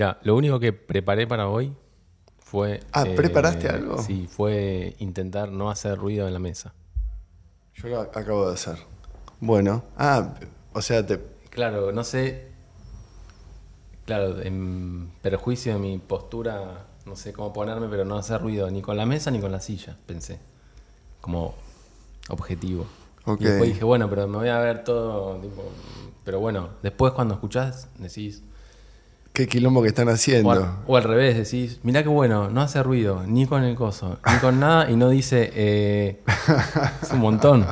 Mira, 0.00 0.18
lo 0.22 0.34
único 0.34 0.58
que 0.58 0.72
preparé 0.72 1.26
para 1.26 1.48
hoy 1.48 1.74
fue. 2.38 2.80
Ah, 2.90 3.04
eh, 3.06 3.14
¿preparaste 3.14 3.68
algo? 3.68 4.02
Sí, 4.02 4.26
fue 4.26 4.96
intentar 4.98 5.52
no 5.52 5.68
hacer 5.68 5.98
ruido 5.98 6.26
en 6.26 6.32
la 6.32 6.38
mesa. 6.38 6.72
Yo 7.74 7.88
lo 7.88 8.00
acabo 8.00 8.48
de 8.48 8.54
hacer. 8.54 8.78
Bueno. 9.40 9.84
Ah, 9.98 10.36
o 10.72 10.80
sea, 10.80 11.04
te. 11.04 11.20
Claro, 11.50 11.92
no 11.92 12.02
sé. 12.02 12.48
Claro, 14.06 14.40
en 14.40 15.12
perjuicio 15.20 15.74
de 15.74 15.78
mi 15.78 15.98
postura, 15.98 16.86
no 17.04 17.14
sé 17.14 17.34
cómo 17.34 17.52
ponerme, 17.52 17.86
pero 17.88 18.06
no 18.06 18.16
hacer 18.16 18.40
ruido 18.40 18.70
ni 18.70 18.80
con 18.80 18.96
la 18.96 19.04
mesa 19.04 19.30
ni 19.30 19.38
con 19.38 19.52
la 19.52 19.60
silla, 19.60 19.98
pensé. 20.06 20.38
Como 21.20 21.54
objetivo. 22.30 22.86
Ok. 23.26 23.42
Y 23.42 23.44
después 23.44 23.68
dije, 23.68 23.84
bueno, 23.84 24.08
pero 24.08 24.26
me 24.26 24.38
voy 24.38 24.48
a 24.48 24.60
ver 24.60 24.82
todo. 24.82 25.36
tipo, 25.42 25.62
pero 26.24 26.40
bueno, 26.40 26.70
después 26.82 27.12
cuando 27.12 27.34
escuchás, 27.34 27.90
decís. 27.98 28.44
¿Qué 29.32 29.46
quilombo 29.46 29.80
que 29.82 29.88
están 29.88 30.08
haciendo? 30.08 30.48
O 30.48 30.52
al, 30.52 30.70
o 30.86 30.96
al 30.96 31.04
revés, 31.04 31.36
decís, 31.36 31.78
mirá 31.84 32.02
qué 32.02 32.08
bueno, 32.08 32.50
no 32.50 32.60
hace 32.62 32.82
ruido, 32.82 33.22
ni 33.26 33.46
con 33.46 33.62
el 33.62 33.76
coso, 33.76 34.18
ni 34.30 34.38
con 34.38 34.58
nada, 34.60 34.90
y 34.90 34.96
no 34.96 35.08
dice, 35.08 35.50
eh, 35.54 36.20
es 37.02 37.10
un 37.12 37.20
montón. 37.20 37.64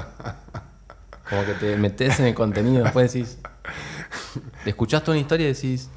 Como 1.29 1.45
que 1.45 1.55
te 1.55 1.77
metes 1.77 2.21
en 2.21 2.27
el 2.27 2.35
contenido, 2.35 2.85
después 2.85 3.13
decís, 3.13 3.39
escuchás 4.65 5.02
toda 5.02 5.16
una 5.16 5.21
historia 5.23 5.49
y 5.51 5.52
decís, 5.52 5.91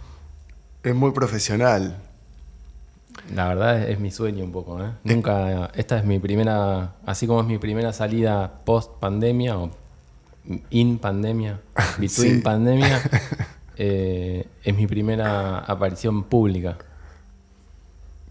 Es 0.83 0.95
muy 0.95 1.11
profesional. 1.11 1.95
la 3.33 3.47
verdad 3.47 3.83
es, 3.83 3.89
es 3.91 3.99
mi 3.99 4.09
sueño 4.11 4.43
un 4.43 4.51
poco, 4.51 4.83
¿eh? 4.83 4.89
Nunca, 5.03 5.67
esta 5.75 5.97
es 5.99 6.05
mi 6.05 6.17
primera, 6.19 6.95
así 7.05 7.27
como 7.27 7.41
es 7.41 7.47
mi 7.47 7.59
primera 7.59 7.93
salida 7.93 8.61
post 8.65 8.91
pandemia 8.99 9.57
o 9.59 9.69
in 10.71 10.97
pandemia, 10.97 11.59
between 11.99 12.37
Sí. 12.37 12.41
pandemia, 12.41 12.99
eh, 13.77 14.47
es 14.63 14.75
mi 14.75 14.87
primera 14.87 15.59
aparición 15.59 16.23
pública. 16.23 16.77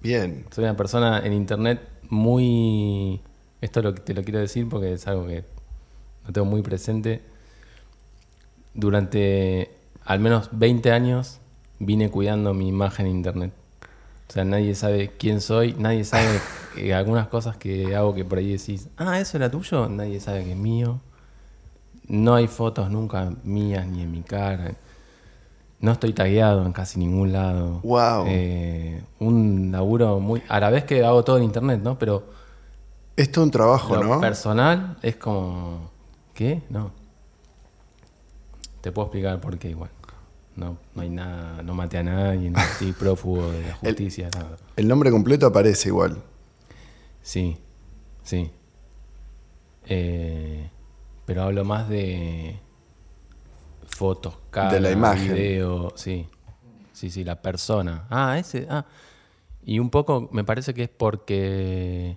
Bien. 0.01 0.47
Soy 0.51 0.65
una 0.65 0.77
persona 0.77 1.21
en 1.25 1.33
internet 1.33 1.81
muy. 2.09 3.21
Esto 3.61 3.83
lo, 3.83 3.95
te 3.95 4.15
lo 4.15 4.25
quiero 4.25 4.39
decir 4.39 4.69
porque 4.69 4.95
es 4.95 5.07
algo 5.07 5.27
que 5.27 5.45
no 6.27 6.33
tengo 6.33 6.47
muy 6.47 6.63
presente. 6.63 7.23
Durante 8.75 9.71
al 10.05 10.21
menos 10.21 10.49
20 10.53 10.93
años 10.93 11.41
vine 11.79 12.11
cuidando 12.11 12.55
mi 12.55 12.69
imagen 12.69 13.07
en 13.07 13.17
internet. 13.17 13.53
O 14.29 14.33
sea, 14.33 14.45
nadie 14.45 14.75
sabe 14.77 15.11
quién 15.19 15.41
soy, 15.41 15.75
nadie 15.77 16.05
sabe 16.05 16.41
algunas 16.95 17.27
cosas 17.27 17.57
que 17.57 17.97
hago 17.97 18.15
que 18.15 18.25
por 18.25 18.39
ahí 18.39 18.53
decís, 18.53 18.89
ah, 18.97 19.19
eso 19.19 19.37
era 19.37 19.51
tuyo, 19.51 19.89
nadie 19.89 20.21
sabe 20.21 20.45
que 20.45 20.53
es 20.53 20.57
mío. 20.57 21.01
No 22.07 22.35
hay 22.35 22.47
fotos 22.47 22.91
nunca 22.91 23.33
mías 23.45 23.87
ni 23.87 24.03
en 24.03 24.11
mi 24.11 24.23
cara. 24.23 24.75
No 25.81 25.93
estoy 25.93 26.13
tagueado 26.13 26.67
en 26.67 26.73
casi 26.73 26.99
ningún 26.99 27.33
lado. 27.33 27.81
Wow. 27.83 28.25
Eh, 28.29 29.03
un 29.19 29.71
laburo 29.73 30.21
muy. 30.21 30.43
A 30.49 30.61
la 30.61 30.71
vez 30.71 30.85
que 30.85 31.05
hago 31.05 31.25
todo 31.25 31.39
en 31.39 31.45
internet, 31.45 31.81
¿no? 31.83 31.99
Pero 31.99 32.25
Esto 33.17 33.41
es 33.41 33.45
un 33.45 33.51
trabajo, 33.51 33.97
lo 33.97 34.05
¿no? 34.05 34.21
personal 34.21 34.99
es 35.03 35.17
como. 35.17 35.91
¿Qué? 36.35 36.63
No. 36.69 36.91
Te 38.83 38.93
puedo 38.93 39.07
explicar 39.07 39.41
por 39.41 39.59
qué 39.59 39.71
igual. 39.71 39.91
No, 40.57 40.77
no 40.95 41.03
hay 41.03 41.09
nada, 41.09 41.63
no 41.63 41.75
maté 41.75 41.99
a 41.99 42.03
nadie, 42.03 42.51
no 42.51 42.59
soy 42.79 42.93
prófugo 42.93 43.51
de 43.51 43.63
la 43.69 43.75
justicia, 43.77 44.29
nada. 44.35 44.57
El 44.77 44.89
nombre 44.89 45.11
completo 45.11 45.47
aparece 45.47 45.89
igual. 45.89 46.19
Sí, 47.23 47.57
sí. 48.23 48.51
Eh, 49.87 50.69
pero 51.25 51.43
hablo 51.45 51.65
más 51.65 51.89
de 51.89 52.59
fotos, 54.01 54.35
cara, 54.51 54.73
De 54.73 54.81
la 54.81 54.91
imagen. 54.91 55.35
video, 55.35 55.93
sí. 55.95 56.27
Sí, 56.95 57.11
sí, 57.11 57.23
la 57.23 57.43
persona. 57.43 58.07
Ah, 58.09 58.39
ese, 58.39 58.67
ah. 58.71 58.87
Y 59.63 59.79
un 59.79 59.91
poco 59.91 60.31
me 60.33 60.43
parece 60.43 60.73
que 60.73 60.85
es 60.85 60.89
porque 60.89 62.17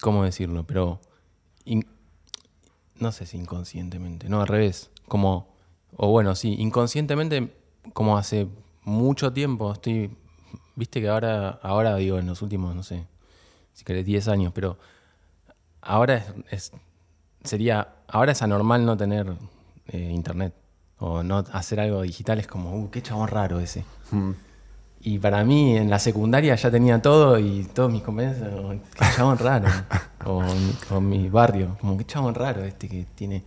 ¿cómo 0.00 0.22
decirlo? 0.24 0.64
Pero 0.64 1.00
in- 1.64 1.86
no 3.00 3.10
sé 3.10 3.26
si 3.26 3.36
inconscientemente, 3.36 4.28
no, 4.28 4.40
al 4.40 4.46
revés, 4.46 4.90
como 5.08 5.48
o 5.96 6.08
bueno, 6.08 6.36
sí, 6.36 6.54
inconscientemente 6.58 7.52
como 7.92 8.16
hace 8.16 8.46
mucho 8.84 9.32
tiempo 9.32 9.72
estoy 9.72 10.16
viste 10.76 11.00
que 11.00 11.08
ahora 11.08 11.58
ahora 11.62 11.96
digo 11.96 12.18
en 12.18 12.26
los 12.26 12.42
últimos, 12.42 12.74
no 12.76 12.82
sé, 12.84 13.06
si 13.74 13.84
querés 13.84 14.06
10 14.06 14.28
años, 14.28 14.52
pero 14.54 14.78
ahora 15.82 16.16
es, 16.16 16.24
es- 16.50 16.72
sería 17.42 17.96
ahora 18.12 18.32
es 18.32 18.42
anormal 18.42 18.84
no 18.84 18.96
tener 18.96 19.32
eh, 19.88 20.10
internet 20.12 20.52
o 20.98 21.22
no 21.22 21.44
hacer 21.52 21.80
algo 21.80 22.02
digital 22.02 22.38
es 22.38 22.46
como, 22.46 22.74
uh, 22.76 22.90
qué 22.90 23.02
chabón 23.02 23.28
raro 23.28 23.58
ese. 23.60 23.84
Mm. 24.10 24.30
Y 25.02 25.18
para 25.18 25.42
mí 25.44 25.76
en 25.78 25.88
la 25.88 25.98
secundaria 25.98 26.54
ya 26.56 26.70
tenía 26.70 27.00
todo 27.00 27.38
y 27.38 27.64
todos 27.72 27.90
mis 27.90 28.02
compañeros, 28.02 28.36
oh, 28.62 28.70
qué 28.70 29.06
chabón 29.16 29.38
raro. 29.38 29.66
o, 30.26 30.42
mi, 30.42 30.76
o 30.90 31.00
mi 31.00 31.28
barrio, 31.30 31.76
como 31.80 31.96
qué 31.96 32.04
chabón 32.04 32.34
raro 32.34 32.62
este 32.64 32.86
que 32.88 33.06
tiene 33.14 33.42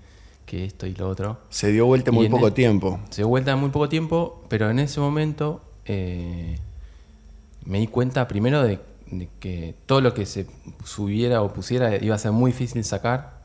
que 0.48 0.66
esto 0.66 0.88
y 0.88 0.96
lo 0.96 1.08
otro. 1.08 1.38
Se 1.50 1.72
dio 1.72 1.86
vuelta 1.86 2.10
Y 2.12 2.16
muy 2.16 2.28
poco 2.30 2.48
el- 2.48 2.54
tiempo. 2.54 3.00
Se 3.12 3.18
dio 3.22 3.28
vuelta 3.28 3.56
muy 3.56 3.70
poco 3.70 3.88
tiempo, 3.88 4.44
pero 4.50 4.70
en 4.72 4.80
ese 4.80 5.00
momento 5.00 5.62
eh, 5.86 6.58
me 7.66 7.80
di 7.80 7.88
cuenta 7.88 8.28
primero 8.28 8.64
de, 8.64 8.80
de 9.12 9.30
que 9.40 9.76
todo 9.86 10.02
lo 10.02 10.14
que 10.16 10.26
se 10.26 10.48
subiera 10.84 11.44
o 11.44 11.54
pusiera 11.54 11.96
iba 12.04 12.16
a 12.16 12.18
ser 12.20 12.32
muy 12.32 12.52
difícil 12.52 12.84
sacar. 12.84 13.43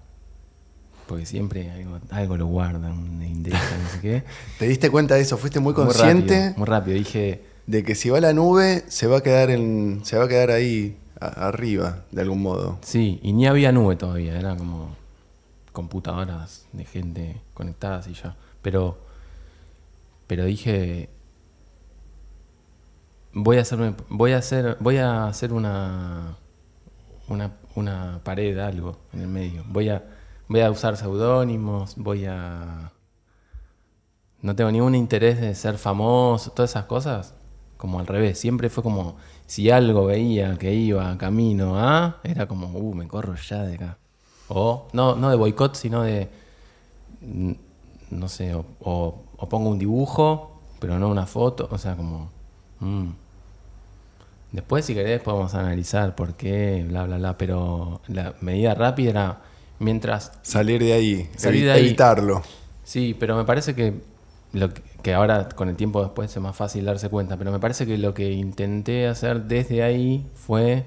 Porque 1.09 1.27
siempre 1.27 1.71
algo, 1.73 1.99
algo 2.11 2.37
lo 2.37 2.47
guardan, 2.47 3.23
indexo, 3.23 3.59
no 3.83 3.89
sé 3.89 4.01
qué. 4.01 4.25
¿Te 4.59 4.69
diste 4.69 4.91
cuenta 4.91 5.15
de 5.17 5.23
eso? 5.23 5.37
¿Fuiste 5.39 5.59
muy 5.59 5.73
Muy 5.73 5.83
consciente 5.85 6.39
rápido, 6.39 6.59
muy 6.59 6.67
rápido. 6.67 6.97
Dije, 6.99 7.43
de 7.67 7.83
que 7.83 7.95
si 7.97 8.11
va 8.11 8.19
a 8.19 8.21
la 8.21 8.33
nube 8.35 8.85
se 8.89 9.07
va 9.07 9.19
a 9.19 9.21
quedar 9.23 9.51
en 9.51 10.01
se 10.05 10.17
va 10.19 10.25
a 10.25 10.29
quedar 10.29 10.51
ahí 10.51 10.97
a- 11.19 11.49
arriba 11.49 12.05
de 12.13 12.21
algún 12.23 12.43
modo? 12.43 12.79
Sí, 12.83 13.19
y 13.23 13.33
ni 13.33 13.47
había 13.47 13.73
nube 13.73 13.97
todavía, 13.97 14.39
era 14.39 14.55
como 14.57 14.95
computadoras 15.73 16.67
de 16.73 16.85
gente 16.85 17.41
conectadas 17.55 18.07
y 18.09 18.13
ya. 18.15 18.37
Pero, 18.63 18.99
pero 20.27 20.45
dije, 20.45 21.09
voy 23.33 23.57
a 23.59 23.63
hacerme, 23.63 23.95
voy 24.11 24.33
a 24.33 24.39
hacer, 24.39 24.77
voy 24.81 24.97
a 24.99 25.27
hacer 25.27 25.53
una, 25.53 26.37
una, 27.29 27.53
una 27.75 28.21
pared, 28.25 28.59
algo 28.59 28.99
en 29.13 29.21
el 29.21 29.29
medio. 29.29 29.65
Voy 29.69 29.89
a, 29.89 30.03
voy 30.49 30.61
a 30.61 30.71
usar 30.71 30.97
seudónimos, 30.97 31.95
voy 31.97 32.27
a, 32.27 32.93
no 34.41 34.57
tengo 34.57 34.71
ningún 34.71 34.95
interés 34.95 35.41
de 35.41 35.55
ser 35.55 35.79
famoso, 35.79 36.51
todas 36.53 36.71
esas 36.71 36.85
cosas. 36.87 37.35
Como 37.77 38.01
al 38.01 38.09
revés, 38.09 38.41
siempre 38.41 38.71
fue 38.71 38.83
como 38.83 39.17
si 39.47 39.71
algo 39.71 40.07
veía 40.07 40.57
que 40.59 40.75
iba 40.75 41.17
camino 41.17 41.79
a, 41.79 42.19
era 42.25 42.49
como, 42.49 42.67
uh, 42.67 42.95
me 42.95 43.07
corro 43.07 43.37
ya 43.37 43.63
de 43.63 43.77
acá. 43.77 43.99
O, 44.49 44.89
no, 44.93 45.15
no 45.15 45.31
de 45.31 45.37
boicot, 45.37 45.77
sino 45.77 46.03
de, 46.03 46.29
no 48.11 48.29
sé, 48.29 48.55
o 48.55 49.25
pongo 49.49 49.71
un 49.71 49.79
dibujo, 49.79 50.61
pero 50.81 50.99
no 50.99 51.09
una 51.09 51.27
foto, 51.27 51.69
o 51.71 51.79
sea, 51.79 51.97
como... 51.97 52.31
mm. 52.81 53.09
Después, 54.51 54.87
si 54.87 54.95
querés, 54.95 55.21
podemos 55.21 55.55
analizar 55.55 56.15
por 56.15 56.35
qué, 56.35 56.85
bla, 56.89 57.05
bla, 57.05 57.19
bla, 57.19 57.37
pero 57.37 58.01
la 58.09 58.35
medida 58.41 58.75
rápida 58.75 59.11
era 59.11 59.43
mientras 59.79 60.33
Salir 60.43 60.83
de 60.83 60.93
ahí, 60.93 61.31
Salir 61.37 61.63
evi- 61.63 61.67
de 61.67 61.73
ahí. 61.73 61.87
evitarlo. 61.87 62.43
Sí, 62.85 63.15
pero 63.19 63.37
me 63.37 63.45
parece 63.45 63.75
que 63.75 63.95
lo 64.53 64.73
que, 64.73 64.83
que 65.03 65.15
ahora 65.15 65.49
con 65.51 65.69
el 65.69 65.77
tiempo 65.77 66.03
después 66.03 66.31
es 66.35 66.43
más 66.43 66.57
fácil 66.57 66.85
darse 66.87 67.09
cuenta, 67.11 67.37
pero 67.37 67.53
me 67.53 67.59
parece 67.59 67.87
que 67.87 67.99
lo 67.99 68.15
que 68.15 68.31
intenté 68.33 69.07
hacer 69.07 69.43
desde 69.45 69.83
ahí 69.83 70.27
fue 70.35 70.85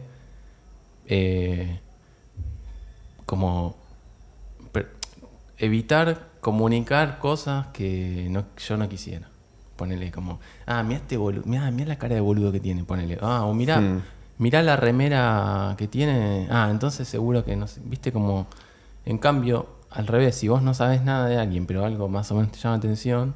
eh, 1.08 1.80
como 3.26 3.76
per- 4.72 4.92
evitar 5.58 6.28
comunicar 6.42 7.20
cosas 7.20 7.68
que 7.68 8.28
no, 8.30 8.46
yo 8.58 8.78
no 8.78 8.90
quisiera. 8.90 9.30
Ponele 9.76 10.12
como, 10.12 10.40
ah, 10.66 10.84
mira 10.84 11.00
este 11.02 11.18
boludo, 11.18 11.44
mira, 11.46 11.70
la 11.72 11.98
cara 11.98 12.16
de 12.16 12.22
boludo 12.22 12.52
que 12.52 12.60
tiene, 12.60 12.84
ponele. 12.84 13.18
Ah, 13.22 13.46
o 13.46 13.54
mira, 13.54 13.80
Mm. 13.80 14.02
mirá 14.38 14.62
la 14.62 14.76
remera 14.76 15.76
que 15.78 15.88
tiene. 15.88 16.48
Ah, 16.52 16.68
entonces 16.72 17.08
seguro 17.08 17.44
que 17.44 17.56
no 17.56 17.68
sé. 17.68 17.82
Viste 17.86 18.12
como. 18.12 18.48
En 19.06 19.18
cambio, 19.18 19.68
al 19.90 20.08
revés, 20.08 20.36
si 20.36 20.48
vos 20.48 20.62
no 20.62 20.74
sabes 20.74 21.04
nada 21.04 21.28
de 21.28 21.38
alguien, 21.38 21.66
pero 21.66 21.86
algo 21.86 22.08
más 22.08 22.32
o 22.32 22.36
menos 22.36 22.52
te 22.52 22.60
llama 22.60 22.76
atención. 22.76 23.34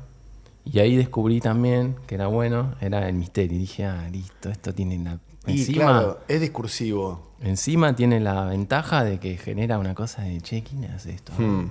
Y 0.63 0.79
ahí 0.79 0.95
descubrí 0.95 1.41
también 1.41 1.95
que 2.07 2.15
era 2.15 2.27
bueno, 2.27 2.73
era 2.81 3.07
el 3.07 3.15
misterio. 3.15 3.56
Y 3.56 3.59
dije, 3.62 3.85
ah, 3.85 4.07
listo, 4.12 4.50
esto 4.50 4.73
tiene 4.73 4.97
la. 4.97 5.19
Y 5.47 5.59
Encima, 5.59 5.83
claro, 5.85 6.19
es 6.27 6.41
discursivo. 6.41 7.21
encima 7.41 7.95
tiene 7.95 8.19
la 8.19 8.45
ventaja 8.45 9.03
de 9.03 9.19
que 9.19 9.38
genera 9.38 9.77
una 9.77 9.94
cosa 9.94 10.23
de 10.23 10.41
che, 10.41 10.63
¿quién 10.63 10.85
hace 10.85 11.12
esto? 11.12 11.33
Hmm. 11.38 11.69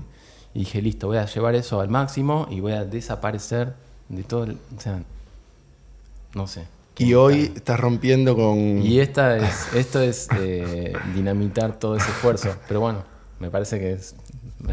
Y 0.55 0.61
dije, 0.61 0.81
listo, 0.81 1.09
voy 1.09 1.17
a 1.17 1.27
llevar 1.27 1.57
eso 1.57 1.81
al 1.81 1.89
máximo 1.89 2.47
y 2.51 2.61
voy 2.61 2.73
a 2.73 2.85
desaparecer 2.85 3.75
de 4.09 4.23
todo. 4.23 4.45
el- 4.45 4.59
o 4.77 4.81
sea, 4.81 5.03
no 6.35 6.47
sé. 6.47 6.67
Y 6.99 7.15
hoy 7.15 7.53
estás 7.57 7.81
rompiendo 7.81 8.37
con 8.37 8.81
Y 8.81 9.01
esta 9.01 9.37
es, 9.39 9.75
esto 9.75 10.01
es 10.01 10.29
eh, 10.39 10.93
dinamitar 11.13 11.77
todo 11.81 11.97
ese 11.97 12.09
esfuerzo. 12.11 12.55
Pero 12.69 12.79
bueno, 12.79 13.03
me 13.39 13.51
parece 13.51 13.79
que 13.79 13.93
es, 13.93 14.15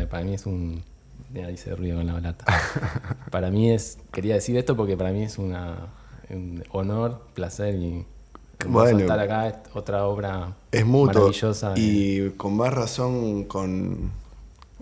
para 0.09 0.23
mí 0.23 0.33
es 0.33 0.45
un 0.45 0.83
Mira, 1.33 1.47
dice 1.47 1.73
ruido 1.75 1.97
con 1.97 2.07
la 2.07 2.13
balata. 2.13 2.43
para 3.31 3.49
mí 3.51 3.71
es, 3.71 3.97
quería 4.11 4.33
decir 4.35 4.57
esto 4.57 4.75
porque 4.75 4.97
para 4.97 5.11
mí 5.11 5.23
es 5.23 5.37
una, 5.37 5.87
un 6.29 6.61
honor, 6.71 7.21
placer 7.33 7.75
y 7.75 8.05
Bueno. 8.67 8.99
estar 8.99 9.17
acá. 9.19 9.47
Es 9.47 9.55
otra 9.73 10.05
obra 10.07 10.53
Es 10.73 10.85
mutuo. 10.85 11.13
maravillosa. 11.21 11.69
de- 11.73 11.79
Y 11.79 12.29
con 12.31 12.57
más 12.57 12.73
razón, 12.73 13.45
con, 13.45 14.11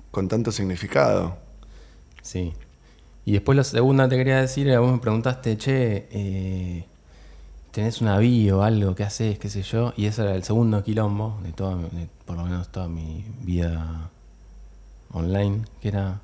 con 0.09 0.27
tanto 0.27 0.51
significado. 0.51 1.37
Sí. 2.23 2.53
Y 3.25 3.33
después 3.33 3.55
lo 3.55 3.63
segunda 3.63 4.09
te 4.09 4.17
quería 4.17 4.41
decir, 4.41 4.75
vos 4.79 4.91
me 4.91 4.97
preguntaste, 4.97 5.55
che, 5.55 6.07
eh, 6.11 6.85
¿tenés 7.79 8.01
una 8.01 8.17
bio 8.17 8.59
o 8.59 8.61
algo? 8.61 8.93
¿Qué 8.93 9.03
haces? 9.05 9.39
¿Qué 9.39 9.49
sé 9.49 9.61
yo? 9.61 9.93
Y 9.95 10.05
ese 10.05 10.23
era 10.23 10.35
el 10.35 10.43
segundo 10.43 10.83
quilombo 10.83 11.39
de 11.43 11.53
toda, 11.53 11.77
de 11.77 12.09
por 12.25 12.35
lo 12.35 12.43
menos 12.43 12.67
toda 12.67 12.89
mi 12.89 13.23
vida 13.43 14.09
online, 15.13 15.61
que 15.79 15.87
era... 15.87 16.19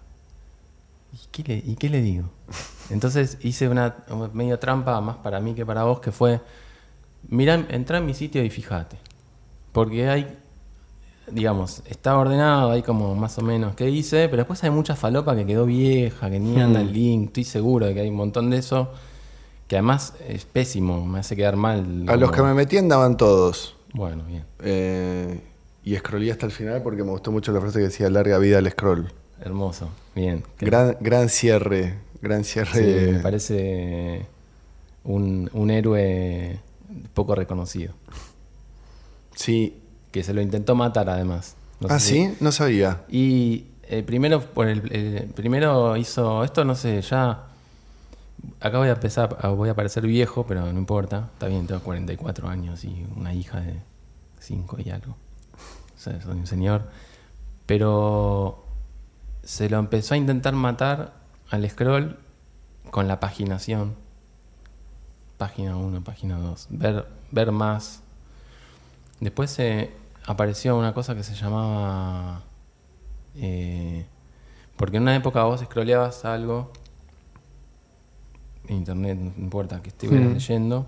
¿Y 1.14 1.18
qué 1.32 1.44
le, 1.44 1.72
y 1.72 1.76
qué 1.78 1.88
le 1.88 2.02
digo? 2.02 2.26
Entonces 2.90 3.38
hice 3.42 3.70
una 3.70 3.96
medio 4.34 4.60
trampa 4.60 5.00
más 5.00 5.16
para 5.16 5.40
mí 5.40 5.54
que 5.54 5.66
para 5.66 5.86
vos, 5.86 6.02
que 6.02 6.12
fue, 6.12 6.42
mirá, 7.30 7.66
entra 7.70 8.00
en 8.00 8.06
mi 8.06 8.14
sitio 8.14 8.44
y 8.44 8.50
fíjate. 8.50 8.98
Porque 9.72 10.10
hay 10.10 10.38
digamos, 11.32 11.84
está 11.86 12.18
ordenado, 12.18 12.72
hay 12.72 12.82
como 12.82 13.16
más 13.16 13.38
o 13.38 13.42
menos 13.44 13.76
qué 13.76 13.90
hice, 13.90 14.28
pero 14.28 14.42
después 14.42 14.62
hay 14.66 14.72
mucha 14.72 14.98
falopa 14.98 15.38
que 15.38 15.46
quedó 15.46 15.66
vieja, 15.66 16.30
que 16.30 16.38
ni 16.38 16.60
anda 16.60 16.82
el 16.82 16.92
link, 16.92 17.28
estoy 17.28 17.46
seguro 17.46 17.86
de 17.86 17.94
que 17.94 18.02
hay 18.02 18.10
un 18.10 18.18
montón 18.18 18.50
de 18.50 18.58
eso, 18.58 18.90
que 19.68 19.76
además 19.78 20.14
es 20.28 20.46
pésimo, 20.46 21.06
me 21.06 21.20
hace 21.20 21.36
quedar 21.36 21.56
mal. 21.56 22.06
A 22.08 22.16
los 22.16 22.32
que 22.32 22.42
me 22.42 22.54
metí 22.54 22.78
andaban 22.78 23.18
todos. 23.18 23.76
Bueno, 23.94 24.24
bien, 24.26 24.46
Eh, 24.60 25.42
y 25.84 25.96
scrollé 25.98 26.32
hasta 26.32 26.46
el 26.46 26.52
final 26.52 26.82
porque 26.84 27.04
me 27.04 27.12
gustó 27.12 27.32
mucho 27.32 27.52
la 27.52 27.62
frase 27.62 27.80
que 27.80 27.86
decía 27.86 28.10
larga 28.10 28.38
vida 28.40 28.58
al 28.58 28.70
scroll. 28.70 29.12
hermoso, 29.42 29.90
bien. 30.16 30.44
Gran, 30.60 30.98
gran 31.02 31.30
cierre. 31.30 31.98
Gran 32.22 32.44
cierre. 32.44 32.72
sí, 33.06 33.12
me 33.14 33.20
parece 33.20 34.26
un, 35.04 35.50
un 35.54 35.70
héroe 35.72 36.60
poco 37.14 37.36
reconocido, 37.36 37.94
Sí. 39.36 39.78
que 40.12 40.24
se 40.24 40.34
lo 40.34 40.42
intentó 40.42 40.76
matar 40.76 41.10
además. 41.10 41.56
No 41.80 41.88
ah, 41.92 42.00
si- 42.00 42.14
sí, 42.28 42.38
no 42.40 42.52
sabía. 42.52 43.04
Y 43.10 43.66
eh, 43.84 44.02
primero 44.04 44.42
por 44.42 44.68
el, 44.68 44.92
el- 44.96 45.26
primero 45.36 45.98
hizo 45.98 46.44
esto, 46.44 46.64
no 46.64 46.74
sé, 46.76 47.02
ya 47.02 47.44
acá 48.60 48.78
voy 48.78 48.90
a 48.90 48.94
empezar, 48.94 49.38
a- 49.42 49.50
voy 49.50 49.70
a 49.70 49.76
parecer 49.76 50.06
viejo, 50.06 50.46
pero 50.48 50.72
no 50.72 50.80
importa. 50.80 51.30
Está 51.34 51.48
bien, 51.48 51.68
tengo 51.68 51.82
44 51.82 52.48
años 52.48 52.84
y 52.84 53.06
una 53.16 53.34
hija 53.34 53.60
de 53.62 53.82
5 54.40 54.78
y 54.84 54.90
algo. 54.90 55.16
O 55.96 55.98
sea, 55.98 56.22
soy 56.22 56.38
un 56.38 56.48
señor. 56.48 56.90
Pero 57.66 58.64
se 59.44 59.70
lo 59.70 59.80
empezó 59.80 60.14
a 60.14 60.18
intentar 60.18 60.54
matar 60.54 61.14
al 61.50 61.68
scroll 61.70 62.18
con 62.92 63.08
la 63.08 63.20
paginación. 63.20 63.96
Página 65.38 65.76
1, 65.76 66.04
página 66.04 66.38
2. 66.38 66.68
Ver, 66.70 67.08
ver 67.32 67.52
más. 67.52 68.02
Después 69.20 69.58
eh, 69.60 69.92
apareció 70.26 70.78
una 70.78 70.94
cosa 70.94 71.16
que 71.16 71.24
se 71.24 71.34
llamaba. 71.36 72.44
eh, 73.36 74.06
porque 74.78 74.98
en 74.98 75.04
una 75.04 75.16
época 75.16 75.44
vos 75.44 75.62
scrolleabas 75.62 76.26
algo. 76.26 76.72
Internet, 78.70 79.18
no 79.20 79.34
importa, 79.44 79.82
que 79.82 79.90
estuvieras 79.90 80.30
Mm. 80.30 80.34
leyendo. 80.34 80.86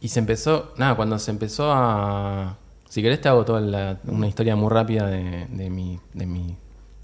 Y 0.00 0.08
se 0.08 0.18
empezó. 0.18 0.72
Nada, 0.78 0.96
cuando 0.96 1.18
se 1.18 1.30
empezó 1.30 1.70
a. 1.72 2.58
Si 2.88 3.00
querés, 3.02 3.20
te 3.20 3.28
hago 3.28 3.44
toda 3.44 3.60
la- 3.60 4.00
una 4.06 4.26
historia 4.26 4.54
muy 4.56 4.68
rápida 4.68 5.06
de, 5.06 5.46
de 5.46 5.70
mi, 5.70 5.98
de 6.12 6.26
mi 6.26 6.56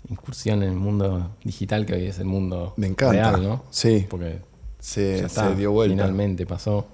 incursión 0.08 0.62
en 0.62 0.70
el 0.70 0.74
mundo 0.76 1.30
digital, 1.44 1.86
que 1.86 1.94
hoy 1.94 2.06
es 2.06 2.18
el 2.18 2.24
mundo 2.26 2.74
Me 2.76 2.86
encanta. 2.88 3.12
real, 3.12 3.42
¿no? 3.42 3.64
Sí. 3.70 4.06
Porque 4.10 4.40
Se, 4.80 5.24
está, 5.24 5.48
se 5.50 5.54
dio 5.56 5.72
vuelta. 5.72 5.94
Finalmente 5.94 6.44
pasó. 6.46 6.86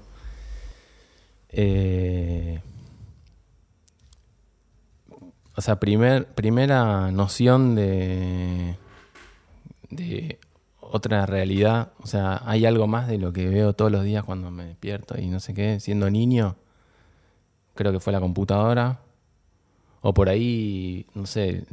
Eh, 1.50 2.61
o 5.56 5.61
sea, 5.61 5.79
primer, 5.79 6.26
primera 6.35 7.11
noción 7.12 7.75
de, 7.76 8.76
de 9.91 10.38
otra 10.94 11.26
realidad. 11.26 11.93
O 11.99 12.06
sea, 12.06 12.41
hay 12.44 12.67
algo 12.67 12.87
más 12.87 13.08
de 13.08 13.19
lo 13.19 13.32
que 13.32 13.49
veo 13.49 13.73
todos 13.73 13.91
los 13.91 14.05
días 14.05 14.23
cuando 14.23 14.52
me 14.52 14.64
despierto 14.64 15.20
y 15.20 15.26
no 15.26 15.41
sé 15.41 15.52
qué. 15.52 15.81
Siendo 15.81 16.08
niño, 16.08 16.55
creo 17.75 17.91
que 17.91 17.99
fue 17.99 18.12
la 18.12 18.20
computadora. 18.20 19.00
O 20.02 20.14
por 20.14 20.29
ahí, 20.29 21.06
no 21.14 21.26
sé, 21.26 21.64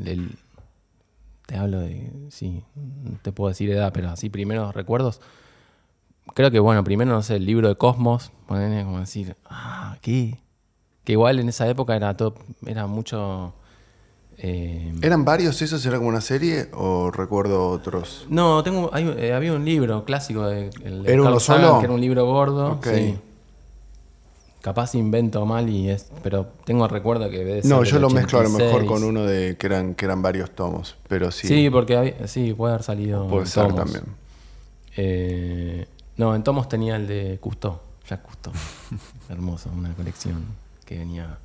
te 1.45 1.56
hablo 1.56 1.81
de, 1.81 2.12
sí, 2.29 2.63
no 2.75 3.19
te 3.21 3.31
puedo 3.31 3.50
decir 3.50 3.69
edad, 3.69 3.91
pero 3.94 4.09
así 4.09 4.29
primeros 4.29 4.73
recuerdos. 4.73 5.21
Creo 6.33 6.50
que, 6.50 6.59
bueno, 6.59 6.83
primero, 6.83 7.12
no 7.12 7.21
sé, 7.21 7.35
el 7.35 7.45
libro 7.45 7.68
de 7.68 7.75
Cosmos, 7.75 8.31
ponerle 8.47 8.83
como 8.83 9.01
decir, 9.01 9.35
ah, 9.45 9.97
¿qué? 10.01 10.39
Que 11.03 11.12
igual 11.12 11.39
en 11.39 11.50
esa 11.50 11.68
época 11.69 11.95
era 11.95 12.18
todo, 12.18 12.35
era 12.65 12.88
mucho... 12.88 13.53
eh, 14.38 14.94
¿Eran 15.01 15.24
varios 15.25 15.62
esos? 15.62 15.86
¿Era 15.86 15.98
como 15.98 16.10
una 16.10 16.22
serie 16.22 16.68
o 16.74 17.12
recuerdo 17.12 17.68
otros? 17.69 18.25
no, 18.30 18.63
tengo, 18.63 18.89
hay- 18.94 19.13
eh, 19.18 19.33
había 19.33 19.54
un 19.54 19.66
libro 19.66 20.04
clásico 20.06 20.48
de, 20.48 20.69
el 20.83 21.04
de 21.04 21.12
¿Era 21.13 21.22
uno 21.22 21.30
Carl 21.31 21.42
Sagan, 21.42 21.62
solo? 21.68 21.80
que 21.80 21.86
era 21.86 21.94
un 21.94 22.01
libro 22.01 22.25
gordo. 22.25 22.80
Sí. 22.83 23.18
Capaz 24.62 24.94
invento 24.94 25.44
mal 25.48 25.68
y 25.69 25.89
es, 25.89 26.12
pero 26.22 26.45
tengo 26.66 26.88
recuerdo 26.88 27.30
que 27.31 27.39
debe 27.39 27.62
No, 27.63 27.83
yo 27.83 27.98
lo 27.98 28.12
mezclo 28.12 28.39
a 28.39 28.44
lo 28.44 28.50
mejor 28.50 28.83
86. 28.83 28.92
con 28.92 29.04
uno 29.04 29.24
de 29.25 29.57
que 29.57 29.66
eran, 29.66 29.95
que 29.95 30.06
eran 30.06 30.22
varios 30.22 30.51
tomos, 30.51 30.98
pero 31.07 31.31
sí. 31.31 31.48
Sí, 31.48 31.69
porque 31.72 31.98
había- 31.98 32.28
sí, 32.28 32.54
puede 32.54 32.74
haber 32.75 32.83
salido. 32.83 33.28
puede 33.28 33.44
en 33.44 33.48
ser 33.48 33.63
tomos. 33.69 33.75
también. 33.92 34.04
Eh, 34.98 35.88
no, 36.18 36.36
en 36.36 36.44
Tomos 36.44 36.69
tenía 36.69 36.95
el 36.98 37.07
de 37.07 37.39
Cousteau, 37.42 37.80
Jacques 38.07 38.25
Cousteau. 38.28 38.54
Hermoso, 39.30 39.72
una 39.75 39.94
colección 39.95 40.45
que 40.86 41.00
venía 41.00 41.39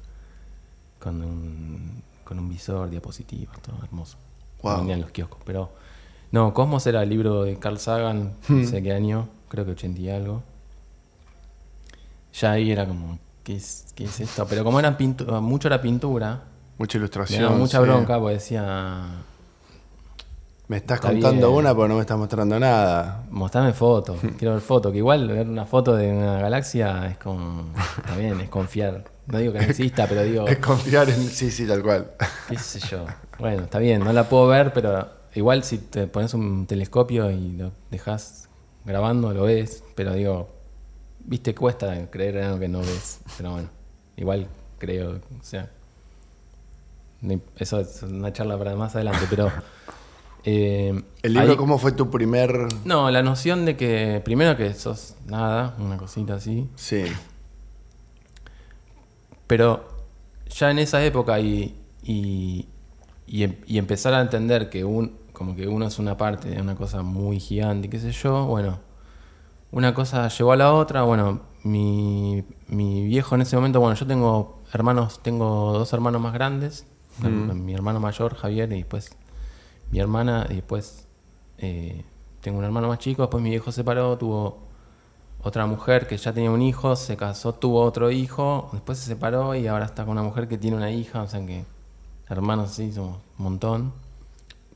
con 0.99 1.23
un, 1.23 2.03
con 2.27 2.39
un 2.39 2.49
visor, 2.51 2.91
diapositivas, 2.91 3.59
todo 3.63 3.77
hermoso. 3.83 4.19
Wow. 4.63 4.79
Vendían 4.79 4.99
en 4.99 5.03
los 5.03 5.11
kioscos. 5.13 5.41
Pero 5.45 5.71
no, 6.33 6.53
Cosmos 6.53 6.87
era 6.87 7.03
el 7.03 7.09
libro 7.09 7.45
de 7.45 7.59
Carl 7.59 7.79
Sagan, 7.79 8.35
Hmm. 8.49 8.63
no 8.63 8.69
sé 8.69 8.83
qué 8.83 8.93
año, 8.93 9.29
creo 9.49 9.65
que 9.65 9.71
80 9.71 10.01
y 10.01 10.11
algo. 10.11 10.43
Ya 12.35 12.53
ahí 12.53 12.71
era 12.71 12.87
como, 12.87 13.19
¿qué 13.43 13.57
es, 13.57 13.87
qué 13.95 14.05
es 14.05 14.21
esto? 14.21 14.47
Pero 14.47 14.63
como 14.65 14.79
era 14.79 14.97
pintura, 14.99 15.41
mucho 15.41 15.69
era 15.69 15.81
pintura, 15.81 16.43
Mucha 16.79 16.99
ilustración. 16.99 17.57
mucha 17.59 17.79
sí. 17.79 17.85
bronca 17.85 18.19
porque 18.19 18.35
decía, 18.35 19.05
Me 20.69 20.77
estás 20.77 20.97
Está 20.97 21.11
contando 21.13 21.47
bien. 21.49 21.59
una, 21.61 21.75
pero 21.75 21.89
no 21.89 21.95
me 21.95 22.01
estás 22.03 22.19
mostrando 22.19 22.59
nada. 22.61 23.25
Mostrame 23.31 23.73
fotos, 23.73 24.19
quiero 24.39 24.53
ver 24.55 24.63
fotos. 24.63 24.93
Que 24.93 24.99
igual 24.99 25.27
ver 25.29 25.49
una 25.49 25.65
foto 25.65 25.95
de 25.97 26.13
una 26.13 26.39
galaxia 26.41 27.07
es 27.07 27.17
como. 27.19 27.73
Está 27.99 28.17
bien, 28.17 28.41
es 28.41 28.49
confiar. 28.51 29.05
No 29.27 29.39
digo 29.39 29.53
que 29.53 29.59
no 29.59 29.65
exista, 29.65 30.07
pero 30.09 30.23
digo, 30.23 30.47
Es 30.49 30.59
confiar 30.59 31.09
en. 31.11 31.29
Sí, 31.29 31.51
sí, 31.51 31.67
tal 31.67 31.83
cual. 31.83 32.11
qué 32.49 32.59
sé 32.59 32.79
yo. 32.81 33.05
Bueno, 33.39 33.65
está 33.65 33.79
bien, 33.79 34.03
no 34.05 34.13
la 34.13 34.29
puedo 34.29 34.47
ver, 34.47 34.73
pero 34.73 35.09
igual 35.35 35.65
si 35.65 35.79
te 35.79 36.07
pones 36.07 36.33
un 36.35 36.67
telescopio 36.67 37.31
y 37.31 37.53
lo 37.53 37.73
dejas 37.91 38.49
grabando, 38.85 39.33
lo 39.33 39.43
ves. 39.43 39.83
Pero 39.95 40.15
digo, 40.15 40.49
viste, 41.25 41.55
cuesta 41.55 42.09
creer 42.11 42.37
en 42.37 42.45
algo 42.45 42.59
que 42.61 42.69
no 42.69 42.79
ves. 42.81 43.21
Pero 43.37 43.53
bueno, 43.53 43.69
igual 44.17 44.47
creo, 44.79 45.13
o 45.17 45.43
sea. 45.43 45.71
Eso 47.59 47.81
es 47.81 48.03
una 48.03 48.33
charla 48.33 48.57
para 48.59 48.77
más 48.77 48.95
adelante, 48.95 49.27
pero. 49.29 49.51
eh, 50.45 51.03
El 51.23 51.33
libro, 51.35 51.51
ahí- 51.53 51.57
¿cómo 51.57 51.79
fue 51.79 51.93
tu 51.93 52.11
primer.? 52.11 52.69
no, 52.85 53.11
la 53.11 53.23
noción 53.23 53.65
de 53.65 53.77
que 53.77 54.21
primero 54.25 54.57
que 54.57 54.73
sos 54.75 55.17
nada, 55.27 55.75
una 55.79 55.97
cosita 55.97 56.35
así, 56.35 56.69
Sí. 56.77 57.05
Pero 59.47 59.89
ya 60.49 60.71
en 60.71 60.79
esa 60.79 61.05
época 61.05 61.41
y, 61.41 61.75
y, 62.03 62.69
y 63.27 63.43
em- 63.45 63.57
y 63.67 63.79
empezar 63.79 64.15
a 64.15 64.21
entender 64.21 64.71
que 64.71 64.85
un, 64.85 65.17
como 65.33 65.55
que 65.57 65.69
uno 65.69 65.87
es 65.87 65.99
una 65.99 66.17
parte 66.17 66.49
de 66.51 66.61
una 66.61 66.77
cosa 66.77 67.03
muy 67.03 67.41
gigante, 67.41 67.89
qué 67.91 67.99
sé 67.99 68.13
yo, 68.13 68.47
bueno, 68.47 68.79
una 69.73 69.95
cosa 69.95 70.29
llevó 70.29 70.53
a 70.53 70.57
la 70.57 70.73
otra, 70.73 71.03
bueno, 71.03 71.41
mi, 71.65 72.45
mi 72.69 73.05
viejo 73.05 73.35
en 73.35 73.43
ese 73.43 73.57
momento, 73.57 73.81
bueno, 73.81 73.97
yo 73.97 74.07
tengo 74.07 74.61
hermanos, 74.73 75.21
tengo 75.23 75.73
dos 75.73 75.93
hermanos 75.93 76.21
más 76.23 76.33
grandes, 76.33 76.87
mi 77.23 77.75
hermano 77.75 77.99
mayor, 78.01 78.35
Javier, 78.35 78.71
y 78.73 78.77
después 78.77 79.11
mi 79.91 79.99
hermana, 79.99 80.47
y 80.51 80.57
después 80.57 81.07
eh, 81.59 82.05
tengo 82.41 82.59
un 82.59 82.65
hermano 82.65 82.89
más 82.89 82.99
chico, 82.99 83.23
después 83.23 83.43
mi 83.43 83.51
viejo 83.51 83.73
se 83.73 83.77
separó, 83.77 84.17
tuvo 84.19 84.66
otra 85.47 85.67
mujer 85.67 86.07
que 86.09 86.17
ya 86.17 86.33
tenía 86.33 86.51
un 86.51 86.61
hijo, 86.63 86.97
se 86.97 87.17
casó, 87.17 87.53
tuvo 87.55 87.83
otro 87.83 88.11
hijo, 88.11 88.69
después 88.73 88.99
se 88.99 89.07
separó 89.07 89.55
y 89.55 89.67
ahora 89.69 89.85
está 89.85 90.05
con 90.05 90.13
una 90.13 90.23
mujer 90.23 90.49
que 90.49 90.59
tiene 90.59 90.77
una 90.77 90.91
hija, 90.91 91.23
o 91.23 91.29
sea 91.29 91.45
que 91.47 91.65
hermanos 92.29 92.73
sí, 92.73 92.93
somos 92.93 93.19
un 93.39 93.45
montón. 93.45 93.93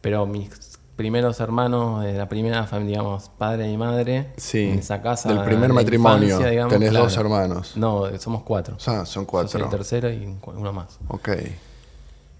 Pero 0.01 0.27
mis 0.27 0.79
primeros 0.97 1.41
hermanos 1.41 2.05
de 2.05 2.13
la 2.13 2.29
primera 2.29 2.67
familia, 2.67 2.99
digamos, 2.99 3.31
padre 3.37 3.71
y 3.71 3.77
madre, 3.77 4.33
Sí. 4.37 4.69
en 4.71 4.79
esa 4.79 5.03
casa. 5.03 5.29
Del 5.31 5.43
primer 5.45 5.69
de 5.69 5.75
matrimonio. 5.75 6.25
infancia, 6.27 6.51
digamos, 6.51 6.73
Tenés 6.73 6.91
claro. 6.91 7.05
dos 7.07 7.17
hermanos. 7.17 7.77
No, 7.77 8.19
somos 8.19 8.43
cuatro. 8.43 8.79
Sea, 8.79 9.05
son 9.05 9.05
Yo 9.05 9.07
soy 9.07 9.25
cuatro. 9.27 9.65
el 9.65 9.71
tercero 9.71 10.11
y 10.11 10.37
uno 10.47 10.73
más. 10.73 10.99
Ok. 11.09 11.29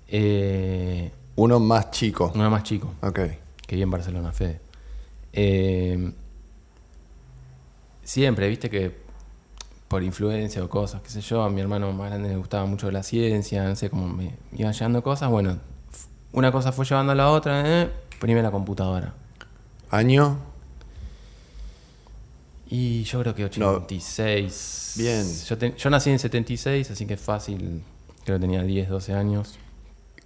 Eh, 0.09 1.11
Uno 1.37 1.59
más 1.61 1.91
chico. 1.91 2.31
Uno 2.35 2.51
más 2.51 2.63
chico, 2.65 2.93
Ok. 3.03 3.19
que 3.67 3.77
vive 3.77 3.83
en 3.85 3.91
Barcelona, 3.91 4.33
Fede. 4.33 4.61
Eh, 5.33 6.13
siempre, 8.11 8.49
viste 8.49 8.69
que 8.71 8.99
por 9.87 10.03
influencia 10.03 10.63
o 10.65 10.69
cosas, 10.69 11.01
qué 11.03 11.11
sé 11.11 11.21
yo, 11.21 11.43
a 11.43 11.51
mi 11.51 11.61
hermano 11.61 11.93
más 11.93 12.11
grande 12.11 12.29
le 12.29 12.37
gustaba 12.37 12.67
mucho 12.67 12.91
la 12.91 13.03
ciencia, 13.03 13.65
no 13.69 13.77
sé, 13.77 13.89
cómo 13.91 14.09
me 14.09 14.35
iban 14.53 14.73
llegando 14.73 15.03
cosas. 15.03 15.31
Bueno, 15.31 15.59
una 16.33 16.51
cosa 16.53 16.73
fue 16.73 16.85
llevando 16.85 17.13
a 17.13 17.15
la 17.15 17.29
otra, 17.31 17.63
eh, 17.83 17.91
primera 18.21 18.51
computadora. 18.51 19.15
¿Año? 19.91 20.39
Y 22.69 23.03
yo 23.05 23.21
creo 23.21 23.35
que 23.35 23.45
86. 23.45 24.95
Bien. 24.97 25.25
Yo, 25.49 25.59
te- 25.59 25.75
yo 25.77 25.91
nací 25.91 26.11
en 26.11 26.19
76, 26.19 26.91
así 26.91 27.07
que 27.07 27.15
es 27.15 27.21
fácil. 27.21 27.83
Creo 28.25 28.37
que 28.39 28.41
tenía 28.41 28.63
10, 28.63 28.89
12 28.89 29.13
años. 29.15 29.59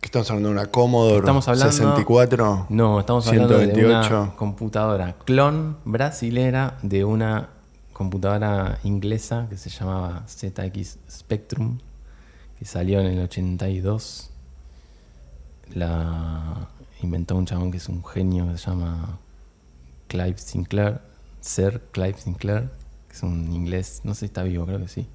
¿Qué 0.01 0.07
estamos 0.09 0.29
hablando? 0.31 0.51
¿Una 0.51 0.67
Commodore 0.67 1.19
Estamos 1.21 1.49
hablando- 1.49 1.73
64? 1.73 2.67
No, 2.69 3.01
estamos 3.01 3.27
hablando 3.29 3.57
de 3.59 3.65
128. 3.73 4.23
una 4.23 4.37
computadora 4.37 5.17
clon 5.25 5.79
brasilera 5.87 6.77
de 6.83 7.05
una 7.07 7.49
computadora 7.95 8.79
inglesa 8.85 9.47
que 9.49 9.57
se 9.57 9.71
llamaba 9.71 10.25
ZX 10.29 10.99
Spectrum, 11.11 11.79
que 12.59 12.67
salió 12.67 13.01
en 13.01 13.07
el 13.07 13.21
82. 13.21 14.31
La 15.75 16.69
inventó 17.03 17.37
un 17.37 17.47
chabón 17.47 17.71
que 17.71 17.79
es 17.79 17.89
un 17.89 18.05
genio 18.05 18.47
que 18.51 18.59
se 18.59 18.67
llama 18.71 19.19
Clive 20.09 20.37
Sinclair, 20.39 21.01
Sir 21.41 21.81
Clive 21.93 22.19
Sinclair, 22.19 22.71
que 23.09 23.15
es 23.17 23.23
un 23.23 23.51
inglés, 23.53 24.03
no 24.05 24.13
sé 24.15 24.21
si 24.21 24.27
está 24.27 24.43
vivo, 24.43 24.67
creo 24.67 24.79
que 24.79 24.89
sí. 24.89 25.07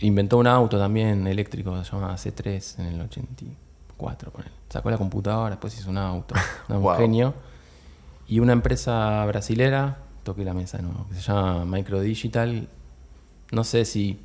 Inventó 0.00 0.38
un 0.38 0.46
auto 0.46 0.78
también 0.78 1.26
eléctrico 1.26 1.74
que 1.78 1.84
se 1.84 1.92
llamaba 1.92 2.14
C3 2.16 2.78
en 2.78 2.86
el 2.86 3.00
84. 3.02 4.30
ponele. 4.32 4.50
Sacó 4.70 4.90
la 4.90 4.96
computadora, 4.96 5.50
después 5.50 5.76
hizo 5.78 5.90
un 5.90 5.98
auto. 5.98 6.34
Un 6.68 6.80
Wow. 6.82 6.96
genio. 6.96 7.34
Y 8.26 8.38
una 8.40 8.52
empresa 8.52 9.22
brasilera, 9.26 9.98
toqué 10.22 10.44
la 10.44 10.54
mesa 10.54 10.78
de 10.78 10.84
nuevo, 10.84 11.06
que 11.08 11.14
se 11.14 11.20
llama 11.22 11.64
Microdigital. 11.64 12.68
No 13.52 13.64
sé 13.64 13.84
si 13.84 14.20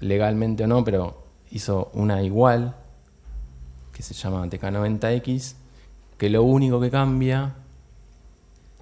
legalmente 0.00 0.64
o 0.64 0.66
no, 0.66 0.84
pero 0.84 1.24
hizo 1.50 1.90
una 1.94 2.22
igual, 2.22 2.74
que 3.92 4.02
se 4.02 4.14
llama 4.14 4.46
TK90X, 4.46 5.54
que 6.18 6.30
lo 6.30 6.42
único 6.42 6.80
que 6.80 6.90
cambia 6.90 7.54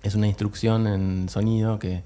es 0.03 0.15
una 0.15 0.27
instrucción 0.27 0.87
en 0.87 1.29
sonido 1.29 1.79
que 1.79 2.03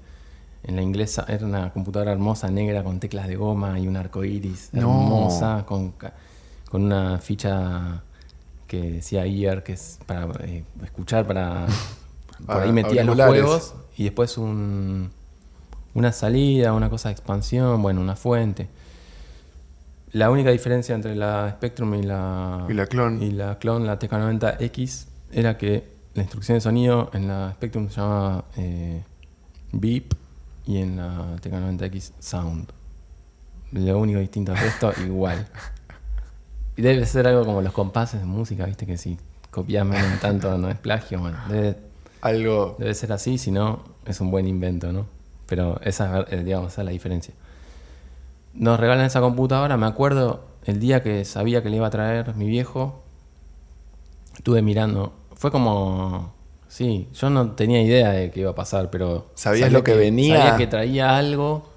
en 0.63 0.75
la 0.75 0.81
inglesa 0.81 1.25
era 1.27 1.45
una 1.45 1.71
computadora 1.71 2.11
hermosa, 2.11 2.49
negra, 2.51 2.83
con 2.83 2.99
teclas 2.99 3.27
de 3.27 3.35
goma 3.37 3.79
y 3.79 3.87
un 3.87 3.95
arco 3.95 4.23
iris 4.23 4.69
No. 4.73 4.79
hermosa, 4.81 5.65
con, 5.65 5.93
con 6.69 6.83
una 6.83 7.19
ficha 7.19 8.03
que 8.67 8.91
decía 8.91 9.25
ear, 9.25 9.63
que 9.63 9.73
es 9.73 9.99
para 10.05 10.27
eh, 10.45 10.63
escuchar, 10.83 11.25
para... 11.25 11.65
Por 12.45 12.57
ahí 12.61 12.69
Ah, 12.69 12.73
metía 12.73 13.03
los 13.03 13.15
juegos 13.19 13.73
y 13.97 14.03
después 14.03 14.37
un, 14.37 15.09
una 15.95 16.11
salida, 16.11 16.73
una 16.73 16.89
cosa 16.89 17.09
de 17.09 17.13
expansión, 17.13 17.81
bueno, 17.81 17.99
una 17.99 18.15
fuente. 18.15 18.69
La 20.11 20.29
única 20.29 20.51
diferencia 20.51 20.93
entre 20.95 21.15
la 21.15 21.49
Spectrum 21.51 21.95
y 21.95 22.03
la, 22.03 22.65
Y 22.69 22.73
la 22.73 22.85
clon. 22.85 23.21
y 23.21 23.31
la 23.31 23.47
la 23.47 23.99
TK90X, 23.99 25.07
era 25.31 25.57
que 25.57 25.83
la 26.13 26.21
instrucción 26.21 26.57
de 26.57 26.61
sonido 26.61 27.09
en 27.13 27.27
la 27.27 27.51
Spectrum 27.53 27.89
se 27.89 27.99
llamaba 27.99 28.45
eh, 28.55 29.03
Beep 29.71 30.15
y 30.67 30.77
en 30.77 30.97
la 30.97 31.35
TK90X 31.37 32.13
Sound. 32.19 32.71
Lo 33.71 33.97
único 33.97 34.19
distinto 34.19 34.51
al 34.51 34.59
resto, 34.59 34.93
igual. 35.05 35.47
Y 36.75 36.83
debe 36.83 37.03
ser 37.07 37.27
algo 37.27 37.43
como 37.43 37.63
los 37.63 37.73
compases 37.73 38.19
de 38.19 38.27
música, 38.27 38.65
viste 38.65 38.85
que 38.85 38.97
si 38.97 39.17
copias 39.49 39.85
menos 39.85 40.19
tanto 40.19 40.55
no 40.59 40.69
es 40.69 40.77
plagio, 40.77 41.19
bueno, 41.19 41.37
debe, 41.49 41.86
Algo. 42.21 42.75
debe 42.79 42.93
ser 42.93 43.11
así, 43.13 43.37
si 43.37 43.51
no 43.51 43.83
es 44.05 44.19
un 44.21 44.31
buen 44.31 44.47
invento, 44.47 44.91
¿no? 44.91 45.05
Pero 45.45 45.79
esa 45.83 46.21
es, 46.21 46.33
eh, 46.33 46.43
digamos, 46.43 46.73
esa 46.73 46.81
es 46.81 46.85
la 46.85 46.91
diferencia. 46.91 47.33
Nos 48.53 48.79
regalan 48.79 49.05
esa 49.05 49.21
computadora, 49.21 49.77
me 49.77 49.85
acuerdo 49.85 50.45
el 50.65 50.79
día 50.79 51.03
que 51.03 51.23
sabía 51.25 51.63
que 51.63 51.69
le 51.69 51.77
iba 51.77 51.87
a 51.87 51.91
traer 51.91 52.35
mi 52.35 52.47
viejo, 52.47 53.03
estuve 54.35 54.61
mirando, 54.61 55.13
fue 55.33 55.51
como, 55.51 56.33
sí, 56.67 57.07
yo 57.13 57.29
no 57.29 57.51
tenía 57.51 57.81
idea 57.81 58.09
de 58.11 58.31
qué 58.31 58.41
iba 58.41 58.51
a 58.51 58.55
pasar, 58.55 58.89
pero... 58.89 59.27
¿Sabías 59.35 59.61
sabía 59.61 59.77
lo 59.77 59.83
que 59.83 59.95
venía? 59.95 60.37
Sabía 60.37 60.57
que 60.57 60.67
traía 60.67 61.17
algo, 61.17 61.69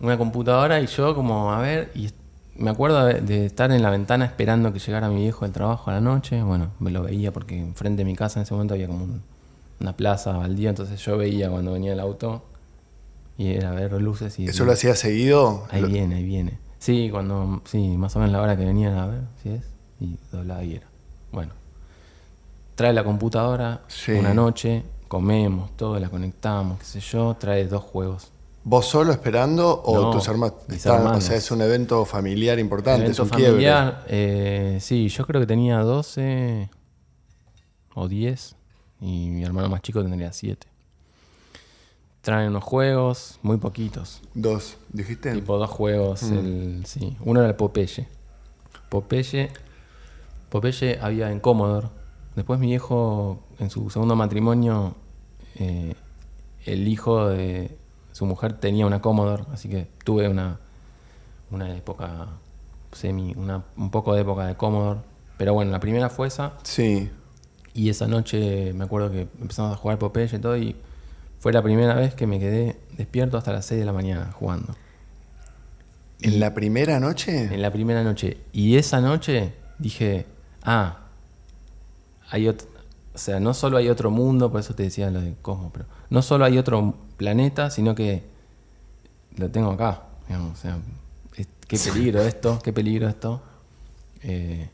una 0.00 0.16
computadora, 0.16 0.80
y 0.80 0.86
yo 0.86 1.14
como, 1.14 1.52
a 1.52 1.60
ver, 1.60 1.90
y 1.94 2.10
me 2.58 2.70
acuerdo 2.70 3.04
de, 3.06 3.20
de 3.20 3.46
estar 3.46 3.70
en 3.72 3.82
la 3.82 3.90
ventana 3.90 4.24
esperando 4.24 4.72
que 4.72 4.78
llegara 4.78 5.08
mi 5.08 5.22
viejo 5.22 5.44
del 5.44 5.52
trabajo 5.52 5.90
a 5.90 5.94
la 5.94 6.00
noche, 6.00 6.42
bueno, 6.42 6.70
me 6.80 6.90
lo 6.90 7.02
veía 7.02 7.32
porque 7.32 7.58
enfrente 7.58 7.98
de 7.98 8.04
mi 8.04 8.14
casa 8.16 8.38
en 8.40 8.44
ese 8.44 8.54
momento 8.54 8.74
había 8.74 8.86
como 8.86 9.04
un- 9.04 9.22
una 9.80 9.92
plaza 9.94 10.32
baldía, 10.32 10.70
entonces 10.70 11.00
yo 11.04 11.18
veía 11.18 11.50
cuando 11.50 11.72
venía 11.72 11.92
el 11.92 12.00
auto 12.00 12.42
y 13.36 13.48
era 13.48 13.72
ver 13.72 13.92
luces 14.00 14.38
y... 14.38 14.46
¿Eso 14.46 14.64
lo 14.64 14.72
hacía 14.72 14.94
seguido? 14.96 15.66
Ahí 15.70 15.82
Lo- 15.82 15.88
viene, 15.88 16.14
ahí 16.16 16.24
viene. 16.24 16.58
Sí, 16.78 17.08
cuando, 17.10 17.60
sí, 17.64 17.96
más 17.98 18.14
o 18.16 18.20
menos 18.20 18.32
la 18.32 18.40
hora 18.40 18.56
que 18.56 18.64
venía 18.64 19.02
a 19.02 19.06
ver, 19.06 19.20
si 19.42 19.50
es, 19.50 19.64
y 20.00 20.16
doblaba 20.32 20.62
y 20.64 20.76
era. 20.76 20.86
Bueno, 21.32 21.52
trae 22.74 22.92
la 22.92 23.04
computadora 23.04 23.80
Sí. 23.88 24.12
una 24.12 24.32
noche, 24.34 24.82
comemos, 25.08 25.70
todo, 25.76 25.98
la 25.98 26.08
conectamos, 26.08 26.78
qué 26.78 26.84
sé 26.84 27.00
yo, 27.00 27.36
trae 27.38 27.66
dos 27.66 27.82
juegos. 27.82 28.30
¿Vos 28.68 28.86
solo 28.86 29.12
esperando 29.12 29.80
o 29.84 29.94
No, 29.94 30.10
tus 30.10 30.26
hermanos? 30.26 30.54
O 30.68 31.20
sea, 31.20 31.36
es 31.36 31.52
un 31.52 31.62
evento 31.62 32.04
familiar 32.04 32.58
importante, 32.58 33.02
Evento 33.04 33.22
es 33.22 33.30
un 33.30 33.38
familiar, 33.38 34.04
eh, 34.08 34.78
sí, 34.80 35.08
yo 35.08 35.24
creo 35.24 35.40
que 35.40 35.46
tenía 35.46 35.78
12 35.78 36.68
o 37.94 38.08
10 38.08 38.56
y 39.02 39.28
mi 39.30 39.44
hermano 39.44 39.68
más 39.68 39.82
chico 39.82 40.02
tendría 40.02 40.32
7. 40.32 40.66
Traen 42.22 42.48
unos 42.48 42.64
juegos, 42.64 43.38
muy 43.42 43.56
poquitos. 43.58 44.20
Dos, 44.34 44.76
¿dijiste? 44.92 45.32
Tipo 45.32 45.58
dos 45.58 45.70
juegos, 45.70 46.24
Mm. 46.24 46.36
el, 46.36 46.82
sí. 46.86 47.16
Uno 47.20 47.38
era 47.42 47.50
el 47.50 47.54
Popeye. 47.54 48.08
Popeye, 48.88 49.50
Popeye 50.48 50.98
había 51.00 51.30
en 51.30 51.38
Commodore. 51.38 51.86
Después 52.34 52.58
mi 52.58 52.66
viejo, 52.66 53.44
en 53.60 53.70
su 53.70 53.90
segundo 53.90 54.16
matrimonio, 54.16 54.96
eh, 55.54 55.94
el 56.64 56.88
hijo 56.88 57.28
de 57.28 57.78
su 58.16 58.24
mujer 58.24 58.54
tenía 58.54 58.86
una 58.86 59.02
Commodore, 59.02 59.44
así 59.52 59.68
que 59.68 59.88
tuve 60.02 60.26
una, 60.26 60.58
una 61.50 61.76
época 61.76 62.28
semi, 62.90 63.34
una, 63.36 63.62
un 63.76 63.90
poco 63.90 64.14
de 64.14 64.22
época 64.22 64.46
de 64.46 64.54
Commodore. 64.56 65.00
Pero 65.36 65.52
bueno, 65.52 65.70
la 65.70 65.80
primera 65.80 66.08
fue 66.08 66.28
esa. 66.28 66.54
Sí. 66.62 67.10
Y 67.74 67.90
esa 67.90 68.06
noche 68.06 68.72
me 68.72 68.84
acuerdo 68.84 69.10
que 69.10 69.28
empezamos 69.38 69.74
a 69.74 69.76
jugar 69.76 69.98
Popeye 69.98 70.34
y 70.34 70.38
todo, 70.38 70.56
y 70.56 70.76
fue 71.40 71.52
la 71.52 71.62
primera 71.62 71.92
vez 71.92 72.14
que 72.14 72.26
me 72.26 72.38
quedé 72.38 72.80
despierto 72.96 73.36
hasta 73.36 73.52
las 73.52 73.66
6 73.66 73.80
de 73.80 73.84
la 73.84 73.92
mañana 73.92 74.32
jugando. 74.32 74.74
¿En 76.22 76.40
la 76.40 76.54
primera 76.54 76.98
noche? 76.98 77.52
En 77.52 77.60
la 77.60 77.70
primera 77.70 78.02
noche. 78.02 78.38
Y 78.50 78.78
esa 78.78 79.02
noche 79.02 79.52
dije, 79.78 80.24
ah, 80.62 81.00
hay 82.30 82.48
otro, 82.48 82.66
o 83.14 83.18
sea, 83.18 83.40
no 83.40 83.52
solo 83.52 83.76
hay 83.76 83.90
otro 83.90 84.10
mundo, 84.10 84.50
por 84.50 84.60
eso 84.60 84.74
te 84.74 84.84
decía 84.84 85.10
lo 85.10 85.20
de 85.20 85.34
Cosmo, 85.42 85.70
pero 85.70 85.84
no 86.10 86.22
solo 86.22 86.44
hay 86.44 86.58
otro 86.58 86.94
planeta, 87.16 87.70
sino 87.70 87.94
que 87.94 88.24
lo 89.36 89.50
tengo 89.50 89.70
acá. 89.72 90.02
digamos, 90.28 90.58
o 90.58 90.60
sea, 90.60 90.78
es- 91.36 91.48
qué 91.68 91.78
peligro 91.78 92.20
esto, 92.22 92.58
qué 92.62 92.72
peligro 92.72 93.08
esto. 93.08 93.40
Eh, 94.22 94.68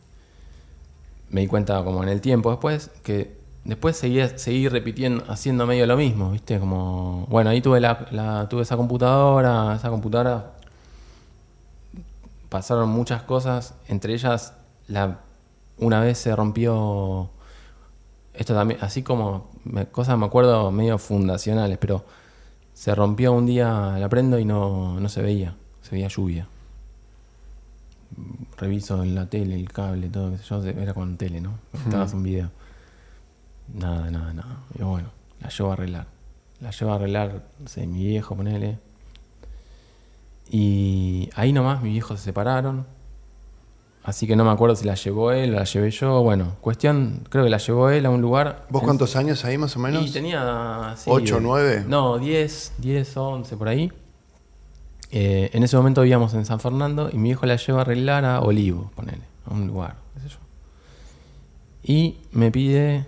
me 1.31 1.41
di 1.43 1.47
cuenta 1.47 1.83
como 1.85 2.03
en 2.03 2.09
el 2.09 2.21
tiempo 2.21 2.51
después 2.51 2.91
que 3.03 3.37
después 3.65 3.97
seguía, 3.97 4.37
seguí 4.39 4.69
repitiendo, 4.69 5.25
haciendo 5.29 5.67
medio 5.67 5.87
lo 5.87 5.97
mismo, 5.97 6.31
¿viste? 6.31 6.59
Como, 6.59 7.27
bueno, 7.29 7.51
ahí 7.51 7.61
tuve, 7.61 7.81
la, 7.81 8.07
la- 8.11 8.49
tuve 8.49 8.63
esa 8.63 8.77
computadora, 8.77 9.75
esa 9.77 9.89
computadora 9.91 10.53
pasaron 12.49 12.89
muchas 12.91 13.23
cosas, 13.23 13.75
entre 13.89 14.15
ellas 14.15 14.55
la 14.89 15.21
una 15.79 16.01
vez 16.01 16.19
se 16.19 16.35
rompió 16.37 17.31
esto 18.35 18.55
también, 18.55 18.79
así 18.83 19.03
como 19.03 19.51
me- 19.65 19.87
cosas 19.87 20.19
me 20.19 20.27
acuerdo 20.27 20.71
medio 20.71 20.99
fundacionales, 20.99 21.79
pero 21.79 22.05
se 22.75 22.95
rompió 22.95 23.33
un 23.33 23.47
día 23.47 23.97
la 23.99 24.09
prendo 24.09 24.39
y 24.39 24.45
no, 24.45 24.99
no 25.01 25.09
se 25.09 25.23
veía, 25.23 25.55
se 25.83 25.91
veía 25.93 26.09
lluvia. 26.09 26.47
Reviso 28.59 29.03
en 29.03 29.15
la 29.15 29.27
tele, 29.27 29.55
el 29.55 29.71
cable, 29.73 30.09
todo, 30.09 30.37
yo, 30.37 30.63
era 30.65 30.93
con 30.95 31.17
tele, 31.17 31.41
¿no? 31.41 31.59
Estabas 31.73 32.13
un 32.15 32.23
video. 32.23 32.51
Nada, 33.75 34.11
nada, 34.11 34.33
nada. 34.35 34.57
Y 34.79 34.83
bueno, 34.83 35.09
la 35.41 35.49
llevo 35.49 35.71
a 35.71 35.73
arreglar. 35.75 36.07
La 36.61 36.71
llevo 36.71 36.93
a 36.93 36.97
arreglar, 36.97 37.43
no 37.59 37.69
sé, 37.69 37.87
mi 37.87 38.05
viejo, 38.07 38.37
ponele. 38.37 38.79
Y 40.51 41.31
ahí 41.35 41.53
nomás 41.53 41.83
mis 41.83 41.93
viejos 41.93 42.19
se 42.21 42.27
separaron. 42.27 42.87
Así 44.05 44.27
que 44.27 44.35
no 44.35 44.45
me 44.45 44.51
acuerdo 44.51 44.75
si 44.75 44.85
la 44.85 44.95
llevó 44.95 45.31
él 45.31 45.53
o 45.55 45.59
la 45.59 45.65
llevé 45.65 45.91
yo. 45.93 46.23
Bueno, 46.23 46.57
cuestión, 46.61 47.25
creo 47.29 47.45
que 47.45 47.51
la 47.51 47.59
llevó 47.59 47.89
él 47.91 48.05
a 48.05 48.11
un 48.11 48.21
lugar. 48.21 48.67
¿Vos 48.69 48.83
en- 48.83 48.87
cuántos 48.89 49.15
años 49.15 49.45
ahí 49.45 49.57
más 49.59 49.77
o 49.77 49.79
menos? 49.79 50.05
Y 50.05 50.11
tenía. 50.13 50.95
sí, 50.97 51.09
¿Ocho, 51.13 51.37
de- 51.37 51.41
nueve? 51.41 51.85
No, 51.87 52.19
10, 52.19 52.73
10, 52.79 53.17
11 53.17 53.57
por 53.57 53.69
ahí. 53.69 53.93
Eh, 55.13 55.51
en 55.53 55.63
ese 55.63 55.77
momento 55.77 56.01
vivíamos 56.01 56.35
en 56.35 56.45
San 56.47 56.59
Fernando 56.59 57.11
y 57.13 57.19
mi 57.19 57.31
hijo 57.31 57.47
la 57.47 57.57
lleva 57.57 57.79
a 57.79 57.83
arreglar 57.83 58.25
a 58.25 58.41
Olivo, 58.41 58.91
ponele, 58.97 59.23
a 59.49 59.53
un 59.55 59.67
lugar, 59.69 59.97
qué 60.15 60.21
sé 60.21 60.29
yo. 60.31 60.39
Y 61.85 62.19
me 62.33 62.51
pide. 62.51 63.07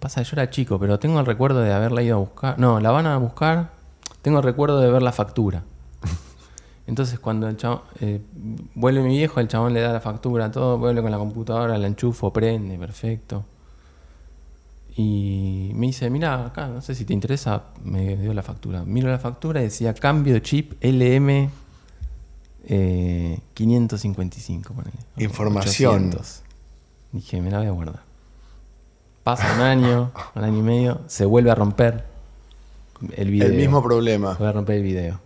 Pasa, 0.00 0.22
yo 0.22 0.30
era 0.32 0.48
chico, 0.50 0.78
pero 0.78 0.98
tengo 0.98 1.20
el 1.20 1.26
recuerdo 1.26 1.60
de 1.60 1.72
haberla 1.72 2.02
ido 2.02 2.16
a 2.16 2.18
buscar. 2.20 2.58
No, 2.58 2.80
la 2.80 2.90
van 2.90 3.06
a 3.06 3.18
buscar. 3.18 3.72
Tengo 4.22 4.38
el 4.38 4.44
recuerdo 4.44 4.80
de 4.80 4.90
ver 4.90 5.02
la 5.02 5.12
factura. 5.12 5.62
Entonces, 6.90 7.18
cuando 7.20 7.48
el 7.48 7.56
chabón. 7.56 7.82
eh, 8.00 8.20
vuelve 8.74 9.00
mi 9.02 9.16
viejo, 9.16 9.38
el 9.40 9.46
chabón 9.48 9.72
le 9.72 9.80
da 9.80 9.92
la 9.92 10.00
factura, 10.00 10.50
todo. 10.50 10.76
Vuelve 10.76 11.00
con 11.00 11.10
la 11.10 11.18
computadora, 11.18 11.78
la 11.78 11.86
enchufo, 11.86 12.32
prende, 12.32 12.76
perfecto. 12.76 13.44
Y 14.96 15.70
me 15.74 15.86
dice: 15.86 16.10
Mira, 16.10 16.46
acá, 16.46 16.66
no 16.66 16.80
sé 16.82 16.94
si 16.94 17.04
te 17.04 17.12
interesa. 17.14 17.62
Me 17.84 18.16
dio 18.16 18.34
la 18.34 18.42
factura. 18.42 18.84
Miro 18.84 19.08
la 19.08 19.18
factura 19.18 19.60
y 19.60 19.64
decía: 19.64 19.94
Cambio 19.94 20.38
chip 20.40 20.72
LM. 20.82 21.48
eh, 22.64 23.38
555, 23.54 24.74
ponele. 24.74 24.96
Información. 25.16 26.08
800. 26.08 26.42
Dije, 27.12 27.40
me 27.40 27.50
la 27.50 27.58
voy 27.58 27.66
a 27.68 27.70
guardar. 27.70 28.02
Pasa 29.22 29.54
un 29.54 29.60
año, 29.60 30.10
un 30.34 30.44
año 30.44 30.58
y 30.58 30.62
medio, 30.62 31.00
se 31.06 31.24
vuelve 31.24 31.50
a 31.50 31.54
romper 31.54 32.04
el 33.16 33.30
video. 33.30 33.46
El 33.48 33.54
mismo 33.56 33.82
problema. 33.82 34.34
Voy 34.38 34.48
a 34.48 34.52
romper 34.52 34.76
el 34.76 34.82
video. 34.82 35.20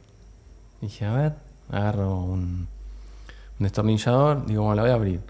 Dije, 0.80 1.06
a 1.06 1.14
ver, 1.14 1.32
agarro 1.70 2.18
un, 2.20 2.68
un 3.58 3.58
destornillador, 3.58 4.46
digo, 4.46 4.62
bueno, 4.62 4.76
la 4.76 4.82
voy 4.82 4.90
a 4.90 4.94
abrir. 4.94 5.20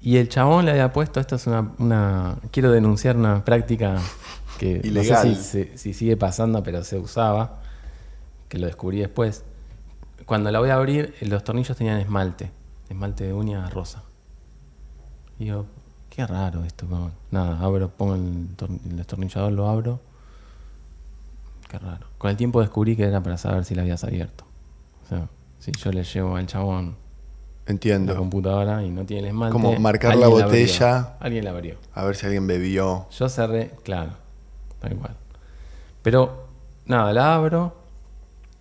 Y 0.00 0.16
el 0.18 0.28
chabón 0.28 0.64
le 0.64 0.70
había 0.72 0.92
puesto, 0.92 1.18
esto 1.20 1.36
es 1.36 1.46
una, 1.46 1.72
una- 1.78 2.36
quiero 2.52 2.70
denunciar 2.70 3.16
una 3.16 3.44
práctica 3.44 3.96
que 4.58 4.80
Ilegal. 4.84 5.28
no 5.28 5.34
sé 5.36 5.64
si, 5.72 5.78
si 5.78 5.92
sigue 5.94 6.16
pasando, 6.16 6.62
pero 6.62 6.84
se 6.84 6.98
usaba, 6.98 7.60
que 8.48 8.58
lo 8.58 8.66
descubrí 8.66 8.98
después. 9.00 9.44
Cuando 10.24 10.50
la 10.50 10.58
voy 10.60 10.70
a 10.70 10.74
abrir, 10.74 11.14
los 11.22 11.42
tornillos 11.42 11.76
tenían 11.76 11.98
esmalte, 12.00 12.50
esmalte 12.88 13.24
de 13.24 13.32
uña 13.32 13.68
rosa. 13.70 14.02
Y 15.38 15.44
digo, 15.44 15.66
qué 16.10 16.26
raro 16.26 16.64
esto. 16.64 16.86
Nada, 17.30 17.58
abro, 17.60 17.88
pongo 17.90 18.14
el, 18.14 18.48
el 18.90 18.96
destornillador, 18.96 19.52
lo 19.52 19.68
abro. 19.68 20.00
Qué 21.68 21.78
raro. 21.78 22.06
Con 22.18 22.30
el 22.30 22.36
tiempo 22.36 22.60
descubrí 22.60 22.96
que 22.96 23.04
era 23.04 23.22
para 23.22 23.36
saber 23.38 23.64
si 23.64 23.74
la 23.74 23.82
habías 23.82 24.02
abierto. 24.04 24.44
O 25.04 25.08
sea, 25.08 25.28
si 25.58 25.72
yo 25.72 25.92
le 25.92 26.04
llevo 26.04 26.36
al 26.36 26.46
chabón 26.46 26.96
la 27.66 27.72
Entiendo. 27.72 28.16
computadora 28.16 28.82
y 28.82 28.90
no 28.90 29.04
tiene 29.04 29.20
el 29.20 29.26
esmalte. 29.28 29.52
Como 29.52 29.78
marcar 29.78 30.12
alguien 30.12 30.30
la 30.30 30.34
abrió. 30.34 30.46
botella. 30.46 31.16
alguien 31.20 31.44
la 31.44 31.50
abrió. 31.50 31.76
A 31.92 32.04
ver 32.04 32.16
si 32.16 32.24
alguien 32.24 32.46
bebió. 32.46 33.06
Yo 33.10 33.28
cerré, 33.28 33.72
claro, 33.84 34.12
tal 34.80 34.96
cual. 34.96 35.16
Pero, 36.02 36.46
nada, 36.86 37.12
la 37.12 37.34
abro 37.34 37.76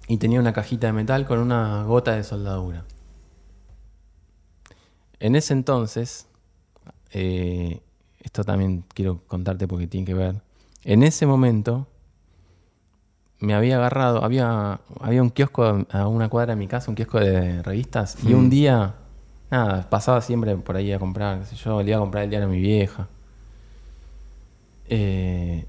y 0.10 0.18
tenía 0.18 0.40
una 0.40 0.52
cajita 0.52 0.88
de 0.88 0.94
metal 0.94 1.26
con 1.26 1.40
una 1.40 1.84
gota 1.84 2.16
de 2.16 2.24
soldadura. 2.24 2.84
En 5.20 5.36
ese 5.36 5.54
entonces, 5.54 6.28
eh, 7.12 7.82
esto 8.20 8.44
también 8.44 8.84
quiero 8.94 9.22
contarte 9.28 9.68
porque 9.68 9.88
tiene 9.88 10.06
que 10.06 10.14
ver. 10.14 10.42
En 10.84 11.04
ese 11.04 11.26
momento 11.26 11.88
me 13.40 13.54
había 13.54 13.78
agarrado, 13.78 14.24
había, 14.24 14.80
había 15.00 15.22
un 15.22 15.30
kiosco 15.30 15.86
a 15.92 16.08
una 16.08 16.28
cuadra 16.30 16.54
de 16.54 16.60
mi 16.60 16.68
casa, 16.68 16.90
un 16.90 16.96
kiosco 16.96 17.20
de 17.20 17.62
revistas, 17.64 18.18
y 18.24 18.34
un 18.34 18.50
día, 18.50 18.96
nada, 19.52 19.88
pasaba 19.90 20.22
siempre 20.22 20.56
por 20.58 20.76
ahí 20.76 20.92
a 20.92 21.00
comprar, 21.00 21.40
qué 21.40 21.46
sé 21.46 21.56
yo, 21.56 21.82
le 21.84 21.90
iba 21.90 21.98
a 21.98 22.02
comprar 22.02 22.24
el 22.24 22.30
diario 22.30 22.48
a 22.48 22.52
mi 22.52 22.60
vieja. 22.60 23.08
Eh, 24.90 25.66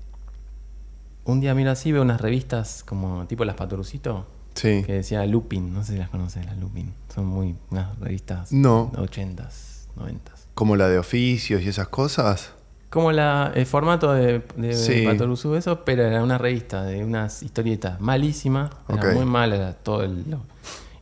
un 1.25 1.41
día 1.41 1.55
miro 1.55 1.71
así, 1.71 1.93
veo 1.93 2.03
unas 2.03 2.21
revistas 2.21 2.83
como 2.85 3.27
tipo 3.27 3.45
las 3.45 3.57
Patorucito, 3.57 4.27
Sí. 4.55 4.83
que 4.85 4.95
decía 4.95 5.25
Lupin, 5.27 5.73
no 5.73 5.85
sé 5.85 5.93
si 5.93 5.99
las 5.99 6.09
conoces, 6.09 6.45
las 6.47 6.57
Lupin. 6.57 6.93
Son 7.15 7.27
muy, 7.27 7.55
unas 7.71 7.97
revistas 7.99 8.51
No. 8.53 8.91
80s, 8.97 9.87
90s. 9.97 10.47
Como 10.55 10.75
la 10.75 10.89
de 10.89 10.99
oficios 10.99 11.63
y 11.63 11.69
esas 11.69 11.89
cosas. 11.89 12.53
Como 12.91 13.13
la, 13.13 13.53
el 13.55 13.67
formato 13.67 14.13
de, 14.13 14.43
de 14.57 14.73
Sí. 14.75 15.05
Patoruzú, 15.05 15.55
eso, 15.57 15.85
pero 15.85 16.05
era 16.05 16.23
una 16.23 16.39
revista 16.39 16.85
de 16.85 17.05
unas 17.05 17.43
historietas 17.43 18.01
malísimas, 18.01 18.71
era 18.89 19.13
muy 19.13 19.27
mala, 19.27 19.57
era 19.57 19.73
todo 19.75 20.03
el, 20.05 20.25
lo- 20.31 20.41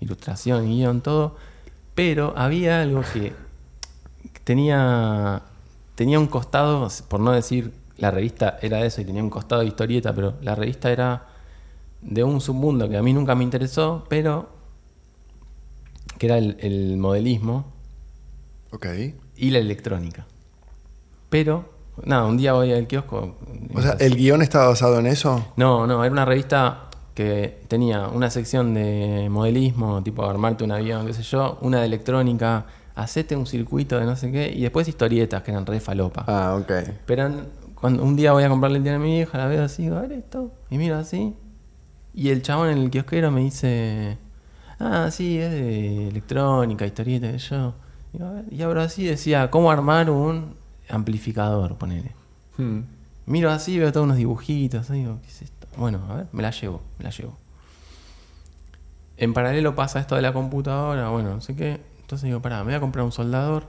ilustración, 0.01 0.67
guion, 0.67 1.01
todo. 1.01 1.37
Pero 1.95 2.35
había 2.37 2.83
algo 2.83 3.03
que 3.13 3.33
tenía, 4.45 5.43
tenía 5.95 6.19
un 6.19 6.27
costado, 6.27 6.89
por 7.09 7.21
no 7.21 7.33
decir 7.33 7.73
la 7.99 8.11
revista 8.11 8.59
era 8.61 8.85
eso 8.85 9.01
y 9.01 9.05
tenía 9.05 9.23
un 9.23 9.31
costado 9.31 9.63
de 9.63 9.69
historieta, 9.69 10.13
pero 10.15 10.35
la 10.43 10.55
revista 10.55 10.91
era 10.91 11.27
de 12.03 12.23
un 12.25 12.41
submundo 12.41 12.89
que 12.89 12.97
a 12.97 13.03
mí 13.03 13.13
nunca 13.13 13.35
me 13.35 13.45
interesó, 13.45 14.05
pero 14.09 14.51
que 16.19 16.27
era 16.27 16.39
el, 16.39 16.57
el 16.61 16.97
modelismo 16.99 17.73
Ok. 18.73 18.87
y 19.37 19.51
la 19.51 19.59
electrónica. 19.59 20.27
Pero, 21.31 21.71
nada, 22.05 22.25
un 22.25 22.37
día 22.37 22.53
voy 22.53 22.73
al 22.73 22.87
kiosco. 22.87 23.37
O 23.75 23.83
sea, 23.83 23.93
¿el 23.99 24.17
guion 24.17 24.43
estaba 24.43 24.69
basado 24.69 24.99
en 24.99 25.07
eso? 25.07 25.53
No, 25.57 25.87
no, 25.87 26.05
era 26.05 26.13
una 26.13 26.25
revista 26.25 26.83
que 27.15 27.63
tenía 27.69 28.09
una 28.09 28.31
sección 28.31 28.75
de 28.75 29.29
modelismo, 29.31 30.03
tipo 30.03 30.29
armarte 30.29 30.65
un 30.65 30.73
avión, 30.73 31.07
qué 31.07 31.15
sé 31.15 31.23
yo, 31.23 31.59
una 31.63 31.81
de 31.81 31.87
electrónica, 31.87 32.67
hacete 32.95 33.35
un 33.37 33.47
circuito 33.47 33.99
de 33.99 34.05
no 34.05 34.17
sé 34.17 34.31
qué, 34.31 34.53
y 34.53 34.61
después 34.61 34.87
historietas 34.87 35.43
que 35.43 35.51
eran 35.51 35.65
re 35.65 35.81
falopa. 35.81 36.25
Ah, 36.27 36.59
ok. 36.61 36.73
Pero 37.07 37.31
cuando 37.75 38.03
un 38.03 38.17
día 38.17 38.33
voy 38.33 38.45
a 38.45 38.49
comprarle 38.49 38.79
el 38.79 38.85
día 38.85 38.97
a 38.97 38.99
mi 38.99 39.21
hija, 39.21 39.39
la 39.39 39.47
veo 39.47 39.65
así, 39.65 39.85
digo, 39.85 39.97
a 39.97 40.03
ver 40.03 40.13
esto, 40.13 40.53
y 40.69 40.77
miro 40.77 40.97
así, 40.97 41.35
y 42.13 42.29
el 42.29 42.43
chabón 42.43 42.69
en 42.69 42.79
el 42.79 42.91
kiosquero 42.91 43.31
me 43.31 43.41
dice, 43.41 44.19
ah, 44.79 45.09
sí, 45.11 45.39
es 45.39 45.51
de 45.51 46.09
electrónica, 46.09 46.85
historieta, 46.85 47.33
qué 47.33 47.39
sé 47.39 47.51
yo. 47.51 47.75
Digo, 48.13 48.27
a 48.27 48.31
ver, 48.33 48.45
y 48.51 48.63
abro 48.63 48.83
así, 48.83 49.05
decía, 49.05 49.51
¿cómo 49.51 49.71
armar 49.71 50.11
un 50.11 50.55
amplificador? 50.89 51.77
Ponele. 51.77 52.13
Hmm. 52.57 52.81
Miro 53.27 53.51
así, 53.51 53.79
veo 53.79 53.93
todos 53.93 54.05
unos 54.05 54.17
dibujitos, 54.17 54.89
digo, 54.91 55.19
¿qué 55.23 55.29
es 55.29 55.43
esto? 55.43 55.67
Bueno, 55.77 56.01
a 56.09 56.15
ver, 56.15 56.27
me 56.33 56.43
la 56.43 56.53
llevo, 56.53 56.81
me 56.99 57.05
la 57.05 57.11
llevo. 57.11 57.37
En 59.17 59.35
paralelo 59.35 59.75
pasa 59.75 59.99
esto 59.99 60.15
de 60.15 60.23
la 60.23 60.33
computadora, 60.33 61.09
bueno, 61.09 61.35
no 61.35 61.41
sé 61.41 61.57
qué. 61.57 61.81
Entonces 62.01 62.27
digo, 62.27 62.41
pará, 62.41 62.59
me 62.59 62.67
voy 62.67 62.75
a 62.75 62.81
comprar 62.81 63.05
un 63.05 63.13
soldador. 63.13 63.65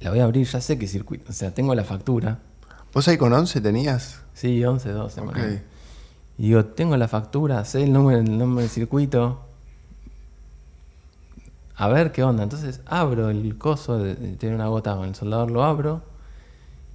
La 0.00 0.10
voy 0.10 0.20
a 0.20 0.24
abrir, 0.24 0.46
ya 0.46 0.60
sé 0.60 0.78
qué 0.78 0.86
circuito, 0.86 1.30
o 1.30 1.32
sea, 1.32 1.54
tengo 1.54 1.74
la 1.74 1.84
factura. 1.84 2.38
¿Vos 2.92 3.06
ahí 3.08 3.16
con 3.16 3.32
11 3.32 3.60
tenías? 3.60 4.22
Sí, 4.34 4.62
11, 4.64 4.90
12. 4.90 5.20
Ok. 5.20 5.26
ponele. 5.28 5.62
Y 6.36 6.48
digo, 6.48 6.64
tengo 6.64 6.96
la 6.96 7.08
factura, 7.08 7.64
sé 7.64 7.82
el 7.82 7.92
número, 7.92 8.18
el 8.18 8.38
nombre 8.38 8.62
del 8.62 8.70
circuito. 8.70 9.49
A 11.80 11.88
ver 11.88 12.12
qué 12.12 12.22
onda. 12.22 12.42
Entonces 12.42 12.80
abro 12.86 13.30
el 13.30 13.56
coso, 13.56 13.98
de, 13.98 14.14
de- 14.14 14.36
tiene 14.36 14.54
una 14.54 14.66
gota 14.68 14.94
con 14.96 15.08
el 15.08 15.14
soldador, 15.14 15.50
lo 15.50 15.64
abro. 15.64 16.02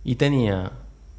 Y 0.03 0.15
tenía 0.15 0.71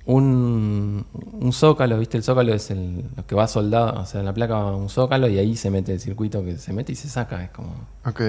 un, 0.07 1.05
un 1.40 1.52
zócalo, 1.52 1.98
¿viste? 1.98 2.16
El 2.16 2.22
zócalo 2.22 2.55
es 2.55 2.70
el, 2.70 3.05
lo 3.16 3.26
que 3.26 3.35
va 3.35 3.48
soldado, 3.48 4.00
o 4.00 4.07
sea, 4.07 4.20
en 4.20 4.26
la 4.26 4.35
placa 4.35 4.55
va 4.55 4.76
un 4.76 4.88
zócalo 4.88 5.29
y 5.29 5.38
ahí 5.38 5.57
se 5.57 5.70
mete 5.70 5.92
el 5.92 6.00
circuito 6.00 6.44
que 6.44 6.59
se 6.59 6.72
mete 6.72 6.92
y 6.92 6.96
se 6.96 7.09
saca. 7.09 7.42
Es 7.42 7.50
como. 7.50 7.74
Ok. 8.05 8.20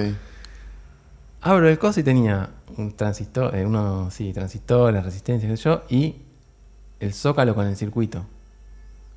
Abro 1.42 1.70
el 1.70 1.78
coso 1.78 2.00
y 2.00 2.04
tenía 2.04 2.50
un 2.78 2.92
transistor, 2.94 3.56
eh, 3.56 3.66
uno, 3.66 4.10
sí, 4.12 4.34
transistores, 4.34 5.04
resistencia, 5.04 5.48
qué 5.48 5.56
sé 5.56 5.64
yo, 5.64 5.84
y 5.90 6.16
el 7.00 7.14
zócalo 7.14 7.54
con 7.56 7.68
el 7.68 7.76
circuito. 7.78 8.26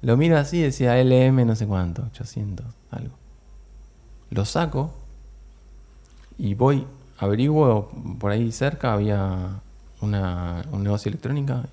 Lo 0.03 0.17
miro 0.17 0.37
así 0.39 0.59
y 0.59 0.63
decía 0.63 0.99
LM 0.99 1.45
no 1.47 1.57
sé 1.57 1.67
cuánto, 1.67 2.03
800, 2.03 2.67
algo. 2.91 3.15
Lo 4.31 4.45
saco 4.45 4.93
y 6.41 6.55
voy, 6.55 6.87
averiguo, 7.19 7.91
por 8.19 8.33
ahí 8.33 8.51
cerca 8.51 8.95
había 8.95 9.61
una, 10.01 10.65
un 10.73 10.83
negocio 10.83 11.11
electrónica. 11.11 11.65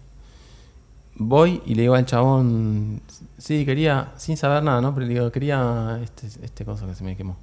Voy 1.16 1.62
y 1.66 1.76
le 1.76 1.84
digo 1.84 1.96
al 1.96 2.06
chabón, 2.06 3.02
sí, 3.38 3.66
quería, 3.66 4.12
sin 4.18 4.36
saber 4.36 4.62
nada, 4.64 4.82
¿no? 4.82 4.94
Pero 4.94 5.08
le 5.08 5.14
digo, 5.14 5.32
quería 5.32 6.00
este, 6.04 6.28
este 6.44 6.66
coso 6.66 6.86
que 6.86 6.96
se 6.96 7.06
me 7.06 7.16
quemó. 7.16 7.38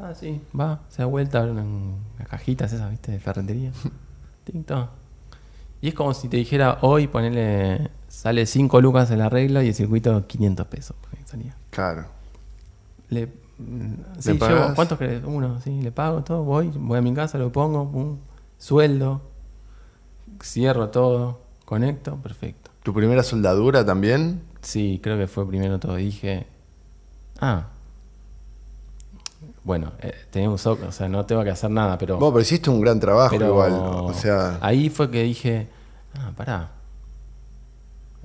Ah, 0.00 0.14
sí, 0.14 0.40
va, 0.58 0.80
se 0.88 1.02
da 1.02 1.06
vuelta, 1.06 1.38
abre 1.38 1.52
una, 1.52 1.62
una 1.62 2.24
cajitas 2.28 2.72
esas, 2.72 2.90
¿viste? 2.90 3.12
De 3.12 3.20
ferretería. 3.20 3.70
Tic, 4.44 4.66
toma. 4.66 4.90
Y 5.80 5.88
es 5.88 5.94
como 5.94 6.12
si 6.12 6.28
te 6.28 6.38
dijera, 6.38 6.78
hoy 6.80 7.06
ponele, 7.06 7.88
sale 8.08 8.46
5 8.46 8.80
lucas 8.80 9.12
el 9.12 9.20
arreglo 9.20 9.62
y 9.62 9.68
el 9.68 9.74
circuito 9.74 10.26
500 10.26 10.66
pesos. 10.66 10.96
salía. 11.24 11.54
Claro. 11.70 12.06
Le, 13.10 13.45
sí, 14.18 14.32
¿Le 14.32 14.38
llevo-? 14.38 14.74
¿cuántos 14.74 14.98
querés? 14.98 15.22
Uno, 15.24 15.60
sí, 15.60 15.80
le 15.80 15.92
pago 15.92 16.22
todo, 16.22 16.42
voy, 16.42 16.70
voy 16.74 16.98
a 16.98 17.02
mi 17.02 17.14
casa, 17.14 17.38
lo 17.38 17.50
pongo, 17.50 17.90
pum, 17.90 18.18
sueldo, 18.58 19.22
cierro 20.42 20.90
todo, 20.90 21.40
conecto, 21.64 22.16
perfecto. 22.16 22.70
¿Tu 22.82 22.92
primera 22.92 23.22
soldadura 23.22 23.84
también? 23.84 24.42
Sí, 24.60 25.00
creo 25.02 25.16
que 25.18 25.26
fue 25.26 25.46
primero 25.46 25.78
todo. 25.78 25.96
Dije, 25.96 26.46
ah, 27.40 27.66
bueno, 29.64 29.92
eh, 30.00 30.14
tenía 30.30 30.48
un 30.48 30.58
soco, 30.58 30.86
o 30.86 30.92
sea, 30.92 31.08
no 31.08 31.26
tengo 31.26 31.42
que 31.42 31.50
hacer 31.50 31.70
nada, 31.70 31.98
pero... 31.98 32.18
Vos, 32.18 32.30
pero 32.30 32.42
hiciste 32.42 32.70
un 32.70 32.80
gran 32.80 33.00
trabajo 33.00 33.30
pero 33.30 33.48
igual. 33.48 33.72
O 33.72 34.12
sea, 34.14 34.58
ahí 34.60 34.90
fue 34.90 35.10
que 35.10 35.24
dije, 35.24 35.68
ah, 36.14 36.30
pará, 36.36 36.70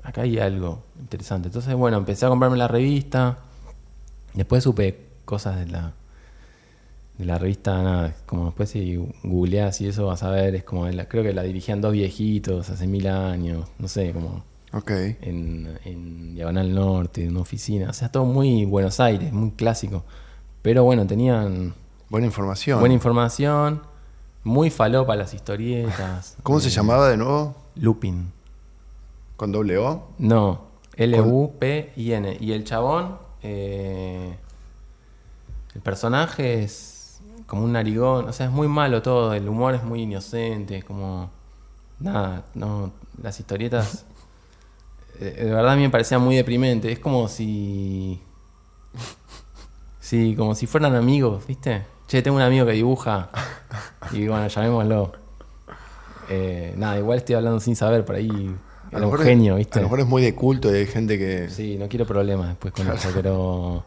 acá 0.03 0.21
hay 0.21 0.37
algo 0.37 0.83
interesante. 0.99 1.47
Entonces, 1.47 1.73
bueno, 1.73 1.97
empecé 1.97 2.27
a 2.27 2.29
comprarme 2.29 2.57
la 2.57 2.67
revista, 2.67 3.39
después 4.35 4.63
supe 4.63 5.10
cosas 5.31 5.57
de 5.57 5.65
la 5.71 5.93
de 7.17 7.25
la 7.25 7.37
revista, 7.37 7.81
nada, 7.83 8.15
como 8.25 8.45
después 8.45 8.69
si 8.71 8.95
googleás 9.23 9.79
y 9.81 9.87
eso 9.87 10.07
vas 10.07 10.23
a 10.23 10.31
ver, 10.31 10.55
es 10.55 10.63
como, 10.63 10.87
la- 10.89 11.07
creo 11.07 11.23
que 11.23 11.33
la 11.33 11.43
dirigían 11.43 11.79
dos 11.79 11.93
viejitos 11.93 12.69
hace 12.69 12.87
mil 12.87 13.05
años, 13.07 13.67
no 13.79 13.87
sé, 13.87 14.11
como 14.11 14.43
Ok. 14.73 14.89
en, 15.21 15.77
en 15.85 16.33
Diagonal 16.35 16.73
Norte, 16.73 17.23
en 17.23 17.31
una 17.31 17.41
oficina, 17.41 17.89
o 17.89 17.93
sea, 17.93 18.09
todo 18.09 18.25
muy 18.25 18.65
Buenos 18.65 18.99
Aires, 18.99 19.31
muy 19.33 19.51
clásico. 19.51 20.03
Pero 20.63 20.83
bueno, 20.83 21.05
tenían 21.05 21.73
Buena 22.09 22.25
información. 22.25 22.79
buena 22.79 22.95
información, 22.95 23.81
muy 24.43 24.69
falopa 24.71 25.15
las 25.15 25.33
historietas. 25.35 26.37
¿Cómo 26.43 26.59
se 26.59 26.69
Eh, 26.69 26.71
llamaba 26.71 27.07
de 27.09 27.17
nuevo? 27.17 27.55
Lupin. 27.75 28.31
¿Con 29.37 29.51
doble 29.51 29.77
O? 29.77 30.07
No, 30.17 30.61
L-U-P-I-N. 30.95 32.37
Y 32.39 32.51
el 32.53 32.63
chabón, 32.63 33.17
eh, 33.43 34.35
el 35.75 35.81
personaje 35.81 36.63
es 36.63 37.21
como 37.47 37.63
un 37.63 37.73
narigón, 37.73 38.29
o 38.29 38.33
sea, 38.33 38.45
es 38.47 38.51
muy 38.51 38.67
malo 38.67 39.01
todo, 39.01 39.33
el 39.33 39.47
humor 39.47 39.75
es 39.75 39.83
muy 39.83 40.01
inocente, 40.01 40.83
como... 40.83 41.29
Nada, 41.99 42.45
no, 42.55 42.91
las 43.21 43.39
historietas... 43.39 44.05
eh, 45.19 45.43
de 45.45 45.51
verdad 45.51 45.73
a 45.73 45.75
mí 45.75 45.83
me 45.83 45.89
parecía 45.89 46.19
muy 46.19 46.35
deprimente, 46.35 46.91
es 46.91 46.99
como 46.99 47.27
si... 47.27 48.21
Sí, 49.99 50.35
como 50.35 50.55
si 50.55 50.67
fueran 50.67 50.95
amigos, 50.95 51.45
¿viste? 51.47 51.85
Che, 52.07 52.21
tengo 52.21 52.35
un 52.35 52.43
amigo 52.43 52.65
que 52.65 52.73
dibuja 52.73 53.29
y 54.11 54.27
bueno, 54.27 54.47
llamémoslo. 54.47 55.13
Eh, 56.29 56.73
nada, 56.75 56.97
igual 56.97 57.19
estoy 57.19 57.35
hablando 57.35 57.59
sin 57.59 57.75
saber, 57.75 58.03
por 58.03 58.15
ahí 58.15 58.29
A 58.91 58.97
era 58.97 59.07
un 59.07 59.17
genio, 59.17 59.55
¿viste? 59.55 59.79
A 59.79 59.81
lo 59.81 59.87
mejor 59.87 59.99
es 60.01 60.07
muy 60.07 60.21
de 60.21 60.35
culto 60.35 60.69
y 60.71 60.79
hay 60.79 60.87
gente 60.87 61.17
que. 61.17 61.49
Sí, 61.49 61.77
no 61.77 61.87
quiero 61.87 62.05
problemas 62.05 62.49
después 62.49 62.73
con 62.73 62.89
eso, 62.89 63.09
pero 63.13 63.85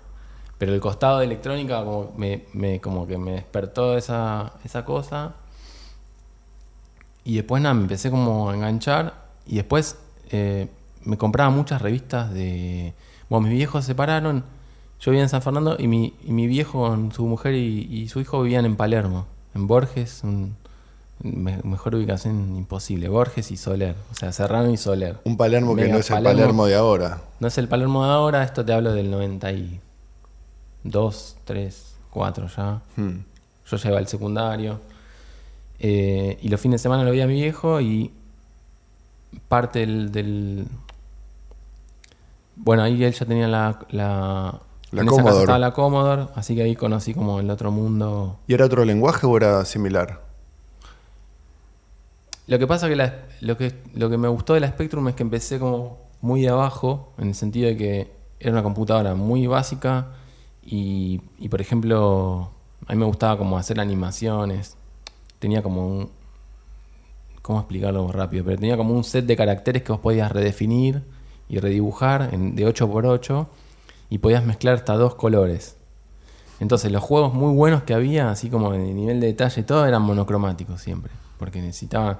pero 0.65 0.73
el 0.73 0.81
costado 0.81 1.19
de 1.19 1.27
electrónica 1.27 1.85
como 1.85 2.13
me, 2.17 2.45
me- 2.55 2.81
como 2.81 3.07
que 3.07 3.19
me 3.19 3.33
despertó 3.33 3.99
esa, 3.99 4.55
esa 4.65 4.83
cosa 4.87 5.35
y 7.23 7.35
después 7.37 7.63
nada, 7.63 7.75
me 7.75 7.83
empecé 7.83 8.11
como 8.11 8.49
a 8.49 8.55
enganchar 8.55 9.13
y 9.47 9.57
después 9.57 9.99
eh, 10.31 10.69
me 11.05 11.19
compraba 11.19 11.51
muchas 11.51 11.83
revistas 11.83 12.33
de... 12.33 12.95
Bueno, 13.29 13.47
mis 13.49 13.57
viejos 13.59 13.85
se 13.85 13.89
separaron, 13.89 14.43
yo 15.01 15.11
vivía 15.11 15.23
en 15.25 15.29
San 15.29 15.43
Fernando 15.43 15.77
y 15.79 15.87
mi, 15.87 16.15
y 16.25 16.33
mi 16.33 16.47
viejo 16.47 16.87
con 16.89 17.13
su 17.13 17.27
mujer 17.27 17.55
y, 17.57 17.87
y 17.91 18.09
su 18.09 18.21
hijo 18.23 18.41
vivían 18.43 18.65
en 18.65 18.77
Palermo, 18.77 19.27
en 19.55 19.67
Borges, 19.67 20.21
un- 20.25 20.57
me- 21.23 21.61
mejor 21.63 21.95
ubicación 21.95 22.57
imposible, 22.57 23.11
Borges 23.11 23.51
y 23.51 23.59
Soler, 23.59 23.97
o 24.11 24.15
sea, 24.15 24.33
Serrano 24.33 24.71
y 24.71 24.79
Soler. 24.79 25.19
Un 25.25 25.37
Palermo 25.37 25.77
que 25.77 25.89
no 25.89 25.99
es 25.99 26.11
el 26.11 26.23
Palermo. 26.23 26.65
De 26.65 26.75
ahora. 26.75 27.21
No 27.39 27.49
es 27.49 27.59
el 27.59 27.69
Palermo 27.69 28.03
de 28.07 28.13
ahora, 28.13 28.43
esto 28.45 28.65
te 28.65 28.73
hablo 28.73 28.93
del 28.95 29.11
92, 30.85 31.37
3, 31.45 31.95
4 32.11 32.47
ya. 32.57 32.83
Hmm. 32.97 33.19
Yo 33.67 33.77
ya 33.77 33.89
iba 33.91 33.99
al 33.99 34.07
secundario. 34.09 34.81
Eh, 35.79 36.39
y 36.43 36.49
los 36.49 36.61
fines 36.61 36.81
de 36.81 36.83
semana 36.85 37.03
lo 37.05 37.11
veía 37.11 37.25
a 37.25 37.27
mi 37.27 37.35
viejo 37.35 37.81
y 37.81 38.13
parte 39.49 39.81
del, 39.81 40.13
del- 40.13 40.67
Bueno, 42.57 42.83
ahí 42.83 43.03
él 43.03 43.13
ya 43.13 43.27
tenía 43.27 43.49
la... 43.49 43.79
La, 43.91 44.61
La 44.93 45.01
en 45.03 45.09
esa 45.09 45.17
casa 45.17 45.23
Commodore. 45.23 45.41
estaba 45.41 45.59
la 45.59 45.73
Commodore, 45.73 46.27
así 46.37 46.55
que 46.55 46.63
ahí 46.63 46.77
conocí 46.77 47.15
como 47.15 47.41
el 47.41 47.51
otro 47.51 47.71
mundo. 47.73 48.39
¿Y 48.47 48.55
era 48.55 48.67
otro 48.67 48.85
lenguaje 48.85 49.27
o 49.27 49.37
era 49.37 49.65
similar? 49.65 50.23
Lo 52.47 52.59
que 52.59 52.67
pasa 52.67 52.89
que, 52.89 52.97
la- 52.97 53.25
lo 53.41 53.57
que 53.57 53.75
lo 53.95 54.11
que 54.11 54.19
me 54.19 54.29
gustó 54.29 54.53
de 54.55 54.61
la 54.61 54.69
Spectrum 54.69 55.09
es 55.09 55.15
que 55.15 55.23
empecé 55.23 55.59
como 55.59 55.99
muy 56.21 56.43
de 56.43 56.51
abajo, 56.51 57.13
en 57.19 57.29
el 57.29 57.35
sentido 57.35 57.69
de 57.69 57.77
que 57.77 58.13
era 58.39 58.53
una 58.53 58.63
computadora 58.63 59.15
muy 59.15 59.47
básica 59.47 60.09
y, 60.67 61.49
por 61.49 61.61
ejemplo, 61.61 62.51
a 62.87 62.93
mí 62.93 62.99
me 62.99 63.05
gustaba 63.07 63.37
como 63.39 63.59
hacer 63.59 63.81
animaciones. 63.81 64.77
Tenía 65.39 65.63
como 65.63 65.87
un... 65.87 66.11
¿Cómo 67.43 67.59
explicarlo 67.61 68.11
rápido? 68.11 68.45
Pero 68.45 68.59
tenía 68.59 68.77
como 68.77 68.95
un 68.95 69.05
set 69.05 69.27
de 69.27 69.37
caracteres 69.37 69.83
que 69.83 69.93
vos 69.93 70.01
podías 70.01 70.33
redefinir 70.33 71.03
y 71.49 71.59
redibujar 71.59 72.31
de 72.31 72.67
8x8 72.67 73.47
y 74.09 74.19
podías 74.19 74.45
mezclar 74.45 74.77
hasta 74.77 74.95
dos 74.95 75.15
colores. 75.15 75.77
Entonces 76.61 76.91
los 76.91 77.03
juegos 77.03 77.35
muy 77.35 77.53
buenos 77.55 77.83
que 77.83 77.93
había, 77.93 78.31
así 78.31 78.49
como 78.49 78.73
en 78.73 78.97
nivel 78.97 79.21
de 79.21 79.27
detalle 79.27 79.63
todo, 79.63 79.85
eran 79.85 80.01
monocromáticos 80.03 80.81
siempre. 80.81 81.13
Porque 81.39 81.61
necesitaban 81.61 82.19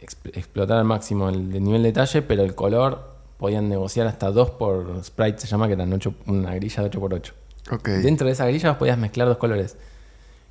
exp- 0.00 0.36
explotar 0.36 0.78
al 0.78 0.84
máximo 0.84 1.28
el, 1.28 1.54
el 1.54 1.62
nivel 1.62 1.82
de 1.82 1.90
detalle, 1.90 2.22
pero 2.22 2.42
el 2.42 2.56
color 2.56 3.17
podían 3.38 3.68
negociar 3.68 4.06
hasta 4.06 4.30
2 4.30 4.50
por 4.50 5.02
sprite, 5.04 5.38
se 5.40 5.46
llama, 5.46 5.66
que 5.66 5.72
eran 5.74 5.92
ocho- 5.92 6.14
una 6.26 6.54
grilla 6.54 6.82
de 6.82 6.90
8x8. 6.90 7.32
Ok. 7.72 7.88
Dentro 7.88 8.26
de 8.26 8.32
esa 8.34 8.46
grilla 8.46 8.70
vos 8.70 8.78
podías 8.78 8.98
mezclar 8.98 9.28
dos 9.28 9.38
colores. 9.38 9.76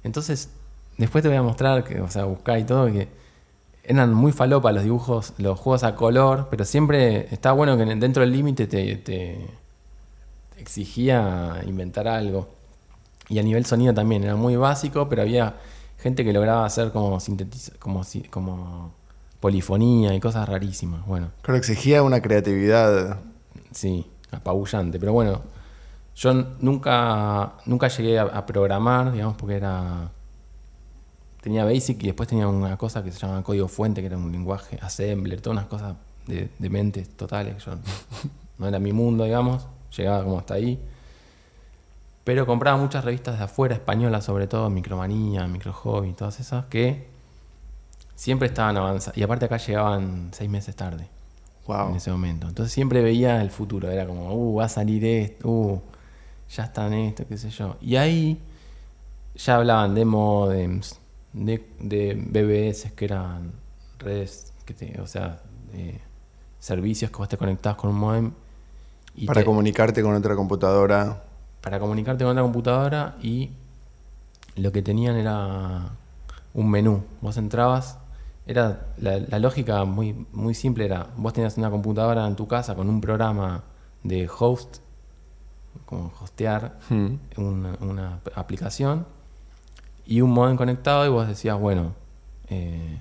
Entonces, 0.04 0.50
después 0.98 1.22
te 1.22 1.28
voy 1.28 1.38
a 1.38 1.44
mostrar, 1.44 1.84
que, 1.84 2.00
o 2.02 2.10
sea, 2.10 2.24
buscar 2.26 2.58
y 2.60 2.64
todo, 2.64 2.86
que 2.88 3.08
eran 3.84 4.14
muy 4.14 4.32
falopa 4.32 4.72
los 4.72 4.84
dibujos, 4.84 5.34
los 5.38 5.60
juegos 5.60 5.84
a 5.84 5.96
color, 5.96 6.48
pero 6.50 6.66
siempre 6.66 7.28
estaba 7.34 7.54
bueno 7.56 7.78
que 7.78 7.86
dentro 7.86 8.22
del 8.22 8.32
límite 8.32 8.68
te, 8.68 8.96
te- 8.98 9.48
exigía 10.58 11.62
inventar 11.66 12.08
algo. 12.08 12.50
Y 13.30 13.40
a 13.40 13.44
nivel 13.44 13.66
sonido 13.66 13.94
también, 13.94 14.24
era 14.24 14.36
muy 14.36 14.56
básico, 14.56 15.10
pero 15.10 15.22
había 15.22 15.56
gente 16.00 16.24
que 16.24 16.32
lograba 16.34 16.66
hacer 16.66 16.92
como 16.92 17.20
sintetiza, 17.20 17.74
como, 17.80 18.02
como 18.30 18.94
polifonía 19.40 20.14
y 20.14 20.20
cosas 20.20 20.48
rarísimas. 20.48 21.06
Bueno, 21.06 21.32
Creo 21.42 21.56
que 21.56 21.60
exigía 21.60 22.04
una 22.04 22.22
creatividad. 22.22 23.20
Sí, 23.72 24.06
apabullante. 24.32 25.00
Pero 25.00 25.14
bueno, 25.14 25.42
yo 26.16 26.34
nunca, 26.60 27.54
nunca 27.66 27.88
llegué 27.88 28.20
a, 28.20 28.24
a 28.24 28.46
programar, 28.46 29.12
digamos, 29.12 29.36
porque 29.38 29.56
era. 29.56 30.12
Tenía 31.42 31.64
Basic 31.64 32.02
y 32.04 32.08
después 32.08 32.28
tenía 32.28 32.48
una 32.48 32.78
cosa 32.78 33.04
que 33.04 33.12
se 33.12 33.20
llama 33.20 33.44
código 33.44 33.68
fuente, 33.68 34.02
que 34.02 34.08
era 34.08 34.18
un 34.18 34.32
lenguaje 34.32 34.80
assembler, 34.82 35.40
todas 35.40 35.58
unas 35.58 35.70
cosas 35.70 35.96
de, 36.26 36.50
de 36.58 36.70
mentes 36.70 37.10
totales. 37.16 37.64
Yo, 37.64 37.74
no 38.58 38.68
era 38.68 38.80
mi 38.80 38.92
mundo, 38.92 39.24
digamos. 39.24 39.68
Llegaba 39.96 40.24
como 40.24 40.40
hasta 40.40 40.56
ahí. 40.56 40.80
Pero 42.24 42.46
compraba 42.46 42.78
muchas 42.78 43.06
revistas 43.06 43.38
de 43.38 43.46
afuera, 43.46 43.76
españolas 43.76 44.26
sobre 44.26 44.48
todo, 44.48 44.70
Micromanía, 44.70 45.48
Microhobby, 45.48 46.12
todas 46.12 46.42
esas, 46.42 46.66
que 46.66 47.08
siempre 48.18 48.48
estaban 48.50 48.76
avanzadas. 48.76 49.16
Y 49.18 49.24
aparte 49.24 49.46
acá 49.46 49.56
llegaban 49.58 50.30
seis 50.34 50.50
meses 50.50 50.76
tarde 50.76 51.08
Wow. 51.68 51.92
en 51.92 51.96
ese 51.98 52.12
momento. 52.12 52.48
Entonces 52.48 52.74
siempre 52.74 53.02
veía 53.02 53.42
el 53.42 53.50
futuro, 53.52 53.90
era 53.92 54.06
como, 54.08 54.34
uh, 54.34 54.56
va 54.56 54.66
a 54.66 54.70
salir 54.70 55.06
esto, 55.06 55.48
uh, 55.50 55.82
ya 56.50 56.64
está 56.64 56.88
en 56.88 56.94
esto, 56.94 57.26
qué 57.28 57.38
sé 57.38 57.50
yo. 57.52 57.76
Y 57.82 57.96
ahí 57.98 58.42
ya 59.36 59.56
hablaban 59.58 59.94
de 59.94 60.04
modems, 60.06 61.00
de, 61.34 61.64
de 61.80 62.14
BBS, 62.16 62.92
que 62.96 63.06
eran 63.06 63.52
redes, 64.00 64.54
que 64.66 64.74
te, 64.74 65.00
o 65.02 65.08
sea, 65.08 65.42
de 65.74 66.00
servicios 66.60 67.12
que 67.12 67.18
vos 67.18 67.28
te 67.30 67.38
conectabas 67.38 67.78
con 67.78 67.90
un 67.92 67.98
modem. 67.98 68.32
Y 69.16 69.26
Para 69.28 69.42
te- 69.42 69.46
comunicarte 69.46 70.02
con 70.02 70.14
otra 70.16 70.36
computadora. 70.36 71.24
para 71.62 71.80
comunicarte 71.80 72.24
con 72.24 72.32
otra 72.32 72.44
computadora 72.44 73.16
y 73.22 73.52
lo 74.56 74.72
que 74.72 74.82
tenían 74.82 75.18
era 75.18 75.90
un 76.54 76.70
menú. 76.72 77.04
Vos 77.22 77.36
entrabas, 77.38 77.98
era 78.48 78.88
la, 78.98 79.20
la 79.20 79.40
lógica 79.40 79.84
muy, 79.86 80.26
muy 80.32 80.54
simple 80.54 80.86
era, 80.86 81.08
vos 81.18 81.34
tenías 81.34 81.58
una 81.58 81.70
computadora 81.70 82.26
en 82.28 82.36
tu 82.36 82.48
casa 82.48 82.76
con 82.76 82.90
un 82.90 83.02
programa 83.02 83.64
de 84.04 84.30
host, 84.40 84.78
como 85.86 86.12
hostear 86.22 86.80
Hmm. 86.90 87.16
una, 87.38 87.76
una 87.82 88.20
aplicación 88.36 89.06
y 90.06 90.22
un 90.22 90.32
modem 90.32 90.56
conectado 90.58 91.06
y 91.06 91.10
vos 91.10 91.28
decías, 91.28 91.60
bueno, 91.60 91.94
eh, 92.50 93.00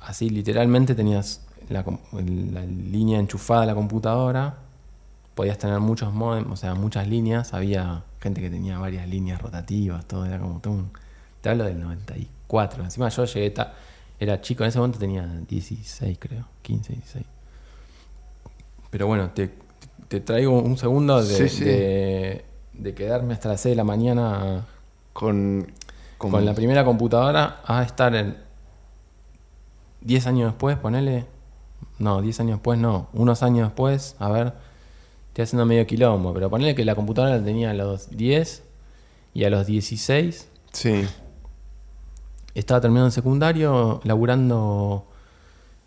así 0.00 0.30
literalmente 0.30 0.94
tenías 0.94 1.46
la 1.68 1.84
línea 2.66 3.18
enchufada 3.18 3.62
a 3.62 3.66
la 3.66 3.74
computadora, 3.74 4.56
podías 5.34 5.58
tener 5.58 5.80
muchos 5.80 6.12
modems, 6.12 6.50
o 6.50 6.56
sea, 6.56 6.74
muchas 6.74 7.08
líneas, 7.08 7.54
había 7.54 8.04
gente 8.20 8.40
que 8.40 8.50
tenía 8.50 8.78
varias 8.78 9.08
líneas 9.08 9.40
rotativas, 9.40 10.06
todo 10.06 10.24
era 10.26 10.38
como 10.38 10.60
todo 10.60 10.74
un... 10.74 10.90
Te 11.40 11.50
hablo 11.50 11.64
del 11.64 11.80
94, 11.80 12.82
encima 12.84 13.08
yo 13.10 13.24
llegué, 13.26 13.50
ta- 13.50 13.74
era 14.24 14.40
chico, 14.40 14.64
en 14.64 14.68
ese 14.70 14.78
momento 14.78 14.98
tenía 14.98 15.22
16 15.48 16.18
creo, 16.18 16.46
15, 16.62 16.92
16. 16.94 17.24
Pero 18.90 19.06
bueno, 19.06 19.30
te, 19.30 19.50
te 20.08 20.20
traigo 20.20 20.60
un 20.60 20.76
segundo 20.76 21.22
de, 21.24 21.34
Sí, 21.36 21.48
sí. 21.48 21.64
de- 21.64 22.44
de 22.72 22.94
quedarme 22.94 23.34
hasta 23.34 23.48
las 23.50 23.60
6 23.60 23.72
de 23.72 23.76
la 23.76 23.84
mañana 23.84 24.66
Con, 25.12 25.72
con, 26.18 26.30
con 26.32 26.44
la 26.44 26.54
primera 26.54 26.84
computadora 26.84 27.60
a 27.64 27.82
estar 27.84 28.14
en 28.16 28.36
10 30.00 30.26
años 30.26 30.50
después, 30.52 30.76
ponele. 30.78 31.26
No, 31.98 32.20
10 32.20 32.40
años 32.40 32.56
después 32.56 32.78
no. 32.78 33.08
Unos 33.12 33.42
años 33.44 33.68
después, 33.68 34.16
a 34.18 34.28
ver, 34.28 34.52
estoy 35.28 35.44
haciendo 35.44 35.66
medio 35.66 35.86
quilombo, 35.86 36.34
pero 36.34 36.50
ponele 36.50 36.74
que 36.74 36.84
la 36.84 36.94
computadora 36.96 37.36
la 37.38 37.44
tenía 37.44 37.70
a 37.70 37.74
los 37.74 38.10
10 38.10 38.64
y 39.34 39.44
a 39.44 39.50
los 39.50 39.66
16 39.66 40.48
Sí. 40.72 41.04
Estaba 42.54 42.80
terminando 42.80 43.06
el 43.06 43.12
secundario, 43.12 44.00
laburando 44.04 45.06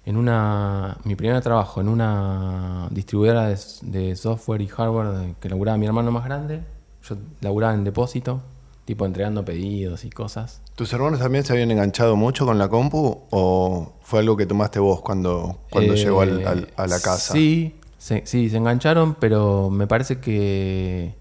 en 0.05 0.17
una. 0.17 0.97
Mi 1.03 1.15
primer 1.15 1.41
trabajo, 1.41 1.81
en 1.81 1.89
una 1.89 2.87
distribuidora 2.91 3.47
de, 3.47 3.57
de 3.83 4.15
software 4.15 4.61
y 4.61 4.67
hardware 4.67 5.35
que 5.39 5.49
laburaba 5.49 5.77
mi 5.77 5.85
hermano 5.85 6.11
más 6.11 6.25
grande. 6.25 6.61
Yo 7.03 7.15
laburaba 7.41 7.73
en 7.73 7.83
depósito 7.83 8.41
tipo 8.85 9.05
entregando 9.05 9.43
pedidos 9.43 10.05
y 10.05 10.09
cosas. 10.09 10.61
¿Tus 10.75 10.93
hermanos 10.93 11.19
también 11.19 11.43
se 11.43 11.51
habían 11.51 11.71
enganchado 11.71 12.15
mucho 12.15 12.45
con 12.45 12.57
la 12.57 12.69
compu 12.69 13.19
o 13.31 13.91
fue 14.01 14.19
algo 14.21 14.37
que 14.37 14.45
tomaste 14.45 14.79
vos 14.79 15.01
cuando, 15.01 15.57
cuando 15.69 15.93
Eh, 15.93 15.97
llegó 15.97 16.21
al- 16.21 16.47
al- 16.47 16.67
a 16.77 16.87
la 16.87 16.97
casa? 17.01 17.33
Sí, 17.33 17.75
se, 17.97 18.25
sí, 18.25 18.49
se 18.49 18.55
engancharon, 18.55 19.15
pero 19.15 19.69
me 19.69 19.87
parece 19.87 20.21
que, 20.21 21.15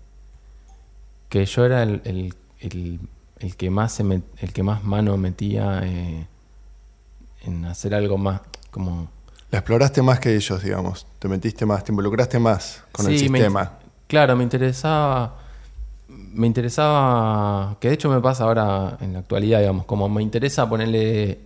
que 1.29 1.45
yo 1.45 1.65
era 1.65 1.83
el, 1.83 2.03
el- 2.05 2.35
el- 2.61 3.01
el 3.39 3.57
que 3.57 3.71
más 3.71 3.93
se 3.93 4.05
met- 4.05 4.23
el 4.39 4.53
que 4.53 4.63
más 4.63 4.83
mano 4.85 5.17
metía 5.17 5.81
eh, 5.85 6.27
en 7.45 7.65
hacer 7.67 7.95
algo 7.95 8.19
más 8.19 8.41
como 8.71 9.09
La 9.51 9.59
exploraste 9.61 10.03
más 10.03 10.19
que 10.21 10.35
ellos, 10.35 10.63
digamos. 10.63 11.07
Te 11.19 11.29
metiste 11.29 11.65
más, 11.67 11.85
te 11.85 11.93
involucraste 11.93 12.39
más 12.39 12.83
con 12.93 13.07
el 13.07 13.19
Sí, 13.19 13.29
me- 13.29 13.39
sistema. 13.39 13.79
claro, 14.09 14.35
me 14.37 14.43
interesaba. 14.43 15.39
Me 16.09 16.47
interesaba. 16.47 17.77
Que 17.81 17.89
de 17.89 17.95
hecho 17.95 18.09
me 18.11 18.21
pasa 18.21 18.45
ahora 18.45 18.97
en 19.01 19.13
la 19.15 19.21
actualidad, 19.21 19.61
digamos. 19.61 19.85
Como 19.87 20.09
me 20.09 20.23
interesa 20.23 20.69
ponerle. 20.69 21.41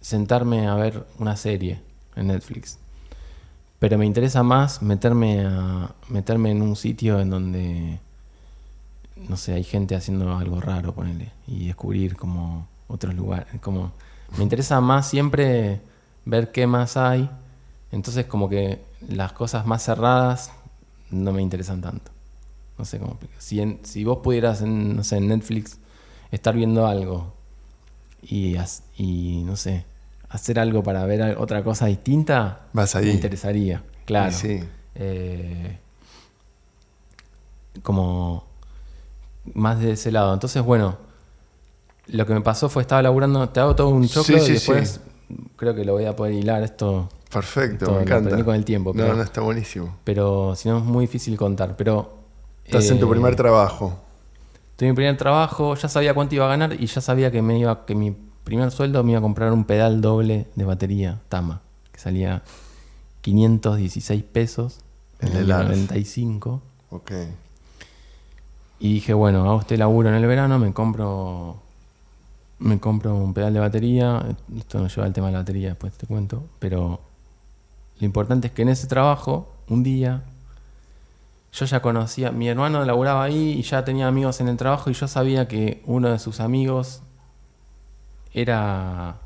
sentarme 0.00 0.66
a 0.66 0.74
ver 0.76 1.04
una 1.18 1.36
serie 1.36 1.80
en 2.16 2.28
Netflix. 2.28 2.78
Pero 3.78 3.98
me 3.98 4.06
interesa 4.06 4.42
más 4.42 4.80
meterme 4.82 5.44
a. 5.44 5.90
meterme 6.08 6.50
en 6.52 6.62
un 6.62 6.76
sitio 6.76 7.20
en 7.20 7.28
donde. 7.30 8.00
No 9.28 9.36
sé, 9.36 9.52
hay 9.54 9.64
gente 9.64 9.94
haciendo 9.94 10.36
algo 10.36 10.60
raro, 10.60 10.94
ponerle. 10.94 11.32
Y 11.46 11.66
descubrir 11.66 12.16
como 12.16 12.66
otros 12.88 13.14
lugares. 13.14 13.46
Como. 13.60 13.92
Me 14.36 14.42
interesa 14.44 14.80
más 14.80 15.08
siempre 15.08 15.80
ver 16.24 16.52
qué 16.52 16.66
más 16.66 16.96
hay. 16.96 17.28
Entonces 17.92 18.26
como 18.26 18.48
que 18.48 18.80
las 19.08 19.32
cosas 19.32 19.66
más 19.66 19.82
cerradas 19.84 20.52
no 21.10 21.32
me 21.32 21.42
interesan 21.42 21.80
tanto. 21.80 22.12
No 22.78 22.84
sé 22.84 22.98
cómo 22.98 23.10
explicar. 23.12 23.40
Si, 23.40 23.60
en- 23.60 23.80
si 23.82 24.04
vos 24.04 24.18
pudieras 24.18 24.62
en, 24.62 24.96
no 24.96 25.02
sé, 25.04 25.16
en 25.16 25.28
Netflix 25.28 25.78
estar 26.30 26.54
viendo 26.54 26.86
algo 26.86 27.34
y, 28.22 28.54
y 28.96 29.42
no 29.44 29.56
sé, 29.56 29.84
hacer 30.28 30.60
algo 30.60 30.82
para 30.84 31.04
ver 31.04 31.36
otra 31.38 31.64
cosa 31.64 31.86
distinta, 31.86 32.60
Vas 32.72 32.94
ahí. 32.94 33.06
me 33.06 33.12
interesaría. 33.12 33.82
Claro. 34.06 34.32
Sí. 34.32 34.60
Eh, 34.94 35.78
como 37.82 38.44
más 39.54 39.78
de 39.80 39.92
ese 39.92 40.10
lado. 40.12 40.32
Entonces, 40.34 40.62
bueno, 40.62 40.96
lo 42.06 42.26
que 42.26 42.34
me 42.34 42.40
pasó 42.40 42.68
fue 42.68 42.82
estaba 42.82 43.02
laburando, 43.02 43.48
te 43.50 43.60
hago 43.60 43.74
todo 43.76 43.88
un 43.88 44.06
choclo 44.08 44.38
Sí, 44.38 44.44
sí, 44.44 44.50
y 44.50 44.54
después 44.54 45.00
creo 45.56 45.74
que 45.74 45.84
lo 45.84 45.92
voy 45.92 46.06
a 46.06 46.16
poder 46.16 46.34
hilar 46.34 46.62
esto 46.62 47.08
Perfecto, 47.32 47.92
me 47.92 48.02
encanta. 48.02 48.44
con 48.44 48.54
el 48.54 48.64
tiempo, 48.64 48.92
No, 48.94 49.02
pero- 49.04 49.14
no, 49.16 49.22
está 49.22 49.40
buenísimo. 49.40 49.96
pero 50.04 50.54
si 50.56 50.68
no 50.68 50.78
es 50.78 50.84
muy 50.84 51.04
difícil 51.04 51.36
contar. 51.36 51.76
Pero 51.76 52.18
Estás 52.64 52.88
en 52.90 52.98
tu 53.00 53.06
eh, 53.06 53.10
primer 53.10 53.36
trabajo. 53.36 53.98
Tuve 54.76 54.88
mi 54.90 54.94
primer 54.94 55.16
trabajo, 55.16 55.74
ya 55.74 55.88
sabía 55.88 56.14
cuánto 56.14 56.34
iba 56.34 56.46
a 56.46 56.48
ganar 56.48 56.74
y 56.80 56.86
ya 56.86 57.00
sabía 57.00 57.30
que 57.30 57.42
me 57.42 57.58
iba, 57.58 57.84
que 57.84 57.94
mi 57.94 58.16
primer 58.44 58.70
sueldo 58.70 59.02
me 59.04 59.10
iba 59.12 59.18
a 59.18 59.22
comprar 59.22 59.52
un 59.52 59.64
pedal 59.64 60.00
doble 60.00 60.46
de 60.56 60.64
batería 60.64 61.20
Tama, 61.28 61.60
que 61.92 62.00
salía 62.00 62.42
516 63.20 64.22
pesos 64.22 64.78
en 65.20 65.32
de 65.34 65.40
el 65.40 65.48
Lars. 65.48 65.68
95. 65.68 66.62
Ok. 66.90 67.12
Y 68.80 68.94
dije, 68.94 69.14
bueno, 69.14 69.48
hago 69.48 69.60
este 69.60 69.76
laburo 69.76 70.08
en 70.08 70.16
el 70.16 70.26
verano, 70.26 70.58
me 70.58 70.72
compro 70.72 71.60
me 72.60 72.78
compro 72.78 73.14
un 73.14 73.34
pedal 73.34 73.54
de 73.54 73.60
batería. 73.60 74.22
Esto 74.56 74.78
nos 74.78 74.94
lleva 74.94 75.06
al 75.06 75.12
tema 75.12 75.28
de 75.28 75.32
la 75.32 75.38
batería, 75.40 75.68
después 75.70 75.92
te 75.94 76.06
cuento. 76.06 76.44
Pero 76.58 77.00
lo 77.98 78.06
importante 78.06 78.48
es 78.48 78.52
que 78.52 78.62
en 78.62 78.68
ese 78.68 78.86
trabajo, 78.86 79.52
un 79.68 79.82
día, 79.82 80.22
yo 81.52 81.64
ya 81.66 81.82
conocía, 81.82 82.30
mi 82.30 82.48
hermano 82.48 82.84
laburaba 82.84 83.24
ahí 83.24 83.52
y 83.58 83.62
ya 83.62 83.84
tenía 83.84 84.06
amigos 84.06 84.40
en 84.40 84.48
el 84.48 84.56
trabajo 84.56 84.90
y 84.90 84.92
yo 84.94 85.08
sabía 85.08 85.48
que 85.48 85.82
uno 85.86 86.10
de 86.10 86.18
sus 86.18 86.40
amigos 86.40 87.02
era 88.32 89.16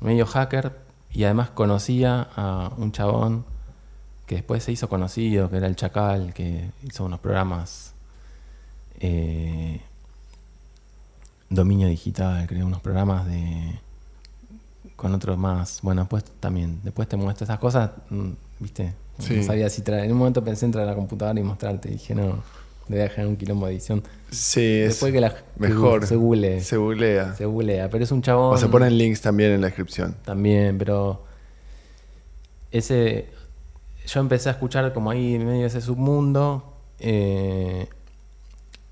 medio 0.00 0.24
hacker 0.26 0.78
y 1.12 1.24
además 1.24 1.50
conocía 1.50 2.28
a 2.34 2.72
un 2.78 2.92
chabón 2.92 3.44
que 4.26 4.36
después 4.36 4.64
se 4.64 4.72
hizo 4.72 4.88
conocido, 4.88 5.50
que 5.50 5.56
era 5.58 5.66
el 5.66 5.76
Chacal, 5.76 6.32
que 6.32 6.70
hizo 6.84 7.04
unos 7.04 7.20
programas 7.20 7.94
eh, 9.00 9.80
dominio 11.48 11.88
digital, 11.88 12.46
creo, 12.46 12.66
unos 12.66 12.80
programas 12.80 13.26
de 13.26 13.78
con 14.96 15.14
otros 15.14 15.38
más. 15.38 15.80
Bueno, 15.82 16.06
pues 16.08 16.24
también, 16.40 16.80
después 16.84 17.08
te 17.08 17.16
muestro 17.16 17.44
esas 17.44 17.58
cosas, 17.58 17.90
mm, 18.10 18.30
¿viste? 18.60 18.92
Sí. 19.18 19.36
No 19.38 19.42
sabía 19.42 19.68
si 19.70 19.82
traer. 19.82 20.04
En 20.04 20.12
un 20.12 20.18
momento 20.18 20.44
pensé 20.44 20.66
entrar 20.66 20.84
a 20.84 20.90
la 20.90 20.94
computadora 20.94 21.38
y 21.40 21.42
mostrarte, 21.42 21.88
dije, 21.88 22.14
no, 22.14 22.42
le 22.88 22.96
voy 22.96 22.98
a 23.00 23.02
dejar 23.04 23.26
un 23.26 23.36
quilombo 23.36 23.66
de 23.66 23.72
edición. 23.72 24.02
Sí, 24.30 24.60
es 24.80 24.88
Después 24.90 25.12
que 25.12 25.20
la 25.20 25.34
mejor. 25.56 26.06
se 26.06 26.16
google, 26.16 26.60
Se 26.62 26.76
googlea. 26.76 27.34
se 27.34 27.44
googlea, 27.46 27.88
pero 27.90 28.04
es 28.04 28.12
un 28.12 28.22
chabón 28.22 28.54
O 28.54 28.58
se 28.58 28.68
ponen 28.68 28.96
links 28.96 29.20
también 29.22 29.52
en 29.52 29.60
la 29.62 29.68
descripción. 29.68 30.14
también, 30.24 30.76
pero 30.78 31.24
ese 32.70 33.28
yo 34.06 34.20
empecé 34.20 34.48
a 34.48 34.52
escuchar 34.52 34.92
como 34.92 35.10
ahí 35.10 35.34
en 35.34 35.46
medio 35.46 35.60
de 35.62 35.66
ese 35.66 35.80
submundo 35.80 36.76
eh, 36.98 37.88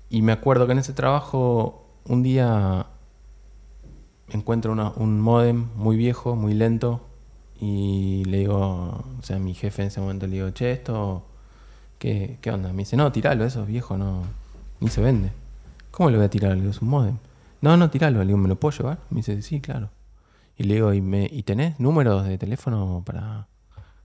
y 0.09 0.21
me 0.21 0.31
acuerdo 0.31 0.65
que 0.65 0.71
en 0.73 0.79
ese 0.79 0.93
trabajo 0.93 1.85
un 2.05 2.23
día 2.23 2.87
encuentro 4.29 4.71
una- 4.71 4.91
un 4.95 5.19
modem 5.19 5.67
muy 5.75 5.97
viejo, 5.97 6.35
muy 6.35 6.53
lento 6.53 7.01
y 7.59 8.23
le 8.25 8.39
digo, 8.39 8.57
o 8.57 9.23
sea, 9.23 9.35
a 9.37 9.39
mi 9.39 9.53
jefe 9.53 9.81
en 9.81 9.87
ese 9.89 9.99
momento 10.01 10.27
le 10.27 10.33
digo, 10.35 10.49
che, 10.51 10.71
esto, 10.71 11.23
¿qué, 11.97 12.37
qué 12.41 12.51
onda? 12.51 12.71
Me 12.71 12.79
dice, 12.79 12.95
no, 12.95 13.11
tiralo, 13.11 13.43
eso 13.45 13.61
es 13.61 13.67
viejo, 13.67 13.97
no, 13.97 14.23
ni 14.79 14.87
se 14.89 15.01
vende. 15.01 15.31
¿Cómo 15.91 16.09
le 16.09 16.17
voy 16.17 16.25
a 16.25 16.29
tirar? 16.29 16.51
Le 16.51 16.59
digo, 16.61 16.71
es 16.71 16.81
un 16.81 16.89
modem. 16.89 17.17
No, 17.61 17.75
no, 17.75 17.89
tiralo. 17.89 18.19
Le 18.19 18.27
digo, 18.27 18.37
¿me 18.37 18.47
lo 18.47 18.57
puedo 18.57 18.77
llevar? 18.77 18.99
Me 19.09 19.17
dice, 19.17 19.41
sí, 19.41 19.59
claro. 19.59 19.89
Y 20.57 20.63
le 20.63 20.75
digo, 20.75 20.93
¿y, 20.93 21.01
me, 21.01 21.25
¿y 21.29 21.43
tenés 21.43 21.79
números 21.79 22.25
de 22.25 22.37
teléfono 22.37 23.01
para 23.05 23.47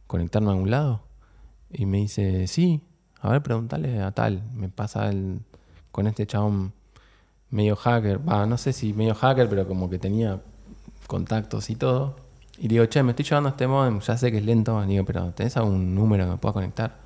conectarme 0.07 0.49
a 0.49 0.53
algún 0.53 0.71
lado? 0.71 1.03
Y 1.71 1.87
me 1.87 1.99
dice, 1.99 2.47
sí, 2.49 2.81
a 3.21 3.29
ver, 3.29 3.43
preguntale 3.43 4.03
a 4.03 4.11
tal. 4.13 4.43
Me 4.55 4.69
pasa 4.69 5.09
el, 5.11 5.41
con 5.95 6.09
este 6.09 6.27
chabón 6.27 6.73
medio 7.51 7.77
hacker, 7.77 8.29
va, 8.29 8.47
no 8.47 8.59
sé 8.59 8.73
si 8.73 8.93
medio 8.93 9.15
hacker, 9.15 9.49
pero 9.49 9.69
como 9.69 9.89
que 9.89 10.01
tenía 10.01 10.41
contactos 11.07 11.71
y 11.71 11.77
todo. 11.77 12.17
Y 12.59 12.67
digo, 12.67 12.85
che, 12.87 13.05
me 13.05 13.13
estoy 13.13 13.25
llevando 13.25 13.51
este 13.51 13.69
modem, 13.69 14.01
ya 14.01 14.17
sé 14.17 14.33
que 14.33 14.39
es 14.39 14.45
lento. 14.45 14.81
Le 14.81 14.89
digo, 14.89 15.05
pero 15.05 15.31
¿tenés 15.31 15.57
algún 15.57 15.95
número 15.95 16.25
que 16.25 16.31
me 16.33 16.37
pueda 16.37 16.53
conectar? 16.53 16.97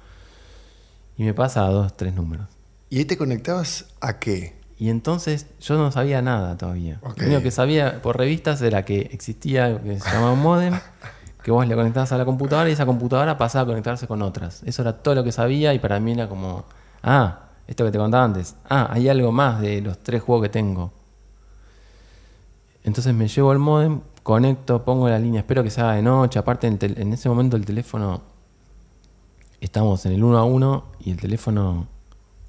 Y 1.19 1.25
me 1.25 1.35
pasa 1.35 1.67
a 1.67 1.69
dos, 1.69 1.99
tres 1.99 2.15
números. 2.15 2.47
¿Y 2.89 2.97
ahí 2.97 3.05
te 3.05 3.19
conectabas 3.19 3.85
a 4.01 4.19
qué? 4.19 4.59
Y 4.79 4.89
entonces 4.89 5.49
yo 5.61 5.77
no 5.77 5.93
sabía 5.93 6.23
nada 6.23 6.57
todavía. 6.57 6.99
Lo 7.03 7.27
único 7.27 7.43
que 7.43 7.51
sabía 7.51 8.01
por 8.01 8.17
revistas 8.17 8.63
era 8.63 8.87
que 8.87 9.01
existía 9.13 9.67
algo 9.67 9.83
que 9.83 10.01
se 10.01 10.11
llamaba 10.11 10.33
un 10.33 10.41
modem, 10.41 10.81
que 11.43 11.51
vos 11.51 11.69
le 11.69 11.75
conectabas 11.75 12.11
a 12.13 12.17
la 12.17 12.25
computadora 12.25 12.71
y 12.71 12.73
esa 12.73 12.87
computadora 12.87 13.37
pasaba 13.37 13.65
a 13.65 13.67
conectarse 13.67 14.07
con 14.07 14.23
otras. 14.23 14.63
Eso 14.63 14.81
era 14.81 14.95
todo 14.95 15.15
lo 15.15 15.25
que 15.25 15.33
sabía 15.33 15.75
y 15.75 15.79
para 15.79 16.01
mí 16.01 16.13
era 16.13 16.27
como, 16.27 16.65
ah, 17.03 17.48
esto 17.69 17.85
que 17.85 17.93
te 17.93 17.99
contaba 17.99 18.25
antes, 18.25 18.57
ah, 18.69 18.89
hay 18.91 19.09
algo 19.09 19.31
más 19.31 19.61
de 19.61 19.81
los 19.83 19.99
tres 19.99 20.23
juegos 20.23 20.45
que 20.45 20.49
tengo. 20.49 20.91
Entonces 22.83 23.15
me 23.15 23.29
llevo 23.29 23.53
el 23.53 23.59
modem, 23.59 24.01
conecto, 24.23 24.83
pongo 24.85 25.09
la 25.09 25.19
línea, 25.19 25.41
espero 25.41 25.63
que 25.63 25.71
sea 25.71 25.93
de 25.93 26.03
noche. 26.03 26.39
Aparte, 26.39 26.67
en, 26.67 27.13
ese 27.13 27.29
momento 27.29 27.57
el 27.57 27.67
teléfono, 27.67 28.23
estamos 29.61 30.05
en 30.07 30.13
el 30.13 30.25
1 30.25 30.39
a 30.39 30.45
1 30.45 30.85
y 31.01 31.11
el 31.11 31.21
teléfono, 31.21 31.87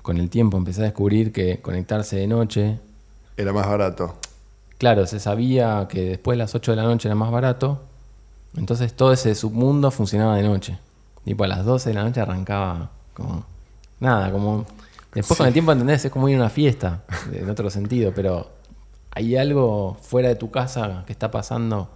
con 0.01 0.17
el 0.17 0.29
tiempo 0.29 0.57
empecé 0.57 0.81
a 0.81 0.85
descubrir 0.85 1.33
que 1.33 1.59
conectarse 1.61 2.15
de 2.15 2.27
noche, 2.27 2.79
Era 3.35 3.51
más 3.51 3.67
barato. 3.67 4.15
claro, 4.77 5.05
se 5.05 5.19
sabía 5.19 5.87
que 5.89 6.01
después 6.01 6.37
de 6.37 6.43
las 6.43 6.55
8 6.55 6.71
de 6.71 6.77
la 6.77 6.83
noche 6.83 7.09
era 7.09 7.15
más 7.15 7.31
barato. 7.31 7.81
Entonces 8.55 8.93
todo 8.93 9.11
ese 9.11 9.35
submundo 9.35 9.91
funcionaba 9.91 10.37
de 10.37 10.43
noche. 10.43 10.79
Tipo 11.25 11.43
a 11.43 11.47
las 11.47 11.65
12 11.65 11.89
de 11.89 11.95
la 11.95 12.03
noche 12.03 12.21
arrancaba 12.21 12.89
como... 13.13 13.43
Nada, 13.99 14.31
como... 14.31 14.65
Después 15.13 15.37
con 15.37 15.47
el 15.47 15.53
tiempo 15.53 15.71
entendés, 15.71 16.05
es 16.05 16.11
como 16.11 16.29
ir 16.29 16.35
a 16.35 16.39
una 16.39 16.49
fiesta, 16.49 17.03
en 17.33 17.49
otro 17.49 17.69
sentido, 17.69 18.11
pero 18.13 18.51
hay 19.11 19.35
algo 19.37 19.97
fuera 20.01 20.29
de 20.29 20.35
tu 20.35 20.51
casa 20.51 21.03
que 21.05 21.11
está 21.11 21.31
pasando. 21.31 21.89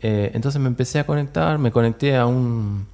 Eh, 0.00 0.32
entonces 0.34 0.60
me 0.60 0.68
empecé 0.68 0.98
a 0.98 1.06
conectar, 1.06 1.58
me 1.58 1.70
conecté 1.70 2.16
a 2.16 2.26
un... 2.26 2.86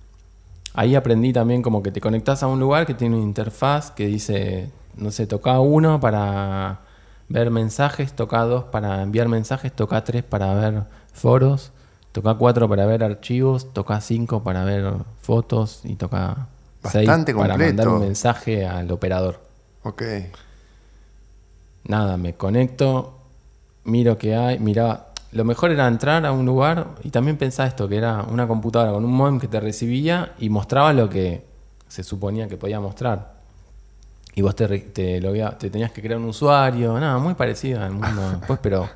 Ahí 0.74 0.94
aprendí 0.94 1.32
también 1.32 1.62
como 1.62 1.82
que 1.82 1.90
te 1.90 2.00
conectás 2.00 2.42
a 2.42 2.46
un 2.48 2.60
lugar 2.60 2.84
que 2.84 2.92
tiene 2.92 3.16
una 3.16 3.24
interfaz 3.24 3.90
que 3.90 4.06
dice, 4.06 4.70
no 4.96 5.10
sé, 5.10 5.26
toca 5.26 5.58
uno 5.60 5.98
para 6.00 6.80
ver 7.28 7.50
mensajes, 7.50 8.12
toca 8.12 8.42
dos 8.42 8.64
para 8.64 9.02
enviar 9.02 9.28
mensajes, 9.28 9.72
toca 9.72 10.04
tres 10.04 10.22
para 10.22 10.52
ver 10.54 10.84
foros, 11.14 11.72
toca 12.12 12.34
cuatro 12.34 12.68
para 12.68 12.84
ver 12.84 13.02
archivos, 13.02 13.72
toca 13.72 14.00
cinco 14.02 14.42
para 14.42 14.64
ver 14.64 14.92
fotos 15.22 15.80
y 15.84 15.96
toca 15.96 16.48
Bastante 16.94 17.34
para 17.34 17.48
completo. 17.54 17.70
mandar 17.76 17.88
un 17.88 18.00
mensaje 18.00 18.66
al 18.66 18.90
operador. 18.90 19.40
Ok. 19.82 20.02
Nada, 21.84 22.16
me 22.16 22.34
conecto, 22.34 23.18
miro 23.84 24.18
qué 24.18 24.34
hay, 24.34 24.58
miraba. 24.58 25.06
Lo 25.32 25.44
mejor 25.44 25.70
era 25.70 25.86
entrar 25.86 26.24
a 26.26 26.32
un 26.32 26.46
lugar 26.46 26.88
y 27.04 27.10
también 27.10 27.36
pensaba 27.36 27.68
esto, 27.68 27.88
que 27.88 27.96
era 27.96 28.22
una 28.22 28.48
computadora 28.48 28.92
con 28.92 29.04
un 29.04 29.12
modem 29.12 29.38
que 29.38 29.48
te 29.48 29.60
recibía 29.60 30.32
y 30.38 30.48
mostraba 30.48 30.92
lo 30.92 31.08
que 31.08 31.44
se 31.88 32.02
suponía 32.02 32.48
que 32.48 32.56
podía 32.56 32.80
mostrar. 32.80 33.36
Y 34.34 34.42
vos 34.42 34.54
te, 34.56 34.66
te, 34.80 35.20
loguea- 35.20 35.56
te 35.58 35.70
tenías 35.70 35.92
que 35.92 36.02
crear 36.02 36.18
un 36.18 36.26
usuario, 36.26 36.98
nada, 36.98 37.18
muy 37.18 37.34
parecido 37.34 37.82
al 37.82 37.92
mundo. 37.92 38.40
Pues, 38.46 38.58
pero. 38.62 38.88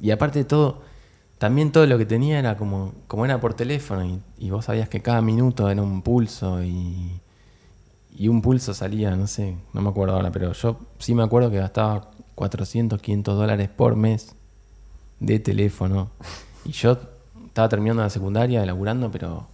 Y 0.00 0.10
aparte 0.10 0.40
de 0.40 0.44
todo, 0.44 0.82
también 1.38 1.70
todo 1.70 1.86
lo 1.86 1.98
que 1.98 2.06
tenía 2.06 2.38
era 2.38 2.56
como, 2.56 2.94
como 3.06 3.24
era 3.24 3.40
por 3.40 3.54
teléfono. 3.54 4.20
Y, 4.38 4.50
vos 4.50 4.66
sabías 4.66 4.88
que 4.88 5.02
cada 5.02 5.20
minuto 5.20 5.68
era 5.70 5.82
un 5.82 6.02
pulso 6.02 6.62
y. 6.62 7.20
Y 8.18 8.28
un 8.28 8.40
pulso 8.40 8.72
salía, 8.72 9.14
no 9.14 9.26
sé, 9.26 9.56
no 9.74 9.82
me 9.82 9.90
acuerdo 9.90 10.14
ahora, 10.14 10.32
pero 10.32 10.52
yo 10.52 10.80
sí 10.98 11.14
me 11.14 11.22
acuerdo 11.22 11.50
que 11.50 11.58
gastaba 11.58 12.10
400, 12.34 13.02
500 13.02 13.36
dólares 13.36 13.68
por 13.68 13.94
mes 13.94 14.34
de 15.20 15.38
teléfono. 15.38 16.10
Y 16.64 16.72
yo 16.72 16.98
estaba 17.46 17.68
terminando 17.68 18.02
la 18.02 18.08
secundaria, 18.08 18.64
laburando, 18.64 19.10
pero 19.10 19.46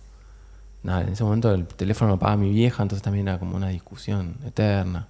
nada, 0.85 1.03
en 1.03 1.09
ese 1.09 1.25
momento 1.25 1.53
el 1.53 1.67
teléfono 1.67 2.13
lo 2.13 2.19
pagaba 2.21 2.37
mi 2.37 2.51
vieja, 2.51 2.85
entonces 2.85 3.03
también 3.03 3.27
era 3.27 3.41
como 3.41 3.57
una 3.57 3.69
discusión 3.69 4.37
eterna. 4.47 5.09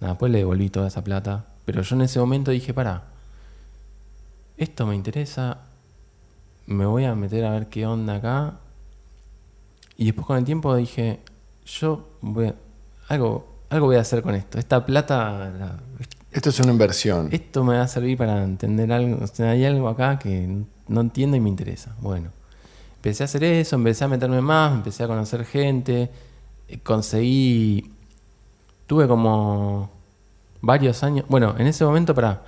Nada, 0.00 0.14
después 0.14 0.32
le 0.32 0.38
devolví 0.38 0.70
toda 0.70 0.88
esa 0.88 1.04
plata. 1.04 1.44
Pero 1.66 1.82
yo 1.82 1.94
en 1.94 2.02
ese 2.02 2.18
momento 2.18 2.50
dije, 2.50 2.72
para, 2.72 3.04
esto 4.56 4.86
me 4.86 4.94
interesa, 4.94 5.58
me 6.68 6.86
voy 6.86 7.04
a 7.04 7.14
meter 7.14 7.44
a 7.44 7.50
ver 7.50 7.68
qué 7.68 7.86
onda 7.86 8.16
acá. 8.16 8.58
Y 9.96 10.06
después 10.06 10.26
con 10.26 10.36
el 10.36 10.44
tiempo 10.44 10.74
dije, 10.76 11.20
yo 11.66 12.08
voy 12.20 12.46
a- 12.48 12.54
algo, 13.08 13.46
algo 13.70 13.86
voy 13.86 13.96
a 13.96 14.00
hacer 14.00 14.22
con 14.22 14.34
esto. 14.34 14.58
Esta 14.58 14.84
plata, 14.86 15.50
la- 15.58 15.80
Esto 16.30 16.50
es 16.50 16.60
una 16.60 16.72
inversión. 16.72 17.28
esto 17.32 17.64
me 17.64 17.76
va 17.76 17.82
a 17.82 17.88
servir 17.88 18.16
para 18.18 18.42
entender 18.44 18.92
algo. 18.92 19.22
O 19.22 19.26
sea, 19.26 19.50
hay 19.50 19.64
algo 19.64 19.88
acá 19.88 20.18
que 20.18 20.62
no 20.88 21.00
entiendo 21.00 21.36
y 21.36 21.40
me 21.40 21.48
interesa. 21.48 21.96
Bueno, 22.00 22.30
empecé 22.96 23.24
a 23.24 23.26
hacer 23.26 23.44
eso, 23.44 23.76
empecé 23.76 24.04
a 24.04 24.08
meterme 24.08 24.40
más, 24.40 24.72
empecé 24.74 25.04
a 25.04 25.06
conocer 25.08 25.44
gente. 25.44 26.10
eh, 26.68 26.78
Conseguí. 26.82 27.92
Tuve 28.86 29.08
como 29.08 29.90
varios 30.60 31.02
años. 31.02 31.24
Bueno, 31.28 31.54
en 31.58 31.66
ese 31.66 31.84
momento, 31.84 32.14
para. 32.14 32.42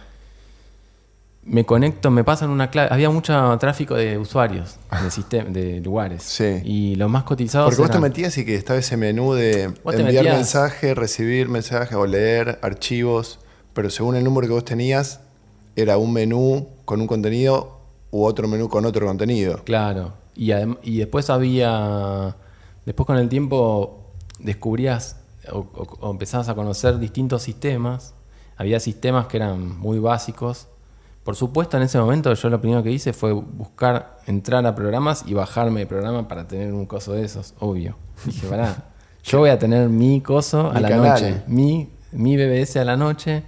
Me 1.42 1.64
conecto, 1.64 2.10
me 2.10 2.22
pasan 2.22 2.50
una 2.50 2.70
clave. 2.70 2.90
Había 2.92 3.08
mucho 3.10 3.56
tráfico 3.58 3.94
de 3.94 4.18
usuarios, 4.18 4.76
de, 4.90 5.08
sistem- 5.08 5.52
de 5.52 5.80
lugares. 5.80 6.22
Sí. 6.22 6.60
Y 6.64 6.94
los 6.96 7.10
más 7.10 7.22
cotizados. 7.24 7.66
Porque 7.70 7.80
vos 7.82 7.90
te 7.90 7.98
metías 7.98 8.36
y 8.36 8.44
que 8.44 8.54
estaba 8.56 8.78
ese 8.78 8.96
menú 8.98 9.32
de 9.32 9.72
enviar 9.92 10.24
mensaje, 10.36 10.94
recibir 10.94 11.48
mensaje 11.48 11.94
o 11.96 12.04
leer 12.06 12.58
archivos, 12.62 13.40
pero 13.72 13.88
según 13.88 14.16
el 14.16 14.24
número 14.24 14.46
que 14.48 14.52
vos 14.52 14.64
tenías, 14.66 15.20
era 15.76 15.96
un 15.96 16.12
menú 16.12 16.68
con 16.84 17.00
un 17.00 17.06
contenido 17.06 17.80
u 18.10 18.24
otro 18.24 18.46
menú 18.46 18.68
con 18.68 18.84
otro 18.84 19.06
contenido. 19.06 19.62
Claro. 19.64 20.12
Y, 20.34 20.52
y 20.82 20.98
después 20.98 21.30
había. 21.30 22.36
Después 22.84 23.06
con 23.06 23.16
el 23.16 23.28
tiempo 23.30 24.12
descubrías 24.40 25.16
o, 25.50 25.58
o- 25.58 25.96
o 26.00 26.10
empezabas 26.10 26.50
a 26.50 26.54
conocer 26.54 26.98
distintos 26.98 27.42
sistemas. 27.42 28.14
Había 28.56 28.78
sistemas 28.78 29.26
que 29.26 29.38
eran 29.38 29.78
muy 29.78 29.98
básicos. 29.98 30.68
Por 31.24 31.36
supuesto, 31.36 31.76
en 31.76 31.82
ese 31.82 31.98
momento 31.98 32.32
yo 32.32 32.48
lo 32.48 32.60
primero 32.60 32.82
que 32.82 32.90
hice 32.90 33.12
fue 33.12 33.32
buscar, 33.32 34.18
entrar 34.26 34.64
a 34.66 34.74
programas 34.74 35.24
y 35.26 35.34
bajarme 35.34 35.80
de 35.80 35.86
programa 35.86 36.26
para 36.28 36.48
tener 36.48 36.72
un 36.72 36.86
coso 36.86 37.12
de 37.12 37.24
esos, 37.24 37.54
obvio. 37.58 37.96
Dije, 38.24 38.46
pará, 38.46 38.84
yo 39.22 39.38
voy 39.38 39.50
a 39.50 39.58
tener 39.58 39.88
mi 39.88 40.20
coso 40.20 40.70
a 40.70 40.80
la 40.80 40.88
canal. 40.88 41.22
noche, 41.22 41.42
mi, 41.46 41.90
mi 42.12 42.36
BBS 42.36 42.76
a 42.76 42.84
la 42.84 42.96
noche, 42.96 43.42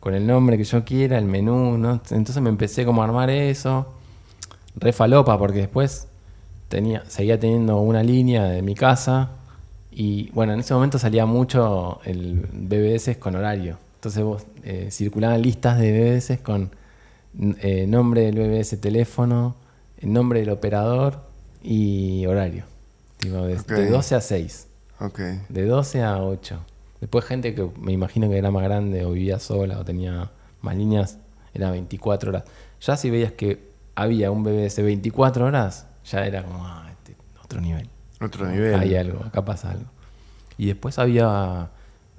con 0.00 0.14
el 0.14 0.26
nombre 0.26 0.56
que 0.56 0.64
yo 0.64 0.84
quiera, 0.84 1.18
el 1.18 1.26
menú, 1.26 1.76
¿no? 1.76 2.00
Entonces 2.10 2.40
me 2.40 2.48
empecé 2.48 2.84
como 2.84 3.02
a 3.02 3.04
armar 3.04 3.28
eso 3.28 3.86
re 4.76 4.92
falopa 4.92 5.38
porque 5.38 5.58
después 5.58 6.08
tenía, 6.68 7.04
seguía 7.06 7.38
teniendo 7.38 7.78
una 7.78 8.02
línea 8.02 8.44
de 8.44 8.62
mi 8.62 8.74
casa 8.74 9.30
y 9.90 10.30
bueno, 10.30 10.52
en 10.52 10.60
ese 10.60 10.74
momento 10.74 10.98
salía 10.98 11.26
mucho 11.26 12.00
el 12.04 12.46
BBS 12.52 13.16
con 13.18 13.34
horario. 13.34 13.78
Entonces 13.96 14.22
vos 14.22 14.46
eh, 14.62 14.88
circulaban 14.90 15.42
listas 15.42 15.78
de 15.78 15.92
BBS 15.92 16.40
con 16.40 16.70
eh, 17.38 17.86
nombre 17.86 18.22
del 18.22 18.36
BBS 18.36 18.76
teléfono, 18.80 19.56
el 19.98 20.12
nombre 20.12 20.40
del 20.40 20.50
operador 20.50 21.20
y 21.62 22.24
horario. 22.26 22.64
Tipo, 23.18 23.42
de, 23.46 23.54
Ok. 23.58 23.66
de 23.68 23.90
12 23.90 24.14
a 24.14 24.20
6, 24.20 24.68
Ok. 25.00 25.20
de 25.48 25.64
12 25.64 26.02
a 26.02 26.22
8. 26.22 26.58
Después 27.00 27.24
gente 27.24 27.54
que 27.54 27.68
me 27.78 27.92
imagino 27.92 28.28
que 28.28 28.36
era 28.38 28.50
más 28.50 28.62
grande 28.62 29.04
o 29.04 29.12
vivía 29.12 29.38
sola 29.38 29.78
o 29.78 29.84
tenía 29.84 30.30
más 30.62 30.76
líneas, 30.76 31.18
era 31.54 31.70
24 31.70 32.30
horas. 32.30 32.44
Ya 32.80 32.96
si 32.96 33.10
veías 33.10 33.32
que 33.32 33.70
había 33.94 34.30
un 34.30 34.42
BBS 34.44 34.82
24 34.82 35.44
horas, 35.46 35.86
ya 36.04 36.24
era 36.26 36.42
como, 36.42 36.66
ah, 36.66 36.86
este, 36.90 37.14
otro 37.42 37.60
nivel. 37.60 37.88
Otro 38.20 38.46
nivel. 38.50 38.74
Hay 38.78 38.94
algo, 38.96 39.24
acá 39.24 39.44
pasa 39.44 39.70
algo. 39.70 39.86
Y 40.58 40.66
después 40.66 40.98
había 40.98 41.70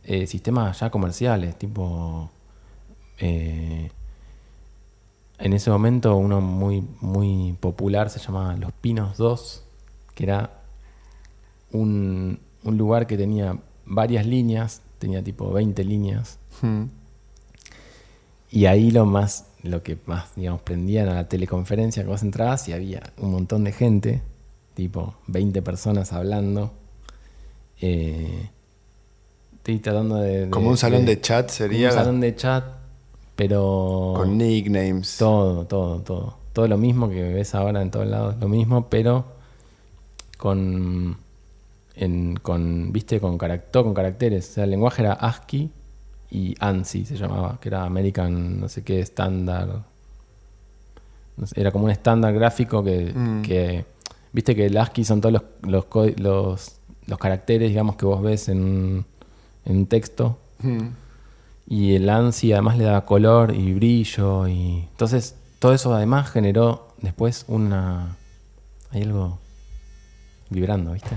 eh, 0.04 0.26
sistemas 0.28 0.80
ya 0.80 0.90
comerciales, 0.90 1.58
tipo. 1.58 2.30
eh, 3.20 3.92
en 5.42 5.54
ese 5.54 5.70
momento 5.70 6.16
uno 6.16 6.40
muy, 6.42 6.84
muy 7.02 7.56
popular 7.60 8.10
se 8.10 8.20
llamaba 8.20 8.56
Los 8.56 8.72
Pinos 8.74 9.18
2, 9.18 9.64
que 10.16 10.24
era 10.24 10.62
un, 11.72 12.40
un 12.64 12.78
lugar 12.78 13.08
que 13.08 13.18
tenía 13.18 13.58
varias 13.86 14.26
líneas, 14.26 14.82
tenía 15.00 15.24
tipo 15.24 15.52
20 15.52 15.84
líneas. 15.84 16.38
Hmm. 16.62 16.86
Y 18.52 18.66
ahí 18.66 18.92
lo 18.92 19.06
más, 19.06 19.46
lo 19.64 19.82
que 19.82 19.98
más, 20.06 20.36
digamos, 20.36 20.62
prendían 20.62 21.08
a 21.10 21.14
la 21.16 21.28
teleconferencia 21.30 22.04
que 22.04 22.10
vos 22.10 22.22
entrabas 22.22 22.68
y 22.68 22.74
había 22.74 23.02
un 23.18 23.32
montón 23.32 23.64
de 23.64 23.72
gente, 23.72 24.22
tipo 24.76 25.16
20 25.28 25.62
personas 25.62 26.12
hablando. 26.14 26.74
Eh, 27.80 28.50
estoy 29.56 29.80
tratando 29.80 30.18
de, 30.18 30.46
de- 30.46 30.50
Como 30.50 30.70
un 30.70 30.78
salón 30.78 31.06
de 31.06 31.20
chat 31.22 31.46
como 31.48 31.56
sería. 31.58 31.88
un 31.90 31.94
salón 31.96 32.20
de 32.20 32.36
chat, 32.36 32.64
pero 33.46 34.14
Con 34.18 34.38
nicknames. 34.38 35.18
todo, 35.18 35.66
todo, 35.66 36.00
todo. 36.02 36.38
Todo 36.54 36.68
lo 36.68 36.78
mismo 36.78 37.10
que 37.10 37.24
ves 37.34 37.56
ahora 37.56 37.82
en 37.82 37.90
todos 37.90 38.06
lados, 38.06 38.36
lo 38.40 38.48
mismo, 38.48 38.88
pero 38.88 39.26
con, 40.38 41.18
en, 41.96 42.36
con 42.42 42.92
viste, 42.92 43.20
con, 43.20 43.40
todo 43.72 43.84
con 43.84 43.94
caracteres. 43.96 44.48
O 44.50 44.54
sea, 44.54 44.64
el 44.66 44.70
lenguaje 44.72 45.02
era 45.02 45.14
ASCII 45.14 45.72
y 46.30 46.56
ANSI 46.60 47.06
se 47.06 47.18
llamaba, 47.18 47.58
que 47.60 47.70
era 47.70 47.84
American, 47.84 48.60
no 48.60 48.70
sé 48.70 48.84
qué, 48.84 49.00
estándar. 49.00 49.86
No 51.38 51.48
sé, 51.48 51.60
era 51.60 51.72
como 51.72 51.86
un 51.86 51.92
estándar 51.92 52.34
gráfico 52.36 52.84
que, 52.84 53.12
Mm. 53.16 53.42
que- 53.42 53.86
viste 54.34 54.56
que 54.56 54.68
el 54.68 54.78
ASCII 54.78 55.04
son 55.04 55.20
todos 55.20 55.34
los, 55.34 55.44
los, 55.64 55.86
los, 56.20 56.76
los 57.08 57.18
caracteres, 57.18 57.70
digamos, 57.70 57.96
que 57.96 58.06
vos 58.06 58.22
ves 58.22 58.50
en, 58.50 58.64
un- 58.64 59.06
en 59.66 59.78
un 59.78 59.86
texto. 59.88 60.38
Hmm. 60.62 60.90
Y 61.68 61.96
el 61.96 62.10
ANSI 62.10 62.54
además 62.54 62.78
le 62.78 62.84
daba 62.86 63.06
color 63.06 63.54
y 63.56 63.74
brillo. 63.74 64.48
y 64.48 64.88
Entonces, 64.92 65.36
todo 65.60 65.74
eso 65.74 65.94
además 65.94 66.30
generó 66.30 66.88
después 67.02 67.46
una. 67.48 68.18
Hay 68.92 69.04
algo 69.04 69.40
vibrando, 70.50 70.92
¿viste? 70.92 71.16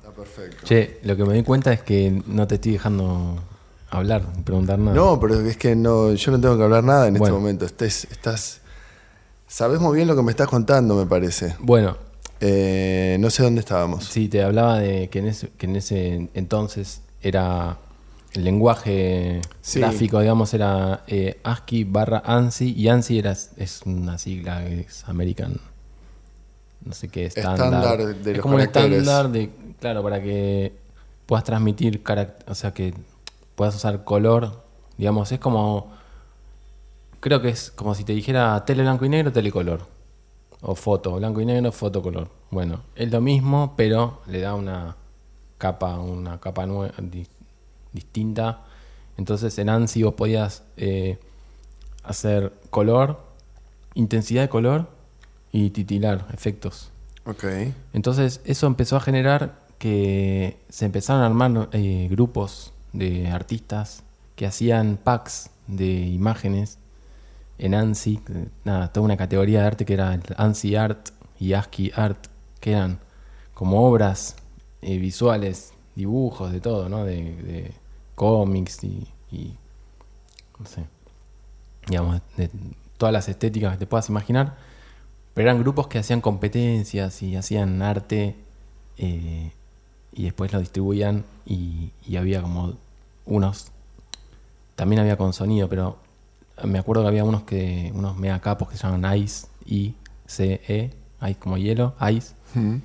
Está 0.00 0.10
perfecto. 0.14 0.64
Che, 0.64 1.00
lo 1.02 1.16
que 1.16 1.24
me 1.24 1.34
di 1.34 1.42
cuenta 1.42 1.72
es 1.72 1.82
que 1.82 2.22
no 2.26 2.46
te 2.46 2.56
estoy 2.56 2.72
dejando 2.72 3.42
hablar, 3.90 4.22
preguntar 4.44 4.78
nada. 4.78 4.94
No, 4.96 5.18
pero 5.18 5.40
es 5.40 5.56
que 5.56 5.74
no, 5.74 6.12
yo 6.12 6.30
no 6.30 6.40
tengo 6.40 6.56
que 6.56 6.62
hablar 6.62 6.84
nada 6.84 7.08
en 7.08 7.14
Bueno. 7.14 7.34
este 7.34 7.40
momento. 7.40 7.64
Estás, 7.64 8.04
estás. 8.10 8.60
Sabes 9.48 9.80
muy 9.80 9.96
bien 9.96 10.06
lo 10.06 10.14
que 10.14 10.22
me 10.22 10.30
estás 10.30 10.46
contando, 10.46 10.94
me 10.94 11.06
parece. 11.06 11.56
Bueno, 11.58 11.96
Eh, 12.40 13.16
no 13.18 13.30
sé 13.30 13.42
dónde 13.42 13.58
estábamos. 13.60 14.04
sí, 14.04 14.28
te 14.28 14.44
hablaba 14.44 14.78
de 14.78 15.08
que 15.08 15.18
en 15.18 15.26
ese, 15.26 15.48
que 15.58 15.66
en 15.66 15.74
ese 15.74 16.28
entonces 16.34 17.00
era. 17.22 17.78
El 18.34 18.44
lenguaje 18.44 19.40
Sí. 19.60 19.80
gráfico, 19.80 20.20
digamos, 20.20 20.52
era 20.54 21.02
eh, 21.06 21.40
ASCII 21.42 21.84
barra 21.84 22.22
ANSI. 22.24 22.72
Y 22.74 22.88
ANSI 22.88 23.18
era, 23.18 23.32
es 23.32 23.80
una 23.86 24.18
sigla 24.18 24.64
que 24.64 24.80
es 24.80 25.04
American. 25.08 25.58
No 26.84 26.92
sé 26.92 27.08
qué 27.08 27.26
estándar. 27.26 27.54
Estándar 27.56 28.14
de 28.14 28.30
es 28.30 28.36
los 28.36 28.42
como 28.42 28.54
un 28.56 28.60
estándar 28.60 29.30
de. 29.30 29.50
Claro, 29.80 30.02
para 30.02 30.22
que 30.22 30.72
puedas 31.26 31.44
transmitir. 31.44 32.02
O 32.46 32.54
sea, 32.54 32.72
que 32.72 32.94
puedas 33.54 33.74
usar 33.74 34.04
color. 34.04 34.62
Digamos, 34.96 35.32
es 35.32 35.38
como. 35.40 35.90
Creo 37.20 37.42
que 37.42 37.48
es 37.48 37.70
como 37.72 37.94
si 37.94 38.04
te 38.04 38.12
dijera 38.12 38.64
tele 38.64 38.82
blanco 38.82 39.04
y 39.04 39.08
negro, 39.08 39.32
telecolor. 39.32 39.86
O 40.60 40.74
foto, 40.74 41.14
blanco 41.16 41.40
y 41.40 41.46
negro, 41.46 41.72
foto 41.72 42.02
color. 42.02 42.28
Bueno, 42.50 42.82
es 42.94 43.10
lo 43.10 43.20
mismo, 43.20 43.74
pero 43.76 44.22
le 44.26 44.40
da 44.40 44.54
una 44.54 44.96
capa, 45.56 45.98
una 45.98 46.38
capa 46.40 46.66
nue- 46.66 46.92
di- 47.10 47.26
distinta. 47.92 48.64
Entonces 49.16 49.58
en 49.58 49.68
ANSI 49.68 50.02
vos 50.02 50.14
podías 50.14 50.62
eh, 50.76 51.18
hacer 52.04 52.52
color, 52.70 53.24
intensidad 53.94 54.42
de 54.42 54.48
color 54.48 54.88
y 55.52 55.70
titilar, 55.70 56.26
efectos. 56.32 56.90
Ok. 57.26 57.44
Entonces 57.92 58.40
eso 58.44 58.66
empezó 58.66 58.96
a 58.96 59.00
generar 59.00 59.58
que 59.78 60.58
se 60.68 60.84
empezaron 60.84 61.22
a 61.22 61.26
armar 61.26 61.68
eh, 61.72 62.08
grupos 62.10 62.72
de 62.92 63.28
artistas 63.28 64.02
que 64.34 64.46
hacían 64.46 64.98
packs 65.02 65.50
de 65.66 66.06
imágenes 66.06 66.78
en 67.58 67.74
ANSI, 67.74 68.20
nada, 68.64 68.92
toda 68.92 69.04
una 69.04 69.16
categoría 69.16 69.60
de 69.60 69.66
arte 69.66 69.84
que 69.84 69.94
era 69.94 70.14
el 70.14 70.22
ANSI 70.36 70.76
Art 70.76 71.08
y 71.40 71.52
ASCII 71.52 71.92
Art, 71.94 72.26
que 72.60 72.72
eran 72.72 73.00
como 73.54 73.84
obras 73.84 74.36
eh, 74.80 74.98
visuales 74.98 75.72
dibujos, 75.98 76.52
de 76.52 76.60
todo, 76.60 76.88
¿no? 76.88 77.04
De, 77.04 77.74
cómics 78.14 78.82
y, 78.82 79.06
no 80.58 80.66
sé, 80.66 80.84
digamos, 81.86 82.20
de 82.36 82.50
todas 82.96 83.12
las 83.12 83.28
estéticas 83.28 83.72
que 83.72 83.78
te 83.78 83.86
puedas 83.86 84.08
imaginar. 84.08 84.56
Pero 85.34 85.48
eran 85.48 85.60
grupos 85.60 85.86
que 85.86 85.98
hacían 85.98 86.20
competencias 86.20 87.22
y 87.22 87.36
hacían 87.36 87.80
arte 87.80 88.34
eh, 88.96 89.52
y 90.12 90.24
después 90.24 90.52
lo 90.52 90.58
distribuían 90.58 91.24
y, 91.46 91.92
y 92.04 92.16
había 92.16 92.42
como 92.42 92.74
unos, 93.24 93.70
también 94.74 95.00
había 95.00 95.16
con 95.16 95.32
sonido, 95.32 95.68
pero 95.68 95.98
me 96.64 96.80
acuerdo 96.80 97.02
que 97.02 97.08
había 97.08 97.22
unos 97.22 97.42
que 97.42 97.92
unos 97.94 98.16
mega 98.16 98.40
capos 98.40 98.68
que 98.68 98.76
se 98.76 98.82
llaman 98.82 99.16
Ice, 99.16 99.46
I, 99.64 99.94
C, 100.26 100.60
E, 100.66 100.92
Ice 101.22 101.38
como 101.38 101.56
hielo, 101.56 101.94
Ice, 102.12 102.34
Mm. 102.54 102.76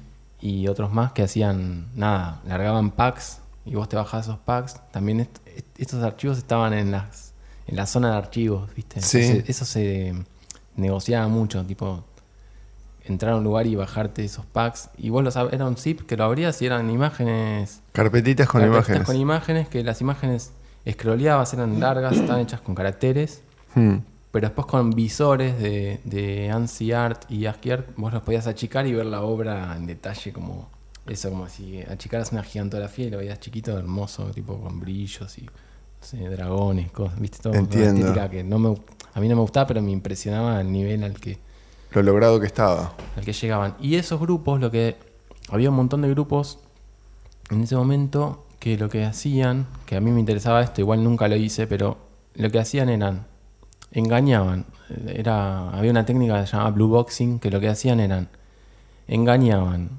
Y 0.46 0.68
otros 0.68 0.92
más 0.92 1.14
que 1.14 1.24
hacían 1.24 1.88
nada, 1.96 2.42
largaban 2.46 2.92
packs 2.92 3.40
y 3.66 3.76
vos 3.76 3.88
te 3.88 3.96
bajabas 3.96 4.26
esos 4.28 4.40
packs. 4.40 4.76
También 4.92 5.22
est- 5.22 5.38
est- 5.48 5.80
estos 5.80 6.04
archivos 6.04 6.38
estaban 6.38 6.74
en 6.74 6.92
las 6.92 7.34
en 7.66 7.78
la 7.78 7.86
zona 7.86 8.12
de 8.12 8.18
archivos, 8.18 8.70
¿viste? 8.76 9.02
Sí. 9.02 9.20
Entonces, 9.22 9.50
eso 9.50 9.64
se 9.64 10.14
negociaba 10.76 11.30
mucho, 11.30 11.64
tipo 11.64 12.04
entrar 13.06 13.32
a 13.34 13.36
un 13.38 13.44
lugar 13.46 13.68
y 13.68 13.76
bajarte 13.76 14.24
esos 14.26 14.46
packs. 14.46 14.90
Y 14.98 15.10
vos 15.12 15.24
lo 15.24 15.32
sabés, 15.32 15.54
era 15.54 15.66
un 15.66 15.78
zip 15.78 16.02
que 16.02 16.18
lo 16.18 16.26
abrías 16.26 16.62
y 16.62 16.66
eran 16.66 16.90
imágenes 16.90 17.82
Carpetitas 17.94 18.48
con 18.50 18.60
carpetitas 18.62 18.88
imágenes. 18.90 19.06
con 19.08 19.16
imágenes, 19.16 19.68
que 19.70 19.82
las 19.84 20.02
imágenes 20.02 20.52
scrolleabas, 20.90 21.54
eran 21.54 21.80
largas, 21.80 22.14
estaban 22.18 22.42
hechas 22.42 22.60
con 22.60 22.76
caracteres, 22.76 23.42
Mm. 23.76 23.98
Pero 24.34 24.48
después 24.48 24.66
con 24.66 24.90
visores 24.90 25.60
de, 25.60 26.00
de 26.06 26.50
ANSI 26.50 26.92
Art 26.92 27.30
y 27.30 27.46
ASCII 27.46 27.72
Art, 27.72 27.90
vos 27.96 28.12
los 28.12 28.24
podías 28.24 28.48
achicar 28.48 28.88
y 28.88 28.92
ver 28.92 29.06
la 29.06 29.22
obra 29.22 29.76
en 29.78 29.86
detalle, 29.86 30.34
como 30.34 30.72
eso, 31.06 31.30
como 31.30 31.48
si 31.50 31.82
achicaras 31.84 32.32
una 32.32 32.42
gigantografía 32.42 33.06
y 33.06 33.10
lo 33.12 33.20
veías 33.20 33.40
chiquito, 33.40 33.78
hermoso, 33.78 34.32
tipo 34.32 34.60
con 34.60 34.80
brillos 34.80 35.38
y 35.38 35.44
no 35.44 35.52
sé, 36.02 36.18
dragones, 36.30 36.90
cosas, 36.92 37.20
viste, 37.20 37.38
todo 37.44 37.54
Entiendo. 37.54 38.12
que 38.32 38.44
no 38.44 38.58
me, 38.58 38.76
a 39.14 39.20
mí 39.20 39.30
no 39.30 39.36
me 39.36 39.42
gustaba, 39.42 39.68
pero 39.68 39.84
me 39.84 39.92
impresionaba 39.92 40.62
el 40.62 40.72
nivel 40.72 41.04
al 41.04 41.14
que 41.20 41.38
Lo 41.92 42.02
logrado 42.02 42.40
que 42.40 42.48
estaba. 42.48 42.96
al 43.16 43.24
que 43.24 43.34
llegaban. 43.34 43.76
Y 43.80 43.98
esos 43.98 44.20
grupos, 44.20 44.60
lo 44.60 44.72
que. 44.72 44.98
Había 45.50 45.70
un 45.70 45.76
montón 45.76 46.02
de 46.02 46.10
grupos 46.10 46.58
en 47.52 47.62
ese 47.62 47.76
momento 47.76 48.48
que 48.58 48.78
lo 48.78 48.90
que 48.90 49.06
hacían, 49.06 49.68
que 49.86 49.96
a 49.96 50.02
mí 50.02 50.10
me 50.10 50.20
interesaba 50.20 50.64
esto, 50.64 50.82
igual 50.82 51.04
nunca 51.04 51.28
lo 51.28 51.36
hice, 51.36 51.68
pero 51.68 51.98
lo 52.34 52.50
que 52.50 52.58
hacían 52.58 52.90
eran. 52.90 53.28
Engañaban. 53.94 54.66
Era, 55.08 55.70
había 55.70 55.92
una 55.92 56.06
técnica 56.06 56.40
que 56.42 56.46
se 56.48 56.52
llamaba 56.54 56.72
blue 56.72 56.88
boxing, 56.90 57.40
que 57.40 57.50
lo 57.50 57.60
que 57.60 57.70
hacían 57.70 58.00
eran. 58.00 58.28
engañaban 59.08 59.90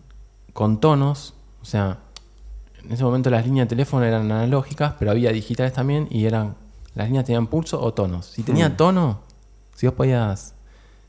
con 0.52 0.80
tonos, 0.80 1.34
o 1.62 1.64
sea, 1.64 1.98
en 2.84 2.92
ese 2.92 3.02
momento 3.04 3.28
las 3.30 3.44
líneas 3.44 3.66
de 3.66 3.70
teléfono 3.70 4.04
eran 4.04 4.30
analógicas, 4.30 4.94
pero 4.98 5.10
había 5.10 5.32
digitales 5.32 5.72
también 5.72 6.06
y 6.10 6.26
eran. 6.26 6.54
las 6.94 7.08
líneas 7.08 7.24
tenían 7.24 7.48
pulso 7.48 7.80
o 7.82 7.92
tonos. 7.92 8.26
Si 8.26 8.44
tenía 8.44 8.68
Mm. 8.68 8.76
tono, 8.76 9.18
si 9.74 9.86
vos 9.86 9.96
podías 9.96 10.54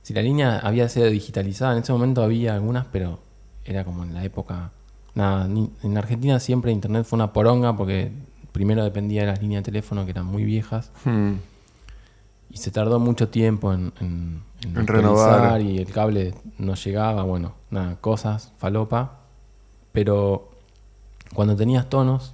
si 0.01 0.13
la 0.15 0.21
línea 0.23 0.59
había 0.59 0.87
sido 0.89 1.05
digitalizada, 1.07 1.73
en 1.73 1.83
ese 1.83 1.91
momento 1.91 2.23
había 2.23 2.53
algunas, 2.55 2.85
pero 2.91 3.19
era 3.65 3.83
como 3.85 4.03
en 4.03 4.13
la 4.15 4.23
época. 4.23 4.71
Nada, 5.15 5.47
ni- 5.47 5.69
en 5.83 5.97
Argentina 5.97 6.39
siempre 6.39 6.71
internet 6.71 7.05
fue 7.05 7.17
una 7.17 7.33
poronga 7.33 7.75
porque 7.77 8.11
primero 8.51 8.83
dependía 8.83 9.21
de 9.21 9.27
las 9.27 9.41
líneas 9.41 9.61
de 9.63 9.65
teléfono 9.71 10.05
que 10.05 10.11
eran 10.11 10.25
muy 10.25 10.43
viejas 10.43 10.91
Mm. 11.05 11.33
Y 12.55 12.57
se 12.57 12.71
tardó 12.71 12.99
mucho 12.99 13.27
tiempo 13.27 13.73
en, 13.73 13.91
en, 13.99 14.41
En 14.63 14.87
renovar. 14.87 15.61
y 15.61 15.77
el 15.79 15.91
cable 15.91 16.33
no 16.57 16.73
llegaba, 16.75 17.23
bueno, 17.23 17.53
nada, 17.69 17.97
cosas, 17.99 18.53
falopa. 18.57 19.19
Pero 19.91 20.49
cuando 21.33 21.57
tenías 21.57 21.89
tonos, 21.89 22.33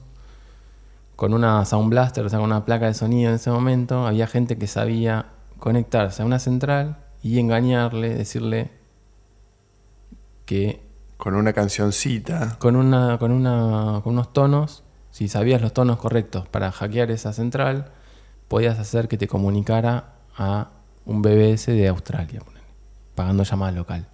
con 1.15 1.33
una 1.33 1.65
Sound 1.65 1.89
Blaster, 1.89 2.23
o 2.23 2.29
sea, 2.29 2.37
con 2.37 2.45
una 2.51 2.65
placa 2.65 2.85
de 2.85 2.93
sonido 2.93 3.29
en 3.29 3.37
ese 3.37 3.49
momento, 3.49 4.05
había 4.05 4.27
gente 4.27 4.59
que 4.59 4.67
sabía 4.67 5.25
conectarse 5.57 6.21
a 6.21 6.25
una 6.25 6.37
central 6.37 6.97
y 7.23 7.39
engañarle, 7.39 8.13
decirle 8.13 8.69
que 10.45 10.83
Con 11.17 11.33
una 11.33 11.51
cancioncita. 11.53 12.57
con, 12.59 12.75
una, 12.75 13.17
con, 13.17 13.31
una, 13.31 14.01
con 14.03 14.13
unos 14.13 14.33
tonos, 14.33 14.83
si 15.09 15.27
sabías 15.27 15.63
los 15.63 15.73
tonos 15.73 15.97
correctos 15.97 16.47
para 16.47 16.71
hackear 16.71 17.09
esa 17.09 17.33
central, 17.33 17.91
podías 18.51 18.77
hacer 18.79 19.07
que 19.07 19.17
te 19.17 19.29
comunicara 19.29 20.15
a 20.35 20.71
un 21.05 21.21
BBS 21.21 21.67
de 21.67 21.87
Australia, 21.87 22.41
pagando 23.15 23.43
llamada 23.43 23.71
local. 23.71 24.09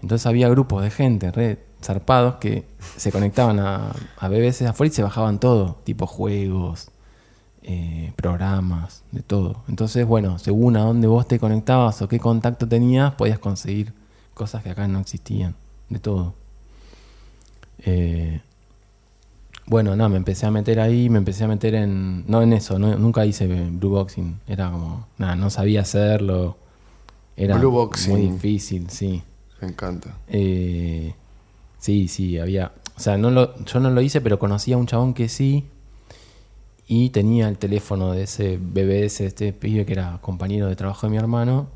Entonces 0.00 0.26
había 0.26 0.48
grupos 0.48 0.82
de 0.82 0.90
gente 0.90 1.30
re 1.30 1.64
zarpados 1.80 2.34
que 2.40 2.66
se 2.96 3.12
conectaban 3.12 3.60
a, 3.60 3.92
a 4.18 4.28
BBS 4.28 4.64
de 4.64 4.66
afuera 4.66 4.92
y 4.92 4.96
se 4.96 5.04
bajaban 5.04 5.38
todo, 5.38 5.76
tipo 5.84 6.08
juegos, 6.08 6.90
eh, 7.62 8.12
programas, 8.16 9.04
de 9.12 9.22
todo. 9.22 9.62
Entonces, 9.68 10.08
bueno, 10.08 10.40
según 10.40 10.76
a 10.76 10.80
dónde 10.80 11.06
vos 11.06 11.28
te 11.28 11.38
conectabas 11.38 12.02
o 12.02 12.08
qué 12.08 12.18
contacto 12.18 12.66
tenías, 12.66 13.14
podías 13.14 13.38
conseguir 13.38 13.92
cosas 14.34 14.64
que 14.64 14.70
acá 14.70 14.88
no 14.88 14.98
existían, 14.98 15.54
de 15.88 16.00
todo. 16.00 16.34
Eh, 17.78 18.40
bueno, 19.66 19.94
no, 19.96 20.08
me 20.08 20.16
empecé 20.16 20.46
a 20.46 20.50
meter 20.50 20.80
ahí, 20.80 21.08
me 21.08 21.18
empecé 21.18 21.44
a 21.44 21.48
meter 21.48 21.74
en... 21.74 22.24
No 22.28 22.42
en 22.42 22.52
eso, 22.52 22.78
no- 22.78 22.96
nunca 22.96 23.24
hice 23.24 23.46
blue 23.46 23.90
boxing, 23.90 24.40
era 24.46 24.70
como... 24.70 25.06
Nada, 25.18 25.36
no 25.36 25.50
sabía 25.50 25.82
hacerlo. 25.82 26.56
Era 27.36 27.56
Blue 27.56 27.70
boxing. 27.70 28.12
muy 28.12 28.20
difícil, 28.28 28.90
sí. 28.90 29.22
Me 29.60 29.68
encanta. 29.68 30.16
Eh, 30.28 31.14
sí, 31.78 32.08
sí, 32.08 32.38
había. 32.38 32.72
O 32.96 33.00
sea, 33.00 33.16
no 33.16 33.30
lo, 33.30 33.64
yo 33.64 33.80
no 33.80 33.90
lo 33.90 34.00
hice, 34.02 34.20
pero 34.20 34.38
conocía 34.38 34.74
a 34.74 34.78
un 34.78 34.86
chabón 34.86 35.14
que 35.14 35.28
sí. 35.28 35.64
Y 36.86 37.10
tenía 37.10 37.48
el 37.48 37.56
teléfono 37.58 38.12
de 38.12 38.24
ese 38.24 38.58
BBS, 38.58 39.20
este 39.24 39.52
pibe 39.52 39.86
que 39.86 39.92
era 39.94 40.18
compañero 40.20 40.66
de 40.68 40.76
trabajo 40.76 41.06
de 41.06 41.10
mi 41.12 41.16
hermano. 41.16 41.68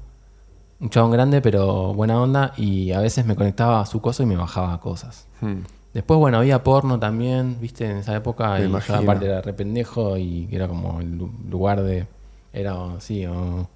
Un 0.79 0.91
chabón 0.91 1.11
grande, 1.13 1.41
pero 1.41 1.95
buena 1.95 2.21
onda. 2.21 2.53
Y 2.59 2.93
a 2.93 3.01
veces 3.01 3.25
me 3.25 3.35
conectaba 3.35 3.81
a 3.81 3.87
su 3.87 4.01
cosa 4.03 4.25
y 4.25 4.27
me 4.27 4.37
bajaba 4.37 4.79
cosas. 4.81 5.27
Mm. 5.41 5.61
Después, 5.97 6.19
bueno, 6.21 6.39
había 6.39 6.63
porno 6.63 6.99
también, 7.01 7.57
viste, 7.61 7.91
en 7.91 7.97
esa 7.99 8.15
época. 8.15 8.59
Me 8.59 8.65
y 8.65 8.67
imagino. 8.67 8.99
aparte 8.99 9.25
era 9.27 9.41
re 9.41 9.53
pendejo 9.55 10.17
y 10.19 10.47
era 10.53 10.69
como 10.69 11.01
el 11.01 11.17
lu- 11.17 11.33
lugar 11.49 11.83
de. 11.83 12.07
Era, 12.53 12.75
sí, 13.01 13.25
o 13.27 13.69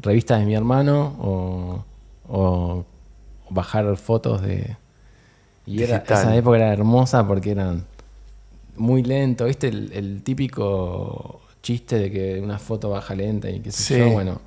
revistas 0.00 0.38
de 0.40 0.46
mi 0.46 0.54
hermano 0.54 1.16
o, 1.20 1.84
o 2.28 2.84
bajar 3.50 3.96
fotos 3.96 4.42
de. 4.42 4.76
Y 5.66 5.82
era, 5.82 5.98
esa 5.98 6.36
época 6.36 6.56
era 6.58 6.72
hermosa 6.72 7.26
porque 7.26 7.50
eran 7.52 7.84
muy 8.76 9.02
lento, 9.02 9.44
viste, 9.46 9.68
el, 9.68 9.92
el 9.92 10.22
típico 10.22 11.40
chiste 11.62 11.98
de 11.98 12.10
que 12.10 12.40
una 12.40 12.58
foto 12.58 12.90
baja 12.90 13.14
lenta 13.14 13.50
y 13.50 13.60
qué 13.60 13.70
sé 13.72 13.82
Sí. 13.82 13.98
yo, 13.98 14.10
bueno. 14.10 14.40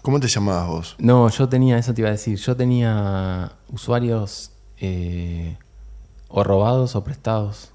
¿Cómo 0.02 0.20
te 0.20 0.28
llamabas 0.28 0.68
vos? 0.68 0.96
No, 0.98 1.28
yo 1.30 1.48
tenía, 1.48 1.78
eso 1.78 1.94
te 1.94 2.02
iba 2.02 2.10
a 2.10 2.12
decir, 2.12 2.38
yo 2.38 2.54
tenía 2.54 3.52
usuarios 3.70 4.52
eh, 4.78 5.56
o 6.28 6.44
robados 6.44 6.94
o 6.94 7.02
prestados. 7.02 7.72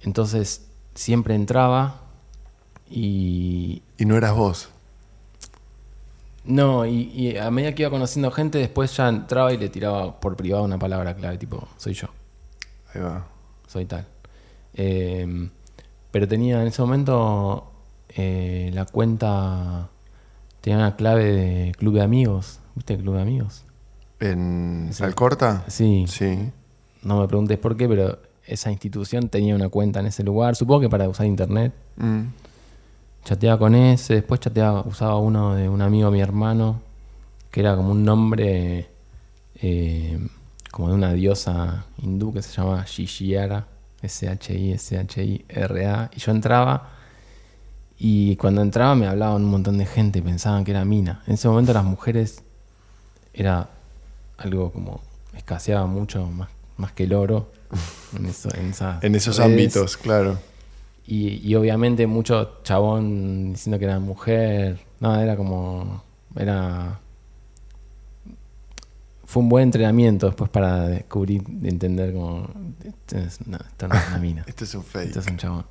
Entonces 0.00 0.65
siempre 0.96 1.34
entraba 1.36 2.00
y, 2.90 3.82
Y 3.98 4.04
no 4.04 4.16
eras 4.16 4.34
vos. 4.34 4.70
No, 6.44 6.86
y, 6.86 7.10
y 7.14 7.36
a 7.38 7.50
medida 7.50 7.74
que 7.74 7.82
iba 7.82 7.90
conociendo 7.90 8.30
gente, 8.30 8.58
después 8.58 8.96
ya 8.96 9.08
entraba 9.08 9.52
y 9.52 9.56
le 9.58 9.68
tiraba 9.68 10.20
por 10.20 10.36
privado 10.36 10.62
una 10.64 10.78
palabra 10.78 11.14
clave, 11.16 11.38
tipo, 11.38 11.66
soy 11.76 11.94
yo, 11.94 12.06
Ahí 12.94 13.00
va. 13.00 13.26
soy 13.66 13.84
tal. 13.84 14.06
Eh, 14.74 15.48
pero 16.12 16.28
tenía 16.28 16.60
en 16.62 16.68
ese 16.68 16.82
momento 16.82 17.72
eh, 18.10 18.70
la 18.72 18.84
cuenta, 18.84 19.88
tenía 20.60 20.78
una 20.78 20.94
clave 20.96 21.24
de 21.24 21.72
club 21.72 21.94
de 21.94 22.02
amigos. 22.02 22.60
¿Viste 22.76 22.94
el 22.94 23.00
club 23.00 23.16
de 23.16 23.22
amigos? 23.22 23.64
¿En. 24.20 24.90
Alcorta? 25.00 25.64
Sí. 25.66 26.04
Sí. 26.08 26.52
No 27.02 27.18
me 27.20 27.26
preguntes 27.26 27.58
por 27.58 27.76
qué, 27.76 27.88
pero 27.88 28.18
esa 28.46 28.70
institución 28.70 29.28
tenía 29.28 29.54
una 29.54 29.68
cuenta 29.68 30.00
en 30.00 30.06
ese 30.06 30.22
lugar. 30.22 30.56
Supongo 30.56 30.80
que 30.82 30.88
para 30.88 31.08
usar 31.08 31.26
internet. 31.26 31.72
Mm. 31.96 32.22
Chateaba 33.24 33.58
con 33.58 33.74
ese, 33.74 34.14
después 34.14 34.40
chateaba, 34.40 34.82
usaba 34.82 35.18
uno 35.18 35.54
de 35.56 35.68
un 35.68 35.82
amigo 35.82 36.10
de 36.10 36.16
mi 36.16 36.22
hermano, 36.22 36.80
que 37.50 37.60
era 37.60 37.74
como 37.74 37.90
un 37.90 38.04
nombre 38.04 38.88
eh, 39.56 40.28
como 40.70 40.90
de 40.90 40.94
una 40.94 41.12
diosa 41.12 41.86
hindú 41.98 42.32
que 42.32 42.42
se 42.42 42.52
llama 42.52 42.84
Shishiara, 42.86 43.66
S-H-I-S-H-I-R-A. 44.02 44.50
Y 46.14 46.20
yo 46.20 46.30
entraba 46.30 46.90
y 47.98 48.36
cuando 48.36 48.62
entraba 48.62 48.94
me 48.94 49.06
hablaban 49.06 49.42
un 49.42 49.50
montón 49.50 49.78
de 49.78 49.86
gente, 49.86 50.22
pensaban 50.22 50.64
que 50.64 50.70
era 50.70 50.84
mina. 50.84 51.22
En 51.26 51.34
ese 51.34 51.48
momento 51.48 51.72
las 51.72 51.84
mujeres 51.84 52.44
era 53.32 53.70
algo 54.38 54.70
como 54.70 55.00
escaseaba 55.34 55.86
mucho 55.86 56.26
más, 56.26 56.50
más 56.76 56.92
que 56.92 57.04
el 57.04 57.14
oro 57.14 57.50
en, 58.18 58.26
eso- 58.26 58.54
en 58.54 58.66
esas 58.70 59.02
En 59.04 59.14
esos 59.14 59.36
redes. 59.36 59.50
ámbitos, 59.50 59.96
claro. 59.96 60.38
Y, 61.06 61.46
y 61.48 61.54
obviamente 61.54 62.06
mucho 62.06 62.60
chabón 62.64 63.52
diciendo 63.52 63.78
que 63.78 63.84
era 63.84 63.98
mujer. 64.00 64.80
No, 65.00 65.18
era 65.20 65.36
como. 65.36 66.02
Era. 66.36 67.00
Fue 69.24 69.42
un 69.42 69.48
buen 69.48 69.64
entrenamiento 69.64 70.26
después 70.26 70.48
para 70.50 70.86
descubrir, 70.88 71.42
de 71.44 71.68
entender 71.68 72.12
como. 72.12 72.48
Esto, 72.84 73.18
es- 73.18 73.46
no, 73.46 73.56
esto 73.56 73.88
no 73.88 73.94
es 73.94 74.08
una 74.08 74.18
mina. 74.18 74.44
Este 74.48 74.64
es 74.64 74.74
un 74.74 74.84
fake. 74.84 75.06
Esto 75.08 75.20
es 75.20 75.26
un 75.28 75.36
chabón. 75.36 75.66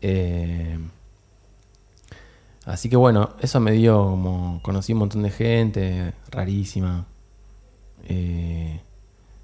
Eh, 0.00 0.78
así 2.64 2.88
que 2.88 2.96
bueno, 2.96 3.30
eso 3.40 3.60
me 3.60 3.72
dio 3.72 4.02
como. 4.04 4.60
Conocí 4.62 4.92
un 4.92 5.00
montón 5.00 5.22
de 5.22 5.30
gente 5.30 6.12
rarísima. 6.30 7.06
eh, 8.08 8.80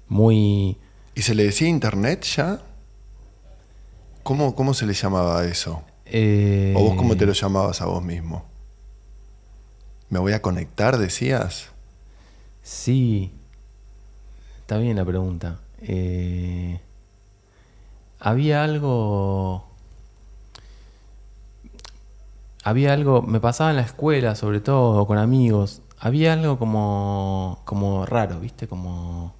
muy. 0.07 0.77
¿Y 1.19 1.21
se 1.21 1.35
le 1.35 1.43
decía 1.43 1.67
internet 1.67 2.23
ya? 2.23 2.61
¿Cómo, 4.23 4.55
cómo 4.55 4.73
se 4.73 4.85
le 4.85 4.93
llamaba 4.93 5.43
eso? 5.43 5.83
eh, 6.05 6.73
¿O 6.77 6.81
vos 6.81 6.95
cómo 6.95 7.17
te 7.17 7.25
lo 7.25 7.33
llamabas 7.33 7.81
a 7.81 7.87
vos 7.87 8.01
mismo? 8.01 8.45
¿Me 10.09 10.17
voy 10.19 10.31
a 10.31 10.41
conectar, 10.41 10.97
decías? 10.97 11.71
Sí, 12.63 13.33
está 14.61 14.77
bien 14.77 14.95
la 14.95 15.03
pregunta. 15.03 15.59
Eh, 15.81 16.79
había 18.21 18.63
algo... 18.63 19.65
Había 22.63 22.93
algo, 22.93 23.23
me 23.23 23.41
pasaba 23.41 23.71
en 23.71 23.75
la 23.75 23.81
escuela 23.81 24.35
sobre 24.35 24.61
todo, 24.61 25.05
con 25.05 25.17
amigos, 25.17 25.81
había 25.99 26.31
algo 26.31 26.57
como, 26.57 27.59
como 27.65 28.05
raro, 28.05 28.39
¿viste? 28.39 28.69
Como... 28.69 29.37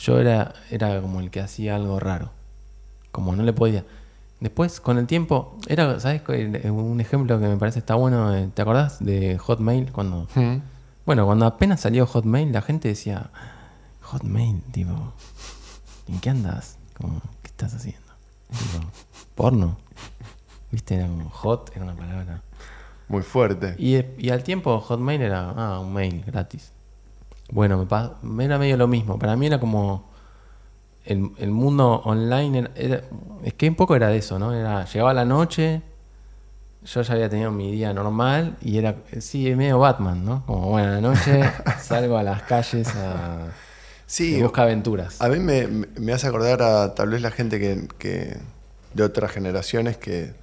Yo 0.00 0.18
era, 0.18 0.54
era 0.70 1.00
como 1.02 1.20
el 1.20 1.30
que 1.30 1.40
hacía 1.40 1.76
algo 1.76 2.00
raro, 2.00 2.30
como 3.12 3.36
no 3.36 3.42
le 3.42 3.52
podía... 3.52 3.84
Después, 4.40 4.80
con 4.80 4.96
el 4.96 5.06
tiempo, 5.06 5.58
era, 5.66 6.00
¿sabes? 6.00 6.22
qué? 6.22 6.70
Un 6.70 6.98
ejemplo 7.02 7.38
que 7.38 7.46
me 7.46 7.58
parece 7.58 7.80
está 7.80 7.94
bueno, 7.96 8.34
eh, 8.34 8.48
¿te 8.54 8.62
acordás 8.62 9.04
de 9.04 9.36
Hotmail 9.36 9.92
cuando... 9.92 10.26
Mm. 10.34 10.62
Bueno, 11.04 11.26
cuando 11.26 11.44
apenas 11.44 11.82
salió 11.82 12.06
Hotmail, 12.06 12.50
la 12.50 12.62
gente 12.62 12.88
decía, 12.88 13.30
Hotmail, 14.00 14.62
tipo, 14.72 15.12
¿en 16.08 16.20
qué 16.20 16.30
andas? 16.30 16.78
Como, 16.96 17.20
¿qué 17.42 17.48
estás 17.48 17.74
haciendo? 17.74 18.00
Tipo, 18.48 18.86
porno. 19.34 19.76
¿Viste? 20.70 20.94
Era 20.94 21.08
como 21.08 21.28
hot, 21.28 21.72
era 21.74 21.84
una 21.84 21.94
palabra. 21.94 22.42
Muy 23.08 23.22
fuerte. 23.22 23.74
Y, 23.76 24.02
y 24.16 24.30
al 24.30 24.42
tiempo 24.44 24.80
Hotmail 24.80 25.20
era, 25.20 25.50
ah, 25.50 25.80
un 25.80 25.92
mail 25.92 26.24
gratis. 26.26 26.72
Bueno, 27.50 27.86
me 28.22 28.44
era 28.44 28.58
medio 28.58 28.76
lo 28.76 28.86
mismo. 28.88 29.18
Para 29.18 29.36
mí 29.36 29.46
era 29.46 29.58
como 29.60 30.08
el, 31.04 31.30
el 31.38 31.50
mundo 31.50 32.00
online. 32.04 32.58
Era, 32.58 32.70
era- 32.76 33.02
es 33.44 33.54
que 33.54 33.68
un 33.68 33.74
poco 33.74 33.96
era 33.96 34.08
de 34.08 34.18
eso, 34.18 34.38
¿no? 34.38 34.52
Era, 34.54 34.84
llegaba 34.84 35.14
la 35.14 35.24
noche, 35.24 35.82
yo 36.84 37.02
ya 37.02 37.14
había 37.14 37.28
tenido 37.28 37.50
mi 37.50 37.72
día 37.72 37.92
normal 37.92 38.56
y 38.62 38.78
era, 38.78 38.96
sí, 39.18 39.54
medio 39.54 39.78
Batman, 39.78 40.24
¿no? 40.24 40.44
Como, 40.46 40.68
bueno, 40.70 40.88
a 40.88 40.94
la 40.96 41.00
noche 41.00 41.42
salgo 41.82 42.16
a 42.16 42.22
las 42.22 42.42
calles 42.42 42.88
a, 42.96 43.48
Sí, 44.06 44.42
busca 44.42 44.62
aventuras. 44.62 45.20
a 45.22 45.28
mí 45.28 45.38
me, 45.38 45.66
me- 45.68 45.86
me 45.98 46.12
hace 46.12 46.26
acordar 46.26 46.62
a 46.62 46.94
tal 46.94 47.10
vez 47.10 47.22
la 47.22 47.30
gente 47.30 47.58
que, 47.60 47.86
que- 47.98 48.36
de 48.94 49.02
otras 49.04 49.30
generaciones 49.30 49.96
que 49.96 50.34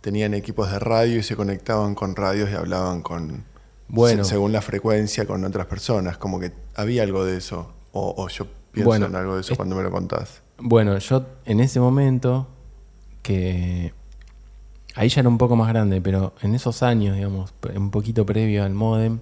tenían 0.00 0.34
equipos 0.34 0.70
de 0.72 0.78
radio 0.80 1.18
y 1.18 1.22
se 1.22 1.36
conectaban 1.36 1.94
con 1.94 2.16
radios 2.16 2.50
y 2.50 2.54
hablaban 2.54 3.00
con, 3.02 3.44
Bueno. 3.92 4.24
se- 4.24 4.30
según 4.30 4.50
la 4.52 4.62
frecuencia 4.62 5.26
con 5.26 5.44
otras 5.44 5.66
personas. 5.66 6.18
Como 6.18 6.40
que 6.40 6.52
había 6.74 7.02
algo 7.04 7.24
de 7.24 7.36
eso. 7.36 7.72
O, 7.92 8.14
o 8.16 8.28
yo 8.28 8.46
pienso 8.72 8.88
Bueno, 8.88 9.06
en 9.06 9.14
algo 9.16 9.34
de 9.36 9.42
eso 9.42 9.52
es- 9.52 9.56
cuando 9.56 9.76
me 9.76 9.82
lo 9.82 9.90
contás. 9.90 10.42
Bueno, 10.58 10.96
yo 10.98 11.26
en 11.44 11.60
ese 11.60 11.78
momento, 11.78 12.48
que 13.22 13.92
ahí 14.94 15.08
ya 15.08 15.20
era 15.20 15.28
un 15.28 15.38
poco 15.38 15.56
más 15.56 15.68
grande, 15.68 16.00
pero 16.00 16.34
en 16.42 16.54
esos 16.54 16.82
años, 16.82 17.16
digamos, 17.16 17.52
un 17.74 17.90
poquito 17.90 18.24
previo 18.26 18.64
al 18.64 18.72
modem, 18.74 19.20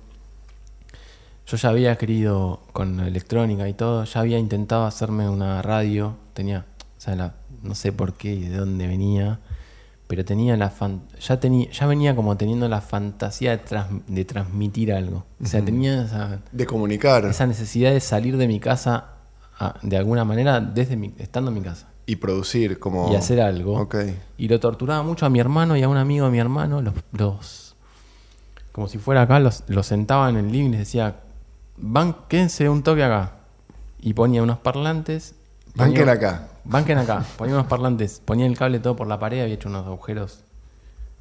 yo 1.47 1.57
ya 1.57 1.69
había 1.71 1.97
querido, 1.99 2.61
con 2.73 2.97
la 2.97 3.07
electrónica 3.09 3.69
y 3.69 3.75
todo, 3.75 4.05
ya 4.05 4.21
había 4.21 4.39
intentado 4.39 4.85
hacerme 4.87 5.29
una 5.29 5.61
radio, 5.63 6.15
tenía, 6.33 6.65
o 6.97 7.01
sea, 7.01 7.17
la- 7.17 7.35
no 7.63 7.75
sé 7.75 7.91
por 7.93 8.15
qué 8.15 8.35
y 8.35 8.45
de 8.49 8.57
dónde 8.57 8.87
venía, 8.87 9.41
pero 10.11 10.25
tenía 10.25 10.57
la 10.57 10.71
fan- 10.71 11.03
ya 11.21 11.39
tenía, 11.39 11.71
ya 11.71 11.87
venía 11.87 12.17
como 12.17 12.37
teniendo 12.37 12.69
la 12.69 12.81
fantasía 12.81 13.53
de, 13.53 13.59
trans- 13.59 14.03
de 14.09 14.25
transmitir 14.25 14.93
algo. 14.93 15.25
O 15.41 15.47
sea, 15.47 15.65
tenía 15.65 16.03
esa, 16.03 16.41
De 16.51 16.67
comunicar 16.67 17.25
esa 17.27 17.47
necesidad 17.47 17.93
de 17.93 18.01
salir 18.01 18.37
de 18.37 18.49
mi 18.49 18.59
casa 18.59 19.11
a- 19.61 19.77
de 19.83 19.97
alguna 19.97 20.25
manera 20.25 20.59
desde 20.61 20.97
mi, 20.97 21.15
estando 21.19 21.53
en 21.53 21.59
mi 21.59 21.63
casa 21.63 21.87
y 22.07 22.17
producir 22.17 22.81
como... 22.81 23.13
y 23.13 23.15
hacer 23.15 23.41
algo. 23.41 23.79
Ok. 23.79 23.95
Y 24.37 24.49
lo 24.49 24.59
torturaba 24.59 25.05
mucho 25.05 25.27
a 25.27 25.31
mi 25.31 25.39
hermano 25.39 25.77
y 25.77 25.85
a 25.85 25.89
un 25.89 25.97
amigo 25.97 26.27
de 26.27 26.33
mi 26.33 26.41
hermano, 26.41 26.83
los, 26.83 26.95
los- 27.13 27.77
como 28.73 28.89
si 28.89 28.99
fuera 28.99 29.23
acá, 29.23 29.39
los, 29.39 29.63
los 29.69 29.87
sentaba 29.87 30.29
en 30.29 30.37
el 30.39 30.51
living 30.51 30.67
y 30.67 30.71
les 30.71 30.81
decía, 30.81 31.21
Van, 31.77 32.17
quédense 32.29 32.69
un 32.69 32.83
toque 32.83 33.05
acá. 33.05 33.37
Y 34.01 34.15
ponía 34.15 34.43
unos 34.43 34.59
parlantes. 34.59 35.35
Banquen 35.77 36.09
acá. 36.09 36.49
Banquen 36.65 36.99
acá. 36.99 37.25
Ponía 37.37 37.55
unos 37.55 37.67
parlantes, 37.67 38.23
ponía 38.25 38.47
el 38.47 38.57
cable 38.57 38.81
todo 38.81 38.97
por 38.97 39.07
la 39.07 39.19
pared, 39.19 39.43
había 39.43 39.55
hecho 39.55 39.69
unos 39.69 39.87
agujeros 39.87 40.45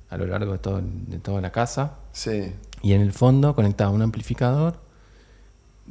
a 0.09 0.17
lo 0.17 0.25
largo 0.25 0.53
de, 0.53 0.57
todo, 0.57 0.81
de 0.83 1.19
toda 1.19 1.41
la 1.41 1.51
casa. 1.51 1.97
Sí. 2.11 2.53
Y 2.81 2.93
en 2.93 3.01
el 3.01 3.13
fondo 3.13 3.55
conectaba 3.55 3.91
un 3.91 4.01
amplificador 4.01 4.79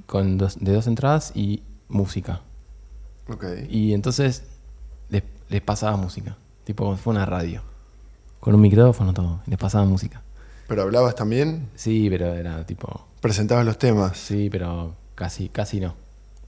con 0.06 0.38
dos, 0.38 0.58
de 0.58 0.72
dos 0.72 0.86
entradas 0.86 1.32
y 1.34 1.62
música. 1.88 2.40
Ok. 3.28 3.44
Y 3.68 3.94
entonces 3.94 4.44
les, 5.08 5.22
les 5.48 5.60
pasaba 5.60 5.96
música. 5.96 6.36
Tipo 6.64 6.84
como 6.84 6.96
si 6.96 7.02
fuera 7.02 7.20
una 7.20 7.26
radio. 7.26 7.62
Con 8.40 8.54
un 8.54 8.60
micrófono, 8.60 9.14
todo. 9.14 9.40
Les 9.46 9.58
pasaba 9.58 9.84
música. 9.84 10.22
¿Pero 10.66 10.82
hablabas 10.82 11.14
también? 11.14 11.68
Sí, 11.74 12.08
pero 12.10 12.34
era 12.34 12.64
tipo. 12.66 13.06
¿Presentabas 13.20 13.64
los 13.64 13.78
temas? 13.78 14.16
Sí, 14.16 14.48
pero 14.50 14.94
casi, 15.14 15.48
casi 15.48 15.80
no. 15.80 15.94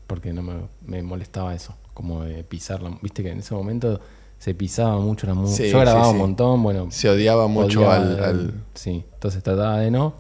Porque 0.07 0.33
no 0.33 0.43
me, 0.43 0.55
me 0.85 1.03
molestaba 1.03 1.55
eso. 1.55 1.75
Como 2.01 2.25
de 2.25 2.43
pisar 2.45 2.81
la. 2.83 2.97
Viste 3.03 3.23
que 3.23 3.31
en 3.31 3.41
ese 3.41 3.53
momento 3.55 4.01
se 4.39 4.55
pisaba 4.55 4.99
mucho 5.01 5.27
la 5.27 5.35
música. 5.35 5.65
Sí, 5.65 5.71
Yo 5.71 5.81
grababa 5.81 6.07
sí, 6.07 6.13
un 6.13 6.17
montón, 6.19 6.63
bueno. 6.63 6.87
Se 6.91 7.11
odiaba 7.11 7.47
mucho 7.47 7.81
odiaba 7.81 7.97
al, 7.97 8.55
Sí, 8.75 9.05
entonces 9.13 9.43
trataba 9.43 9.77
de 9.81 9.91
no. 9.91 10.15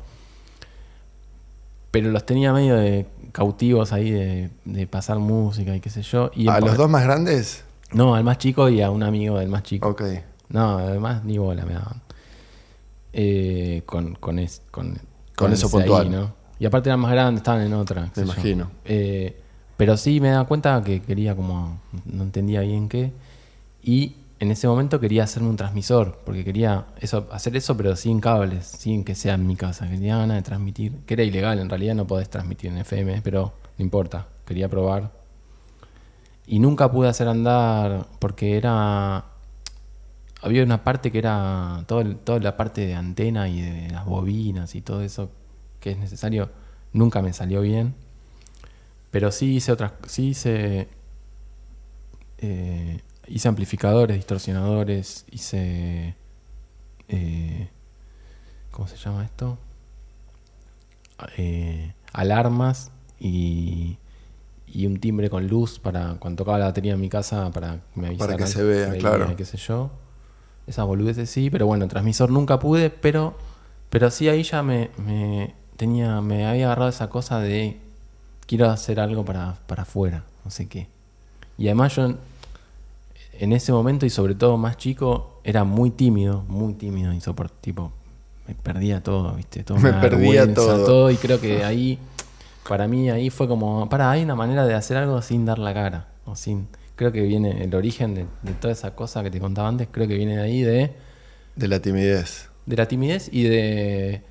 Pero 1.90 2.10
los 2.10 2.26
tenía 2.26 2.52
medio 2.52 2.76
de 2.76 3.06
cautivos 3.32 3.94
ahí 3.94 4.10
de, 4.10 4.50
de 4.66 4.86
pasar 4.86 5.18
música 5.20 5.74
y 5.74 5.80
qué 5.80 5.88
sé 5.88 6.02
yo. 6.02 6.30
Y 6.34 6.48
¿A 6.48 6.60
los 6.60 6.76
dos 6.76 6.90
más 6.90 7.02
grandes? 7.02 7.64
No, 7.92 8.14
al 8.14 8.24
más 8.24 8.36
chico 8.36 8.68
y 8.68 8.82
a 8.82 8.90
un 8.90 9.02
amigo 9.02 9.38
del 9.38 9.48
más 9.48 9.62
chico. 9.62 9.88
Ok. 9.88 10.02
No, 10.50 10.76
además 10.76 11.24
ni 11.24 11.38
bola 11.38 11.64
me 11.64 11.72
daban. 11.72 12.02
Eh, 13.14 13.84
con, 13.86 14.16
con, 14.16 14.38
es- 14.38 14.60
con, 14.70 14.98
Con 15.34 15.52
eso 15.54 15.66
ahí, 15.68 15.72
puntual. 15.72 16.10
¿no? 16.10 16.34
Y 16.58 16.66
aparte 16.66 16.90
eran 16.90 17.00
más 17.00 17.10
grandes, 17.12 17.40
estaban 17.40 17.62
en 17.62 17.72
otra. 17.72 18.10
Me 18.14 18.22
imagino. 18.22 18.70
Eh, 18.84 19.40
pero 19.80 19.96
sí 19.96 20.20
me 20.20 20.28
daba 20.28 20.44
cuenta 20.44 20.82
que 20.84 21.00
quería 21.00 21.34
como, 21.34 21.80
no 22.04 22.24
entendía 22.24 22.60
bien 22.60 22.86
qué. 22.90 23.14
Y 23.82 24.16
en 24.38 24.50
ese 24.50 24.68
momento 24.68 25.00
quería 25.00 25.24
hacerme 25.24 25.48
un 25.48 25.56
transmisor, 25.56 26.20
porque 26.26 26.44
quería 26.44 26.88
eso, 26.98 27.26
hacer 27.32 27.56
eso 27.56 27.74
pero 27.78 27.96
sin 27.96 28.20
cables, 28.20 28.66
sin 28.66 29.04
que 29.04 29.14
sea 29.14 29.36
en 29.36 29.46
mi 29.46 29.56
casa. 29.56 29.88
Quería 29.88 30.18
ganas 30.18 30.36
de 30.36 30.42
transmitir, 30.42 30.98
que 31.06 31.14
era 31.14 31.22
ilegal, 31.22 31.58
en 31.60 31.70
realidad 31.70 31.94
no 31.94 32.06
podés 32.06 32.28
transmitir 32.28 32.70
en 32.70 32.76
FM, 32.76 33.22
pero 33.22 33.54
no 33.78 33.82
importa, 33.82 34.26
quería 34.44 34.68
probar. 34.68 35.12
Y 36.46 36.58
nunca 36.58 36.92
pude 36.92 37.08
hacer 37.08 37.26
andar 37.26 38.06
porque 38.18 38.58
era 38.58 39.24
había 40.42 40.62
una 40.62 40.84
parte 40.84 41.10
que 41.10 41.20
era 41.20 41.84
todo 41.86 42.04
toda 42.16 42.38
la 42.40 42.54
parte 42.54 42.86
de 42.86 42.96
antena 42.96 43.48
y 43.48 43.62
de 43.62 43.88
las 43.88 44.04
bobinas 44.04 44.74
y 44.74 44.82
todo 44.82 45.00
eso 45.00 45.30
que 45.80 45.92
es 45.92 45.98
necesario 45.98 46.50
nunca 46.92 47.22
me 47.22 47.32
salió 47.32 47.62
bien 47.62 47.94
pero 49.10 49.32
sí 49.32 49.56
hice 49.56 49.72
otras 49.72 49.92
sí 50.06 50.28
hice 50.28 50.88
eh, 52.38 53.00
hice 53.28 53.48
amplificadores 53.48 54.16
distorsionadores 54.16 55.26
hice 55.30 56.14
eh, 57.08 57.68
cómo 58.70 58.88
se 58.88 58.96
llama 58.96 59.24
esto 59.24 59.58
eh, 61.36 61.92
alarmas 62.12 62.90
y, 63.18 63.98
y 64.66 64.86
un 64.86 64.98
timbre 64.98 65.30
con 65.30 65.46
luz 65.46 65.78
para 65.78 66.14
cuando 66.18 66.42
tocaba 66.42 66.58
la 66.58 66.64
batería 66.66 66.94
en 66.94 67.00
mi 67.00 67.08
casa 67.08 67.50
para 67.50 67.80
que 67.94 68.00
me 68.00 68.06
avisaran. 68.08 68.36
que 68.36 68.46
se 68.46 68.62
vea, 68.62 68.92
claro. 68.98 69.34
qué 69.36 69.44
sé 69.44 69.56
yo. 69.58 69.90
Esas 70.66 70.86
boludeces 70.86 71.28
sí, 71.28 71.50
pero 71.50 71.66
bueno, 71.66 71.88
transmisor 71.88 72.30
nunca 72.30 72.58
pude, 72.58 72.90
pero, 72.90 73.36
pero 73.88 74.10
sí 74.10 74.28
ahí 74.28 74.42
ya 74.42 74.62
me, 74.62 74.90
me 74.96 75.54
tenía, 75.76 76.20
me 76.20 76.46
había 76.46 76.66
agarrado 76.66 76.88
esa 76.88 77.08
cosa 77.10 77.40
de 77.40 77.80
quiero 78.50 78.68
hacer 78.68 78.98
algo 78.98 79.24
para, 79.24 79.54
para 79.68 79.82
afuera, 79.82 80.24
no 80.44 80.50
sé 80.50 80.66
qué. 80.66 80.88
Y 81.56 81.68
además 81.68 81.94
yo 81.94 82.16
en 83.38 83.52
ese 83.52 83.70
momento 83.70 84.06
y 84.06 84.10
sobre 84.10 84.34
todo 84.34 84.56
más 84.56 84.76
chico 84.76 85.40
era 85.44 85.62
muy 85.62 85.90
tímido, 85.92 86.42
muy 86.48 86.74
tímido, 86.74 87.12
insoportable, 87.12 87.60
tipo 87.62 87.92
me 88.48 88.56
perdía 88.56 89.04
todo, 89.04 89.34
¿viste? 89.34 89.62
Todo 89.62 89.78
Me 89.78 89.92
perdía 89.92 90.52
todo. 90.52 91.12
y 91.12 91.16
creo 91.16 91.40
que 91.40 91.62
ahí 91.62 91.96
para 92.68 92.88
mí 92.88 93.08
ahí 93.08 93.30
fue 93.30 93.46
como, 93.46 93.88
para, 93.88 94.10
hay 94.10 94.24
una 94.24 94.34
manera 94.34 94.66
de 94.66 94.74
hacer 94.74 94.96
algo 94.96 95.22
sin 95.22 95.46
dar 95.46 95.60
la 95.60 95.72
cara, 95.72 96.08
o 96.24 96.34
sin 96.34 96.66
creo 96.96 97.12
que 97.12 97.22
viene 97.22 97.62
el 97.62 97.72
origen 97.76 98.16
de, 98.16 98.26
de 98.42 98.52
toda 98.54 98.72
esa 98.72 98.96
cosa 98.96 99.22
que 99.22 99.30
te 99.30 99.38
contaba 99.38 99.68
antes, 99.68 99.86
creo 99.92 100.08
que 100.08 100.16
viene 100.16 100.36
de 100.38 100.42
ahí 100.42 100.62
de 100.62 100.92
De 101.54 101.68
la 101.68 101.78
timidez. 101.78 102.48
de 102.66 102.76
la 102.76 102.88
timidez 102.88 103.28
y 103.32 103.44
de 103.44 104.22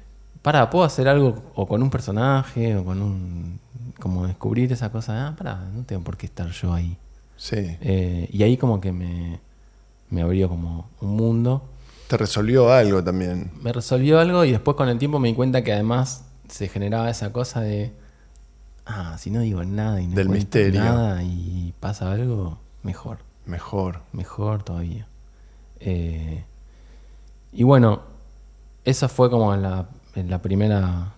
para 0.41 0.70
puedo 0.70 0.84
hacer 0.84 1.07
algo 1.07 1.41
o 1.55 1.67
con 1.67 1.82
un 1.82 1.89
personaje 1.89 2.76
o 2.76 2.84
con 2.84 3.01
un 3.01 3.59
como 4.00 4.26
descubrir 4.28 4.72
esa 4.72 4.91
cosa 4.91 5.14
de, 5.14 5.20
ah 5.20 5.36
para 5.38 5.56
no 5.74 5.84
tengo 5.84 6.04
por 6.04 6.18
qué 6.18 6.26
estar 6.26 6.50
yo 6.50 6.74
ahí 6.74 6.97
Sí. 7.38 7.56
Eh, 7.58 8.28
y 8.34 8.43
ahí 8.43 8.58
como 8.58 8.82
que 8.82 8.91
me, 8.91 9.39
me 10.10 10.22
abrió 10.22 10.50
como 10.50 10.89
un 11.00 11.16
mundo 11.16 11.64
Te 12.10 12.18
resolvió 12.18 12.72
algo 12.74 13.02
también. 13.04 13.52
me 13.62 13.72
resolvió 13.72 14.20
algo 14.20 14.43
y 14.45 14.52
después 14.52 14.76
con 14.76 14.89
el 14.89 14.97
tiempo 14.97 15.20
me 15.20 15.30
di 15.30 15.34
cuenta 15.36 15.64
que 15.64 15.72
además 15.72 16.26
se 16.50 16.68
generaba 16.68 17.10
esa 17.10 17.32
cosa 17.32 17.62
de 17.62 17.93
ah 18.86 19.16
si 19.20 19.30
no 19.30 19.39
digo 19.41 19.64
nada 19.64 20.02
y 20.02 20.08
no 20.08 20.16
Del 20.16 20.30
misterio. 20.30 20.82
nada 20.84 21.24
y 21.24 21.74
pasa 21.80 22.12
algo 22.12 22.58
mejor 22.84 23.20
Mejor. 23.45 24.02
mejor 24.14 24.64
todavía. 24.64 25.08
Eh, 25.80 26.43
y 27.54 27.64
bueno, 27.64 28.02
esa 28.86 29.08
fue 29.10 29.30
como 29.32 29.56
la, 29.56 29.88
la 30.14 30.41
primera 30.41 31.14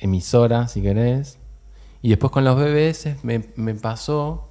emisora, 0.00 0.68
si 0.68 0.82
querés. 0.82 1.38
Y 2.02 2.10
después 2.10 2.32
con 2.32 2.44
los 2.44 2.56
BBS 2.56 3.16
me, 3.22 3.44
me 3.56 3.74
pasó 3.74 4.48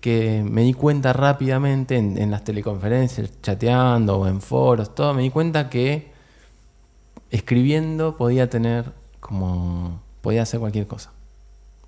que 0.00 0.44
me 0.44 0.62
di 0.62 0.74
cuenta 0.74 1.12
rápidamente 1.12 1.96
en, 1.96 2.18
en 2.18 2.30
las 2.30 2.44
teleconferencias, 2.44 3.40
chateando 3.40 4.18
o 4.18 4.26
en 4.26 4.40
foros, 4.40 4.94
todo, 4.94 5.14
me 5.14 5.22
di 5.22 5.30
cuenta 5.30 5.70
que 5.70 6.10
escribiendo 7.30 8.16
podía 8.16 8.50
tener 8.50 8.92
como, 9.20 10.00
podía 10.20 10.42
hacer 10.42 10.60
cualquier 10.60 10.86
cosa. 10.86 11.12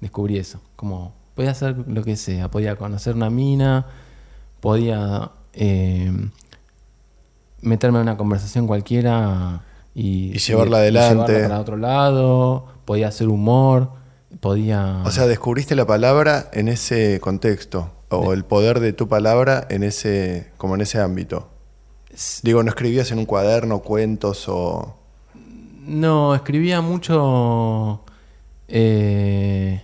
Descubrí 0.01 0.39
eso, 0.39 0.61
como 0.77 1.13
podía 1.35 1.51
hacer 1.51 1.77
lo 1.87 2.03
que 2.03 2.17
sea, 2.17 2.51
podía 2.51 2.77
conocer 2.77 3.15
una 3.15 3.31
mina, 3.31 3.87
podía 4.61 5.31
eh, 5.55 6.13
meterme 7.61 7.99
en 7.99 8.03
una 8.03 8.17
conversación 8.17 8.67
cualquiera 8.67 9.63
y, 9.95 10.33
Y 10.35 10.39
llevarla 10.39 10.79
adelante. 10.79 11.33
llevarla 11.33 11.49
para 11.49 11.61
otro 11.61 11.77
lado, 11.77 12.67
podía 12.85 13.09
hacer 13.09 13.29
humor, 13.29 13.91
podía... 14.41 15.03
O 15.05 15.11
sea, 15.11 15.27
descubriste 15.27 15.75
la 15.75 15.87
palabra 15.87 16.49
en 16.53 16.69
ese 16.69 17.21
contexto. 17.21 17.93
O 18.11 18.33
el 18.33 18.45
poder 18.45 18.81
de 18.81 18.95
tu 18.95 19.07
palabra 19.07 19.67
en 19.69 19.83
ese, 19.83 20.51
como 20.57 20.75
en 20.75 20.81
ese 20.81 20.99
ámbito. 20.99 21.51
Digo, 22.43 22.63
no 22.63 22.71
escribías 22.71 23.11
en 23.11 23.19
un 23.19 23.27
cuaderno 23.27 23.81
cuentos 23.81 24.49
o. 24.49 24.97
No, 25.87 26.35
escribía 26.35 26.81
mucho. 26.81 28.01
eh, 28.67 29.83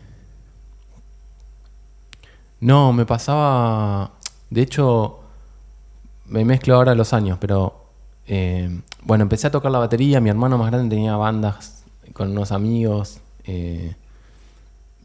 no, 2.61 2.92
me 2.95 3.05
pasaba. 3.05 4.12
De 4.49 4.62
hecho, 4.62 5.20
me 6.24 6.45
mezclo 6.47 6.76
ahora 6.76 6.95
los 6.95 7.12
años, 7.12 7.36
pero. 7.38 7.84
eh, 8.26 8.80
bueno, 9.03 9.22
empecé 9.22 9.49
a 9.49 9.51
tocar 9.51 9.70
la 9.70 9.78
batería. 9.80 10.18
Mi 10.20 10.30
hermano 10.30 10.57
más 10.57 10.70
grande 10.70 10.97
tenía 10.97 11.16
bandas 11.16 11.84
con 12.14 12.30
unos 12.30 12.53
amigos. 12.53 13.20
eh, 13.45 13.95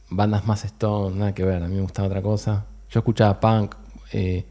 bandas 0.09 0.45
más 0.45 0.63
stone, 0.65 1.15
nada 1.15 1.33
que 1.33 1.43
ver. 1.43 1.63
A 1.63 1.67
mí 1.67 1.75
me 1.75 1.81
gustaba 1.81 2.07
otra 2.07 2.21
cosa. 2.21 2.65
Yo 2.89 2.99
escuchaba 2.99 3.39
punk. 3.39 3.75
eh, 4.11 4.45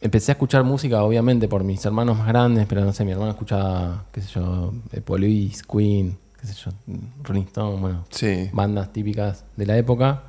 empecé 0.00 0.30
a 0.32 0.34
escuchar 0.34 0.62
música, 0.64 1.02
obviamente, 1.02 1.48
por 1.48 1.64
mis 1.64 1.84
hermanos 1.84 2.16
más 2.18 2.28
grandes, 2.28 2.66
pero 2.66 2.84
no 2.84 2.92
sé, 2.92 3.04
mi 3.04 3.12
hermano 3.12 3.30
escuchaba, 3.30 4.04
qué 4.12 4.20
sé 4.20 4.28
yo, 4.34 4.72
The 4.90 5.00
Police, 5.00 5.62
Queen, 5.70 6.18
qué 6.40 6.46
sé 6.46 6.54
yo, 6.54 6.70
Rolling 7.24 7.42
Stone, 7.44 7.80
bueno, 7.80 8.04
Sí. 8.10 8.50
bandas 8.52 8.92
típicas 8.92 9.44
de 9.56 9.66
la 9.66 9.76
época. 9.76 10.22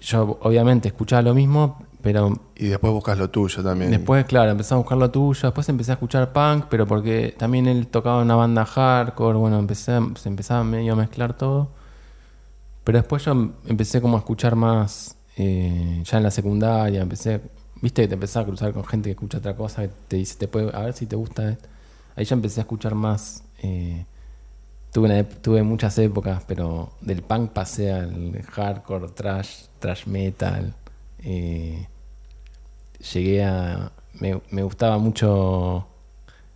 Yo, 0.00 0.38
obviamente, 0.42 0.88
escuchaba 0.88 1.22
lo 1.22 1.34
mismo, 1.34 1.82
pero 2.02 2.32
Y 2.54 2.66
después 2.68 2.92
buscas 2.92 3.18
lo 3.18 3.28
tuyo 3.30 3.62
también. 3.62 3.90
después, 3.90 4.24
claro, 4.26 4.50
empecé 4.50 4.74
a 4.74 4.76
buscar 4.76 4.98
lo 4.98 5.10
tuyo, 5.10 5.40
después 5.48 5.68
empecé 5.68 5.90
a 5.92 5.94
escuchar 5.94 6.32
punk, 6.32 6.66
pero 6.70 6.86
porque 6.86 7.34
también 7.36 7.66
él 7.66 7.86
tocaba 7.88 8.22
una 8.22 8.34
banda 8.36 8.64
hardcore, 8.64 9.38
bueno, 9.38 9.58
empecé, 9.58 9.98
se 10.14 10.28
empezaba 10.28 10.62
medio 10.64 10.92
a 10.92 10.96
mezclar 10.96 11.36
todo. 11.36 11.68
Pero 12.86 12.98
después 12.98 13.24
yo 13.24 13.32
em- 13.32 13.52
empecé 13.66 14.00
como 14.00 14.14
a 14.16 14.20
escuchar 14.20 14.54
más, 14.54 15.16
eh, 15.36 16.02
ya 16.04 16.18
en 16.18 16.22
la 16.22 16.30
secundaria, 16.30 17.02
empecé, 17.02 17.40
viste 17.82 18.02
que 18.02 18.06
te 18.08 18.14
empezás 18.14 18.44
a 18.44 18.46
cruzar 18.46 18.72
con 18.72 18.84
gente 18.84 19.08
que 19.08 19.14
escucha 19.14 19.38
otra 19.38 19.56
cosa, 19.56 19.82
que 19.82 19.90
te 20.06 20.16
dice, 20.18 20.36
te 20.38 20.46
puede, 20.46 20.70
a 20.72 20.82
ver 20.82 20.92
si 20.94 21.06
te 21.06 21.16
gusta 21.16 21.50
esto. 21.50 21.66
Ahí 22.14 22.24
ya 22.24 22.34
empecé 22.36 22.60
a 22.60 22.62
escuchar 22.62 22.94
más, 22.94 23.42
eh, 23.60 24.06
tuve, 24.92 25.06
una 25.08 25.24
tuve 25.28 25.64
muchas 25.64 25.98
épocas, 25.98 26.44
pero 26.46 26.92
del 27.00 27.22
punk 27.22 27.50
pasé 27.50 27.92
al 27.92 28.40
hardcore, 28.52 29.08
trash, 29.08 29.64
trash 29.80 30.06
metal. 30.06 30.72
eh, 31.24 31.88
llegué 33.12 33.44
a. 33.44 33.90
Me, 34.20 34.40
me 34.50 34.62
gustaba 34.62 34.96
mucho. 34.98 35.86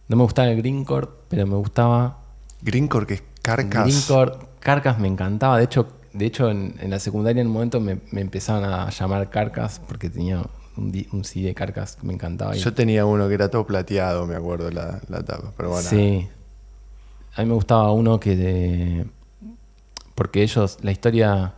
No 0.08 0.16
me 0.16 0.22
gustaba 0.22 0.48
el 0.48 0.56
greencore, 0.58 1.08
pero 1.28 1.44
me 1.46 1.56
gustaba. 1.56 2.18
Greencore, 2.62 3.06
que 3.06 3.14
es 3.14 3.22
carcas. 3.42 3.84
Greencore, 3.84 4.32
Carcas 4.60 4.98
me 4.98 5.08
encantaba. 5.08 5.58
De 5.58 5.64
hecho, 5.64 5.88
de 6.12 6.26
hecho 6.26 6.50
en, 6.50 6.74
en 6.80 6.90
la 6.90 6.98
secundaria 6.98 7.40
en 7.40 7.46
un 7.48 7.52
momento 7.52 7.80
me, 7.80 7.98
me 8.10 8.20
empezaban 8.20 8.64
a 8.64 8.90
llamar 8.90 9.30
Carcas 9.30 9.80
porque 9.86 10.10
tenía 10.10 10.42
un, 10.76 11.06
un 11.12 11.24
CD 11.24 11.46
de 11.46 11.54
Carcas 11.54 11.96
que 11.96 12.06
me 12.06 12.12
encantaba. 12.14 12.54
Yo 12.54 12.72
tenía 12.74 13.04
uno 13.06 13.28
que 13.28 13.34
era 13.34 13.48
todo 13.50 13.66
plateado, 13.66 14.26
me 14.26 14.34
acuerdo 14.36 14.70
la, 14.70 15.00
la 15.08 15.22
tapa. 15.24 15.52
Pero 15.56 15.70
bueno. 15.70 15.88
Sí. 15.88 16.28
A 17.36 17.42
mí 17.42 17.48
me 17.48 17.54
gustaba 17.54 17.92
uno 17.92 18.18
que 18.18 18.36
de. 18.36 19.06
Porque 20.14 20.42
ellos, 20.42 20.78
la 20.82 20.90
historia. 20.90 21.54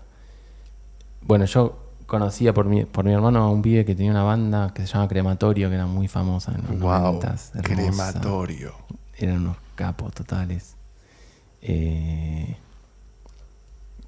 Bueno, 1.22 1.44
yo 1.46 1.78
conocía 2.07 2.53
por 2.53 2.66
mi, 2.66 2.84
por 2.84 3.05
mi 3.05 3.12
hermano 3.12 3.40
a 3.42 3.48
un 3.50 3.62
pibe 3.62 3.84
que 3.84 3.94
tenía 3.94 4.11
una 4.11 4.22
banda 4.22 4.72
que 4.74 4.86
se 4.86 4.92
llama 4.92 5.09
Crematorio, 5.09 5.68
que 5.70 5.76
era 5.76 5.86
muy 5.86 6.09
famosa 6.09 6.53
en 6.53 6.62
los 6.62 6.78
Wow. 6.80 7.20
90s, 7.20 7.50
hermosa. 7.55 7.62
Crematorio. 7.62 8.74
Eran 9.16 9.38
unos 9.42 9.57
capos 9.76 10.12
totales. 10.12 10.76
Eh, 11.62 12.57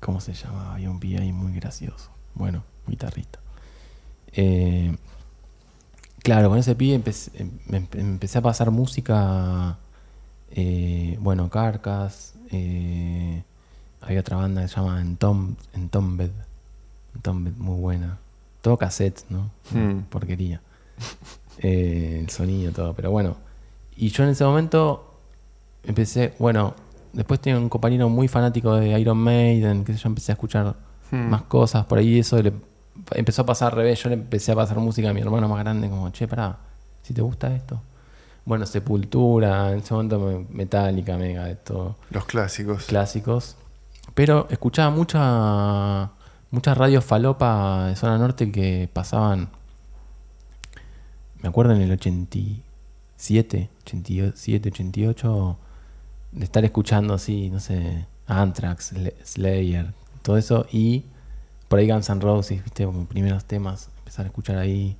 ¿Cómo 0.04 0.20
se 0.20 0.34
llamaba? 0.34 0.74
Había 0.74 0.90
un 0.90 1.00
pibe 1.00 1.20
ahí 1.22 1.32
muy 1.32 1.54
gracioso. 1.54 2.10
Bueno, 2.34 2.62
guitarrista. 2.86 3.38
Eh, 4.32 4.94
claro, 6.22 6.50
con 6.50 6.58
ese 6.58 6.74
pibe 6.74 6.94
empecé, 6.94 7.30
em- 7.40 7.58
empe- 7.68 7.98
empecé 8.00 8.36
a 8.38 8.42
pasar 8.42 8.70
música. 8.70 9.78
eh, 10.56 11.16
bueno, 11.20 11.48
Carcas. 11.48 12.34
eh, 12.52 13.42
había 14.02 14.20
otra 14.20 14.36
banda 14.36 14.60
que 14.62 14.68
se 14.68 14.76
llama 14.76 15.00
Entom- 15.02 15.56
Entombed. 15.72 16.30
Entombed, 17.14 17.52
muy 17.56 17.80
buena. 17.80 18.18
Todo 18.60 18.76
cassette, 18.76 19.24
¿no? 19.30 19.50
Hmm. 19.72 20.00
Porquería. 20.10 20.60
Eh, 21.58 22.18
el 22.20 22.28
sonido, 22.30 22.72
todo. 22.72 22.94
Pero 22.94 23.10
bueno. 23.12 23.36
Y 23.96 24.08
yo 24.08 24.24
en 24.24 24.30
ese 24.30 24.44
momento 24.44 25.14
empecé, 25.84 26.34
bueno, 26.40 26.74
después 27.14 27.40
tenía 27.40 27.58
un 27.58 27.68
compañero 27.68 28.08
muy 28.08 28.28
fanático 28.28 28.74
de 28.74 28.98
Iron 29.00 29.18
Maiden, 29.18 29.84
que 29.84 29.94
yo 29.94 30.08
empecé 30.08 30.32
a 30.32 30.34
escuchar 30.34 30.76
Hmm. 31.10 31.28
más 31.30 31.42
cosas 31.42 31.84
por 31.86 31.98
ahí, 31.98 32.18
eso 32.18 32.40
le 32.42 32.52
empezó 33.12 33.42
a 33.42 33.46
pasar 33.46 33.72
al 33.72 33.76
revés, 33.78 34.02
yo 34.02 34.08
le 34.08 34.14
empecé 34.14 34.52
a 34.52 34.54
pasar 34.56 34.78
música 34.78 35.10
a 35.10 35.12
mi 35.12 35.20
hermano 35.20 35.48
más 35.48 35.58
grande, 35.60 35.88
como, 35.90 36.08
che, 36.10 36.26
pará, 36.26 36.58
si 37.02 37.12
te 37.14 37.20
gusta 37.22 37.54
esto. 37.54 37.80
Bueno, 38.46 38.64
Sepultura, 38.66 39.70
en 39.72 39.78
ese 39.78 39.94
momento 39.94 40.18
me- 40.18 40.46
Metallica, 40.50 41.16
Mega, 41.18 41.44
de 41.44 41.56
todo, 41.56 41.96
Los 42.10 42.24
clásicos. 42.24 42.84
clásicos. 42.86 43.56
Pero 44.14 44.46
escuchaba 44.50 44.90
mucha, 44.90 46.10
mucha 46.50 46.74
radio 46.74 47.00
falopa 47.02 47.86
de 47.88 47.96
zona 47.96 48.16
norte 48.18 48.50
que 48.52 48.88
pasaban, 48.92 49.50
me 51.42 51.48
acuerdo 51.48 51.74
en 51.74 51.82
el 51.82 51.92
87, 51.92 53.70
87, 53.82 54.68
88, 54.70 55.58
de 56.34 56.44
estar 56.44 56.64
escuchando 56.64 57.14
así, 57.14 57.48
no 57.50 57.60
sé, 57.60 58.06
Anthrax, 58.26 58.92
Slayer, 59.24 59.92
todo 60.22 60.36
eso, 60.36 60.66
y 60.72 61.04
por 61.68 61.78
ahí 61.78 61.90
Guns 61.90 62.08
N' 62.10 62.20
Roses, 62.20 62.62
viste, 62.62 62.84
como 62.84 63.06
primeros 63.06 63.44
temas, 63.44 63.88
empezar 63.98 64.24
a 64.26 64.28
escuchar 64.28 64.58
ahí. 64.58 64.96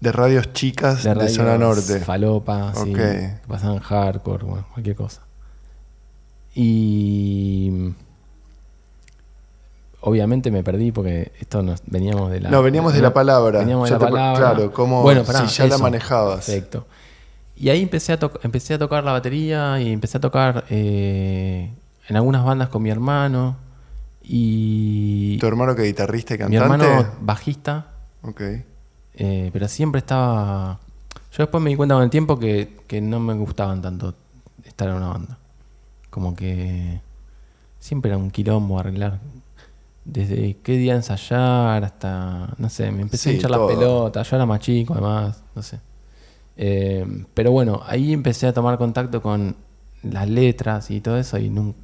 De 0.00 0.12
radios 0.12 0.52
chicas 0.52 1.02
de, 1.02 1.12
radios 1.14 1.34
zona 1.34 1.58
norte. 1.58 2.00
Falopa, 2.00 2.72
sí, 2.74 2.92
que 2.92 3.34
pasaban 3.48 3.78
hardcore, 3.80 4.44
bueno, 4.44 4.66
cualquier 4.72 4.96
cosa. 4.96 5.22
Y 6.54 7.92
obviamente 10.00 10.50
me 10.50 10.62
perdí 10.64 10.90
porque 10.92 11.32
esto 11.38 11.62
nos 11.62 11.82
veníamos 11.86 12.30
de 12.30 12.40
la 12.40 12.50
No, 12.50 12.62
veníamos 12.62 12.92
de 12.94 13.02
la 13.02 13.12
palabra. 13.12 13.60
veníamos 13.60 13.88
de 13.88 13.94
Yo 13.94 13.98
la 14.00 14.06
te- 14.06 14.10
palabra 14.12 14.38
claro, 14.54 14.72
como 14.72 15.02
Bueno, 15.02 15.22
pará, 15.24 15.46
si 15.48 15.58
ya 15.58 15.66
la 15.66 15.78
manejabas. 15.78 16.46
perfecto 16.46 16.86
y 17.60 17.68
ahí 17.68 17.82
empecé 17.82 18.12
a 18.14 18.18
empecé 18.42 18.74
a 18.74 18.78
tocar 18.78 19.04
la 19.04 19.12
batería 19.12 19.80
y 19.80 19.92
empecé 19.92 20.16
a 20.18 20.20
tocar 20.20 20.64
eh, 20.70 21.70
en 22.08 22.16
algunas 22.16 22.44
bandas 22.44 22.68
con 22.70 22.82
mi 22.82 22.90
hermano 22.90 23.56
y 24.22 25.38
¿Tu 25.38 25.46
hermano 25.46 25.74
que 25.76 25.82
guitarrista 25.84 26.34
y 26.34 26.38
mi 26.38 26.56
cantante? 26.56 26.86
hermano 26.86 27.14
bajista 27.20 27.86
Ok. 28.22 28.40
eh, 29.14 29.50
pero 29.52 29.68
siempre 29.68 29.98
estaba 30.00 30.78
yo 31.32 31.42
después 31.44 31.62
me 31.62 31.70
di 31.70 31.76
cuenta 31.76 31.94
con 31.94 32.04
el 32.04 32.10
tiempo 32.10 32.38
que, 32.38 32.78
que 32.86 33.00
no 33.00 33.20
me 33.20 33.34
gustaban 33.34 33.80
tanto 33.82 34.14
estar 34.64 34.88
en 34.88 34.94
una 34.96 35.08
banda 35.08 35.38
como 36.10 36.34
que 36.34 37.00
siempre 37.78 38.10
era 38.10 38.18
un 38.18 38.30
quilombo 38.30 38.78
arreglar 38.78 39.20
desde 40.04 40.56
qué 40.62 40.72
día 40.78 40.94
ensayar 40.94 41.84
hasta, 41.84 42.54
no 42.58 42.68
sé, 42.70 42.90
me 42.90 43.02
empecé 43.02 43.24
Sí, 43.24 43.30
a 43.30 43.32
hinchar 43.34 43.50
todo. 43.52 43.68
la 43.68 43.74
pelota, 43.74 44.22
yo 44.22 44.36
era 44.36 44.46
más 44.46 44.60
chico 44.60 44.94
además, 44.94 45.42
no 45.54 45.62
sé. 45.62 45.78
Eh, 46.62 47.24
pero 47.32 47.52
bueno, 47.52 47.80
ahí 47.86 48.12
empecé 48.12 48.46
a 48.46 48.52
tomar 48.52 48.76
contacto 48.76 49.22
con 49.22 49.56
las 50.02 50.28
letras 50.28 50.90
y 50.90 51.00
todo 51.00 51.16
eso 51.16 51.38
y 51.38 51.48
nunca... 51.48 51.78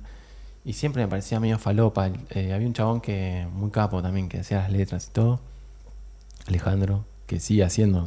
Y 0.67 0.75
siempre 0.75 1.03
me 1.03 1.09
parecía 1.09 1.41
medio 1.41 1.59
falopa. 1.59 2.09
Eh, 2.31 2.53
había 2.53 2.67
un 2.67 2.75
chabón 2.75 3.01
que, 3.01 3.47
muy 3.55 3.71
capo 3.71 4.03
también, 4.03 4.29
que 4.29 4.41
hacía 4.41 4.59
las 4.59 4.71
letras 4.71 5.07
y 5.07 5.11
todo. 5.13 5.41
Alejandro, 6.47 7.07
que 7.27 7.41
sigue 7.41 7.65
haciendo, 7.65 8.07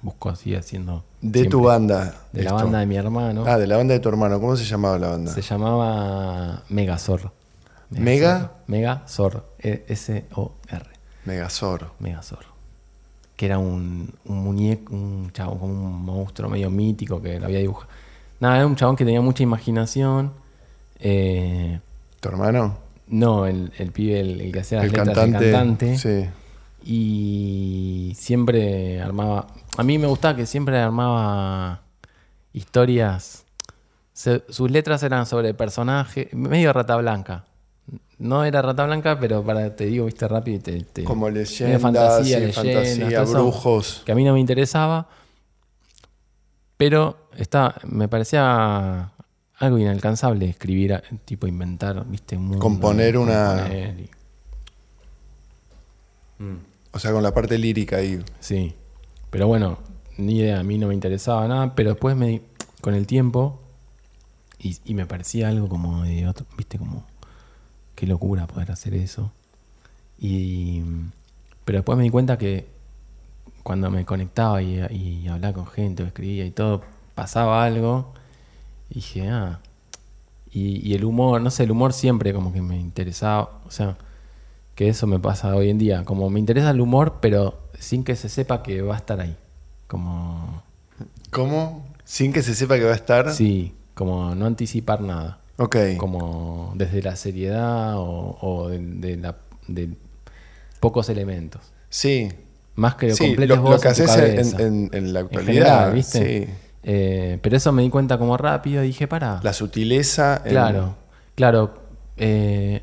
busco, 0.00 0.34
sigue 0.36 0.56
haciendo. 0.56 1.04
De 1.20 1.40
siempre. 1.40 1.50
tu 1.50 1.62
banda. 1.64 2.14
De 2.32 2.44
la 2.44 2.52
banda 2.52 2.78
de 2.78 2.86
mi 2.86 2.96
hermano. 2.96 3.44
Ah, 3.46 3.58
de 3.58 3.66
la 3.66 3.76
banda 3.76 3.92
de 3.92 4.00
tu 4.00 4.08
hermano. 4.08 4.40
¿Cómo 4.40 4.56
se 4.56 4.64
llamaba 4.64 4.98
la 4.98 5.08
banda? 5.08 5.32
Se 5.32 5.42
llamaba 5.42 6.62
Megazor. 6.70 7.32
¿Mega? 7.90 8.52
Megazor. 8.68 9.52
E- 9.58 9.84
S-O-R. 9.88 10.86
Megazor. 11.24 11.90
Megazor. 11.98 12.55
Que 13.36 13.46
era 13.46 13.58
un, 13.58 14.12
un 14.24 14.38
muñeco, 14.42 14.94
un 14.94 15.30
chabón, 15.32 15.58
como 15.58 15.72
un 15.74 16.04
monstruo 16.04 16.48
medio 16.50 16.70
mítico 16.70 17.20
que 17.20 17.38
lo 17.38 17.46
había 17.46 17.58
dibujado. 17.58 17.88
Nada, 18.40 18.56
era 18.56 18.66
un 18.66 18.76
chabón 18.76 18.96
que 18.96 19.04
tenía 19.04 19.20
mucha 19.20 19.42
imaginación. 19.42 20.32
Eh, 20.98 21.80
¿Tu 22.20 22.28
hermano? 22.28 22.78
no, 23.08 23.46
el, 23.46 23.72
el 23.78 23.92
pibe, 23.92 24.18
el, 24.20 24.40
el 24.40 24.52
que 24.52 24.60
hacía 24.60 24.78
las 24.78 24.86
El 24.86 24.92
letras, 24.92 25.14
cantante. 25.16 25.46
el 25.46 25.52
cantante. 25.54 25.98
Sí. 25.98 26.28
Y 26.84 28.12
siempre 28.16 29.00
armaba. 29.00 29.46
A 29.76 29.82
mí 29.82 29.98
me 29.98 30.06
gustaba 30.06 30.34
que 30.36 30.46
siempre 30.46 30.78
armaba 30.78 31.82
historias. 32.52 33.44
Se- 34.12 34.44
sus 34.48 34.70
letras 34.70 35.02
eran 35.02 35.26
sobre 35.26 35.52
personajes. 35.52 36.32
Medio 36.32 36.72
rata 36.72 36.96
blanca. 36.96 37.44
No 38.18 38.44
era 38.44 38.62
rata 38.62 38.86
blanca, 38.86 39.18
pero 39.20 39.44
para 39.44 39.76
te 39.76 39.86
digo, 39.86 40.06
viste 40.06 40.26
rápido 40.26 40.56
y 40.56 40.60
te. 40.60 40.80
te- 40.84 41.04
Como 41.04 41.28
leyendas, 41.28 41.80
fantasía, 41.82 42.38
leyendas, 42.38 42.54
fantasía, 42.56 43.22
eso, 43.22 43.32
brujos. 43.32 44.02
Que 44.06 44.12
a 44.12 44.14
mí 44.14 44.24
no 44.24 44.32
me 44.32 44.40
interesaba. 44.40 45.08
Pero 46.78 47.28
está, 47.36 47.74
me 47.84 48.08
parecía 48.08 49.12
algo 49.58 49.78
inalcanzable 49.78 50.46
escribir, 50.48 51.02
tipo 51.24 51.46
inventar, 51.46 52.06
viste, 52.06 52.36
un 52.36 52.42
mundo, 52.44 52.58
Componer 52.58 53.16
una- 53.16 53.54
componer 53.62 54.00
y- 54.00 54.10
O 56.92 56.98
sea, 56.98 57.12
con 57.12 57.22
la 57.22 57.32
parte 57.32 57.58
lírica 57.58 57.96
ahí. 57.96 58.22
Sí, 58.40 58.74
pero 59.30 59.46
bueno, 59.46 59.78
ni 60.18 60.38
idea, 60.38 60.60
a 60.60 60.62
mí 60.62 60.78
no 60.78 60.88
me 60.88 60.94
interesaba 60.94 61.46
nada, 61.48 61.74
pero 61.74 61.90
después 61.90 62.16
me, 62.16 62.42
con 62.80 62.94
el 62.94 63.06
tiempo, 63.06 63.60
y, 64.58 64.76
y 64.84 64.94
me 64.94 65.06
parecía 65.06 65.48
algo 65.48 65.68
como 65.68 66.02
de 66.04 66.26
otro, 66.28 66.46
viste, 66.56 66.78
como, 66.78 67.04
qué 67.96 68.06
locura 68.06 68.46
poder 68.46 68.70
hacer 68.70 68.94
eso. 68.94 69.32
Y, 70.18 70.82
pero 71.64 71.78
después 71.78 71.98
me 71.98 72.04
di 72.04 72.10
cuenta 72.10 72.38
que 72.38 72.68
cuando 73.64 73.90
me 73.90 74.04
conectaba 74.04 74.62
y, 74.62 74.78
y 74.92 75.26
hablaba 75.26 75.54
con 75.54 75.66
gente 75.66 76.04
o 76.04 76.06
escribía 76.06 76.44
y 76.44 76.52
todo, 76.52 76.82
pasaba 77.16 77.64
algo, 77.64 78.14
y 78.90 78.94
dije, 78.96 79.28
ah, 79.28 79.58
y, 80.52 80.88
y 80.88 80.94
el 80.94 81.04
humor, 81.04 81.40
no 81.40 81.50
sé, 81.50 81.64
el 81.64 81.72
humor 81.72 81.92
siempre 81.92 82.32
como 82.32 82.52
que 82.52 82.62
me 82.62 82.78
interesaba, 82.78 83.60
o 83.66 83.70
sea, 83.70 83.98
que 84.76 84.88
eso 84.88 85.06
me 85.06 85.18
pasa 85.18 85.56
hoy 85.56 85.70
en 85.70 85.78
día. 85.78 86.04
Como 86.04 86.30
me 86.30 86.38
interesa 86.38 86.70
el 86.70 86.80
humor, 86.80 87.18
pero 87.20 87.58
sin 87.78 88.04
que 88.04 88.14
se 88.14 88.28
sepa 88.28 88.62
que 88.62 88.82
va 88.82 88.94
a 88.94 88.98
estar 88.98 89.20
ahí. 89.20 89.36
Como. 89.88 90.62
¿Cómo? 91.30 91.86
Sin 92.04 92.32
que 92.32 92.42
se 92.42 92.54
sepa 92.54 92.76
que 92.76 92.84
va 92.84 92.92
a 92.92 92.96
estar. 92.96 93.32
Sí, 93.32 93.74
como 93.94 94.34
no 94.34 94.46
anticipar 94.46 95.00
nada. 95.00 95.40
Ok. 95.58 95.76
Como 95.96 96.72
desde 96.76 97.02
la 97.02 97.16
seriedad 97.16 97.96
o, 97.96 98.36
o 98.40 98.68
de, 98.68 98.78
de 98.78 99.16
la, 99.16 99.36
de 99.68 99.90
pocos 100.80 101.08
elementos. 101.08 101.62
Sí. 101.88 102.28
Más 102.74 102.96
que 102.96 103.12
Sí, 103.14 103.34
lo, 103.36 103.62
vos 103.62 103.70
lo 103.70 103.80
que 103.80 103.88
en 103.88 103.92
haces 103.92 104.10
en, 104.16 104.20
cabeza. 104.36 104.62
en- 104.62 104.90
en 104.92 105.12
la 105.14 105.20
actualidad. 105.20 105.52
general, 105.54 105.92
¿viste? 105.94 106.46
Sí. 106.46 106.52
Eh, 106.82 107.38
pero 107.42 107.56
eso 107.56 107.72
me 107.72 107.82
di 107.82 107.90
cuenta 107.90 108.18
como 108.18 108.36
rápido 108.36 108.84
y 108.84 108.88
dije, 108.88 109.08
para. 109.08 109.40
La 109.42 109.52
sutileza. 109.54 110.42
Claro, 110.44 110.94
claro. 111.34 111.74
eh, 112.18 112.82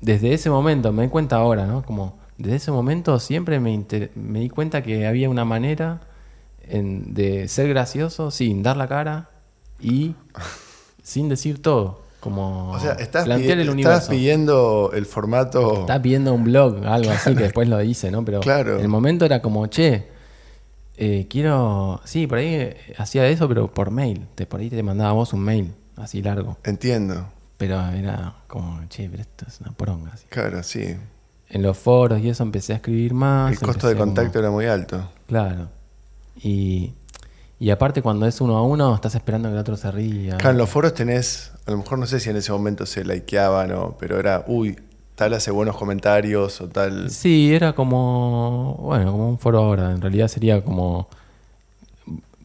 desde 0.00 0.32
ese 0.32 0.48
momento, 0.50 0.92
me 0.92 1.02
di 1.04 1.08
cuenta 1.08 1.36
ahora, 1.36 1.66
¿no? 1.66 1.82
Como 1.82 2.18
desde 2.38 2.56
ese 2.56 2.70
momento 2.70 3.18
siempre 3.18 3.58
me, 3.60 3.72
inter- 3.72 4.10
me 4.14 4.40
di 4.40 4.48
cuenta 4.48 4.82
que 4.82 5.06
había 5.06 5.28
una 5.28 5.44
manera 5.44 6.02
de 6.68 7.46
ser 7.48 7.68
gracioso 7.68 8.30
sin 8.30 8.62
dar 8.62 8.76
la 8.76 8.88
cara 8.88 9.30
y 9.80 10.14
sin 11.06 11.28
decir 11.28 11.62
todo. 11.62 12.00
Como 12.18 12.72
O 12.72 12.80
sea, 12.80 12.92
estás, 12.94 13.24
plantear 13.24 13.58
el 13.58 13.68
estás 13.68 13.72
universo. 13.74 14.10
pidiendo 14.10 14.90
el 14.92 15.06
formato. 15.06 15.80
Estaba 15.82 16.02
pidiendo 16.02 16.34
un 16.34 16.42
blog, 16.42 16.84
algo 16.84 17.10
así, 17.12 17.34
que 17.36 17.42
después 17.44 17.68
lo 17.68 17.80
hice, 17.80 18.10
¿no? 18.10 18.24
Pero 18.24 18.40
Claro. 18.40 18.80
el 18.80 18.88
momento 18.88 19.24
era 19.24 19.40
como, 19.40 19.68
che, 19.68 20.08
eh, 20.96 21.26
quiero. 21.30 22.00
Sí, 22.04 22.26
por 22.26 22.38
ahí 22.38 22.46
eh, 22.54 22.76
hacía 22.98 23.28
eso, 23.28 23.46
pero 23.46 23.72
por 23.72 23.90
mail. 23.92 24.26
Te, 24.34 24.46
por 24.46 24.58
ahí 24.60 24.70
te 24.70 24.82
mandaba 24.82 25.12
vos 25.12 25.32
un 25.34 25.40
mail, 25.40 25.72
así 25.96 26.20
largo. 26.22 26.56
Entiendo. 26.64 27.28
Pero 27.58 27.80
era 27.90 28.34
como, 28.48 28.80
che, 28.88 29.08
pero 29.08 29.22
esto 29.22 29.44
es 29.46 29.60
una 29.60 29.70
poronga. 29.72 30.10
así. 30.12 30.26
Claro, 30.28 30.62
sí. 30.64 30.96
En 31.48 31.62
los 31.62 31.78
foros 31.78 32.20
y 32.20 32.28
eso 32.28 32.42
empecé 32.42 32.72
a 32.72 32.76
escribir 32.76 33.14
más. 33.14 33.52
El 33.52 33.60
costo 33.60 33.86
de 33.86 33.94
como- 33.94 34.06
contacto 34.06 34.40
era 34.40 34.50
muy 34.50 34.66
alto. 34.66 35.08
Claro. 35.28 35.68
Y, 36.42 36.92
y 37.58 37.70
aparte, 37.70 38.02
cuando 38.02 38.26
es 38.26 38.40
uno 38.40 38.56
a 38.56 38.62
uno, 38.62 38.94
estás 38.94 39.14
esperando 39.14 39.48
que 39.48 39.54
el 39.54 39.60
otro 39.60 39.76
se 39.76 39.90
ría. 39.90 40.36
Claro, 40.36 40.50
en 40.50 40.58
los 40.58 40.68
foros 40.68 40.92
tenés, 40.92 41.52
a 41.66 41.70
lo 41.70 41.78
mejor 41.78 41.98
no 41.98 42.06
sé 42.06 42.20
si 42.20 42.28
en 42.28 42.36
ese 42.36 42.52
momento 42.52 42.84
se 42.84 43.04
likeaban 43.04 43.72
o, 43.72 43.96
pero 43.98 44.18
era, 44.20 44.44
uy, 44.46 44.78
tal 45.14 45.32
hace 45.32 45.50
buenos 45.50 45.76
comentarios 45.76 46.60
o 46.60 46.68
tal. 46.68 47.10
Sí, 47.10 47.54
era 47.54 47.72
como, 47.72 48.76
bueno, 48.82 49.10
como 49.10 49.28
un 49.28 49.38
foro 49.38 49.58
ahora. 49.60 49.90
En 49.90 50.02
realidad 50.02 50.28
sería 50.28 50.62
como, 50.62 51.08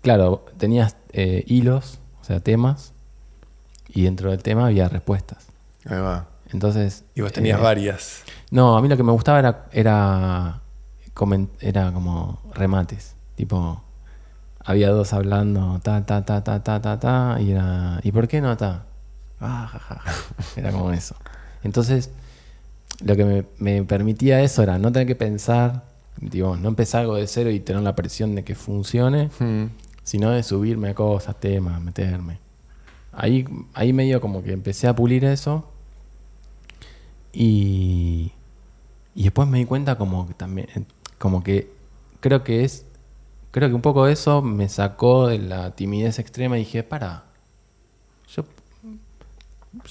claro, 0.01 0.45
tenías 0.57 0.95
eh, 1.12 1.43
hilos, 1.45 1.99
o 2.22 2.24
sea, 2.24 2.39
temas, 2.39 2.93
y 3.89 4.03
dentro 4.03 4.32
del 4.32 4.41
tema 4.41 4.68
había 4.68 4.88
respuestas. 4.88 5.47
Ahí 5.86 5.99
va. 5.99 6.28
Entonces... 6.53 7.03
Y 7.16 7.22
vos 7.22 7.34
tenías 7.34 7.59
eh, 7.59 7.64
varias. 7.64 8.24
No, 8.49 8.78
a 8.78 8.82
mí 8.82 8.88
lo 8.88 8.95
que 8.95 9.03
me 9.03 9.12
gustaba 9.12 9.39
era, 9.39 9.66
era, 9.74 10.62
era 11.59 11.91
como 11.91 12.39
remates. 12.53 13.16
Tipo, 13.36 13.82
había 14.64 14.89
dos 14.89 15.14
hablando, 15.14 15.80
ta, 15.84 16.05
ta, 16.05 16.24
ta, 16.26 16.43
ta, 16.43 16.64
ta, 16.64 16.82
ta, 16.82 16.99
ta, 16.99 17.38
y 17.41 17.51
era, 17.51 17.99
¿y 18.03 18.12
por 18.12 18.28
qué 18.28 18.41
no 18.41 18.55
ta? 18.57 18.86
Ah, 19.39 19.68
ja, 19.72 19.80
ja, 19.80 19.95
ja. 19.99 20.12
Era 20.55 20.72
como 20.72 20.91
eso. 20.91 21.16
Entonces, 21.64 22.12
lo 23.03 23.16
que 23.16 23.26
me, 23.26 23.45
me 23.57 23.84
permitía 23.84 24.41
eso 24.41 24.62
era 24.64 24.78
no 24.78 24.91
tener 24.91 25.07
que 25.07 25.16
pensar, 25.16 25.86
digo, 26.20 26.55
no 26.57 26.70
empezar 26.70 27.01
algo 27.01 27.16
de 27.16 27.26
cero 27.28 27.49
y 27.49 27.59
tener 27.59 27.82
la 27.82 27.95
presión 27.95 28.36
de 28.36 28.43
que 28.43 28.53
funcione, 28.55 29.30
Mm. 29.39 29.66
sino 30.03 30.30
de 30.32 30.43
subirme 30.43 30.89
a 30.89 30.93
cosas, 30.95 31.39
temas, 31.39 31.82
meterme. 31.82 32.39
Ahí, 33.14 33.45
ahí 33.74 33.93
medio 33.93 34.22
como 34.22 34.43
que 34.43 34.51
empecé 34.53 34.88
a 34.88 34.95
pulir 34.95 35.26
eso. 35.26 35.68
Y, 37.34 38.32
y 39.16 39.24
después 39.24 39.47
me 39.47 39.57
di 39.59 39.66
cuenta 39.66 39.97
como 39.97 40.28
que 40.28 40.34
también, 40.34 40.68
como 41.18 41.43
que 41.43 41.72
creo 42.20 42.43
que 42.43 42.64
es, 42.64 42.86
creo 43.51 43.69
que 43.69 43.75
un 43.75 43.81
poco 43.81 44.07
eso 44.07 44.41
me 44.41 44.67
sacó 44.69 45.27
de 45.27 45.39
la 45.39 45.71
timidez 45.71 46.19
extrema 46.19 46.57
y 46.57 46.61
dije, 46.61 46.83
para, 46.83 47.25
yo, 48.33 48.43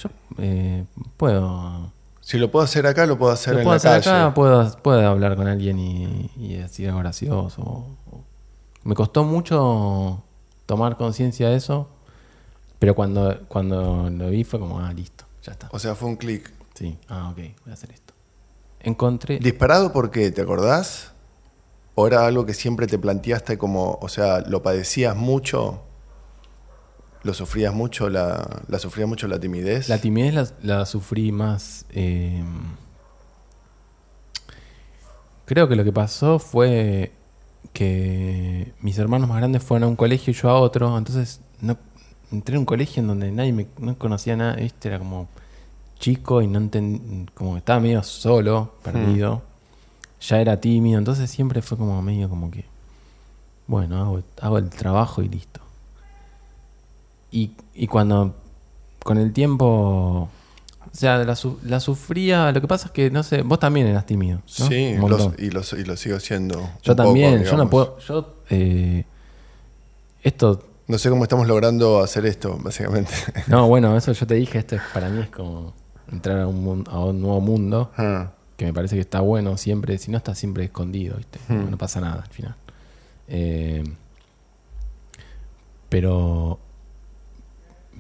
yo 0.02 0.10
eh, 0.38 0.84
puedo, 1.16 1.92
Si 2.20 2.38
lo 2.38 2.50
puedo 2.50 2.64
hacer 2.64 2.86
acá, 2.86 3.06
lo 3.06 3.18
puedo 3.18 3.32
hacer 3.32 3.54
lo 3.54 3.60
en 3.60 3.64
puedo 3.64 3.74
la 3.74 3.76
hacer 3.76 4.02
calle. 4.02 4.22
acá, 4.24 4.34
puedo, 4.34 4.76
puedo 4.82 5.08
hablar 5.08 5.36
con 5.36 5.46
alguien 5.48 5.78
y, 5.78 6.30
y 6.36 6.54
decir 6.54 6.88
algo 6.88 7.00
gracioso. 7.00 7.62
o- 7.62 7.96
o- 8.10 8.24
Me 8.84 8.94
costó 8.94 9.24
mucho 9.24 10.22
tomar 10.66 10.96
conciencia 10.96 11.48
de 11.50 11.56
eso, 11.56 11.88
pero 12.78 12.94
cuando, 12.94 13.40
cuando 13.48 14.08
lo 14.10 14.30
vi 14.30 14.44
fue 14.44 14.58
como, 14.58 14.80
ah, 14.80 14.92
listo, 14.92 15.24
ya 15.42 15.52
está. 15.52 15.68
O 15.72 15.78
sea, 15.78 15.94
fue 15.94 16.08
un 16.08 16.16
clic. 16.16 16.50
Sí, 16.74 16.96
ah, 17.08 17.28
ok, 17.30 17.36
voy 17.36 17.70
a 17.70 17.72
hacer 17.74 17.90
esto. 17.90 18.14
Encontré. 18.82 19.38
¿Disparado 19.38 19.92
por 19.92 20.10
qué? 20.10 20.30
¿Te 20.30 20.40
acordás? 20.40 21.12
¿O 22.00 22.06
era 22.06 22.24
algo 22.26 22.46
que 22.46 22.54
siempre 22.54 22.86
te 22.86 22.98
planteaste 22.98 23.58
como, 23.58 23.98
o 24.00 24.08
sea, 24.08 24.40
lo 24.40 24.62
padecías 24.62 25.14
mucho? 25.14 25.82
¿Lo 27.22 27.34
sufrías 27.34 27.74
mucho 27.74 28.08
la, 28.08 28.62
la 28.68 28.78
sufrías 28.78 29.06
mucho 29.06 29.28
la 29.28 29.38
timidez? 29.38 29.88
La 29.90 29.98
timidez 29.98 30.32
la, 30.34 30.48
la 30.78 30.86
sufrí 30.86 31.30
más. 31.32 31.84
eh, 31.90 32.42
creo 35.44 35.68
que 35.68 35.76
lo 35.76 35.84
que 35.84 35.92
pasó 35.92 36.38
fue 36.38 37.12
que 37.72 38.72
mis 38.80 38.98
hermanos 38.98 39.28
más 39.28 39.38
grandes 39.38 39.62
fueron 39.62 39.84
a 39.84 39.88
un 39.88 39.96
colegio 39.96 40.30
y 40.30 40.34
yo 40.34 40.48
a 40.48 40.58
otro. 40.60 40.96
Entonces 40.96 41.40
no, 41.60 41.76
entré 42.32 42.54
en 42.54 42.60
un 42.60 42.64
colegio 42.66 43.00
en 43.02 43.08
donde 43.08 43.30
nadie 43.30 43.52
me 43.52 43.66
no 43.78 43.96
conocía 43.98 44.36
nada. 44.36 44.54
¿viste? 44.56 44.88
Era 44.88 44.98
como 44.98 45.28
chico 45.98 46.40
y 46.40 46.46
no 46.46 46.60
enten- 46.60 47.28
como 47.34 47.56
estaba 47.58 47.80
medio 47.80 48.02
solo, 48.02 48.74
perdido. 48.82 49.42
Ya 50.20 50.40
era 50.40 50.60
tímido. 50.60 50.98
Entonces 50.98 51.30
siempre 51.30 51.62
fue 51.62 51.78
como 51.78 52.00
medio 52.02 52.28
como 52.28 52.50
que. 52.50 52.64
Bueno, 53.66 54.00
hago, 54.00 54.22
hago 54.40 54.58
el 54.58 54.68
trabajo 54.70 55.22
y 55.22 55.28
listo. 55.28 55.60
Y, 57.30 57.52
y 57.74 57.86
cuando 57.86 58.34
con 59.02 59.18
el 59.18 59.32
tiempo. 59.32 60.28
O 60.92 60.96
sea, 60.96 61.18
la, 61.18 61.36
su- 61.36 61.58
la 61.64 61.78
sufría. 61.78 62.50
Lo 62.52 62.60
que 62.60 62.66
pasa 62.66 62.86
es 62.86 62.92
que, 62.92 63.10
no 63.10 63.22
sé, 63.22 63.42
vos 63.42 63.58
también 63.60 63.86
eras 63.86 64.06
tímido. 64.06 64.38
¿no? 64.58 64.66
Sí, 64.68 64.94
los- 64.96 65.32
y, 65.38 65.50
lo, 65.50 65.62
y 65.78 65.84
lo 65.84 65.96
sigo 65.96 66.18
siendo. 66.20 66.56
yo 66.82 66.96
poco, 66.96 67.04
también. 67.04 67.44
yo 67.44 67.56
no 67.56 67.70
puedo. 67.70 67.98
Yo. 68.00 68.34
eh, 68.50 69.04
esto. 70.22 70.64
No 70.88 70.98
sé 70.98 71.08
cómo 71.08 71.22
estamos 71.22 71.46
logrando 71.46 72.00
hacer 72.02 72.26
esto, 72.26 72.58
básicamente. 72.60 73.12
No, 73.46 73.68
bueno, 73.68 73.96
eso 73.96 74.10
yo 74.12 74.26
te 74.26 74.34
dije. 74.34 74.58
Esto 74.58 74.74
es, 74.74 74.82
para 74.92 75.08
mí 75.08 75.20
es 75.22 75.30
como 75.30 75.72
entrar 76.10 76.40
a 76.40 76.46
un, 76.48 76.64
mun- 76.64 76.84
a 76.90 76.98
un 76.98 77.20
nuevo 77.20 77.40
mundo. 77.40 77.92
Ah, 77.96 78.32
Que 78.60 78.66
me 78.66 78.74
parece 78.74 78.94
que 78.94 79.00
está 79.00 79.20
bueno 79.20 79.56
siempre. 79.56 79.96
Si 79.96 80.10
no, 80.10 80.18
está 80.18 80.34
siempre 80.34 80.64
escondido, 80.64 81.16
¿viste? 81.16 81.38
Hmm. 81.48 81.70
No 81.70 81.78
pasa 81.78 81.98
nada 82.02 82.22
al 82.24 82.28
final. 82.28 82.54
Eh, 83.26 83.82
pero. 85.88 86.60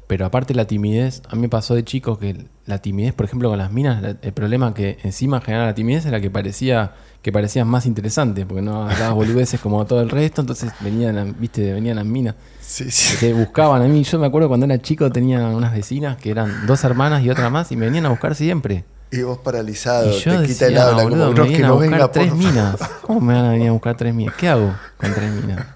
Pero 0.06 0.26
aparte 0.26 0.54
la 0.54 0.66
timidez, 0.66 1.22
a 1.30 1.34
mí 1.36 1.40
me 1.42 1.48
pasó 1.48 1.74
de 1.74 1.82
chico 1.84 2.18
que 2.18 2.44
la 2.66 2.78
timidez, 2.82 3.14
por 3.14 3.24
ejemplo, 3.24 3.48
con 3.48 3.56
las 3.58 3.72
minas, 3.72 4.02
la- 4.02 4.16
el 4.20 4.32
problema 4.34 4.74
que 4.74 4.98
encima 5.04 5.40
generaba 5.40 5.68
la 5.68 5.74
timidez 5.74 6.04
era 6.04 6.20
que 6.20 6.28
parecía 6.30 6.92
que 7.22 7.32
parecías 7.32 7.66
más 7.66 7.86
interesante, 7.86 8.44
porque 8.44 8.60
no 8.60 8.82
hablabas 8.90 9.14
boludeces 9.14 9.60
como 9.60 9.84
todo 9.86 10.02
el 10.02 10.10
resto, 10.10 10.40
entonces 10.40 10.72
venían, 10.80 11.36
viste, 11.38 11.72
venían 11.72 11.96
las 11.96 12.06
minas 12.06 12.34
sí, 12.60 12.84
que 13.18 13.26
te 13.28 13.32
buscaban 13.32 13.80
a 13.82 13.86
mí. 13.86 14.02
Yo 14.04 14.18
me 14.18 14.26
acuerdo 14.26 14.48
cuando 14.48 14.66
era 14.66 14.78
chico 14.82 15.10
tenía 15.10 15.46
unas 15.46 15.72
vecinas 15.72 16.16
que 16.18 16.30
eran 16.30 16.66
dos 16.66 16.82
hermanas 16.84 17.22
y 17.22 17.30
otra 17.30 17.48
más 17.48 17.70
y 17.72 17.76
me 17.76 17.86
venían 17.86 18.04
a 18.06 18.10
buscar 18.10 18.34
siempre. 18.34 18.84
Y 19.12 19.22
vos 19.22 19.38
paralizado, 19.38 20.08
Y 20.10 20.20
yo 20.20 20.32
te 20.32 20.38
decía, 20.42 20.46
quita 20.54 20.66
el 20.68 20.78
habla, 20.78 21.02
boludo, 21.02 21.32
como 21.34 21.44
me 21.46 21.52
que 21.56 21.58
no 21.62 21.74
buscar 21.74 21.90
venga 21.90 22.12
tres 22.12 22.28
por 22.28 22.38
minas. 22.38 22.76
¿Cómo 23.02 23.20
me 23.20 23.34
van 23.34 23.44
a 23.44 23.50
venir 23.50 23.68
a 23.68 23.72
buscar 23.72 23.96
tres 23.96 24.14
minas? 24.14 24.34
¿Qué 24.36 24.48
hago 24.48 24.72
con 24.98 25.12
tres 25.14 25.32
minas? 25.32 25.66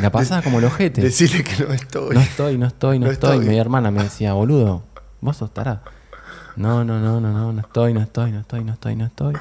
La 0.00 0.10
pasaba 0.10 0.40
como 0.40 0.58
el 0.58 0.64
ojete. 0.64 1.02
Decirle 1.02 1.44
que 1.44 1.62
no 1.64 1.72
estoy. 1.74 2.14
No 2.14 2.20
estoy, 2.20 2.56
no 2.58 2.66
estoy, 2.66 2.98
no, 2.98 3.06
No 3.06 3.12
estoy. 3.12 3.36
estoy. 3.38 3.48
Mi 3.50 3.58
hermana 3.58 3.90
me 3.90 4.02
decía, 4.04 4.32
boludo, 4.32 4.82
vos 5.20 5.36
sos 5.36 5.52
tará. 5.52 5.82
No, 6.56 6.84
no, 6.84 6.98
no, 6.98 7.20
no, 7.20 7.32
no, 7.32 7.52
no 7.52 7.60
estoy, 7.60 7.92
no 7.92 8.00
estoy, 8.00 8.32
no 8.32 8.40
estoy, 8.40 8.64
no 8.64 8.72
estoy, 8.72 8.96
no 8.96 9.04
estoy. 9.06 9.34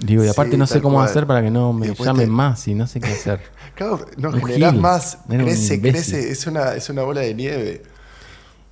Digo, 0.00 0.24
y 0.24 0.28
aparte 0.28 0.52
Sí, 0.52 0.56
no 0.56 0.66
sé 0.66 0.80
cómo 0.80 0.96
cual. 0.96 1.08
hacer 1.08 1.26
para 1.26 1.42
que 1.42 1.50
no 1.50 1.72
me 1.74 1.94
llamen 1.94 2.26
te- 2.26 2.32
más 2.32 2.66
y 2.68 2.74
no 2.74 2.86
sé 2.86 3.00
qué 3.00 3.12
hacer. 3.12 3.40
Claro, 3.74 4.06
no 4.16 4.28
Un 4.30 4.40
generás 4.44 4.70
gil. 4.72 4.80
más, 4.80 5.18
crece, 5.28 5.80
crece, 5.80 6.30
es 6.30 6.46
una, 6.46 6.74
es 6.74 6.88
una 6.90 7.02
bola 7.02 7.22
de 7.22 7.34
nieve. 7.34 7.82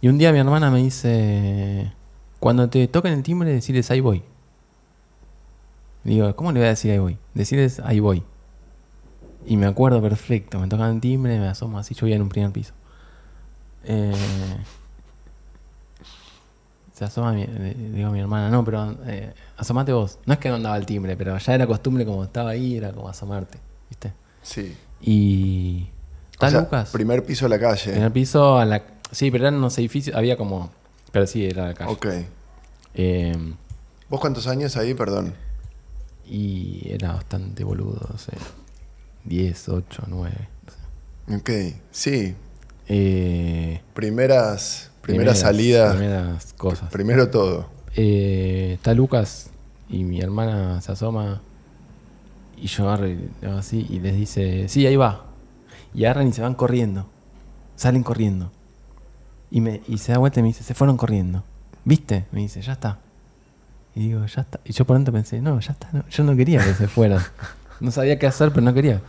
Y 0.00 0.06
un 0.08 0.16
día 0.16 0.32
mi 0.32 0.38
hermana 0.38 0.70
me 0.70 0.78
dice, 0.78 1.92
cuando 2.42 2.68
te 2.68 2.88
toquen 2.88 3.12
el 3.12 3.22
timbre, 3.22 3.52
decirles 3.52 3.88
ahí 3.92 4.00
voy. 4.00 4.24
Digo, 6.02 6.34
¿cómo 6.34 6.50
le 6.50 6.58
voy 6.58 6.66
a 6.66 6.70
decir 6.70 6.90
ahí 6.90 6.98
voy? 6.98 7.16
Decirles 7.34 7.78
ahí 7.78 8.00
voy. 8.00 8.24
Y 9.46 9.56
me 9.56 9.66
acuerdo 9.66 10.02
perfecto, 10.02 10.58
me 10.58 10.66
tocan 10.66 10.96
el 10.96 11.00
timbre, 11.00 11.38
me 11.38 11.46
asomo 11.46 11.78
así, 11.78 11.94
yo 11.94 12.00
vivía 12.00 12.16
en 12.16 12.22
un 12.22 12.28
primer 12.28 12.50
piso. 12.50 12.72
Eh, 13.84 14.12
se 16.92 17.04
asoma, 17.04 17.32
mi, 17.32 17.46
digo 17.46 18.08
a 18.08 18.10
mi 18.10 18.18
hermana, 18.18 18.50
no, 18.50 18.64
pero 18.64 18.96
eh, 19.06 19.32
asomate 19.56 19.92
vos. 19.92 20.18
No 20.26 20.34
es 20.34 20.40
que 20.40 20.48
no 20.48 20.56
andaba 20.56 20.76
el 20.76 20.84
timbre, 20.84 21.16
pero 21.16 21.38
ya 21.38 21.54
era 21.54 21.68
costumbre 21.68 22.04
como 22.04 22.24
estaba 22.24 22.50
ahí, 22.50 22.76
era 22.76 22.90
como 22.90 23.08
asomarte, 23.08 23.60
¿viste? 23.88 24.14
Sí. 24.42 24.76
Y... 25.00 25.86
O 25.92 26.32
¿Está 26.32 26.50
sea, 26.50 26.60
Lucas? 26.62 26.90
Primer 26.90 27.24
piso 27.24 27.44
de 27.44 27.50
la 27.50 27.60
calle. 27.60 28.02
El 28.02 28.10
piso, 28.10 28.58
a 28.58 28.64
la... 28.64 28.82
sí, 29.12 29.30
pero 29.30 29.44
eran 29.44 29.54
unos 29.54 29.78
edificios, 29.78 30.16
había 30.16 30.36
como... 30.36 30.81
Pero 31.12 31.26
sí, 31.26 31.44
era 31.46 31.68
la 31.68 31.74
calle. 31.74 31.92
Ok. 31.92 32.06
Eh, 32.94 33.54
¿Vos 34.08 34.20
cuántos 34.20 34.46
años 34.46 34.76
ahí, 34.76 34.94
perdón? 34.94 35.34
y 36.24 36.88
era 36.90 37.12
bastante 37.12 37.64
boludo, 37.64 38.00
no 38.10 38.16
sé. 38.16 38.32
10, 39.24 39.68
8, 39.68 40.04
9. 40.08 40.48
no 41.28 41.36
sé. 41.36 41.36
Ok, 41.36 41.76
sí. 41.90 42.34
Eh, 42.88 43.80
Primeras, 43.94 44.90
primeras, 45.02 45.40
salidas. 45.40 45.94
Primeras 45.96 46.52
cosas. 46.54 46.90
Primero 46.90 47.28
todo. 47.28 47.68
Eh, 47.96 48.72
está 48.74 48.94
Lucas 48.94 49.50
y 49.88 50.04
mi 50.04 50.20
hermana 50.20 50.80
se 50.80 50.92
asoma 50.92 51.42
y 52.56 52.66
yo 52.68 52.88
agarro 52.88 53.08
así 53.58 53.86
y 53.90 54.00
les 54.00 54.16
dice, 54.16 54.68
sí, 54.68 54.86
ahí 54.86 54.96
va. 54.96 55.26
Y 55.92 56.04
agarran 56.04 56.28
y 56.28 56.32
se 56.32 56.40
van 56.40 56.54
corriendo. 56.54 57.08
Salen 57.76 58.02
corriendo. 58.02 58.50
Y, 59.52 59.60
me, 59.60 59.82
y 59.86 59.98
se 59.98 60.12
da 60.12 60.18
vuelta 60.18 60.40
y 60.40 60.42
me 60.42 60.48
dice, 60.48 60.64
se 60.64 60.72
fueron 60.72 60.96
corriendo. 60.96 61.44
¿Viste? 61.84 62.24
Me 62.32 62.40
dice, 62.40 62.62
ya 62.62 62.72
está. 62.72 62.98
Y 63.94 64.08
digo, 64.08 64.24
ya 64.24 64.40
está. 64.40 64.60
Y 64.64 64.72
yo 64.72 64.86
por 64.86 64.96
dentro 64.96 65.12
pensé, 65.12 65.42
no, 65.42 65.60
ya 65.60 65.72
está. 65.72 65.88
no, 65.92 66.08
yo 66.08 66.24
no 66.24 66.34
quería 66.34 66.64
que 66.64 66.72
se 66.72 66.88
fueran. 66.88 67.20
No 67.78 67.90
sabía 67.90 68.18
qué 68.18 68.26
hacer, 68.26 68.50
pero 68.50 68.62
no 68.62 68.72
quería. 68.72 69.02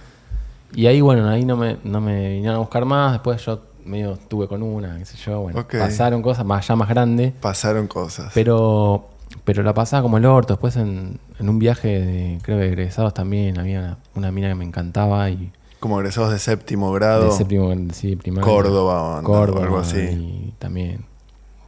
Y 0.73 0.87
ahí, 0.87 0.99
bueno, 0.99 1.29
ahí 1.29 1.45
no 1.45 1.55
me, 1.55 1.77
no 1.83 2.01
me 2.01 2.31
vinieron 2.33 2.55
a 2.57 2.59
buscar 2.59 2.83
más. 2.83 3.13
Después 3.13 3.45
yo 3.45 3.61
medio 3.85 4.13
estuve 4.13 4.47
con 4.47 4.63
una, 4.63 4.97
qué 4.97 5.05
sé 5.05 5.15
yo. 5.15 5.41
Bueno, 5.41 5.65
pasaron 5.65 6.21
cosas 6.21 6.45
más, 6.45 6.67
ya 6.67 6.75
más 6.75 6.89
grandes. 6.89 7.31
Pasaron 7.33 7.87
cosas. 7.87 8.31
Pero, 8.33 9.09
pero 9.45 9.63
la 9.63 9.73
pasaba 9.73 10.01
como 10.01 10.17
el 10.17 10.25
orto. 10.25 10.55
Después 10.55 10.75
en, 10.75 11.19
en 11.39 11.49
un 11.49 11.59
viaje, 11.59 11.87
de, 11.87 12.39
creo 12.41 12.57
que 12.57 12.63
de 12.63 12.69
egresados 12.69 13.13
también, 13.13 13.59
había 13.59 13.79
una, 13.79 13.97
una 14.15 14.31
mina 14.31 14.49
que 14.49 14.55
me 14.55 14.65
encantaba 14.65 15.29
y 15.29 15.53
Como 15.84 15.99
egresados 15.99 16.31
de 16.31 16.39
séptimo 16.39 16.93
grado. 16.93 17.25
de 17.25 17.31
séptimo, 17.34 17.69
sí. 17.91 18.17
Córdoba, 18.39 19.21
Córdoba, 19.21 19.63
algo 19.63 19.79
así. 19.79 19.97
Y 19.99 20.53
también 20.57 21.05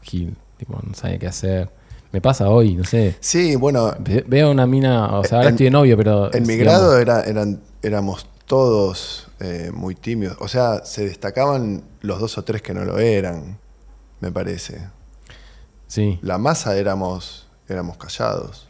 Gil, 0.03 0.37
tipo, 0.57 0.79
no 0.81 0.93
sabía 0.93 1.19
qué 1.19 1.27
hacer. 1.27 1.69
Me 2.13 2.21
pasa 2.21 2.47
hoy, 2.49 2.75
no 2.75 2.85
sé. 2.85 3.17
Sí, 3.19 3.57
bueno, 3.57 3.91
Ve- 3.99 4.23
Veo 4.25 4.51
una 4.51 4.65
mina, 4.65 5.17
o 5.19 5.23
sea, 5.25 5.39
ahora 5.39 5.49
En- 5.49 5.55
estoy 5.55 5.65
de 5.65 5.71
novio, 5.71 5.97
pero... 5.97 6.33
en 6.33 6.47
mi 6.47 6.55
grado 6.55 6.97
era, 6.97 7.23
eran, 7.23 7.59
éramos 7.81 8.25
todos 8.45 9.27
eh, 9.41 9.71
muy 9.73 9.95
tímidos. 9.95 10.37
O 10.39 10.47
sea, 10.47 10.85
se 10.85 11.05
destacaban 11.05 11.83
los 11.99 12.21
dos 12.21 12.37
o 12.37 12.43
tres 12.45 12.61
que 12.61 12.73
no 12.73 12.85
lo 12.85 12.97
eran, 12.99 13.59
me 14.21 14.31
parece. 14.31 14.87
Sí. 15.87 16.19
La 16.21 16.37
masa 16.37 16.77
éramos, 16.77 17.47
éramos 17.67 17.97
callados. 17.97 18.69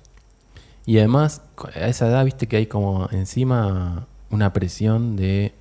Y 0.87 0.97
además, 0.97 1.43
a 1.75 1.87
esa 1.87 2.07
edad, 2.07 2.25
viste 2.25 2.47
que 2.47 2.57
hay 2.57 2.65
como 2.65 3.07
encima 3.11 4.07
una 4.35 4.53
presión 4.53 5.15
de... 5.15 5.53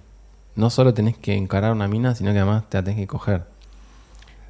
No 0.57 0.71
solo 0.71 0.95
tenés 0.95 1.17
que 1.17 1.35
encarar 1.35 1.73
una 1.73 1.89
mina, 1.89 2.15
sino 2.15 2.33
que 2.33 2.39
además 2.39 2.65
te 2.69 2.79
la 2.79 2.85
tenés 2.85 3.01
que 3.01 3.07
coger. 3.07 3.45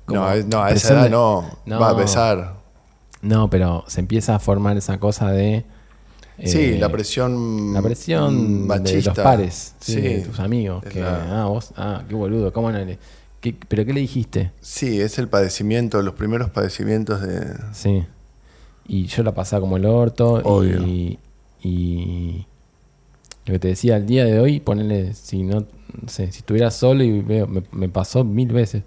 Como 0.06 0.20
No, 0.20 0.34
no, 0.50 0.62
a 0.62 0.70
esa 0.70 0.92
edad 0.94 1.04
de- 1.04 1.10
no. 1.10 1.44
No. 1.64 1.80
Va 1.80 1.90
a 1.90 1.96
pesar. 1.96 2.54
No, 3.22 3.48
pero 3.48 3.84
se 3.86 4.00
empieza 4.00 4.34
a 4.34 4.38
formar 4.38 4.76
esa 4.76 4.98
cosa 4.98 5.30
de... 5.30 5.64
sí, 6.44 6.58
eh, 6.74 6.78
la 6.78 6.90
presión. 6.90 7.72
La 7.72 7.80
presión 7.80 8.66
machista. 8.66 9.12
de 9.12 9.16
los 9.16 9.18
pares, 9.24 9.74
sí, 9.80 9.92
Sí. 9.94 10.00
de 10.00 10.20
tus 10.22 10.40
amigos. 10.40 10.84
Que, 10.84 11.00
la- 11.00 11.42
ah, 11.42 11.46
vos, 11.46 11.72
ah, 11.76 12.02
qué 12.06 12.14
boludo, 12.14 12.52
¿cómo 12.52 12.70
no 12.70 12.78
le...? 12.84 12.98
¿Qué- 13.40 13.56
¿Pero 13.68 13.84
qué 13.86 13.92
le 13.94 14.00
dijiste? 14.00 14.52
Sí, 14.60 15.00
es 15.00 15.18
el 15.18 15.28
padecimiento, 15.28 16.02
los 16.02 16.14
primeros 16.14 16.48
padecimientos 16.50 17.20
de. 17.22 17.54
Sí. 17.72 18.04
Y 18.86 19.04
yo 19.06 19.22
la 19.22 19.32
pasaba 19.34 19.60
como 19.60 19.76
el 19.78 19.84
orto. 19.86 20.34
Obvio. 20.44 20.82
Y, 20.86 21.18
y 21.62 22.46
lo 23.46 23.52
que 23.52 23.58
te 23.58 23.68
decía, 23.68 23.96
el 23.96 24.06
día 24.06 24.24
de 24.24 24.38
hoy, 24.40 24.60
ponerle, 24.60 25.14
si 25.14 25.42
no, 25.42 25.60
no 25.60 26.08
sé, 26.08 26.30
si 26.32 26.38
estuviera 26.38 26.70
solo 26.70 27.04
y 27.04 27.20
veo, 27.20 27.46
me, 27.46 27.62
me 27.72 27.88
pasó 27.88 28.24
mil 28.24 28.52
veces. 28.52 28.82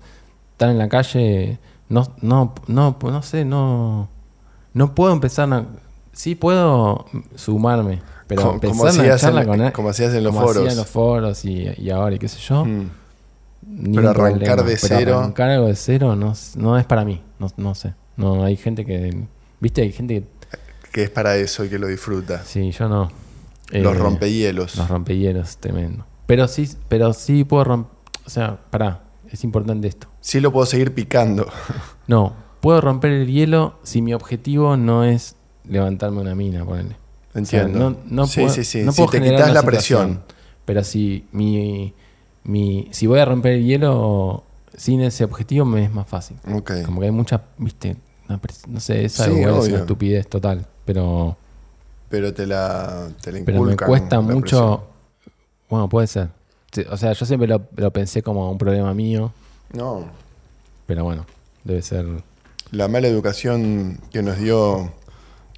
Estar 0.54 0.70
en 0.70 0.78
la 0.80 0.90
calle, 0.90 1.60
no, 1.90 2.14
no, 2.22 2.56
no, 2.68 2.98
no 3.02 3.22
sé, 3.24 3.46
no, 3.46 4.10
no 4.74 4.96
puedo 4.96 5.14
empezar 5.14 5.52
a, 5.54 5.66
sí 6.12 6.34
puedo 6.36 7.06
sumarme, 7.36 8.02
pero 8.28 8.42
Como- 8.42 8.60
como 8.60 8.66
empezar 8.66 8.94
una 8.94 9.02
hacías 9.04 9.22
charla 9.22 9.42
en- 9.42 9.48
con 9.48 9.62
a- 9.62 9.74
como 9.74 9.90
hacías 9.90 10.14
en 10.16 10.24
los 10.24 10.34
como 10.36 10.42
hacía 10.50 10.54
foros. 10.62 10.72
en 10.74 10.78
los 10.78 10.88
foros 10.88 11.46
y, 11.46 11.68
y 11.78 11.90
ahora 11.92 12.16
y 12.16 12.20
qué 12.20 12.28
sé 12.28 12.40
yo. 12.40 12.66
Mm. 12.66 12.90
Pero 13.94 14.10
arrancar 14.10 14.64
de 14.64 14.78
Pero 14.82 14.98
cero- 14.98 15.20
arrancar 15.20 15.50
algo 15.50 15.68
de 15.68 15.76
cero 15.76 16.16
no, 16.16 16.34
no 16.56 16.78
es 16.78 16.86
para 16.86 17.04
mí. 17.06 17.22
No, 17.38 17.48
no 17.58 17.76
sé. 17.76 17.94
No, 18.16 18.44
hay 18.44 18.56
gente 18.56 18.86
que. 18.86 19.26
¿Viste? 19.60 19.82
Hay 19.82 19.92
gente 19.92 20.22
que. 20.22 20.28
Que 20.92 21.04
es 21.04 21.10
para 21.10 21.36
eso 21.36 21.66
y 21.66 21.70
que 21.70 21.78
lo 21.78 21.88
disfruta. 21.88 22.44
Sí, 22.46 22.72
yo 22.72 22.88
no. 22.88 23.12
Los 23.72 23.96
Eh, 23.96 24.00
rompehielos. 24.00 24.76
Los 24.78 24.88
rompehielos, 24.90 25.58
tremendo. 25.58 26.06
Pero 26.26 26.48
sí, 26.48 26.70
pero 26.90 27.14
sí 27.14 27.44
puedo 27.44 27.64
romper. 27.64 27.92
O 28.26 28.30
sea, 28.30 28.60
pará, 28.70 29.04
es 29.32 29.44
importante 29.44 29.88
esto. 29.88 30.08
Sí 30.22 30.40
lo 30.40 30.52
puedo 30.52 30.66
seguir 30.66 30.94
picando. 30.94 31.48
No, 32.08 32.34
puedo 32.62 32.80
romper 32.80 33.12
el 33.12 33.28
hielo 33.28 33.80
si 33.84 34.02
mi 34.02 34.14
objetivo 34.14 34.78
no 34.78 35.04
es 35.04 35.36
levantarme 35.66 36.22
una 36.22 36.36
mina, 36.36 36.64
ponele. 36.64 36.96
O 37.36 37.46
sea, 37.46 37.62
Entiendo. 37.64 37.90
no, 37.92 37.98
no 38.06 38.28
sí, 38.28 38.40
puedo, 38.42 38.54
sí, 38.54 38.64
sí. 38.64 38.82
no 38.84 38.92
si 38.94 38.98
puedo 38.98 39.12
te 39.12 39.18
generar 39.18 39.40
quitas 39.40 39.52
una 39.52 39.62
la 39.62 39.66
presión. 39.68 40.24
Pero 40.66 40.84
si 40.86 41.26
mi, 41.34 41.94
mi. 42.46 42.88
Si 42.92 43.06
voy 43.08 43.20
a 43.20 43.26
romper 43.26 43.54
el 43.54 43.66
hielo, 43.66 44.44
sin 44.76 45.02
ese 45.02 45.24
objetivo 45.26 45.66
me 45.66 45.84
es 45.84 45.92
más 45.92 46.08
fácil. 46.08 46.38
Ok. 46.54 46.72
Como 46.86 47.00
que 47.02 47.08
hay 47.08 47.12
mucha, 47.12 47.42
viste, 47.58 47.98
no 48.68 48.80
sé, 48.80 49.06
es 49.06 49.14
Sí, 49.14 49.24
algo, 49.24 49.62
es 49.64 49.68
una 49.70 49.80
estupidez 49.80 50.28
total, 50.28 50.66
pero, 50.86 51.38
Pero 52.10 52.34
te 52.34 52.46
la, 52.48 53.10
te 53.22 53.32
la 53.32 53.40
pero 53.46 53.64
me 53.64 53.76
cuesta 53.76 54.22
mucho, 54.22 54.88
bueno, 55.70 55.90
puede 55.90 56.08
ser. 56.08 56.30
O 56.90 56.98
sea, 56.98 57.12
yo 57.14 57.26
siempre 57.26 57.48
lo, 57.48 57.62
lo 57.76 57.92
pensé 57.92 58.22
como 58.22 58.50
un 58.52 58.58
problema 58.58 58.94
mío. 58.94 59.32
No, 59.74 60.06
pero 60.86 61.04
bueno, 61.04 61.26
debe 61.64 61.82
ser, 61.82 62.06
la 62.72 62.88
mala 62.88 63.08
educación 63.08 64.00
que 64.12 64.22
nos 64.22 64.38
dio 64.38 64.92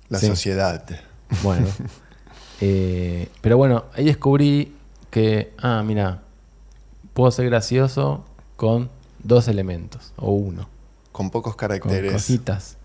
la 0.10 0.20
Sí. 0.20 0.28
sociedad. 0.28 0.84
bueno. 1.44 1.68
Eh, 2.62 3.30
pero 3.40 3.56
bueno, 3.56 3.86
ahí 3.94 4.04
descubrí 4.04 4.76
que, 5.12 5.54
ah, 5.60 5.82
mira, 5.86 6.24
puedo 7.14 7.32
ser 7.32 7.46
gracioso 7.46 8.26
con 8.58 8.90
dos 9.24 9.48
elementos, 9.48 10.12
o 10.18 10.32
uno. 10.34 10.68
Con 11.14 11.30
pocos 11.30 11.54
con 11.56 11.58
caracteres. 11.60 12.12
cositas. 12.12 12.76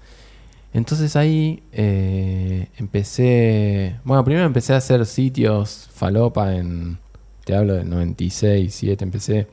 Entonces 0.74 1.14
ahí 1.16 1.62
eh, 1.72 2.68
empecé, 2.76 3.96
bueno, 4.04 4.24
primero 4.24 4.44
empecé 4.44 4.74
a 4.74 4.78
hacer 4.78 5.06
sitios 5.06 5.88
falopa 5.94 6.54
en, 6.56 6.98
te 7.44 7.54
hablo 7.54 7.74
del 7.74 7.88
96, 7.88 8.74
7, 8.74 9.04
empecé. 9.04 9.46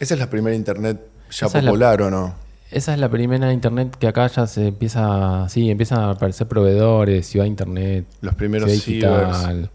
Esa 0.00 0.14
es 0.14 0.20
la 0.20 0.28
primera 0.28 0.54
internet 0.56 1.00
ya 1.30 1.46
Esa 1.46 1.58
es 1.58 1.64
la- 1.64 1.70
popular, 1.70 2.02
¿o 2.02 2.10
no? 2.10 2.34
Esa 2.70 2.92
es 2.92 2.98
la 3.00 3.08
primera 3.08 3.50
internet 3.52 3.96
que 3.98 4.08
acá 4.08 4.26
ya 4.26 4.46
se 4.46 4.66
empieza, 4.68 5.48
sí, 5.48 5.70
empiezan 5.70 6.00
a 6.00 6.10
aparecer 6.10 6.46
proveedores, 6.48 7.26
ciudad 7.26 7.46
internet, 7.46 8.04
Los 8.20 8.34
primeros 8.34 8.70
digital. 8.70 9.70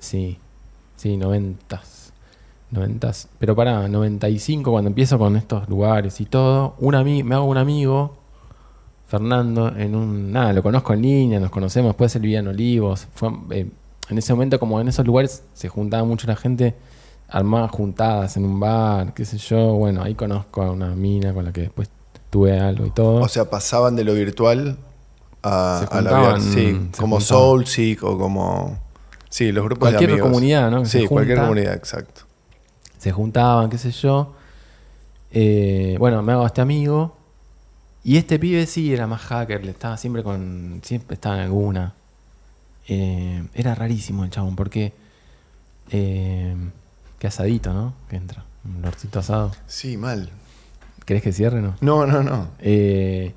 Sí, 0.00 0.38
sí, 0.96 1.16
noventas. 1.16 2.12
Noventas. 2.72 3.28
Pero 3.38 3.54
para 3.54 3.86
95, 3.86 4.72
cuando 4.72 4.88
empiezo 4.88 5.16
con 5.18 5.36
estos 5.36 5.68
lugares 5.68 6.20
y 6.20 6.24
todo, 6.26 6.74
un 6.80 6.94
ami- 6.94 7.22
me 7.22 7.36
hago 7.36 7.44
un 7.44 7.56
amigo, 7.56 8.17
Fernando, 9.08 9.74
en 9.76 9.94
un. 9.96 10.30
Nada, 10.32 10.52
lo 10.52 10.62
conozco 10.62 10.92
en 10.92 11.02
línea, 11.02 11.40
nos 11.40 11.50
conocemos, 11.50 11.90
después 11.90 12.14
él 12.14 12.22
vivía 12.22 12.38
en 12.40 12.48
Olivos. 12.48 13.08
Fue, 13.14 13.30
eh, 13.50 13.66
en 14.10 14.18
ese 14.18 14.32
momento, 14.34 14.60
como 14.60 14.80
en 14.80 14.88
esos 14.88 15.04
lugares 15.06 15.42
se 15.54 15.68
juntaba 15.68 16.04
mucho 16.04 16.26
la 16.26 16.36
gente, 16.36 16.74
armaba 17.28 17.68
juntadas 17.68 18.36
en 18.36 18.44
un 18.44 18.60
bar, 18.60 19.14
qué 19.14 19.24
sé 19.24 19.38
yo. 19.38 19.72
Bueno, 19.74 20.02
ahí 20.02 20.14
conozco 20.14 20.62
a 20.62 20.70
una 20.70 20.94
mina 20.94 21.32
con 21.34 21.44
la 21.46 21.52
que 21.52 21.62
después 21.62 21.88
tuve 22.30 22.58
algo 22.60 22.84
y 22.86 22.90
todo. 22.90 23.22
O 23.22 23.28
sea, 23.28 23.48
pasaban 23.48 23.96
de 23.96 24.04
lo 24.04 24.12
virtual 24.12 24.76
a, 25.42 25.78
a 25.90 26.00
la 26.02 26.18
vida. 26.18 26.40
Sí, 26.40 26.78
como. 26.98 27.20
Soulseek 27.20 28.04
o 28.04 28.18
como. 28.18 28.78
Sí, 29.30 29.52
los 29.52 29.64
grupos 29.64 29.88
Cualquier 29.88 30.08
de 30.10 30.14
amigos. 30.14 30.28
comunidad, 30.30 30.70
¿no? 30.70 30.82
que 30.82 30.88
Sí, 30.88 31.06
cualquier 31.06 31.40
comunidad, 31.40 31.74
exacto. 31.74 32.22
se 32.98 33.10
juntaban, 33.12 33.70
qué 33.70 33.78
sé 33.78 33.90
yo. 33.90 34.34
Eh, 35.30 35.96
bueno, 35.98 36.22
me 36.22 36.32
hago 36.32 36.44
este 36.46 36.60
amigo. 36.60 37.16
Y 38.04 38.16
este 38.16 38.38
pibe 38.38 38.64
sí 38.66 38.92
era 38.92 39.06
más 39.06 39.20
hacker, 39.22 39.64
le 39.64 39.70
estaba 39.72 39.96
siempre 39.96 40.22
con. 40.22 40.80
Siempre 40.84 41.14
estaba 41.14 41.36
en 41.36 41.42
alguna. 41.42 41.94
Eh, 42.86 43.44
era 43.54 43.74
rarísimo 43.74 44.24
el 44.24 44.30
chabón, 44.30 44.56
porque. 44.56 44.92
Eh, 45.90 46.54
qué 47.18 47.26
asadito, 47.26 47.72
¿no? 47.74 47.94
Que 48.08 48.16
entra. 48.16 48.44
Un 48.64 48.82
lorcito 48.82 49.18
asado. 49.18 49.52
Sí, 49.66 49.96
mal. 49.96 50.30
¿Querés 51.04 51.22
que 51.22 51.32
cierre, 51.32 51.60
no? 51.60 51.74
No, 51.80 52.06
no, 52.06 52.22
no. 52.22 52.48
Eh, 52.60 53.34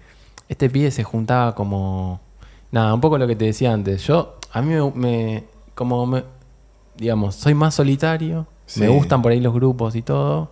este 0.50 0.70
pibe 0.70 0.92
se 0.92 1.04
juntaba 1.04 1.56
como. 1.56 2.20
Nada, 2.72 2.94
un 2.94 3.02
poco 3.02 3.18
lo 3.18 3.28
que 3.28 3.36
te 3.36 3.46
decía 3.46 3.74
antes. 3.74 4.06
Yo, 4.06 4.38
a 4.54 4.62
mí 4.62 4.74
me. 4.74 4.92
me- 4.92 5.44
como 5.76 6.06
me. 6.06 6.24
Digamos, 6.98 7.36
soy 7.36 7.54
más 7.56 7.74
solitario. 7.76 8.46
Me 8.78 8.88
gustan 8.88 9.22
por 9.22 9.32
ahí 9.34 9.40
los 9.42 9.54
grupos 9.54 9.96
y 9.96 10.02
todo. 10.02 10.52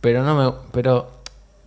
Pero 0.00 0.22
no 0.22 0.34
me. 0.34 0.58
Pero 0.72 1.19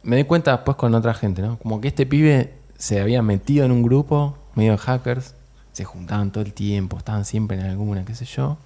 me 0.04 0.18
di 0.18 0.24
cuenta 0.26 0.52
después 0.52 0.78
con 0.78 0.94
otra 0.94 1.14
gente, 1.14 1.42
¿no? 1.42 1.58
Como 1.60 1.82
que 1.82 1.88
este 1.88 2.06
pibe 2.06 2.54
se 2.78 3.00
había 3.00 3.22
metido 3.22 3.66
en 3.66 3.72
un 3.72 3.84
grupo, 3.84 4.38
medio 4.56 4.74
de 4.74 4.78
hackers. 4.78 5.36
Se 5.72 5.86
juntaban 5.86 6.32
todo 6.32 6.44
el 6.44 6.54
tiempo, 6.54 6.98
estaban 6.98 7.26
siempre 7.26 7.58
en 7.58 7.66
alguna, 7.66 8.06
qué 8.06 8.14
sé 8.14 8.26
yo. 8.26 8.58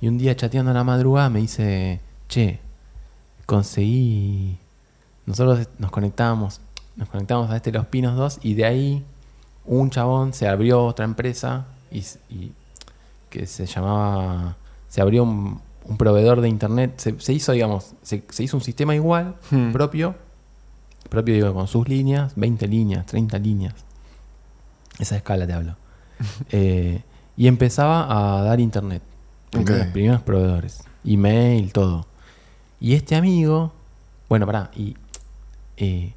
Y 0.00 0.08
un 0.08 0.18
día 0.18 0.34
chateando 0.34 0.72
a 0.72 0.74
la 0.74 0.84
madrugada 0.84 1.30
me 1.30 1.40
dice, 1.40 2.00
che, 2.28 2.60
conseguí. 3.46 4.58
Nosotros 5.26 5.68
nos 5.78 5.90
conectamos, 5.90 6.60
nos 6.96 7.08
conectamos 7.08 7.50
a 7.50 7.56
este 7.56 7.72
Los 7.72 7.86
Pinos 7.86 8.16
2 8.16 8.40
y 8.42 8.54
de 8.54 8.64
ahí 8.66 9.04
un 9.64 9.90
chabón 9.90 10.32
se 10.34 10.48
abrió 10.48 10.84
otra 10.84 11.04
empresa 11.04 11.66
y, 11.90 12.02
que 13.30 13.46
se 13.46 13.66
llamaba. 13.66 14.56
Se 14.88 15.00
abrió 15.00 15.22
un, 15.24 15.60
un 15.84 15.96
proveedor 15.96 16.40
de 16.40 16.48
internet. 16.48 16.94
Se, 16.98 17.18
se 17.20 17.32
hizo, 17.32 17.52
digamos, 17.52 17.94
se, 18.02 18.24
se 18.28 18.42
hizo 18.42 18.56
un 18.56 18.62
sistema 18.62 18.94
igual, 18.94 19.36
Hmm. 19.50 19.72
propio. 19.72 20.14
Propio, 21.14 21.34
digo, 21.34 21.54
con 21.54 21.68
sus 21.68 21.88
líneas, 21.88 22.32
20 22.34 22.66
líneas, 22.66 23.06
30 23.06 23.38
líneas. 23.38 23.74
Esa 24.98 25.16
escala 25.16 25.46
te 25.46 25.52
hablo. 25.52 25.76
Eh, 26.50 27.02
y 27.36 27.46
empezaba 27.46 28.38
a 28.38 28.42
dar 28.42 28.58
internet. 28.58 29.00
Ok. 29.56 29.70
Los 29.70 29.86
primeros 29.88 30.22
proveedores. 30.22 30.82
Email, 31.04 31.72
todo. 31.72 32.06
Y 32.80 32.94
este 32.94 33.14
amigo, 33.14 33.72
bueno, 34.28 34.44
pará, 34.44 34.72
y 34.74 34.96
eh, 35.76 36.14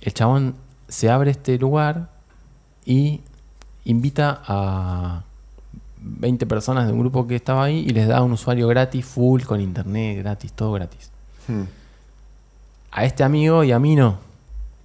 el 0.00 0.14
chabón 0.14 0.56
se 0.88 1.10
abre 1.10 1.30
este 1.30 1.56
lugar 1.58 2.10
y 2.84 3.20
invita 3.84 4.42
a 4.44 5.22
20 6.00 6.46
personas 6.46 6.86
de 6.88 6.92
un 6.92 7.00
grupo 7.00 7.28
que 7.28 7.36
estaba 7.36 7.64
ahí 7.64 7.84
y 7.86 7.90
les 7.90 8.08
da 8.08 8.22
un 8.22 8.32
usuario 8.32 8.66
gratis, 8.66 9.04
full, 9.04 9.42
con 9.42 9.60
internet, 9.60 10.18
gratis, 10.18 10.52
todo 10.52 10.72
gratis. 10.72 11.10
Hmm. 11.46 11.64
A 12.90 13.04
este 13.04 13.22
amigo 13.22 13.62
y 13.62 13.70
a 13.70 13.78
mí 13.78 13.94
no, 13.94 14.18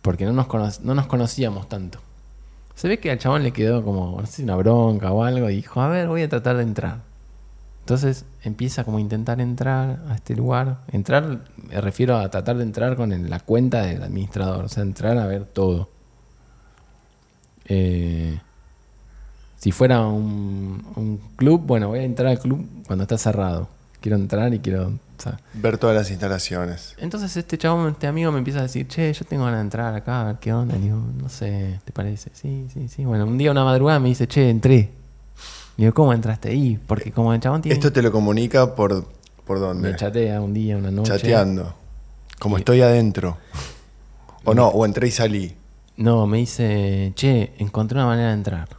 porque 0.06 0.24
no 0.26 0.34
nos, 0.34 0.46
cono- 0.46 0.70
no 0.84 0.94
nos 0.94 1.08
conocíamos 1.08 1.68
tanto. 1.68 1.98
Se 2.76 2.88
ve 2.88 3.00
que 3.00 3.10
al 3.10 3.18
chabón 3.18 3.42
le 3.42 3.52
quedó 3.52 3.84
como, 3.84 4.22
no 4.22 4.28
sé, 4.28 4.44
una 4.44 4.56
bronca 4.56 5.12
o 5.12 5.24
algo 5.24 5.50
y 5.50 5.56
dijo, 5.56 5.82
a 5.82 5.88
ver, 5.88 6.08
voy 6.08 6.22
a 6.22 6.30
tratar 6.30 6.58
de 6.58 6.64
entrar. 6.64 7.00
Entonces 7.80 8.26
empieza 8.44 8.84
como 8.84 8.98
a 8.98 9.02
intentar 9.02 9.42
entrar 9.42 10.04
a 10.08 10.14
este 10.14 10.36
lugar. 10.36 10.82
Entrar, 10.92 11.46
me 11.58 11.82
refiero 11.82 12.18
a 12.18 12.30
tratar 12.30 12.58
de 12.58 12.64
entrar 12.64 12.96
con 12.96 13.30
la 13.30 13.40
cuenta 13.40 13.82
del 13.82 14.04
administrador, 14.04 14.66
o 14.66 14.70
sea, 14.70 14.84
entrar 14.84 15.18
a 15.18 15.26
ver 15.26 15.46
todo. 15.46 15.90
Eh, 17.66 18.40
si 19.58 19.72
fuera 19.72 20.02
un 20.06 21.20
club, 21.36 21.62
bueno, 21.66 21.88
voy 21.88 22.00
a 22.00 22.04
entrar 22.04 22.28
al 22.28 22.38
club 22.40 22.64
cuando 22.86 23.04
está 23.06 23.18
cerrado. 23.18 23.70
Quiero 24.02 24.18
entrar 24.18 24.54
y 24.54 24.60
quiero... 24.60 24.94
Ver 25.54 25.78
todas 25.78 25.96
las 25.96 26.10
instalaciones. 26.12 26.96
entonces 26.98 27.36
este 27.38 27.58
chabón, 27.58 27.92
este 27.92 28.08
amigo 28.08 28.32
me 28.32 28.38
empieza 28.40 28.60
a 28.60 28.64
decir, 28.64 28.88
che, 28.88 29.12
yo 29.14 29.26
tengo 29.26 29.44
ganas 29.46 29.60
de 29.60 29.64
entrar 29.64 29.94
acá, 29.96 30.22
a 30.22 30.24
ver 30.26 30.36
qué 30.40 30.54
onda. 30.54 30.76
Le 30.76 30.82
digo, 30.84 30.98
no 31.22 31.30
sé, 31.30 31.80
¿te 31.86 31.92
parece? 31.92 32.32
Sí, 32.34 32.68
sí, 32.74 32.88
sí. 32.88 33.06
Bueno, 33.06 33.26
un 33.26 33.38
día 33.38 33.52
una 33.52 33.64
madrugada 33.64 34.00
me 34.00 34.10
dice, 34.10 34.28
che, 34.28 34.50
entré. 34.50 34.92
Le 35.78 35.86
digo, 35.86 35.94
¿cómo 35.94 36.14
entraste 36.14 36.50
ahí? 36.50 36.80
Porque 36.88 37.12
como 37.12 37.34
el 37.34 37.40
chabón 37.40 37.62
tiene... 37.62 37.74
Esto 37.76 37.92
te 37.92 38.02
lo 38.02 38.12
comunica 38.12 38.76
por, 38.76 39.06
por 39.46 39.58
Me 39.60 39.66
dónde? 39.66 39.96
chatea 39.96 40.42
un 40.42 40.54
día, 40.54 40.78
una 40.78 40.92
noche. 40.92 41.12
Chateando. 41.12 41.76
Como 42.40 42.58
Y- 42.58 42.62
estoy 42.62 42.82
adentro. 42.82 43.38
O 44.44 44.54
no, 44.54 44.68
o 44.68 44.86
entré 44.86 45.08
y 45.08 45.12
salí. 45.12 45.56
No, 45.98 46.28
me 46.28 46.38
dice, 46.38 47.14
che, 47.16 47.54
encontré 47.58 47.98
una 47.98 48.08
manera 48.08 48.28
de 48.30 48.34
entrar. 48.36 48.70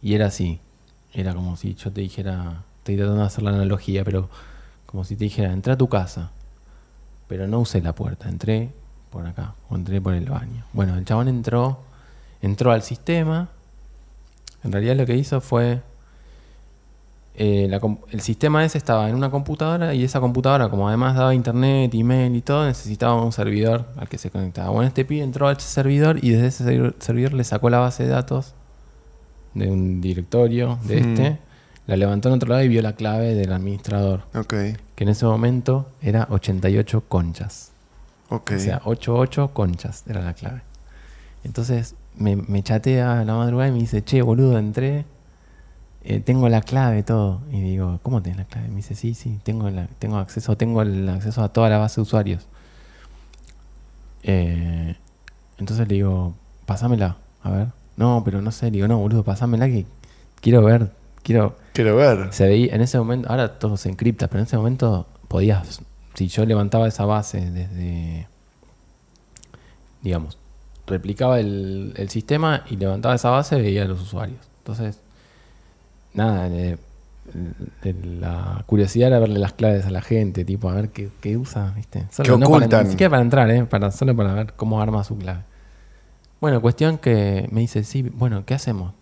Y 0.00 0.14
era 0.14 0.26
así. 0.26 0.60
Era 1.12 1.34
como 1.34 1.56
si 1.56 1.74
yo 1.74 1.90
te 1.90 2.00
dijera, 2.02 2.62
estoy 2.78 2.96
tratando 2.96 3.22
de 3.22 3.26
hacer 3.26 3.42
la 3.42 3.50
analogía, 3.50 4.04
pero 4.04 4.28
como 4.88 5.04
si 5.04 5.14
te 5.16 5.24
dijera, 5.24 5.52
entré 5.52 5.72
a 5.74 5.76
tu 5.76 5.88
casa. 5.88 6.30
Pero 7.28 7.46
no 7.46 7.60
usé 7.60 7.80
la 7.82 7.94
puerta, 7.94 8.28
entré 8.28 8.70
por 9.10 9.26
acá, 9.26 9.54
o 9.68 9.76
entré 9.76 10.00
por 10.00 10.14
el 10.14 10.24
baño. 10.26 10.64
Bueno, 10.72 10.96
el 10.96 11.04
chabón 11.04 11.28
entró, 11.28 11.80
entró 12.42 12.72
al 12.72 12.82
sistema. 12.82 13.48
En 14.64 14.72
realidad 14.72 14.96
lo 14.96 15.04
que 15.06 15.14
hizo 15.16 15.40
fue, 15.40 15.82
eh, 17.34 17.68
la 17.70 17.80
el 18.10 18.20
sistema 18.20 18.64
ese 18.64 18.78
estaba 18.78 19.08
en 19.08 19.14
una 19.14 19.30
computadora 19.30 19.94
y 19.94 20.02
esa 20.02 20.20
computadora, 20.20 20.68
como 20.68 20.88
además 20.88 21.14
daba 21.14 21.34
internet, 21.34 21.94
email 21.94 22.34
y 22.34 22.40
todo, 22.42 22.64
necesitaba 22.66 23.22
un 23.22 23.30
servidor 23.32 23.86
al 23.96 24.08
que 24.08 24.18
se 24.18 24.30
conectaba. 24.30 24.70
Bueno, 24.70 24.88
este 24.88 25.04
pibe 25.04 25.22
entró 25.22 25.46
a 25.48 25.52
ese 25.52 25.68
servidor 25.68 26.18
y 26.24 26.30
desde 26.30 26.46
ese 26.48 26.64
servi- 26.64 26.94
servidor 26.98 27.34
le 27.34 27.44
sacó 27.44 27.70
la 27.70 27.78
base 27.78 28.02
de 28.04 28.08
datos 28.08 28.54
de 29.54 29.70
un 29.70 30.00
directorio 30.00 30.78
de 30.84 31.00
Hmm. 31.00 31.08
este, 31.12 31.38
la 31.88 31.96
levantó 31.96 32.28
en 32.28 32.34
otro 32.36 32.48
lado 32.50 32.62
y 32.62 32.68
vio 32.68 32.82
la 32.82 32.92
clave 32.92 33.34
del 33.34 33.52
administrador, 33.52 34.22
Ok, 34.34 34.54
que 34.94 35.04
en 35.04 35.08
ese 35.08 35.24
momento 35.26 35.88
era 36.00 36.28
88 36.30 37.04
conchas. 37.08 37.72
ok. 38.28 38.52
O 38.54 38.58
sea, 38.60 38.80
88 38.84 39.52
conchas 39.54 40.04
era 40.06 40.20
la 40.22 40.34
clave. 40.34 40.62
Entonces 41.44 41.94
me, 42.16 42.36
me 42.36 42.62
chatea 42.62 43.20
a 43.20 43.24
la 43.24 43.34
madrugada 43.34 43.70
y 43.70 43.72
me 43.72 43.78
dice, 43.78 44.04
che, 44.04 44.20
boludo, 44.22 44.58
entré, 44.58 45.06
eh, 46.04 46.20
tengo 46.20 46.48
la 46.48 46.60
clave, 46.60 47.02
todo. 47.02 47.40
Y 47.50 47.60
digo, 47.62 48.00
¿cómo 48.02 48.20
tenés 48.22 48.38
la 48.38 48.44
clave? 48.44 48.68
Me 48.68 48.76
dice, 48.76 48.94
sí, 48.94 49.14
sí, 49.14 49.38
tengo, 49.42 49.70
la, 49.70 49.86
tengo 49.98 50.18
acceso, 50.18 50.56
tengo 50.56 50.82
el 50.82 51.08
acceso 51.08 51.42
a 51.42 51.48
toda 51.52 51.68
la 51.70 51.78
base 51.78 51.96
de 51.96 52.02
usuarios. 52.02 52.46
Eh, 54.22 54.94
entonces 55.58 55.88
le 55.88 55.94
digo, 55.94 56.34
pasámela, 56.66 57.16
a 57.42 57.50
ver. 57.50 57.68
No, 57.96 58.22
pero 58.24 58.42
no 58.42 58.52
sé, 58.52 58.66
le 58.66 58.72
digo, 58.72 58.88
no, 58.88 58.98
boludo, 58.98 59.24
pasámela 59.24 59.66
que 59.66 59.86
quiero 60.40 60.62
ver, 60.62 60.92
quiero... 61.22 61.56
Quiero 61.78 61.94
ver. 61.94 62.32
Se 62.32 62.44
veía 62.48 62.74
en 62.74 62.80
ese 62.80 62.98
momento, 62.98 63.28
ahora 63.30 63.60
todo 63.60 63.76
se 63.76 63.88
encripta, 63.88 64.26
pero 64.26 64.40
en 64.40 64.46
ese 64.48 64.56
momento 64.56 65.06
podías 65.28 65.80
si 66.14 66.26
yo 66.26 66.44
levantaba 66.44 66.88
esa 66.88 67.04
base 67.04 67.40
desde, 67.52 68.26
digamos, 70.02 70.38
replicaba 70.88 71.38
el, 71.38 71.92
el 71.96 72.08
sistema 72.08 72.64
y 72.68 72.74
levantaba 72.76 73.14
esa 73.14 73.30
base, 73.30 73.54
veía 73.60 73.84
a 73.84 73.86
los 73.86 74.00
usuarios. 74.02 74.40
Entonces, 74.58 74.98
nada, 76.14 76.48
le- 76.48 76.78
la 78.18 78.64
curiosidad 78.66 79.08
era 79.08 79.20
verle 79.20 79.38
las 79.38 79.52
claves 79.52 79.86
a 79.86 79.90
la 79.90 80.00
gente, 80.00 80.44
tipo, 80.44 80.68
a 80.70 80.74
ver 80.74 80.88
qué, 80.88 81.10
qué 81.20 81.36
usa, 81.36 81.72
¿viste? 81.76 82.06
Solo, 82.10 82.24
¿Qué 82.34 82.38
no 82.40 82.46
para- 82.50 82.56
ocultan? 82.64 82.84
ni 82.86 82.90
siquiera 82.90 83.10
para 83.10 83.22
entrar, 83.22 83.50
¿eh? 83.52 83.64
Para, 83.66 83.92
solo 83.92 84.16
para 84.16 84.32
ver 84.34 84.54
cómo 84.54 84.80
arma 84.82 85.04
su 85.04 85.16
clave. 85.16 85.42
Bueno, 86.40 86.60
cuestión 86.60 86.98
que 86.98 87.48
me 87.52 87.60
dice, 87.60 87.84
sí, 87.84 88.02
bueno, 88.02 88.44
¿qué 88.44 88.54
hacemos? 88.54 88.94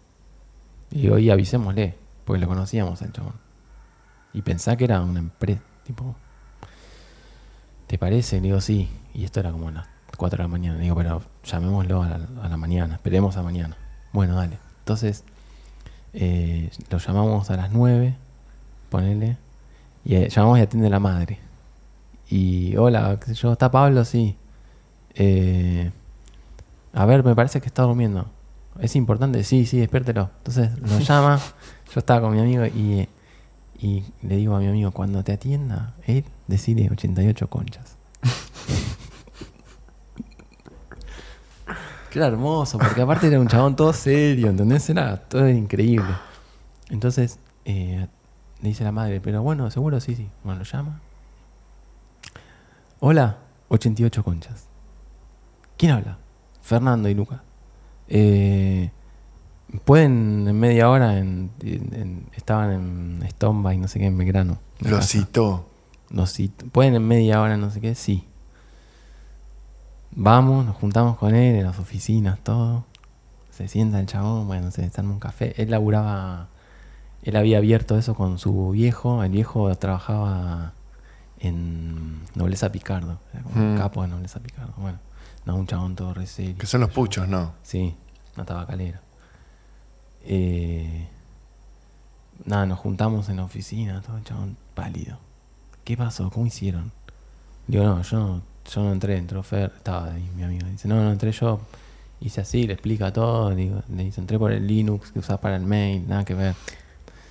Y 0.90 1.02
digo, 1.02 1.18
y 1.18 1.30
avisémosle, 1.30 1.94
porque 2.26 2.40
lo 2.40 2.48
conocíamos 2.48 3.00
al 3.00 3.12
chabón. 3.12 3.34
Y 4.34 4.42
pensá 4.42 4.76
que 4.76 4.84
era 4.84 5.00
una 5.00 5.20
empresa, 5.20 5.62
tipo, 5.84 6.14
¿te 7.86 7.96
parece? 7.96 8.36
Le 8.36 8.48
digo, 8.48 8.60
sí. 8.60 8.90
Y 9.14 9.24
esto 9.24 9.40
era 9.40 9.50
como 9.50 9.68
a 9.68 9.72
las 9.72 9.88
4 10.18 10.36
de 10.36 10.42
la 10.42 10.48
mañana. 10.48 10.76
Le 10.76 10.82
digo, 10.82 10.96
pero 10.96 11.22
llamémoslo 11.44 12.02
a 12.02 12.08
la, 12.08 12.28
a 12.42 12.48
la 12.48 12.56
mañana, 12.58 12.96
esperemos 12.96 13.38
a 13.38 13.42
mañana. 13.42 13.78
Bueno, 14.12 14.34
dale. 14.34 14.58
Entonces, 14.80 15.24
eh, 16.12 16.70
lo 16.90 16.98
llamamos 16.98 17.50
a 17.50 17.56
las 17.56 17.70
9, 17.72 18.16
ponele, 18.90 19.36
y 20.04 20.16
eh, 20.16 20.28
llamamos 20.28 20.58
y 20.58 20.62
atiende 20.62 20.90
la 20.90 21.00
madre. 21.00 21.38
Y, 22.28 22.76
hola, 22.76 23.18
yo, 23.20 23.52
¿está 23.52 23.70
Pablo? 23.70 24.04
Sí. 24.04 24.36
Eh, 25.14 25.90
a 26.92 27.04
ver, 27.06 27.22
me 27.22 27.34
parece 27.34 27.60
que 27.60 27.66
está 27.66 27.82
durmiendo. 27.82 28.26
¿Es 28.80 28.96
importante? 28.96 29.44
Sí, 29.44 29.66
sí, 29.66 29.78
despiértelo. 29.78 30.30
Entonces 30.38 30.78
lo 30.80 30.98
llama, 30.98 31.40
yo 31.92 32.00
estaba 32.00 32.20
con 32.20 32.34
mi 32.34 32.40
amigo 32.40 32.66
y, 32.66 33.08
y 33.78 34.04
le 34.22 34.36
digo 34.36 34.56
a 34.56 34.60
mi 34.60 34.68
amigo, 34.68 34.90
cuando 34.90 35.22
te 35.22 35.32
atienda, 35.32 35.94
él, 36.06 36.24
decide 36.46 36.88
88 36.90 37.48
conchas. 37.48 37.96
Que 42.10 42.20
era 42.20 42.28
hermoso, 42.28 42.78
porque 42.78 43.02
aparte 43.02 43.26
era 43.26 43.40
un 43.40 43.48
chabón 43.48 43.76
todo 43.76 43.92
serio, 43.92 44.48
¿entendés? 44.48 44.88
Era 44.88 45.16
todo 45.16 45.48
increíble. 45.48 46.14
Entonces, 46.88 47.40
eh, 47.64 48.06
le 48.62 48.68
dice 48.68 48.84
la 48.84 48.92
madre, 48.92 49.20
pero 49.20 49.42
bueno, 49.42 49.70
seguro 49.70 50.00
sí, 50.00 50.14
sí. 50.14 50.30
Bueno, 50.44 50.60
lo 50.60 50.64
llama. 50.64 51.00
Hola, 53.00 53.38
88 53.68 54.24
conchas. 54.24 54.68
¿Quién 55.76 55.92
habla? 55.92 56.18
Fernando 56.62 57.08
y 57.08 57.14
Lucas. 57.14 57.40
Eh, 58.08 58.90
Pueden 59.84 60.46
en 60.48 60.58
media 60.58 60.88
hora, 60.90 61.18
en, 61.18 61.50
en- 61.60 61.94
en- 61.94 62.26
estaban 62.34 62.70
en 63.20 63.28
Stomba 63.30 63.74
y 63.74 63.78
no 63.78 63.88
sé 63.88 63.98
qué, 63.98 64.06
en 64.06 64.16
Belgrano. 64.18 64.58
Lo 64.80 64.96
casa. 64.96 65.08
citó. 65.08 65.66
¿Pueden 66.72 66.94
en 66.94 67.06
media 67.06 67.40
hora, 67.40 67.56
no 67.56 67.70
sé 67.70 67.80
qué? 67.80 67.94
Sí. 67.94 68.24
Vamos, 70.12 70.64
nos 70.64 70.76
juntamos 70.76 71.16
con 71.18 71.34
él 71.34 71.56
en 71.56 71.64
las 71.64 71.78
oficinas, 71.78 72.38
todo. 72.42 72.84
Se 73.50 73.68
sienta 73.68 74.00
el 74.00 74.06
chabón, 74.06 74.46
bueno, 74.46 74.70
se 74.70 74.84
están 74.84 75.06
en 75.06 75.10
un 75.12 75.18
café. 75.18 75.60
Él 75.60 75.70
laburaba, 75.70 76.48
él 77.22 77.36
había 77.36 77.58
abierto 77.58 77.98
eso 77.98 78.14
con 78.14 78.38
su 78.38 78.70
viejo. 78.70 79.22
El 79.24 79.30
viejo 79.32 79.74
trabajaba 79.76 80.72
en 81.38 82.22
Nobleza 82.34 82.70
Picardo, 82.72 83.18
era 83.32 83.42
como 83.42 83.56
un 83.56 83.74
Mm. 83.74 83.78
capo 83.78 84.02
de 84.02 84.08
Nobleza 84.08 84.40
Picardo. 84.40 84.72
Bueno, 84.76 84.98
no, 85.44 85.56
un 85.56 85.66
chabón 85.66 85.96
todo 85.96 86.14
re 86.14 86.26
serio. 86.26 86.56
Que 86.58 86.66
son 86.66 86.80
los 86.82 86.90
puchos, 86.90 87.28
¿no? 87.28 87.52
Sí, 87.62 87.94
una 88.36 88.44
tabacalera. 88.46 89.00
Eh, 90.28 91.06
nada, 92.44 92.66
nos 92.66 92.78
juntamos 92.78 93.28
en 93.28 93.36
la 93.36 93.44
oficina, 93.44 94.00
todo 94.02 94.16
el 94.18 94.24
chabón 94.24 94.56
pálido. 94.74 95.18
¿Qué 95.84 95.96
pasó? 95.96 96.30
¿Cómo 96.30 96.46
hicieron? 96.46 96.92
Digo, 97.66 97.84
no, 97.84 98.02
yo 98.02 98.18
no, 98.18 98.42
yo 98.72 98.82
no 98.82 98.92
entré, 98.92 99.16
entró 99.16 99.42
Fer, 99.42 99.72
estaba 99.76 100.12
ahí 100.12 100.28
mi 100.36 100.42
amigo. 100.42 100.66
Dice, 100.68 100.88
no, 100.88 100.96
no 101.02 101.10
entré 101.12 101.32
yo. 101.32 101.60
Hice 102.20 102.40
así, 102.40 102.66
le 102.66 102.72
explica 102.72 103.12
todo. 103.12 103.54
Digo, 103.54 103.82
le 103.94 104.04
dice, 104.04 104.20
entré 104.20 104.38
por 104.38 104.50
el 104.52 104.66
Linux 104.66 105.12
que 105.12 105.18
usás 105.20 105.38
para 105.38 105.56
el 105.56 105.62
mail, 105.62 106.06
nada 106.08 106.24
que 106.24 106.34
ver. 106.34 106.54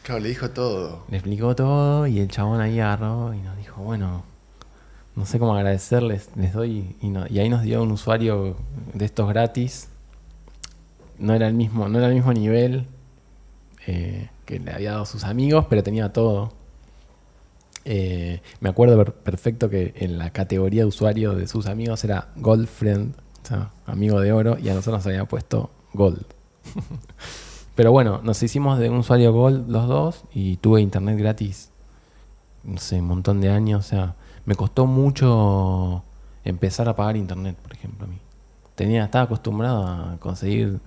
Claro, 0.03 0.21
le 0.21 0.29
dijo 0.29 0.51
todo. 0.51 1.03
Le 1.09 1.17
explicó 1.17 1.55
todo 1.55 2.05
y 2.07 2.19
el 2.19 2.27
chabón 2.29 2.61
ahí 2.61 2.79
agarró 2.79 3.33
y 3.33 3.39
nos 3.39 3.57
dijo, 3.57 3.81
bueno, 3.81 4.23
no 5.15 5.25
sé 5.25 5.39
cómo 5.39 5.55
agradecerles, 5.55 6.29
les 6.35 6.53
doy. 6.53 6.95
Y, 7.01 7.09
no- 7.09 7.25
y 7.27 7.39
ahí 7.39 7.49
nos 7.49 7.63
dio 7.63 7.81
un 7.81 7.91
usuario 7.91 8.55
de 8.93 9.05
estos 9.05 9.27
gratis. 9.27 9.89
No 11.19 11.33
era 11.33 11.47
el 11.47 11.53
mismo, 11.53 11.87
no 11.89 11.97
era 11.97 12.07
el 12.07 12.15
mismo 12.15 12.33
nivel 12.33 12.87
eh, 13.87 14.29
que 14.45 14.59
le 14.59 14.71
había 14.71 14.91
dado 14.93 15.05
sus 15.05 15.23
amigos, 15.23 15.65
pero 15.69 15.83
tenía 15.83 16.11
todo. 16.13 16.53
Eh, 17.87 18.41
me 18.61 18.69
acuerdo 18.69 18.97
per- 18.97 19.13
perfecto 19.13 19.69
que 19.69 19.93
en 19.97 20.17
la 20.17 20.31
categoría 20.31 20.81
de 20.81 20.87
usuario 20.87 21.33
de 21.35 21.47
sus 21.47 21.67
amigos 21.67 22.03
era 22.03 22.29
Gold 22.35 22.67
Friend, 22.67 23.13
o 23.43 23.47
sea, 23.47 23.71
amigo 23.85 24.19
de 24.19 24.31
oro, 24.31 24.57
y 24.59 24.69
a 24.69 24.73
nosotros 24.73 24.99
nos 24.99 25.07
había 25.07 25.25
puesto 25.25 25.69
Gold. 25.93 26.25
Pero 27.75 27.91
bueno, 27.91 28.21
nos 28.23 28.41
hicimos 28.41 28.79
de 28.79 28.89
un 28.89 28.97
usuario 28.97 29.33
Gold 29.33 29.69
los 29.69 29.87
dos 29.87 30.23
y 30.33 30.57
tuve 30.57 30.81
internet 30.81 31.17
gratis, 31.19 31.71
no 32.63 32.77
sé, 32.77 32.99
un 33.01 33.07
montón 33.07 33.41
de 33.41 33.49
años. 33.49 33.85
O 33.85 33.87
sea, 33.89 34.15
me 34.45 34.55
costó 34.55 34.85
mucho 34.87 36.03
empezar 36.43 36.89
a 36.89 36.95
pagar 36.95 37.17
internet, 37.17 37.57
por 37.61 37.73
ejemplo, 37.73 38.05
a 38.05 38.09
mí. 38.09 38.17
Tenía, 38.75 39.05
estaba 39.05 39.25
acostumbrado 39.25 39.85
a 39.85 40.17
conseguir 40.19 40.79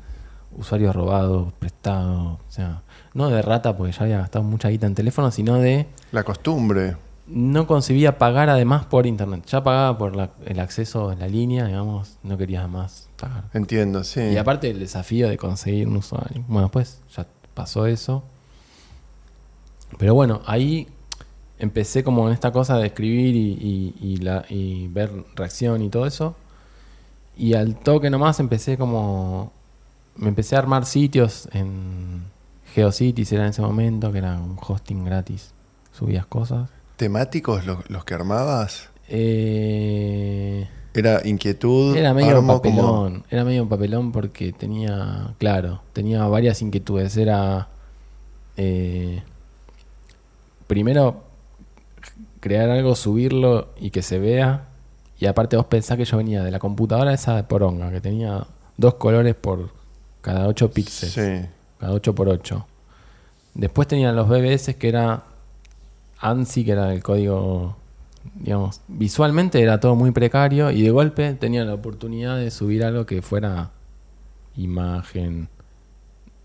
usuarios 0.56 0.94
robados, 0.94 1.52
prestados, 1.54 2.38
o 2.40 2.50
sea, 2.50 2.82
no 3.14 3.28
de 3.30 3.42
rata 3.42 3.76
porque 3.76 3.92
ya 3.92 4.02
había 4.04 4.18
gastado 4.18 4.44
mucha 4.44 4.68
guita 4.68 4.86
en 4.86 4.94
teléfono, 4.94 5.30
sino 5.30 5.56
de 5.56 5.86
La 6.12 6.24
costumbre. 6.24 6.96
no 7.26 7.66
concebía 7.66 8.18
pagar 8.18 8.48
además 8.48 8.86
por 8.86 9.06
internet. 9.06 9.44
Ya 9.46 9.62
pagaba 9.62 9.98
por 9.98 10.16
la- 10.16 10.30
el 10.46 10.58
acceso 10.60 11.10
a 11.10 11.14
la 11.14 11.28
línea, 11.28 11.66
digamos, 11.66 12.18
no 12.22 12.38
quería 12.38 12.66
más 12.66 13.08
pagar. 13.20 13.44
Entiendo, 13.52 14.02
sí. 14.04 14.20
Y 14.20 14.36
aparte 14.36 14.70
el 14.70 14.78
desafío 14.80 15.28
de 15.28 15.36
conseguir 15.36 15.86
un 15.88 15.96
usuario. 15.96 16.42
Bueno, 16.48 16.62
después 16.68 17.02
ya 17.14 17.26
pasó 17.54 17.86
eso. 17.86 18.22
Pero 19.98 20.14
bueno, 20.14 20.40
ahí 20.46 20.86
empecé 21.58 22.04
como 22.04 22.26
en 22.28 22.34
esta 22.34 22.52
cosa 22.52 22.76
de 22.78 22.86
escribir 22.86 23.34
y, 23.34 23.94
y- 24.00 24.06
y 24.12 24.16
la- 24.18 24.44
y 24.48 24.88
ver 24.88 25.10
reacción 25.34 25.82
y 25.82 25.88
todo 25.88 26.06
eso. 26.06 26.36
Y 27.36 27.54
al 27.54 27.76
toque 27.76 28.10
nomás 28.10 28.40
empecé 28.40 28.76
como... 28.76 29.52
Me 30.18 30.28
empecé 30.28 30.56
a 30.56 30.58
armar 30.58 30.84
sitios 30.84 31.48
en 31.52 32.24
GeoCities, 32.74 33.32
era 33.32 33.44
en 33.44 33.50
ese 33.50 33.62
momento, 33.62 34.12
que 34.12 34.18
era 34.18 34.34
un 34.34 34.56
hosting 34.60 35.04
gratis. 35.04 35.52
Subías 35.92 36.26
cosas. 36.26 36.68
¿Temáticos 36.96 37.64
los, 37.64 37.88
los 37.88 38.04
que 38.04 38.14
armabas? 38.14 38.90
Eh, 39.08 40.68
Era 40.94 41.20
inquietud. 41.26 41.96
Era 41.96 42.12
medio 42.14 42.30
un 42.30 42.34
armo 42.36 42.60
como- 42.60 42.76
papelón. 42.82 43.24
Era 43.30 43.44
medio 43.44 43.62
un 43.62 43.68
papelón 43.68 44.12
porque 44.12 44.52
tenía, 44.52 45.34
claro, 45.38 45.82
tenía 45.92 46.26
varias 46.26 46.60
inquietudes. 46.62 47.16
Era 47.16 47.68
eh, 48.56 49.22
primero 50.66 51.22
crear 52.40 52.70
algo, 52.70 52.94
subirlo 52.96 53.68
y 53.78 53.90
que 53.90 54.02
se 54.02 54.18
vea. 54.18 54.64
Y 55.20 55.26
aparte 55.26 55.56
vos 55.56 55.66
pensás 55.66 55.96
que 55.96 56.04
yo 56.04 56.16
venía 56.16 56.42
de 56.44 56.50
la 56.50 56.58
computadora 56.58 57.12
esa 57.12 57.34
de 57.36 57.42
poronga, 57.44 57.90
que 57.90 58.00
tenía 58.00 58.46
dos 58.76 58.94
colores 58.94 59.34
por 59.34 59.70
cada 60.28 60.46
8 60.46 60.70
píxeles. 60.70 61.14
Sí. 61.14 61.48
Cada 61.78 61.92
8 61.92 62.14
por 62.14 62.28
8. 62.28 62.66
Después 63.54 63.88
tenían 63.88 64.14
los 64.14 64.28
BBS 64.28 64.74
que 64.76 64.88
era 64.88 65.24
ANSI, 66.20 66.64
que 66.64 66.72
era 66.72 66.92
el 66.92 67.02
código, 67.02 67.76
digamos, 68.34 68.82
visualmente 68.88 69.62
era 69.62 69.80
todo 69.80 69.94
muy 69.94 70.10
precario 70.10 70.70
y 70.70 70.82
de 70.82 70.90
golpe 70.90 71.32
tenían 71.34 71.66
la 71.66 71.74
oportunidad 71.74 72.36
de 72.36 72.50
subir 72.50 72.84
algo 72.84 73.06
que 73.06 73.22
fuera 73.22 73.70
imagen, 74.56 75.48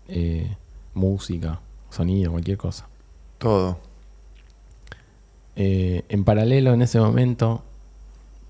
eh, 0.08 0.56
música, 0.94 1.60
sonido, 1.90 2.32
cualquier 2.32 2.56
cosa. 2.56 2.86
Todo. 3.36 3.78
Eh, 5.56 6.04
en 6.08 6.24
paralelo 6.24 6.72
en 6.72 6.80
ese 6.80 6.98
momento, 7.00 7.62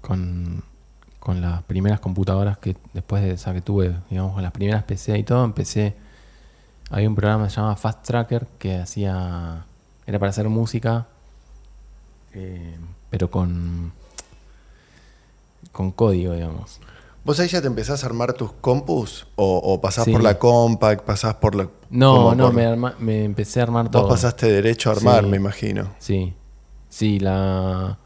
con, 0.00 0.62
con 1.24 1.40
las 1.40 1.62
primeras 1.64 1.98
computadoras 2.00 2.58
que 2.58 2.76
después 2.92 3.22
de 3.22 3.32
esa 3.32 3.52
que 3.52 3.62
tuve, 3.62 3.96
digamos, 4.10 4.34
con 4.34 4.42
las 4.42 4.52
primeras 4.52 4.84
PC 4.84 5.18
y 5.18 5.24
todo, 5.24 5.42
empecé. 5.44 5.96
Había 6.90 7.08
un 7.08 7.14
programa 7.16 7.44
que 7.44 7.50
se 7.50 7.56
llamaba 7.56 7.76
Fast 7.76 8.04
Tracker 8.06 8.46
que 8.58 8.76
hacía. 8.76 9.64
Era 10.06 10.18
para 10.18 10.30
hacer 10.30 10.48
música, 10.48 11.06
eh, 12.34 12.76
pero 13.10 13.30
con. 13.30 13.92
con 15.72 15.90
código, 15.90 16.34
digamos. 16.34 16.78
¿Vos 17.24 17.40
ahí 17.40 17.48
ya 17.48 17.62
te 17.62 17.68
empezás 17.68 18.04
a 18.04 18.06
armar 18.06 18.34
tus 18.34 18.52
compus? 18.52 19.26
¿O, 19.36 19.56
o 19.56 19.80
pasás 19.80 20.04
Sí. 20.04 20.12
por 20.12 20.22
la 20.22 20.38
compact? 20.38 21.04
¿Pasás 21.06 21.34
por 21.36 21.54
la.? 21.54 21.68
No, 21.88 22.34
no, 22.34 22.44
por- 22.46 22.54
me, 22.54 22.66
arma- 22.66 22.94
me 22.98 23.24
empecé 23.24 23.60
a 23.60 23.62
armar 23.62 23.84
Vos 23.84 23.92
todo. 23.92 24.08
pasaste 24.08 24.46
derecho 24.52 24.90
a 24.90 24.92
armar, 24.92 25.24
Sí. 25.24 25.30
me 25.30 25.36
imagino. 25.38 25.90
Sí, 25.98 26.34
sí, 26.90 27.18
la, 27.18 27.96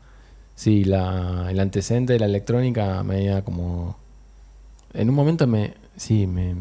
sí, 0.58 0.82
la, 0.82 1.46
el 1.52 1.60
antecedente 1.60 2.14
de 2.14 2.18
la 2.18 2.26
electrónica 2.26 3.04
me 3.04 3.14
había 3.18 3.44
como, 3.44 3.96
en 4.92 5.08
un 5.08 5.14
momento 5.14 5.46
me, 5.46 5.74
sí, 5.96 6.26
me, 6.26 6.56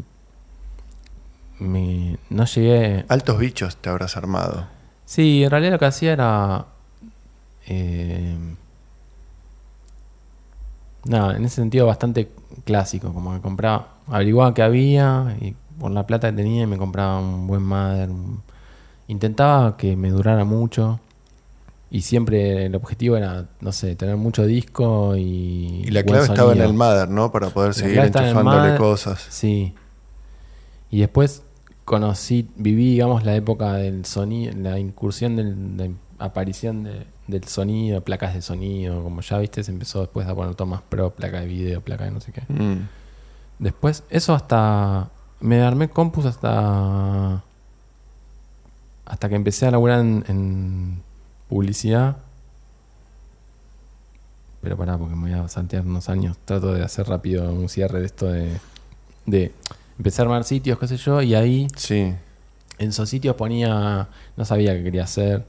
me, 1.58 2.16
no 2.30 2.44
llegué, 2.44 3.04
Altos 3.08 3.38
bichos 3.40 3.76
te 3.76 3.90
habrás 3.90 4.16
armado. 4.16 4.66
sí, 5.04 5.42
en 5.42 5.50
realidad 5.50 5.72
lo 5.72 5.78
que 5.80 5.86
hacía 5.86 6.12
era, 6.12 6.66
eh, 7.66 8.36
nada, 11.04 11.36
en 11.36 11.44
ese 11.44 11.56
sentido 11.56 11.86
bastante 11.86 12.30
clásico, 12.64 13.12
como 13.12 13.34
que 13.34 13.40
compraba, 13.40 13.94
averiguaba 14.06 14.54
qué 14.54 14.62
había 14.62 15.36
y 15.40 15.56
por 15.80 15.90
la 15.90 16.06
plata 16.06 16.30
que 16.30 16.36
tenía 16.36 16.68
me 16.68 16.76
compraba 16.78 17.18
un 17.18 17.48
buen 17.48 17.62
un- 17.72 18.42
Intentaba 19.08 19.76
que 19.78 19.96
me 19.96 20.10
durara 20.10 20.44
mucho 20.44 21.00
y 21.90 22.02
siempre 22.02 22.66
el 22.66 22.74
objetivo 22.74 23.16
era, 23.16 23.46
no 23.60 23.72
sé, 23.72 23.96
tener 23.96 24.16
mucho 24.16 24.44
disco 24.44 25.16
y... 25.16 25.82
Y 25.86 25.90
la 25.90 26.02
clave 26.02 26.24
estaba 26.24 26.52
en 26.52 26.60
el 26.60 26.74
Mother, 26.74 27.08
¿no? 27.08 27.32
Para 27.32 27.48
poder 27.50 27.68
La 27.70 27.74
seguir 27.74 27.98
estaba 28.00 28.26
en 28.26 28.30
enchufándole 28.36 28.62
Mother. 28.68 28.78
cosas. 28.78 29.26
Sí. 29.30 29.74
Y 30.90 31.00
después 31.00 31.42
conocí, 31.84 32.48
viví, 32.56 32.92
digamos, 32.92 33.24
la 33.24 33.34
época 33.34 33.74
del 33.74 34.04
sonido, 34.04 34.52
la 34.56 34.78
incursión 34.78 35.36
del, 35.36 35.76
de 35.76 35.90
aparición 36.18 36.84
de- 36.84 37.06
del 37.26 37.44
sonido, 37.44 38.00
placas 38.02 38.34
de 38.34 38.42
sonido, 38.42 39.02
como 39.02 39.20
ya 39.20 39.38
viste, 39.38 39.62
se 39.62 39.70
empezó 39.70 40.00
después 40.00 40.26
a 40.26 40.34
poner 40.34 40.54
todo 40.54 40.66
más 40.66 40.80
pro, 40.82 41.10
placa 41.10 41.40
de 41.40 41.46
video, 41.46 41.80
placa 41.82 42.04
de 42.04 42.10
no 42.10 42.20
sé 42.20 42.32
qué. 42.32 42.42
Mm. 42.52 42.88
Después, 43.58 44.02
eso 44.10 44.34
hasta. 44.34 45.10
Me 45.40 45.60
armé 45.62 45.88
compus 45.88 46.24
hasta. 46.26 47.42
Hasta 49.04 49.28
que 49.28 49.34
empecé 49.34 49.66
a 49.66 49.70
laburar 49.70 50.00
en, 50.00 50.24
en 50.28 51.02
publicidad. 51.48 52.16
Pero 54.60 54.76
pará, 54.76 54.98
porque 54.98 55.14
me 55.14 55.30
voy 55.30 55.38
a 55.40 55.48
saltear 55.48 55.86
unos 55.86 56.08
años. 56.08 56.36
Trato 56.44 56.72
de 56.72 56.82
hacer 56.82 57.06
rápido 57.06 57.52
un 57.52 57.68
cierre 57.68 58.00
de 58.00 58.06
esto 58.06 58.26
de. 58.26 58.58
de 59.26 59.52
empezar 59.98 60.26
a 60.26 60.30
armar 60.30 60.44
sitios, 60.44 60.78
qué 60.78 60.88
sé 60.88 60.96
yo, 60.96 61.22
y 61.22 61.34
ahí 61.34 61.68
Sí. 61.76 62.14
en 62.78 62.88
esos 62.88 63.08
sitios 63.08 63.36
ponía. 63.36 64.08
No 64.36 64.44
sabía 64.44 64.74
qué 64.76 64.82
quería 64.82 65.04
hacer. 65.04 65.44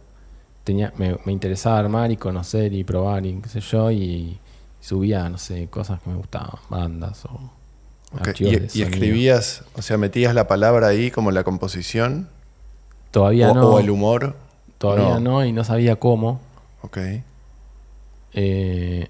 Tenía, 0.63 0.93
me, 0.97 1.17
me 1.25 1.31
interesaba 1.31 1.79
armar 1.79 2.11
y 2.11 2.17
conocer 2.17 2.73
y 2.73 2.83
probar 2.83 3.25
y 3.25 3.41
qué 3.41 3.49
sé 3.49 3.59
yo, 3.61 3.89
y 3.91 4.39
subía, 4.79 5.27
no 5.29 5.37
sé, 5.39 5.67
cosas 5.67 5.99
que 6.01 6.09
me 6.11 6.15
gustaban, 6.15 6.51
bandas 6.69 7.25
o. 7.25 7.51
Ok. 8.11 8.27
archivos 8.27 8.75
Y, 8.75 8.81
escribías, 8.83 9.63
o 9.75 9.81
sea, 9.83 9.97
metías 9.97 10.33
la 10.33 10.47
palabra 10.47 10.87
ahí 10.87 11.11
como 11.11 11.29
la 11.31 11.43
composición 11.43 12.27
Todavía 13.11 13.51
o, 13.51 13.53
no. 13.55 13.69
o 13.69 13.79
el 13.79 13.89
humor. 13.91 14.35
Todavía 14.79 15.19
no. 15.19 15.45
y 15.45 15.51
no 15.53 15.63
sabía 15.63 15.97
cómo. 15.97 16.39
Ok. 16.81 16.97
Eh, 18.33 19.09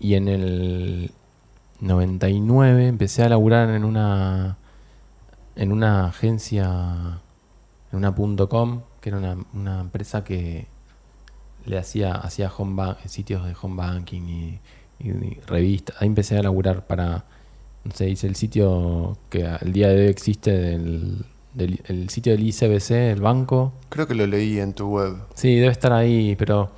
y 0.00 0.14
en 0.14 0.28
el 0.28 1.10
99 1.80 2.86
empecé 2.88 3.22
a 3.22 3.28
laburar 3.28 3.70
en 3.70 3.84
una 3.84 4.56
en 5.56 5.72
una 5.72 6.06
agencia 6.06 7.20
en 7.92 7.98
una 7.98 8.14
.com 8.48 8.82
que 9.00 9.08
era 9.10 9.18
una, 9.18 9.36
una 9.54 9.80
empresa 9.80 10.24
que 10.24 10.66
le 11.66 11.78
hacía 11.78 12.12
hacía 12.12 12.50
home 12.56 12.94
sitios 13.06 13.44
de 13.44 13.54
home 13.60 13.76
banking 13.76 14.22
y, 14.22 14.60
y- 15.00 15.08
y 15.10 15.40
revistas 15.46 15.96
ahí 16.00 16.06
empecé 16.08 16.38
a 16.38 16.42
laburar 16.42 16.86
para 16.86 17.24
no 17.84 17.92
sé 17.92 18.08
hice 18.08 18.26
el 18.26 18.36
sitio 18.36 19.18
que 19.30 19.46
al 19.46 19.72
día 19.72 19.88
de 19.88 20.02
hoy 20.02 20.06
existe 20.08 20.52
del, 20.56 21.24
del- 21.54 21.80
el 21.86 22.08
sitio 22.10 22.32
del 22.32 22.46
ICBC 22.46 22.90
el 23.12 23.20
banco 23.20 23.72
Creo 23.88 24.06
que 24.06 24.14
lo 24.14 24.26
leí 24.26 24.58
en 24.58 24.74
tu 24.74 24.88
web. 24.88 25.16
Sí, 25.34 25.54
debe 25.56 25.72
estar 25.72 25.92
ahí, 25.92 26.36
pero 26.36 26.70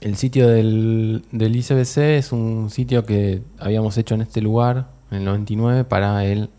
el 0.00 0.16
sitio 0.16 0.48
del, 0.48 1.24
del 1.32 1.56
ICBC 1.56 1.98
es 2.18 2.32
un 2.32 2.70
sitio 2.70 3.04
que 3.04 3.42
habíamos 3.58 3.96
hecho 3.98 4.14
en 4.14 4.22
este 4.22 4.40
lugar, 4.40 4.90
en 5.10 5.18
el 5.18 5.24
99, 5.24 5.84
para 5.84 6.24
él. 6.24 6.50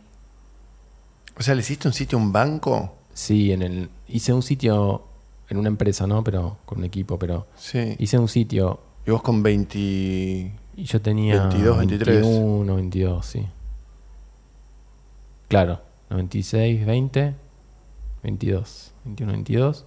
O 1.37 1.43
sea, 1.43 1.55
¿le 1.55 1.61
hiciste 1.61 1.87
un 1.87 1.93
sitio, 1.93 2.17
un 2.17 2.31
banco? 2.31 2.95
Sí, 3.13 3.51
en 3.51 3.61
el, 3.61 3.89
hice 4.07 4.31
un 4.33 4.41
sitio 4.43 5.03
en 5.49 5.57
una 5.57 5.67
empresa, 5.69 6.07
¿no? 6.07 6.23
Pero 6.23 6.57
con 6.65 6.77
un 6.79 6.85
equipo, 6.85 7.17
pero 7.19 7.47
Sí. 7.57 7.95
hice 7.99 8.17
un 8.17 8.27
sitio 8.27 8.79
Y 9.05 9.11
vos 9.11 9.21
con 9.21 9.41
20... 9.43 9.77
y 9.79 10.83
yo 10.83 11.01
tenía 11.01 11.41
22, 11.47 11.77
23. 11.79 12.21
21, 12.21 12.75
22, 12.75 13.25
sí. 13.25 13.45
Claro, 15.47 15.81
96, 16.11 16.85
20, 16.85 17.35
22, 18.23 18.93
21, 19.05 19.31
22. 19.31 19.85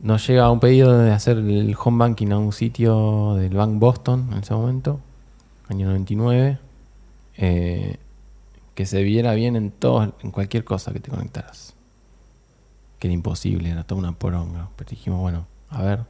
Nos 0.00 0.26
llega 0.26 0.50
un 0.50 0.60
pedido 0.60 0.98
de 0.98 1.12
hacer 1.12 1.38
el 1.38 1.76
home 1.82 1.98
banking 1.98 2.32
a 2.32 2.38
un 2.38 2.52
sitio 2.52 3.34
del 3.34 3.54
Bank 3.54 3.78
Boston 3.78 4.30
en 4.32 4.38
ese 4.38 4.54
momento, 4.54 5.00
año 5.68 5.86
99, 5.86 6.58
eh, 7.36 7.96
que 8.74 8.86
se 8.86 9.02
viera 9.02 9.34
bien 9.34 9.56
en 9.56 9.70
todo, 9.70 10.14
en 10.22 10.30
cualquier 10.30 10.64
cosa 10.64 10.92
que 10.92 11.00
te 11.00 11.10
conectaras. 11.10 11.74
Que 12.98 13.08
era 13.08 13.14
imposible, 13.14 13.68
era 13.70 13.84
toda 13.84 14.00
una 14.00 14.12
poronga. 14.12 14.70
Pero 14.76 14.90
dijimos, 14.90 15.20
bueno, 15.20 15.46
a 15.70 15.82
ver. 15.82 16.04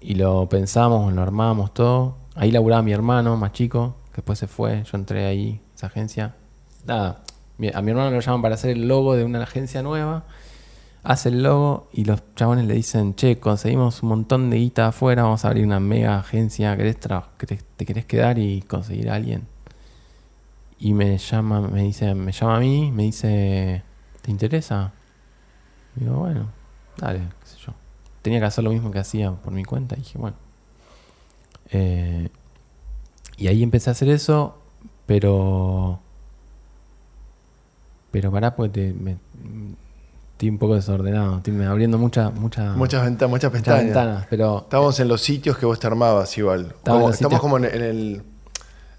Y 0.00 0.14
lo 0.14 0.48
pensamos, 0.48 1.12
lo 1.12 1.22
armamos 1.22 1.72
todo. 1.72 2.16
Ahí 2.34 2.50
laburaba 2.50 2.82
mi 2.82 2.92
hermano 2.92 3.36
más 3.36 3.52
chico, 3.52 3.96
que 4.10 4.16
después 4.16 4.38
se 4.38 4.48
fue. 4.48 4.84
Yo 4.84 4.98
entré 4.98 5.26
ahí, 5.26 5.60
esa 5.74 5.86
agencia. 5.86 6.34
Nada, 6.86 7.22
a 7.72 7.82
mi 7.82 7.90
hermano 7.90 8.10
lo 8.10 8.20
llaman 8.20 8.42
para 8.42 8.56
hacer 8.56 8.70
el 8.70 8.88
logo 8.88 9.16
de 9.16 9.24
una 9.24 9.42
agencia 9.42 9.82
nueva. 9.82 10.24
Hace 11.02 11.28
el 11.28 11.42
logo 11.42 11.88
y 11.92 12.04
los 12.04 12.22
chabones 12.34 12.66
le 12.66 12.74
dicen, 12.74 13.14
che, 13.14 13.38
conseguimos 13.38 14.02
un 14.02 14.08
montón 14.10 14.50
de 14.50 14.58
guita 14.58 14.88
afuera, 14.88 15.24
vamos 15.24 15.44
a 15.44 15.48
abrir 15.48 15.64
una 15.64 15.80
mega 15.80 16.18
agencia, 16.18 16.76
¿querés 16.76 16.98
te, 16.98 17.86
querés 17.86 18.06
quedar 18.06 18.38
y 18.38 18.62
conseguir 18.62 19.10
a 19.10 19.14
alguien? 19.14 19.46
Y 20.78 20.94
me 20.94 21.18
llama, 21.18 21.60
me 21.60 21.82
dice, 21.82 22.14
me 22.14 22.32
llama 22.32 22.56
a 22.56 22.60
mí, 22.60 22.90
me 22.90 23.04
dice, 23.04 23.82
¿te 24.22 24.30
interesa? 24.30 24.92
Digo, 25.94 26.16
bueno, 26.16 26.48
dale, 26.96 27.20
qué 27.40 27.46
sé 27.46 27.56
yo. 27.58 27.74
Tenía 28.22 28.40
que 28.40 28.46
hacer 28.46 28.64
lo 28.64 28.70
mismo 28.70 28.90
que 28.90 28.98
hacía 28.98 29.30
por 29.32 29.52
mi 29.52 29.64
cuenta 29.64 29.96
y 29.96 29.98
dije, 29.98 30.18
bueno. 30.18 30.36
Eh, 31.70 32.30
y 33.36 33.46
ahí 33.48 33.62
empecé 33.62 33.90
a 33.90 33.92
hacer 33.92 34.08
eso, 34.08 34.58
pero... 35.06 36.00
Pero 38.14 38.30
pará, 38.30 38.54
porque 38.54 38.70
te- 38.70 38.92
me- 38.94 39.16
estoy 40.34 40.48
un 40.48 40.58
poco 40.58 40.76
desordenado. 40.76 41.38
Estoy 41.38 41.60
abriendo 41.64 41.98
muchas 41.98 42.32
muchas 42.32 42.76
Muchas, 42.76 43.02
venta- 43.04 43.26
muchas 43.26 43.50
muchas 43.50 43.62
pestañas. 43.62 43.84
ventanas, 43.86 44.26
pero 44.30 44.58
Estábamos 44.58 45.00
en 45.00 45.08
los 45.08 45.20
sitios 45.20 45.58
que 45.58 45.66
vos 45.66 45.80
te 45.80 45.88
armabas 45.88 46.38
igual. 46.38 46.74
Como- 46.84 47.10
estamos 47.10 47.40
como 47.40 47.56
en, 47.58 47.64
en 47.64 47.82
el, 47.82 48.22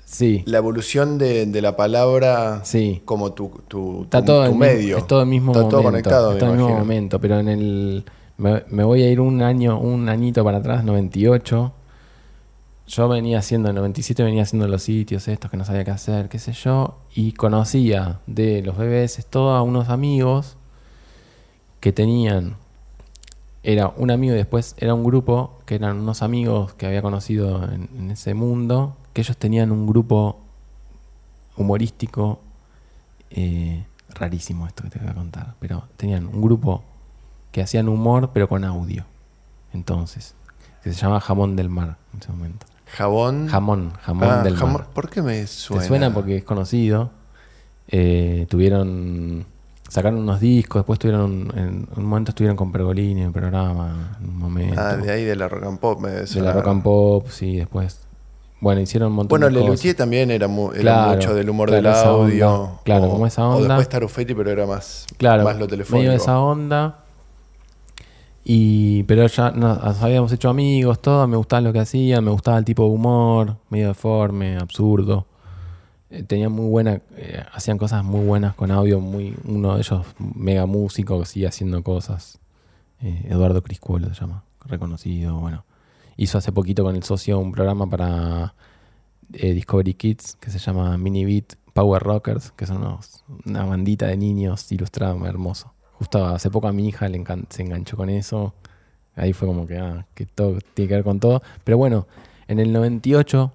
sí, 0.04 0.44
la 0.48 0.58
evolución 0.58 1.18
de, 1.18 1.46
de 1.46 1.62
la 1.62 1.78
palabra 1.78 2.60
sí. 2.66 3.02
como 3.06 3.32
tu, 3.32 3.50
tu, 3.70 4.04
Está 4.04 4.20
tu- 4.20 4.26
todo 4.28 4.54
medio. 4.54 4.80
mismo, 4.82 4.98
es 4.98 5.08
todo 5.08 5.22
el 5.22 5.28
mismo 5.28 5.52
Está 5.54 5.62
momento. 5.62 5.78
todo 5.78 5.84
conectado, 5.86 6.34
es 6.34 6.40
todo 6.40 6.52
el 6.52 6.58
mismo 6.58 6.78
momento, 6.78 7.22
pero 7.22 7.40
en 7.40 7.48
el 7.48 8.06
me, 8.38 8.64
me 8.70 8.84
voy 8.84 9.02
a 9.04 9.10
ir 9.10 9.22
un 9.22 9.42
año, 9.42 9.80
un 9.80 10.10
añito 10.10 10.44
para 10.44 10.58
atrás, 10.58 10.84
98. 10.84 11.72
Yo 12.88 13.10
venía 13.10 13.40
haciendo, 13.40 13.70
en 13.70 13.76
97 13.76 14.24
venía 14.24 14.44
haciendo 14.44 14.68
los 14.68 14.84
sitios 14.84 15.28
estos 15.28 15.50
que 15.50 15.58
no 15.58 15.66
sabía 15.66 15.84
qué 15.84 15.92
hacer, 15.92 16.30
qué 16.30 16.38
sé 16.38 16.54
yo, 16.54 17.00
y 17.16 17.32
conocía 17.32 18.20
de 18.28 18.62
los 18.62 18.78
BBS 18.78 19.26
todo 19.30 19.56
a 19.56 19.64
unos 19.64 19.90
amigos 19.90 20.56
que 21.80 21.92
tenían 21.92 22.58
era 23.66 23.88
un 23.98 24.12
amigo 24.12 24.36
y 24.36 24.38
después 24.38 24.76
era 24.78 24.94
un 24.94 25.04
grupo 25.04 25.60
que 25.66 25.74
eran 25.76 26.00
unos 26.00 26.22
amigos 26.22 26.76
que 26.76 26.86
había 26.86 27.02
conocido 27.02 27.64
en, 27.64 28.12
ese 28.12 28.36
mundo, 28.36 28.96
que 29.12 29.22
ellos 29.22 29.38
tenían 29.38 29.72
un 29.72 29.88
grupo 29.88 30.40
humorístico 31.58 32.40
eh, 33.32 33.88
rarísimo 34.10 34.68
esto 34.68 34.84
que 34.84 34.92
te 34.92 35.00
voy 35.00 35.08
a 35.08 35.16
contar, 35.16 35.56
pero 35.60 35.86
tenían 35.98 36.28
un 36.28 36.42
grupo 36.44 36.84
que 37.52 37.64
hacían 37.64 37.90
humor 37.90 38.30
pero 38.34 38.48
con 38.48 38.64
audio. 38.64 39.06
Entonces, 39.74 40.36
que 40.84 40.94
se 40.94 41.02
llama 41.02 41.20
Jamón 41.20 41.56
del 41.56 41.70
Mar 41.70 41.98
en 42.14 42.20
ese 42.20 42.32
momento. 42.32 42.68
Jabón. 42.96 43.48
Jamón, 43.48 43.92
jamón 44.02 44.30
Ah, 44.30 44.44
del 44.44 44.56
jamón. 44.56 44.74
mar. 44.82 44.88
¿Por 44.94 45.10
qué 45.10 45.22
me 45.22 45.46
suena? 45.48 45.82
Te 45.82 45.88
suena 45.88 46.14
porque 46.14 46.38
es 46.38 46.44
conocido. 46.44 47.12
Eh, 47.88 48.46
tuvieron. 48.50 49.46
Sacaron 49.88 50.20
unos 50.20 50.40
discos, 50.40 50.82
después 50.82 50.98
tuvieron. 51.00 51.22
un- 51.24 51.58
en 51.58 51.88
un 51.96 52.06
momento 52.06 52.32
estuvieron 52.32 52.58
con 52.58 52.72
Pergolini 52.72 53.22
en 53.22 53.28
el 53.28 53.32
programa. 53.34 54.18
En 54.22 54.30
un 54.30 54.38
momento. 54.40 54.82
Ah, 54.82 54.96
de 54.98 55.12
ahí 55.12 55.24
de 55.24 55.36
la 55.36 55.48
rock 55.48 55.64
and 55.66 55.80
pop 55.80 56.02
me 56.02 56.10
de 56.10 56.42
la 56.42 56.54
rock 56.54 56.68
and 56.68 56.84
pop, 56.84 57.28
sí, 57.30 57.58
después. 57.58 58.00
Bueno, 58.62 58.82
hicieron 58.82 59.10
un 59.10 59.16
montón 59.18 59.30
Bueno, 59.40 59.48
de 59.48 59.54
cosas. 59.54 59.66
Lelutier 59.66 59.96
también 59.96 60.32
era, 60.32 60.48
mu- 60.48 60.72
era 60.72 60.82
Claro, 60.82 61.12
mucho 61.16 61.36
del 61.36 61.50
humor 61.50 61.68
claro, 61.70 61.84
del 61.84 61.94
audio. 62.08 62.52
onda. 62.54 62.80
Claro, 62.84 63.06
o, 63.06 63.10
como 63.12 63.28
esa 63.28 63.46
O 63.46 63.56
onda. 63.58 63.68
después 63.68 63.90
Tarufetti, 63.90 64.34
pero 64.34 64.50
era 64.50 64.66
más, 64.66 65.06
Claro, 65.18 65.44
más 65.44 65.60
lo 65.60 65.68
telefónico. 65.68 65.98
medio 66.00 66.12
de 66.12 66.18
esa 66.18 66.40
onda. 66.40 67.00
Y, 68.48 69.02
pero 69.04 69.26
ya 69.26 69.50
nos 69.50 70.04
habíamos 70.04 70.32
hecho 70.32 70.50
amigos, 70.50 71.02
todo, 71.02 71.28
me 71.28 71.36
gustaba 71.36 71.62
lo 71.62 71.74
que 71.74 71.80
hacían, 71.80 72.24
me 72.24 72.30
gustaba 72.30 72.60
el 72.60 72.66
tipo 72.66 72.84
de 72.84 72.90
humor, 72.90 73.58
medio 73.72 73.88
deforme, 73.88 74.58
absurdo. 74.58 75.26
Eh, 76.12 76.22
tenían 76.22 76.52
muy 76.52 76.70
buena, 76.70 77.02
eh, 77.18 77.44
hacían 77.54 77.80
cosas 77.80 78.04
muy 78.04 78.24
buenas 78.24 78.54
con 78.54 78.70
audio, 78.70 79.00
muy, 79.00 79.36
uno 79.46 79.74
de 79.74 79.80
ellos 79.82 80.06
mega 80.20 80.68
músico 80.68 81.20
que 81.20 81.26
sigue 81.26 81.48
haciendo 81.48 81.82
cosas. 81.84 82.38
Eh, 83.02 83.26
Eduardo 83.30 83.64
Criscuelo 83.64 84.10
se 84.14 84.22
llama, 84.22 84.44
reconocido, 84.66 85.40
bueno. 85.40 85.66
Hizo 86.16 86.38
hace 86.38 86.52
poquito 86.52 86.84
con 86.84 86.96
el 86.96 87.04
socio 87.04 87.40
un 87.40 87.52
programa 87.52 87.90
para 87.90 88.54
eh, 89.34 89.54
Discovery 89.54 89.96
Kids 89.96 90.38
que 90.40 90.52
se 90.52 90.60
llama 90.60 90.96
Mini 91.00 91.26
Beat 91.26 91.56
Power 91.74 92.02
Rockers, 92.04 92.52
que 92.52 92.68
son 92.68 92.78
unos- 92.78 93.26
una 93.46 93.66
bandita 93.66 94.06
de 94.06 94.18
niños 94.18 94.72
ilustrada 94.72 95.16
hermoso. 95.28 95.74
Justo 95.98 96.26
hace 96.26 96.50
poco 96.50 96.68
a 96.68 96.72
mi 96.74 96.88
hija 96.88 97.08
le 97.10 97.24
se 97.50 97.62
enganchó 97.62 97.96
con 97.98 98.10
eso. 98.10 98.54
Ahí 99.16 99.32
fue 99.34 99.48
como 99.48 99.66
que, 99.66 99.78
ah, 99.78 100.06
que 100.14 100.26
todo 100.26 100.58
tiene 100.74 100.90
que 100.90 100.96
ver 100.96 101.04
con 101.04 101.20
todo. 101.20 101.42
Pero 101.64 101.78
bueno, 101.78 102.06
En 102.48 102.60
el 102.60 102.72
98 102.72 103.52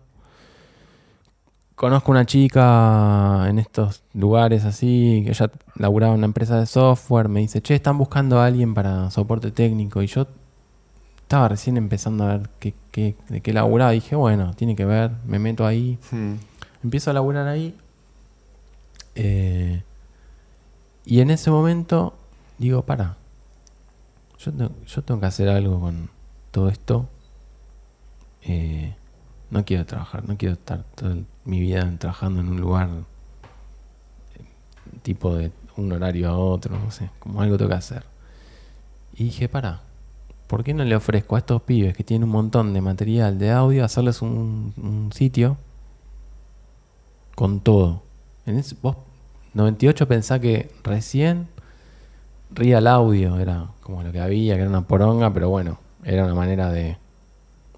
conozco 1.77 2.11
una 2.11 2.27
chica 2.27 3.47
en 3.49 3.59
estos 3.59 4.03
lugares 4.15 4.65
así, 4.65 5.23
que 5.25 5.31
ella 5.31 5.51
laburaba 5.77 6.13
en 6.15 6.19
una 6.19 6.27
empresa 6.27 6.59
de 6.59 6.67
software, 6.67 7.29
me 7.29 7.41
dice, 7.41 7.63
che, 7.63 7.75
están 7.77 7.97
buscando 7.99 8.41
a 8.41 8.47
alguien 8.47 8.75
para 8.75 9.11
soporte 9.11 9.51
técnico. 9.53 10.03
Y 10.03 10.07
yo 10.09 10.27
estaba 11.23 11.49
recién 11.49 11.77
empezando 11.77 12.25
a 12.25 12.37
ver 12.37 12.51
qué, 12.59 12.75
qué- 12.91 13.15
de 13.29 13.41
qué 13.41 13.53
laburaba. 13.53 13.93
dije, 13.93 14.17
bueno, 14.17 14.53
tiene 14.55 14.75
que 14.75 14.85
ver, 14.85 15.13
me 15.27 15.39
meto 15.39 15.65
ahí. 15.67 15.99
Hmm. 16.11 16.35
Empiezo 16.83 17.11
a 17.11 17.15
laburar 17.15 17.47
ahí. 17.47 17.77
eh, 19.15 19.83
y 21.05 21.21
en 21.21 21.31
ese 21.31 21.51
momento 21.51 22.15
digo, 22.61 22.83
para, 22.83 23.17
yo, 24.39 24.53
tengo- 24.53 24.75
yo 24.87 25.03
tengo 25.03 25.21
que 25.21 25.27
hacer 25.27 25.49
algo 25.49 25.81
con 25.81 26.11
todo 26.51 26.69
esto. 26.69 27.09
Eh, 28.43 28.95
no 29.51 29.65
quiero 29.65 29.85
trabajar, 29.87 30.29
no 30.29 30.37
quiero 30.37 30.55
estar 30.55 30.85
toda 30.95 31.17
mi 31.45 31.61
vida 31.61 31.91
trabajando 31.99 32.41
en 32.41 32.49
un 32.49 32.61
lugar 32.61 32.89
eh, 34.37 34.45
tipo 35.03 35.35
de 35.35 35.51
un 35.77 35.91
horario 35.93 36.29
a 36.31 36.37
otro, 36.39 36.79
no 36.79 36.91
sé, 36.91 37.11
como 37.19 37.41
algo 37.43 37.57
tengo 37.59 37.71
que 37.71 37.77
hacer. 37.77 38.05
Y 39.15 39.25
dije, 39.25 39.49
para, 39.49 39.81
¿por 40.47 40.63
qué 40.65 40.73
no 40.75 40.85
le 40.85 40.95
ofrezco 40.97 41.37
a 41.37 41.41
estos 41.41 41.63
pibes 41.63 41.97
que 41.97 42.05
tienen 42.05 42.25
un 42.25 42.31
montón 42.33 42.73
de 42.73 42.81
material 42.81 43.39
de 43.39 43.51
audio 43.51 43.85
hacerles 43.85 44.23
un, 44.23 44.73
un 44.77 45.11
sitio 45.13 45.57
con 47.35 47.61
todo? 47.61 48.03
En 48.47 48.57
ese, 48.59 48.77
vos, 48.83 48.97
98 49.55 50.07
pensá 50.09 50.39
que 50.39 50.71
recién 50.83 51.49
Real 52.53 52.87
Audio 52.87 53.39
era 53.39 53.67
como 53.83 54.03
lo 54.03 54.13
que 54.13 54.21
había, 54.21 54.55
que 54.55 54.61
era 54.63 54.71
una 54.71 54.83
poronga, 54.87 55.33
pero 55.33 55.49
bueno, 55.51 55.79
era 56.05 56.25
una 56.25 56.35
manera 56.35 56.71
de, 56.71 56.97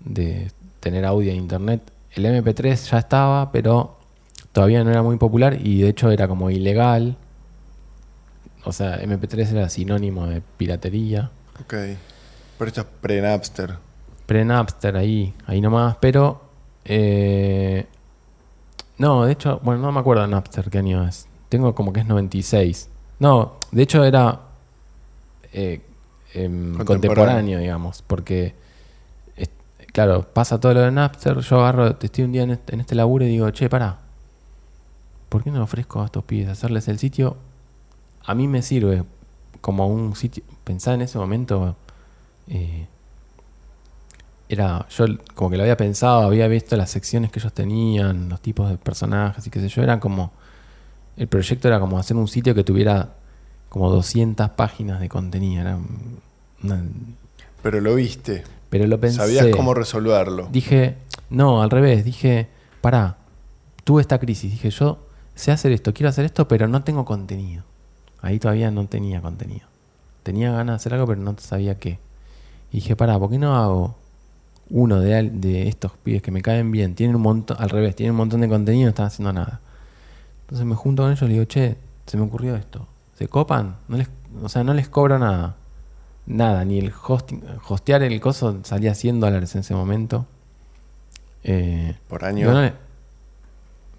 de 0.01 0.51
tener 0.81 1.05
audio 1.05 1.31
en 1.31 1.39
internet. 1.39 1.83
El 2.13 2.27
MP3 2.27 2.91
ya 2.91 2.99
estaba, 2.99 3.53
pero 3.53 3.97
todavía 4.53 4.85
no 4.85 4.91
era 4.91 5.03
muy 5.03 5.17
popular 5.17 5.59
y 5.61 5.83
de 5.83 5.89
hecho 5.89 6.11
era 6.11 6.29
como 6.29 6.51
ilegal. 6.51 7.17
O 8.65 8.73
sea, 8.73 9.01
MP3 9.01 9.51
era 9.53 9.69
sinónimo 9.69 10.27
de 10.27 10.43
piratería. 10.57 11.31
Ok. 11.61 11.75
Pero 12.59 12.69
esto 12.69 12.81
es 12.83 12.87
pre-Napster. 13.01 13.77
Pre-Napster 14.27 14.97
ahí, 14.97 15.35
ahí 15.47 15.61
nomás, 15.61 15.97
pero... 16.01 16.43
eh, 16.85 17.87
no, 18.99 19.25
de 19.25 19.33
hecho, 19.33 19.61
bueno, 19.65 19.81
no 19.83 19.91
me 19.91 19.99
acuerdo 20.01 20.23
de 20.23 20.29
Napster 20.29 20.71
qué 20.71 20.79
año 20.79 21.07
es. 21.07 21.27
Tengo 21.49 21.75
como 21.75 21.93
que 21.93 22.01
es 22.01 22.07
96. 22.07 22.89
No, 23.19 23.55
de 23.73 23.83
hecho 23.83 24.05
era 24.05 24.41
eh, 25.53 25.81
em, 26.35 26.73
Contemporáneo. 26.73 26.85
contemporáneo, 26.87 27.59
digamos, 27.59 28.03
porque, 28.03 28.55
es- 29.37 29.51
claro, 29.93 30.23
pasa 30.33 30.59
todo 30.61 30.75
lo 30.75 30.81
de 30.81 30.91
Napster, 30.91 31.39
yo 31.41 31.61
agarro, 31.61 31.97
estoy 32.01 32.25
un 32.25 32.33
día 32.33 32.43
en 32.43 32.53
este, 32.53 32.75
en 32.75 32.81
este 32.81 32.95
laburo 32.95 33.25
y 33.25 33.29
digo, 33.29 33.51
che, 33.51 33.69
pará, 33.69 33.99
¿por 35.29 35.43
qué 35.45 35.51
no 35.51 35.63
ofrezco 35.63 36.03
a 36.03 36.07
estos 36.07 36.25
pibes 36.25 36.49
hacerles 36.49 36.89
el 36.89 36.99
sitio? 36.99 37.37
A 38.25 38.35
mí 38.35 38.49
me 38.49 38.63
sirve 38.63 39.05
como 39.61 39.87
un 39.89 40.15
sitio, 40.17 40.43
pensá 40.65 40.95
en 40.95 41.03
ese 41.03 41.19
momento, 41.19 41.77
eh, 42.49 42.87
era, 44.49 44.87
yo 44.91 45.07
como 45.35 45.51
que 45.51 45.57
lo 45.57 45.63
había 45.63 45.77
pensado, 45.77 46.23
había 46.23 46.47
visto 46.49 46.77
las 46.77 46.91
secciones 46.91 47.31
que 47.31 47.39
ellos 47.39 47.53
tenían, 47.55 48.29
los 48.29 48.41
tipos 48.41 48.69
de 48.69 48.77
personajes 48.77 49.47
y 49.47 49.51
qué 49.51 49.61
sé 49.61 49.69
yo, 49.69 49.83
eran 49.83 49.99
como, 49.99 50.33
el 51.17 51.27
proyecto 51.27 51.69
era 51.69 51.81
como 51.81 51.99
hacer 51.99 52.17
un 52.17 52.29
sitio 52.29 52.55
que 52.55 52.63
tuviera 52.65 53.15
como 53.73 53.89
200 53.89 54.51
páginas 54.51 55.01
de 55.01 55.09
contenido, 55.09 55.63
era 55.63 55.79
una- 56.63 56.85
Pero 57.63 57.81
lo 57.81 57.95
viste. 57.95 58.45
pero 58.69 58.87
lo 58.87 59.01
pensé. 59.01 59.17
Sabías 59.17 59.47
cómo 59.57 59.73
resolverlo. 59.73 60.47
Dije, 60.53 60.97
no, 61.31 61.63
al 61.63 61.71
revés, 61.71 62.05
dije, 62.05 62.49
pará, 62.83 63.17
tuve 63.85 64.03
esta 64.03 64.19
crisis, 64.19 64.51
dije, 64.51 64.69
yo 64.69 64.99
sé 65.35 65.53
hacer 65.53 65.73
esto, 65.73 65.95
quiero 65.95 66.11
hacer 66.11 66.27
esto, 66.27 66.47
pero 66.49 66.69
no 66.69 66.83
tengo 66.85 67.07
contenido. 67.07 67.65
Ahí 68.21 68.39
todavía 68.39 68.71
no 68.71 68.87
tenía 68.89 69.23
contenido. 69.23 69.67
Tenía 70.23 70.53
ganas 70.53 70.75
de 70.75 70.77
hacer 70.77 70.93
algo, 70.95 71.07
pero 71.07 71.23
no 71.23 71.35
sabía 71.39 71.79
qué. 71.79 71.99
Y 72.73 72.77
dije, 72.77 72.95
pará, 72.95 73.19
¿por 73.19 73.31
qué 73.31 73.39
no 73.39 73.57
hago 73.57 73.97
uno 74.69 75.01
de, 75.01 75.31
de 75.31 75.69
estos 75.69 75.93
pibes 76.03 76.21
que 76.21 76.31
me 76.31 76.43
caen 76.43 76.71
bien? 76.73 76.95
Tienen 76.95 77.17
un 77.17 77.23
montón, 77.23 77.57
al 77.59 77.71
revés, 77.71 77.97
tienen 77.97 78.11
un 78.11 78.19
montón 78.19 78.43
de 78.43 78.49
contenido 78.51 78.83
y 78.83 78.85
no 78.85 78.91
están 78.91 79.07
haciendo 79.07 79.33
nada. 79.33 79.61
Entonces 80.43 80.67
me 80.67 80.75
junto 80.75 81.03
con 81.05 81.11
ellos 81.13 81.23
y 81.23 81.27
le 81.27 81.33
digo, 81.33 81.45
che, 81.47 81.77
se 82.07 82.19
me 82.19 82.25
ocurrió 82.25 82.55
esto. 82.55 82.87
¿Se 83.23 83.29
copan? 83.29 83.77
No 83.87 83.97
les, 83.99 84.11
o 84.43 84.49
sea, 84.49 84.65
no 84.65 84.75
les 84.75 84.89
cobro 84.89 85.17
nada. 85.17 85.55
Nada, 86.27 86.65
ni 86.65 86.81
el 86.81 86.93
hosting, 87.07 87.45
hostear 87.69 88.03
el 88.03 88.21
coso 88.21 88.59
salía 88.65 88.97
100 88.97 89.21
dólares 89.21 89.55
en 89.55 89.61
ese 89.61 89.75
momento. 89.77 90.27
Eh, 91.45 91.97
Por 92.09 92.25
año. 92.25 92.39
digo, 92.39 92.51
no 92.53 92.63
le- 92.63 92.75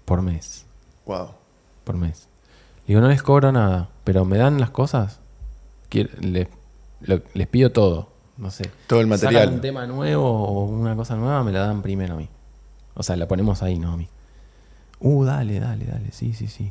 por 0.04 0.20
mes, 0.20 0.66
Wow. 1.06 1.28
por 1.84 1.96
mes. 1.96 2.28
Digo, 2.86 3.00
no 3.00 3.08
les 3.08 3.22
cobro 3.22 3.50
nada, 3.50 3.88
pero 4.04 4.26
me 4.26 4.36
dan 4.36 4.60
las 4.60 4.68
cosas. 4.68 5.20
Quiero- 5.88 6.10
le- 6.20 6.50
lo- 7.00 7.22
les 7.32 7.46
pido 7.46 7.72
todo. 7.72 8.10
No 8.36 8.50
sé. 8.50 8.70
Todo 8.88 9.00
el 9.00 9.06
Sacan 9.06 9.32
material. 9.32 9.54
un 9.54 9.60
tema 9.62 9.86
nuevo 9.86 10.28
o 10.28 10.64
una 10.66 10.94
cosa 10.96 11.16
nueva, 11.16 11.42
me 11.44 11.52
la 11.52 11.60
dan 11.60 11.80
primero 11.80 12.12
a 12.12 12.16
mí. 12.18 12.28
O 12.94 13.02
sea, 13.02 13.16
la 13.16 13.26
ponemos 13.26 13.62
ahí, 13.62 13.78
no 13.78 13.92
a 13.92 13.96
mí. 13.96 14.06
Uh, 15.00 15.24
dale, 15.24 15.60
dale, 15.60 15.86
dale, 15.86 16.12
sí, 16.12 16.34
sí, 16.34 16.46
sí. 16.48 16.70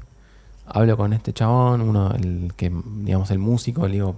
Hablo 0.76 0.98
con 0.98 1.14
este 1.14 1.34
chabón, 1.34 1.82
uno, 1.82 2.12
el 2.16 2.52
que, 2.58 2.72
digamos, 3.02 3.30
el 3.30 3.38
músico, 3.38 3.88
le 3.88 3.94
digo, 3.94 4.16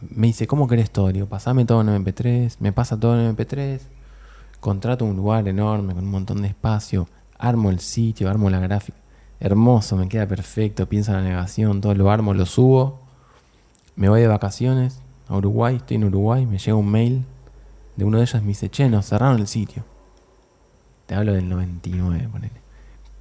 me 0.00 0.26
dice, 0.26 0.48
¿cómo 0.48 0.66
querés 0.66 0.90
todo? 0.90 1.06
Le 1.06 1.12
digo, 1.14 1.28
pasame 1.28 1.64
todo 1.64 1.82
en 1.82 2.04
MP3, 2.04 2.56
me 2.58 2.72
pasa 2.72 2.98
todo 2.98 3.18
en 3.18 3.36
MP3, 3.36 3.80
contrato 4.58 5.04
un 5.04 5.14
lugar 5.14 5.46
enorme 5.46 5.94
con 5.94 6.02
un 6.02 6.10
montón 6.10 6.42
de 6.42 6.48
espacio, 6.48 7.06
armo 7.38 7.70
el 7.70 7.78
sitio, 7.78 8.28
armo 8.28 8.50
la 8.50 8.58
gráfica, 8.58 8.98
hermoso, 9.38 9.96
me 9.96 10.08
queda 10.08 10.26
perfecto, 10.26 10.88
piensa 10.88 11.12
en 11.12 11.18
la 11.18 11.22
navegación, 11.30 11.80
todo 11.80 11.94
lo 11.94 12.10
armo, 12.10 12.34
lo 12.34 12.44
subo, 12.44 12.98
me 13.94 14.08
voy 14.08 14.20
de 14.20 14.26
vacaciones 14.26 15.00
a 15.28 15.36
Uruguay, 15.36 15.76
estoy 15.76 15.96
en 15.96 16.04
Uruguay, 16.04 16.44
me 16.44 16.58
llega 16.58 16.74
un 16.74 16.90
mail 16.90 17.24
de 17.94 18.04
uno 18.04 18.18
de 18.18 18.24
ellos, 18.24 18.42
me 18.42 18.48
dice, 18.48 18.68
che, 18.68 18.88
nos 18.88 19.06
cerraron 19.06 19.38
el 19.38 19.46
sitio. 19.46 19.84
Te 21.06 21.14
hablo 21.14 21.34
del 21.34 21.48
99, 21.48 22.28
ponele. 22.32 22.61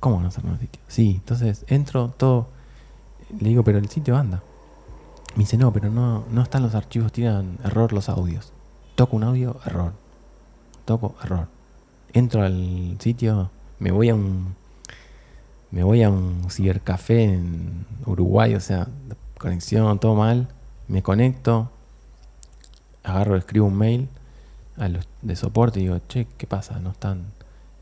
¿Cómo 0.02 0.20
no 0.20 0.32
cerraron 0.32 0.56
el 0.56 0.62
sitio? 0.62 0.82
Sí, 0.88 1.12
entonces 1.20 1.64
entro, 1.68 2.12
todo. 2.18 2.48
Le 3.40 3.50
digo, 3.50 3.64
pero 3.64 3.78
el 3.78 3.88
sitio 3.88 4.18
anda. 4.18 4.42
Me 5.36 5.44
dice, 5.44 5.58
no, 5.58 5.72
pero 5.72 5.92
no, 5.92 6.26
no 6.32 6.42
están 6.42 6.64
los 6.64 6.74
archivos, 6.74 7.12
tiran 7.12 7.60
error 7.64 7.94
los 7.94 8.10
audios. 8.10 8.52
Toco 8.96 9.16
un 9.16 9.24
audio, 9.24 9.60
error. 9.64 9.94
Toco, 10.86 11.16
error. 11.24 11.48
Entro 12.14 12.42
al 12.44 12.98
sitio, 13.00 13.52
me 13.78 13.92
voy 13.92 14.10
a 14.10 14.16
un. 14.16 14.56
Me 15.70 15.84
voy 15.84 16.02
a 16.02 16.10
un 16.10 16.48
cibercafé 16.50 17.24
en 17.26 17.86
Uruguay, 18.06 18.56
o 18.56 18.60
sea, 18.60 18.88
conexión, 19.38 20.00
todo 20.00 20.16
mal. 20.16 20.50
Me 20.88 21.04
conecto, 21.04 21.70
agarro, 23.04 23.38
escribo 23.38 23.68
un 23.68 23.78
mail 23.78 24.10
de 25.22 25.36
soporte 25.36 25.80
y 25.80 25.84
digo, 25.84 26.00
che, 26.08 26.28
¿qué 26.38 26.48
pasa? 26.48 26.80
No 26.80 26.90
están. 26.90 27.28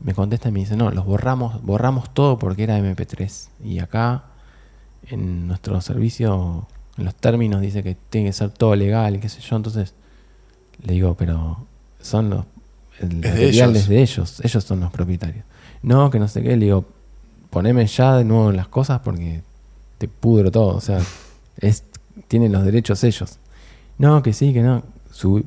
Me 0.00 0.14
contesta 0.14 0.48
y 0.48 0.52
me 0.52 0.60
dice, 0.60 0.76
no, 0.76 0.90
los 0.90 1.04
borramos, 1.04 1.62
borramos 1.62 2.12
todo 2.14 2.38
porque 2.38 2.62
era 2.64 2.78
MP3. 2.78 3.48
Y 3.64 3.80
acá, 3.80 4.24
en 5.06 5.46
nuestro 5.46 5.80
servicio, 5.80 6.66
en 6.96 7.04
los 7.04 7.14
términos 7.14 7.60
dice 7.60 7.82
que 7.82 7.96
tiene 8.08 8.28
que 8.28 8.32
ser 8.32 8.50
todo 8.50 8.74
legal 8.74 9.20
qué 9.20 9.28
sé 9.28 9.40
yo. 9.40 9.56
Entonces, 9.56 9.94
le 10.82 10.94
digo, 10.94 11.14
pero 11.14 11.66
son 12.00 12.30
los. 12.30 12.44
El 12.98 13.24
Es 13.24 13.34
de 13.34 13.48
ellos. 13.48 13.88
de 13.88 14.02
ellos, 14.02 14.40
ellos 14.44 14.64
son 14.64 14.80
los 14.80 14.90
propietarios. 14.90 15.44
No, 15.82 16.10
que 16.10 16.18
no 16.18 16.28
sé 16.28 16.42
qué, 16.42 16.56
le 16.56 16.66
digo, 16.66 16.84
poneme 17.48 17.86
ya 17.86 18.16
de 18.16 18.24
nuevo 18.24 18.52
las 18.52 18.68
cosas 18.68 19.00
porque 19.00 19.42
te 19.98 20.08
pudro 20.08 20.50
todo. 20.50 20.76
O 20.76 20.80
sea, 20.80 21.00
es, 21.58 21.84
tienen 22.28 22.52
los 22.52 22.64
derechos 22.64 23.04
ellos. 23.04 23.38
No, 23.98 24.22
que 24.22 24.32
sí, 24.32 24.52
que 24.52 24.62
no. 24.62 24.82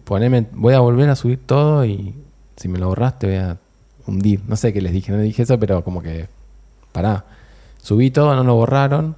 Poneme, 0.04 0.48
voy 0.54 0.74
a 0.74 0.80
volver 0.80 1.10
a 1.10 1.16
subir 1.16 1.40
todo 1.44 1.86
y 1.86 2.14
si 2.58 2.68
me 2.68 2.78
lo 2.78 2.90
borraste 2.90 3.28
voy 3.28 3.36
a 3.38 3.58
hundir. 4.08 4.42
No 4.48 4.56
sé 4.56 4.74
qué 4.74 4.82
les 4.82 4.94
dije, 4.94 5.12
no 5.12 5.18
les 5.18 5.28
dije 5.28 5.44
eso, 5.44 5.60
pero 5.60 5.84
como 5.84 6.02
que, 6.02 6.28
pará. 6.92 7.26
Subí 7.82 8.12
todo, 8.12 8.36
no 8.36 8.44
lo 8.44 8.56
borraron. 8.56 9.16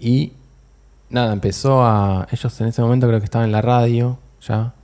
Y 0.00 0.32
nada, 1.10 1.32
empezó 1.32 1.84
a... 1.84 2.26
Ellos 2.30 2.60
en 2.60 2.68
ese 2.68 2.82
momento 2.82 3.06
creo 3.06 3.18
que 3.18 3.24
estaban 3.24 3.46
en 3.46 3.52
la 3.52 3.62
radio 3.62 4.18
ya. 4.40 4.74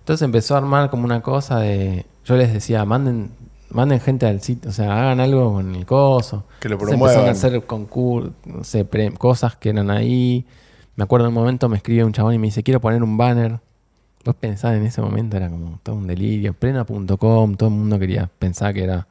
Entonces 0.00 0.24
empezó 0.24 0.54
a 0.54 0.58
armar 0.58 0.90
como 0.90 1.04
una 1.04 1.22
cosa 1.22 1.58
de... 1.60 2.06
Yo 2.24 2.36
les 2.36 2.52
decía, 2.52 2.84
manden, 2.84 3.30
manden 3.70 4.00
gente 4.00 4.26
al 4.26 4.40
sitio, 4.42 4.70
o 4.70 4.72
sea, 4.72 4.92
hagan 4.92 5.20
algo 5.20 5.52
con 5.54 5.74
el 5.74 5.86
coso. 5.86 6.44
Que 6.60 6.68
lo 6.68 6.74
Entonces 6.74 6.94
empezaron 6.94 7.28
a 7.28 7.32
promuevan. 7.32 7.36
hacer 7.36 7.66
concursos, 7.66 8.32
no 8.44 8.64
sé, 8.64 8.86
cosas 9.18 9.56
que 9.56 9.70
eran 9.70 9.90
ahí. 9.90 10.46
Me 10.96 11.04
acuerdo 11.04 11.26
en 11.26 11.36
un 11.36 11.40
momento 11.40 11.68
me 11.68 11.76
escribe 11.76 12.04
un 12.04 12.12
chabón 12.12 12.34
y 12.34 12.38
me 12.38 12.48
dice, 12.48 12.62
quiero 12.62 12.80
poner 12.80 13.02
un 13.02 13.16
banner. 13.16 13.60
Vos 14.24 14.36
pensás 14.36 14.76
en 14.76 14.84
ese 14.86 15.02
momento, 15.02 15.36
era 15.36 15.48
como 15.50 15.78
todo 15.82 15.96
un 15.96 16.06
delirio. 16.06 16.54
Plena.com, 16.54 17.54
todo 17.56 17.68
el 17.68 17.74
mundo 17.74 17.98
quería 17.98 18.30
pensar 18.38 18.72
que 18.72 18.84
era, 18.84 19.06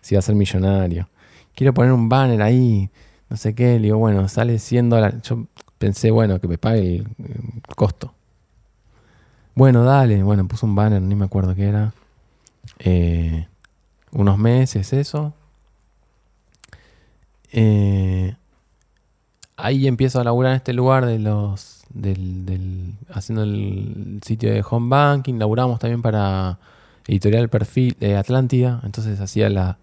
si 0.00 0.14
iba 0.14 0.20
a 0.20 0.22
ser 0.22 0.34
millonario. 0.34 1.08
Quiero 1.54 1.74
poner 1.74 1.92
un 1.92 2.08
banner 2.08 2.40
ahí, 2.42 2.90
no 3.28 3.36
sé 3.36 3.54
qué. 3.54 3.74
Le 3.74 3.86
digo, 3.86 3.98
bueno, 3.98 4.28
sale 4.28 4.58
100 4.58 4.90
dólares. 4.90 5.22
Yo 5.22 5.46
pensé, 5.78 6.10
bueno, 6.10 6.40
que 6.40 6.48
me 6.48 6.58
pague 6.58 6.96
el, 6.96 7.06
costo. 7.76 8.14
Bueno, 9.54 9.84
dale. 9.84 10.22
Bueno, 10.22 10.46
puso 10.46 10.66
un 10.66 10.74
banner, 10.74 11.02
ni 11.02 11.14
me 11.14 11.24
acuerdo 11.24 11.54
qué 11.54 11.68
era. 11.68 11.92
eh, 12.78 13.46
unos 14.12 14.38
meses 14.38 14.92
eso. 14.92 15.34
Eh, 17.52 18.34
ahí 19.56 19.86
empiezo 19.86 20.20
a 20.20 20.24
laburar 20.24 20.52
en 20.52 20.56
este 20.56 20.72
lugar 20.72 21.06
de 21.06 21.18
los 21.18 21.81
del, 21.94 22.46
del- 22.46 22.94
haciendo 23.12 23.42
el 23.44 24.20
sitio 24.24 24.52
de 24.52 24.64
home 24.68 24.88
banking, 24.88 25.34
laburamos 25.38 25.78
también 25.78 26.02
para 26.02 26.58
editorial 27.06 27.48
perfil 27.48 27.96
de 28.00 28.16
Atlántida, 28.16 28.80
entonces 28.84 29.20
hacía 29.20 29.48
la, 29.50 29.78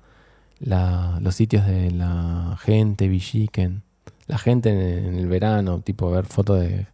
la- 0.59 1.19
los 1.21 1.35
sitios 1.35 1.65
de 1.65 1.91
la 1.91 2.57
gente, 2.61 3.07
Villiquen, 3.07 3.83
la 4.27 4.37
gente 4.37 4.69
en, 4.69 5.05
en 5.05 5.15
el 5.15 5.27
verano, 5.27 5.81
tipo 5.81 6.09
ver 6.11 6.25
fotos 6.25 6.59
de 6.61 6.87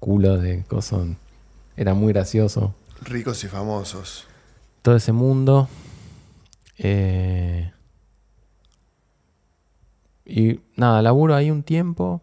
culo 0.00 0.38
de 0.38 0.62
cosas, 0.64 1.06
era 1.76 1.94
muy 1.94 2.12
gracioso 2.12 2.74
Ricos 3.02 3.42
y 3.44 3.48
famosos. 3.48 4.26
todo 4.82 4.96
ese 4.96 5.12
mundo. 5.12 5.68
Eh, 6.78 7.70
y 10.24 10.60
nada, 10.76 11.02
laburo 11.02 11.34
ahí 11.34 11.50
un 11.50 11.62
tiempo. 11.62 12.20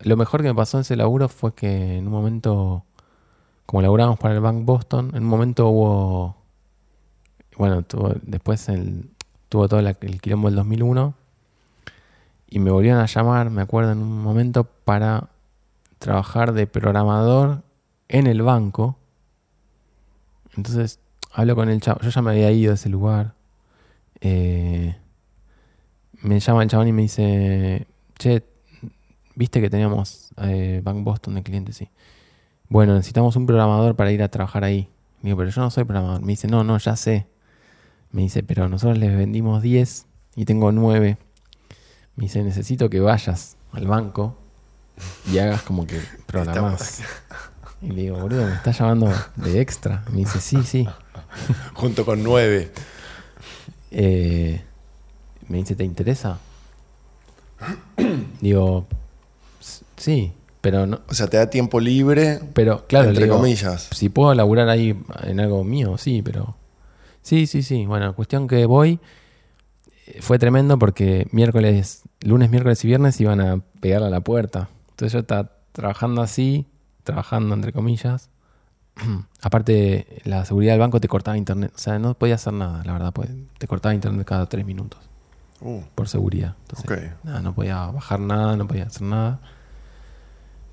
Lo 0.00 0.16
mejor 0.16 0.42
que 0.42 0.48
me 0.48 0.54
pasó 0.54 0.76
en 0.78 0.82
ese 0.82 0.96
laburo 0.96 1.28
fue 1.28 1.54
que 1.54 1.98
en 1.98 2.06
un 2.06 2.12
momento, 2.12 2.84
como 3.66 3.82
laburábamos 3.82 4.18
para 4.18 4.34
el 4.34 4.40
Bank 4.40 4.64
Boston, 4.64 5.12
en 5.14 5.24
un 5.24 5.28
momento 5.28 5.68
hubo, 5.68 6.36
bueno, 7.56 7.82
tuvo, 7.82 8.12
después 8.22 8.68
el- 8.68 9.10
tuvo 9.48 9.68
todo 9.68 9.80
el 9.80 10.20
quilombo 10.20 10.48
del 10.48 10.56
2001 10.56 11.14
y 12.48 12.58
me 12.58 12.70
volvieron 12.70 13.00
a 13.00 13.06
llamar, 13.06 13.50
me 13.50 13.62
acuerdo, 13.62 13.92
en 13.92 13.98
un 13.98 14.22
momento 14.22 14.64
para 14.64 15.28
trabajar 15.98 16.52
de 16.52 16.66
programador 16.66 17.62
en 18.08 18.26
el 18.26 18.42
banco. 18.42 18.96
Entonces 20.56 21.00
hablo 21.32 21.54
con 21.54 21.68
el 21.68 21.80
chavo. 21.80 22.00
Yo 22.02 22.10
ya 22.10 22.22
me 22.22 22.30
había 22.30 22.50
ido 22.50 22.70
de 22.70 22.74
ese 22.76 22.88
lugar. 22.88 23.34
Eh, 24.20 24.96
me 26.22 26.40
llama 26.40 26.62
el 26.62 26.68
chabón 26.68 26.88
y 26.88 26.92
me 26.92 27.02
dice: 27.02 27.86
Che, 28.18 28.42
viste 29.36 29.60
que 29.60 29.70
teníamos 29.70 30.30
eh, 30.38 30.80
Bank 30.82 31.04
Boston 31.04 31.36
de 31.36 31.42
clientes, 31.44 31.76
sí. 31.76 31.88
Bueno, 32.68 32.94
necesitamos 32.94 33.36
un 33.36 33.46
programador 33.46 33.94
para 33.94 34.10
ir 34.10 34.22
a 34.24 34.28
trabajar 34.28 34.64
ahí. 34.64 34.88
Digo, 35.22 35.36
pero 35.36 35.50
yo 35.50 35.60
no 35.60 35.70
soy 35.70 35.84
programador. 35.84 36.20
Me 36.22 36.32
dice: 36.32 36.48
No, 36.48 36.64
no, 36.64 36.76
ya 36.78 36.96
sé. 36.96 37.28
Me 38.10 38.22
dice: 38.22 38.42
Pero 38.42 38.68
nosotros 38.68 38.98
les 38.98 39.16
vendimos 39.16 39.62
10 39.62 40.06
y 40.34 40.44
tengo 40.46 40.72
9. 40.72 41.16
Me 42.16 42.24
dice: 42.24 42.42
Necesito 42.42 42.90
que 42.90 42.98
vayas 42.98 43.56
al 43.72 43.86
banco 43.86 44.36
y 45.32 45.38
hagas 45.38 45.62
como 45.62 45.86
que 45.86 46.00
programás. 46.26 47.02
Y 47.82 47.88
le 47.88 48.02
digo, 48.02 48.18
boludo, 48.18 48.46
me 48.46 48.54
estás 48.54 48.78
llamando 48.78 49.12
de 49.36 49.60
extra. 49.60 50.02
Me 50.10 50.18
dice, 50.20 50.40
sí, 50.40 50.62
sí. 50.64 50.88
Junto 51.74 52.04
con 52.06 52.22
nueve. 52.24 52.72
Eh, 53.90 54.62
me 55.48 55.58
dice, 55.58 55.76
¿te 55.76 55.84
interesa? 55.84 56.38
Digo, 58.40 58.86
"S- 58.90 59.05
sí, 60.06 60.32
pero 60.60 60.86
no. 60.86 61.00
O 61.08 61.14
sea, 61.14 61.26
te 61.26 61.36
da 61.36 61.50
tiempo 61.50 61.80
libre, 61.80 62.40
Pero 62.54 62.86
claro, 62.86 63.08
entre 63.08 63.24
digo, 63.24 63.36
comillas. 63.36 63.88
si 63.92 64.08
puedo 64.08 64.32
laburar 64.34 64.68
ahí 64.68 64.96
en 65.24 65.40
algo 65.40 65.62
mío, 65.64 65.98
sí, 65.98 66.22
pero. 66.22 66.56
Sí, 67.22 67.46
sí, 67.46 67.62
sí. 67.62 67.86
Bueno, 67.86 68.14
cuestión 68.14 68.46
que 68.48 68.64
voy. 68.66 69.00
eh, 70.06 70.18
Fue 70.22 70.38
tremendo 70.38 70.78
porque 70.78 71.26
miércoles, 71.32 72.02
lunes, 72.20 72.50
miércoles 72.50 72.84
y 72.84 72.88
viernes 72.88 73.20
iban 73.20 73.40
a 73.40 73.60
pegar 73.80 74.02
a 74.02 74.10
la 74.10 74.20
puerta. 74.20 74.68
Entonces 74.90 75.12
yo 75.12 75.18
estaba 75.20 75.50
trabajando 75.72 76.22
así, 76.22 76.66
trabajando 77.04 77.54
entre 77.54 77.72
comillas. 77.72 78.30
Aparte, 79.42 80.06
la 80.24 80.44
seguridad 80.44 80.72
del 80.72 80.80
banco 80.80 81.00
te 81.00 81.08
cortaba 81.08 81.36
internet. 81.36 81.72
O 81.74 81.78
sea, 81.78 81.98
no 81.98 82.14
podía 82.14 82.36
hacer 82.36 82.52
nada, 82.54 82.82
la 82.84 82.92
verdad. 82.94 83.12
pues, 83.12 83.28
te 83.58 83.66
cortaba 83.66 83.94
internet 83.94 84.26
cada 84.26 84.46
tres 84.46 84.64
minutos 84.64 85.00
Uh, 85.60 85.80
por 85.94 86.06
seguridad. 86.08 86.54
Entonces, 86.68 87.12
nada, 87.24 87.40
no 87.40 87.54
podía 87.54 87.86
bajar 87.86 88.20
nada, 88.20 88.56
no 88.56 88.66
podía 88.68 88.84
hacer 88.84 89.02
nada. 89.02 89.40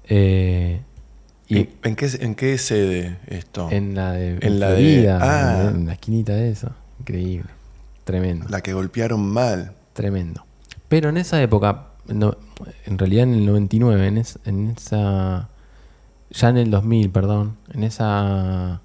Eh, 0.06 0.82
y 1.48 1.58
¿En, 1.58 1.70
en 1.84 1.96
qué, 1.96 2.10
¿En 2.22 2.36
qué 2.36 2.58
sede 2.58 3.18
esto? 3.28 3.70
en 3.72 3.96
la 3.96 4.14
de, 4.14 4.38
En 4.42 4.60
la 4.60 4.72
de- 4.72 5.10
ah. 5.12 5.72
en 5.74 5.86
la 5.86 5.94
esquinita 5.94 6.34
de 6.34 6.52
eso. 6.52 6.72
Increíble. 7.00 7.50
Tremendo. 8.04 8.46
La 8.50 8.62
que 8.62 8.74
golpearon 8.74 9.22
mal. 9.26 9.74
Tremendo. 9.94 10.46
Pero 10.88 11.10
en 11.10 11.18
esa 11.18 11.42
época, 11.42 11.88
no- 12.08 12.38
en 12.86 12.98
realidad 12.98 13.24
en 13.24 13.34
el 13.36 13.46
99, 13.46 14.08
en, 14.08 14.18
es- 14.18 14.40
en 14.46 14.70
esa. 14.76 15.50
Ya 16.32 16.50
en 16.50 16.58
el 16.58 16.72
2000, 16.72 17.12
perdón, 17.12 17.58
en 17.74 17.84
esa 17.84 18.82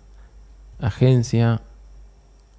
agencia, 0.80 1.62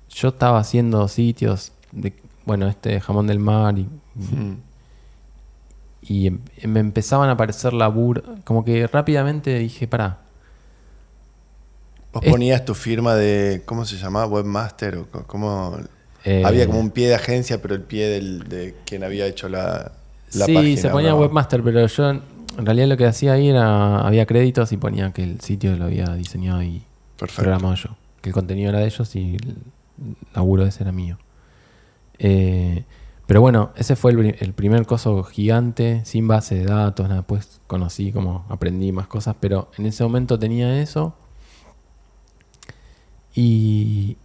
yo 0.09 0.29
estaba 0.29 0.59
haciendo 0.59 1.07
sitios 1.07 1.71
de. 1.91 2.13
Bueno, 2.45 2.67
este 2.67 2.99
jamón 2.99 3.27
del 3.27 3.39
mar 3.39 3.77
y, 3.77 3.87
Mm. 4.15 4.57
Y 6.09 6.27
em- 6.27 6.39
me 6.67 6.81
empezaban 6.81 7.29
a 7.29 7.33
aparecer 7.33 7.71
laburo. 7.73 8.23
Como 8.43 8.65
que 8.65 8.85
rápidamente 8.87 9.57
dije, 9.59 9.87
pará, 9.87 10.19
Vos 12.11 12.23
Es- 12.25 12.31
ponías 12.31 12.65
tu 12.65 12.73
firma 12.73 13.15
de, 13.15 13.61
¿cómo 13.65 13.85
se 13.85 13.97
llamaba? 13.97 14.25
Webmaster 14.25 14.97
o 14.97 15.07
cómo... 15.27 15.77
eh, 16.25 16.43
había 16.43 16.65
como 16.65 16.79
un 16.79 16.89
pie 16.89 17.07
de 17.07 17.15
agencia, 17.15 17.61
pero 17.61 17.75
el 17.75 17.83
pie 17.83 18.07
del, 18.09 18.49
de 18.49 18.75
quien 18.85 19.03
había 19.03 19.27
hecho 19.27 19.47
la, 19.47 19.91
la 20.33 20.45
sí, 20.45 20.53
página. 20.55 20.81
se 20.81 20.89
ponía 20.89 21.11
¿no? 21.11 21.19
webmaster, 21.19 21.63
pero 21.63 21.85
yo 21.85 22.09
en 22.09 22.21
en 22.57 22.65
realidad 22.65 22.87
lo 22.87 22.97
que 22.97 23.05
hacía 23.05 23.33
ahí 23.33 23.47
era, 23.49 24.01
había 24.05 24.25
créditos 24.25 24.73
y 24.73 24.77
ponía 24.77 25.13
que 25.13 25.23
el 25.23 25.39
sitio 25.39 25.77
lo 25.77 25.85
había 25.85 26.07
diseñado 26.15 26.61
y 26.61 26.83
Perfecto. 27.17 27.43
programado 27.43 27.75
yo. 27.75 27.95
Que 28.21 28.29
el 28.31 28.33
contenido 28.33 28.69
era 28.71 28.79
de 28.79 28.85
ellos 28.87 29.15
y 29.15 29.35
el 29.35 29.55
laburo 30.33 30.65
ese 30.65 30.83
era 30.83 30.91
mío. 30.91 31.17
Eh, 32.17 32.83
pero 33.29 33.41
bueno, 33.41 33.71
ese 33.75 33.95
fue 33.95 34.11
el, 34.11 34.17
pri- 34.17 34.35
el 34.39 34.53
primer 34.53 34.87
coso 34.87 35.23
gigante, 35.23 36.01
sin 36.05 36.27
base 36.27 36.55
de 36.55 36.65
datos, 36.65 37.05
nada, 37.07 37.21
después 37.21 37.61
conocí 37.67 38.11
como 38.11 38.45
aprendí 38.49 38.91
más 38.91 39.07
cosas, 39.07 39.35
pero 39.39 39.69
en 39.77 39.85
ese 39.85 40.03
momento 40.03 40.39
tenía 40.39 40.81
eso. 40.81 41.13
Y, 43.35 44.17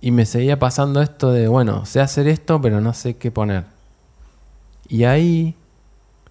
y 0.00 0.10
me 0.10 0.26
seguía 0.26 0.58
pasando 0.58 1.00
esto 1.00 1.32
de, 1.32 1.48
bueno, 1.48 1.86
sé 1.86 2.00
hacer 2.00 2.28
esto, 2.28 2.60
pero 2.60 2.80
no 2.80 2.92
sé 2.92 3.16
qué 3.16 3.30
poner. 3.30 3.64
Y 4.88 5.04
ahí 5.04 5.54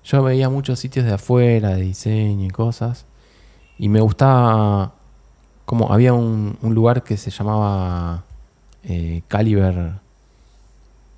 yo 0.04 0.24
veía 0.24 0.50
muchos 0.50 0.80
sitios 0.80 1.06
de 1.06 1.14
afuera, 1.14 1.72
de 1.76 1.82
diseño 1.84 2.46
y 2.48 2.52
cosas. 2.52 3.06
Y 3.80 3.90
me 3.90 4.02
gustaba, 4.02 4.96
como 5.66 5.94
había 5.94 6.14
un, 6.14 6.58
un 6.62 6.76
lugar 6.76 7.04
que 7.04 7.18
se 7.18 7.32
llamaba 7.32 8.26
eh, 8.84 9.24
Caliber, 9.28 9.96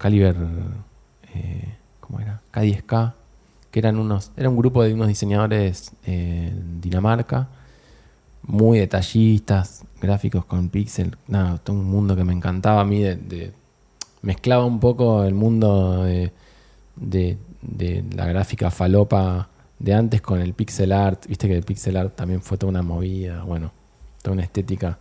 Caliber, 0.06 0.36
eh, 1.34 1.78
¿cómo 2.00 2.20
era? 2.20 2.40
K10K, 2.54 3.14
que 3.72 3.80
eran 3.80 3.98
unos, 3.98 4.32
era 4.38 4.50
un 4.50 4.56
grupo 4.56 4.84
de 4.84 4.94
unos 4.94 5.08
diseñadores 5.08 5.94
eh, 6.06 6.50
en 6.52 6.80
Dinamarca, 6.80 7.48
muy 8.44 8.78
detallistas, 8.78 9.84
gráficos 10.00 10.46
con 10.46 10.70
pixel, 10.70 11.18
nada, 11.28 11.58
todo 11.58 11.76
un 11.78 11.86
mundo 11.86 12.16
que 12.16 12.24
me 12.24 12.34
encantaba 12.34 12.82
a 12.82 12.86
mí, 12.86 13.02
de- 13.02 13.52
mezclaba 14.22 14.64
un 14.66 14.80
poco 14.80 15.24
el 15.24 15.34
mundo 15.34 16.04
de, 16.04 16.32
de- 16.96 17.40
de 17.64 18.06
la 18.16 18.28
gráfica 18.28 18.70
falopa 18.70 19.50
de 19.80 19.96
antes 19.96 20.22
con 20.22 20.40
el 20.40 20.54
pixel 20.54 20.92
art, 20.92 21.26
viste 21.26 21.48
que 21.48 21.56
el 21.56 21.64
pixel 21.64 21.98
art 21.98 22.16
también 22.16 22.44
fue 22.44 22.60
toda 22.60 22.70
una 22.70 22.84
movida, 22.84 23.42
bueno, 23.42 23.72
toda 24.22 24.34
una 24.34 24.44
estética. 24.44 25.00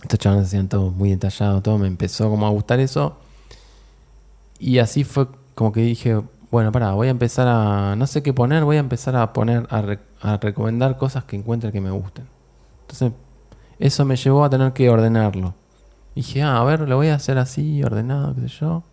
Estos 0.00 0.20
chavales 0.20 0.46
hacían 0.46 0.68
todo 0.68 0.92
muy 0.92 1.10
detallado, 1.10 1.60
todo 1.60 1.76
me 1.76 1.88
empezó 1.88 2.30
como 2.30 2.46
a 2.46 2.50
gustar 2.50 2.78
eso. 2.78 3.16
Y 4.58 4.78
así 4.78 5.04
fue 5.04 5.28
como 5.54 5.72
que 5.72 5.80
dije, 5.80 6.20
bueno, 6.50 6.72
pará, 6.72 6.92
voy 6.92 7.08
a 7.08 7.10
empezar 7.10 7.46
a, 7.48 7.94
no 7.96 8.06
sé 8.06 8.22
qué 8.22 8.32
poner, 8.32 8.64
voy 8.64 8.76
a 8.76 8.80
empezar 8.80 9.16
a 9.16 9.32
poner, 9.32 9.66
a, 9.70 9.82
re- 9.82 9.98
a 10.20 10.36
recomendar 10.38 10.96
cosas 10.96 11.24
que 11.24 11.36
encuentre 11.36 11.72
que 11.72 11.80
me 11.80 11.90
gusten. 11.90 12.26
Entonces, 12.82 13.12
eso 13.78 14.04
me 14.04 14.16
llevó 14.16 14.44
a 14.44 14.50
tener 14.50 14.72
que 14.72 14.88
ordenarlo. 14.88 15.54
Dije, 16.14 16.42
ah, 16.42 16.58
a 16.60 16.64
ver, 16.64 16.80
lo 16.88 16.96
voy 16.96 17.08
a 17.08 17.14
hacer 17.16 17.36
así, 17.38 17.82
ordenado, 17.82 18.34
qué 18.34 18.42
sé 18.42 18.48
yo. 18.60 18.84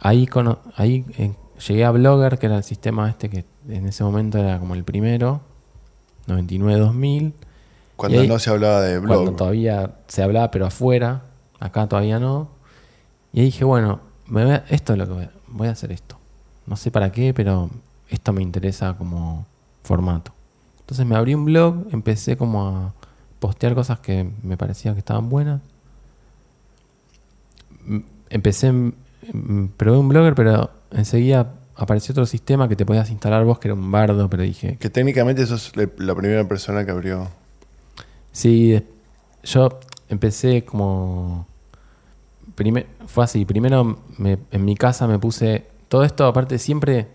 Ahí, 0.00 0.26
cono- 0.26 0.58
ahí 0.76 1.04
eh, 1.16 1.34
llegué 1.66 1.84
a 1.84 1.90
Blogger, 1.90 2.38
que 2.38 2.46
era 2.46 2.56
el 2.56 2.64
sistema 2.64 3.08
este 3.08 3.30
que 3.30 3.44
en 3.68 3.86
ese 3.86 4.02
momento 4.04 4.38
era 4.38 4.58
como 4.58 4.74
el 4.74 4.84
primero, 4.84 5.40
99-2000. 6.26 7.32
Cuando 7.96 8.18
Y 8.18 8.20
ahí- 8.22 8.28
no 8.28 8.38
se 8.38 8.50
hablaba 8.50 8.80
de 8.80 8.98
blog. 8.98 9.22
Cuando 9.22 9.36
todavía 9.36 9.96
se 10.08 10.22
hablaba, 10.22 10.50
pero 10.50 10.66
afuera, 10.66 11.22
acá 11.60 11.86
todavía 11.88 12.18
no. 12.18 12.48
Y 13.32 13.40
ahí 13.40 13.46
dije, 13.46 13.64
bueno, 13.64 14.00
me 14.26 14.44
voy 14.44 14.52
a- 14.54 14.64
esto 14.68 14.92
es 14.92 14.98
lo 14.98 15.06
que 15.06 15.12
voy 15.12 15.24
a, 15.24 15.30
voy 15.48 15.68
a 15.68 15.72
hacer 15.72 15.92
esto. 15.92 16.16
No 16.66 16.76
sé 16.76 16.90
para 16.90 17.10
qué, 17.12 17.34
pero 17.34 17.70
esto 18.08 18.32
me 18.32 18.42
interesa 18.42 18.94
como 18.96 19.46
formato. 19.82 20.32
Entonces 20.80 21.06
me 21.06 21.16
abrí 21.16 21.34
un 21.34 21.44
blog, 21.44 21.86
empecé 21.92 22.36
como 22.36 22.66
a 22.68 22.94
postear 23.40 23.74
cosas 23.74 23.98
que 24.00 24.28
me 24.42 24.56
parecían 24.56 24.94
que 24.94 25.00
estaban 25.00 25.28
buenas. 25.28 25.60
Empecé, 28.30 28.72
probé 29.76 29.98
un 29.98 30.08
blogger, 30.08 30.34
pero 30.34 30.70
enseguida 30.92 31.54
apareció 31.76 32.12
otro 32.12 32.26
sistema 32.26 32.68
que 32.68 32.76
te 32.76 32.86
podías 32.86 33.10
instalar 33.10 33.44
vos, 33.44 33.58
que 33.58 33.68
era 33.68 33.74
un 33.74 33.90
bardo, 33.90 34.28
pero 34.30 34.42
dije, 34.42 34.76
Que 34.78 34.90
técnicamente 34.90 35.46
sos 35.46 35.72
la 35.76 36.14
primera 36.14 36.46
persona 36.46 36.84
que 36.84 36.90
abrió. 36.92 37.28
Sí, 38.30 38.80
yo 39.44 39.80
empecé 40.08 40.64
como... 40.64 41.46
prime- 42.54 42.86
fue 43.06 43.24
así, 43.24 43.44
primero 43.44 43.98
me- 44.18 44.38
en 44.50 44.64
mi 44.64 44.74
casa 44.76 45.06
me 45.06 45.18
puse... 45.18 45.66
Todo 45.88 46.04
esto 46.04 46.26
aparte 46.26 46.58
siempre 46.58 47.08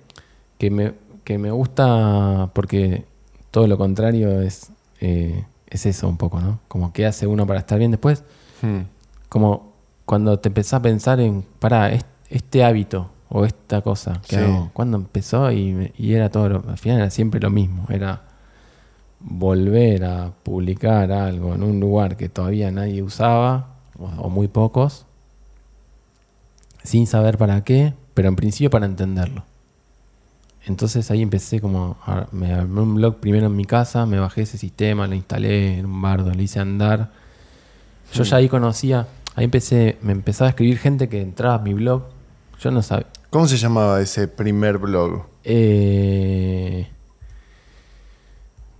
que 0.59 0.69
me, 0.69 0.93
que 1.23 1.37
me 1.37 1.49
gusta 1.51 2.51
porque 2.53 3.05
todo 3.51 3.65
lo 3.67 3.77
contrario 3.77 4.41
es, 4.41 4.71
eh, 5.01 5.45
es 5.67 5.85
eso 5.87 6.07
un 6.07 6.17
poco, 6.17 6.39
¿no? 6.41 6.59
Como 6.67 6.93
qué 6.93 7.05
hace 7.07 7.25
uno 7.27 7.47
para 7.47 7.59
estar 7.59 7.79
bien 7.79 7.91
después. 7.91 8.23
Hmm. 8.61 8.81
Como 9.29 9.73
cuando 10.05 10.37
te 10.39 10.49
empezás 10.49 10.75
a 10.75 10.81
pensar 10.83 11.19
en, 11.19 11.43
para 11.59 11.91
este 12.29 12.63
hábito 12.63 13.09
o 13.29 13.45
esta 13.45 13.81
cosa 13.81 14.21
que 14.27 14.35
Sí. 14.35 14.41
hago, 14.43 14.69
empezó 14.97 15.51
y, 15.51 15.73
me- 15.73 15.93
y 15.97 16.13
era 16.13 16.29
todo, 16.29 16.47
lo- 16.49 16.63
al 16.69 16.77
final 16.77 16.99
era 16.99 17.09
siempre 17.09 17.39
lo 17.39 17.49
mismo, 17.49 17.85
era 17.89 18.21
volver 19.19 20.05
a 20.05 20.31
publicar 20.43 21.11
algo 21.11 21.55
en 21.55 21.63
un 21.63 21.79
lugar 21.79 22.15
que 22.17 22.29
todavía 22.29 22.71
nadie 22.71 23.01
usaba 23.01 23.69
o, 23.97 24.05
o 24.05 24.29
muy 24.29 24.47
pocos, 24.47 25.06
sin 26.87 27.05
saber 27.05 27.37
para 27.37 27.63
qué, 27.65 27.93
pero 28.13 28.29
en 28.29 28.35
principio 28.37 28.69
para 28.69 28.85
entenderlo. 28.85 29.43
Entonces 30.65 31.11
ahí 31.11 31.21
empecé 31.21 31.59
como, 31.61 31.97
a- 32.05 32.27
me 32.31 32.53
armé 32.53 32.81
un 32.81 32.95
blog 32.95 33.17
primero 33.17 33.47
en 33.47 33.55
mi 33.55 33.65
casa, 33.65 34.05
me 34.05 34.19
bajé 34.19 34.43
ese 34.43 34.57
sistema, 34.57 35.05
lo 35.05 35.15
instalé 35.15 35.77
en 35.79 35.85
un 35.85 36.01
bardo, 36.01 36.33
lo 36.33 36.41
hice 36.41 36.59
andar. 36.59 37.11
Yo 38.13 38.23
ya 38.23 38.37
ahí 38.37 38.47
conocía, 38.47 39.05
ahí 39.35 39.43
empecé, 39.45 39.97
me 40.01 40.13
empezaba 40.13 40.47
a 40.47 40.51
escribir 40.51 40.77
gente 40.77 41.09
que 41.09 41.21
entraba 41.21 41.55
a 41.55 41.59
mi 41.59 41.73
blog. 41.73 42.03
Yo 42.61 42.71
no 42.71 42.81
sabía. 42.81 43.07
¿Cómo 43.29 43.47
se 43.47 43.57
llamaba 43.57 43.99
ese 44.01 44.27
primer 44.29 44.77
blog? 44.77 45.23
Eh, 45.43 46.87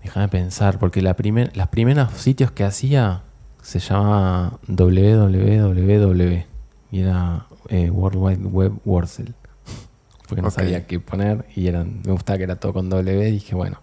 déjame 0.01 0.29
pensar, 0.29 0.79
porque 0.79 1.01
la 1.01 1.13
primer, 1.15 1.55
las 1.57 1.67
primeros 1.67 2.13
sitios 2.13 2.51
que 2.51 2.63
hacía 2.63 3.23
se 3.61 3.79
llamaba 3.79 4.59
www 4.67 6.45
y 6.89 7.01
era 7.01 7.46
eh, 7.69 7.89
World 7.89 8.17
Wide 8.17 8.47
Web 8.47 8.73
Wurzel. 8.85 9.33
Porque 10.27 10.41
no 10.41 10.51
sabía 10.51 10.85
qué 10.87 10.99
poner 10.99 11.45
y 11.55 11.67
eran, 11.67 12.01
me 12.05 12.11
gustaba 12.11 12.37
que 12.37 12.43
era 12.43 12.57
todo 12.57 12.73
con 12.73 12.89
W 12.89 13.27
y 13.27 13.31
dije, 13.31 13.55
bueno, 13.55 13.79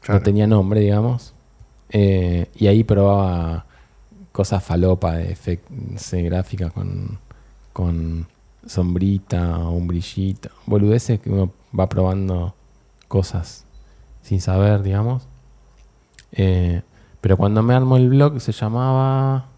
Claro. 0.00 0.20
no 0.20 0.24
tenía 0.24 0.46
nombre, 0.46 0.80
digamos. 0.80 1.34
Eh, 1.90 2.50
y 2.54 2.66
ahí 2.66 2.84
probaba 2.84 3.66
cosas 4.32 4.62
falopa 4.62 5.14
de 5.14 5.30
efectos 5.32 6.12
gráficas 6.12 6.72
con, 6.72 7.18
con 7.72 8.26
sombrita 8.66 9.58
o 9.60 9.72
un 9.72 9.86
brillito. 9.86 10.50
Boludeces 10.66 11.20
que 11.20 11.30
uno 11.30 11.52
va 11.78 11.88
probando 11.88 12.54
cosas 13.08 13.64
sin 14.22 14.40
saber, 14.40 14.82
digamos. 14.82 15.28
Eh, 16.32 16.82
pero 17.20 17.36
cuando 17.36 17.62
me 17.62 17.74
armó 17.74 17.96
el 17.96 18.08
blog 18.10 18.40
se 18.40 18.52
llamaba... 18.52 19.48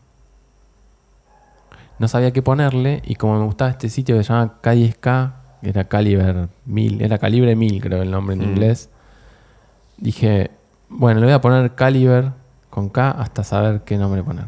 No 1.99 2.09
sabía 2.09 2.33
qué 2.33 2.43
ponerle 2.43 3.03
y 3.05 3.17
como 3.17 3.39
me 3.39 3.45
gustaba 3.45 3.71
este 3.71 3.89
sitio 3.89 4.17
que 4.17 4.25
se 4.25 4.33
llama 4.33 4.61
K10K, 4.63 5.33
que 5.63 5.69
era 5.71 5.85
Caliber 5.85 6.49
1000, 6.67 7.03
era 7.03 7.19
Calibre 7.19 7.57
1000 7.57 7.81
creo 7.83 8.03
el 8.03 8.11
nombre 8.11 8.35
en 8.35 8.41
Mm. 8.41 8.45
inglés, 8.45 8.91
dije, 9.97 10.51
bueno, 10.89 11.21
le 11.21 11.27
voy 11.27 11.35
a 11.35 11.41
poner 11.41 11.75
Caliber 11.75 12.33
con 12.71 12.89
K 12.89 13.11
hasta 13.11 13.43
saber 13.45 13.83
qué 13.83 13.97
nombre 13.99 14.23
poner. 14.23 14.47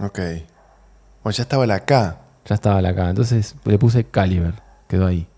Ok. 0.00 0.18
Bueno, 1.22 1.34
ya 1.36 1.42
estaba 1.42 1.66
la 1.66 1.84
K. 1.84 2.18
Ya 2.46 2.54
estaba 2.54 2.80
la 2.80 2.94
K. 2.94 3.10
Entonces 3.10 3.54
le 3.64 3.78
puse 3.78 4.04
Caliber, 4.04 4.54
quedó 4.88 5.06
ahí. 5.06 5.28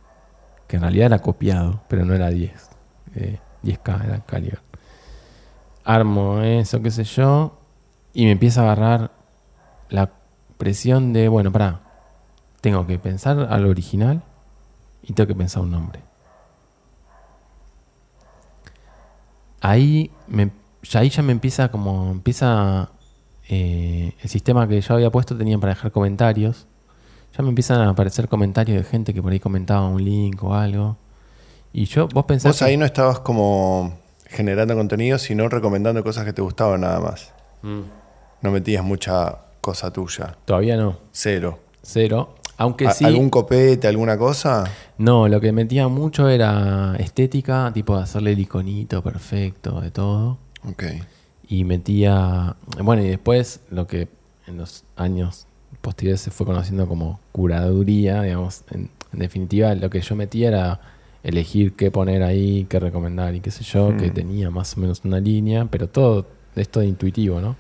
Que 0.69 0.77
en 0.77 0.83
realidad 0.83 1.07
era 1.07 1.19
copiado, 1.19 1.83
pero 1.89 2.05
no 2.05 2.15
era 2.15 2.29
10. 2.29 2.71
Eh, 3.17 3.41
10K 3.65 4.05
era 4.05 4.21
Caliber. 4.21 4.61
Armo 5.85 6.41
eso, 6.43 6.81
qué 6.83 6.91
sé 6.91 7.03
yo, 7.05 7.59
y 8.13 8.27
me 8.27 8.33
empieza 8.33 8.61
a 8.61 8.65
agarrar 8.65 9.11
la 9.89 10.11
presión 10.61 11.13
de, 11.13 11.27
bueno, 11.27 11.51
pará, 11.51 11.81
tengo 12.61 12.87
que 12.87 12.99
pensar 13.01 13.49
al 13.51 13.67
original 13.67 14.23
y 15.03 15.15
tengo 15.15 15.27
que 15.27 15.35
pensar 15.35 15.63
un 15.63 15.73
nombre. 15.73 16.01
Ahí, 19.61 20.13
me, 20.29 20.53
ya, 20.83 21.01
ahí 21.01 21.11
ya 21.11 21.23
me 21.23 21.33
empieza 21.33 21.71
como, 21.71 22.13
empieza 22.13 22.91
eh, 23.49 24.15
el 24.23 24.31
sistema 24.31 24.69
que 24.69 24.81
yo 24.81 24.95
había 24.95 25.11
puesto 25.11 25.37
tenía 25.37 25.59
para 25.59 25.75
dejar 25.75 25.91
comentarios. 25.91 26.69
Ya 27.37 27.43
me 27.43 27.49
empiezan 27.49 27.81
a 27.81 27.89
aparecer 27.89 28.29
comentarios 28.29 28.79
de 28.79 28.85
gente 28.85 29.15
que 29.15 29.23
por 29.23 29.33
ahí 29.33 29.41
comentaba 29.41 29.89
un 29.89 30.05
link 30.05 30.43
o 30.45 30.55
algo. 30.55 30.97
Y 31.73 31.87
yo, 31.87 32.07
vos 32.09 32.25
pensás. 32.27 32.53
Vos 32.53 32.63
ahí 32.63 32.77
no 32.77 32.85
estabas 32.85 33.21
como 33.21 33.99
generando 34.27 34.75
contenido, 34.75 35.19
sino 35.19 35.49
recomendando 35.49 36.05
cosas 36.05 36.25
que 36.25 36.33
te 36.33 36.43
gustaban 36.43 36.83
nada 36.83 37.01
más. 37.01 37.33
Mm. 37.63 37.81
No 38.43 38.51
metías 38.51 38.85
mucha 38.85 39.50
cosa 39.61 39.93
tuya. 39.93 40.37
Todavía 40.45 40.77
no. 40.77 40.99
Cero. 41.13 41.59
Cero. 41.83 42.35
Aunque 42.57 42.87
¿A- 42.87 42.93
sí. 42.93 43.05
¿Algún 43.05 43.31
copete, 43.31 43.89
alguna 43.89 44.19
cosa? 44.19 44.65
No, 44.99 45.29
lo 45.29 45.41
que 45.41 45.53
metía 45.53 45.89
mucho 45.89 46.29
era 46.29 46.95
estética, 46.99 47.71
tipo 47.73 47.97
de 47.97 48.03
hacerle 48.03 48.33
el 48.33 48.39
iconito 48.39 49.03
perfecto 49.03 49.81
de 49.81 49.91
todo. 49.91 50.39
Ok. 50.69 50.85
Y 51.49 51.65
metía. 51.65 52.57
Bueno, 52.83 53.03
y 53.03 53.09
después 53.09 53.61
lo 53.71 53.87
que 53.87 54.09
en 54.47 54.59
los 54.59 54.85
años 54.97 55.47
posteriores 55.81 56.21
se 56.21 56.31
fue 56.31 56.45
conociendo 56.47 56.87
como 56.87 57.19
curaduría, 57.33 58.23
digamos. 58.23 58.63
En, 58.71 58.91
en 59.13 59.19
definitiva, 59.19 59.75
lo 59.75 59.89
que 59.91 60.01
yo 60.03 60.15
metía 60.15 60.49
era 60.49 60.81
elegir 61.23 61.75
qué 61.77 61.91
poner 61.91 62.23
ahí, 62.23 62.67
qué 62.69 62.79
recomendar 62.79 63.35
y 63.35 63.41
qué 63.41 63.51
sé 63.51 63.65
yo, 63.65 63.97
que 63.97 64.11
Mm. 64.11 64.15
tenía 64.15 64.51
más 64.51 64.77
o 64.77 64.81
menos 64.81 65.01
una 65.05 65.19
línea, 65.21 65.67
pero 65.71 65.89
todo 65.89 66.27
esto 66.57 66.81
de 66.81 66.87
intuitivo, 66.87 67.41
¿no? 67.41 67.57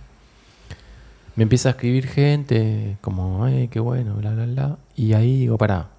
Me 1.36 1.44
empieza 1.44 1.70
a 1.70 1.72
escribir 1.72 2.06
gente 2.06 2.98
como, 3.00 3.46
eh, 3.48 3.68
qué 3.70 3.80
bueno, 3.80 4.14
bla, 4.14 4.32
bla, 4.32 4.46
bla. 4.46 4.78
Y 4.96 5.14
ahí 5.14 5.40
digo, 5.40 5.56
pará. 5.58 5.90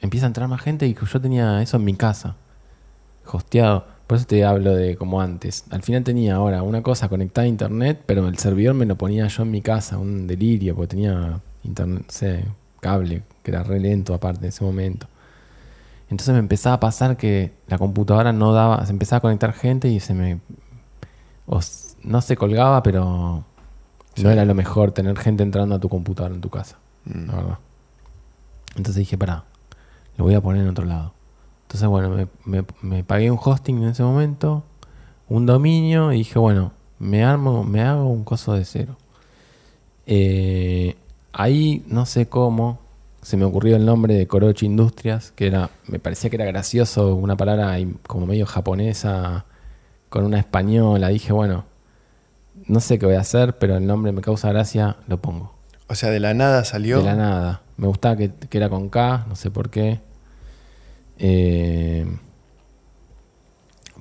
Empieza 0.00 0.26
a 0.26 0.28
entrar 0.28 0.48
más 0.48 0.60
gente 0.60 0.86
y 0.86 0.94
yo 0.94 1.20
tenía 1.20 1.62
eso 1.62 1.76
en 1.76 1.84
mi 1.84 1.94
casa, 1.94 2.36
hosteado. 3.26 3.86
Por 4.06 4.18
eso 4.18 4.26
te 4.26 4.44
hablo 4.44 4.74
de 4.74 4.96
como 4.96 5.20
antes. 5.20 5.64
Al 5.70 5.82
final 5.82 6.04
tenía 6.04 6.36
ahora 6.36 6.62
una 6.62 6.82
cosa 6.82 7.08
conectada 7.08 7.44
a 7.46 7.48
internet, 7.48 8.02
pero 8.06 8.28
el 8.28 8.38
servidor 8.38 8.74
me 8.74 8.86
lo 8.86 8.96
ponía 8.96 9.26
yo 9.28 9.42
en 9.44 9.50
mi 9.52 9.62
casa, 9.62 9.98
un 9.98 10.26
delirio, 10.26 10.74
porque 10.76 10.88
tenía 10.96 11.40
internet, 11.64 12.04
sé, 12.10 12.44
cable, 12.80 13.22
que 13.42 13.50
era 13.52 13.62
re 13.64 13.80
lento 13.80 14.14
aparte 14.14 14.42
en 14.46 14.48
ese 14.50 14.64
momento. 14.64 15.08
Entonces 16.10 16.32
me 16.34 16.40
empezaba 16.40 16.76
a 16.76 16.80
pasar 16.80 17.16
que 17.16 17.52
la 17.68 17.78
computadora 17.78 18.32
no 18.32 18.52
daba, 18.52 18.84
se 18.84 18.92
empezaba 18.92 19.18
a 19.18 19.20
conectar 19.22 19.52
gente 19.52 19.88
y 19.88 20.00
se 20.00 20.14
me. 20.14 20.40
o 21.46 21.58
s- 21.58 21.96
no 22.02 22.20
se 22.20 22.36
colgaba, 22.36 22.82
pero 22.82 23.44
Sí. 24.14 24.22
no 24.22 24.30
era 24.30 24.44
lo 24.44 24.54
mejor 24.54 24.92
tener 24.92 25.16
gente 25.18 25.42
entrando 25.42 25.74
a 25.74 25.78
tu 25.78 25.88
computadora 25.88 26.34
en 26.34 26.40
tu 26.40 26.50
casa, 26.50 26.78
Mm. 27.04 27.26
la 27.28 27.34
verdad. 27.36 27.58
Entonces 28.76 28.96
dije, 28.96 29.16
pará, 29.18 29.44
lo 30.16 30.24
voy 30.24 30.34
a 30.34 30.40
poner 30.40 30.62
en 30.62 30.68
otro 30.68 30.84
lado. 30.84 31.12
Entonces, 31.62 31.88
bueno, 31.88 32.10
me, 32.10 32.26
me- 32.44 32.64
me 32.82 33.04
pagué 33.04 33.30
un 33.30 33.38
hosting 33.42 33.78
en 33.82 33.88
ese 33.90 34.02
momento, 34.02 34.62
un 35.28 35.46
dominio, 35.46 36.12
y 36.12 36.18
dije, 36.18 36.38
bueno, 36.38 36.72
me 36.98 37.24
armo, 37.24 37.64
me 37.64 37.80
hago 37.82 38.04
un 38.08 38.24
coso 38.24 38.52
de 38.54 38.64
cero. 38.64 38.96
Eh, 40.06 40.96
ahí 41.32 41.84
no 41.88 42.06
sé 42.06 42.26
cómo 42.28 42.80
se 43.22 43.36
me 43.36 43.44
ocurrió 43.44 43.76
el 43.76 43.84
nombre 43.86 44.14
de 44.14 44.26
Korochi 44.26 44.66
Industrias, 44.66 45.32
que 45.32 45.46
era, 45.46 45.70
me 45.86 45.98
parecía 46.00 46.28
que 46.28 46.36
era 46.36 46.44
gracioso, 46.44 47.14
una 47.14 47.36
palabra 47.36 47.76
como 48.06 48.26
medio 48.26 48.46
japonesa 48.46 49.44
con 50.08 50.24
una 50.24 50.38
española. 50.40 51.08
Dije, 51.08 51.32
bueno, 51.32 51.64
no 52.66 52.80
sé 52.80 52.98
qué 52.98 53.06
voy 53.06 53.14
a 53.16 53.20
hacer, 53.20 53.58
pero 53.58 53.76
el 53.76 53.86
nombre 53.86 54.12
me 54.12 54.20
causa 54.22 54.48
gracia, 54.50 54.96
lo 55.08 55.20
pongo. 55.20 55.52
O 55.88 55.94
sea, 55.94 56.10
de 56.10 56.20
la 56.20 56.32
nada 56.34 56.64
salió. 56.64 56.98
De 56.98 57.04
la 57.04 57.16
nada. 57.16 57.62
Me 57.76 57.86
gustaba 57.86 58.16
que, 58.16 58.32
que 58.32 58.56
era 58.58 58.68
con 58.70 58.88
K, 58.88 59.26
no 59.28 59.36
sé 59.36 59.50
por 59.50 59.68
qué. 59.70 60.00
Eh, 61.18 62.06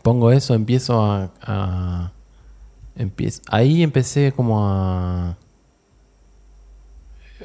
pongo 0.03 0.31
eso, 0.31 0.53
empiezo 0.53 1.03
a, 1.03 1.31
a- 1.41 2.11
empiezo- 2.95 3.41
ahí 3.49 3.83
empecé 3.83 4.31
como 4.31 4.67
a... 4.69 5.37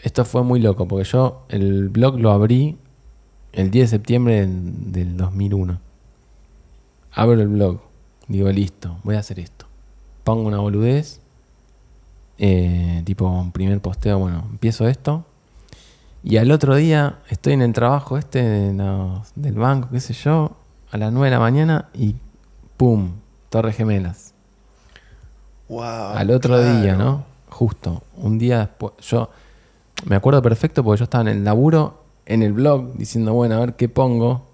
Esto 0.03 0.25
fue 0.25 0.43
muy 0.43 0.61
loco, 0.61 0.87
porque 0.87 1.05
yo 1.09 1.45
el 1.49 1.89
blog 1.89 2.19
lo 2.21 2.31
abrí 2.31 2.77
el 3.53 3.71
10 3.71 3.91
de 3.91 3.97
septiembre 3.97 4.41
del, 4.43 4.93
del 4.93 5.17
2001. 5.17 5.81
Abro 7.13 7.41
el 7.41 7.49
blog, 7.49 7.81
digo, 8.29 8.51
listo, 8.51 8.99
voy 9.05 9.17
a 9.17 9.21
hacer 9.21 9.41
esto. 9.41 9.56
Pongo 10.27 10.49
una 10.49 10.59
boludez, 10.59 11.21
eh, 12.39 13.01
tipo 13.05 13.29
un 13.29 13.53
primer 13.53 13.81
posteo, 13.81 14.19
bueno, 14.19 14.45
empiezo 14.51 14.89
esto. 14.89 15.25
Y 16.25 16.39
al 16.39 16.51
otro 16.51 16.75
día 16.75 17.21
estoy 17.31 17.53
en 17.53 17.63
el 17.63 17.73
trabajo 17.73 18.19
este 18.19 18.43
de 18.43 18.73
los- 18.73 19.31
del 19.37 19.55
banco, 19.55 19.89
qué 19.93 20.01
sé 20.01 20.15
yo, 20.15 20.57
a 20.91 20.97
las 20.97 21.13
9 21.13 21.27
de 21.27 21.31
la 21.31 21.39
mañana 21.39 21.89
y 21.95 22.17
¡pum! 22.77 23.13
Torres 23.51 23.77
Gemelas. 23.77 24.35
Wow, 25.69 25.83
al 26.17 26.31
otro 26.33 26.57
claro. 26.57 26.81
día, 26.81 26.97
¿no? 26.97 27.23
Justo, 27.49 28.03
un 28.17 28.37
día 28.37 28.59
después. 28.59 28.95
Yo 29.03 29.31
me 30.07 30.17
acuerdo 30.17 30.43
perfecto 30.43 30.83
porque 30.83 30.99
yo 30.99 31.05
estaba 31.05 31.23
en 31.23 31.29
el 31.39 31.45
laburo, 31.45 32.03
en 32.27 32.43
el 32.43 32.53
blog, 32.53 32.95
diciendo, 32.97 33.33
bueno, 33.33 33.55
a 33.55 33.61
ver 33.61 33.75
qué 33.77 33.89
pongo. 33.89 34.45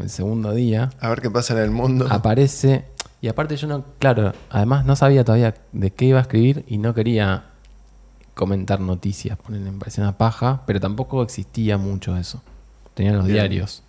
El 0.00 0.08
segundo 0.08 0.52
día 0.52 0.90
A 1.00 1.08
ver 1.08 1.20
qué 1.20 1.30
pasa 1.32 1.52
en 1.54 1.58
el 1.64 1.72
mundo. 1.72 2.06
aparece. 2.08 2.84
Y 3.20 3.28
aparte 3.28 3.56
yo 3.56 3.66
no, 3.68 3.84
claro, 3.98 4.32
además 4.48 4.86
no 4.86 4.96
sabía 4.96 5.24
todavía 5.24 5.54
de 5.72 5.90
qué 5.90 6.06
iba 6.06 6.18
a 6.18 6.22
escribir 6.22 6.64
y 6.66 6.78
no 6.78 6.94
quería 6.94 7.44
comentar 8.34 8.80
noticias, 8.80 9.36
ponerle, 9.36 9.70
me 9.70 9.78
parecía 9.78 10.04
una 10.04 10.16
paja, 10.16 10.62
pero 10.66 10.80
tampoco 10.80 11.22
existía 11.22 11.76
mucho 11.76 12.16
eso. 12.16 12.42
Tenían 12.94 13.16
los 13.16 13.26
Bien. 13.26 13.36
diarios. 13.36 13.82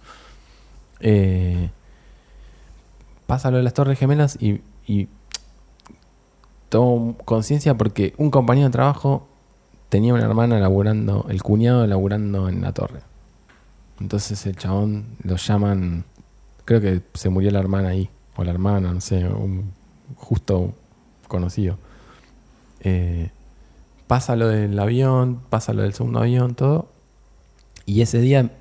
Eh, 0.99 1.69
pasa 3.25 3.49
lo 3.49 3.57
de 3.57 3.63
las 3.63 3.73
Torres 3.73 3.97
Gemelas 3.97 4.37
y, 4.41 4.61
y 4.85 5.07
tomo 6.67 7.17
conciencia 7.23 7.75
porque 7.75 8.13
un 8.17 8.31
compañero 8.31 8.67
de 8.67 8.71
trabajo 8.71 9.27
tenía 9.89 10.13
una 10.13 10.25
hermana 10.25 10.59
laburando, 10.59 11.25
el 11.29 11.41
cuñado 11.41 11.87
laburando 11.87 12.49
en 12.49 12.61
la 12.61 12.73
torre. 12.73 13.01
Entonces 13.99 14.45
el 14.45 14.55
chabón 14.55 15.17
lo 15.23 15.35
llaman, 15.37 16.05
creo 16.65 16.81
que 16.81 17.01
se 17.13 17.29
murió 17.29 17.51
la 17.51 17.59
hermana 17.59 17.89
ahí, 17.89 18.09
o 18.35 18.43
la 18.43 18.51
hermana, 18.51 18.93
no 18.93 19.01
sé, 19.01 19.25
un 19.27 19.71
justo 20.15 20.73
conocido. 21.27 21.77
Eh, 22.81 23.29
pasa 24.07 24.35
lo 24.35 24.47
del 24.47 24.77
avión, 24.79 25.41
pasa 25.49 25.73
lo 25.73 25.83
del 25.83 25.93
segundo 25.93 26.19
avión, 26.19 26.55
todo. 26.55 26.89
Y 27.85 28.01
ese 28.01 28.19
día, 28.19 28.51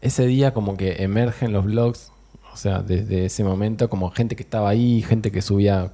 ese 0.00 0.26
día 0.26 0.52
como 0.54 0.76
que 0.76 1.02
emergen 1.02 1.52
los 1.52 1.64
blogs, 1.64 2.12
o 2.52 2.56
sea, 2.56 2.80
desde 2.82 3.26
ese 3.26 3.44
momento 3.44 3.88
como 3.88 4.10
gente 4.10 4.36
que 4.36 4.42
estaba 4.42 4.68
ahí, 4.70 5.02
gente 5.02 5.30
que 5.30 5.42
subía... 5.42 5.92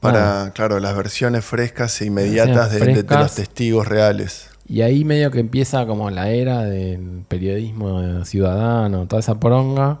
Para, 0.00 0.20
nada. 0.20 0.50
claro, 0.52 0.78
las 0.78 0.94
versiones 0.94 1.44
frescas 1.44 2.00
e 2.02 2.06
inmediatas 2.06 2.70
de, 2.70 2.78
de- 2.80 2.86
de 2.86 2.92
frescas. 2.94 3.20
los 3.22 3.34
testigos 3.34 3.88
reales. 3.88 4.50
Y 4.68 4.82
ahí 4.82 5.04
medio 5.04 5.30
que 5.30 5.38
empieza 5.40 5.86
como 5.86 6.10
la 6.10 6.28
era 6.30 6.62
del 6.62 7.24
periodismo 7.28 8.24
ciudadano, 8.24 9.06
toda 9.06 9.20
esa 9.20 9.38
poronga. 9.40 10.00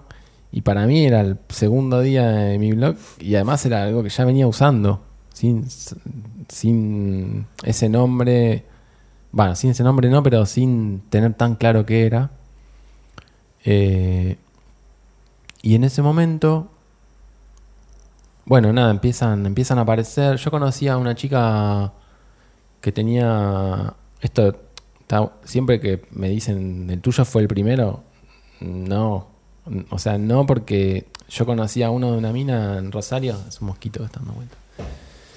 Y 0.52 0.62
para 0.62 0.86
mí 0.86 1.04
era 1.04 1.20
el 1.20 1.38
segundo 1.48 2.00
día 2.00 2.28
de 2.28 2.58
mi 2.58 2.72
blog 2.72 2.96
y 3.18 3.34
además 3.34 3.64
era 3.66 3.82
algo 3.84 4.02
que 4.02 4.08
ya 4.08 4.24
venía 4.24 4.46
usando, 4.46 5.02
sin, 5.32 5.66
sin 6.48 7.46
ese 7.64 7.88
nombre, 7.88 8.64
bueno, 9.32 9.54
sin 9.54 9.70
ese 9.70 9.82
nombre 9.82 10.08
no, 10.08 10.22
pero 10.22 10.46
sin 10.46 11.00
tener 11.10 11.34
tan 11.34 11.56
claro 11.56 11.84
qué 11.84 12.06
era. 12.06 12.30
Eh, 13.64 14.38
y 15.62 15.74
en 15.74 15.84
ese 15.84 16.00
momento, 16.00 16.70
bueno, 18.44 18.72
nada, 18.72 18.90
empiezan, 18.90 19.44
empiezan 19.44 19.78
a 19.78 19.82
aparecer. 19.82 20.36
Yo 20.36 20.50
conocía 20.50 20.94
a 20.94 20.96
una 20.98 21.14
chica 21.14 21.92
que 22.80 22.92
tenía 22.92 23.94
esto 24.20 24.56
siempre 25.44 25.80
que 25.80 26.04
me 26.10 26.28
dicen 26.28 26.88
el 26.90 27.00
tuyo 27.00 27.24
fue 27.24 27.42
el 27.42 27.48
primero 27.48 28.02
no 28.60 29.35
o 29.90 29.98
sea 29.98 30.18
no 30.18 30.46
porque 30.46 31.06
yo 31.28 31.44
conocía 31.46 31.88
a 31.88 31.90
uno 31.90 32.12
de 32.12 32.18
una 32.18 32.32
mina 32.32 32.78
en 32.78 32.92
Rosario 32.92 33.36
es 33.48 33.60
un 33.60 33.68
mosquito 33.68 34.00
que 34.00 34.06
está 34.06 34.20
dando 34.20 34.34
vuelta 34.34 34.56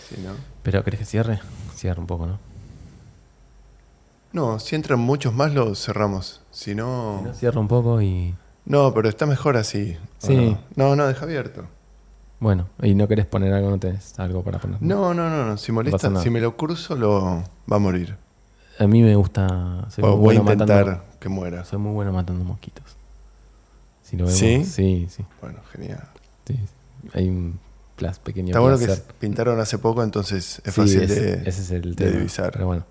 Sí, 0.10 0.15
¿no? 0.26 0.31
pero 0.64 0.84
querés 0.84 0.99
que 0.99 1.06
cierre 1.06 1.39
cierre 1.76 1.99
un 1.99 2.07
poco 2.07 2.26
no 2.27 2.39
No, 4.34 4.60
si 4.60 4.76
entran 4.76 4.99
muchos 4.99 5.34
más 5.34 5.53
lo 5.53 5.73
cerramos. 5.76 6.41
Si 6.51 6.76
no... 6.76 7.26
cierra 7.34 7.60
un 7.60 7.68
poco 7.68 8.01
y 8.01 8.35
No, 8.65 8.93
pero 8.93 9.10
está 9.10 9.26
mejor 9.26 9.57
así. 9.57 9.97
¿o 10.22 10.27
Sí. 10.27 10.35
No? 10.76 10.89
no, 10.89 10.95
no, 10.95 11.07
deja 11.07 11.26
abierto. 11.26 11.65
bueno 12.39 12.68
y 12.84 12.93
no 12.93 13.07
querés 13.07 13.26
poner 13.26 13.53
algo 13.53 13.69
no 13.72 13.80
tenés 13.80 14.18
algo 14.19 14.43
para 14.43 14.60
poner 14.60 14.81
No, 14.81 15.14
no, 15.14 15.30
no, 15.30 15.45
no. 15.45 15.57
Si 15.57 15.72
molesta, 15.72 16.22
si 16.22 16.30
me 16.30 16.41
lo 16.41 16.56
cruzo, 16.57 16.95
lo 16.95 17.43
va 17.72 17.76
a 17.77 17.80
morir. 17.80 18.18
a 18.77 18.85
mí 18.88 19.01
me 19.01 19.15
gusta 19.15 19.88
soy 19.89 20.03
O 20.03 20.10
muy 20.15 20.18
voy 20.18 20.35
a 20.38 20.39
intentar 20.39 20.85
matando 20.85 21.03
que 21.19 21.30
muera. 21.30 21.65
soy 21.65 21.80
muy 21.80 21.93
bueno 21.93 22.11
matando 22.14 22.43
mosquitos 22.43 22.85
si 24.10 24.18
lo 24.18 24.26
vemos 24.26 24.40
¿Sí? 24.40 24.65
sí 24.65 25.07
sí, 25.10 25.23
Bueno, 25.41 25.60
genial. 25.72 26.07
sí. 26.48 26.56
hay 27.14 27.27
un 27.30 27.60
pequeño 28.23 28.48
Está 28.49 28.60
bueno 28.61 28.77
que 28.77 28.88
pintaron 29.19 29.60
hace 29.60 29.77
poco, 29.77 30.03
entonces 30.03 30.61
es 30.64 30.73
Sí, 30.73 30.81
fácil 30.81 31.02
ese, 31.03 31.22
de, 31.22 31.49
ese 31.49 31.61
es 31.61 31.72
el 31.72 31.95
de 31.95 32.11
divisar. 32.11 32.52
Pero 32.53 32.68
bueno. 32.68 32.86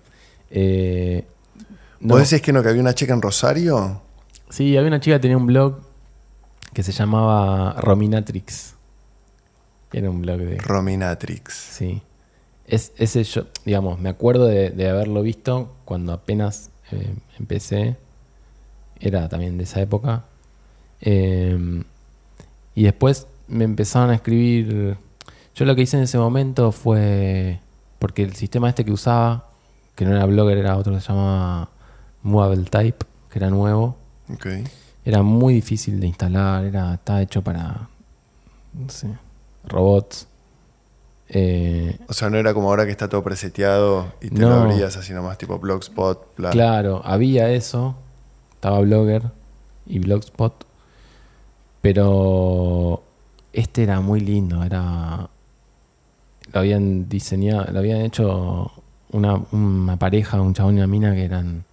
Eh, 0.51 1.25
no, 1.99 2.13
¿Vos 2.15 2.29
decís 2.29 2.43
que 2.43 2.53
no, 2.53 2.61
que 2.61 2.69
había 2.69 2.81
una 2.81 2.93
chica 2.93 3.13
en 3.13 3.21
Rosario? 3.21 4.01
Sí, 4.49 4.77
había 4.77 4.87
una 4.87 4.99
chica 4.99 5.15
que 5.17 5.21
tenía 5.21 5.37
un 5.37 5.47
blog 5.47 5.79
que 6.73 6.83
se 6.83 6.91
llamaba 6.91 7.73
Rominatrix. 7.81 8.75
Era 9.91 10.09
un 10.11 10.21
blog 10.21 10.37
de. 10.39 10.57
Rominatrix. 10.59 11.53
Sí. 11.53 12.01
Es, 12.67 12.91
ese 12.97 13.23
yo, 13.23 13.47
digamos, 13.65 13.99
me 13.99 14.09
acuerdo 14.09 14.45
de, 14.45 14.69
de 14.69 14.89
haberlo 14.89 15.23
visto 15.23 15.75
cuando 15.85 16.13
apenas 16.13 16.69
eh, 16.91 17.15
empecé. 17.39 17.97
Era 18.99 19.27
también 19.27 19.57
de 19.57 19.63
esa 19.63 19.81
época. 19.81 20.25
Eh, 21.01 21.83
y 22.75 22.83
después 22.83 23.27
me 23.47 23.63
empezaron 23.63 24.09
a 24.11 24.15
escribir. 24.15 24.97
Yo 25.55 25.65
lo 25.65 25.75
que 25.75 25.81
hice 25.81 25.97
en 25.97 26.03
ese 26.03 26.17
momento 26.17 26.71
fue. 26.71 27.59
Porque 27.99 28.23
el 28.23 28.33
sistema 28.35 28.69
este 28.69 28.85
que 28.85 28.91
usaba, 28.93 29.49
que 29.95 30.05
no 30.05 30.15
era 30.15 30.25
Blogger, 30.25 30.57
era 30.57 30.77
otro 30.77 30.93
que 30.93 31.01
se 31.01 31.09
llamaba 31.09 31.69
Movable 32.23 32.63
Type, 32.69 33.05
que 33.29 33.39
era 33.39 33.49
nuevo. 33.49 33.97
Ok. 34.33 34.47
Era 35.03 35.21
muy 35.23 35.53
difícil 35.55 35.99
de 35.99 36.07
instalar, 36.07 36.63
era, 36.65 36.93
estaba 36.93 37.21
hecho 37.21 37.41
para. 37.41 37.89
No 38.73 38.89
sé. 38.89 39.07
Robots. 39.65 40.27
Eh, 41.31 41.97
O 42.07 42.13
sea, 42.13 42.29
no 42.29 42.37
era 42.37 42.53
como 42.53 42.69
ahora 42.69 42.85
que 42.85 42.91
está 42.91 43.07
todo 43.07 43.23
preseteado 43.23 44.11
y 44.21 44.29
te 44.29 44.39
No. 44.41 44.49
lo 44.49 44.55
abrías 44.61 44.97
así 44.97 45.13
nomás, 45.13 45.37
tipo 45.37 45.59
Blogspot, 45.59 46.35
bla. 46.37 46.49
Claro, 46.51 47.01
había 47.05 47.51
eso. 47.51 47.95
Estaba 48.53 48.79
Blogger 48.79 49.23
y 49.85 49.99
Blogspot. 49.99 50.65
Pero 51.81 53.03
este 53.53 53.83
era 53.83 54.01
muy 54.01 54.19
lindo. 54.19 54.63
Era. 54.63 55.29
Lo 56.51 56.59
habían 56.59 57.09
diseñado. 57.09 57.71
Lo 57.71 57.79
habían 57.79 58.01
hecho 58.01 58.71
una, 59.11 59.35
una 59.51 59.97
pareja, 59.97 60.41
un 60.41 60.53
chabón 60.53 60.75
y 60.75 60.77
una 60.77 60.87
mina 60.87 61.13
que 61.13 61.25
eran 61.25 61.65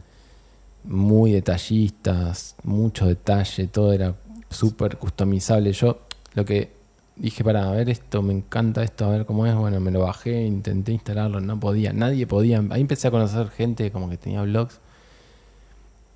muy 0.86 1.32
detallistas, 1.32 2.54
mucho 2.62 3.06
detalle, 3.06 3.66
todo 3.66 3.92
era 3.92 4.14
súper 4.50 4.96
customizable. 4.96 5.72
Yo 5.72 6.00
lo 6.34 6.44
que 6.44 6.70
dije 7.16 7.42
para 7.44 7.70
ver 7.70 7.90
esto, 7.90 8.22
me 8.22 8.32
encanta 8.32 8.82
esto, 8.82 9.06
a 9.06 9.10
ver 9.10 9.26
cómo 9.26 9.46
es, 9.46 9.54
bueno, 9.54 9.80
me 9.80 9.90
lo 9.90 10.00
bajé, 10.00 10.44
intenté 10.44 10.92
instalarlo, 10.92 11.40
no 11.40 11.58
podía, 11.58 11.92
nadie 11.92 12.26
podía. 12.26 12.62
Ahí 12.70 12.80
empecé 12.80 13.08
a 13.08 13.10
conocer 13.10 13.48
gente 13.50 13.90
como 13.90 14.08
que 14.08 14.16
tenía 14.16 14.42
blogs. 14.42 14.80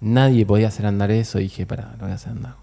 Nadie 0.01 0.47
podía 0.47 0.69
hacer 0.69 0.87
andar 0.87 1.11
eso 1.11 1.39
dije, 1.39 1.67
para, 1.67 1.93
lo 1.93 2.05
voy 2.05 2.13
a 2.13 2.15
hacer 2.15 2.33
andar. 2.33 2.55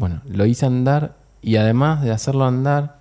Bueno, 0.00 0.22
lo 0.24 0.46
hice 0.46 0.64
andar 0.64 1.14
y 1.42 1.56
además 1.56 2.02
de 2.02 2.10
hacerlo 2.10 2.46
andar, 2.46 2.96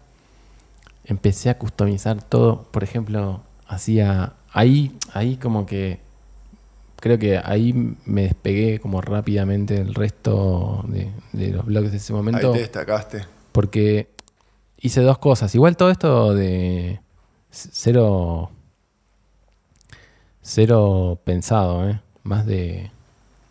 empecé 1.06 1.50
a 1.50 1.58
customizar 1.58 2.22
todo. 2.22 2.64
Por 2.64 2.84
ejemplo, 2.84 3.40
hacía 3.66 4.34
ahí, 4.52 4.98
ahí 5.14 5.38
como 5.38 5.66
que 5.66 6.02
creo 6.98 7.18
que 7.18 7.38
ahí 7.38 7.96
me 8.04 8.24
despegué 8.24 8.82
como 8.82 9.00
rápidamente 9.00 9.76
del 9.76 9.96
resto 9.96 10.84
de, 10.90 11.10
de 11.32 11.52
los 11.52 11.64
blogs 11.68 11.92
de 11.92 11.98
ese 12.00 12.12
Ahí 12.12 12.18
momento. 12.18 12.52
te 12.52 12.60
destacaste. 12.60 13.24
Porque 13.54 14.10
hice 14.82 15.00
dos 15.00 15.20
cosas. 15.20 15.56
Igual 15.56 15.78
todo 15.78 15.92
esto 15.92 16.34
de 16.34 17.00
cero. 17.50 18.52
Cero 20.42 21.22
pensado, 21.24 21.88
¿eh? 21.88 22.02
Más 22.24 22.46
de 22.46 22.92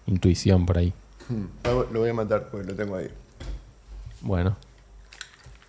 intuición 0.06 0.66
por 0.66 0.76
ahí. 0.76 0.92
Hmm. 1.30 1.46
Lo 1.94 2.00
voy 2.00 2.10
a 2.10 2.14
matar 2.14 2.50
porque 2.50 2.66
lo 2.66 2.74
tengo 2.74 2.94
ahí. 2.94 3.08
Bueno. 4.20 4.56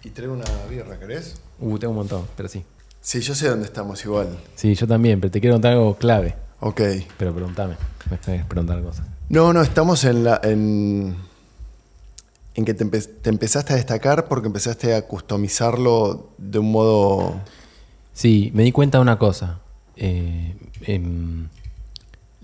Y 0.04 0.10
traigo 0.10 0.34
una 0.34 0.46
birra, 0.70 0.98
¿querés? 1.00 1.36
Uh, 1.60 1.78
tengo 1.78 1.92
un 1.92 1.98
montón, 1.98 2.26
pero 2.38 2.48
sí. 2.50 2.64
Sí, 3.02 3.22
yo 3.22 3.36
sé 3.36 3.50
dónde 3.50 3.66
estamos 3.66 4.04
igual. 4.06 4.38
Sí, 4.56 4.76
yo 4.76 4.88
también, 4.88 5.20
pero 5.20 5.32
te 5.32 5.40
quiero 5.42 5.56
contar 5.56 5.74
algo 5.74 5.96
clave. 5.98 6.36
Ok. 6.62 6.82
Pero 7.18 7.34
preguntame. 7.34 7.76
Me 8.10 8.16
esperes 8.16 8.46
preguntar 8.46 8.82
cosas. 8.82 9.06
No, 9.30 9.54
no, 9.54 9.62
estamos 9.62 10.04
en 10.06 10.24
la. 10.24 10.40
en, 10.44 11.16
en 12.56 12.66
que 12.66 12.74
te, 12.74 12.86
empe- 12.86 13.10
te 13.22 13.30
empezaste 13.30 13.74
a 13.74 13.76
destacar 13.76 14.28
porque 14.28 14.48
empezaste 14.48 14.96
a 14.96 15.06
customizarlo 15.08 16.30
de 16.38 16.60
un 16.60 16.72
modo. 16.72 17.40
Sí, 18.14 18.52
me 18.54 18.64
di 18.64 18.72
cuenta 18.72 18.98
de 18.98 19.02
una 19.04 19.18
cosa. 19.20 19.60
Eh, 19.96 20.56
em, 20.82 21.48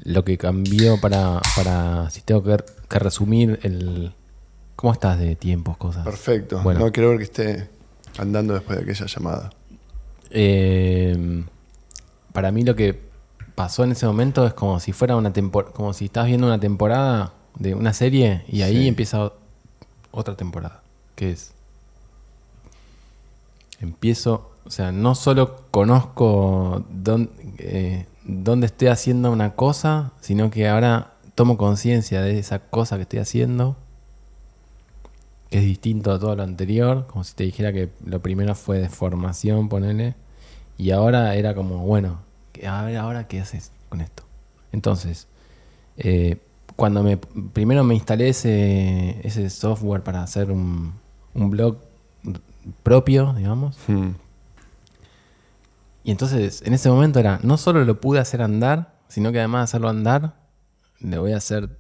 lo 0.03 0.23
que 0.23 0.37
cambió 0.37 0.99
para, 1.01 1.41
para 1.55 2.09
si 2.11 2.21
tengo 2.21 2.43
que, 2.43 2.57
que 2.89 2.99
resumir 2.99 3.59
el... 3.63 4.13
¿Cómo 4.85 4.93
estás 4.93 5.17
de 5.17 5.35
tiempos, 5.35 5.77
cosas? 5.77 6.03
Perfecto. 6.05 6.61
Bueno. 6.61 6.79
No 6.81 6.91
quiero 6.91 7.09
ver 7.09 7.17
que 7.17 7.23
esté 7.23 7.69
andando 8.19 8.53
después 8.53 8.77
de 8.77 8.83
aquella 8.83 9.07
llamada. 9.07 9.49
Eh, 10.29 11.43
para 12.33 12.51
mí 12.51 12.63
lo 12.63 12.75
que 12.75 13.01
pasó 13.55 13.83
en 13.83 13.93
ese 13.93 14.05
momento 14.05 14.45
es 14.45 14.53
como 14.53 14.79
si 14.79 14.91
fuera 14.91 15.15
una 15.15 15.33
temporada, 15.33 15.73
como 15.73 15.91
si 15.93 16.05
estás 16.05 16.27
viendo 16.27 16.45
una 16.45 16.59
temporada 16.59 17.33
de 17.57 17.73
una 17.73 17.93
serie 17.93 18.43
y 18.47 18.61
ahí 18.61 18.83
Sí. 18.83 18.87
empieza 18.87 19.31
otra 20.11 20.35
temporada, 20.37 20.83
que 21.15 21.31
es 21.31 21.55
empiezo, 23.81 24.51
o 24.65 24.69
sea, 24.69 24.91
no 24.91 25.15
solo 25.15 25.63
conozco 25.71 26.85
dónde, 26.91 27.31
eh, 27.57 28.05
dónde 28.23 28.67
estoy 28.67 28.89
haciendo 28.89 29.31
una 29.31 29.55
cosa, 29.55 30.11
sino 30.21 30.51
que 30.51 30.69
ahora 30.69 31.13
tomo 31.33 31.57
conciencia 31.57 32.21
de 32.21 32.37
esa 32.37 32.59
cosa 32.59 32.97
que 32.97 33.01
estoy 33.01 33.17
haciendo, 33.17 33.77
que 35.49 35.59
es 35.59 35.63
distinto 35.63 36.11
a 36.11 36.19
todo 36.19 36.35
lo 36.35 36.43
anterior, 36.43 37.07
como 37.07 37.23
si 37.23 37.35
te 37.35 37.43
dijera 37.43 37.71
que 37.71 37.89
lo 38.05 38.21
primero 38.21 38.55
fue 38.55 38.79
de 38.79 38.89
formación, 38.89 39.69
ponele, 39.69 40.15
y 40.77 40.91
ahora 40.91 41.35
era 41.35 41.53
como, 41.55 41.79
bueno, 41.85 42.19
a 42.67 42.83
ver 42.83 42.97
ahora 42.97 43.27
qué 43.27 43.39
haces 43.39 43.71
con 43.89 44.01
esto. 44.01 44.23
Entonces, 44.71 45.27
eh, 45.97 46.39
cuando 46.75 47.03
me 47.03 47.17
primero 47.17 47.83
me 47.83 47.95
instalé 47.95 48.29
ese, 48.29 49.25
ese 49.25 49.49
software 49.49 50.03
para 50.03 50.23
hacer 50.23 50.51
un, 50.51 50.93
un 51.33 51.49
blog 51.49 51.77
propio, 52.83 53.33
digamos, 53.33 53.77
Hmm. 53.87 54.11
y 56.03 56.11
entonces 56.11 56.61
en 56.65 56.73
ese 56.73 56.89
momento 56.89 57.19
era, 57.19 57.39
no 57.43 57.57
solo 57.57 57.83
lo 57.85 58.01
pude 58.01 58.19
hacer 58.19 58.41
andar, 58.41 58.95
sino 59.07 59.31
que 59.31 59.39
además 59.39 59.61
de 59.61 59.63
hacerlo 59.63 59.89
andar, 59.89 60.35
le 60.99 61.17
voy 61.17 61.33
a 61.33 61.37
hacer 61.37 61.77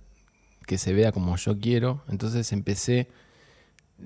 que 0.65 0.77
se 0.77 0.93
vea 0.93 1.11
como 1.11 1.35
yo 1.35 1.59
quiero. 1.59 2.01
Entonces 2.07 2.51
empecé, 2.51 3.09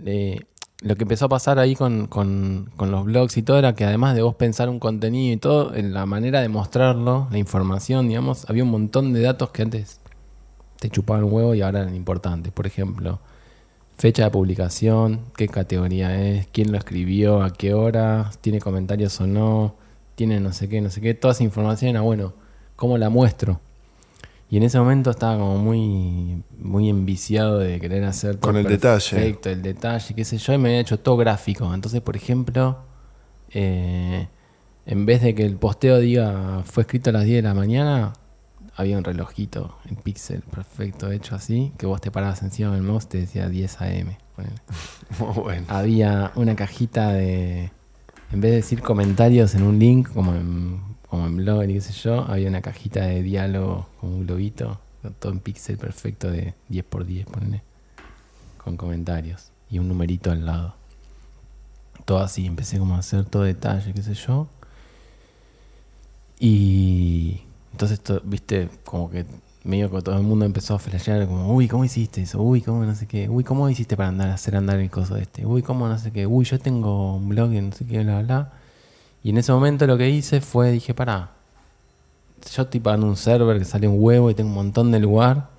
eh, 0.05 0.41
lo 0.81 0.95
que 0.95 1.03
empezó 1.03 1.25
a 1.25 1.29
pasar 1.29 1.59
ahí 1.59 1.75
con, 1.75 2.07
con- 2.07 2.69
los 2.79 3.05
blogs 3.05 3.37
y 3.37 3.43
todo 3.43 3.59
era 3.59 3.75
que 3.75 3.85
además 3.85 4.15
de 4.15 4.21
vos 4.21 4.35
pensar 4.35 4.69
un 4.69 4.79
contenido 4.79 5.33
y 5.33 5.37
todo, 5.37 5.75
en 5.75 5.93
la 5.93 6.05
manera 6.05 6.41
de 6.41 6.49
mostrarlo, 6.49 7.27
la 7.31 7.37
información, 7.37 8.07
digamos, 8.07 8.49
había 8.49 8.63
un 8.63 8.71
montón 8.71 9.13
de 9.13 9.21
datos 9.21 9.51
que 9.51 9.63
antes 9.63 9.99
te 10.79 10.89
chupaban 10.89 11.25
un 11.25 11.33
huevo 11.33 11.55
y 11.55 11.61
ahora 11.61 11.81
eran 11.81 11.95
importantes. 11.95 12.51
Por 12.53 12.67
ejemplo, 12.67 13.19
fecha 13.97 14.25
de 14.25 14.31
publicación, 14.31 15.21
qué 15.37 15.47
categoría 15.47 16.21
es, 16.21 16.47
quién 16.51 16.71
lo 16.71 16.77
escribió, 16.77 17.43
a 17.43 17.51
qué 17.53 17.73
hora, 17.73 18.31
tiene 18.41 18.59
comentarios 18.61 19.19
o 19.21 19.27
no, 19.27 19.75
tiene 20.15 20.39
no 20.39 20.53
sé 20.53 20.69
qué, 20.69 20.81
no 20.81 20.89
sé 20.89 21.01
qué. 21.01 21.13
Toda 21.13 21.33
esa 21.33 21.43
información 21.43 21.91
era, 21.91 22.01
bueno, 22.01 22.33
¿cómo 22.75 22.97
la 22.97 23.09
muestro? 23.09 23.59
Y 24.49 24.57
en 24.57 24.63
ese 24.63 24.79
momento 24.79 25.11
estaba 25.11 25.37
como 25.37 25.57
muy, 25.57 26.43
muy 26.57 26.89
enviciado 26.89 27.59
de 27.59 27.79
querer 27.79 28.03
hacer 28.05 28.37
todo 28.37 28.51
Con 28.51 28.57
el 28.57 28.65
detalle. 28.65 29.09
perfecto, 29.11 29.49
el 29.49 29.61
detalle, 29.61 30.15
qué 30.15 30.25
sé 30.25 30.37
yo, 30.37 30.53
y 30.53 30.57
me 30.57 30.69
había 30.69 30.81
hecho 30.81 30.99
todo 30.99 31.17
gráfico. 31.17 31.71
Entonces, 31.71 32.01
por 32.01 32.15
ejemplo, 32.15 32.79
eh, 33.51 34.27
en 34.87 35.05
vez 35.05 35.21
de 35.21 35.35
que 35.35 35.45
el 35.45 35.55
posteo 35.55 35.99
diga 35.99 36.63
fue 36.65 36.81
escrito 36.81 37.11
a 37.11 37.13
las 37.13 37.25
10 37.25 37.37
de 37.37 37.41
la 37.43 37.53
mañana, 37.53 38.13
había 38.75 38.97
un 38.97 39.03
relojito 39.03 39.77
en 39.87 39.97
píxel 39.97 40.41
perfecto 40.41 41.11
hecho 41.11 41.35
así, 41.35 41.73
que 41.77 41.85
vos 41.85 42.01
te 42.01 42.09
parabas 42.09 42.41
encima 42.41 42.71
del 42.71 42.81
mouse 42.81 43.05
y 43.05 43.07
te 43.07 43.17
decía 43.19 43.49
10 43.49 43.81
AM. 43.81 44.17
Muy 45.19 45.33
bueno. 45.43 45.65
Había 45.69 46.31
una 46.35 46.55
cajita 46.55 47.13
de. 47.13 47.71
En 48.31 48.41
vez 48.41 48.51
de 48.51 48.57
decir 48.57 48.81
comentarios 48.81 49.53
en 49.53 49.63
un 49.63 49.79
link, 49.79 50.09
como 50.13 50.33
en, 50.33 50.81
como 51.09 51.25
en 51.27 51.37
Blogger 51.37 51.69
y 51.69 51.73
qué 51.75 51.81
sé 51.81 51.93
yo, 51.93 52.21
había 52.29 52.49
una 52.49 52.61
cajita 52.61 53.01
de 53.05 53.23
diálogo 53.23 53.87
con 53.99 54.11
un 54.11 54.25
globito, 54.27 54.79
todo 55.19 55.31
en 55.31 55.39
píxel 55.39 55.77
perfecto 55.77 56.29
de 56.29 56.53
10x10, 56.69 57.25
ponele, 57.25 57.63
con 58.63 58.77
comentarios 58.77 59.51
y 59.69 59.79
un 59.79 59.87
numerito 59.87 60.31
al 60.31 60.45
lado. 60.45 60.75
Todo 62.05 62.19
así, 62.19 62.45
empecé 62.45 62.79
como 62.79 62.95
a 62.95 62.99
hacer 62.99 63.25
todo 63.25 63.43
detalle, 63.43 63.93
qué 63.93 64.01
sé 64.03 64.13
yo. 64.13 64.47
Y 66.39 67.41
entonces, 67.71 67.99
to- 68.01 68.21
viste, 68.23 68.69
como 68.85 69.09
que 69.09 69.25
medio 69.63 69.91
que 69.91 70.01
todo 70.01 70.15
el 70.17 70.23
mundo 70.23 70.45
empezó 70.45 70.75
a 70.75 70.79
flashear 70.79 71.27
como, 71.27 71.53
uy, 71.53 71.67
¿cómo 71.67 71.83
hiciste 71.85 72.21
eso? 72.21 72.41
Uy, 72.41 72.61
¿cómo 72.61 72.83
no 72.85 72.95
sé 72.95 73.07
qué? 73.07 73.27
Uy, 73.29 73.43
¿cómo 73.43 73.69
hiciste 73.69 73.97
para 73.97 74.09
andar 74.09 74.29
hacer 74.29 74.55
andar 74.55 74.79
el 74.79 74.89
coso 74.89 75.17
este? 75.17 75.45
Uy, 75.45 75.61
¿cómo 75.61 75.87
no 75.87 75.97
sé 75.99 76.11
qué? 76.11 76.25
Uy, 76.27 76.45
yo 76.45 76.59
tengo 76.59 77.15
un 77.15 77.29
blog 77.29 77.51
y 77.53 77.61
no 77.61 77.71
sé 77.73 77.85
qué, 77.85 78.03
bla, 78.03 78.21
bla. 78.21 78.53
Y 79.23 79.31
en 79.31 79.37
ese 79.37 79.51
momento 79.51 79.85
lo 79.87 79.97
que 79.97 80.09
hice 80.09 80.41
fue, 80.41 80.71
dije, 80.71 80.93
pará, 80.93 81.31
yo 82.55 82.63
estoy 82.63 82.79
pagando 82.79 83.05
un 83.07 83.17
server 83.17 83.59
que 83.59 83.65
sale 83.65 83.87
un 83.87 83.97
huevo 83.99 84.29
y 84.29 84.33
tengo 84.33 84.49
un 84.49 84.55
montón 84.55 84.91
de 84.91 84.99
lugar, 84.99 85.49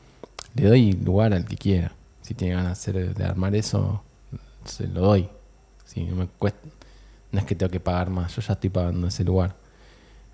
le 0.55 0.67
doy 0.69 0.93
lugar 0.93 1.35
al 1.35 1.45
que 1.45 1.57
quiera. 1.57 1.93
Si 2.23 2.35
tiene 2.35 2.55
ganas 2.55 2.85
de, 2.85 2.91
hacer- 2.93 3.15
de 3.15 3.25
armar 3.25 3.55
eso, 3.55 4.03
se 4.65 4.87
lo 4.89 5.01
doy. 5.03 5.29
Si 5.85 6.05
no 6.05 6.17
me 6.17 6.27
cuesta, 6.27 6.61
no 7.33 7.39
es 7.41 7.45
que 7.45 7.55
tengo 7.55 7.71
que 7.71 7.81
pagar 7.81 8.09
más, 8.11 8.35
yo 8.35 8.41
ya 8.43 8.55
estoy 8.55 8.71
pagando 8.71 9.07
ese 9.09 9.25
lugar. 9.25 9.55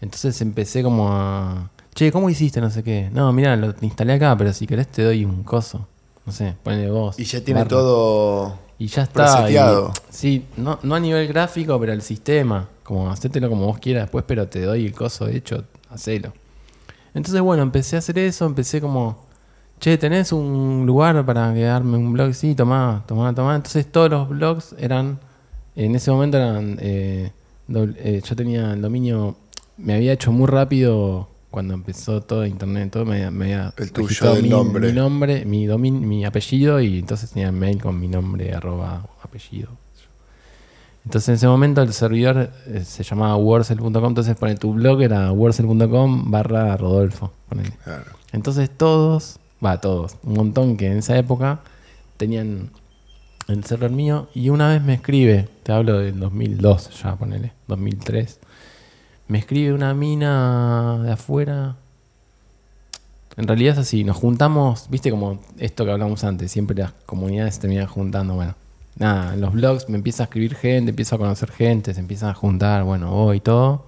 Entonces 0.01 0.41
empecé 0.43 0.83
como 0.83 1.09
a. 1.11 1.71
Che, 1.95 2.13
¿cómo 2.13 2.29
hiciste? 2.29 2.61
No 2.61 2.71
sé 2.71 2.83
qué. 2.83 3.09
No, 3.13 3.33
mira, 3.33 3.57
lo 3.57 3.75
instalé 3.81 4.13
acá, 4.13 4.37
pero 4.37 4.53
si 4.53 4.67
querés 4.67 4.89
te 4.89 5.03
doy 5.03 5.25
un 5.25 5.43
coso. 5.43 5.89
No 6.27 6.33
sé, 6.33 6.55
ponle 6.63 6.91
vos. 6.91 7.19
Y 7.19 7.25
ya 7.25 7.41
tiene 7.43 7.61
barra. 7.61 7.71
todo. 7.71 8.59
Y 8.79 8.89
ya 8.89 9.03
está. 9.05 9.23
y- 9.51 9.55
sí, 10.11 10.45
no, 10.59 10.79
no 10.83 10.95
a 10.95 11.01
nivel 11.01 11.27
gráfico, 11.29 11.81
pero 11.81 11.93
el 11.95 12.03
sistema. 12.03 12.69
Como 12.87 13.11
hacételo 13.11 13.49
como 13.51 13.67
vos 13.67 13.79
quieras 13.81 14.05
después, 14.05 14.25
pero 14.29 14.47
te 14.47 14.63
doy 14.63 14.87
el 14.87 14.93
coso 14.95 15.27
hecho, 15.27 15.65
hacelo. 15.91 16.33
Entonces, 17.15 17.41
bueno, 17.41 17.63
empecé 17.65 17.97
a 17.97 17.99
hacer 17.99 18.17
eso, 18.19 18.47
empecé 18.47 18.81
como. 18.81 19.27
Che, 19.81 19.99
¿tenés 19.99 20.33
un 20.33 20.85
lugar 20.87 21.27
para 21.27 21.53
quedarme 21.53 21.97
un 21.99 22.13
blog? 22.13 22.33
Sí, 22.33 22.55
tomá, 22.55 23.03
tomá, 23.09 23.35
tomá. 23.35 23.57
Entonces 23.57 23.91
todos 23.91 24.09
los 24.11 24.29
blogs 24.29 24.75
eran. 24.79 25.19
En 25.75 25.95
ese 25.97 26.11
momento 26.13 26.37
eran. 26.37 26.79
eh, 26.81 27.33
doble- 27.69 27.97
eh, 27.99 28.23
yo 28.25 28.37
tenía 28.37 28.73
el 28.73 28.81
dominio. 28.81 29.37
Me 29.77 29.95
había 29.95 30.13
hecho 30.13 30.31
muy 30.31 30.47
rápido 30.47 31.29
cuando 31.51 31.75
empezó 31.75 32.23
todo 32.23 32.47
internet, 32.47 32.91
todo 32.93 33.05
me, 33.05 33.31
me 33.31 33.45
había 33.47 33.75
El 33.77 33.91
tuyo 33.93 34.33
del 34.35 34.43
mi, 34.45 34.49
nombre. 34.51 34.87
mi 34.87 34.93
nombre, 34.93 35.45
mi 35.45 35.67
domin, 35.67 36.07
mi 36.07 36.25
apellido 36.25 36.81
y 36.81 36.99
entonces 37.01 37.31
tenía 37.31 37.51
mail 37.51 37.83
con 37.83 37.99
mi 37.99 38.09
nombre, 38.09 38.55
arroba, 38.55 39.07
apellido. 39.23 39.71
Entonces 41.07 41.29
en 41.29 41.35
ese 41.37 41.47
momento 41.47 41.83
el 41.83 41.93
servidor 41.93 42.51
eh, 42.67 42.83
se 42.85 43.05
llamaba 43.05 43.37
Worcel.com, 43.37 44.07
entonces 44.07 44.35
pone 44.35 44.57
tu 44.57 44.73
blog 44.73 45.03
era 45.03 45.31
worcel.com 45.31 46.33
barra 46.33 46.77
Rodolfo. 46.77 47.33
ponele. 47.49 47.71
Claro. 47.85 48.07
Entonces 48.33 48.69
todos, 48.69 49.39
va, 49.65 49.81
todos, 49.81 50.17
un 50.25 50.35
montón 50.35 50.77
que 50.77 50.91
en 50.91 50.99
esa 50.99 51.17
época 51.17 51.61
tenían 52.17 52.73
el 53.47 53.65
server 53.65 53.93
mío 53.93 54.29
y 54.35 54.49
una 54.49 54.69
vez 54.69 54.83
me 54.83 54.95
escribe, 54.95 55.49
te 55.63 55.71
hablo 55.71 56.01
del 56.01 56.19
2002 56.19 57.01
ya, 57.01 57.15
ponele, 57.15 57.53
2003, 57.69 58.41
me 59.29 59.39
escribe 59.39 59.75
una 59.75 59.95
mina 59.95 60.99
de 61.05 61.13
afuera. 61.13 61.77
En 63.37 63.47
realidad 63.47 63.75
es 63.75 63.79
así, 63.79 64.03
nos 64.03 64.17
juntamos, 64.17 64.89
viste 64.91 65.13
como 65.13 65.39
esto 65.59 65.85
que 65.85 65.93
hablamos 65.93 66.25
antes, 66.25 66.51
siempre 66.51 66.77
las 66.77 66.95
comunidades 67.07 67.55
se 67.55 67.61
terminan 67.61 67.87
juntando, 67.87 68.35
bueno. 68.35 68.57
Nada, 68.99 69.35
en 69.35 69.41
los 69.43 69.53
blogs 69.53 69.89
me 69.89 69.97
empieza 69.97 70.23
a 70.23 70.25
escribir 70.25 70.55
gente, 70.55 70.91
empiezo 70.91 71.17
a 71.17 71.19
conocer 71.19 71.51
gente, 71.51 71.93
se 71.93 72.01
empiezan 72.01 72.31
a 72.31 72.35
juntar, 72.35 72.85
bueno, 72.85 73.11
voy 73.11 73.39
y 73.39 73.41
todo. 73.41 73.85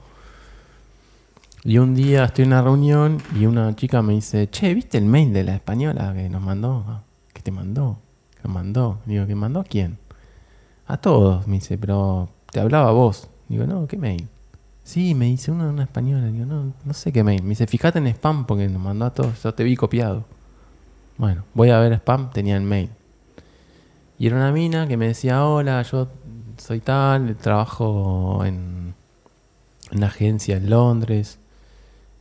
Y 1.65 1.79
un 1.79 1.95
día 1.95 2.25
estoy 2.25 2.45
en 2.45 2.53
una 2.53 2.63
reunión 2.63 3.19
y 3.35 3.47
una 3.47 3.75
chica 3.75 4.03
me 4.03 4.13
dice, 4.13 4.49
che, 4.51 4.75
¿viste 4.75 4.99
el 4.99 5.07
mail 5.07 5.33
de 5.33 5.45
la 5.45 5.55
española 5.55 6.13
que 6.15 6.29
nos 6.29 6.43
mandó? 6.43 6.85
Ah, 6.87 7.03
¿Qué 7.33 7.43
te 7.43 7.51
mandó? 7.51 7.99
¿Qué 8.41 8.49
mandó? 8.49 9.01
Digo, 9.07 9.27
¿qué 9.27 9.35
mandó 9.35 9.61
a 9.61 9.65
quién? 9.65 9.99
A 10.87 10.99
todos, 10.99 11.47
me 11.47 11.57
dice, 11.57 11.79
pero 11.79 12.29
te 12.53 12.61
hablaba 12.61 12.93
vos. 12.93 13.29
Digo, 13.49 13.67
no, 13.67 13.87
¿qué 13.87 13.97
mail? 13.97 14.29
Sí, 14.85 15.15
me 15.15 15.27
dice 15.27 15.51
una, 15.51 15.69
una 15.69 15.83
española. 15.85 16.29
Digo, 16.29 16.47
no, 16.47 16.73
no 16.85 16.95
sé 16.95 17.13
qué 17.13 17.25
mail. 17.25 17.43
Me 17.43 17.51
dice, 17.51 17.67
fíjate 17.67 17.99
en 17.99 18.07
spam 18.09 18.47
porque 18.47 18.69
nos 18.69 18.81
mandó 18.81 19.07
a 19.07 19.13
todos. 19.13 19.43
Yo 19.43 19.53
te 19.53 19.65
vi 19.65 19.77
copiado. 19.77 20.25
Bueno, 21.19 21.45
voy 21.53 21.71
a 21.71 21.79
ver 21.81 21.93
spam, 21.95 22.31
tenía 22.31 22.57
el 22.57 22.63
mail. 22.63 22.91
Y 24.19 24.27
era 24.27 24.37
una 24.37 24.51
mina 24.53 24.87
que 24.89 24.97
me 24.97 25.09
decía, 25.09 25.45
hola, 25.45 25.83
yo 25.83 26.09
soy 26.57 26.81
tal, 26.81 27.37
trabajo 27.37 28.45
en 28.45 28.95
una 29.93 30.07
agencia 30.07 30.57
en 30.57 30.69
Londres, 30.71 31.39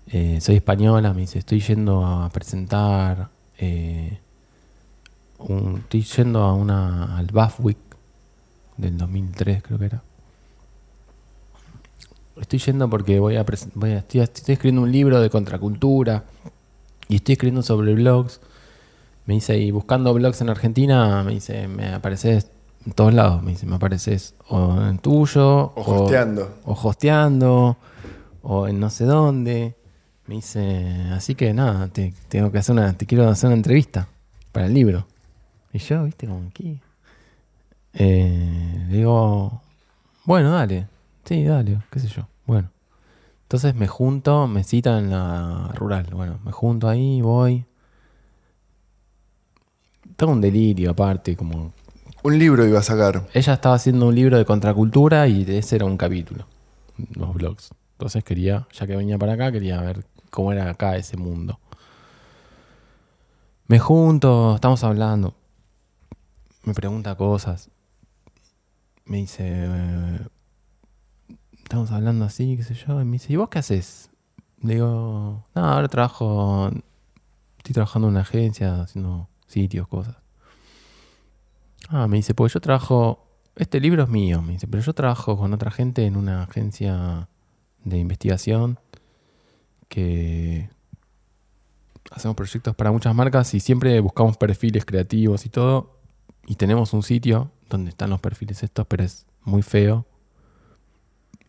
eh, 0.07 0.39
soy 0.41 0.55
española, 0.55 1.13
me 1.13 1.21
dice, 1.21 1.39
estoy 1.39 1.59
yendo 1.59 2.05
a 2.05 2.29
presentar, 2.29 3.29
eh, 3.57 4.19
un- 5.39 5.77
estoy 5.83 6.03
yendo 6.03 6.43
a 6.43 6.53
una, 6.53 7.17
al 7.17 7.27
BAFWIC 7.27 7.77
del 8.77 8.97
2003 8.97 9.63
creo 9.63 9.79
que 9.79 9.85
era. 9.85 10.03
Estoy 12.39 12.59
yendo 12.59 12.87
porque 12.89 13.19
voy 13.19 13.35
a, 13.35 13.41
estoy 13.41 14.21
escribiendo 14.21 14.83
un 14.83 14.91
libro 14.91 15.19
de 15.19 15.29
contracultura 15.31 16.25
y 17.09 17.15
estoy 17.15 17.33
escribiendo 17.33 17.63
sobre 17.63 17.95
blogs. 17.95 18.39
Me 19.27 19.35
dice, 19.35 19.57
y 19.57 19.71
buscando 19.71 20.13
blogs 20.13 20.41
en 20.41 20.49
Argentina, 20.49 21.21
me 21.21 21.33
dice, 21.33 21.67
me 21.67 21.89
apareces 21.93 22.49
en 22.85 22.93
todos 22.93 23.13
lados. 23.13 23.43
Me 23.43 23.51
dice, 23.51 23.65
me 23.65 23.75
apareces 23.75 24.33
o 24.47 24.81
en 24.81 24.97
tuyo, 24.99 25.73
O 25.75 25.81
hosteando. 26.03 26.49
o 26.65 26.71
hosteando, 26.73 27.77
o 28.41 28.67
en 28.67 28.79
no 28.79 28.89
sé 28.89 29.03
dónde. 29.03 29.75
Me 30.27 30.35
dice, 30.35 31.09
así 31.11 31.35
que 31.35 31.53
nada, 31.53 31.89
te, 31.89 32.13
tengo 32.29 32.51
que 32.51 32.57
hacer 32.57 32.73
una, 32.73 32.93
te 32.97 33.05
quiero 33.05 33.29
hacer 33.29 33.47
una 33.47 33.57
entrevista 33.57 34.07
para 34.51 34.65
el 34.65 34.73
libro. 34.73 35.05
Y 35.73 35.79
yo, 35.79 36.05
viste, 36.05 36.25
como 36.25 36.47
aquí. 36.47 36.79
Eh, 37.93 38.87
digo, 38.89 39.61
bueno, 40.23 40.51
dale. 40.51 40.87
Sí, 41.25 41.43
dale, 41.43 41.79
qué 41.91 41.99
sé 41.99 42.07
yo. 42.07 42.27
Bueno. 42.45 42.69
Entonces 43.43 43.75
me 43.75 43.87
junto, 43.87 44.47
me 44.47 44.63
cita 44.63 44.97
en 44.97 45.09
la 45.09 45.69
rural. 45.73 46.07
Bueno, 46.11 46.39
me 46.43 46.51
junto 46.51 46.89
ahí, 46.89 47.21
voy. 47.21 47.65
Tengo 50.17 50.33
un 50.33 50.41
delirio 50.41 50.89
aparte, 50.91 51.35
como 51.35 51.73
Un 52.23 52.39
libro 52.39 52.65
iba 52.65 52.79
a 52.79 52.83
sacar. 52.83 53.27
ella 53.33 53.53
estaba 53.53 53.75
haciendo 53.75 54.07
un 54.07 54.15
libro 54.15 54.37
de 54.37 54.45
contracultura 54.45 55.27
y 55.27 55.45
de 55.45 55.59
ese 55.59 55.75
era 55.75 55.85
un 55.85 55.95
capítulo, 55.95 56.47
los 57.13 57.33
blogs. 57.35 57.69
Entonces 57.93 58.23
quería, 58.23 58.67
ya 58.73 58.87
que 58.87 58.95
venía 58.95 59.17
para 59.19 59.33
acá, 59.33 59.51
quería 59.51 59.79
ver 59.79 60.05
cómo 60.31 60.51
era 60.51 60.69
acá 60.71 60.97
ese 60.97 61.17
mundo. 61.17 61.59
Me 63.67 63.77
junto, 63.77 64.55
estamos 64.55 64.83
hablando. 64.83 65.35
Me 66.63 66.73
pregunta 66.73 67.15
cosas. 67.15 67.69
Me 69.05 69.17
dice, 69.17 69.43
eh, 69.45 70.19
estamos 71.63 71.91
hablando 71.91 72.25
así, 72.25 72.57
qué 72.57 72.63
sé 72.63 72.73
yo. 72.73 72.99
Y 73.01 73.05
me 73.05 73.13
dice, 73.13 73.33
¿y 73.33 73.35
vos 73.35 73.49
qué 73.49 73.59
haces? 73.59 74.09
Le 74.63 74.75
digo, 74.75 75.45
no, 75.53 75.65
ahora 75.65 75.87
trabajo, 75.87 76.71
estoy 77.57 77.73
trabajando 77.73 78.07
en 78.07 78.13
una 78.13 78.21
agencia, 78.21 78.81
haciendo 78.81 79.29
sitios, 79.47 79.87
cosas. 79.87 80.15
Ah, 81.89 82.07
me 82.07 82.17
dice, 82.17 82.33
pues 82.33 82.53
yo 82.53 82.59
trabajo, 82.59 83.25
este 83.55 83.79
libro 83.79 84.03
es 84.03 84.09
mío, 84.09 84.41
me 84.41 84.53
dice, 84.53 84.67
pero 84.67 84.83
yo 84.83 84.93
trabajo 84.93 85.37
con 85.37 85.53
otra 85.53 85.71
gente 85.71 86.05
en 86.05 86.17
una 86.17 86.43
agencia 86.43 87.29
de 87.83 87.97
investigación 87.97 88.79
que 89.87 90.69
hacemos 92.11 92.35
proyectos 92.35 92.75
para 92.75 92.91
muchas 92.91 93.15
marcas 93.15 93.53
y 93.53 93.59
siempre 93.59 93.99
buscamos 93.99 94.37
perfiles 94.37 94.85
creativos 94.85 95.45
y 95.45 95.49
todo. 95.49 95.97
Y 96.45 96.55
tenemos 96.55 96.93
un 96.93 97.03
sitio 97.03 97.51
donde 97.69 97.89
están 97.89 98.09
los 98.09 98.19
perfiles 98.19 98.63
estos, 98.63 98.85
pero 98.87 99.03
es 99.03 99.25
muy 99.43 99.61
feo. 99.61 100.05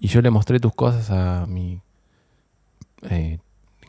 Y 0.00 0.08
yo 0.08 0.22
le 0.22 0.30
mostré 0.30 0.60
tus 0.60 0.74
cosas 0.74 1.10
a 1.10 1.46
mi 1.46 1.80
eh, 3.02 3.38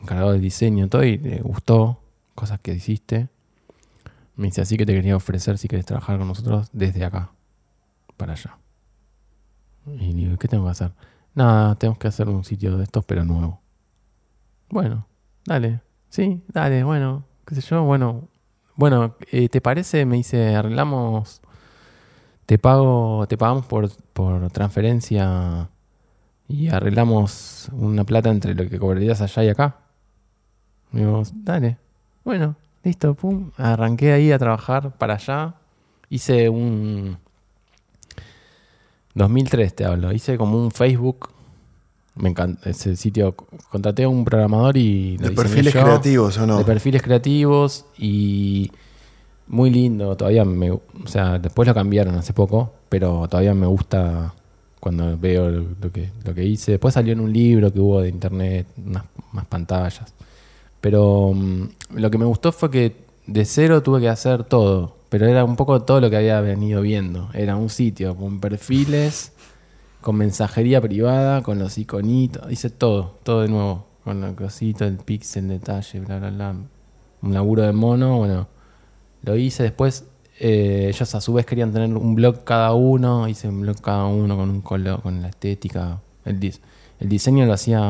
encargado 0.00 0.32
de 0.32 0.38
diseño 0.38 0.88
todo 0.88 1.04
y 1.04 1.18
le 1.18 1.40
gustó 1.40 2.00
cosas 2.34 2.60
que 2.60 2.74
hiciste. 2.74 3.28
Me 4.40 4.46
dice 4.46 4.62
así 4.62 4.78
que 4.78 4.86
te 4.86 4.94
quería 4.94 5.16
ofrecer 5.16 5.58
si 5.58 5.68
quieres 5.68 5.84
trabajar 5.84 6.16
con 6.16 6.26
nosotros 6.26 6.70
desde 6.72 7.04
acá 7.04 7.30
para 8.16 8.32
allá. 8.32 8.56
Y 9.86 10.14
digo, 10.14 10.38
¿qué 10.38 10.48
tengo 10.48 10.64
que 10.64 10.70
hacer? 10.70 10.92
Nada, 11.34 11.74
tenemos 11.74 11.98
que 11.98 12.08
hacer 12.08 12.26
un 12.26 12.42
sitio 12.42 12.78
de 12.78 12.84
estos, 12.84 13.04
pero 13.04 13.22
nuevo. 13.22 13.60
Bueno, 14.70 15.06
dale. 15.44 15.82
Sí, 16.08 16.42
dale, 16.48 16.84
bueno, 16.84 17.26
qué 17.46 17.54
sé 17.54 17.60
yo, 17.60 17.82
bueno. 17.82 18.28
Bueno, 18.76 19.14
eh, 19.30 19.50
¿te 19.50 19.60
parece? 19.60 20.06
Me 20.06 20.16
dice, 20.16 20.56
arreglamos, 20.56 21.42
te 22.46 22.58
pago, 22.58 23.26
te 23.28 23.36
pagamos 23.36 23.66
por, 23.66 23.90
por 24.14 24.50
transferencia 24.52 25.68
y 26.48 26.68
arreglamos 26.68 27.68
una 27.72 28.04
plata 28.04 28.30
entre 28.30 28.54
lo 28.54 28.66
que 28.70 28.78
cobrarías 28.78 29.20
allá 29.20 29.44
y 29.44 29.48
acá. 29.50 29.76
Digo, 30.92 31.24
dale, 31.34 31.76
bueno, 32.24 32.56
listo, 32.84 33.14
pum. 33.14 33.50
Arranqué 33.56 34.12
ahí 34.12 34.32
a 34.32 34.38
trabajar 34.38 34.92
para 34.96 35.14
allá. 35.14 35.54
Hice 36.08 36.48
un... 36.48 37.18
2003 39.14 39.74
te 39.74 39.84
hablo. 39.84 40.12
Hice 40.12 40.36
como 40.36 40.62
un 40.62 40.70
Facebook. 40.70 41.30
Me 42.16 42.28
encanta 42.28 42.70
ese 42.70 42.96
sitio. 42.96 43.34
Contraté 43.70 44.04
a 44.04 44.08
un 44.08 44.24
programador 44.24 44.76
y... 44.76 45.18
lo 45.18 45.28
¿De 45.28 45.34
perfiles 45.34 45.74
yo. 45.74 45.82
creativos 45.82 46.38
o 46.38 46.46
no? 46.46 46.58
De 46.58 46.64
perfiles 46.64 47.02
creativos 47.02 47.86
y 47.98 48.70
muy 49.46 49.70
lindo. 49.70 50.16
Todavía 50.16 50.44
me, 50.44 50.70
o 50.70 50.80
sea, 51.06 51.38
después 51.38 51.66
lo 51.68 51.74
cambiaron 51.74 52.14
hace 52.14 52.32
poco, 52.32 52.72
pero 52.88 53.26
todavía 53.28 53.54
me 53.54 53.66
gusta 53.66 54.34
cuando 54.78 55.16
veo 55.18 55.50
lo, 55.50 55.92
que, 55.92 56.10
lo 56.24 56.34
que 56.34 56.44
hice. 56.44 56.72
Después 56.72 56.94
salió 56.94 57.12
en 57.12 57.20
un 57.20 57.32
libro 57.32 57.72
que 57.72 57.80
hubo 57.80 58.00
de 58.00 58.08
internet, 58.08 58.66
unas 58.84 59.04
más 59.32 59.44
pantallas. 59.46 60.14
Pero 60.80 61.32
mm, 61.34 61.64
lo 61.96 62.10
que 62.10 62.18
me 62.18 62.24
gustó 62.24 62.52
fue 62.52 62.70
que 62.70 62.96
de 63.26 63.44
cero 63.44 63.82
tuve 63.82 64.00
que 64.00 64.08
hacer 64.08 64.44
todo, 64.44 64.96
pero 65.08 65.26
era 65.26 65.44
un 65.44 65.56
poco 65.56 65.82
todo 65.82 66.00
lo 66.00 66.10
que 66.10 66.16
había 66.16 66.40
venido 66.40 66.82
viendo. 66.82 67.28
Era 67.34 67.56
un 67.56 67.68
sitio 67.68 68.16
con 68.16 68.40
perfiles, 68.40 69.32
con 70.00 70.16
mensajería 70.16 70.80
privada, 70.80 71.42
con 71.42 71.58
los 71.58 71.76
iconitos, 71.78 72.50
hice 72.50 72.70
todo, 72.70 73.16
todo 73.22 73.42
de 73.42 73.48
nuevo, 73.48 73.86
con 74.04 74.24
el 74.24 74.34
cosito, 74.34 74.84
el 74.86 74.96
pixel, 74.96 75.48
detalle, 75.48 76.00
bla, 76.00 76.18
bla, 76.18 76.30
bla. 76.30 76.54
Un 77.22 77.34
laburo 77.34 77.62
de 77.62 77.72
mono, 77.72 78.16
bueno, 78.18 78.48
lo 79.22 79.36
hice 79.36 79.62
después. 79.64 80.04
eh, 80.38 80.86
ellos 80.88 81.14
a 81.14 81.20
su 81.20 81.34
vez 81.34 81.44
querían 81.44 81.70
tener 81.72 81.94
un 81.94 82.14
blog 82.14 82.44
cada 82.44 82.72
uno, 82.72 83.28
hice 83.28 83.46
un 83.48 83.60
blog 83.60 83.78
cada 83.82 84.06
uno 84.06 84.36
con 84.38 84.48
un 84.48 84.62
color, 84.62 85.02
con 85.02 85.20
la 85.20 85.28
estética. 85.28 86.00
El, 86.24 86.40
dis- 86.40 86.60
el 86.98 87.08
diseño 87.10 87.44
lo 87.44 87.52
hacía 87.52 87.80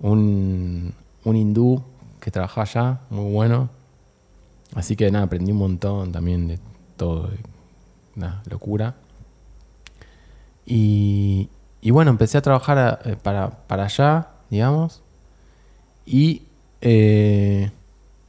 un, 0.00 0.94
un 1.24 1.36
hindú 1.36 1.82
que 2.20 2.30
trabajaba 2.30 2.62
allá, 2.62 3.00
muy 3.10 3.32
bueno. 3.32 3.70
Así 4.74 4.96
que 4.96 5.10
nada, 5.10 5.24
aprendí 5.26 5.52
un 5.52 5.58
montón 5.58 6.12
también 6.12 6.48
de 6.48 6.58
todo, 6.96 7.28
de- 7.28 7.38
nada, 8.14 8.42
locura. 8.48 8.96
Y, 10.64 11.48
y 11.80 11.90
bueno, 11.90 12.10
empecé 12.10 12.38
a 12.38 12.42
trabajar 12.42 12.78
a- 12.78 12.98
eh, 13.04 13.16
para, 13.20 13.50
para 13.66 13.84
allá, 13.84 14.28
digamos. 14.50 15.02
Y 16.06 16.42
eh, 16.80 17.70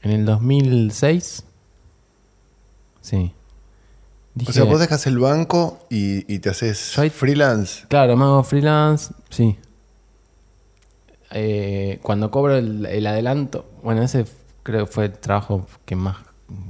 en 0.01 0.11
el 0.11 0.25
2006, 0.25 1.43
sí. 3.01 3.33
O 4.35 4.51
sea, 4.51 4.63
dije- 4.63 4.71
vos 4.71 4.79
dejas 4.79 5.05
el 5.05 5.19
banco 5.19 5.79
y, 5.89 6.31
y 6.33 6.39
te 6.39 6.49
haces 6.49 6.93
Yo 6.95 7.07
freelance. 7.11 7.85
Claro, 7.87 8.17
me 8.17 8.23
hago 8.23 8.43
freelance, 8.43 9.13
sí. 9.29 9.57
Eh, 11.33 11.99
cuando 12.03 12.31
cobro 12.31 12.55
el, 12.55 12.85
el 12.85 13.07
adelanto, 13.07 13.65
bueno, 13.83 14.01
ese 14.03 14.25
creo 14.63 14.85
que 14.85 14.91
fue 14.91 15.05
el 15.05 15.13
trabajo 15.13 15.67
que 15.85 15.95
más 15.95 16.17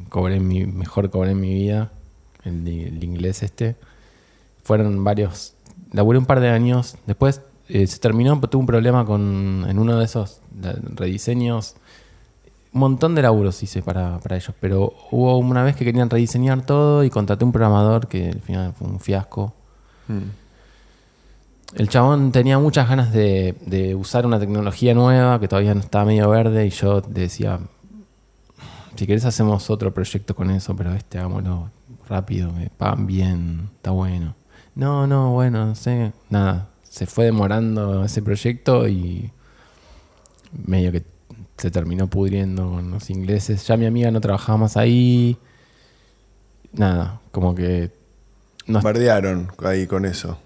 cobré 0.09 0.39
mi, 0.39 0.65
mejor 0.65 1.09
cobré 1.09 1.31
en 1.31 1.41
mi 1.41 1.53
vida, 1.53 1.91
el, 2.43 3.03
inglés 3.03 3.43
este. 3.43 3.75
Fueron 4.63 5.03
varios, 5.03 5.55
laburé 5.91 6.19
un 6.19 6.25
par 6.25 6.39
de 6.39 6.49
años, 6.49 6.97
después 7.05 7.41
eh, 7.69 7.87
se 7.87 7.99
terminó, 7.99 8.39
tuve 8.41 8.59
un 8.59 8.65
problema 8.65 9.05
con, 9.05 9.65
en 9.67 9.79
uno 9.79 9.97
de 9.97 10.05
esos 10.05 10.41
rediseños. 10.95 11.75
Un 12.73 12.79
montón 12.79 13.13
de 13.13 13.21
laburos 13.21 13.61
hice 13.61 13.83
para, 13.83 14.19
para 14.19 14.35
ellos, 14.35 14.53
pero 14.59 14.93
hubo 15.11 15.37
una 15.37 15.63
vez 15.63 15.75
que 15.75 15.85
querían 15.85 16.09
rediseñar 16.09 16.65
todo 16.65 17.03
y 17.03 17.09
contraté 17.09 17.45
un 17.45 17.51
programador 17.51 18.07
que 18.07 18.29
al 18.29 18.41
final 18.41 18.73
fue 18.73 18.87
un 18.87 18.99
fiasco. 18.99 19.53
Mm. 20.07 20.42
El 21.75 21.89
chabón 21.89 22.31
tenía 22.31 22.59
muchas 22.59 22.87
ganas 22.87 23.11
de, 23.11 23.95
usar 23.97 24.25
una 24.25 24.39
tecnología 24.39 24.93
nueva 24.93 25.39
que 25.39 25.47
todavía 25.47 25.73
no 25.73 25.79
estaba 25.79 26.05
medio 26.05 26.29
verde 26.29 26.67
y 26.67 26.69
yo 26.69 27.01
decía, 27.01 27.59
si 28.95 29.07
querés 29.07 29.25
hacemos 29.25 29.69
otro 29.69 29.93
proyecto 29.93 30.35
con 30.35 30.51
eso, 30.51 30.75
pero 30.75 30.93
este 30.93 31.17
hagámoslo 31.17 31.71
rápido, 32.07 32.51
me 32.51 32.69
pagan 32.69 33.07
bien, 33.07 33.69
está 33.75 33.91
bueno. 33.91 34.35
No, 34.75 35.07
no, 35.07 35.31
bueno, 35.31 35.65
no 35.65 35.75
sé, 35.75 36.13
nada, 36.29 36.69
se 36.83 37.07
fue 37.07 37.25
demorando 37.25 38.05
ese 38.05 38.21
proyecto 38.21 38.87
y 38.87 39.31
medio 40.67 40.91
que 40.91 41.03
se 41.57 41.71
terminó 41.71 42.07
pudriendo 42.07 42.69
con 42.69 42.91
los 42.91 43.09
ingleses. 43.09 43.65
Ya 43.65 43.77
mi 43.77 43.87
amiga 43.87 44.11
no 44.11 44.21
trabajaba 44.21 44.59
más 44.59 44.77
ahí, 44.77 45.37
nada, 46.71 47.19
como 47.31 47.55
que 47.55 47.91
no 48.67 48.81
Bardearon 48.81 49.51
ahí 49.63 49.87
con 49.87 50.05
eso. 50.05 50.37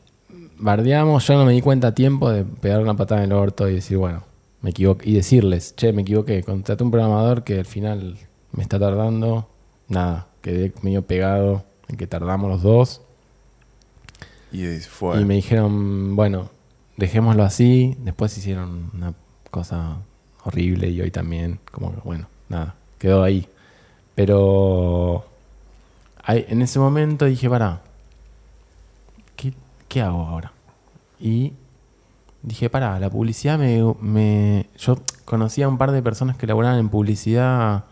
Bardeamos, 0.59 1.27
yo 1.27 1.35
no 1.35 1.45
me 1.45 1.53
di 1.53 1.61
cuenta 1.61 1.89
a 1.89 1.95
tiempo 1.95 2.29
de 2.29 2.43
pegar 2.43 2.81
una 2.81 2.95
patada 2.95 3.23
en 3.23 3.31
el 3.31 3.37
orto 3.37 3.67
y 3.69 3.75
decir, 3.75 3.97
bueno, 3.97 4.23
me 4.61 4.71
equivoqué. 4.71 5.09
Y 5.09 5.13
decirles, 5.13 5.75
che, 5.75 5.93
me 5.93 6.01
equivoqué, 6.01 6.43
contraté 6.43 6.83
un 6.83 6.91
programador 6.91 7.43
que 7.43 7.59
al 7.59 7.65
final 7.65 8.17
me 8.51 8.63
está 8.63 8.79
tardando. 8.79 9.49
Nada, 9.87 10.27
quedé 10.41 10.73
medio 10.81 11.03
pegado 11.03 11.63
en 11.87 11.97
que 11.97 12.07
tardamos 12.07 12.49
los 12.49 12.61
dos. 12.61 13.01
Y 14.51 14.65
fue. 14.79 15.21
Y 15.21 15.25
me 15.25 15.35
dijeron, 15.35 16.15
bueno, 16.15 16.49
dejémoslo 16.97 17.43
así. 17.43 17.95
Después 17.99 18.37
hicieron 18.37 18.91
una 18.93 19.13
cosa 19.51 19.97
horrible 20.43 20.89
y 20.89 21.01
hoy 21.01 21.11
también, 21.11 21.59
como 21.71 21.93
que, 21.93 22.01
bueno, 22.03 22.27
nada, 22.49 22.75
quedó 22.97 23.23
ahí. 23.23 23.47
Pero 24.15 25.25
en 26.27 26.61
ese 26.61 26.79
momento 26.79 27.25
dije, 27.25 27.49
pará, 27.49 27.81
¿qué, 29.97 30.01
hago 30.01 30.25
ahora? 30.25 30.51
Y 31.19 31.53
dije, 32.43 32.69
pará, 32.69 32.99
la 32.99 33.09
publicidad 33.09 33.57
me, 33.57 33.81
me- 34.01 34.67
Yo 34.77 34.97
conocía 35.25 35.65
a 35.65 35.69
un 35.69 35.77
par 35.77 35.91
de 35.91 36.01
personas 36.01 36.37
que 36.37 36.45
laboraban 36.47 36.77
en 36.79 36.89
publicidad. 36.89 37.85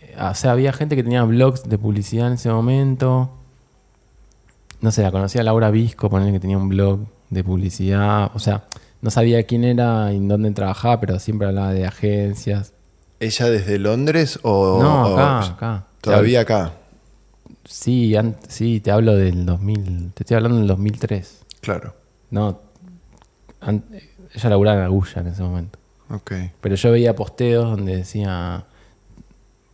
eh, 0.00 0.16
O 0.30 0.34
sea, 0.34 0.52
había 0.52 0.72
gente 0.72 0.96
que 0.96 1.02
tenía 1.02 1.22
blogs 1.24 1.68
de 1.68 1.78
publicidad 1.78 2.26
en 2.26 2.34
ese 2.34 2.50
momento. 2.50 3.30
No 4.80 4.90
sé, 4.90 5.02
la 5.02 5.10
conocía 5.12 5.42
a 5.42 5.44
Laura 5.44 5.70
Visco, 5.70 6.08
poner 6.10 6.32
que 6.32 6.40
tenía 6.40 6.56
un 6.56 6.68
blog 6.68 7.00
de 7.28 7.44
publicidad. 7.44 8.30
O 8.34 8.38
sea, 8.38 8.64
no 9.02 9.10
sabía 9.10 9.42
quién 9.44 9.62
era 9.64 10.12
y 10.12 10.16
en 10.16 10.26
dónde 10.28 10.50
trabajaba, 10.52 10.98
pero 11.00 11.18
siempre 11.18 11.46
hablaba 11.48 11.72
de 11.72 11.86
agencias. 11.86 12.72
¿Ella 13.20 13.50
desde 13.50 13.78
Londres 13.78 14.38
o.? 14.42 14.78
no, 14.82 15.02
o- 15.04 15.12
acá, 15.18 15.44
acá. 15.52 15.84
Todavía 16.00 16.40
acá. 16.40 16.72
Sí, 17.64 18.14
sí, 18.48 18.80
te 18.80 18.90
hablo 18.90 19.16
del 19.16 19.46
2000. 19.46 20.12
Te 20.14 20.22
estoy 20.22 20.36
hablando 20.36 20.58
del 20.58 20.66
2003. 20.66 21.46
Claro. 21.60 21.94
No. 22.30 22.60
ella 23.62 24.48
laburaba 24.48 24.78
en 24.78 24.84
Agulla 24.84 25.20
en 25.20 25.26
ese 25.26 25.42
momento. 25.42 25.78
Ok. 26.10 26.32
Pero 26.60 26.74
yo 26.74 26.92
veía 26.92 27.14
posteos 27.14 27.70
donde 27.70 27.96
decía. 27.96 28.66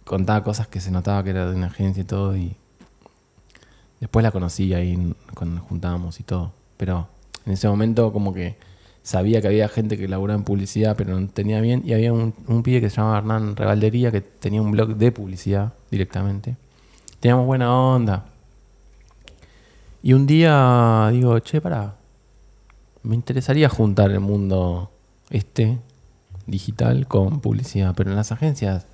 Contaba 0.05 0.45
cosas 0.45 0.69
que 0.69 0.81
se 0.81 0.91
notaba 0.91 1.25
que 1.25 1.31
era 1.31 1.49
de 1.49 1.57
una 1.57 1.67
agencia 1.67 2.03
y 2.03 2.05
todo. 2.05 2.37
Y 2.37 2.57
después 4.01 4.23
la 4.23 4.31
conocí 4.31 4.73
ahí 4.73 5.15
cuando 5.35 5.57
nos 5.57 5.65
juntábamos 5.65 6.21
y 6.21 6.23
todo. 6.23 6.53
Pero 6.77 7.09
en 7.45 7.53
ese 7.53 7.69
momento, 7.69 8.13
como 8.13 8.33
que 8.33 8.57
sabía 9.03 9.41
que 9.41 9.49
había 9.49 9.69
gente 9.69 9.97
que 9.97 10.07
laburaba 10.07 10.39
en 10.39 10.45
publicidad, 10.45 10.97
pero 10.97 11.19
no 11.19 11.29
tenía 11.29 11.61
bien. 11.61 11.83
Y 11.85 11.93
había 11.93 12.13
un, 12.13 12.35
un 12.47 12.63
pibe 12.63 12.81
que 12.81 12.91
se 12.91 12.97
llamaba 12.97 13.19
Hernán 13.19 13.57
Revaldería 13.57 14.11
que 14.13 14.21
tenía 14.21 14.61
un 14.63 14.71
blog 14.71 14.97
de 14.97 15.13
publicidad 15.13 15.73
directamente. 15.91 16.57
Teníamos 17.27 17.47
buena 17.47 17.75
onda. 17.77 18.25
Y 20.01 20.13
un 20.13 20.29
día 20.29 21.09
digo, 21.11 21.37
che, 21.41 21.61
pará. 21.61 21.97
Me 23.03 23.17
interesaría 23.17 23.69
juntar 23.69 24.13
el 24.13 24.21
mundo 24.21 24.93
este 25.31 25.81
digital 26.47 27.09
con 27.09 27.41
publicidad, 27.41 27.95
pero 27.97 28.11
en 28.11 28.17
las 28.17 28.31
agencias 28.31 28.87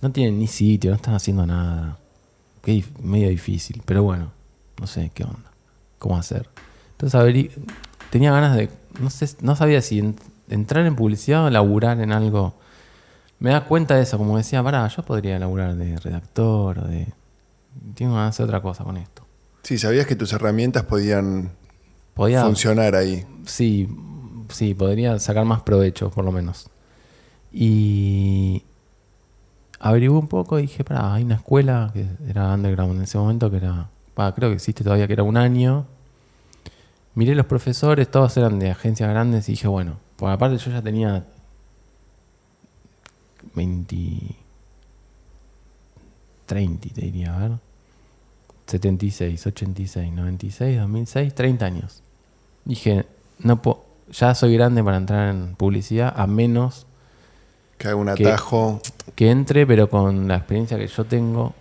no 0.00 0.10
tienen 0.10 0.38
ni 0.38 0.46
sitio, 0.46 0.92
no 0.92 0.96
están 0.96 1.12
haciendo 1.12 1.44
nada. 1.44 1.98
Dif- 2.64 2.98
medio 3.02 3.28
difícil, 3.28 3.82
pero 3.84 4.02
bueno, 4.02 4.30
no 4.80 4.86
sé 4.86 5.10
qué 5.12 5.24
onda, 5.24 5.52
cómo 5.98 6.16
hacer. 6.16 6.48
Entonces 6.92 7.50
tenía 8.08 8.32
ganas 8.32 8.56
de, 8.56 8.70
no 8.98 9.10
sé, 9.10 9.28
no 9.42 9.54
sabía 9.54 9.82
si 9.82 9.98
en- 9.98 10.16
entrar 10.48 10.86
en 10.86 10.96
publicidad 10.96 11.44
o 11.44 11.50
laburar 11.50 12.00
en 12.00 12.10
algo. 12.10 12.54
Me 13.38 13.50
da 13.50 13.66
cuenta 13.66 13.96
de 13.96 14.04
eso, 14.04 14.16
como 14.16 14.34
decía, 14.38 14.62
pará, 14.62 14.88
yo 14.88 15.02
podría 15.02 15.38
laburar 15.38 15.74
de 15.74 15.98
redactor 15.98 16.78
o 16.78 16.88
de... 16.88 17.12
Tengo 17.94 18.14
ganas 18.14 18.26
de 18.26 18.30
hacer 18.30 18.44
otra 18.44 18.62
cosa 18.62 18.84
con 18.84 18.96
esto. 18.96 19.24
Sí, 19.62 19.78
sabías 19.78 20.06
que 20.06 20.16
tus 20.16 20.32
herramientas 20.32 20.84
podían 20.84 21.52
Podía... 22.14 22.42
funcionar 22.44 22.94
ahí. 22.94 23.26
Sí, 23.46 23.88
sí, 24.50 24.74
podría 24.74 25.18
sacar 25.18 25.44
más 25.44 25.62
provecho, 25.62 26.10
por 26.10 26.24
lo 26.24 26.32
menos. 26.32 26.70
Y 27.52 28.64
averigué 29.80 30.10
un 30.10 30.28
poco 30.28 30.58
y 30.58 30.62
dije, 30.62 30.84
pará, 30.84 31.14
hay 31.14 31.24
una 31.24 31.36
escuela 31.36 31.90
que 31.92 32.06
era 32.28 32.52
underground 32.52 32.96
en 32.96 33.02
ese 33.02 33.18
momento, 33.18 33.50
que 33.50 33.58
era, 33.58 33.90
va, 34.18 34.34
creo 34.34 34.50
que 34.50 34.56
existe 34.56 34.84
todavía, 34.84 35.06
que 35.06 35.12
era 35.12 35.22
un 35.22 35.36
año. 35.36 35.86
Miré 37.14 37.34
los 37.34 37.46
profesores, 37.46 38.10
todos 38.10 38.36
eran 38.36 38.58
de 38.58 38.70
agencias 38.70 39.08
grandes 39.08 39.48
y 39.48 39.52
dije, 39.52 39.68
bueno, 39.68 39.98
por 40.16 40.30
aparte 40.30 40.58
yo 40.58 40.70
ya 40.70 40.82
tenía 40.82 41.24
20, 43.54 44.36
30, 46.46 46.88
te 46.94 47.00
diría, 47.00 47.34
a 47.36 47.38
ver. 47.38 47.52
76, 48.66 49.46
86, 49.46 50.12
96, 50.12 50.78
2006, 50.80 51.34
30 51.34 51.66
años. 51.66 52.02
Dije, 52.64 53.06
no 53.40 53.60
po- 53.60 53.84
ya 54.10 54.34
soy 54.34 54.54
grande 54.54 54.82
para 54.82 54.96
entrar 54.96 55.28
en 55.34 55.54
publicidad, 55.54 56.12
a 56.16 56.26
menos 56.26 56.86
Que 57.78 57.88
haga 57.88 57.96
un 57.96 58.08
atajo. 58.08 58.80
que 59.14 59.30
entre, 59.30 59.66
pero 59.66 59.90
con 59.90 60.28
la 60.28 60.36
experiencia 60.36 60.78
que 60.78 60.86
yo 60.86 61.04
tengo 61.04 61.54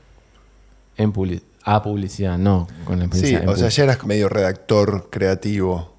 en 0.98 1.12
publi- 1.14 1.42
a 1.64 1.82
publicidad, 1.84 2.38
no 2.38 2.68
con 2.86 3.00
la 3.00 3.06
Sí, 3.06 3.10
experiencia 3.12 3.44
en 3.44 3.50
o 3.50 3.56
sea, 3.56 3.70
ya 3.70 3.84
eras 3.84 4.06
medio 4.06 4.30
redactor 4.30 5.10
creativo. 5.10 5.92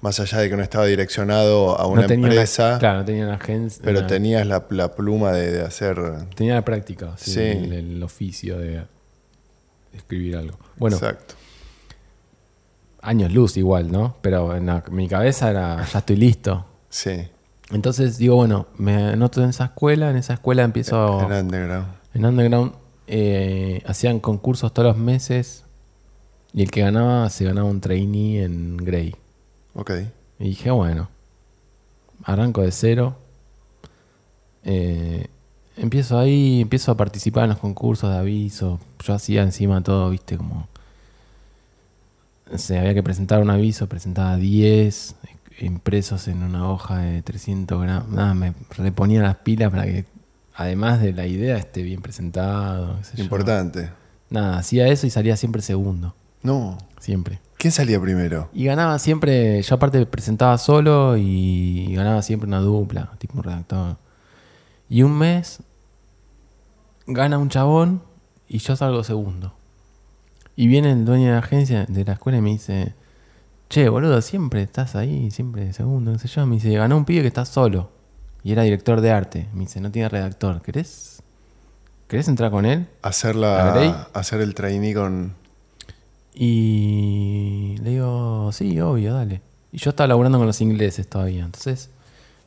Más 0.00 0.18
allá 0.18 0.38
de 0.38 0.50
que 0.50 0.56
no 0.56 0.64
estaba 0.64 0.84
direccionado 0.86 1.78
a 1.78 1.86
una 1.86 2.08
no 2.08 2.12
empresa, 2.12 2.76
claro, 2.80 2.98
no 3.00 3.04
tenía 3.04 3.24
una 3.24 3.34
agencia. 3.36 3.80
pero 3.84 4.00
una- 4.00 4.08
tenías 4.08 4.44
la, 4.46 4.66
la 4.70 4.94
pluma 4.96 5.30
de, 5.32 5.52
de 5.52 5.62
hacer. 5.62 5.96
tenía 6.34 6.54
la 6.54 6.64
práctica, 6.64 7.14
sí, 7.16 7.32
Sí. 7.34 7.40
El, 7.40 7.72
el 7.72 8.02
oficio 8.02 8.58
de 8.58 8.82
escribir 9.94 10.36
algo. 10.36 10.56
Bueno, 10.76 10.96
Exacto. 10.96 11.34
años 13.00 13.32
luz 13.32 13.56
igual, 13.56 13.90
¿no? 13.90 14.16
Pero 14.22 14.56
en 14.56 14.66
la- 14.66 14.84
mi 14.90 15.08
cabeza 15.08 15.50
era, 15.50 15.84
ya 15.86 15.98
estoy 15.98 16.16
listo. 16.16 16.66
Sí. 16.88 17.28
Entonces 17.70 18.18
digo, 18.18 18.36
bueno, 18.36 18.66
me 18.76 18.94
anoto 19.12 19.42
en 19.42 19.50
esa 19.50 19.64
escuela, 19.66 20.10
en 20.10 20.16
esa 20.16 20.34
escuela 20.34 20.62
empiezo... 20.62 21.20
Era 21.26 21.40
underground. 21.40 21.86
En 22.14 22.26
Underground 22.26 22.72
eh, 23.06 23.82
hacían 23.86 24.20
concursos 24.20 24.72
todos 24.74 24.88
los 24.88 24.96
meses 24.98 25.64
y 26.52 26.62
el 26.62 26.70
que 26.70 26.82
ganaba 26.82 27.28
se 27.30 27.44
ganaba 27.46 27.68
un 27.68 27.80
trainee 27.80 28.44
en 28.44 28.76
Grey. 28.76 29.16
Ok. 29.74 29.90
Y 30.38 30.44
dije, 30.50 30.70
bueno, 30.70 31.08
arranco 32.24 32.60
de 32.60 32.70
cero. 32.72 33.16
Eh, 34.64 35.28
empiezo 35.76 36.18
ahí, 36.18 36.60
empiezo 36.60 36.92
a 36.92 36.96
participar 36.96 37.44
en 37.44 37.50
los 37.50 37.58
concursos 37.58 38.10
de 38.10 38.18
aviso. 38.18 38.80
Yo 39.04 39.14
hacía 39.14 39.42
encima 39.42 39.82
todo, 39.82 40.10
viste, 40.10 40.36
como... 40.36 40.68
O 42.52 42.58
sea, 42.58 42.80
había 42.80 42.94
que 42.94 43.02
presentar 43.02 43.40
un 43.40 43.50
aviso, 43.50 43.88
presentaba 43.88 44.36
10 44.36 45.14
impresos 45.60 46.28
en 46.28 46.42
una 46.42 46.68
hoja 46.68 46.98
de 46.98 47.22
300 47.22 47.80
gramos. 47.82 48.08
Nada, 48.08 48.34
me 48.34 48.52
reponía 48.76 49.22
las 49.22 49.36
pilas 49.36 49.70
para 49.70 49.84
que, 49.84 50.04
además 50.54 51.00
de 51.00 51.12
la 51.12 51.26
idea, 51.26 51.56
esté 51.56 51.82
bien 51.82 52.02
presentado. 52.02 52.98
qué 52.98 53.04
sé 53.04 53.16
yo. 53.16 53.24
Importante. 53.24 53.90
Nada, 54.28 54.58
hacía 54.58 54.88
eso 54.88 55.06
y 55.06 55.10
salía 55.10 55.36
siempre 55.36 55.62
segundo. 55.62 56.14
No. 56.42 56.78
Siempre. 57.00 57.40
¿Quién 57.56 57.72
salía 57.72 58.00
primero? 58.00 58.50
Y 58.52 58.64
ganaba 58.64 58.98
siempre, 58.98 59.62
yo 59.62 59.74
aparte 59.76 60.04
presentaba 60.06 60.58
solo 60.58 61.16
y 61.16 61.94
ganaba 61.94 62.20
siempre 62.22 62.48
una 62.48 62.60
dupla, 62.60 63.12
tipo 63.18 63.38
un 63.38 63.44
redactor. 63.44 63.96
Y 64.88 65.02
un 65.02 65.18
mes 65.18 65.62
gana 67.06 67.38
un 67.38 67.48
chabón 67.48 68.02
y 68.48 68.58
yo 68.58 68.76
salgo 68.76 69.02
segundo. 69.04 69.54
Y 70.54 70.66
viene 70.66 70.92
el 70.92 71.04
dueño 71.04 71.26
de 71.26 71.32
la 71.32 71.38
agencia, 71.38 71.86
de 71.86 72.04
la 72.04 72.12
escuela, 72.12 72.38
y 72.38 72.42
me 72.42 72.50
dice, 72.50 72.94
che, 73.70 73.88
boludo, 73.88 74.20
siempre 74.20 74.62
estás 74.62 74.94
ahí, 74.94 75.30
siempre 75.30 75.72
segundo, 75.72 76.12
qué 76.12 76.18
sé 76.18 76.28
yo. 76.28 76.46
Me 76.46 76.56
dice, 76.56 76.70
ganó 76.72 76.96
un 76.96 77.06
pibe 77.06 77.22
que 77.22 77.28
está 77.28 77.44
solo. 77.44 77.90
Y 78.44 78.52
era 78.52 78.62
director 78.62 79.00
de 79.00 79.10
arte. 79.10 79.48
Me 79.54 79.60
dice, 79.60 79.80
no 79.80 79.90
tiene 79.90 80.08
redactor. 80.08 80.60
¿Querés? 80.60 81.22
¿Querés 82.08 82.28
entrar 82.28 82.50
con 82.50 82.66
él? 82.66 82.86
Hacer, 83.00 83.36
la, 83.36 84.08
hacer 84.12 84.42
el 84.42 84.54
trainee 84.54 84.92
con. 84.92 85.34
Y 86.34 87.76
le 87.82 87.90
digo, 87.90 88.50
sí, 88.52 88.78
obvio, 88.80 89.14
dale. 89.14 89.40
Y 89.70 89.78
yo 89.78 89.90
estaba 89.90 90.08
laburando 90.08 90.36
con 90.36 90.46
los 90.46 90.60
ingleses 90.60 91.08
todavía. 91.08 91.44
Entonces, 91.44 91.88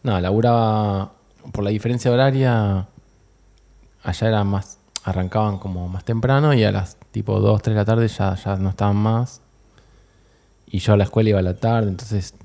nada, 0.03 0.22
laburaba 0.22 1.14
por 1.51 1.63
la 1.63 1.69
diferencia 1.69 2.11
horaria. 2.11 2.88
Allá 4.03 4.27
era 4.27 4.43
más, 4.43 4.77
arrancaban 5.03 5.57
como 5.57 5.88
más 5.88 6.03
temprano 6.05 6.53
y 6.53 6.63
a 6.63 6.72
las 6.72 6.97
tipo 7.11 7.39
2, 7.39 7.61
3 7.61 7.76
de 7.76 7.81
la 7.81 7.85
tarde 7.85 8.07
ya, 8.07 8.35
ya 8.35 8.55
no 8.57 8.69
estaban 8.69 8.97
más. 8.97 9.41
Y 10.67 10.80
yo 10.80 10.93
a 10.93 10.97
la 10.97 11.05
escuela 11.05 11.30
iba 11.30 11.39
a 11.39 11.43
la 11.43 11.55
tarde, 11.55 11.89
entonces 11.89 12.35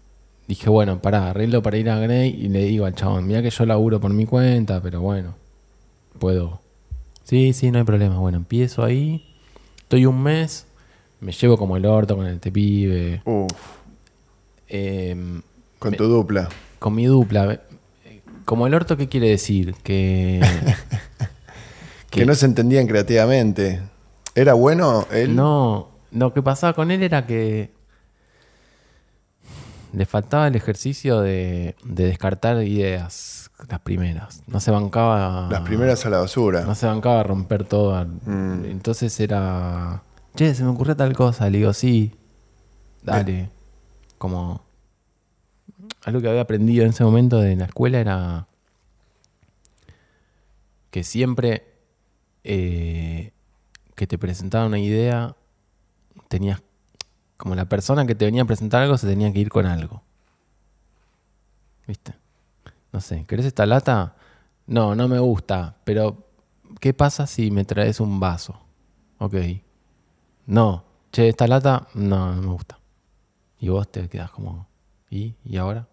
dije, 0.46 0.68
bueno, 0.70 1.00
pará, 1.00 1.30
arreglo 1.30 1.62
para 1.62 1.78
ir 1.78 1.90
a 1.90 1.98
Grey 1.98 2.30
y 2.30 2.48
le 2.48 2.64
digo 2.64 2.86
al 2.86 2.94
chabón, 2.94 3.26
mira 3.26 3.42
que 3.42 3.50
yo 3.50 3.66
laburo 3.66 4.00
por 4.00 4.12
mi 4.12 4.26
cuenta, 4.26 4.80
pero 4.82 5.00
bueno, 5.00 5.34
puedo. 6.18 6.60
Sí, 7.24 7.52
sí, 7.52 7.70
no 7.70 7.78
hay 7.78 7.84
problema. 7.84 8.18
Bueno, 8.18 8.38
empiezo 8.38 8.82
ahí, 8.84 9.24
estoy 9.78 10.06
un 10.06 10.22
mes, 10.22 10.66
me 11.20 11.32
llevo 11.32 11.56
como 11.56 11.76
el 11.76 11.86
orto 11.86 12.16
con 12.16 12.26
este 12.26 12.50
pibe. 12.50 13.22
Uf, 13.24 13.52
em, 14.68 15.42
con 15.78 15.94
tu 15.94 16.04
dupla. 16.04 16.48
con 16.78 16.94
mi 16.94 17.06
dupla. 17.06 17.60
Como 18.44 18.66
el 18.66 18.74
orto, 18.74 18.96
¿qué 18.96 19.08
quiere 19.08 19.28
decir? 19.28 19.74
Que. 19.82 20.40
Que 22.10 22.26
no 22.26 22.34
se 22.34 22.46
entendían 22.46 22.88
creativamente. 22.88 23.80
¿Era 24.34 24.54
bueno 24.54 25.06
él? 25.12 25.36
No, 25.36 25.90
lo 26.10 26.32
que 26.32 26.42
pasaba 26.42 26.72
con 26.72 26.90
él 26.90 27.04
era 27.04 27.24
que 27.24 27.72
le 29.92 30.06
faltaba 30.06 30.48
el 30.48 30.56
ejercicio 30.56 31.20
de, 31.20 31.76
de 31.84 32.06
descartar 32.06 32.62
ideas, 32.62 33.50
las 33.68 33.80
primeras. 33.80 34.42
No 34.46 34.60
se 34.60 34.70
bancaba. 34.70 35.48
Las 35.50 35.62
primeras 35.62 36.04
a 36.06 36.10
la 36.10 36.18
basura. 36.18 36.62
No 36.62 36.74
se 36.74 36.86
bancaba 36.86 37.20
a 37.20 37.22
romper 37.22 37.64
todo. 37.64 38.04
Mm. 38.04 38.64
Entonces 38.66 39.18
era. 39.20 40.02
Che, 40.34 40.54
se 40.54 40.62
me 40.62 40.70
ocurrió 40.70 40.96
tal 40.96 41.12
cosa. 41.14 41.48
Le 41.50 41.58
digo, 41.58 41.72
sí, 41.72 42.14
dale. 43.02 43.50
Como. 44.18 44.62
Algo 46.04 46.20
que 46.20 46.28
había 46.28 46.42
aprendido 46.42 46.84
en 46.84 46.90
ese 46.90 47.04
momento 47.04 47.38
de 47.38 47.56
la 47.56 47.66
escuela 47.66 48.00
era. 48.00 48.46
Que 50.90 51.04
siempre. 51.04 51.66
eh, 52.44 53.32
que 53.94 54.06
te 54.06 54.18
presentaba 54.18 54.66
una 54.66 54.78
idea. 54.78 55.36
Tenías. 56.28 56.62
Como 57.36 57.54
la 57.54 57.66
persona 57.68 58.06
que 58.06 58.14
te 58.14 58.24
venía 58.26 58.42
a 58.42 58.46
presentar 58.46 58.82
algo 58.82 58.98
se 58.98 59.06
tenía 59.06 59.32
que 59.32 59.38
ir 59.40 59.48
con 59.50 59.66
algo. 59.66 60.02
¿Viste? 61.86 62.14
No 62.92 63.00
sé, 63.00 63.24
¿querés 63.26 63.46
esta 63.46 63.66
lata? 63.66 64.14
No, 64.66 64.94
no 64.94 65.08
me 65.08 65.18
gusta, 65.18 65.76
pero 65.84 66.26
¿qué 66.80 66.92
pasa 66.94 67.26
si 67.26 67.50
me 67.50 67.64
traes 67.64 68.00
un 68.00 68.20
vaso? 68.20 68.60
Ok. 69.18 69.34
No, 70.46 70.84
che, 71.12 71.28
esta 71.28 71.46
lata, 71.46 71.88
no, 71.94 72.34
no 72.34 72.42
me 72.42 72.48
gusta. 72.48 72.78
Y 73.58 73.68
vos 73.68 73.90
te 73.90 74.08
quedás 74.08 74.30
como, 74.30 74.66
¿y? 75.10 75.34
¿Y 75.44 75.56
ahora? 75.56 75.88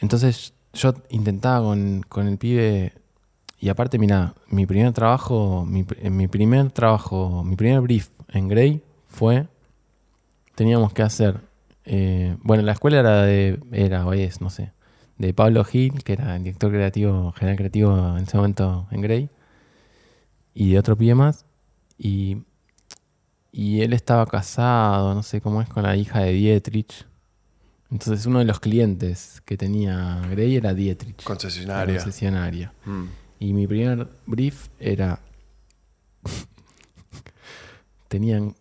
Entonces 0.00 0.54
yo 0.72 0.94
intentaba 1.08 1.64
con, 1.66 2.02
con 2.08 2.28
el 2.28 2.38
pibe, 2.38 2.92
y 3.58 3.70
aparte, 3.70 3.98
mira, 3.98 4.34
mi 4.48 4.66
primer 4.66 4.92
trabajo, 4.92 5.64
mi, 5.64 5.82
pr- 5.84 6.10
mi 6.10 6.28
primer 6.28 6.70
trabajo, 6.70 7.42
mi 7.44 7.56
primer 7.56 7.80
brief 7.80 8.10
en 8.28 8.48
Grey 8.48 8.82
fue, 9.08 9.48
teníamos 10.54 10.92
que 10.92 11.02
hacer, 11.02 11.40
eh, 11.84 12.36
bueno, 12.42 12.62
la 12.62 12.72
escuela 12.72 13.00
era 13.00 13.22
de, 13.22 13.58
era 13.72 14.04
no 14.40 14.50
sé, 14.50 14.72
de 15.18 15.32
Pablo 15.32 15.64
Gil, 15.64 16.02
que 16.04 16.12
era 16.12 16.36
el 16.36 16.44
director 16.44 16.70
creativo, 16.70 17.32
general 17.32 17.56
creativo 17.56 18.16
en 18.18 18.24
ese 18.24 18.36
momento 18.36 18.86
en 18.90 19.00
Grey, 19.00 19.30
y 20.54 20.72
de 20.72 20.78
otro 20.78 20.96
pibe 20.96 21.14
más, 21.14 21.46
y, 21.98 22.38
y 23.52 23.80
él 23.80 23.92
estaba 23.94 24.26
casado, 24.26 25.14
no 25.14 25.22
sé 25.22 25.40
cómo 25.40 25.62
es, 25.62 25.68
con 25.68 25.82
la 25.82 25.96
hija 25.96 26.20
de 26.20 26.32
Dietrich. 26.32 27.06
Entonces 27.90 28.26
uno 28.26 28.40
de 28.40 28.44
los 28.44 28.58
clientes 28.60 29.40
que 29.44 29.56
tenía 29.56 30.20
Grey 30.30 30.56
era 30.56 30.74
Dietrich. 30.74 31.18
la 31.20 31.24
Concesionaria. 31.24 31.96
concesionaria. 31.96 32.72
Mm. 32.84 33.04
Y 33.38 33.52
mi 33.52 33.66
primer 33.66 34.08
brief 34.26 34.68
era. 34.80 35.20
Tenían. 38.08 38.54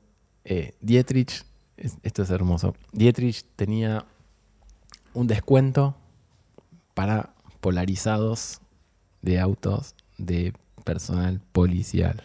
eh, 0.44 0.76
Dietrich. 0.82 1.44
es- 1.78 1.98
esto 2.04 2.24
es 2.24 2.30
hermoso. 2.30 2.76
Dietrich 2.92 3.44
tenía 3.56 4.06
un 5.14 5.28
descuento 5.28 5.96
para 6.94 7.34
polarizados 7.62 8.62
de 9.22 9.40
autos 9.40 9.96
de 10.18 10.54
personal 10.84 11.42
policial. 11.52 12.24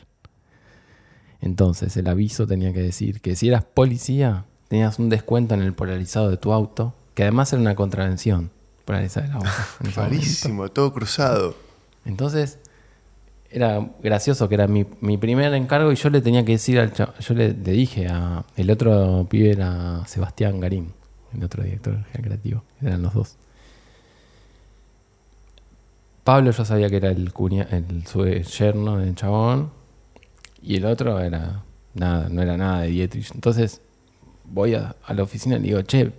Entonces 1.40 1.96
el 1.96 2.06
aviso 2.08 2.46
tenía 2.46 2.72
que 2.72 2.82
decir 2.82 3.20
que 3.22 3.34
si 3.36 3.48
eras 3.48 3.64
policía, 3.64 4.44
tenías 4.70 5.00
un 5.00 5.08
descuento 5.08 5.54
en 5.54 5.62
el 5.62 5.72
polarizado 5.72 6.30
de 6.30 6.36
tu 6.36 6.52
auto, 6.52 6.94
que 7.14 7.24
además 7.24 7.52
era 7.52 7.60
una 7.60 7.74
contravención 7.74 8.52
polarizar 8.84 9.24
el 9.24 9.32
auto. 9.32 9.48
Rarísimo, 9.96 10.68
todo 10.68 10.92
cruzado. 10.92 11.56
Entonces, 12.04 12.60
era 13.50 13.90
gracioso 14.00 14.48
que 14.48 14.54
era 14.54 14.68
mi, 14.68 14.86
mi 15.00 15.18
primer 15.18 15.52
encargo 15.54 15.90
y 15.90 15.96
yo 15.96 16.08
le 16.08 16.20
tenía 16.20 16.44
que 16.44 16.52
decir 16.52 16.78
al 16.78 16.92
chavo, 16.92 17.14
yo 17.18 17.34
le, 17.34 17.52
le 17.52 17.72
dije 17.72 18.06
a, 18.06 18.44
el 18.54 18.70
otro 18.70 19.26
pibe 19.28 19.50
era 19.50 20.06
Sebastián 20.06 20.60
Garín, 20.60 20.92
el 21.34 21.42
otro 21.42 21.64
director 21.64 22.04
creativo, 22.12 22.62
eran 22.80 23.02
los 23.02 23.12
dos. 23.12 23.36
Pablo 26.22 26.52
yo 26.52 26.64
sabía 26.64 26.88
que 26.88 26.96
era 26.98 27.10
el, 27.10 27.32
cuña, 27.32 27.66
el 27.72 28.06
su 28.06 28.24
yerno 28.24 28.98
del 28.98 29.16
chabón 29.16 29.72
y 30.62 30.76
el 30.76 30.84
otro 30.84 31.18
era 31.18 31.64
nada, 31.94 32.28
no 32.28 32.40
era 32.40 32.56
nada 32.56 32.82
de 32.82 32.88
Dietrich. 32.90 33.34
Entonces 33.34 33.82
voy 34.50 34.74
a, 34.74 34.96
a 35.04 35.14
la 35.14 35.22
oficina 35.22 35.56
y 35.56 35.60
le 35.60 35.66
digo, 35.68 35.82
che, 35.82 36.12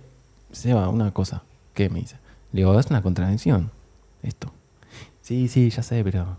Seba, 0.52 0.88
una 0.88 1.12
cosa. 1.12 1.42
¿Qué 1.74 1.88
me 1.88 2.00
dice? 2.00 2.16
Le 2.52 2.60
digo, 2.60 2.78
es 2.78 2.86
una 2.86 3.02
contravención 3.02 3.70
esto. 4.22 4.52
Sí, 5.22 5.48
sí, 5.48 5.70
ya 5.70 5.82
sé, 5.82 6.02
pero 6.04 6.36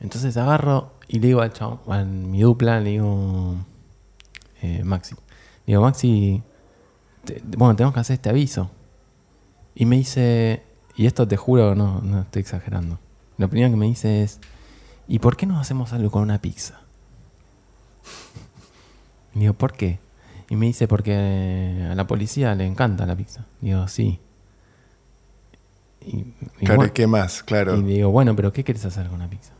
entonces 0.00 0.36
agarro 0.36 0.92
y 1.08 1.18
le 1.20 1.28
digo 1.28 1.40
al 1.40 1.52
chabón, 1.52 1.80
a 1.88 2.04
mi 2.04 2.40
dupla, 2.40 2.80
le 2.80 2.90
digo, 2.90 3.56
eh, 4.62 4.82
Maxi, 4.84 5.14
le 5.14 5.20
digo, 5.66 5.82
Maxi, 5.82 6.42
bueno, 7.56 7.76
tenemos 7.76 7.94
que 7.94 8.00
hacer 8.00 8.14
este 8.14 8.28
aviso. 8.28 8.70
Y 9.74 9.86
me 9.86 9.96
dice, 9.96 10.62
y 10.96 11.06
esto 11.06 11.26
te 11.26 11.36
juro, 11.36 11.74
no, 11.74 12.00
no 12.00 12.20
estoy 12.20 12.40
exagerando. 12.40 12.98
Lo 13.38 13.48
primero 13.48 13.70
que 13.70 13.76
me 13.76 13.86
dice 13.86 14.22
es, 14.22 14.40
¿y 15.08 15.18
por 15.18 15.36
qué 15.36 15.46
no 15.46 15.58
hacemos 15.58 15.92
algo 15.92 16.10
con 16.10 16.22
una 16.22 16.40
pizza? 16.40 16.80
Y 19.34 19.40
digo, 19.40 19.54
¿por 19.54 19.72
qué? 19.72 19.98
Y 20.48 20.56
me 20.56 20.66
dice, 20.66 20.86
porque 20.86 21.88
a 21.90 21.94
la 21.94 22.06
policía 22.06 22.54
le 22.54 22.66
encanta 22.66 23.06
la 23.06 23.16
pizza. 23.16 23.46
Digo, 23.60 23.88
sí. 23.88 24.20
Y, 26.00 26.18
y 26.18 26.34
Claro, 26.60 26.76
bueno, 26.76 26.92
¿qué 26.92 27.06
más? 27.06 27.42
Claro. 27.42 27.76
y 27.76 27.82
digo, 27.82 28.10
bueno, 28.10 28.36
pero 28.36 28.52
¿qué 28.52 28.62
quieres 28.62 28.84
hacer 28.84 29.06
con 29.06 29.16
una 29.16 29.28
pizza? 29.30 29.54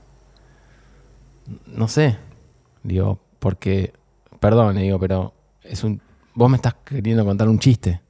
No 1.67 1.89
sé. 1.89 2.19
Digo, 2.83 3.19
porque, 3.39 3.93
perdón, 4.41 4.75
le 4.75 4.83
digo, 4.83 4.99
pero 4.99 5.35
es 5.63 5.83
un, 5.85 6.01
vos 6.35 6.51
me 6.51 6.57
estás 6.57 6.75
queriendo 6.85 7.25
contar 7.25 7.49
un 7.49 7.59
chiste. 7.59 8.01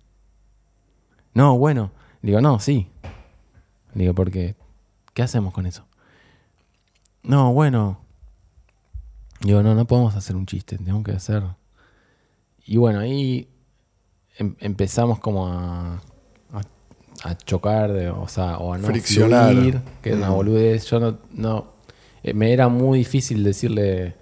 No, 1.33 1.57
bueno. 1.59 1.93
Digo, 2.23 2.41
no, 2.41 2.59
sí. 2.59 2.89
Digo, 3.95 4.15
porque, 4.15 4.57
¿qué 5.13 5.23
hacemos 5.23 5.53
con 5.53 5.67
eso? 5.67 5.87
No, 7.23 7.53
bueno. 7.53 8.04
Digo, 9.45 9.63
no, 9.63 9.75
no 9.75 9.85
podemos 9.87 10.15
hacer 10.17 10.37
un 10.37 10.47
chiste, 10.47 10.79
tenemos 10.79 11.05
que 11.05 11.13
hacer. 11.13 11.43
Y 12.67 12.79
bueno, 12.79 13.01
ahí 13.01 13.49
em- 14.39 14.57
empezamos 14.59 15.19
como 15.21 15.47
a, 15.49 15.97
a, 16.53 16.61
a 17.25 17.37
chocar, 17.39 17.93
de- 17.93 18.09
o 18.11 18.27
sea, 18.27 18.57
o 18.59 18.73
a 18.73 18.79
no 18.79 18.87
Friccionar. 18.87 19.53
fluir, 19.53 19.81
que 20.03 20.11
era 20.11 20.19
una 20.19 20.31
Mm. 20.31 20.35
boludez. 20.35 20.87
Yo 20.87 20.99
no, 20.99 21.19
no 21.33 21.75
eh, 22.23 22.33
me 22.33 22.53
era 22.53 22.69
muy 22.69 22.99
difícil 23.01 23.45
decirle, 23.45 24.15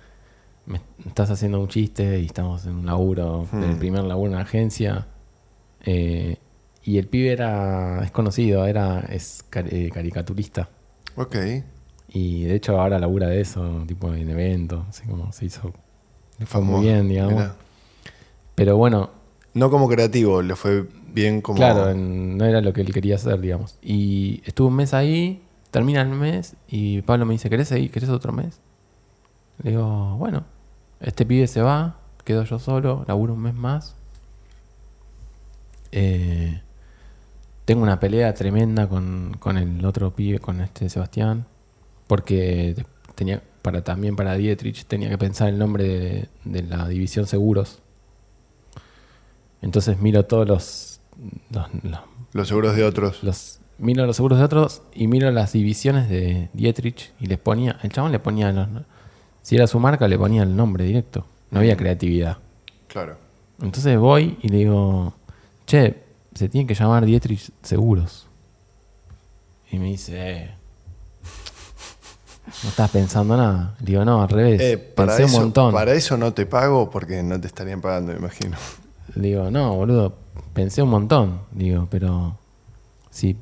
me 0.67 0.81
estás 1.07 1.31
haciendo 1.31 1.61
un 1.61 1.69
chiste 1.69 2.19
y 2.19 2.27
estamos 2.27 2.67
en 2.67 2.75
un 2.75 2.87
laburo, 2.87 3.47
Mm. 3.53 3.61
del 3.61 3.77
primer 3.79 4.03
laburo 4.05 4.33
en 4.33 4.37
la 4.37 4.43
agencia. 4.43 5.07
Eh, 5.85 6.37
y 6.83 6.99
el 6.99 7.07
pibe 7.07 7.31
era, 7.33 8.03
es 8.03 8.11
conocido, 8.11 8.67
era, 8.67 9.01
es 9.09 9.45
eh, 9.55 9.91
caricaturista. 9.95 10.69
Ok. 11.15 11.37
Y 12.15 12.45
de 12.45 12.55
hecho 12.57 12.79
ahora 12.81 12.99
labura 12.99 13.27
de 13.29 13.41
eso, 13.41 13.85
tipo 13.87 14.13
en 14.15 14.29
eventos, 14.29 14.85
así 14.89 15.07
como 15.07 15.33
se 15.33 15.47
hizo. 15.47 15.73
Le 16.39 16.47
fue 16.47 16.61
Famoso. 16.61 16.79
muy 16.79 16.87
bien, 16.87 17.09
digamos. 17.09 17.35
Mirá. 17.35 17.55
Pero 18.55 18.77
bueno, 18.77 19.11
No 19.55 19.71
como 19.71 19.89
creativo, 19.89 20.43
le 20.43 20.55
fue 20.57 20.87
bien 21.13 21.41
como. 21.41 21.57
claro, 21.59 21.95
no 21.95 22.45
era 22.45 22.61
lo 22.61 22.73
que 22.73 22.83
él 22.83 22.93
quería 22.93 23.15
hacer, 23.17 23.41
digamos. 23.41 23.79
Y 23.83 24.43
estuve 24.45 24.69
un 24.69 24.77
mes 24.77 24.93
ahí, 24.95 25.43
termina 25.71 26.03
el 26.03 26.09
mes 26.11 26.55
y 26.69 27.01
Pablo 27.03 27.25
me 27.27 27.33
dice, 27.35 27.49
¿querés 27.49 27.69
seguir? 27.69 27.91
¿Querés 27.91 28.11
otro 28.11 28.33
mes? 28.33 28.61
Le 29.63 29.71
digo, 29.71 30.17
bueno, 30.19 30.45
este 31.01 31.25
pibe 31.25 31.47
se 31.47 31.63
va, 31.63 31.99
quedo 32.25 32.45
yo 32.45 32.59
solo, 32.59 33.05
laburo 33.09 33.33
un 33.35 33.41
mes 33.41 33.55
más. 33.55 33.95
Eh, 35.93 36.61
tengo 37.65 37.83
una 37.83 38.01
pelea 38.01 38.33
tremenda 38.35 38.89
con, 38.89 39.37
con 39.39 39.57
el 39.59 39.85
otro 39.85 40.15
pibe, 40.15 40.39
con 40.41 40.61
este 40.61 40.89
Sebastián, 40.89 41.47
porque 42.13 42.75
te- 42.77 42.85
tenía 43.15 43.43
para 43.63 43.83
también 43.83 44.17
para 44.17 44.35
Dietrich 44.35 44.85
tenía 44.85 45.09
que 45.09 45.17
pensar 45.17 45.49
el 45.49 45.59
nombre 45.59 45.85
de, 45.89 46.29
de 46.45 46.63
la 46.63 46.87
división 46.87 47.27
seguros. 47.27 47.81
Entonces 49.63 49.99
miro 49.99 50.27
todos 50.27 50.47
los, 50.47 51.01
los, 51.51 51.67
los- 51.83 52.01
Los 52.35 52.49
seguros 52.49 52.77
de 52.77 52.85
otros. 52.85 53.23
los- 53.23 53.61
miro 53.79 54.05
los 54.05 54.17
seguros 54.17 54.39
de 54.39 54.45
otros 54.45 54.83
y 54.95 55.07
miro 55.07 55.31
las 55.31 55.53
divisiones 55.55 56.11
de 56.11 56.51
Dietrich 56.53 57.13
y 57.19 57.29
les 57.29 57.39
ponía, 57.39 57.79
el 57.83 57.91
chabón 57.91 58.13
le 58.13 58.19
ponía 58.19 58.53
los, 58.53 58.69
si 59.41 59.57
era 59.57 59.67
su 59.67 59.79
marca 59.81 60.07
le 60.07 60.19
ponía 60.19 60.43
el 60.43 60.55
nombre 60.55 60.85
directo. 60.85 61.25
No 61.51 61.61
había 61.61 61.77
creatividad. 61.79 62.37
Claro. 62.89 63.17
Entonces 63.63 63.99
voy 63.99 64.37
y 64.43 64.49
le 64.49 64.59
digo, 64.59 65.15
che, 65.67 66.03
se 66.35 66.51
tiene 66.51 66.67
que 66.67 66.75
llamar 66.75 67.07
Dietrich 67.07 67.51
Seguros. 67.63 68.27
Y 69.71 69.79
me 69.79 69.87
dice, 69.87 70.13
eh, 70.19 70.55
no 72.63 72.69
estás 72.69 72.91
pensando 72.91 73.37
nada. 73.37 73.77
Digo, 73.81 74.05
no, 74.05 74.23
al 74.23 74.29
revés. 74.29 74.61
Eh, 74.61 74.79
para, 74.79 75.17
Pensé 75.17 75.25
eso, 75.25 75.37
un 75.37 75.43
montón. 75.45 75.73
para 75.73 75.93
eso 75.93 76.17
no 76.17 76.33
te 76.35 76.47
pago 76.47 76.91
porque 76.91 77.23
no 77.23 77.41
te 77.41 77.47
estarían 77.47 77.81
pagando, 77.81 78.13
me 78.13 78.19
imagino. 78.19 78.57
Digo, 79.15 79.51
no, 79.51 79.75
boludo, 79.75 80.17
pensé 80.53 80.83
un 80.83 80.91
montón. 80.91 81.43
Digo, 81.53 81.87
pero 81.91 82.39
si 83.11 83.37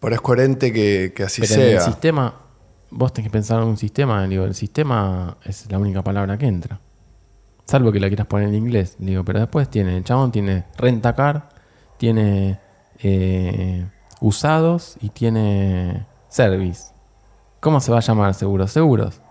Pero 0.00 0.14
es 0.14 0.20
coherente 0.20 0.72
que, 0.72 1.12
que 1.14 1.22
así 1.24 1.42
pero 1.42 1.54
en 1.54 1.60
el 1.60 1.68
sea. 1.72 1.80
sistema, 1.80 2.34
vos 2.90 3.12
tenés 3.12 3.30
que 3.30 3.32
pensar 3.32 3.60
en 3.62 3.68
un 3.68 3.76
sistema. 3.76 4.26
Digo, 4.26 4.44
el 4.44 4.54
sistema 4.54 5.36
es 5.44 5.70
la 5.70 5.78
única 5.78 6.02
palabra 6.02 6.38
que 6.38 6.46
entra. 6.46 6.80
Salvo 7.66 7.90
que 7.92 8.00
la 8.00 8.08
quieras 8.08 8.26
poner 8.26 8.48
en 8.48 8.54
inglés. 8.56 8.96
Digo, 8.98 9.24
pero 9.24 9.40
después 9.40 9.68
tiene, 9.70 9.96
el 9.96 10.04
chabón 10.04 10.30
tiene 10.32 10.64
rentacar, 10.76 11.48
tiene 11.96 12.60
eh, 12.98 13.86
usados 14.20 14.96
y 15.00 15.08
tiene 15.10 16.06
service. 16.28 16.93
¿Cómo 17.64 17.80
se 17.80 17.90
va 17.90 17.96
a 17.96 18.02
llamar 18.02 18.34
seguros? 18.34 18.70
Seguros. 18.72 19.22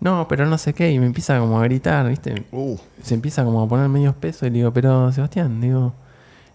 No, 0.00 0.26
pero 0.28 0.46
no 0.46 0.56
sé 0.56 0.72
qué. 0.72 0.92
Y 0.92 0.98
me 0.98 1.04
empieza 1.04 1.38
como 1.38 1.60
a 1.60 1.64
gritar, 1.64 2.08
¿viste? 2.08 2.46
Uh, 2.52 2.78
se 3.02 3.12
empieza 3.12 3.44
como 3.44 3.62
a 3.62 3.68
poner 3.68 3.86
medios 3.90 4.14
pesos 4.14 4.44
y 4.44 4.46
le 4.46 4.56
digo, 4.60 4.72
pero 4.72 5.12
Sebastián, 5.12 5.60
digo, 5.60 5.92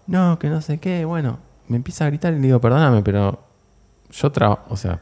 no, 0.08 0.36
que 0.40 0.50
no 0.50 0.60
sé 0.60 0.78
qué, 0.78 1.04
bueno, 1.04 1.38
me 1.68 1.76
empieza 1.76 2.06
a 2.06 2.08
gritar 2.08 2.32
y 2.32 2.40
le 2.40 2.48
digo, 2.48 2.60
perdóname, 2.60 3.02
pero 3.02 3.38
yo 4.10 4.32
trabajo, 4.32 4.64
o 4.68 4.76
sea, 4.76 5.00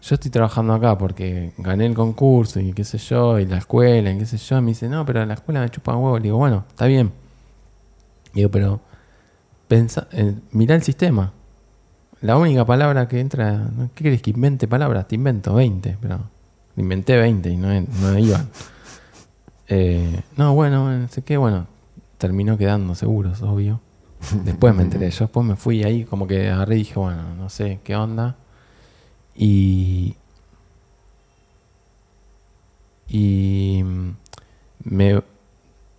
yo 0.00 0.14
estoy 0.14 0.30
trabajando 0.30 0.74
acá 0.74 0.96
porque 0.96 1.52
gané 1.58 1.86
el 1.86 1.94
concurso 1.94 2.60
y 2.60 2.72
qué 2.72 2.84
sé 2.84 2.98
yo, 2.98 3.40
y 3.40 3.46
la 3.46 3.56
escuela 3.56 4.12
y 4.12 4.18
qué 4.18 4.26
sé 4.26 4.36
yo, 4.36 4.62
me 4.62 4.68
dice, 4.68 4.88
no, 4.88 5.04
pero 5.04 5.26
la 5.26 5.34
escuela 5.34 5.60
me 5.60 5.68
chupa 5.70 5.96
huevo, 5.96 6.18
le 6.18 6.22
digo, 6.22 6.36
bueno, 6.36 6.64
está 6.68 6.86
bien. 6.86 7.12
Digo, 8.32 8.48
pero 8.48 8.80
pensa, 9.66 10.06
eh, 10.12 10.36
mirá 10.52 10.76
el 10.76 10.84
sistema. 10.84 11.32
La 12.26 12.36
única 12.36 12.64
palabra 12.64 13.06
que 13.06 13.20
entra. 13.20 13.68
¿qué 13.94 14.02
querés 14.02 14.20
que 14.20 14.30
invente 14.30 14.66
palabras? 14.66 15.06
Te 15.06 15.14
invento 15.14 15.54
20, 15.54 15.96
pero 16.00 16.18
inventé 16.76 17.16
20 17.16 17.48
y 17.50 17.56
no, 17.56 17.68
no 17.80 18.18
iban. 18.18 18.50
Eh, 19.68 20.22
no, 20.36 20.54
bueno, 20.54 20.84
bueno, 20.84 20.98
no 21.00 21.08
sé 21.08 21.22
qué, 21.22 21.36
bueno, 21.36 21.66
terminó 22.18 22.56
quedando 22.56 22.94
seguros, 22.94 23.42
obvio. 23.42 23.80
Después 24.44 24.72
me 24.76 24.84
enteré, 24.84 25.10
yo 25.10 25.24
después 25.24 25.44
me 25.44 25.56
fui 25.56 25.82
ahí, 25.82 26.04
como 26.04 26.28
que 26.28 26.48
agarré 26.50 26.76
y 26.76 26.78
dije, 26.78 27.00
bueno, 27.00 27.34
no 27.34 27.48
sé 27.48 27.80
qué 27.82 27.96
onda. 27.96 28.36
Y. 29.34 30.14
Y. 33.08 33.82
Me, 34.84 35.20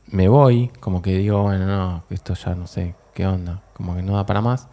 me 0.06 0.30
voy, 0.30 0.70
como 0.80 1.02
que 1.02 1.18
digo, 1.18 1.41
bueno, 1.44 1.66
no, 1.66 2.04
esto 2.10 2.36
ya 2.36 2.56
no 2.56 2.68
sé 2.68 2.95
qué 3.14 3.28
onda, 3.28 3.64
como 3.74 3.95
que 3.98 4.02
no 4.02 4.14
da 4.14 4.26
para 4.26 4.40
más. 4.40 4.70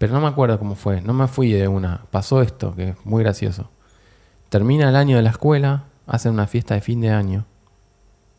Pero 0.00 0.14
no 0.14 0.22
me 0.22 0.28
acuerdo 0.28 0.58
cómo 0.58 0.76
fue, 0.76 1.02
no 1.02 1.12
me 1.12 1.28
fui 1.28 1.52
de 1.52 1.68
una. 1.68 2.06
Pasó 2.10 2.40
esto, 2.40 2.74
que 2.74 2.88
es 2.88 2.96
muy 3.04 3.22
gracioso. 3.22 3.68
Termina 4.48 4.88
el 4.88 4.96
año 4.96 5.18
de 5.18 5.22
la 5.22 5.28
escuela, 5.28 5.84
hacen 6.06 6.32
una 6.32 6.46
fiesta 6.46 6.72
de 6.72 6.80
fin 6.80 7.02
de 7.02 7.10
año. 7.10 7.44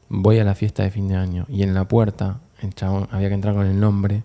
Voy 0.09 0.39
a 0.39 0.43
la 0.43 0.55
fiesta 0.55 0.81
de 0.81 0.89
fin 0.89 1.07
de 1.07 1.17
año 1.17 1.45
y 1.47 1.61
en 1.61 1.75
la 1.75 1.88
puerta, 1.88 2.39
el 2.61 2.73
chabón, 2.73 3.07
había 3.11 3.27
que 3.27 3.35
entrar 3.35 3.53
con 3.53 3.67
el 3.67 3.79
nombre. 3.79 4.23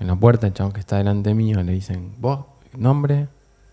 En 0.00 0.06
la 0.06 0.16
puerta, 0.16 0.46
el 0.46 0.54
chabón 0.54 0.72
que 0.72 0.80
está 0.80 0.96
delante 0.96 1.34
mío, 1.34 1.62
le 1.62 1.72
dicen, 1.72 2.14
vos, 2.18 2.46
nombre, 2.74 3.28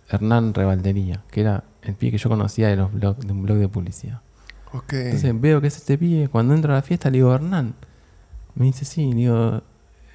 Hernán 0.09 0.53
Revaldería, 0.53 1.23
que 1.31 1.39
era 1.39 1.63
el 1.81 1.95
pibe 1.95 2.11
que 2.11 2.17
yo 2.17 2.29
conocía 2.29 2.67
de, 2.67 2.75
los 2.75 2.91
blog, 2.91 3.19
de 3.19 3.31
un 3.31 3.43
blog 3.43 3.57
de 3.57 3.69
publicidad. 3.69 4.19
ok. 4.73 4.91
Entonces 4.91 5.39
veo 5.39 5.61
que 5.61 5.67
es 5.67 5.77
este 5.77 5.97
pibe, 5.97 6.27
cuando 6.27 6.53
entro 6.53 6.73
a 6.73 6.75
la 6.75 6.81
fiesta 6.81 7.09
le 7.09 7.19
digo, 7.19 7.33
Hernán. 7.33 7.75
Me 8.55 8.65
dice, 8.65 8.83
sí, 8.83 9.11
le 9.11 9.15
digo, 9.15 9.61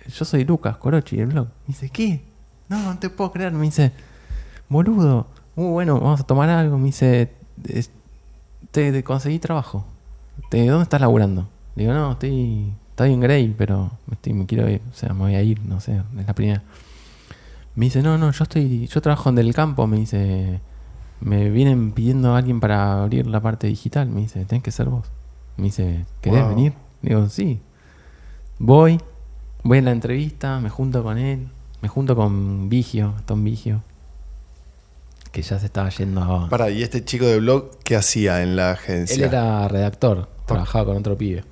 yo 0.09 0.25
soy 0.25 0.45
Lucas 0.45 0.77
Corochi 0.77 1.17
del 1.17 1.27
blog. 1.29 1.47
Me 1.47 1.69
dice, 1.69 1.91
¿qué? 1.91 2.23
no, 2.69 2.83
no 2.83 2.99
te 2.99 3.09
puedo 3.11 3.31
creer. 3.33 3.53
Me 3.53 3.65
dice, 3.65 3.93
boludo, 4.69 5.27
uh, 5.57 5.63
bueno, 5.71 6.01
vamos 6.01 6.21
a 6.21 6.25
tomar 6.25 6.49
algo. 6.51 6.79
Me 6.79 6.87
dice, 6.87 7.33
te, 8.71 8.93
te 8.93 9.05
conseguí 9.05 9.39
trabajo. 9.39 9.85
Te, 10.51 10.67
¿Dónde 10.67 10.83
estás 10.85 11.01
laburando? 11.01 11.49
Le 11.77 11.85
digo, 11.85 11.95
no, 11.95 12.13
estoy, 12.13 12.73
estoy 12.91 13.13
en 13.13 13.21
Grey, 13.21 13.55
pero 13.57 13.91
me, 14.07 14.15
estoy- 14.15 14.33
me 14.35 14.47
quiero 14.47 14.69
ir, 14.69 14.83
o 14.91 14.95
sea, 14.95 15.13
me 15.13 15.21
voy 15.21 15.35
a 15.35 15.43
ir, 15.43 15.61
no 15.65 15.81
sé, 15.81 15.97
es 16.19 16.27
la 16.27 16.35
primera. 16.35 16.63
Me 17.75 17.87
dice, 17.87 18.03
no, 18.03 18.19
no, 18.19 18.31
yo 18.33 18.43
estoy, 18.43 18.87
yo 18.89 19.01
trabajo 19.01 19.29
en 19.29 19.37
Del 19.37 19.55
Campo, 19.55 19.87
me 19.87 19.99
dice, 19.99 20.61
me 21.21 21.49
vienen 21.51 21.93
pidiendo 21.93 22.35
a 22.35 22.39
alguien 22.39 22.59
para 22.61 23.03
abrir 23.03 23.27
la 23.29 23.41
parte 23.41 23.67
digital, 23.69 24.09
me 24.09 24.23
dice, 24.23 24.45
tenés 24.45 24.63
que 24.65 24.73
ser 24.73 24.89
vos. 24.89 25.11
Me 25.57 25.65
dice, 25.65 26.05
¿querés 26.21 26.41
Wow. 26.41 26.49
venir? 26.49 26.73
Le 27.03 27.11
digo, 27.15 27.29
sí. 27.29 27.61
Voy, 28.59 29.01
voy 29.69 29.79
a 29.79 29.83
la 29.83 29.91
entrevista, 29.91 30.61
me 30.61 30.71
junto 30.71 31.03
con 31.03 31.19
él, 31.19 31.47
me 31.83 31.89
junto 31.89 32.17
con 32.17 32.71
Vigio, 32.71 33.15
Tom 33.27 33.45
Vigio, 33.45 33.83
que 35.31 35.43
ya 35.43 35.59
se 35.59 35.67
estaba 35.67 35.91
yendo 35.91 36.23
a... 36.23 36.49
Para, 36.49 36.71
¿y 36.71 36.83
este 36.83 37.05
chico 37.05 37.27
de 37.27 37.39
blog 37.39 37.79
qué 37.85 37.95
hacía 37.95 38.43
en 38.43 38.57
la 38.57 38.71
agencia? 38.71 39.15
Él 39.15 39.23
era 39.25 39.69
redactor, 39.69 40.27
trabajaba 40.47 40.87
con 40.87 40.97
otro 40.97 41.19
pibe. 41.19 41.45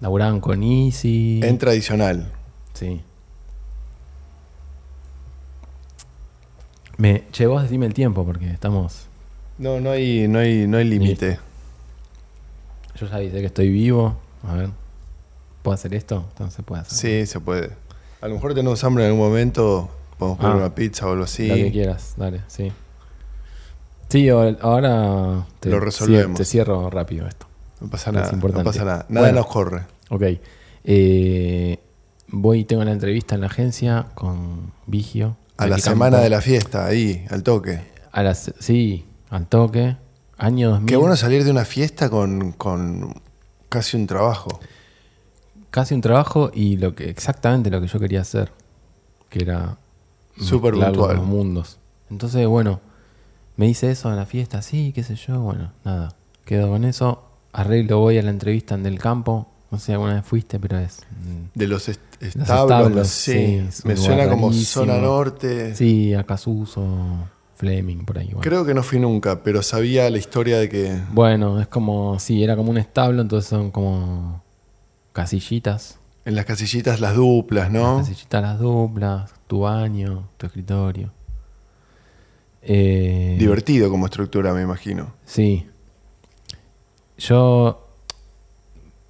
Laburaban 0.00 0.40
con 0.40 0.62
Easy. 0.62 1.40
En 1.42 1.58
tradicional. 1.58 2.32
Sí. 2.72 3.02
Me, 6.96 7.24
che, 7.30 7.46
vos 7.46 7.62
decime 7.62 7.84
el 7.84 7.92
tiempo 7.92 8.24
porque 8.24 8.50
estamos. 8.50 9.06
No, 9.58 9.80
no 9.80 9.90
hay, 9.90 10.26
no 10.28 10.38
hay, 10.38 10.66
no 10.66 10.78
hay 10.78 10.84
límite. 10.84 11.38
Yo 12.98 13.06
ya 13.06 13.18
dice 13.18 13.40
que 13.40 13.46
estoy 13.46 13.68
vivo. 13.68 14.16
A 14.48 14.54
ver. 14.54 14.70
¿Puedo 15.62 15.74
hacer 15.74 15.94
esto? 15.94 16.24
Entonces 16.30 16.64
puede 16.64 16.82
hacer. 16.82 16.98
Sí, 16.98 17.26
se 17.30 17.40
puede. 17.40 17.70
A 18.20 18.28
lo 18.28 18.34
mejor 18.34 18.54
tenemos 18.54 18.82
hambre 18.84 19.04
en 19.04 19.10
algún 19.10 19.26
momento, 19.28 19.90
podemos 20.18 20.38
comer 20.38 20.52
Ah. 20.54 20.56
una 20.58 20.74
pizza 20.74 21.06
o 21.06 21.12
algo 21.12 21.24
así. 21.24 21.48
Lo 21.48 21.54
que 21.54 21.70
quieras, 21.72 22.14
dale, 22.16 22.42
sí. 22.48 22.72
Sí, 24.08 24.28
ahora 24.28 25.46
te, 25.60 25.68
Lo 25.70 25.78
resolvemos. 25.80 26.36
Te 26.36 26.44
cierro 26.44 26.90
rápido 26.90 27.26
esto. 27.28 27.46
No 27.80 27.88
pasa 27.88 28.10
nada, 28.12 28.32
no 28.32 28.64
pasa 28.64 28.84
nada. 28.84 29.06
Nada 29.08 29.26
Bueno. 29.28 29.38
nos 29.40 29.46
corre. 29.46 29.82
Ok. 30.10 30.22
Eh, 30.84 31.78
voy, 32.28 32.64
tengo 32.64 32.82
la 32.84 32.92
entrevista 32.92 33.34
en 33.36 33.42
la 33.42 33.46
agencia 33.46 34.06
con 34.14 34.72
Vigio. 34.86 35.36
A 35.56 35.66
la 35.66 35.78
semana 35.78 36.18
de 36.18 36.30
la 36.30 36.40
fiesta, 36.40 36.86
ahí, 36.86 37.24
al 37.30 37.42
toque. 37.42 37.80
A 38.12 38.22
las, 38.22 38.52
sí, 38.58 39.06
al 39.28 39.46
toque. 39.46 39.96
Año 40.38 40.70
2000. 40.70 40.86
Qué 40.88 40.96
bueno 40.96 41.16
salir 41.16 41.44
de 41.44 41.50
una 41.50 41.64
fiesta 41.66 42.08
con, 42.10 42.52
con 42.52 43.14
casi 43.68 43.96
un 43.96 44.06
trabajo. 44.06 44.58
Casi 45.70 45.94
un 45.94 46.00
trabajo 46.00 46.50
y 46.52 46.76
lo 46.76 46.94
que 46.94 47.08
exactamente 47.10 47.70
lo 47.70 47.80
que 47.80 47.86
yo 47.86 47.98
quería 48.00 48.20
hacer. 48.22 48.52
Que 49.28 49.42
era 49.44 49.76
mezclar 50.36 50.72
puntual. 50.92 51.16
los 51.16 51.24
mundos. 51.26 51.78
Entonces, 52.10 52.46
bueno, 52.46 52.80
me 53.56 53.68
hice 53.68 53.90
eso 53.90 54.10
en 54.10 54.16
la 54.16 54.26
fiesta, 54.26 54.62
sí, 54.62 54.92
qué 54.94 55.02
sé 55.04 55.14
yo, 55.14 55.40
bueno, 55.40 55.72
nada. 55.84 56.14
Quedo 56.44 56.68
con 56.68 56.84
eso. 56.84 57.22
Arreglo, 57.52 57.98
voy 57.98 58.18
a 58.18 58.22
la 58.22 58.30
entrevista 58.30 58.74
en 58.74 58.82
del 58.82 58.98
campo. 58.98 59.46
No 59.70 59.78
sé, 59.78 59.92
alguna 59.92 60.14
vez 60.14 60.24
fuiste, 60.24 60.58
pero 60.58 60.78
es. 60.78 60.98
mm, 61.10 61.56
De 61.58 61.66
los 61.68 61.88
est- 61.88 62.00
Los 62.20 62.34
establos, 62.36 62.70
establos, 62.80 63.08
sí. 63.08 63.62
sí, 63.70 63.82
Me 63.86 63.96
suena 63.96 64.28
como 64.28 64.52
zona 64.52 64.98
norte. 64.98 65.76
Sí, 65.76 66.12
Acasuso, 66.14 66.84
Fleming, 67.54 67.98
por 68.04 68.18
ahí. 68.18 68.26
Bueno. 68.26 68.40
Creo 68.40 68.64
que 68.64 68.74
no 68.74 68.82
fui 68.82 68.98
nunca, 68.98 69.44
pero 69.44 69.62
sabía 69.62 70.10
la 70.10 70.18
historia 70.18 70.58
de 70.58 70.68
que. 70.68 70.98
Bueno, 71.12 71.60
es 71.60 71.68
como, 71.68 72.18
sí, 72.18 72.42
era 72.42 72.56
como 72.56 72.70
un 72.70 72.78
establo, 72.78 73.22
entonces 73.22 73.48
son 73.48 73.70
como 73.70 74.42
casillitas. 75.12 75.98
En 76.24 76.34
las 76.34 76.44
casillitas 76.44 77.00
las 77.00 77.14
duplas, 77.14 77.70
¿no? 77.70 77.98
Casillitas 77.98 78.42
las 78.42 78.58
duplas, 78.58 79.32
tu 79.46 79.60
baño, 79.60 80.28
tu 80.36 80.46
escritorio. 80.46 81.12
Eh, 82.62 83.36
Divertido 83.38 83.90
como 83.90 84.06
estructura, 84.06 84.52
me 84.52 84.62
imagino. 84.62 85.14
Sí. 85.24 85.66
Yo, 87.18 87.88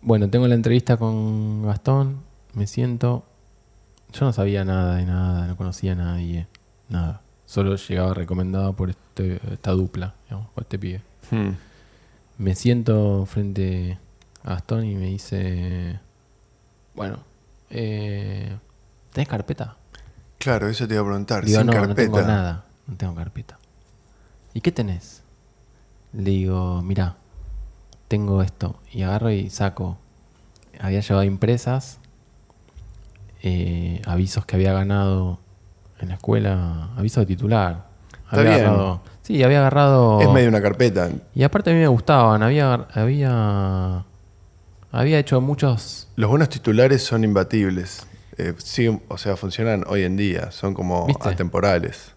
bueno, 0.01 0.31
tengo 0.31 0.47
la 0.49 0.55
entrevista 0.55 0.97
con 0.97 1.63
Gastón, 1.63 2.23
me 2.55 2.67
siento... 2.67 3.25
Yo 4.13 4.25
no 4.25 4.33
sabía 4.33 4.65
nada 4.65 4.97
de 4.97 5.07
nada, 5.07 5.47
no 5.47 5.57
conocía 5.57 5.93
a 5.93 5.95
nadie, 5.95 6.49
nada. 6.89 7.23
Solo 7.47 7.77
llegaba 7.77 8.13
recomendado 8.13 8.73
por 8.73 8.91
este, 8.91 9.41
esta 9.53 9.71
dupla, 9.71 10.15
digamos, 10.25 10.51
por 10.51 10.65
este 10.65 10.79
pibe. 10.81 11.03
Hmm. 11.31 11.51
Me 12.39 12.57
siento 12.57 13.25
frente 13.27 13.99
Gastón 14.45 14.85
y 14.85 14.95
me 14.95 15.07
dice, 15.07 16.01
bueno, 16.95 17.19
eh, 17.71 18.57
¿tenés 19.13 19.29
carpeta? 19.29 19.77
Claro, 20.39 20.69
eso 20.69 20.89
te 20.89 20.95
iba 20.95 21.03
a 21.03 21.07
preguntar. 21.07 21.45
Digo, 21.45 21.59
Sin 21.59 21.67
no, 21.67 21.73
no 21.75 21.79
carpeta. 21.81 22.03
tengo 22.03 22.23
nada, 22.23 22.65
no 22.87 22.97
tengo 22.97 23.15
carpeta. 23.15 23.59
¿Y 24.55 24.61
qué 24.63 24.73
tenés? 24.73 25.23
Le 26.13 26.23
digo, 26.31 26.81
mira, 26.83 27.17
tengo 28.09 28.43
esto. 28.43 28.81
Y 28.93 29.03
agarro 29.03 29.31
y 29.31 29.51
saco. 29.51 29.99
Había 30.81 31.01
llevado 31.01 31.25
impresas, 31.25 31.99
eh, 33.43 34.01
avisos 34.07 34.45
que 34.47 34.57
había 34.57 34.73
ganado 34.73 35.39
en 36.01 36.09
la 36.09 36.15
escuela, 36.15 36.89
aviso 36.97 37.21
de 37.21 37.27
titular. 37.27 37.87
Está 38.25 38.41
Había 38.41 38.51
bien. 38.57 38.67
agarrado- 38.67 39.01
sí, 39.23 39.43
había 39.43 39.59
agarrado... 39.61 40.21
Es 40.21 40.29
medio 40.31 40.49
una 40.49 40.63
carpeta. 40.63 41.11
Y 41.35 41.43
aparte 41.43 41.71
a 41.71 41.75
mí 41.75 41.81
me 41.81 41.87
gustaban, 41.89 42.43
había, 42.43 42.87
había, 42.95 44.05
había 44.91 45.19
hecho 45.19 45.41
muchos... 45.41 46.09
Los 46.17 46.31
buenos 46.31 46.49
titulares 46.49 47.03
son 47.03 47.25
imbatibles. 47.25 48.07
Eh, 48.37 48.55
sí, 48.59 48.89
o 49.09 49.19
sea, 49.19 49.37
funcionan 49.37 49.85
hoy 49.87 50.03
en 50.03 50.17
día. 50.17 50.51
Son 50.51 50.75
como 50.75 51.07
¿Viste? 51.07 51.29
atemporales. 51.29 52.15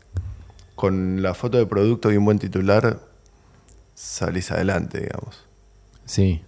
Con 0.75 1.21
la 1.21 1.33
foto 1.33 1.57
de 1.57 1.65
producto 1.65 2.11
y 2.11 2.17
un 2.17 2.25
buen 2.25 2.39
titular, 2.39 2.99
salís 3.93 4.51
adelante, 4.51 5.01
digamos. 5.01 5.45
Sí. 6.05 6.43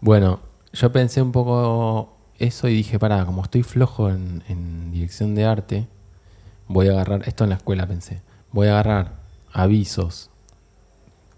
Bueno, 0.00 0.40
yo 0.72 0.92
pensé 0.92 1.22
un 1.22 1.32
poco 1.32 2.16
eso 2.38 2.68
y 2.68 2.74
dije, 2.74 2.98
pará, 2.98 3.24
como 3.26 3.42
estoy 3.42 3.62
flojo 3.62 4.10
en, 4.10 4.44
en 4.48 4.92
dirección 4.92 5.34
de 5.34 5.44
arte, 5.44 5.88
voy 6.68 6.88
a 6.88 6.92
agarrar, 6.92 7.26
esto 7.26 7.44
en 7.44 7.50
la 7.50 7.56
escuela 7.56 7.86
pensé, 7.86 8.22
voy 8.52 8.68
a 8.68 8.72
agarrar 8.72 9.14
avisos 9.52 10.30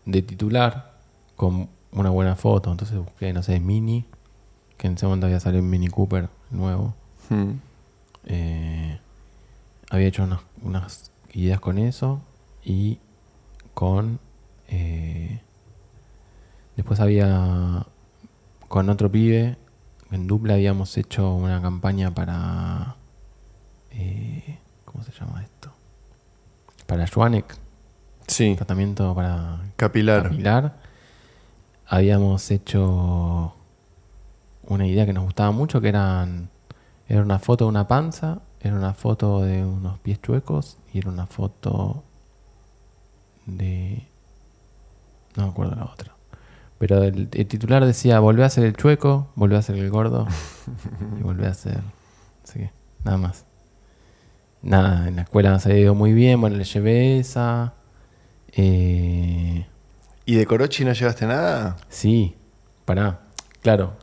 de 0.05 0.23
titular 0.23 0.99
con 1.37 1.71
una 1.93 2.11
buena 2.11 2.37
foto. 2.37 2.71
Entonces 2.71 2.99
busqué, 2.99 3.33
no 3.33 3.43
sé, 3.43 3.61
Mini, 3.61 4.05
que 4.81 4.87
en 4.87 4.95
ese 4.95 5.05
momento 5.05 5.27
había 5.27 5.41
salido 5.41 5.63
un 5.63 5.69
Mini 5.69 5.89
Cooper 5.89 6.31
nuevo. 6.51 6.95
Hmm. 7.29 7.57
Eh, 8.25 8.99
había 9.91 10.07
hecho 10.07 10.25
unas, 10.25 10.41
unas 10.63 11.13
ideas 11.35 11.61
con 11.61 11.77
eso 11.77 12.23
y 12.65 12.99
con... 13.75 14.19
eh, 14.69 15.43
después 16.77 16.99
había... 16.99 17.87
Con 18.69 18.89
otro 18.89 19.13
pibe, 19.13 19.59
en 20.13 20.27
dupla 20.27 20.55
habíamos 20.55 20.97
hecho 20.97 21.35
una 21.35 21.61
campaña 21.61 22.15
para... 22.15 22.97
eh, 23.91 24.59
¿Cómo 24.87 25.05
se 25.05 25.13
llama 25.13 25.43
esto? 25.43 25.73
Para 26.87 27.07
Schwanek, 27.07 27.55
Sí, 28.29 28.55
tratamiento 28.57 29.15
para 29.15 29.61
capilar. 29.77 30.23
capilar. 30.23 30.79
Habíamos 31.87 32.51
hecho 32.51 33.55
una 34.71 34.87
idea 34.87 35.07
que 35.07 35.13
nos 35.13 35.25
gustaba 35.25 35.51
mucho, 35.51 35.81
que 35.81 35.89
eran 35.89 36.51
era 37.09 37.23
una 37.23 37.41
foto 37.41 37.65
de 37.65 37.71
una 37.71 37.89
panza, 37.89 38.41
era 38.61 38.77
una 38.77 38.95
foto 38.95 39.43
de 39.43 39.65
unos 39.65 39.99
pies 39.99 40.23
chuecos 40.23 40.79
y 40.93 40.99
era 40.99 41.11
una 41.11 41.27
foto 41.27 42.05
de 43.47 44.07
no 45.37 45.45
me 45.45 45.51
acuerdo 45.51 45.75
la 45.75 45.85
otra. 45.85 46.15
Pero 46.79 47.03
el, 47.03 47.29
el 47.33 47.47
titular 47.47 47.85
decía, 47.85 48.21
volvé 48.21 48.45
a 48.45 48.51
ser 48.51 48.65
el 48.65 48.77
chueco, 48.77 49.31
volvé 49.35 49.57
a 49.57 49.63
ser 49.63 49.77
el 49.77 49.91
gordo 49.91 50.27
y 51.19 51.23
volvé 51.23 51.47
a 51.47 51.55
ser... 51.55 51.81
Así 52.45 52.61
que, 52.61 52.71
nada 53.05 53.19
más. 53.19 53.45
Nada, 54.63 55.09
en 55.09 55.17
la 55.17 55.23
escuela 55.23 55.51
nos 55.51 55.67
ha 55.67 55.75
ido 55.75 55.95
muy 55.95 56.13
bien, 56.13 56.41
bueno, 56.41 56.57
le 56.57 56.65
llevé 56.65 57.19
esa. 57.19 57.75
Eh, 58.53 59.67
¿Y 60.25 60.35
de 60.35 60.47
Corochi 60.47 60.85
no 60.85 60.93
llevaste 60.93 61.27
nada? 61.27 61.77
Sí, 61.89 62.37
pará. 62.85 63.21
Claro. 63.63 63.95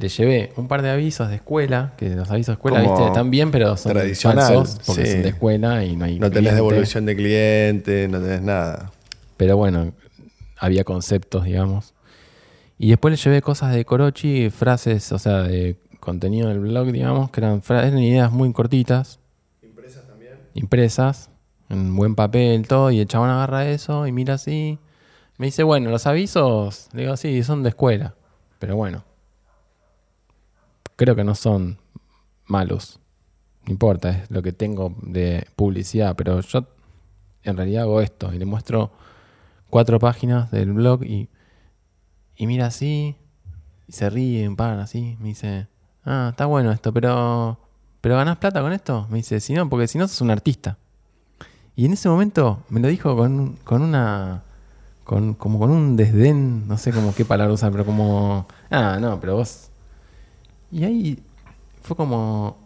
Le 0.00 0.08
llevé 0.08 0.50
un 0.56 0.66
par 0.66 0.80
de 0.80 0.88
avisos 0.88 1.28
de 1.28 1.34
escuela, 1.34 1.92
que 1.98 2.08
los 2.08 2.30
avisos 2.30 2.46
de 2.46 2.52
escuela, 2.54 2.82
Como 2.82 2.94
viste, 2.94 3.08
están 3.08 3.30
bien, 3.30 3.50
pero 3.50 3.76
son 3.76 3.92
falsos, 3.92 4.80
porque 4.86 5.04
sí. 5.04 5.12
son 5.12 5.22
de 5.22 5.28
escuela 5.28 5.84
y 5.84 5.94
no 5.94 6.06
hay 6.06 6.18
No 6.18 6.30
tenés 6.30 6.54
devolución 6.54 7.04
de 7.04 7.14
cliente, 7.14 8.08
no 8.08 8.18
tenés 8.18 8.40
nada. 8.40 8.90
Pero 9.36 9.58
bueno, 9.58 9.92
había 10.58 10.84
conceptos, 10.84 11.44
digamos. 11.44 11.92
Y 12.78 12.88
después 12.88 13.12
le 13.12 13.18
llevé 13.18 13.42
cosas 13.42 13.74
de 13.74 13.84
Corochi, 13.84 14.48
frases, 14.48 15.12
o 15.12 15.18
sea, 15.18 15.42
de 15.42 15.76
contenido 16.00 16.48
del 16.48 16.60
blog, 16.60 16.92
digamos, 16.92 17.30
que 17.30 17.40
eran, 17.40 17.62
eran 17.68 17.98
ideas 17.98 18.32
muy 18.32 18.50
cortitas. 18.54 19.18
Impresas 19.62 20.06
también. 20.06 20.32
Impresas, 20.54 21.28
en 21.68 21.94
buen 21.94 22.14
papel, 22.14 22.66
todo, 22.66 22.90
y 22.90 23.00
el 23.00 23.06
chabón 23.06 23.28
agarra 23.28 23.68
eso 23.68 24.06
y 24.06 24.12
mira 24.12 24.34
así. 24.34 24.78
Me 25.36 25.46
dice, 25.46 25.62
bueno, 25.62 25.90
los 25.90 26.06
avisos, 26.06 26.88
le 26.94 27.02
digo, 27.02 27.18
sí, 27.18 27.42
son 27.42 27.62
de 27.62 27.68
escuela. 27.68 28.14
Pero 28.58 28.76
bueno, 28.76 29.04
creo 31.00 31.16
que 31.16 31.24
no 31.24 31.34
son 31.34 31.78
malos. 32.44 33.00
no 33.64 33.72
importa, 33.72 34.10
es 34.10 34.30
lo 34.30 34.42
que 34.42 34.52
tengo 34.52 34.94
de 35.00 35.46
publicidad, 35.56 36.14
pero 36.14 36.42
yo 36.42 36.66
en 37.42 37.56
realidad 37.56 37.84
hago 37.84 38.02
esto 38.02 38.34
y 38.34 38.38
le 38.38 38.44
muestro 38.44 38.90
cuatro 39.70 39.98
páginas 39.98 40.50
del 40.50 40.74
blog 40.74 41.02
y, 41.04 41.30
y 42.36 42.46
mira 42.46 42.66
así, 42.66 43.16
y 43.88 43.92
se 43.92 44.10
ríe, 44.10 44.50
para 44.54 44.82
así, 44.82 45.16
me 45.20 45.28
dice, 45.28 45.68
ah, 46.04 46.28
está 46.32 46.44
bueno 46.44 46.70
esto, 46.70 46.92
pero, 46.92 47.58
pero 48.02 48.16
¿ganás 48.16 48.36
plata 48.36 48.60
con 48.60 48.74
esto? 48.74 49.06
Me 49.08 49.16
dice, 49.16 49.40
si 49.40 49.54
no, 49.54 49.70
porque 49.70 49.88
si 49.88 49.96
no 49.96 50.06
sos 50.06 50.20
un 50.20 50.30
artista. 50.30 50.76
Y 51.76 51.86
en 51.86 51.94
ese 51.94 52.10
momento 52.10 52.62
me 52.68 52.78
lo 52.78 52.88
dijo 52.88 53.16
con, 53.16 53.56
con 53.64 53.80
una, 53.80 54.42
con, 55.04 55.32
como 55.32 55.58
con 55.58 55.70
un 55.70 55.96
desdén, 55.96 56.68
no 56.68 56.76
sé 56.76 56.92
cómo 56.92 57.14
qué 57.14 57.24
palabra 57.24 57.54
usar, 57.54 57.72
pero 57.72 57.86
como, 57.86 58.46
ah, 58.70 58.98
no, 59.00 59.18
pero 59.18 59.36
vos. 59.36 59.69
Y 60.72 60.84
ahí 60.84 61.18
fue 61.82 61.96
como, 61.96 62.56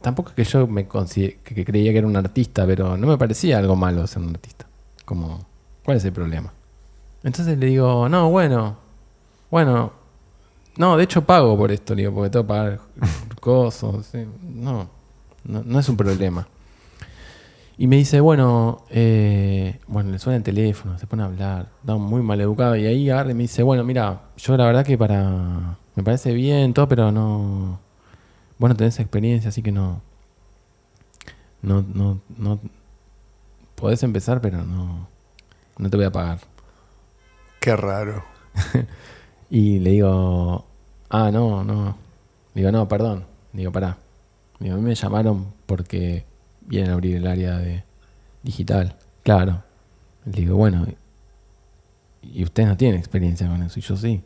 tampoco 0.00 0.30
es 0.30 0.34
que 0.36 0.44
yo 0.44 0.66
me 0.66 0.88
consider- 0.88 1.36
que, 1.38 1.64
creía 1.64 1.92
que 1.92 1.98
era 1.98 2.06
un 2.06 2.16
artista, 2.16 2.66
pero 2.66 2.96
no 2.96 3.06
me 3.06 3.18
parecía 3.18 3.58
algo 3.58 3.76
malo 3.76 4.06
ser 4.06 4.22
un 4.22 4.30
artista. 4.30 4.66
Como, 5.04 5.44
¿cuál 5.84 5.96
es 5.98 6.04
el 6.04 6.12
problema? 6.12 6.52
Entonces 7.22 7.58
le 7.58 7.66
digo, 7.66 8.08
no, 8.08 8.30
bueno, 8.30 8.76
bueno, 9.50 9.92
no, 10.76 10.96
de 10.96 11.04
hecho 11.04 11.22
pago 11.24 11.56
por 11.56 11.70
esto, 11.70 11.94
digo, 11.94 12.14
porque 12.14 12.30
tengo 12.30 12.44
que 12.44 12.48
pagar 12.48 12.80
cosas, 13.40 14.06
sí, 14.06 14.26
no, 14.42 14.88
no, 15.44 15.62
no 15.64 15.78
es 15.78 15.88
un 15.88 15.96
problema. 15.96 16.46
Y 17.80 17.86
me 17.86 17.96
dice, 17.96 18.20
bueno, 18.20 18.84
eh, 18.90 19.80
bueno, 19.86 20.10
le 20.10 20.18
suena 20.18 20.36
el 20.36 20.42
teléfono, 20.42 20.98
se 20.98 21.06
pone 21.06 21.22
a 21.22 21.26
hablar, 21.26 21.70
está 21.80 21.96
muy 21.96 22.20
mal 22.20 22.38
educado. 22.38 22.76
Y 22.76 22.84
ahí 22.84 23.08
agarra 23.08 23.30
y 23.30 23.34
me 23.34 23.44
dice, 23.44 23.62
bueno, 23.62 23.84
mira, 23.84 24.20
yo 24.36 24.54
la 24.58 24.66
verdad 24.66 24.84
que 24.84 24.98
para. 24.98 25.78
Me 25.94 26.02
parece 26.02 26.34
bien, 26.34 26.74
todo, 26.74 26.86
pero 26.88 27.10
no. 27.10 27.80
Bueno, 28.58 28.76
tenés 28.76 29.00
experiencia, 29.00 29.48
así 29.48 29.62
que 29.62 29.72
no. 29.72 30.02
No, 31.62 31.80
no, 31.80 32.20
no. 32.36 32.60
Podés 33.76 34.02
empezar, 34.02 34.42
pero 34.42 34.62
no. 34.62 35.08
No 35.78 35.88
te 35.88 35.96
voy 35.96 36.04
a 36.04 36.12
pagar. 36.12 36.40
Qué 37.60 37.74
raro. 37.76 38.22
Y 39.48 39.78
le 39.78 39.90
digo, 39.92 40.66
ah, 41.08 41.30
no, 41.32 41.64
no. 41.64 41.96
Digo, 42.54 42.70
no, 42.70 42.86
perdón. 42.88 43.24
Digo, 43.54 43.72
pará. 43.72 43.96
Digo, 44.58 44.74
a 44.74 44.78
mí 44.78 44.84
me 44.84 44.94
llamaron 44.94 45.46
porque 45.64 46.29
vienen 46.70 46.90
a 46.90 46.94
abrir 46.94 47.16
el 47.16 47.26
área 47.26 47.58
de 47.58 47.84
digital. 48.42 48.96
Claro. 49.22 49.62
Le 50.24 50.40
digo, 50.40 50.56
bueno, 50.56 50.86
y 52.22 52.44
ustedes 52.44 52.68
no 52.68 52.76
tienen 52.76 52.98
experiencia 52.98 53.48
con 53.48 53.62
eso, 53.62 53.78
y 53.78 53.82
yo 53.82 53.96
sí. 53.96 54.22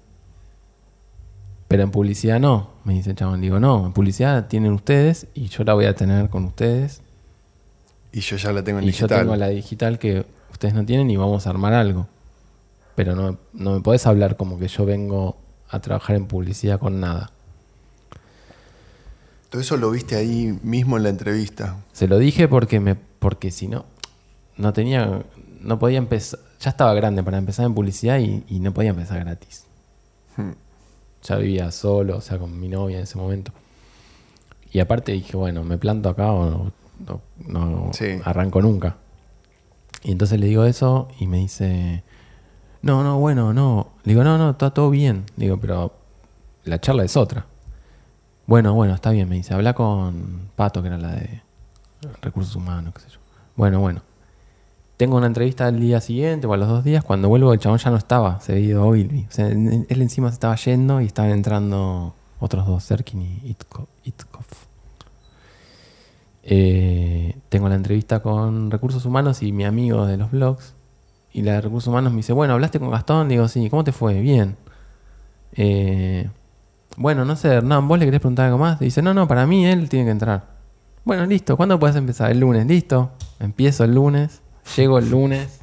Pero 1.68 1.82
en 1.82 1.90
publicidad 1.90 2.38
no, 2.38 2.70
me 2.84 2.92
dice 2.92 3.10
el 3.10 3.16
chabón. 3.16 3.40
Digo, 3.40 3.58
no, 3.58 3.86
en 3.86 3.92
publicidad 3.92 4.46
tienen 4.46 4.72
ustedes 4.72 5.26
y 5.34 5.48
yo 5.48 5.64
la 5.64 5.74
voy 5.74 5.86
a 5.86 5.94
tener 5.94 6.28
con 6.28 6.44
ustedes. 6.44 7.02
Y 8.12 8.20
yo 8.20 8.36
ya 8.36 8.52
la 8.52 8.62
tengo 8.62 8.78
en 8.78 8.88
Y 8.88 8.92
yo 8.92 9.08
tengo 9.08 9.34
la 9.34 9.48
digital 9.48 9.98
que 9.98 10.26
ustedes 10.52 10.74
no 10.74 10.84
tienen 10.84 11.10
y 11.10 11.16
vamos 11.16 11.46
a 11.46 11.50
armar 11.50 11.72
algo. 11.72 12.06
Pero 12.94 13.16
no, 13.16 13.38
no 13.54 13.72
me 13.72 13.80
podés 13.80 14.06
hablar 14.06 14.36
como 14.36 14.58
que 14.58 14.68
yo 14.68 14.84
vengo 14.84 15.36
a 15.68 15.80
trabajar 15.80 16.14
en 16.16 16.26
publicidad 16.26 16.78
con 16.78 17.00
nada. 17.00 17.32
Todo 19.54 19.60
eso 19.60 19.76
lo 19.76 19.92
viste 19.92 20.16
ahí 20.16 20.58
mismo 20.64 20.96
en 20.96 21.04
la 21.04 21.10
entrevista. 21.10 21.76
Se 21.92 22.08
lo 22.08 22.18
dije 22.18 22.48
porque 22.48 22.80
me 22.80 22.96
porque 22.96 23.52
si 23.52 23.68
no 23.68 23.84
no 24.56 24.72
tenía 24.72 25.22
no 25.60 25.78
podía 25.78 25.98
empezar 25.98 26.40
ya 26.58 26.70
estaba 26.70 26.92
grande 26.92 27.22
para 27.22 27.38
empezar 27.38 27.64
en 27.64 27.72
publicidad 27.72 28.18
y, 28.18 28.42
y 28.48 28.58
no 28.58 28.74
podía 28.74 28.90
empezar 28.90 29.20
gratis. 29.20 29.64
Hmm. 30.36 30.54
Ya 31.22 31.36
vivía 31.36 31.70
solo, 31.70 32.16
o 32.16 32.20
sea, 32.20 32.36
con 32.40 32.58
mi 32.58 32.68
novia 32.68 32.96
en 32.96 33.04
ese 33.04 33.16
momento. 33.16 33.52
Y 34.72 34.80
aparte 34.80 35.12
dije, 35.12 35.36
bueno, 35.36 35.62
me 35.62 35.78
planto 35.78 36.08
acá 36.08 36.32
o 36.32 36.50
no, 36.50 36.72
no- 37.06 37.20
no 37.46 37.90
Sí. 37.92 38.06
arranco 38.24 38.60
nunca. 38.60 38.96
Y 40.02 40.10
entonces 40.10 40.40
le 40.40 40.46
digo 40.46 40.64
eso 40.64 41.06
y 41.20 41.28
me 41.28 41.36
dice, 41.38 42.02
no, 42.82 43.04
no, 43.04 43.20
bueno, 43.20 43.54
no. 43.54 43.92
Le 44.02 44.14
digo, 44.14 44.24
no, 44.24 44.36
no, 44.36 44.50
está 44.50 44.70
todo 44.74 44.90
bien. 44.90 45.26
Le 45.36 45.44
digo, 45.44 45.58
pero 45.60 45.94
la 46.64 46.80
charla 46.80 47.04
es 47.04 47.16
otra. 47.16 47.46
Bueno, 48.46 48.74
bueno, 48.74 48.94
está 48.94 49.10
bien, 49.10 49.28
me 49.28 49.36
dice, 49.36 49.54
habla 49.54 49.72
con 49.74 50.50
Pato, 50.56 50.82
que 50.82 50.88
era 50.88 50.98
la 50.98 51.12
de 51.12 51.42
recursos 52.20 52.54
humanos, 52.56 52.92
qué 52.94 53.00
sé 53.00 53.08
yo. 53.10 53.18
Bueno, 53.56 53.80
bueno. 53.80 54.02
Tengo 54.96 55.16
una 55.16 55.26
entrevista 55.26 55.66
al 55.66 55.80
día 55.80 56.00
siguiente 56.00 56.46
o 56.46 56.52
a 56.52 56.56
los 56.56 56.68
dos 56.68 56.84
días. 56.84 57.02
Cuando 57.02 57.28
vuelvo, 57.28 57.52
el 57.52 57.58
chabón 57.58 57.78
ya 57.78 57.90
no 57.90 57.96
estaba, 57.96 58.40
se 58.40 58.52
había 58.52 58.64
ido. 58.66 58.86
O 58.86 58.94
sea, 59.28 59.48
él 59.48 59.86
encima 59.88 60.28
se 60.28 60.34
estaba 60.34 60.54
yendo 60.56 61.00
y 61.00 61.06
estaban 61.06 61.32
entrando 61.32 62.14
otros 62.38 62.66
dos, 62.66 62.84
Serkin 62.84 63.22
y 63.22 63.40
Itko- 63.54 63.88
Itkov. 64.04 64.44
Eh, 66.44 67.36
tengo 67.48 67.68
la 67.68 67.74
entrevista 67.74 68.20
con 68.20 68.70
recursos 68.70 69.04
humanos 69.06 69.42
y 69.42 69.50
mi 69.52 69.64
amigo 69.64 70.06
de 70.06 70.16
los 70.16 70.30
blogs. 70.30 70.74
Y 71.32 71.42
la 71.42 71.54
de 71.54 71.60
recursos 71.62 71.88
humanos 71.88 72.12
me 72.12 72.18
dice, 72.18 72.32
bueno, 72.32 72.54
¿hablaste 72.54 72.78
con 72.78 72.90
Gastón? 72.90 73.28
Digo, 73.28 73.48
sí, 73.48 73.68
¿cómo 73.70 73.82
te 73.82 73.90
fue? 73.92 74.20
Bien. 74.20 74.56
Eh, 75.54 76.28
bueno, 76.96 77.24
no 77.24 77.36
sé, 77.36 77.48
Hernán, 77.48 77.86
¿vos 77.88 77.98
le 77.98 78.04
querés 78.04 78.20
preguntar 78.20 78.46
algo 78.46 78.58
más? 78.58 78.78
Dice, 78.78 79.02
no, 79.02 79.14
no, 79.14 79.26
para 79.28 79.46
mí 79.46 79.66
él 79.66 79.88
tiene 79.88 80.06
que 80.06 80.10
entrar. 80.12 80.54
Bueno, 81.04 81.26
listo, 81.26 81.56
¿cuándo 81.56 81.78
puedes 81.78 81.96
empezar? 81.96 82.30
El 82.30 82.40
lunes, 82.40 82.66
listo. 82.66 83.12
Empiezo 83.40 83.84
el 83.84 83.94
lunes, 83.94 84.40
llego 84.76 84.98
el 84.98 85.10
lunes. 85.10 85.60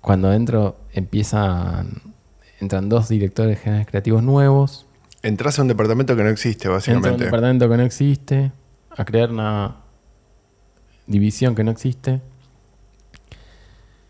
Cuando 0.00 0.32
entro, 0.32 0.78
empiezan, 0.92 2.14
entran 2.60 2.88
dos 2.88 3.08
directores 3.08 3.58
generales 3.60 3.86
creativos 3.88 4.22
nuevos. 4.22 4.86
Entras 5.22 5.58
a 5.58 5.62
un 5.62 5.68
departamento 5.68 6.16
que 6.16 6.22
no 6.22 6.30
existe, 6.30 6.68
Entro 6.68 6.70
a 6.70 6.74
un 6.74 6.78
básicamente. 6.78 7.24
departamento 7.24 7.68
que 7.68 7.76
no 7.76 7.82
existe, 7.82 8.52
a 8.96 9.04
crear 9.04 9.30
una 9.30 9.76
división 11.06 11.54
que 11.54 11.64
no 11.64 11.70
existe. 11.72 12.22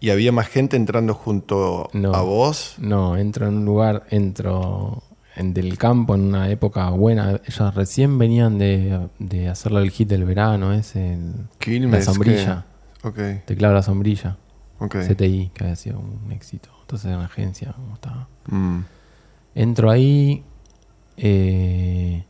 Y 0.00 0.10
había 0.10 0.30
más 0.32 0.46
gente 0.48 0.76
entrando 0.76 1.14
junto 1.14 1.88
No. 1.92 2.14
a 2.14 2.22
vos. 2.22 2.76
No, 2.78 3.16
entro 3.16 3.48
en 3.48 3.56
un 3.58 3.64
lugar, 3.64 4.04
entro 4.10 5.02
en 5.34 5.54
del 5.54 5.76
campo 5.78 6.14
en 6.14 6.22
una 6.22 6.48
época 6.50 6.88
buena. 6.90 7.40
Ellos 7.46 7.74
recién 7.74 8.16
venían 8.18 8.58
de, 8.58 9.08
de 9.18 9.48
hacerlo 9.48 9.80
el 9.80 9.90
hit 9.90 10.08
del 10.08 10.24
verano, 10.24 10.72
ese, 10.72 11.14
el- 11.14 11.46
Quilmes, 11.58 12.06
la 12.06 12.12
sombrilla, 12.12 12.66
¿qué? 13.02 13.08
Ok, 13.08 13.44
teclado 13.46 13.74
la 13.74 13.82
sombrilla, 13.82 14.36
ok. 14.78 14.96
CTI, 15.08 15.50
que 15.54 15.64
había 15.64 15.76
sido 15.76 15.98
un 15.98 16.30
éxito. 16.32 16.68
Entonces 16.82 17.10
en 17.10 17.18
la 17.18 17.24
agencia, 17.26 17.72
como 17.72 17.94
estaba. 17.94 18.28
Mm. 18.46 18.80
Entro 19.54 19.90
ahí, 19.90 20.44
eh, 21.16 22.24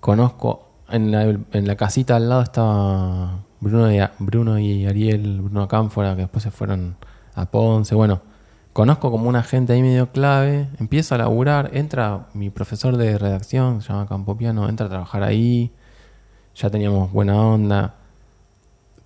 conozco, 0.00 0.68
en 0.88 1.10
la, 1.10 1.24
en 1.24 1.66
la 1.66 1.76
casita 1.76 2.16
al 2.16 2.28
lado 2.28 2.42
estaba 2.42 3.44
Bruno 3.60 3.92
y, 3.92 4.00
Bruno 4.18 4.58
y 4.58 4.86
Ariel, 4.86 5.42
Bruno 5.42 5.68
Cánfora, 5.68 6.14
que 6.14 6.22
después 6.22 6.42
se 6.42 6.50
fueron 6.50 6.96
a 7.34 7.46
Ponce. 7.46 7.94
Bueno, 7.94 8.22
conozco 8.72 9.10
como 9.10 9.28
una 9.28 9.42
gente 9.42 9.72
ahí 9.72 9.82
medio 9.82 10.10
clave, 10.12 10.68
empiezo 10.78 11.14
a 11.14 11.18
laburar, 11.18 11.70
entra 11.74 12.28
mi 12.34 12.50
profesor 12.50 12.96
de 12.96 13.18
redacción, 13.18 13.82
se 13.82 13.88
llama 13.88 14.06
Campopiano, 14.06 14.68
entra 14.68 14.86
a 14.86 14.88
trabajar 14.88 15.22
ahí, 15.22 15.72
ya 16.54 16.70
teníamos 16.70 17.12
buena 17.12 17.40
onda, 17.40 17.96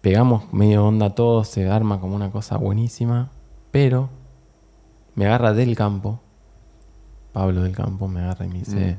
pegamos 0.01 0.53
medio 0.53 0.85
onda 0.85 1.15
todos, 1.15 1.49
se 1.49 1.71
arma 1.71 2.01
como 2.01 2.17
una 2.17 2.31
cosa 2.31 2.57
buenísima, 2.57 3.31
pero 3.71 4.11
me 5.15 5.27
agarra 5.27 5.53
del 5.53 5.77
campo. 5.77 6.21
Pablo 7.33 7.63
del 7.63 7.75
Campo 7.75 8.09
me 8.09 8.21
agarra 8.21 8.45
y 8.45 8.49
me 8.49 8.59
dice, 8.59 8.99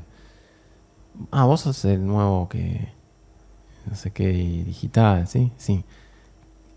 ah, 1.30 1.44
vos 1.44 1.60
sos 1.60 1.84
el 1.84 2.04
nuevo 2.04 2.48
que, 2.48 2.88
no 3.88 3.94
sé 3.96 4.10
qué, 4.10 4.28
digital, 4.28 5.26
¿sí? 5.28 5.52
Sí. 5.56 5.84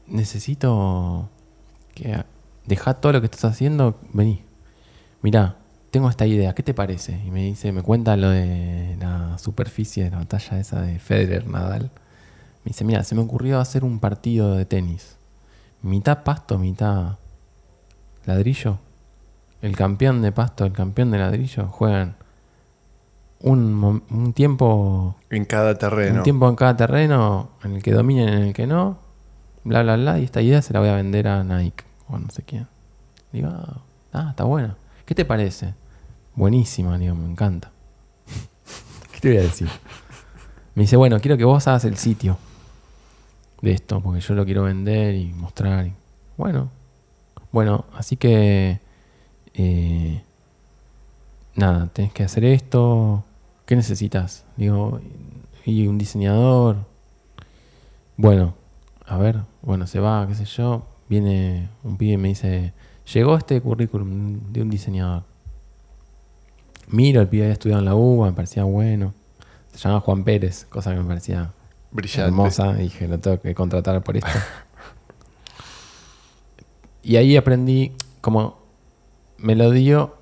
Necesito 0.08 1.30
que 1.94 2.24
dejá 2.66 2.96
todo 2.96 3.14
lo 3.14 3.22
que 3.22 3.26
estás 3.26 3.46
haciendo, 3.46 4.00
vení. 4.14 4.44
Mirá, 5.22 5.58
tengo 5.92 6.10
esta 6.10 6.26
idea, 6.26 6.54
¿qué 6.54 6.64
te 6.64 6.74
parece? 6.74 7.22
Y 7.26 7.32
me 7.32 7.44
dice, 7.44 7.72
me 7.72 7.82
cuenta 7.82 8.18
lo 8.18 8.30
de 8.30 8.98
la 9.00 9.38
superficie 9.38 10.04
de 10.04 10.12
la 10.12 10.18
batalla 10.18 10.60
esa 10.60 10.82
de 10.82 11.00
Federer, 11.00 11.48
Nadal. 11.48 11.92
Me 12.64 12.70
dice, 12.70 12.84
mira, 12.84 13.04
se 13.04 13.16
me 13.16 13.22
ocurrió 13.22 13.60
hacer 13.60 13.84
un 13.84 14.00
partido 14.00 14.56
de 14.56 14.66
tenis. 14.66 15.18
Mitad 15.82 16.24
pasto, 16.24 16.58
mitad 16.58 17.18
ladrillo. 18.26 18.80
El 19.62 19.76
campeón 19.76 20.22
de 20.22 20.32
pasto, 20.32 20.66
el 20.66 20.74
campeón 20.74 21.12
de 21.12 21.20
ladrillo 21.20 21.68
juegan 21.68 22.17
un, 23.42 24.04
un 24.10 24.34
tiempo 24.34 25.16
En 25.30 25.46
cada 25.46 25.76
terreno. 25.76 26.18
un 26.18 26.24
tiempo 26.24 26.50
en 26.50 26.56
cada 26.56 26.76
terreno 26.76 27.50
en 27.64 27.76
el 27.76 27.84
que 27.84 27.92
dominen, 27.92 28.30
en 28.30 28.44
el 28.44 28.54
que 28.54 28.68
no, 28.68 28.98
bla, 29.64 29.84
bla, 29.84 29.96
bla, 29.96 30.20
y 30.20 30.24
esta 30.24 30.42
idea 30.42 30.62
se 30.62 30.74
la 30.74 30.80
voy 30.80 30.90
a 30.90 30.96
vender 30.96 31.28
a 31.28 31.44
Nike 31.44 31.84
o 32.10 32.18
no 32.18 32.30
sé 32.30 32.44
quién. 32.44 32.68
Digo, 33.32 33.50
ah, 33.52 33.82
ah, 34.14 34.28
está 34.32 34.44
buena. 34.46 34.76
¿Qué 35.06 35.14
te 35.16 35.26
parece? 35.26 35.74
Buenísima, 36.36 36.98
digo, 36.98 37.16
me 37.16 37.30
encanta. 37.30 37.72
¿Qué 39.12 39.20
te 39.20 39.30
voy 39.30 39.38
a 39.38 39.42
decir? 39.42 39.70
Me 40.76 40.84
dice, 40.84 40.96
bueno, 40.96 41.20
quiero 41.20 41.38
que 41.38 41.44
vos 41.44 41.68
hagas 41.68 41.86
el 41.86 41.98
sitio 41.98 42.38
de 43.62 43.72
esto, 43.72 44.02
porque 44.02 44.22
yo 44.22 44.36
lo 44.36 44.46
quiero 44.46 44.64
vender 44.64 45.16
y 45.16 45.34
mostrar. 45.34 45.90
Bueno, 46.38 46.70
bueno, 47.52 47.86
así 47.96 48.18
que, 48.18 48.80
eh, 49.56 50.22
nada, 51.56 51.88
tenés 51.88 52.14
que 52.14 52.24
hacer 52.24 52.46
esto, 52.46 53.24
¿qué 53.68 53.76
necesitas? 53.76 54.46
Digo, 54.56 55.00
y 55.66 55.88
un 55.88 55.98
diseñador. 55.98 56.78
Bueno, 58.16 58.56
a 59.06 59.18
ver, 59.18 59.42
bueno, 59.62 59.86
se 59.86 60.00
va, 60.00 60.26
qué 60.28 60.34
sé 60.34 60.46
yo. 60.46 60.88
Viene 61.10 61.70
un 61.84 61.98
pibe 61.98 62.14
y 62.14 62.18
me 62.18 62.30
dice, 62.30 62.74
llegó 63.14 63.38
este 63.38 63.62
currículum 63.62 64.54
de 64.54 64.62
un 64.62 64.70
diseñador. 64.70 65.24
Miro, 66.88 67.20
el 67.20 67.28
pibe 67.28 67.44
había 67.44 67.54
estudiado 67.54 67.80
en 67.80 67.86
la 67.86 67.96
UBA, 67.96 68.28
me 68.28 68.34
parecía 68.34 68.64
bueno. 68.64 69.14
Se 69.74 69.80
llama 69.80 70.00
Juan 70.00 70.24
Pérez, 70.24 70.66
cosa 70.70 70.92
que 70.92 71.02
me 71.02 71.06
parecía 71.06 71.52
Brillante. 71.92 72.22
hermosa. 72.22 72.74
Y 72.80 72.84
dije, 72.84 73.08
lo 73.10 73.20
tengo 73.20 73.42
que 73.42 73.54
contratar 73.54 74.02
por 74.02 74.16
esto. 74.16 74.30
y 77.04 77.18
ahí 77.18 77.36
aprendí, 77.36 77.92
como 78.22 78.60
me 79.38 79.56
lo 79.56 79.72
dio, 79.72 80.16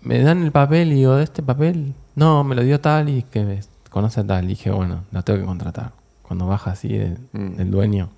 me 0.00 0.20
dan 0.20 0.44
el 0.44 0.52
papel 0.52 0.92
y 0.92 0.96
digo, 0.96 1.18
¿este 1.18 1.42
papel? 1.42 1.94
No, 2.14 2.44
me 2.44 2.54
lo 2.54 2.62
dio 2.62 2.80
tal 2.80 3.08
y 3.08 3.22
que 3.22 3.44
me 3.44 3.60
conoce 3.90 4.20
a 4.20 4.26
tal. 4.26 4.44
Y 4.44 4.48
dije, 4.48 4.70
bueno, 4.70 5.04
lo 5.10 5.22
tengo 5.22 5.40
que 5.40 5.46
contratar. 5.46 5.92
Cuando 6.22 6.46
baja 6.46 6.72
así 6.72 6.94
el, 6.94 7.18
Mm. 7.32 7.60
el 7.60 7.70
dueño, 7.70 8.10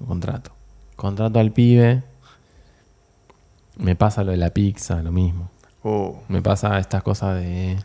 lo 0.00 0.06
contrato. 0.06 0.52
Contrato 0.96 1.38
al 1.38 1.52
pibe. 1.52 2.02
Me 3.76 3.94
pasa 3.94 4.24
lo 4.24 4.32
de 4.32 4.36
la 4.38 4.50
pizza, 4.50 5.02
lo 5.02 5.12
mismo. 5.12 5.50
Oh, 5.84 6.20
Me 6.28 6.42
pasa 6.42 6.78
estas 6.78 7.02
cosas 7.02 7.36
de. 7.36 7.78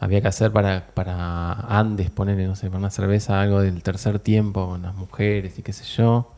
Había 0.00 0.20
que 0.20 0.28
hacer 0.28 0.52
para, 0.52 0.86
para 0.94 1.52
Andes, 1.52 2.10
ponerle, 2.10 2.46
no 2.46 2.54
sé, 2.56 2.68
para 2.68 2.78
una 2.78 2.90
cerveza, 2.90 3.40
algo 3.40 3.60
del 3.60 3.82
tercer 3.82 4.18
tiempo 4.20 4.66
con 4.68 4.82
las 4.82 4.94
mujeres 4.94 5.58
y 5.58 5.62
qué 5.62 5.72
sé 5.72 5.84
yo. 5.84 6.32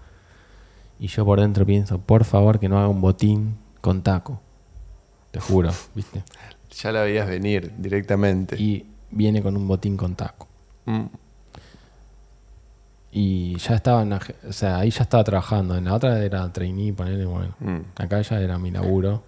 Y 0.99 1.09
yo 1.09 1.25
por 1.25 1.41
dentro 1.41 1.65
pienso, 1.67 1.99
por 1.99 2.25
favor, 2.25 2.59
que 2.59 2.69
no 2.69 2.79
haga 2.79 2.89
un 2.89 3.01
botín 3.01 3.57
con 3.81 4.03
taco. 4.03 4.41
Te 5.31 5.41
juro, 5.41 5.71
¿viste? 5.95 6.23
ya 6.71 6.93
la 6.93 7.03
veías 7.03 7.29
venir 7.29 7.73
directamente. 7.79 8.57
Y 8.61 8.87
viene 9.11 9.43
con 9.43 9.57
un 9.57 9.67
botín 9.67 9.97
con 9.97 10.15
taco. 10.15 10.49
Mm. 10.87 11.07
Y 13.13 13.57
ya 13.57 13.75
estaba, 13.75 14.03
en 14.03 14.11
la 14.11 14.21
o 14.49 14.53
sea, 14.53 14.79
ahí 14.79 14.91
ya 14.91 15.03
estaba 15.03 15.25
trabajando. 15.25 15.77
En 15.77 15.85
la 15.87 15.95
otra 15.95 16.23
era 16.23 16.53
trainee, 16.53 16.93
ponerle, 16.93 17.27
bueno. 17.27 17.55
Mm. 17.59 17.79
Acá 17.97 18.21
ya 18.23 18.41
era 18.41 18.59
mi 18.59 18.71
laburo. 18.71 19.25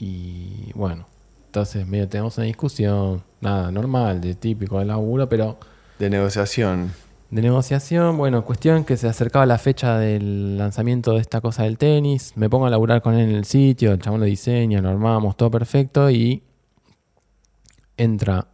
Y 0.00 0.72
bueno, 0.74 1.06
entonces 1.46 1.86
medio 1.86 2.08
tenemos 2.08 2.36
una 2.36 2.46
discusión, 2.46 3.22
nada, 3.40 3.70
normal, 3.70 4.20
de 4.20 4.34
típico 4.34 4.78
de 4.78 4.84
laburo, 4.84 5.28
pero 5.28 5.58
De 5.98 6.10
negociación. 6.10 6.92
de 7.30 7.40
negociación, 7.42 8.18
bueno, 8.18 8.44
cuestión 8.44 8.84
que 8.84 8.96
se 8.98 9.08
acercaba 9.08 9.46
la 9.46 9.56
fecha 9.56 9.98
del 9.98 10.58
lanzamiento 10.58 11.12
de 11.12 11.20
esta 11.20 11.40
cosa 11.40 11.62
del 11.62 11.78
tenis, 11.78 12.32
me 12.36 12.50
pongo 12.50 12.66
a 12.66 12.70
laburar 12.70 13.00
con 13.00 13.14
él 13.14 13.30
en 13.30 13.36
el 13.36 13.46
sitio, 13.46 13.92
el 13.92 14.00
chabón 14.00 14.20
lo 14.20 14.26
diseña, 14.26 14.82
lo 14.82 14.90
armamos, 14.90 15.34
todo 15.36 15.50
perfecto 15.50 16.10
y 16.10 16.42
entra, 17.96 18.46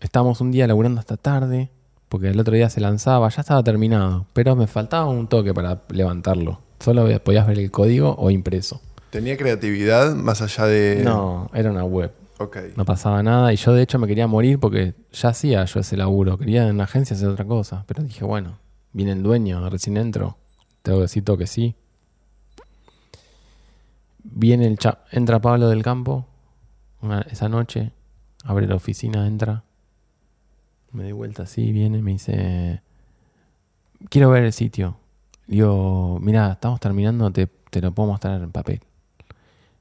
estamos 0.00 0.40
un 0.40 0.50
día 0.52 0.66
laburando 0.66 1.00
hasta 1.00 1.16
tarde, 1.16 1.70
porque 2.08 2.28
el 2.28 2.40
otro 2.40 2.54
día 2.54 2.68
se 2.70 2.80
lanzaba, 2.80 3.28
ya 3.28 3.40
estaba 3.42 3.62
terminado, 3.62 4.26
pero 4.32 4.56
me 4.56 4.66
faltaba 4.66 5.06
un 5.08 5.28
toque 5.28 5.54
para 5.54 5.82
levantarlo, 5.90 6.60
solo 6.80 7.06
podías 7.22 7.46
ver 7.46 7.58
el 7.58 7.70
código 7.70 8.14
o 8.18 8.30
impreso. 8.30 8.80
¿Tenía 9.10 9.36
creatividad 9.36 10.14
más 10.14 10.40
allá 10.42 10.66
de.? 10.66 11.02
No, 11.04 11.50
era 11.54 11.70
una 11.70 11.84
web. 11.84 12.12
Ok. 12.38 12.56
No 12.76 12.84
pasaba 12.84 13.22
nada 13.22 13.52
y 13.52 13.56
yo 13.56 13.72
de 13.74 13.82
hecho 13.82 13.98
me 13.98 14.06
quería 14.06 14.26
morir 14.26 14.58
porque 14.58 14.94
ya 15.12 15.28
hacía 15.30 15.64
yo 15.64 15.80
ese 15.80 15.96
laburo. 15.96 16.38
Quería 16.38 16.66
en 16.68 16.78
la 16.78 16.84
agencia 16.84 17.14
hacer 17.16 17.28
otra 17.28 17.44
cosa. 17.44 17.84
Pero 17.86 18.02
dije, 18.02 18.24
bueno, 18.24 18.58
viene 18.92 19.12
el 19.12 19.22
dueño, 19.22 19.68
recién 19.68 19.96
entro. 19.98 20.38
Tengo 20.82 20.98
que 20.98 21.02
decir 21.02 21.22
que 21.24 21.46
sí. 21.46 21.74
Viene 24.22 24.66
el 24.66 24.78
cha 24.78 25.00
entra 25.10 25.40
Pablo 25.40 25.68
del 25.68 25.82
campo 25.82 26.26
una- 27.02 27.22
esa 27.30 27.48
noche, 27.48 27.92
abre 28.44 28.66
la 28.66 28.74
oficina, 28.76 29.26
entra. 29.26 29.64
Me 30.92 31.04
doy 31.04 31.12
vuelta 31.12 31.44
así, 31.44 31.70
viene, 31.72 32.02
me 32.02 32.12
dice, 32.12 32.82
quiero 34.08 34.30
ver 34.30 34.44
el 34.44 34.52
sitio. 34.52 34.96
Digo, 35.46 36.18
mira, 36.20 36.52
estamos 36.52 36.80
terminando, 36.80 37.30
te, 37.32 37.46
te 37.46 37.80
lo 37.80 37.92
puedo 37.92 38.08
mostrar 38.10 38.40
en 38.42 38.50
papel. 38.50 38.80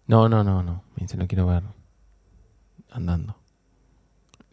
No, 0.07 0.27
no, 0.29 0.43
no, 0.43 0.63
no. 0.63 0.83
Me 0.95 1.01
dice, 1.03 1.17
lo 1.17 1.27
quiero 1.27 1.45
ver 1.47 1.63
andando. 2.91 3.35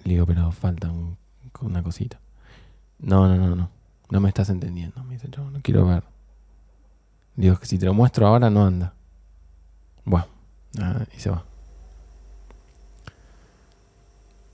Le 0.05 0.13
digo, 0.15 0.27
pero 0.27 0.51
falta 0.53 0.91
un- 0.91 1.17
una 1.63 1.83
cosita. 1.83 2.21
No, 2.99 3.27
no, 3.29 3.37
no, 3.37 3.55
no. 3.57 3.71
No 4.11 4.21
me 4.21 4.29
estás 4.29 4.51
entendiendo. 4.51 5.03
Me 5.05 5.15
dice, 5.15 5.29
yo 5.31 5.51
no 5.51 5.61
quiero 5.63 5.87
ver. 5.87 6.05
Digo, 7.35 7.57
que 7.59 7.67
si 7.67 7.79
te 7.79 7.87
lo 7.87 7.95
muestro 7.95 8.27
ahora 8.27 8.49
no 8.51 8.65
anda. 8.65 8.95
Bueno, 10.05 10.27
y 11.17 11.21
se 11.21 11.31
va. 11.31 11.45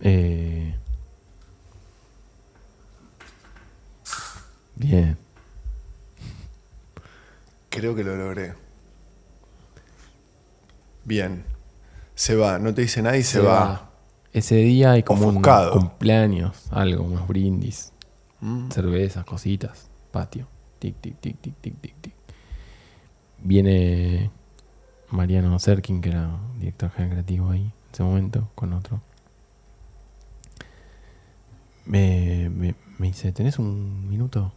Eh, 0.05 0.75
bien. 4.77 5.17
Creo 7.69 7.95
que 7.95 8.05
lo 8.05 8.17
logré. 8.17 8.55
Bien. 11.05 11.45
Se 12.15 12.37
va, 12.37 12.59
no 12.59 12.75
te 12.75 12.83
dice 12.83 13.03
nada 13.03 13.17
y 13.17 13.23
se, 13.23 13.41
va. 13.41 13.91
Ese 14.33 14.57
día 14.57 14.93
hay 14.93 15.03
como 15.03 15.29
Ofuscado. 15.29 15.75
un 15.75 15.81
cumpleaños, 15.89 16.65
algo, 16.71 17.05
unos 17.05 17.27
brindis, 17.27 17.93
Mm. 18.41 18.71
cervezas, 18.71 19.25
cositas, 19.25 19.89
patio. 20.11 20.49
Tic, 20.81 20.97
tic, 21.01 21.17
tic, 21.21 21.39
tic, 21.41 21.55
tic, 21.61 21.81
tic, 21.81 21.95
tic. 22.01 22.13
Viene 23.39 24.31
Mariano 25.11 25.57
Serkin, 25.61 26.01
que 26.01 26.09
era 26.11 26.31
director 26.59 26.91
general 26.91 27.13
creativo 27.15 27.51
ahí 27.51 27.63
en 27.63 27.73
ese 27.93 28.03
momento, 28.03 28.49
con 28.57 28.73
otro. 28.73 29.01
Me, 31.87 32.51
me, 32.51 32.75
me 32.99 33.09
dice, 33.09 33.33
¿tenés 33.33 33.59
un 33.59 34.09
minuto? 34.09 34.53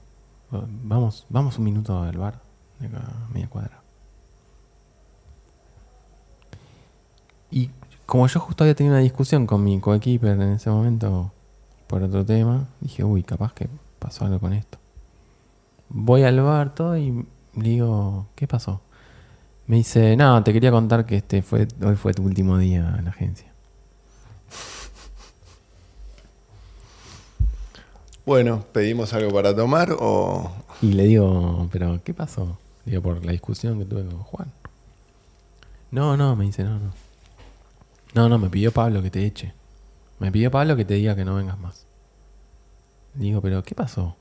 Vamos, 0.83 1.25
vamos 1.29 1.57
un 1.57 1.65
minuto 1.65 2.01
al 2.01 2.17
bar, 2.17 2.41
de 2.79 2.87
acá 2.87 3.01
media 3.33 3.49
cuadra. 3.49 3.81
Y 7.51 7.71
como 8.05 8.27
yo 8.27 8.39
justo 8.39 8.63
había 8.63 8.75
tenido 8.75 8.95
una 8.95 9.01
discusión 9.01 9.47
con 9.47 9.63
mi 9.63 9.79
coequiper 9.79 10.39
en 10.39 10.51
ese 10.53 10.69
momento 10.69 11.31
por 11.87 12.03
otro 12.03 12.25
tema, 12.25 12.67
dije, 12.81 13.03
uy, 13.03 13.23
capaz 13.23 13.53
que 13.53 13.69
pasó 13.99 14.25
algo 14.25 14.39
con 14.39 14.53
esto. 14.53 14.77
Voy 15.89 16.23
al 16.23 16.39
bar 16.41 16.75
todo 16.75 16.97
y 16.97 17.25
le 17.55 17.69
digo, 17.69 18.27
¿qué 18.35 18.47
pasó? 18.47 18.81
Me 19.67 19.77
dice, 19.77 20.15
no, 20.15 20.43
te 20.43 20.53
quería 20.53 20.71
contar 20.71 21.05
que 21.05 21.17
este 21.17 21.41
fue, 21.41 21.67
hoy 21.83 21.95
fue 21.95 22.13
tu 22.13 22.23
último 22.23 22.57
día 22.57 22.95
en 22.99 23.05
la 23.05 23.11
agencia. 23.11 23.54
Bueno, 28.25 28.65
¿pedimos 28.71 29.13
algo 29.13 29.31
para 29.31 29.55
tomar 29.55 29.95
o.? 29.99 30.51
Y 30.81 30.93
le 30.93 31.03
digo, 31.03 31.69
¿pero 31.71 32.01
qué 32.03 32.13
pasó? 32.13 32.57
Digo, 32.83 33.01
por 33.03 33.23
la 33.23 33.31
discusión 33.31 33.77
que 33.77 33.85
tuve 33.85 34.03
con 34.03 34.19
Juan. 34.19 34.51
No, 35.91 36.17
no, 36.17 36.35
me 36.35 36.45
dice, 36.45 36.63
no, 36.63 36.79
no. 36.79 36.91
No, 38.15 38.27
no, 38.27 38.39
me 38.39 38.49
pidió 38.49 38.71
Pablo 38.71 39.03
que 39.03 39.11
te 39.11 39.25
eche. 39.25 39.53
Me 40.19 40.31
pidió 40.31 40.49
Pablo 40.49 40.75
que 40.75 40.85
te 40.85 40.95
diga 40.95 41.15
que 41.15 41.23
no 41.23 41.35
vengas 41.35 41.59
más. 41.59 41.85
Digo, 43.13 43.41
¿pero 43.41 43.61
qué 43.63 43.75
pasó? 43.75 44.15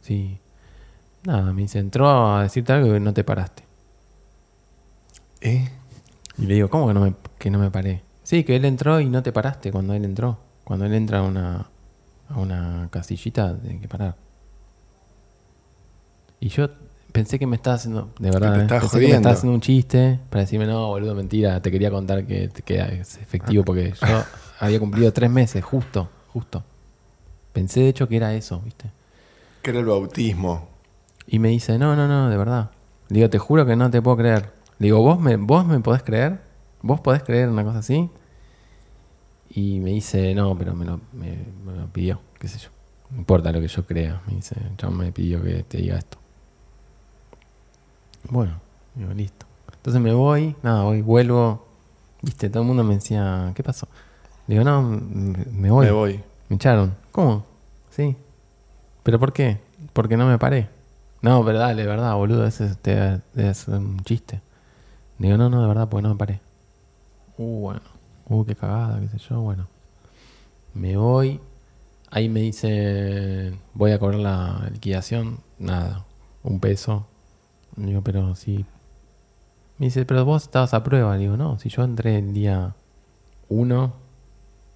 Sí. 0.00 0.38
Nada, 1.24 1.52
me 1.52 1.62
dice, 1.62 1.78
entró 1.78 2.36
a 2.36 2.42
decirte 2.42 2.72
algo 2.72 2.92
que 2.92 3.00
no 3.00 3.12
te 3.12 3.22
paraste. 3.22 3.64
¿Eh? 5.42 5.68
Y 6.38 6.46
le 6.46 6.54
digo, 6.54 6.70
¿cómo 6.70 6.88
que 6.88 6.94
no 6.94 7.00
me, 7.00 7.14
que 7.38 7.50
no 7.50 7.58
me 7.58 7.70
paré? 7.70 8.02
Sí, 8.22 8.44
que 8.44 8.56
él 8.56 8.64
entró 8.64 8.98
y 9.00 9.10
no 9.10 9.22
te 9.22 9.32
paraste 9.32 9.70
cuando 9.70 9.92
él 9.92 10.04
entró. 10.06 10.38
Cuando 10.64 10.86
él 10.86 10.94
entra 10.94 11.18
a 11.18 11.22
una, 11.22 11.66
a 12.28 12.38
una 12.38 12.88
casillita, 12.90 13.58
tiene 13.58 13.80
que 13.80 13.88
parar. 13.88 14.16
Y 16.40 16.48
yo 16.48 16.68
pensé 17.12 17.38
que 17.38 17.46
me 17.46 17.56
estaba 17.56 17.76
haciendo, 17.76 18.10
de 18.18 18.30
verdad, 18.30 18.60
¿eh? 18.60 18.66
pensé 18.68 19.00
que 19.00 19.08
me 19.08 19.14
estaba 19.14 19.34
haciendo 19.34 19.54
un 19.54 19.60
chiste 19.60 20.20
para 20.28 20.42
decirme, 20.42 20.66
no, 20.66 20.88
boludo, 20.88 21.14
mentira, 21.14 21.60
te 21.62 21.70
quería 21.70 21.90
contar 21.90 22.26
que, 22.26 22.50
que 22.64 23.00
es 23.00 23.16
efectivo 23.16 23.64
porque 23.64 23.92
yo 23.92 24.24
había 24.60 24.78
cumplido 24.78 25.12
tres 25.12 25.30
meses, 25.30 25.64
justo, 25.64 26.08
justo. 26.32 26.62
Pensé 27.52 27.80
de 27.80 27.88
hecho 27.88 28.06
que 28.06 28.16
era 28.16 28.34
eso, 28.34 28.60
¿viste? 28.60 28.90
Que 29.62 29.70
era 29.70 29.80
el 29.80 29.86
bautismo. 29.86 30.68
Y 31.26 31.38
me 31.38 31.48
dice, 31.48 31.78
no, 31.78 31.96
no, 31.96 32.06
no, 32.06 32.28
de 32.28 32.36
verdad. 32.36 32.70
Le 33.08 33.16
digo, 33.16 33.30
te 33.30 33.38
juro 33.38 33.64
que 33.64 33.76
no 33.76 33.90
te 33.90 34.02
puedo 34.02 34.18
creer. 34.18 34.52
Le 34.78 34.88
digo, 34.88 35.00
¿vos 35.00 35.18
me, 35.18 35.36
vos 35.36 35.66
me 35.66 35.80
podés 35.80 36.02
creer? 36.02 36.40
¿Vos 36.82 37.00
podés 37.00 37.22
creer 37.22 37.48
una 37.48 37.64
cosa 37.64 37.78
así? 37.78 38.10
Y 39.50 39.80
me 39.80 39.90
dice, 39.90 40.34
no, 40.34 40.56
pero 40.56 40.74
me 40.74 40.84
lo, 40.84 41.00
me, 41.12 41.38
me 41.64 41.72
lo 41.74 41.86
pidió, 41.88 42.20
qué 42.38 42.48
sé 42.48 42.58
yo. 42.58 42.68
No 43.10 43.18
importa 43.18 43.52
lo 43.52 43.60
que 43.60 43.68
yo 43.68 43.86
crea. 43.86 44.20
Me 44.26 44.34
dice, 44.34 44.56
chabón 44.76 44.98
me 44.98 45.12
pidió 45.12 45.42
que 45.42 45.62
te 45.62 45.78
diga 45.78 45.96
esto. 45.96 46.18
Bueno, 48.28 48.60
digo, 48.94 49.12
listo. 49.14 49.46
Entonces 49.72 50.02
me 50.02 50.12
voy, 50.12 50.56
nada, 50.62 50.82
voy, 50.82 51.00
vuelvo. 51.02 51.64
Viste, 52.22 52.50
todo 52.50 52.62
el 52.62 52.66
mundo 52.66 52.82
me 52.82 52.94
decía, 52.94 53.52
¿qué 53.54 53.62
pasó? 53.62 53.86
Le 54.48 54.54
digo, 54.56 54.64
no, 54.64 54.82
me 54.82 55.70
voy. 55.70 55.86
Me 55.86 55.92
voy. 55.92 56.20
Me 56.48 56.56
echaron. 56.56 56.96
¿Cómo? 57.12 57.44
Sí. 57.90 58.16
¿Pero 59.04 59.18
por 59.20 59.32
qué? 59.32 59.60
Porque 59.92 60.16
no 60.16 60.26
me 60.26 60.38
paré. 60.38 60.68
No, 61.22 61.44
pero 61.44 61.58
dale, 61.58 61.82
de 61.82 61.88
verdad, 61.88 62.14
boludo, 62.14 62.46
ese 62.46 62.66
es, 62.66 62.78
te- 62.78 63.20
es 63.36 63.68
un 63.68 64.00
chiste. 64.00 64.40
Digo, 65.18 65.36
no, 65.36 65.48
no, 65.48 65.62
de 65.62 65.68
verdad, 65.68 65.88
porque 65.88 66.02
no 66.02 66.10
me 66.10 66.16
paré. 66.18 66.40
Uh, 67.38 67.60
bueno. 67.60 67.80
Uh, 68.28 68.44
qué 68.44 68.56
cagada, 68.56 69.00
qué 69.00 69.08
sé 69.08 69.18
yo, 69.18 69.40
bueno. 69.40 69.68
Me 70.74 70.96
voy. 70.96 71.40
Ahí 72.10 72.28
me 72.28 72.40
dice, 72.40 73.54
voy 73.74 73.92
a 73.92 73.98
cobrar 73.98 74.20
la 74.20 74.68
liquidación. 74.72 75.38
Nada, 75.58 76.04
un 76.42 76.60
peso. 76.60 77.06
Digo, 77.76 78.02
pero 78.02 78.34
sí. 78.34 78.66
Me 79.78 79.86
dice, 79.86 80.04
pero 80.04 80.24
vos 80.24 80.44
estabas 80.44 80.74
a 80.74 80.82
prueba. 80.82 81.16
Digo, 81.16 81.36
no, 81.36 81.58
si 81.58 81.68
yo 81.68 81.84
entré 81.84 82.18
el 82.18 82.32
día 82.32 82.74
1 83.48 83.92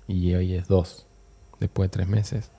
y 0.07 0.35
hoy 0.35 0.55
es 0.55 0.69
2, 0.69 1.07
después 1.59 1.91
de 1.91 1.93
tres 1.93 2.09
meses. 2.09 2.51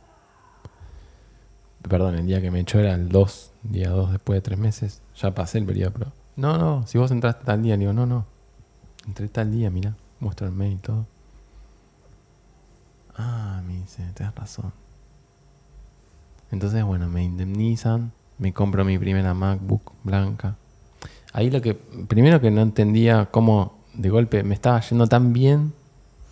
Perdón, 1.88 2.15
el 2.15 2.26
día 2.26 2.41
que 2.41 2.51
me 2.51 2.59
echó 2.59 2.80
era 2.80 2.93
el 2.93 3.09
2, 3.09 3.51
día 3.63 3.89
2 3.89 4.11
después 4.11 4.38
de 4.38 4.41
tres 4.41 4.59
meses. 4.59 5.01
Ya 5.15 5.34
pasé 5.34 5.57
el 5.57 5.65
periodo 5.65 5.89
de 5.89 5.95
prueba. 5.95 6.13
No, 6.35 6.57
no, 6.57 6.88
si 6.88 6.97
vos 6.97 7.11
entraste 7.11 7.45
tal 7.45 7.61
día, 7.61 7.77
digo, 7.77 7.93
no, 7.93 8.05
no. 8.05 8.26
Entré 9.07 9.27
tal 9.27 9.51
día, 9.51 9.69
mira, 9.69 9.95
muestro 10.22 10.48
el 10.48 10.53
mail 10.53 10.73
y 10.73 10.77
todo. 10.77 11.06
Ah, 13.18 13.61
me 13.68 13.76
dice, 13.76 14.03
tenés 14.14 14.34
razón. 14.34 14.72
Entonces, 16.52 16.84
bueno, 16.84 17.07
me 17.07 17.23
indemnizan, 17.23 18.14
me 18.38 18.53
compro 18.53 18.85
mi 18.85 18.98
primera 18.98 19.34
MacBook 19.34 19.93
blanca. 20.03 20.56
Ahí 21.34 21.49
lo 21.49 21.61
que, 21.61 21.73
primero 21.73 22.41
que 22.41 22.52
no 22.52 22.61
entendía 22.61 23.27
cómo 23.31 23.80
de 23.93 24.10
golpe 24.10 24.43
me 24.43 24.53
estaba 24.53 24.80
yendo 24.81 25.07
tan 25.07 25.34
bien, 25.34 25.73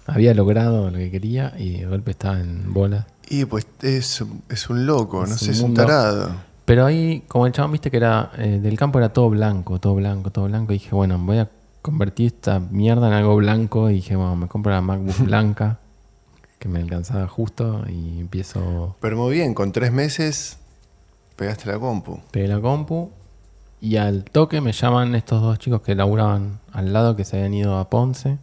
había 0.05 0.33
logrado 0.33 0.89
lo 0.89 0.97
que 0.97 1.11
quería 1.11 1.53
y 1.57 1.79
de 1.79 1.85
golpe 1.85 2.11
estaba 2.11 2.39
en 2.39 2.73
bola. 2.73 3.07
Y 3.29 3.45
pues 3.45 3.67
es, 3.81 4.23
es 4.49 4.69
un 4.69 4.85
loco, 4.85 5.23
Es 5.23 5.29
no 5.29 5.37
sé, 5.37 5.51
es 5.51 5.61
un 5.61 5.73
tarado. 5.73 6.31
Pero 6.65 6.85
ahí, 6.85 7.23
como 7.27 7.47
el 7.47 7.53
chabón, 7.53 7.71
viste 7.71 7.89
que 7.89 7.97
era 7.97 8.31
eh, 8.37 8.59
del 8.61 8.77
campo 8.77 8.99
era 8.99 9.09
todo 9.09 9.29
blanco, 9.29 9.79
todo 9.79 9.95
blanco, 9.95 10.31
todo 10.31 10.45
blanco. 10.45 10.73
Y 10.73 10.77
dije, 10.77 10.93
bueno, 10.93 11.17
voy 11.17 11.37
a 11.37 11.49
convertir 11.89 12.27
esta 12.27 12.59
mierda 12.59 13.07
en 13.07 13.13
algo 13.13 13.35
blanco. 13.35 13.89
Y 13.89 13.95
dije, 13.95 14.15
bueno, 14.15 14.35
me 14.35 14.47
compro 14.47 14.71
la 14.71 14.81
MacBook 14.81 15.17
blanca, 15.25 15.79
que 16.59 16.67
me 16.69 16.79
alcanzaba 16.79 17.27
justo. 17.27 17.83
Y 17.89 18.19
empiezo, 18.19 18.95
Pero 18.99 19.17
muy 19.17 19.33
bien, 19.35 19.53
con 19.53 19.71
tres 19.71 19.91
meses 19.91 20.57
pegaste 21.35 21.67
la 21.71 21.79
compu. 21.79 22.19
pegué 22.31 22.47
la 22.47 22.59
compu. 22.59 23.11
Y 23.81 23.95
al 23.95 24.25
toque 24.25 24.59
me 24.59 24.73
llaman 24.73 25.15
estos 25.15 25.41
dos 25.41 25.57
chicos 25.57 25.81
que 25.81 25.95
laburaban 25.95 26.59
al 26.73 26.91
lado, 26.91 27.15
que 27.15 27.23
se 27.23 27.37
habían 27.37 27.53
ido 27.53 27.77
a 27.77 27.89
Ponce. 27.89 28.37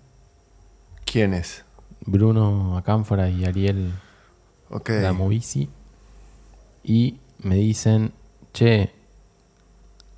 ¿Quién 1.04 1.34
es? 1.34 1.64
Bruno 2.06 2.76
Acánfora 2.78 3.28
y 3.28 3.44
Ariel 3.44 3.92
Ok. 4.70 4.88
la 5.02 5.12
Movisi. 5.12 5.68
Y 6.82 7.18
me 7.38 7.56
dicen, 7.56 8.12
che, 8.54 8.92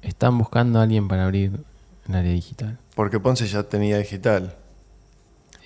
están 0.03 0.39
buscando 0.39 0.79
a 0.79 0.83
alguien 0.83 1.09
para 1.09 1.25
abrir 1.25 1.65
el 2.09 2.15
área 2.15 2.33
digital. 2.33 2.79
Porque 2.99 3.21
Ponce 3.21 3.47
ya 3.47 3.63
tenía 3.63 3.97
digital. 3.99 4.57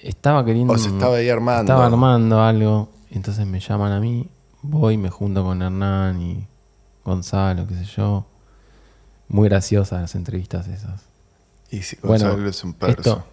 Estaba 0.02 0.44
queriendo. 0.44 0.74
O 0.74 0.76
se 0.76 0.90
estaba 0.90 1.16
ahí 1.16 1.30
armando. 1.30 1.62
Estaba 1.62 1.86
armando 1.86 2.42
algo. 2.42 2.90
Entonces 3.10 3.46
me 3.46 3.58
llaman 3.58 3.90
a 3.90 4.00
mí. 4.00 4.28
Voy, 4.60 4.98
me 4.98 5.08
junto 5.08 5.42
con 5.42 5.62
Hernán 5.62 6.20
y 6.20 6.46
Gonzalo, 7.06 7.66
qué 7.66 7.74
sé 7.76 7.84
yo. 7.86 8.26
Muy 9.28 9.48
graciosas 9.48 9.98
las 10.02 10.14
entrevistas 10.14 10.68
esas. 10.68 11.04
Y 11.70 11.80
si 11.80 11.96
Bueno, 12.02 12.26
Gonzalo 12.26 12.50
es 12.50 12.64
un 12.64 12.74
perso. 12.74 13.00
Esto, 13.00 13.24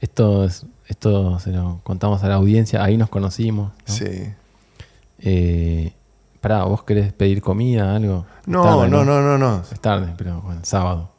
esto, 0.00 0.44
es- 0.46 0.66
esto 0.88 1.38
se 1.38 1.52
lo 1.52 1.78
contamos 1.84 2.24
a 2.24 2.28
la 2.28 2.34
audiencia. 2.34 2.82
Ahí 2.82 2.96
nos 2.96 3.10
conocimos. 3.10 3.70
¿no? 3.86 3.94
Sí. 3.94 4.34
Eh, 5.20 5.92
pará, 6.40 6.64
¿vos 6.64 6.82
querés 6.82 7.12
pedir 7.12 7.42
comida, 7.42 7.94
algo? 7.94 8.26
No, 8.46 8.64
tarde, 8.64 8.88
no, 8.88 9.04
no, 9.04 9.20
no, 9.22 9.38
no. 9.38 9.62
Es 9.70 9.78
tarde, 9.78 10.14
pero 10.18 10.40
bueno, 10.40 10.62
sábado. 10.64 11.12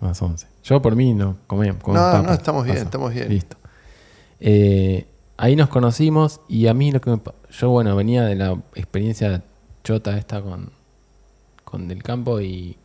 A 0.00 0.06
las 0.06 0.22
11. 0.22 0.53
Yo 0.64 0.80
por 0.82 0.96
mí 0.96 1.14
no 1.14 1.36
comemos. 1.46 1.86
No, 1.86 2.22
no, 2.22 2.32
estamos 2.32 2.64
bien, 2.64 2.78
estamos 2.78 3.12
bien. 3.14 3.28
Listo. 3.28 3.56
Eh, 4.40 5.06
ahí 5.36 5.56
nos 5.56 5.68
conocimos 5.68 6.40
y 6.48 6.66
a 6.66 6.74
mí 6.74 6.90
lo 6.90 7.00
que 7.00 7.10
me 7.10 7.20
Yo, 7.50 7.70
bueno, 7.70 7.94
venía 7.94 8.24
de 8.24 8.34
la 8.34 8.52
experiencia 8.74 9.42
chota 9.84 10.16
esta 10.16 10.40
con, 10.42 10.70
con 11.64 11.86
Del 11.88 12.02
Campo 12.02 12.40
y. 12.40 12.76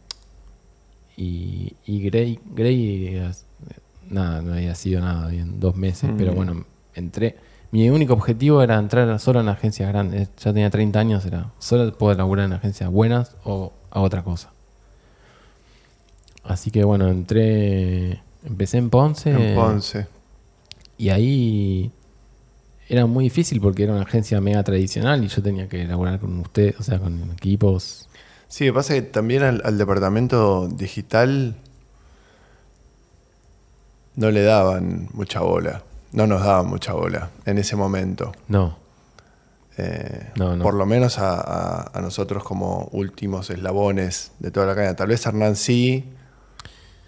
Y, 1.18 1.74
y 1.86 2.02
Grey. 2.04 2.40
Grey, 2.54 3.08
eh, 3.16 3.32
nada, 4.10 4.42
no 4.42 4.54
había 4.54 4.76
sido 4.76 5.02
nada 5.02 5.28
bien, 5.28 5.60
dos 5.60 5.76
meses, 5.76 6.10
Mm. 6.12 6.18
pero 6.18 6.34
bueno, 6.34 6.66
entré. 6.94 7.38
Mi 7.72 7.90
único 7.90 8.14
objetivo 8.14 8.62
era 8.64 8.78
entrar 8.80 9.20
solo 9.20 9.42
en 9.42 9.48
agencias 9.50 9.88
grandes. 9.90 10.30
Ya 10.38 10.52
tenía 10.54 10.70
30 10.70 11.00
años, 11.00 11.26
era 11.26 11.52
solo 11.60 11.96
poder 11.98 12.18
laburar 12.18 12.46
en 12.46 12.54
agencias 12.54 12.90
buenas 12.90 13.36
o 13.44 13.74
a 13.92 14.00
otra 14.02 14.24
cosa. 14.24 14.52
Así 16.50 16.72
que 16.72 16.84
bueno, 16.84 17.08
entré. 17.08 18.22
Empecé 18.44 18.78
en 18.80 18.90
Ponce. 18.90 19.32
En 19.32 19.56
Ponce. 19.56 20.08
Y 20.98 21.10
ahí 21.10 21.92
era 22.90 23.06
muy 23.06 23.26
difícil 23.26 23.62
porque 23.62 23.84
era 23.84 23.94
una 23.94 24.02
agencia 24.02 24.42
mega 24.42 24.64
tradicional 24.64 25.24
y 25.24 25.28
yo 25.28 25.44
tenía 25.44 25.70
que 25.70 25.84
elaborar 25.84 26.20
con 26.20 26.40
usted, 26.40 26.74
o 26.80 26.84
sea, 26.84 27.00
con 27.00 27.32
equipos. 27.32 28.10
Sí, 28.48 28.66
lo 28.66 28.74
que 28.74 28.76
pasa 28.78 28.96
es 28.96 29.04
que 29.04 29.10
también 29.10 29.44
al, 29.44 29.62
al 29.64 29.78
departamento 29.78 30.68
digital 30.68 31.56
no 34.16 34.32
le 34.32 34.42
daban 34.42 35.08
mucha 35.14 35.42
bola. 35.42 35.84
No 36.12 36.26
nos 36.26 36.44
daban 36.44 36.66
mucha 36.68 36.94
bola 36.94 37.30
en 37.46 37.58
ese 37.60 37.76
momento. 37.76 38.32
No, 38.48 38.78
Eh, 39.78 40.32
No, 40.36 40.56
no. 40.58 40.64
Por 40.64 40.74
lo 40.74 40.86
menos 40.86 41.20
a, 41.20 41.36
a- 41.40 41.92
a 41.94 42.02
nosotros 42.02 42.44
como 42.44 42.90
últimos 42.92 43.50
eslabones 43.50 44.32
de 44.40 44.52
toda 44.52 44.66
la 44.66 44.76
cadena. 44.76 44.96
Tal 44.96 45.08
vez 45.08 45.26
Hernán 45.26 45.56
sí, 45.56 46.04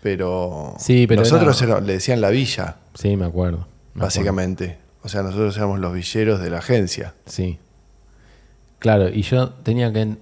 pero, 0.01 0.75
Sí, 0.79 1.05
pero 1.07 1.21
nosotros 1.21 1.61
era- 1.61 1.73
era- 1.77 1.81
le 1.81 1.93
decían 1.93 2.21
la 2.21 2.29
villa, 2.29 2.77
sí, 2.93 3.15
me 3.17 3.25
acuerdo. 3.25 3.57
me 3.59 3.63
acuerdo. 3.65 3.67
básicamente. 4.05 4.77
O 5.03 5.09
sea, 5.09 5.23
nosotros 5.23 5.55
éramos 5.57 5.79
los 5.79 5.93
villeros 5.93 6.39
de 6.41 6.49
la 6.49 6.59
agencia. 6.59 7.15
Sí. 7.25 7.57
Claro, 8.79 9.09
y 9.09 9.21
yo 9.23 9.49
tenía 9.49 9.91
que. 9.91 10.15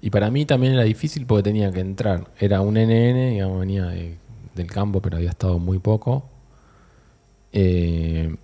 Y 0.00 0.10
para 0.10 0.30
mí 0.30 0.44
también 0.44 0.74
era 0.74 0.82
difícil 0.82 1.24
porque 1.26 1.42
tenía 1.44 1.72
que 1.72 1.80
entrar. 1.80 2.28
Era 2.38 2.60
un 2.60 2.76
NN, 2.76 3.30
digamos, 3.30 3.60
venía 3.60 3.86
de- 3.86 4.18
del 4.54 4.66
campo, 4.70 5.00
pero 5.00 5.16
había 5.16 5.30
estado 5.30 5.58
muy 5.58 5.78
poco. 5.78 6.28
Eh, 7.52 8.34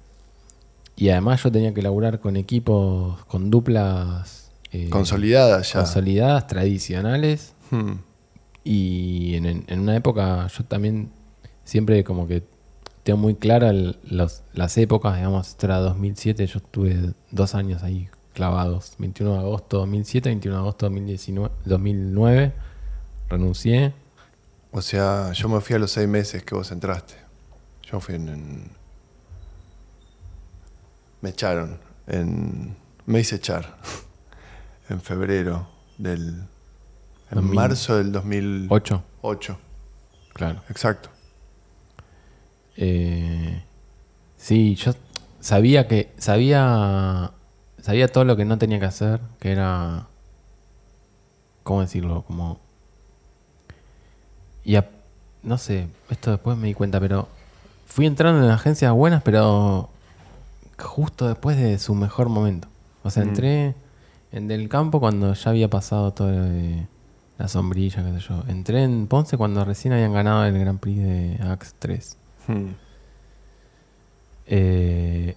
y 0.96 1.08
además 1.10 1.42
yo 1.42 1.50
tenía 1.52 1.72
que 1.74 1.82
laburar 1.82 2.20
con 2.20 2.36
equipos, 2.36 3.24
con 3.26 3.50
duplas. 3.50 4.50
eh, 4.72 4.88
Consolidadas 4.88 5.72
ya. 5.72 5.80
consolidadas, 5.80 6.46
tradicionales. 6.46 7.54
Hmm. 7.70 7.94
Y 8.64 9.34
en, 9.36 9.46
en- 9.46 9.80
una 9.80 9.96
época 9.96 10.46
yo 10.48 10.64
también 10.64 11.10
siempre 11.64 12.04
como 12.04 12.26
que 12.26 12.42
tengo 13.02 13.18
muy 13.18 13.34
clara 13.34 13.70
el- 13.70 13.98
las 14.52 14.76
épocas, 14.78 15.16
digamos, 15.16 15.56
era 15.62 15.78
2007, 15.78 16.46
yo 16.46 16.58
estuve 16.58 17.14
dos 17.30 17.54
años 17.54 17.82
ahí 17.82 18.08
clavados, 18.34 18.94
21 18.98 19.32
de 19.32 19.38
agosto 19.38 19.78
2007, 19.78 20.28
21 20.28 20.56
de 20.56 20.60
agosto 20.60 20.86
2019, 20.86 21.50
2009, 21.64 22.52
renuncié, 23.28 23.92
O 24.72 24.82
sea, 24.82 25.32
yo 25.32 25.48
me 25.48 25.60
fui 25.60 25.74
a 25.74 25.78
los 25.80 25.90
seis 25.90 26.06
meses 26.08 26.44
que 26.44 26.54
vos 26.54 26.70
entraste. 26.70 27.14
Yo 27.90 27.98
fui 27.98 28.14
en- 28.14 28.70
Me 31.20 31.30
echaron. 31.30 31.78
En... 32.06 32.76
Me 33.06 33.20
hice 33.20 33.36
echar. 33.36 33.76
en 34.88 35.00
febrero 35.00 35.68
del... 35.98 36.44
En 37.30 37.36
2000. 37.36 37.54
marzo 37.54 37.96
del 37.96 38.12
2008. 38.12 39.02
8, 39.22 39.58
claro. 40.32 40.60
Exacto. 40.68 41.10
Eh, 42.76 43.62
sí, 44.36 44.74
yo 44.76 44.92
sabía 45.40 45.86
que, 45.86 46.12
sabía, 46.18 47.32
sabía 47.80 48.08
todo 48.08 48.24
lo 48.24 48.36
que 48.36 48.44
no 48.44 48.58
tenía 48.58 48.78
que 48.80 48.86
hacer, 48.86 49.20
que 49.38 49.52
era, 49.52 50.06
¿cómo 51.62 51.82
decirlo? 51.82 52.22
Como, 52.26 52.58
y 54.64 54.76
a- 54.76 54.90
no 55.42 55.58
sé, 55.58 55.88
esto 56.10 56.30
después 56.30 56.56
me 56.56 56.68
di 56.68 56.74
cuenta, 56.74 57.00
pero 57.00 57.28
fui 57.86 58.06
entrando 58.06 58.44
en 58.44 58.50
agencias 58.50 58.92
buenas, 58.92 59.22
pero 59.22 59.88
justo 60.78 61.28
después 61.28 61.56
de 61.58 61.78
su 61.78 61.94
mejor 61.94 62.28
momento. 62.28 62.68
O 63.02 63.10
sea, 63.10 63.24
Mm. 63.24 63.28
entré 63.28 63.74
en 64.32 64.48
Del 64.48 64.68
Campo 64.68 65.00
cuando 65.00 65.32
ya 65.34 65.50
había 65.50 65.68
pasado 65.68 66.12
todo 66.12 66.30
lo 66.30 66.42
de 66.44 66.86
la 67.40 67.48
sombrilla, 67.48 68.04
qué 68.04 68.12
sé 68.12 68.20
yo. 68.28 68.44
Entré 68.48 68.84
en 68.84 69.06
Ponce 69.06 69.38
cuando 69.38 69.64
recién 69.64 69.94
habían 69.94 70.12
ganado 70.12 70.44
el 70.44 70.58
Grand 70.58 70.78
Prix 70.78 71.02
de 71.02 71.38
Axe 71.42 71.72
3. 71.78 72.16
Hmm. 72.46 72.66
Eh, 74.44 75.36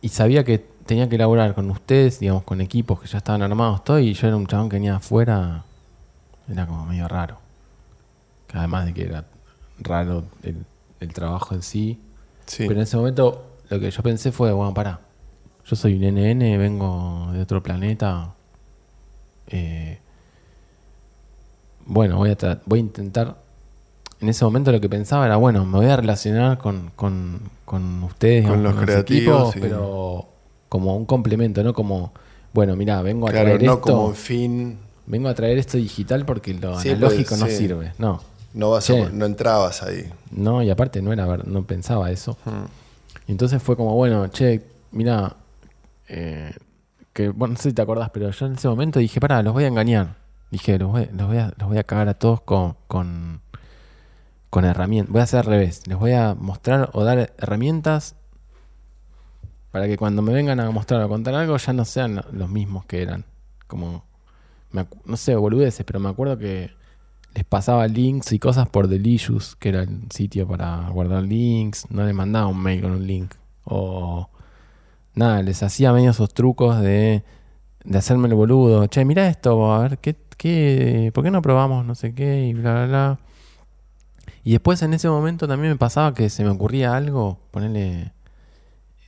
y 0.00 0.08
sabía 0.10 0.44
que 0.44 0.58
tenía 0.86 1.08
que 1.08 1.16
elaborar 1.16 1.54
con 1.56 1.68
ustedes, 1.70 2.20
digamos, 2.20 2.44
con 2.44 2.60
equipos 2.60 3.00
que 3.00 3.08
ya 3.08 3.18
estaban 3.18 3.42
armados, 3.42 3.82
todo, 3.82 3.98
y 3.98 4.14
yo 4.14 4.28
era 4.28 4.36
un 4.36 4.46
chabón 4.46 4.68
que 4.68 4.76
venía 4.76 4.94
afuera, 4.96 5.64
era 6.48 6.64
como 6.66 6.86
medio 6.86 7.08
raro. 7.08 7.38
Que 8.46 8.58
además 8.58 8.86
de 8.86 8.94
que 8.94 9.02
era 9.02 9.24
raro 9.80 10.26
el, 10.44 10.64
el 11.00 11.12
trabajo 11.12 11.56
en 11.56 11.62
sí. 11.62 12.00
Sí. 12.46 12.68
Pero 12.68 12.74
en 12.74 12.82
ese 12.82 12.96
momento 12.96 13.56
lo 13.68 13.80
que 13.80 13.90
yo 13.90 14.02
pensé 14.04 14.30
fue, 14.30 14.52
bueno, 14.52 14.72
pará, 14.72 15.00
yo 15.64 15.74
soy 15.74 15.94
un 15.96 16.04
NN, 16.14 16.56
vengo 16.56 17.30
de 17.32 17.42
otro 17.42 17.64
planeta. 17.64 18.32
eh, 19.48 19.98
bueno, 21.88 22.16
voy 22.18 22.30
a, 22.30 22.60
voy 22.66 22.78
a 22.78 22.82
intentar... 22.82 23.36
En 24.20 24.28
ese 24.28 24.44
momento 24.44 24.70
lo 24.72 24.80
que 24.80 24.88
pensaba 24.88 25.26
era, 25.26 25.36
bueno, 25.36 25.64
me 25.64 25.78
voy 25.78 25.86
a 25.86 25.96
relacionar 25.96 26.58
con, 26.58 26.90
con, 26.96 27.40
con 27.64 28.02
ustedes, 28.02 28.46
Con 28.46 28.58
digamos, 28.58 28.76
los 28.76 28.84
creativos, 28.84 29.34
equipos, 29.36 29.52
sí. 29.54 29.58
pero 29.60 30.26
como 30.68 30.96
un 30.96 31.04
complemento, 31.06 31.62
no 31.62 31.72
como, 31.72 32.12
bueno, 32.52 32.74
mira, 32.74 33.00
vengo 33.02 33.28
a 33.28 33.30
Claro, 33.30 33.46
traer 33.46 33.62
no 33.62 33.74
esto. 33.74 33.80
como 33.80 34.12
fin. 34.14 34.76
Vengo 35.06 35.28
a 35.28 35.34
traer 35.34 35.56
esto 35.58 35.76
digital 35.78 36.24
porque 36.26 36.52
lo 36.54 36.80
Sí, 36.80 36.90
analógico 36.90 37.28
pues, 37.30 37.40
no 37.40 37.46
sí. 37.46 37.52
sirve. 37.56 37.92
No. 37.98 38.20
No, 38.54 38.70
vas 38.70 38.90
a- 38.90 39.08
no 39.10 39.24
entrabas 39.26 39.82
ahí. 39.84 40.10
No, 40.32 40.62
y 40.64 40.70
aparte 40.70 41.00
no 41.00 41.12
era 41.12 41.24
ver- 41.26 41.46
no 41.46 41.62
pensaba 41.64 42.10
eso. 42.10 42.36
Hmm. 42.44 42.64
Entonces 43.28 43.62
fue 43.62 43.76
como, 43.76 43.94
bueno, 43.94 44.26
che, 44.28 44.62
mira, 44.90 45.36
eh, 46.08 46.52
que 47.12 47.28
bueno, 47.28 47.54
no 47.54 47.60
sé 47.60 47.68
si 47.70 47.74
te 47.74 47.82
acordás, 47.82 48.10
pero 48.10 48.30
yo 48.30 48.46
en 48.46 48.54
ese 48.54 48.66
momento 48.68 48.98
dije, 48.98 49.20
pará, 49.20 49.42
los 49.42 49.52
voy 49.54 49.62
a 49.64 49.68
engañar. 49.68 50.16
Dije, 50.50 50.78
los 50.78 50.90
voy, 50.90 51.02
a, 51.38 51.52
los 51.58 51.68
voy 51.68 51.78
a 51.78 51.84
cagar 51.84 52.08
a 52.08 52.14
todos 52.14 52.40
con, 52.40 52.76
con, 52.86 53.40
con 54.50 54.64
herramientas. 54.64 55.12
Voy 55.12 55.20
a 55.20 55.24
hacer 55.24 55.40
al 55.40 55.46
revés. 55.46 55.86
Les 55.86 55.98
voy 55.98 56.12
a 56.12 56.34
mostrar 56.34 56.90
o 56.94 57.04
dar 57.04 57.34
herramientas 57.38 58.14
para 59.70 59.86
que 59.86 59.96
cuando 59.98 60.22
me 60.22 60.32
vengan 60.32 60.60
a 60.60 60.70
mostrar 60.70 61.02
o 61.02 61.08
contar 61.08 61.34
algo 61.34 61.56
ya 61.56 61.72
no 61.72 61.84
sean 61.84 62.16
lo- 62.16 62.24
los 62.32 62.48
mismos 62.48 62.84
que 62.86 63.02
eran. 63.02 63.24
Como, 63.66 64.04
no 65.04 65.16
sé, 65.16 65.36
boludeces, 65.36 65.84
pero 65.84 66.00
me 66.00 66.08
acuerdo 66.08 66.38
que 66.38 66.70
les 67.34 67.44
pasaba 67.44 67.86
links 67.86 68.32
y 68.32 68.38
cosas 68.38 68.68
por 68.68 68.88
Delicious, 68.88 69.54
que 69.56 69.68
era 69.68 69.82
el 69.82 70.10
sitio 70.10 70.48
para 70.48 70.88
guardar 70.88 71.22
links. 71.24 71.90
No 71.90 72.04
les 72.06 72.14
mandaba 72.14 72.46
un 72.46 72.62
mail 72.62 72.80
con 72.80 72.92
un 72.92 73.06
link. 73.06 73.34
O 73.64 74.30
nada, 75.14 75.42
les 75.42 75.62
hacía 75.62 75.92
medio 75.92 76.10
esos 76.12 76.32
trucos 76.32 76.80
de, 76.80 77.22
de 77.84 77.98
hacerme 77.98 78.28
el 78.28 78.34
boludo. 78.34 78.86
Che, 78.86 79.04
mira 79.04 79.28
esto, 79.28 79.72
a 79.74 79.80
ver, 79.80 79.98
¿qué, 79.98 80.16
qué, 80.38 81.10
¿por 81.12 81.22
qué 81.24 81.30
no 81.30 81.42
probamos 81.42 81.84
no 81.84 81.94
sé 81.94 82.14
qué? 82.14 82.46
Y 82.46 82.54
bla, 82.54 82.72
bla, 82.72 82.86
bla. 82.86 83.18
Y 84.44 84.52
después 84.52 84.80
en 84.82 84.94
ese 84.94 85.08
momento 85.10 85.46
también 85.46 85.72
me 85.72 85.78
pasaba 85.78 86.14
que 86.14 86.30
se 86.30 86.42
me 86.44 86.50
ocurría 86.50 86.96
algo, 86.96 87.38
ponerle... 87.50 88.12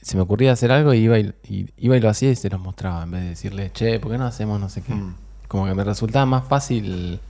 Se 0.03 0.17
me 0.17 0.23
ocurría 0.23 0.53
hacer 0.53 0.73
algo 0.73 0.93
y 0.95 0.99
iba 0.99 1.19
y, 1.19 1.35
y- 1.49 1.71
iba 1.77 1.97
y 1.97 2.01
lo 2.01 2.09
hacía 2.09 2.31
y 2.31 2.37
se 2.37 2.49
los 2.51 2.59
mostraba 2.61 3.03
en 3.03 3.11
vez 3.11 3.23
de 3.23 3.29
decirle, 3.31 3.71
che, 3.73 4.01
¿por 4.01 4.11
qué 4.11 4.19
no 4.19 4.25
hacemos 4.27 4.59
no 4.61 4.69
sé 4.69 4.83
qué? 4.83 4.95
Mm. 4.95 5.15
Como 5.49 5.67
que 5.67 5.75
me 5.75 5.85
resultaba 5.85 6.25
más 6.27 6.47
fácil 6.49 7.21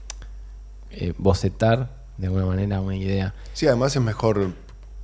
eh, 0.91 1.13
bocetar 1.17 1.89
de 2.17 2.27
alguna 2.27 2.45
manera 2.45 2.79
una 2.81 2.95
idea. 2.95 3.33
Sí, 3.53 3.67
además 3.67 3.93
es 3.95 4.01
mejor 4.01 4.53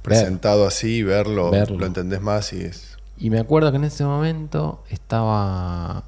presentado 0.02 0.66
así, 0.66 1.04
verlo, 1.04 1.52
Verlo. 1.52 1.78
lo 1.80 1.86
entendés 1.86 2.22
más 2.22 2.54
y 2.54 2.62
es. 2.62 2.98
Y 3.18 3.30
me 3.32 3.40
acuerdo 3.40 3.70
que 3.72 3.78
en 3.78 3.84
ese 3.84 4.06
momento 4.06 4.84
estaba. 4.90 6.04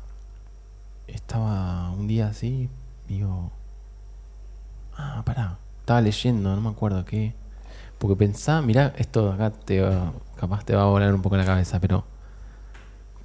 Estaba 1.07 1.89
un 1.91 2.07
día 2.07 2.27
así, 2.27 2.69
digo. 3.09 3.51
Ah, 4.95 5.21
pará. 5.25 5.57
Estaba 5.81 5.99
leyendo, 6.01 6.55
no 6.55 6.61
me 6.61 6.69
acuerdo 6.69 7.03
qué. 7.03 7.33
Porque 7.97 8.15
pensaba, 8.15 8.61
mirá, 8.61 8.93
esto 8.97 9.31
acá 9.33 9.49
te 9.51 9.81
va- 9.81 10.13
capaz 10.37 10.63
te 10.63 10.75
va 10.75 10.83
a 10.83 10.85
volar 10.85 11.13
un 11.13 11.21
poco 11.21 11.35
la 11.35 11.45
cabeza, 11.45 11.79
pero. 11.79 12.05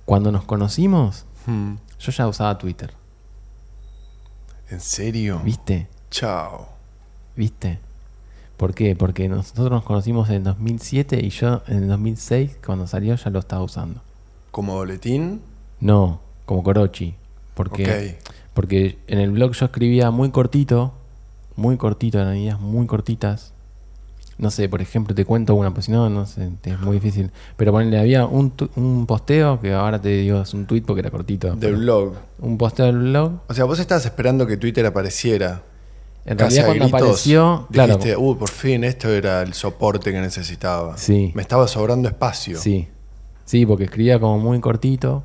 Cuando 0.04 0.30
nos 0.32 0.44
conocimos, 0.44 1.24
Hmm. 1.46 1.74
yo 1.98 2.12
ya 2.12 2.26
usaba 2.28 2.58
Twitter. 2.58 2.92
¿En 4.70 4.80
serio? 4.80 5.40
¿Viste? 5.44 5.88
Chao. 6.10 6.68
¿Viste? 7.36 7.78
¿Por 8.56 8.74
qué? 8.74 8.94
Porque 8.96 9.28
nosotros 9.28 9.70
nos 9.70 9.84
conocimos 9.84 10.28
en 10.30 10.44
2007 10.44 11.20
y 11.24 11.30
yo 11.30 11.62
en 11.66 11.84
el 11.84 11.88
2006, 11.88 12.58
cuando 12.64 12.86
salió, 12.86 13.14
ya 13.14 13.30
lo 13.30 13.38
estaba 13.40 13.62
usando. 13.62 14.00
¿Como 14.50 14.74
boletín? 14.74 15.42
No, 15.80 16.20
como 16.46 16.62
Korochi. 16.62 17.16
Porque, 17.54 18.18
Ok. 18.20 18.34
Porque 18.54 18.98
en 19.08 19.18
el 19.18 19.32
blog 19.32 19.52
yo 19.52 19.66
escribía 19.66 20.10
muy 20.10 20.30
cortito, 20.30 20.94
muy 21.56 21.76
cortito, 21.76 22.20
eran 22.20 22.36
ideas 22.36 22.60
muy 22.60 22.86
cortitas. 22.86 23.52
No 24.36 24.50
sé, 24.50 24.68
por 24.68 24.82
ejemplo, 24.82 25.14
te 25.14 25.24
cuento 25.24 25.54
una, 25.54 25.72
pues 25.72 25.86
si 25.86 25.92
no, 25.92 26.08
no 26.10 26.26
sé, 26.26 26.50
es 26.64 26.80
muy 26.80 26.94
difícil. 26.94 27.30
Pero 27.56 27.70
ponele, 27.70 28.00
había 28.00 28.26
un, 28.26 28.52
un 28.74 29.06
posteo, 29.06 29.60
que 29.60 29.72
ahora 29.72 30.00
te 30.00 30.08
digo 30.08 30.42
es 30.42 30.54
un 30.54 30.66
tweet 30.66 30.82
porque 30.82 31.00
era 31.00 31.10
cortito. 31.10 31.54
De 31.54 31.68
pero 31.68 31.78
blog. 31.78 32.14
Un 32.40 32.58
posteo 32.58 32.86
del 32.86 32.98
blog. 32.98 33.32
O 33.46 33.54
sea, 33.54 33.64
vos 33.64 33.78
estabas 33.78 34.04
esperando 34.04 34.46
que 34.46 34.56
Twitter 34.56 34.86
apareciera. 34.86 35.62
En 36.26 36.38
Casi 36.38 36.56
realidad 36.56 36.66
cuando 36.66 36.84
gritos, 36.84 37.00
apareció, 37.02 37.68
claro, 37.70 37.96
Dijiste, 37.96 38.16
uy, 38.16 38.34
por 38.36 38.48
fin, 38.48 38.82
esto 38.82 39.10
era 39.10 39.42
el 39.42 39.52
soporte 39.52 40.10
que 40.10 40.20
necesitaba. 40.20 40.96
Sí. 40.96 41.32
Me 41.34 41.42
estaba 41.42 41.68
sobrando 41.68 42.08
espacio. 42.08 42.58
Sí, 42.58 42.88
sí, 43.44 43.66
porque 43.66 43.84
escribía 43.84 44.18
como 44.18 44.38
muy 44.38 44.58
cortito. 44.58 45.22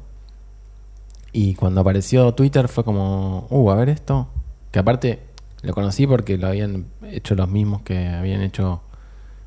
Y 1.31 1.53
cuando 1.55 1.81
apareció 1.81 2.33
Twitter 2.33 2.67
fue 2.67 2.83
como, 2.83 3.47
uh, 3.49 3.71
a 3.71 3.75
ver 3.75 3.89
esto. 3.89 4.27
Que 4.71 4.79
aparte 4.79 5.19
lo 5.61 5.73
conocí 5.73 6.07
porque 6.07 6.37
lo 6.37 6.47
habían 6.47 6.87
hecho 7.03 7.35
los 7.35 7.49
mismos 7.49 7.81
que 7.81 8.07
habían 8.07 8.41
hecho 8.41 8.81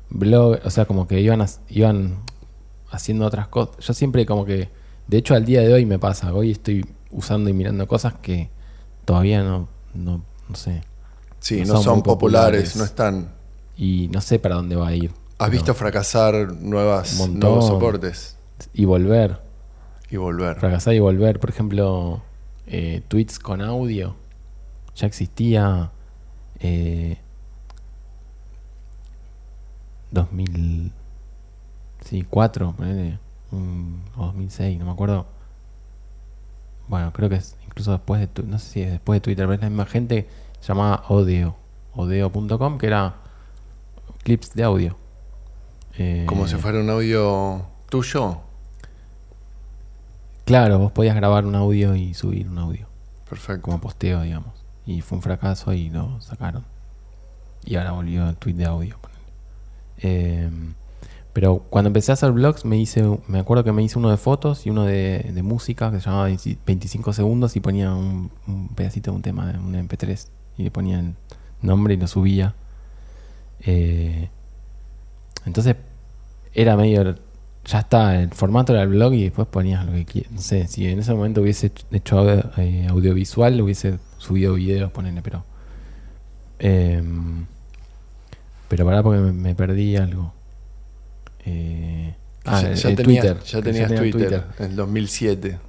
blog, 0.09 0.59
o 0.63 0.69
sea, 0.69 0.85
como 0.85 1.07
que 1.07 1.19
iban, 1.21 1.41
as- 1.41 1.61
iban 1.69 2.17
haciendo 2.91 3.25
otras 3.25 3.47
cosas. 3.47 3.77
Yo 3.79 3.93
siempre 3.93 4.25
como 4.25 4.45
que, 4.45 4.69
de 5.07 5.17
hecho 5.17 5.33
al 5.35 5.45
día 5.45 5.61
de 5.61 5.73
hoy 5.73 5.85
me 5.85 5.99
pasa, 5.99 6.33
hoy 6.33 6.51
estoy 6.51 6.85
usando 7.11 7.49
y 7.49 7.53
mirando 7.53 7.87
cosas 7.87 8.13
que 8.21 8.49
todavía 9.05 9.43
no, 9.43 9.67
no, 9.93 10.23
no 10.47 10.55
sé. 10.55 10.83
Sí, 11.39 11.61
No 11.65 11.73
no, 11.73 11.81
son 11.81 12.03
populares, 12.03 12.73
populares. 12.73 12.75
no 12.77 12.83
están. 12.85 13.33
Y 13.75 14.07
no 14.09 14.21
sé 14.21 14.39
para 14.39 14.55
dónde 14.55 14.75
va 14.75 14.87
a 14.89 14.95
ir. 14.95 15.11
Has 15.39 15.49
visto 15.49 15.73
fracasar 15.73 16.53
nuevas, 16.53 17.19
nuevos 17.29 17.67
soportes 17.67 18.37
Y 18.73 18.85
volver. 18.85 19.41
Y 20.13 20.17
volver. 20.17 20.59
Fracasar 20.59 20.93
y 20.93 20.99
volver, 20.99 21.39
por 21.39 21.49
ejemplo, 21.49 22.21
eh, 22.67 23.01
tweets 23.07 23.39
con 23.39 23.61
audio. 23.61 24.15
Ya 24.95 25.07
existía 25.07 25.91
eh, 26.59 27.17
2004, 30.11 32.73
ponele, 32.73 33.17
un- 33.51 34.03
o 34.15 34.25
2006, 34.27 34.77
no 34.79 34.85
me 34.85 34.91
acuerdo. 34.91 35.25
Bueno, 36.87 37.11
creo 37.13 37.29
que 37.29 37.35
es 37.35 37.55
incluso 37.65 37.91
después 37.93 38.19
de, 38.21 38.27
tu- 38.27 38.43
no 38.43 38.59
sé 38.59 38.69
si 38.69 38.81
es 38.81 38.91
después 38.91 39.17
de 39.17 39.21
Twitter, 39.21 39.45
pero 39.45 39.53
es 39.55 39.61
la 39.61 39.69
misma 39.69 39.85
gente 39.85 40.27
llamada 40.65 41.03
Odeo, 41.07 41.55
odeo.com, 41.95 42.77
que 42.77 42.87
era 42.87 43.15
clips 44.23 44.53
de 44.53 44.63
audio. 44.63 44.95
Eh, 45.97 46.25
Como 46.27 46.47
si 46.47 46.55
fuera 46.55 46.79
un 46.79 46.89
audio 46.89 47.63
tuyo. 47.89 48.39
Claro, 50.45 50.79
vos 50.79 50.91
podías 50.91 51.15
grabar 51.15 51.45
un 51.45 51.55
audio 51.55 51.95
y 51.95 52.13
subir 52.13 52.49
un 52.49 52.57
audio. 52.57 52.87
Perfecto. 53.29 53.61
como 53.61 53.79
posteo, 53.79 54.21
digamos. 54.21 54.53
Y 54.85 55.01
fue 55.01 55.17
un 55.17 55.21
fracaso 55.21 55.73
y 55.73 55.89
lo 55.89 56.19
sacaron. 56.21 56.65
Y 57.65 57.75
ahora 57.75 57.93
volvió 57.93 58.27
el 58.27 58.35
tweet 58.35 58.55
de 58.55 58.65
audio. 58.65 58.97
Eh, 59.99 60.49
pero 61.31 61.59
cuando 61.69 61.87
empecé 61.87 62.11
a 62.11 62.13
hacer 62.13 62.31
vlogs, 62.31 62.65
me 62.65 62.77
hice, 62.77 63.19
me 63.27 63.39
acuerdo 63.39 63.63
que 63.63 63.71
me 63.71 63.81
hice 63.81 63.97
uno 63.97 64.11
de 64.11 64.17
fotos 64.17 64.65
y 64.65 64.69
uno 64.69 64.83
de, 64.83 65.31
de 65.33 65.43
música 65.43 65.91
que 65.91 65.99
se 65.99 66.05
llamaba 66.05 66.25
25 66.25 67.13
segundos 67.13 67.55
y 67.55 67.59
ponía 67.59 67.93
un, 67.93 68.29
un 68.45 68.67
pedacito 68.69 69.11
de 69.11 69.15
un 69.17 69.21
tema, 69.23 69.51
de 69.51 69.57
un 69.57 69.73
MP3. 69.73 70.27
Y 70.57 70.63
le 70.63 70.71
ponía 70.71 70.99
el 70.99 71.15
nombre 71.61 71.95
y 71.95 71.97
lo 71.97 72.07
subía. 72.07 72.53
Eh, 73.61 74.29
entonces 75.45 75.75
era 76.53 76.75
medio. 76.75 77.15
Ya 77.65 77.79
está, 77.79 78.19
el 78.21 78.29
formato 78.31 78.73
era 78.73 78.81
el 78.83 78.89
blog 78.89 79.13
y 79.13 79.23
después 79.23 79.47
ponías 79.47 79.85
lo 79.85 79.93
que 79.93 80.03
quieras. 80.05 80.31
No 80.33 80.41
sé, 80.41 80.67
si 80.67 80.85
en 80.87 80.99
ese 80.99 81.13
momento 81.13 81.41
hubiese 81.41 81.71
hecho 81.91 82.19
audio- 82.19 82.51
eh, 82.57 82.87
audiovisual, 82.89 83.61
hubiese 83.61 83.99
subido 84.17 84.55
videos, 84.55 84.91
ponele, 84.91 85.21
pero. 85.21 85.45
em, 86.59 87.45
pero 88.67 88.85
pará 88.85 89.03
porque 89.03 89.19
me, 89.19 89.31
me 89.31 89.55
perdí 89.55 89.95
algo. 89.95 90.33
Eh, 91.45 92.15
ah, 92.45 92.61
ya, 92.61 92.73
ya 92.73 92.89
el 92.89 92.95
tenías, 92.95 93.25
Twitter. 93.25 93.43
ya 93.45 93.61
tenías 93.61 93.87
tenía 93.89 94.11
Twitter, 94.11 94.43
en 94.59 94.65
el 94.65 94.75
2007. 94.75 95.59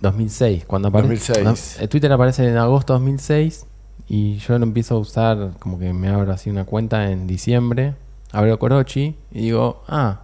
2006, 0.00 0.64
cuando 0.64 0.88
aparece. 0.88 1.32
2006. 1.34 1.80
El 1.80 1.88
Twitter 1.88 2.12
aparece 2.12 2.48
en 2.48 2.56
agosto 2.56 2.92
de 2.94 2.98
2006 3.00 3.66
y 4.08 4.38
yo 4.38 4.58
lo 4.58 4.64
empiezo 4.64 4.96
a 4.96 4.98
usar, 4.98 5.52
como 5.60 5.78
que 5.78 5.92
me 5.92 6.08
abro 6.08 6.32
así 6.32 6.50
una 6.50 6.64
cuenta 6.64 7.10
en 7.10 7.26
diciembre, 7.26 7.94
abro 8.32 8.58
Korochi 8.58 9.16
y 9.30 9.42
digo, 9.42 9.84
ah, 9.86 10.21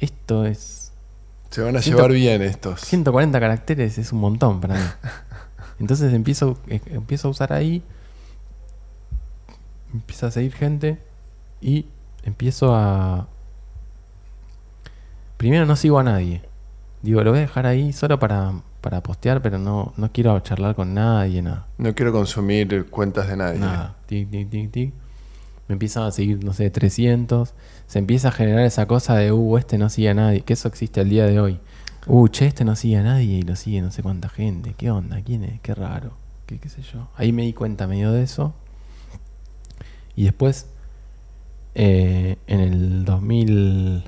esto 0.00 0.46
es 0.46 0.92
Se 1.50 1.62
van 1.62 1.76
a 1.76 1.80
llevar 1.80 2.12
bien 2.12 2.42
estos. 2.42 2.80
140 2.80 3.38
caracteres, 3.38 3.98
es 3.98 4.12
un 4.12 4.20
montón 4.20 4.60
para 4.60 4.74
mí. 4.74 4.84
Entonces 5.78 6.12
empiezo, 6.12 6.58
eh, 6.68 6.80
empiezo 6.86 7.28
a 7.28 7.30
usar 7.30 7.52
ahí, 7.52 7.82
empiezo 9.94 10.26
a 10.26 10.30
seguir 10.30 10.52
gente 10.52 10.98
y 11.60 11.86
empiezo 12.22 12.74
a... 12.74 13.28
Primero 15.36 15.64
no 15.64 15.76
sigo 15.76 15.98
a 15.98 16.02
nadie. 16.02 16.42
Digo, 17.02 17.22
lo 17.24 17.30
voy 17.30 17.38
a 17.38 17.42
dejar 17.42 17.66
ahí 17.66 17.94
solo 17.94 18.18
para, 18.18 18.52
para 18.82 19.02
postear, 19.02 19.40
pero 19.40 19.58
no, 19.58 19.94
no 19.96 20.12
quiero 20.12 20.38
charlar 20.40 20.74
con 20.74 20.92
nadie, 20.92 21.40
nada. 21.40 21.66
No 21.78 21.94
quiero 21.94 22.12
consumir 22.12 22.90
cuentas 22.90 23.26
de 23.28 23.36
nadie. 23.36 23.58
Nada. 23.58 23.96
Tic, 24.06 24.30
tic, 24.30 24.50
tic, 24.50 24.70
tic. 24.70 24.94
Me 25.70 25.74
empiezan 25.74 26.02
a 26.02 26.10
seguir, 26.10 26.42
no 26.44 26.52
sé, 26.52 26.68
300. 26.68 27.54
Se 27.86 28.00
empieza 28.00 28.26
a 28.26 28.32
generar 28.32 28.64
esa 28.64 28.86
cosa 28.88 29.14
de, 29.14 29.30
uh, 29.30 29.56
este 29.56 29.78
no 29.78 29.88
sigue 29.88 30.08
a 30.08 30.14
nadie. 30.14 30.40
Que 30.40 30.54
eso 30.54 30.66
existe 30.66 31.00
al 31.00 31.08
día 31.08 31.26
de 31.26 31.38
hoy. 31.38 31.60
Uh, 32.08 32.26
che, 32.26 32.46
este 32.46 32.64
no 32.64 32.74
sigue 32.74 32.96
a 32.96 33.04
nadie 33.04 33.36
y 33.38 33.42
lo 33.42 33.54
sigue 33.54 33.80
no 33.80 33.92
sé 33.92 34.02
cuánta 34.02 34.28
gente. 34.28 34.74
¿Qué 34.76 34.90
onda? 34.90 35.22
¿Quién 35.22 35.44
es? 35.44 35.60
Qué 35.60 35.72
raro. 35.72 36.10
¿Qué, 36.46 36.58
qué 36.58 36.68
sé 36.68 36.82
yo? 36.82 37.08
Ahí 37.14 37.30
me 37.30 37.42
di 37.42 37.52
cuenta 37.52 37.86
medio 37.86 38.10
de 38.10 38.24
eso. 38.24 38.52
Y 40.16 40.24
después, 40.24 40.66
eh, 41.76 42.36
en 42.48 42.58
el 42.58 43.04
2000... 43.04 44.02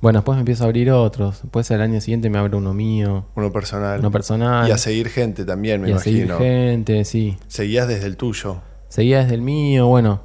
Bueno, 0.00 0.20
después 0.20 0.36
me 0.36 0.40
empiezo 0.40 0.62
a 0.64 0.68
abrir 0.68 0.90
otros. 0.90 1.42
Después 1.42 1.70
al 1.70 1.82
año 1.82 2.00
siguiente 2.00 2.30
me 2.30 2.38
abro 2.38 2.56
uno 2.56 2.72
mío, 2.72 3.26
Uno 3.34 3.52
personal. 3.52 4.00
uno 4.00 4.10
personal. 4.10 4.66
Y 4.68 4.70
a 4.72 4.78
seguir 4.78 5.10
gente 5.10 5.44
también, 5.44 5.82
me 5.82 5.90
y 5.90 5.92
a 5.92 5.98
seguir 5.98 6.24
imagino. 6.24 6.38
gente, 6.38 7.04
sí. 7.04 7.36
Seguías 7.48 7.88
desde 7.88 8.06
el 8.06 8.16
tuyo. 8.16 8.62
Seguía 8.88 9.20
desde 9.20 9.34
el 9.34 9.42
mío, 9.42 9.86
bueno. 9.86 10.20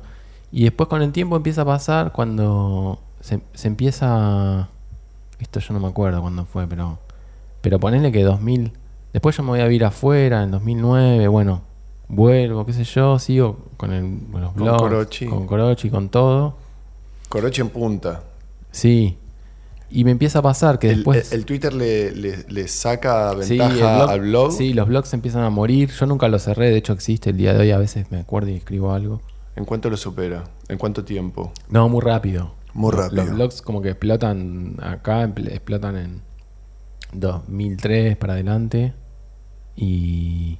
Y 0.51 0.63
después 0.63 0.87
con 0.87 1.01
el 1.01 1.11
tiempo 1.11 1.35
empieza 1.35 1.63
a 1.63 1.65
pasar 1.65 2.11
cuando 2.11 2.99
se, 3.21 3.41
se 3.53 3.67
empieza... 3.67 4.69
Esto 5.39 5.59
yo 5.59 5.73
no 5.73 5.79
me 5.79 5.87
acuerdo 5.87 6.21
cuándo 6.21 6.45
fue, 6.45 6.67
pero... 6.67 6.99
Pero 7.61 7.79
ponele 7.79 8.11
que 8.11 8.23
2000... 8.23 8.71
Después 9.13 9.37
yo 9.37 9.43
me 9.43 9.49
voy 9.49 9.59
a 9.59 9.65
vivir 9.65 9.85
afuera, 9.85 10.43
en 10.43 10.51
2009, 10.51 11.27
bueno. 11.27 11.61
Vuelvo, 12.07 12.65
qué 12.65 12.73
sé 12.73 12.83
yo, 12.83 13.17
sigo 13.19 13.57
con, 13.77 13.91
el, 13.93 14.19
con 14.31 14.41
los 14.41 14.51
Con 14.53 14.63
blogs, 14.63 14.81
Corochi. 14.81 15.25
con 15.27 15.47
Corochi, 15.47 15.89
con 15.89 16.09
todo. 16.09 16.55
Coroche 17.29 17.61
en 17.61 17.69
punta. 17.69 18.23
Sí. 18.71 19.17
Y 19.89 20.03
me 20.05 20.11
empieza 20.11 20.39
a 20.39 20.41
pasar 20.41 20.79
que 20.79 20.89
El, 20.89 20.95
después... 20.97 21.31
el 21.33 21.45
Twitter 21.45 21.71
le, 21.73 22.11
le- 22.11 22.45
le 22.49 22.67
saca 22.67 23.31
Sí, 23.43 23.57
ventaja 23.57 23.73
el 23.73 23.79
blog- 24.01 24.09
al 24.09 24.21
blog. 24.21 24.51
Sí, 24.53 24.73
los 24.73 24.87
blogs 24.87 25.13
empiezan 25.13 25.43
a 25.43 25.49
morir. 25.51 25.91
Yo 25.91 26.05
nunca 26.07 26.27
lo 26.27 26.39
cerré, 26.39 26.69
de 26.71 26.77
hecho 26.77 26.93
existe 26.93 27.29
el 27.29 27.37
día 27.37 27.53
de 27.53 27.59
hoy. 27.59 27.71
A 27.71 27.77
veces 27.77 28.09
me 28.11 28.19
acuerdo 28.19 28.49
y 28.49 28.55
escribo 28.55 28.91
algo. 28.93 29.21
¿En 29.55 29.65
cuánto 29.65 29.89
lo 29.91 29.97
supera? 29.97 30.45
¿En 30.67 30.79
cuánto 30.79 31.03
tiempo? 31.05 31.51
No, 31.69 31.87
muy 31.89 32.01
rápido. 32.01 32.55
Muy 32.73 32.91
rápido. 32.91 33.23
Los 33.23 33.35
blogs 33.35 33.61
como 33.61 33.83
que 33.83 33.89
explotan 33.89 34.77
acá, 34.81 35.23
explotan 35.25 35.95
en 35.97 36.21
2003 37.13 38.17
para 38.17 38.33
adelante. 38.33 38.93
Y. 39.75 40.57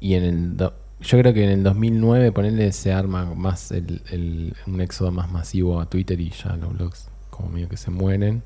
Y 0.00 0.14
en 0.14 0.24
el. 0.24 0.56
do- 0.56 0.74
yo 1.00 1.16
creo 1.18 1.32
que 1.32 1.44
en 1.44 1.50
el 1.50 1.62
2009, 1.62 2.32
ponerle 2.32 2.72
se 2.72 2.92
arma 2.92 3.24
más 3.34 3.70
el, 3.70 4.02
el- 4.10 4.54
un 4.66 4.80
éxodo 4.80 5.10
más 5.12 5.30
masivo 5.30 5.80
a 5.80 5.86
Twitter 5.88 6.20
y 6.20 6.30
ya 6.30 6.56
los 6.56 6.72
blogs 6.76 7.08
como 7.38 7.48
medio 7.50 7.68
que 7.70 7.76
se 7.78 7.90
mueren. 7.90 8.42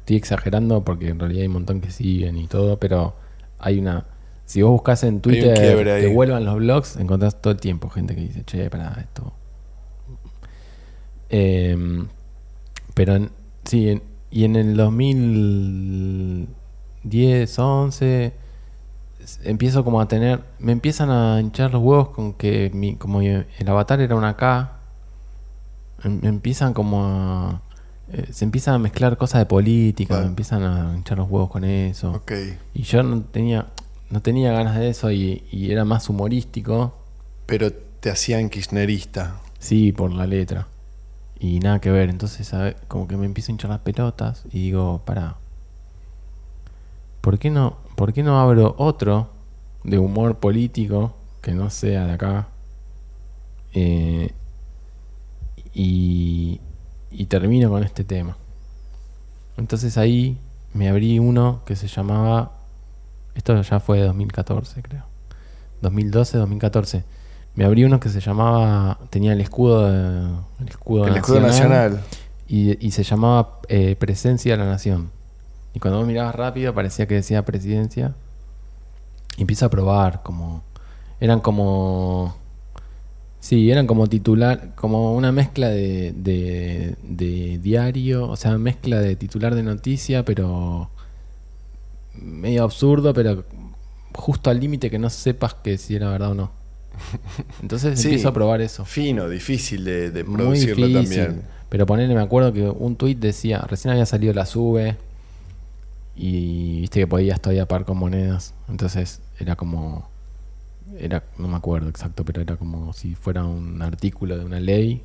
Estoy 0.00 0.16
exagerando 0.16 0.84
porque 0.84 1.08
en 1.08 1.18
realidad 1.18 1.40
hay 1.42 1.46
un 1.46 1.54
montón 1.54 1.80
que 1.80 1.90
siguen 1.90 2.36
y 2.36 2.46
todo, 2.46 2.78
pero 2.78 3.14
hay 3.58 3.78
una. 3.78 4.04
Si 4.44 4.60
vos 4.62 4.72
buscas 4.72 5.02
en 5.04 5.20
Twitter 5.20 5.52
que 6.00 6.06
vuelvan 6.14 6.44
los 6.44 6.56
blogs, 6.56 6.96
encontrás 6.96 7.40
todo 7.40 7.52
el 7.52 7.60
tiempo 7.60 7.88
gente 7.88 8.14
que 8.14 8.20
dice, 8.22 8.44
che, 8.44 8.68
para 8.68 8.92
esto. 9.00 9.32
Em, 11.28 12.08
pero 12.94 13.14
en- 13.14 13.30
sí, 13.64 13.88
en- 13.88 14.02
y 14.32 14.44
en 14.44 14.56
el 14.56 14.76
2010, 14.76 17.58
11, 17.58 18.32
s- 19.22 19.40
empiezo 19.48 19.84
como 19.84 20.00
a 20.00 20.08
tener, 20.08 20.40
me 20.58 20.72
empiezan 20.72 21.10
a 21.10 21.40
hinchar 21.40 21.70
los 21.72 21.82
huevos 21.82 22.08
con 22.10 22.32
que 22.34 22.70
mi, 22.74 22.96
como 22.96 23.20
el 23.22 23.46
avatar 23.66 24.00
era 24.00 24.16
una 24.16 24.36
K, 24.36 24.79
empiezan 26.04 26.72
como 26.74 27.04
a, 27.04 27.62
eh, 28.12 28.28
se 28.32 28.44
empiezan 28.44 28.74
a 28.74 28.78
mezclar 28.78 29.16
cosas 29.16 29.40
de 29.40 29.46
política, 29.46 30.08
Claro. 30.14 30.22
me 30.24 30.28
empiezan 30.30 30.62
a 30.62 30.94
hinchar 30.96 31.18
los 31.18 31.28
huevos 31.30 31.50
con 31.50 31.64
eso. 31.64 32.12
Ok. 32.12 32.32
Y 32.74 32.82
yo 32.82 33.02
no 33.02 33.22
tenía, 33.22 33.66
no 34.10 34.20
tenía 34.20 34.52
ganas 34.52 34.76
de 34.78 34.88
eso 34.90 35.10
y, 35.10 35.44
y 35.50 35.70
era 35.72 35.84
más 35.84 36.08
humorístico. 36.08 36.94
Pero 37.46 37.72
te 37.72 38.10
hacían 38.10 38.48
kirchnerista. 38.50 39.40
Sí, 39.58 39.92
por 39.92 40.12
la 40.12 40.26
letra. 40.26 40.68
Y 41.38 41.58
nada 41.60 41.80
que 41.80 41.90
ver. 41.90 42.08
Entonces, 42.10 42.52
como 42.88 43.06
que 43.08 43.16
me 43.16 43.26
empiezo 43.26 43.50
a 43.50 43.52
hinchar 43.52 43.70
las 43.70 43.80
pelotas 43.80 44.44
y 44.52 44.60
digo, 44.64 45.02
para. 45.04 45.36
¿Por 47.20 47.38
qué 47.38 47.50
no, 47.50 47.76
por 47.96 48.12
qué 48.12 48.22
no 48.22 48.40
abro 48.40 48.74
otro 48.78 49.28
de 49.84 49.98
humor 49.98 50.38
político 50.38 51.14
que 51.42 51.52
no 51.52 51.68
sea 51.70 52.06
de 52.06 52.12
acá? 52.12 52.48
Eh, 53.74 54.32
y, 55.74 56.60
y 57.10 57.26
termino 57.26 57.68
con 57.70 57.82
este 57.84 58.04
tema. 58.04 58.36
Entonces 59.56 59.98
ahí 59.98 60.38
me 60.74 60.88
abrí 60.88 61.18
uno 61.18 61.62
que 61.66 61.76
se 61.76 61.86
llamaba. 61.88 62.52
Esto 63.34 63.60
ya 63.60 63.80
fue 63.80 64.00
2014, 64.00 64.82
creo. 64.82 65.04
2012, 65.82 66.38
2014. 66.38 67.04
Me 67.54 67.64
abrí 67.64 67.84
uno 67.84 68.00
que 68.00 68.08
se 68.08 68.20
llamaba. 68.20 68.98
Tenía 69.10 69.32
el 69.32 69.40
escudo, 69.40 69.86
de- 69.90 70.30
el 70.60 70.68
escudo, 70.68 71.04
el 71.06 71.16
escudo 71.16 71.40
nacional. 71.48 72.00
Y, 72.48 72.84
y 72.86 72.90
se 72.92 73.02
llamaba 73.04 73.60
eh, 73.68 73.96
Presencia 73.96 74.52
de 74.56 74.58
la 74.64 74.68
Nación. 74.70 75.10
Y 75.74 75.78
cuando 75.78 75.98
vos 75.98 76.06
mirabas 76.06 76.34
rápido 76.34 76.74
parecía 76.74 77.06
que 77.06 77.14
decía 77.14 77.44
presidencia. 77.44 78.14
Y 79.36 79.42
empiezo 79.42 79.66
a 79.66 79.68
probar, 79.70 80.22
como. 80.22 80.62
Eran 81.20 81.40
como. 81.40 82.36
Sí, 83.40 83.70
eran 83.70 83.86
como 83.86 84.06
titular, 84.06 84.74
como 84.76 85.14
una 85.16 85.32
mezcla 85.32 85.68
de, 85.70 86.12
de, 86.14 86.96
de 87.02 87.58
diario, 87.58 88.28
o 88.28 88.36
sea, 88.36 88.58
mezcla 88.58 89.00
de 89.00 89.16
titular 89.16 89.54
de 89.54 89.62
noticia, 89.62 90.24
pero 90.26 90.90
medio 92.14 92.64
absurdo, 92.64 93.14
pero 93.14 93.44
justo 94.14 94.50
al 94.50 94.60
límite 94.60 94.90
que 94.90 94.98
no 94.98 95.08
sepas 95.08 95.54
que 95.54 95.78
si 95.78 95.96
era 95.96 96.10
verdad 96.10 96.32
o 96.32 96.34
no. 96.34 96.50
Entonces 97.62 97.98
Sí. 97.98 98.08
empiezo 98.08 98.28
a 98.28 98.32
probar 98.34 98.60
eso. 98.60 98.84
Fino, 98.84 99.28
difícil 99.28 99.84
de, 99.84 100.10
de 100.10 100.22
Muy 100.24 100.36
producirlo 100.36 100.86
difícil. 100.88 101.18
también. 101.24 101.42
Pero 101.70 101.86
ponerle, 101.86 102.14
me 102.14 102.20
acuerdo 102.20 102.52
que 102.52 102.68
un 102.68 102.96
tweet 102.96 103.14
decía, 103.14 103.60
recién 103.60 103.92
había 103.92 104.04
salido 104.04 104.34
la 104.34 104.44
sube 104.44 104.96
y 106.14 106.80
viste 106.80 107.00
que 107.00 107.06
podías 107.06 107.40
todavía 107.40 107.66
pagar 107.66 107.86
con 107.86 107.96
monedas. 107.96 108.52
Entonces 108.68 109.20
era 109.38 109.56
como, 109.56 110.09
era, 110.98 111.24
no 111.38 111.48
me 111.48 111.56
acuerdo 111.56 111.88
exacto, 111.88 112.24
pero 112.24 112.40
era 112.42 112.56
como 112.56 112.92
si 112.92 113.14
fuera 113.14 113.44
un 113.44 113.80
artículo 113.82 114.38
de 114.38 114.44
una 114.44 114.60
ley 114.60 115.02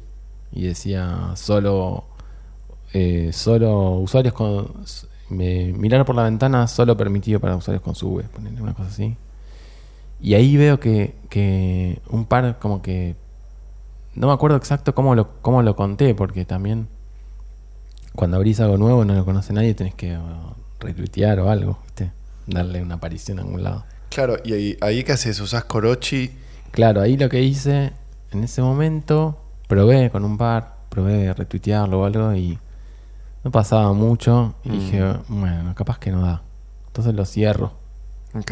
y 0.52 0.64
decía 0.64 1.32
solo, 1.36 2.06
eh, 2.94 3.32
solo 3.34 3.92
usuarios 3.92 4.34
con, 4.34 4.74
mirar 5.30 6.06
por 6.06 6.16
la 6.16 6.24
ventana 6.24 6.68
solo 6.68 6.96
permitido 6.96 7.40
para 7.40 7.56
usuarios 7.56 7.84
con 7.84 7.96
sube, 7.96 8.24
ponerle 8.24 8.62
una 8.62 8.74
cosa 8.74 8.90
así. 8.90 9.18
Y 10.22 10.34
ahí 10.34 10.58
veo 10.58 10.80
que, 10.80 11.16
que 11.30 12.02
un 12.10 12.26
par 12.26 12.58
como 12.60 12.82
que 12.82 13.16
no 14.16 14.28
me 14.28 14.34
acuerdo 14.34 14.58
exacto 14.58 14.96
cómo 14.96 15.14
lo, 15.14 15.42
cómo 15.42 15.62
lo 15.62 15.76
conté, 15.76 16.16
porque 16.16 16.46
también 16.46 16.88
cuando 18.16 18.38
abrís 18.38 18.60
algo 18.60 18.78
nuevo 18.78 19.04
no 19.04 19.14
lo 19.14 19.26
conoce 19.26 19.54
nadie, 19.54 19.74
tenés 19.74 19.94
que 19.94 20.18
uh, 20.18 20.54
retuitear 20.80 21.40
o 21.42 21.50
algo, 21.50 21.80
¿viste? 21.84 22.12
Darle 22.48 22.82
una 22.82 22.96
aparición 22.96 23.40
a 23.40 23.42
algún 23.42 23.64
lado. 23.64 23.84
Claro, 24.16 24.38
y 24.46 24.54
ahí, 24.54 24.78
ahí 24.80 25.04
que 25.04 25.12
haces, 25.12 25.38
usás 25.42 25.66
Corochi. 25.66 26.32
Claro, 26.72 27.02
ahí 27.02 27.18
lo 27.18 27.28
que 27.28 27.42
hice 27.42 27.92
en 28.32 28.46
ese 28.46 28.62
momento, 28.62 29.38
probé 29.68 30.10
con 30.10 30.24
un 30.24 30.38
par, 30.38 30.78
probé 30.88 31.34
retuitearlo 31.34 32.00
o 32.00 32.06
algo 32.06 32.34
y 32.34 32.58
no 33.44 33.52
pasaba 33.52 33.92
mucho. 33.92 34.56
Y 34.64 34.70
Mm. 34.70 34.72
dije, 34.80 35.14
bueno, 35.28 35.76
capaz 35.76 36.00
que 36.00 36.12
no 36.12 36.22
da. 36.22 36.44
Entonces 36.88 37.14
lo 37.14 37.26
cierro. 37.26 37.74
Ok. 38.34 38.52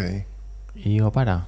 Y 0.76 0.90
digo, 0.90 1.14
para. 1.14 1.48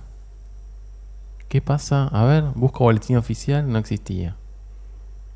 ¿Qué 1.49 1.61
pasa? 1.61 2.07
A 2.07 2.23
ver, 2.23 2.45
busco 2.55 2.85
boletín 2.85 3.17
oficial, 3.17 3.69
no 3.69 3.79
existía. 3.79 4.37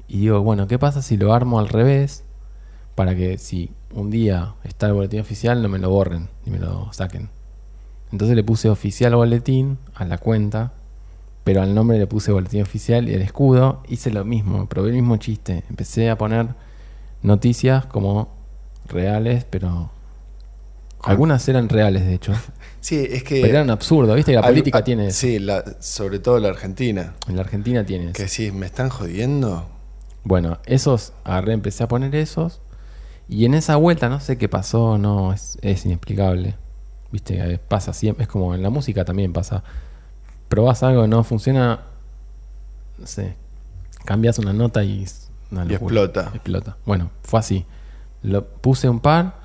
Y 0.08 0.22
digo, 0.22 0.40
bueno, 0.42 0.68
¿qué 0.68 0.80
pasa 0.80 1.02
si 1.02 1.18
lo 1.18 1.34
armo 1.34 1.60
al 1.60 1.68
revés? 1.68 2.24
Para 2.96 3.14
que 3.14 3.38
si 3.38 3.72
un 3.94 4.10
día 4.10 4.56
está 4.64 4.88
el 4.88 4.94
boletín 4.94 5.20
oficial, 5.20 5.62
no 5.62 5.68
me 5.68 5.80
lo 5.80 5.90
borren 5.90 6.30
ni 6.46 6.52
me 6.54 6.60
lo 6.60 6.94
saquen. 6.94 7.30
Entonces 8.12 8.36
le 8.36 8.44
puse 8.44 8.70
oficial 8.70 9.16
boletín 9.16 9.78
a 9.96 10.06
la 10.06 10.18
cuenta, 10.18 10.74
pero 11.44 11.62
al 11.62 11.74
nombre 11.76 11.98
le 12.00 12.08
puse 12.08 12.32
boletín 12.32 12.62
oficial 12.62 13.08
y 13.10 13.14
el 13.14 13.22
escudo. 13.22 13.84
Hice 13.88 14.12
lo 14.12 14.26
mismo, 14.26 14.68
probé 14.68 14.90
el 14.90 14.96
mismo 14.96 15.18
chiste. 15.18 15.64
Empecé 15.70 16.10
a 16.10 16.18
poner 16.18 16.48
noticias 17.22 17.86
como 17.86 18.30
reales, 18.88 19.46
pero 19.50 19.92
algunas 21.04 21.48
eran 21.48 21.70
reales, 21.70 22.06
de 22.06 22.14
hecho. 22.16 22.34
Sí, 22.82 22.96
es 23.10 23.24
que. 23.26 23.42
Pero 23.42 23.58
eran 23.58 23.70
absurdos, 23.72 24.16
¿viste? 24.16 24.32
La 24.34 24.40
al- 24.40 24.52
política 24.54 24.78
a- 24.78 24.84
tiene 24.86 25.08
eso. 25.08 25.20
Sí, 25.20 25.38
la- 25.40 25.66
sobre 25.82 26.20
todo 26.20 26.40
la 26.40 26.48
Argentina. 26.48 27.14
En 27.28 27.36
la 27.36 27.42
Argentina 27.42 27.86
tiene. 27.86 28.14
Que 28.14 28.30
sí, 28.30 28.54
¿me 28.54 28.66
están 28.68 28.88
jodiendo? 28.88 29.68
Bueno, 30.24 30.60
esos, 30.66 31.12
agarré, 31.26 31.52
empecé 31.52 31.84
a 31.84 31.90
poner 31.90 32.16
esos. 32.16 32.62
Y 33.28 33.44
en 33.44 33.54
esa 33.54 33.76
vuelta, 33.76 34.08
no 34.08 34.22
sé 34.22 34.38
qué 34.38 34.48
pasó, 34.48 34.98
no, 34.98 35.34
es, 35.34 35.58
es 35.62 35.84
inexplicable. 35.86 36.56
¿Viste? 37.12 37.54
Eh, 37.54 37.58
Pasa 37.60 37.94
siempre, 37.94 38.24
es 38.24 38.30
como 38.30 38.54
en 38.54 38.62
la 38.64 38.70
música 38.70 39.04
también 39.06 39.34
pasa. 39.34 39.64
Probás 40.48 40.84
algo, 40.84 41.08
no 41.08 41.24
funciona, 41.24 41.82
no 42.98 43.08
sé, 43.08 43.36
cambias 44.06 44.40
una 44.40 44.54
nota 44.54 44.84
y, 44.84 45.06
una 45.52 45.66
Y 45.66 45.74
explota. 45.74 46.32
Explota. 46.34 46.78
Bueno, 46.86 47.12
fue 47.24 47.40
así. 47.40 47.66
Lo 48.22 48.46
puse 48.48 48.90
un 48.90 49.00
par, 49.00 49.40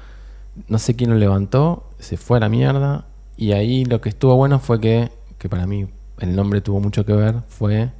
no 0.68 0.78
sé 0.78 0.96
quién 0.96 1.10
lo 1.10 1.16
levantó, 1.16 1.88
se 1.98 2.16
fue 2.16 2.38
a 2.38 2.40
la 2.40 2.48
mierda. 2.48 3.06
Y 3.36 3.52
ahí 3.52 3.84
lo 3.84 4.00
que 4.00 4.08
estuvo 4.08 4.36
bueno 4.36 4.58
fue 4.60 4.80
que, 4.80 5.10
que 5.38 5.48
para 5.48 5.66
mí 5.66 5.88
el 6.20 6.36
nombre 6.36 6.60
tuvo 6.60 6.80
mucho 6.80 7.04
que 7.04 7.12
ver, 7.12 7.36
fue 7.48 7.90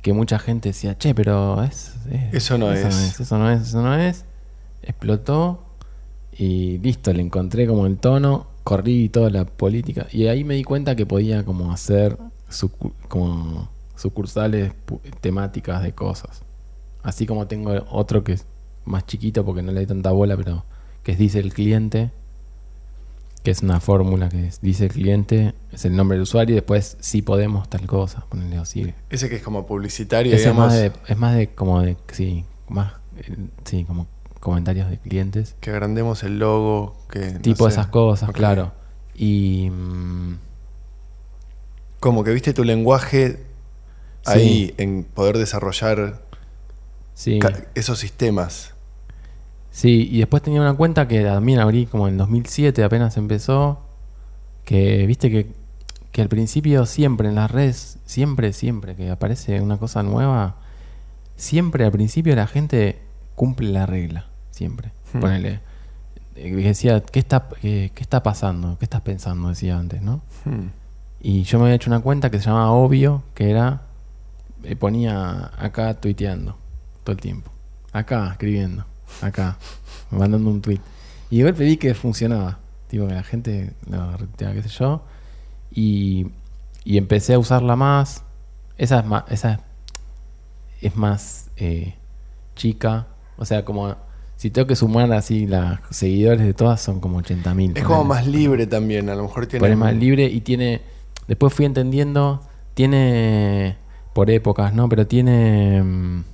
que 0.00 0.12
mucha 0.12 0.38
gente 0.38 0.70
decía, 0.70 0.98
che, 0.98 1.14
pero 1.14 1.62
es, 1.62 1.94
es- 2.10 2.34
Eso 2.34 2.58
no 2.58 2.72
es". 2.72 3.20
Eso 3.20 3.38
no 3.38 3.50
es, 3.50 3.62
eso 3.62 3.82
no 3.82 3.94
es. 3.94 4.24
Explotó 4.82 5.62
y 6.32 6.78
listo, 6.78 7.12
le 7.12 7.22
encontré 7.22 7.66
como 7.68 7.86
el 7.86 7.98
tono, 7.98 8.46
corrí 8.64 9.08
toda 9.08 9.30
la 9.30 9.44
política. 9.44 10.06
Y 10.12 10.26
ahí 10.26 10.44
me 10.44 10.54
di 10.54 10.64
cuenta 10.64 10.96
que 10.96 11.06
podía 11.06 11.44
como 11.44 11.72
hacer 11.72 12.16
sucu- 12.50 12.92
como 13.08 13.68
sucursales 13.96 14.72
temáticas 15.20 15.82
de 15.82 15.92
cosas. 15.92 16.42
Así 17.02 17.26
como 17.26 17.46
tengo 17.46 17.72
otro 17.90 18.22
que 18.24 18.38
más 18.84 19.06
chiquito 19.06 19.44
porque 19.44 19.62
no 19.62 19.72
le 19.72 19.78
doy 19.80 19.86
tanta 19.86 20.10
bola, 20.12 20.36
pero 20.36 20.64
que 21.02 21.12
es 21.12 21.18
dice 21.18 21.40
el 21.40 21.52
cliente, 21.52 22.10
que 23.42 23.50
es 23.50 23.62
una 23.62 23.80
fórmula 23.80 24.28
que 24.28 24.46
es, 24.46 24.60
dice 24.60 24.84
el 24.84 24.92
cliente, 24.92 25.54
es 25.72 25.84
el 25.84 25.96
nombre 25.96 26.16
del 26.16 26.22
usuario 26.22 26.52
y 26.54 26.56
después 26.56 26.96
sí 27.00 27.22
podemos 27.22 27.68
tal 27.68 27.86
cosa, 27.86 28.24
ponerle 28.28 28.58
así. 28.58 28.94
Ese 29.10 29.28
que 29.28 29.36
es 29.36 29.42
como 29.42 29.66
publicitario, 29.66 30.32
Ese 30.32 30.44
es 30.48 30.50
digamos, 30.52 30.66
más 30.72 30.74
de, 30.80 30.92
es 31.08 31.18
más 31.18 31.34
de 31.36 31.48
como 31.48 31.82
de, 31.82 31.96
sí, 32.12 32.44
más, 32.68 32.92
eh, 33.16 33.36
sí, 33.64 33.84
como 33.84 34.06
comentarios 34.42 34.90
de 34.90 34.98
clientes. 34.98 35.54
que 35.60 35.70
agrandemos 35.70 36.22
el 36.24 36.38
logo, 36.40 36.96
que... 37.08 37.34
no 37.34 37.40
tipo 37.40 37.64
sé. 37.66 37.74
esas 37.74 37.86
cosas, 37.86 38.30
claro. 38.32 38.72
Y 39.14 39.70
mm, 39.70 40.34
Como 42.00 42.24
que 42.24 42.32
viste 42.32 42.52
tu 42.52 42.64
lenguaje 42.64 43.44
Sí. 44.24 44.30
ahí 44.32 44.74
en 44.78 45.02
poder 45.04 45.36
desarrollar 45.38 46.22
sí. 47.14 47.40
esos 47.74 47.98
sistemas. 47.98 48.72
Sí, 49.70 50.08
y 50.10 50.18
después 50.18 50.42
tenía 50.42 50.60
una 50.60 50.74
cuenta 50.74 51.08
que 51.08 51.22
también 51.24 51.58
abrí 51.58 51.86
como 51.86 52.06
en 52.06 52.16
2007, 52.18 52.84
apenas 52.84 53.16
empezó, 53.16 53.80
que 54.64 55.06
viste 55.06 55.30
que, 55.30 55.52
que 56.12 56.22
al 56.22 56.28
principio 56.28 56.86
siempre 56.86 57.28
en 57.28 57.34
las 57.34 57.50
redes, 57.50 57.98
siempre, 58.04 58.52
siempre 58.52 58.94
que 58.94 59.10
aparece 59.10 59.60
una 59.60 59.78
cosa 59.78 60.02
nueva, 60.04 60.56
siempre 61.36 61.84
al 61.84 61.90
principio 61.92 62.36
la 62.36 62.46
gente 62.46 63.00
cumple 63.34 63.70
la 63.70 63.86
regla, 63.86 64.26
siempre. 64.52 64.92
Hmm. 65.12 65.20
Ponele, 65.20 65.60
eh, 66.36 66.54
decía, 66.54 67.02
¿qué 67.02 67.18
está, 67.18 67.48
qué, 67.60 67.90
qué 67.94 68.02
está 68.02 68.22
pasando? 68.22 68.78
¿Qué 68.78 68.84
estás 68.84 69.00
pensando? 69.00 69.48
Decía 69.48 69.76
antes, 69.78 70.00
¿no? 70.00 70.22
Hmm. 70.44 70.68
Y 71.20 71.42
yo 71.42 71.58
me 71.58 71.64
había 71.64 71.76
hecho 71.76 71.90
una 71.90 72.00
cuenta 72.00 72.30
que 72.30 72.38
se 72.38 72.46
llamaba 72.46 72.72
Obvio, 72.72 73.22
que 73.34 73.50
era. 73.50 73.82
Me 74.62 74.76
ponía 74.76 75.50
acá 75.56 75.94
tuiteando 75.94 76.56
todo 77.04 77.14
el 77.14 77.20
tiempo. 77.20 77.50
Acá 77.92 78.28
escribiendo. 78.32 78.84
Acá. 79.20 79.56
mandando 80.10 80.50
un 80.50 80.60
tweet. 80.60 80.80
Y 81.30 81.38
de 81.38 81.44
golpe 81.44 81.64
vi 81.64 81.76
que 81.76 81.94
funcionaba. 81.94 82.58
Tipo 82.88 83.06
que 83.06 83.14
la 83.14 83.22
gente 83.22 83.72
lo 83.88 84.12
retuiteaba, 84.12 84.54
qué 84.54 84.62
sé 84.62 84.68
yo. 84.68 85.02
Y, 85.70 86.26
y 86.84 86.98
empecé 86.98 87.34
a 87.34 87.38
usarla 87.38 87.76
más. 87.76 88.24
Esa 88.76 89.00
es 89.00 89.06
más. 89.06 89.24
Esa 89.28 89.60
es 90.80 90.96
más 90.96 91.50
eh, 91.56 91.94
chica. 92.56 93.06
O 93.36 93.44
sea, 93.44 93.64
como. 93.64 93.94
Si 94.42 94.50
tengo 94.50 94.66
que 94.66 94.74
sumar 94.74 95.12
así, 95.12 95.46
los 95.46 95.78
seguidores 95.90 96.44
de 96.44 96.52
todas 96.52 96.80
son 96.80 96.98
como 96.98 97.22
80.000. 97.22 97.78
Es 97.78 97.84
como 97.84 98.02
más 98.02 98.26
libre 98.26 98.66
también, 98.66 99.08
a 99.08 99.14
lo 99.14 99.22
mejor 99.22 99.46
tiene... 99.46 99.60
Pero 99.60 99.72
es 99.72 99.78
más 99.78 99.94
libre 99.94 100.24
y 100.24 100.40
tiene. 100.40 100.82
Después 101.28 101.54
fui 101.54 101.64
entendiendo. 101.64 102.42
Tiene. 102.74 103.76
Por 104.12 104.30
épocas, 104.30 104.74
¿no? 104.74 104.88
Pero 104.88 105.06
tiene. 105.06 105.80
mm, 105.84 106.24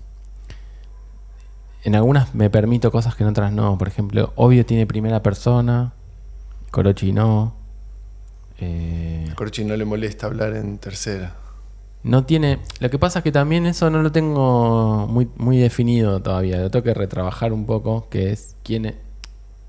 En 1.84 1.94
algunas 1.96 2.34
me 2.34 2.48
permito 2.48 2.90
cosas 2.90 3.14
que 3.14 3.24
en 3.24 3.28
otras 3.28 3.52
no. 3.52 3.76
Por 3.76 3.88
ejemplo, 3.88 4.32
obvio 4.36 4.64
tiene 4.64 4.86
primera 4.86 5.22
persona. 5.22 5.92
Corochi 6.70 7.12
no. 7.12 7.56
Eh, 8.58 9.28
A 9.30 9.34
Corchi 9.34 9.64
no 9.66 9.76
le 9.76 9.84
molesta 9.84 10.28
hablar 10.28 10.54
en 10.54 10.78
tercera. 10.78 11.34
No 12.08 12.24
tiene. 12.24 12.58
Lo 12.80 12.90
que 12.90 12.98
pasa 12.98 13.20
es 13.20 13.22
que 13.22 13.32
también 13.32 13.66
eso 13.66 13.90
no 13.90 14.02
lo 14.02 14.10
tengo 14.10 15.06
muy, 15.08 15.28
muy 15.36 15.58
definido 15.58 16.20
todavía. 16.20 16.58
Lo 16.58 16.70
tengo 16.70 16.82
que 16.82 16.94
retrabajar 16.94 17.52
un 17.52 17.66
poco. 17.66 18.08
Que 18.10 18.32
es 18.32 18.56
quién 18.64 18.86
es. 18.86 18.94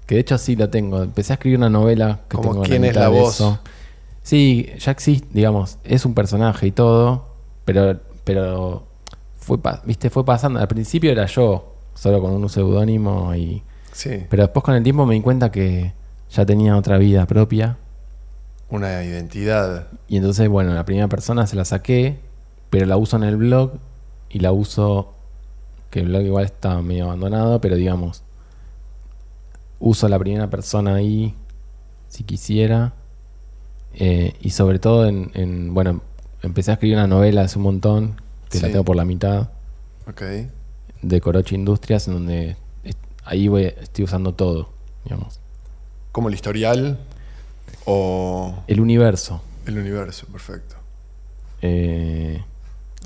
Que 0.05 0.15
de 0.15 0.21
hecho 0.21 0.37
sí 0.37 0.55
lo 0.55 0.69
tengo. 0.69 1.03
Empecé 1.03 1.33
a 1.33 1.35
escribir 1.35 1.57
una 1.59 1.69
novela 1.69 2.21
que 2.29 2.37
Como 2.37 2.51
tengo 2.51 2.63
quién 2.63 2.85
es 2.85 2.95
la 2.95 3.09
voz. 3.09 3.35
eso. 3.35 3.59
Sí, 4.23 4.69
ya 4.79 4.91
existe, 4.91 5.27
digamos, 5.31 5.77
es 5.83 6.05
un 6.05 6.13
personaje 6.13 6.67
y 6.67 6.71
todo, 6.71 7.27
pero, 7.65 7.99
pero 8.23 8.85
fue, 9.39 9.57
viste, 9.85 10.09
fue 10.09 10.23
pasando. 10.25 10.59
Al 10.59 10.67
principio 10.67 11.11
era 11.11 11.25
yo, 11.25 11.73
solo 11.95 12.21
con 12.21 12.31
un 12.31 12.49
seudónimo 12.49 13.33
y, 13.35 13.63
Sí, 13.91 14.25
pero 14.29 14.43
después 14.43 14.63
con 14.63 14.75
el 14.75 14.83
tiempo 14.83 15.05
me 15.05 15.15
di 15.15 15.21
cuenta 15.21 15.51
que 15.51 15.93
ya 16.29 16.45
tenía 16.45 16.77
otra 16.77 16.97
vida 16.97 17.25
propia 17.25 17.77
una 18.69 19.03
identidad. 19.03 19.87
y 20.07 20.17
entonces, 20.17 20.47
bueno, 20.47 20.73
la 20.73 20.85
primera 20.85 21.07
persona 21.07 21.47
se 21.47 21.55
la 21.55 21.65
saqué, 21.65 22.19
pero 22.69 22.85
la 22.85 22.97
uso 22.97 23.17
en 23.17 23.23
el 23.23 23.37
blog 23.37 23.73
y 24.29 24.39
la 24.39 24.51
uso, 24.51 25.13
que 25.89 25.99
el 26.01 26.07
blog 26.07 26.21
igual 26.23 26.45
está 26.45 26.81
medio 26.81 27.05
abandonado, 27.05 27.59
pero 27.61 27.75
digamos, 27.75 28.23
uso 29.79 30.07
la 30.07 30.19
primera 30.19 30.49
persona 30.49 30.95
ahí 30.95 31.35
si 32.09 32.23
quisiera. 32.23 32.93
eh, 33.95 34.33
y 34.39 34.51
sobre 34.51 34.77
todo 34.77 35.07
en, 35.07 35.31
en- 35.33 35.73
bueno, 35.73 36.01
empecé 36.43 36.69
a 36.71 36.73
escribir 36.75 36.95
una 36.97 37.07
novela 37.07 37.41
hace 37.41 37.57
un 37.57 37.63
montón, 37.63 38.21
que 38.49 38.59
la 38.59 38.67
tengo 38.69 38.83
por 38.85 38.95
la 38.95 39.03
mitad, 39.03 39.49
Ok. 40.07 40.21
de 41.01 41.21
Corochi 41.21 41.55
Industrias, 41.55 42.07
en 42.07 42.13
donde 42.13 42.55
ahí 43.25 43.47
voy, 43.47 43.63
estoy 43.63 44.05
usando 44.05 44.33
todo, 44.33 44.69
digamos. 45.05 45.39
Como 46.11 46.27
el 46.29 46.35
historial 46.35 46.99
o 47.85 48.53
El 48.67 48.79
universo. 48.79 49.41
el 49.65 49.77
universo, 49.79 50.27
perfecto. 50.27 50.75
Eh, 51.61 52.43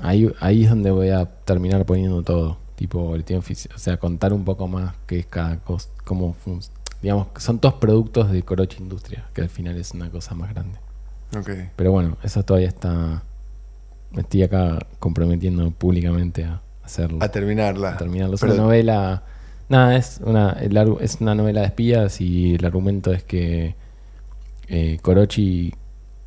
ahí, 0.00 0.30
ahí 0.40 0.64
es 0.64 0.70
donde 0.70 0.90
voy 0.90 1.10
a 1.10 1.26
terminar 1.44 1.84
poniendo 1.86 2.22
todo. 2.22 2.58
Tipo 2.76 3.00
boletín 3.02 3.36
oficial. 3.38 3.74
O 3.76 3.78
sea, 3.78 3.96
contar 3.98 4.32
un 4.32 4.44
poco 4.44 4.66
más 4.66 4.94
qué 5.06 5.20
es 5.20 5.26
cada 5.26 5.58
cosa. 5.58 5.88
Cómo 6.04 6.32
fun- 6.34 6.60
Digamos, 7.02 7.28
son 7.36 7.58
todos 7.58 7.74
productos 7.74 8.30
de 8.32 8.42
Corochi 8.42 8.82
Industria, 8.82 9.26
que 9.34 9.42
al 9.42 9.48
final 9.48 9.76
es 9.76 9.92
una 9.92 10.10
cosa 10.10 10.34
más 10.34 10.52
grande. 10.52 10.78
Ok. 11.38 11.50
Pero 11.76 11.92
bueno, 11.92 12.16
eso 12.22 12.42
todavía 12.42 12.68
está. 12.68 13.22
Me 14.10 14.22
estoy 14.22 14.42
acá 14.42 14.78
comprometiendo 14.98 15.70
públicamente 15.72 16.44
a 16.44 16.62
hacerlo. 16.82 17.18
A 17.20 17.28
terminarla. 17.28 17.90
a 17.94 17.96
terminarlo. 17.96 18.34
Es 18.36 18.40
Pero- 18.40 18.54
una 18.54 18.62
novela. 18.62 19.22
Nada, 19.68 19.96
es 19.96 20.20
una, 20.22 20.50
el 20.60 20.76
es 21.00 21.20
una 21.20 21.34
novela 21.34 21.60
de 21.60 21.66
espías 21.66 22.20
y 22.20 22.54
el 22.56 22.64
argumento 22.66 23.12
es 23.12 23.22
que 23.22 23.76
eh, 24.68 24.98
Korochi 25.00 25.72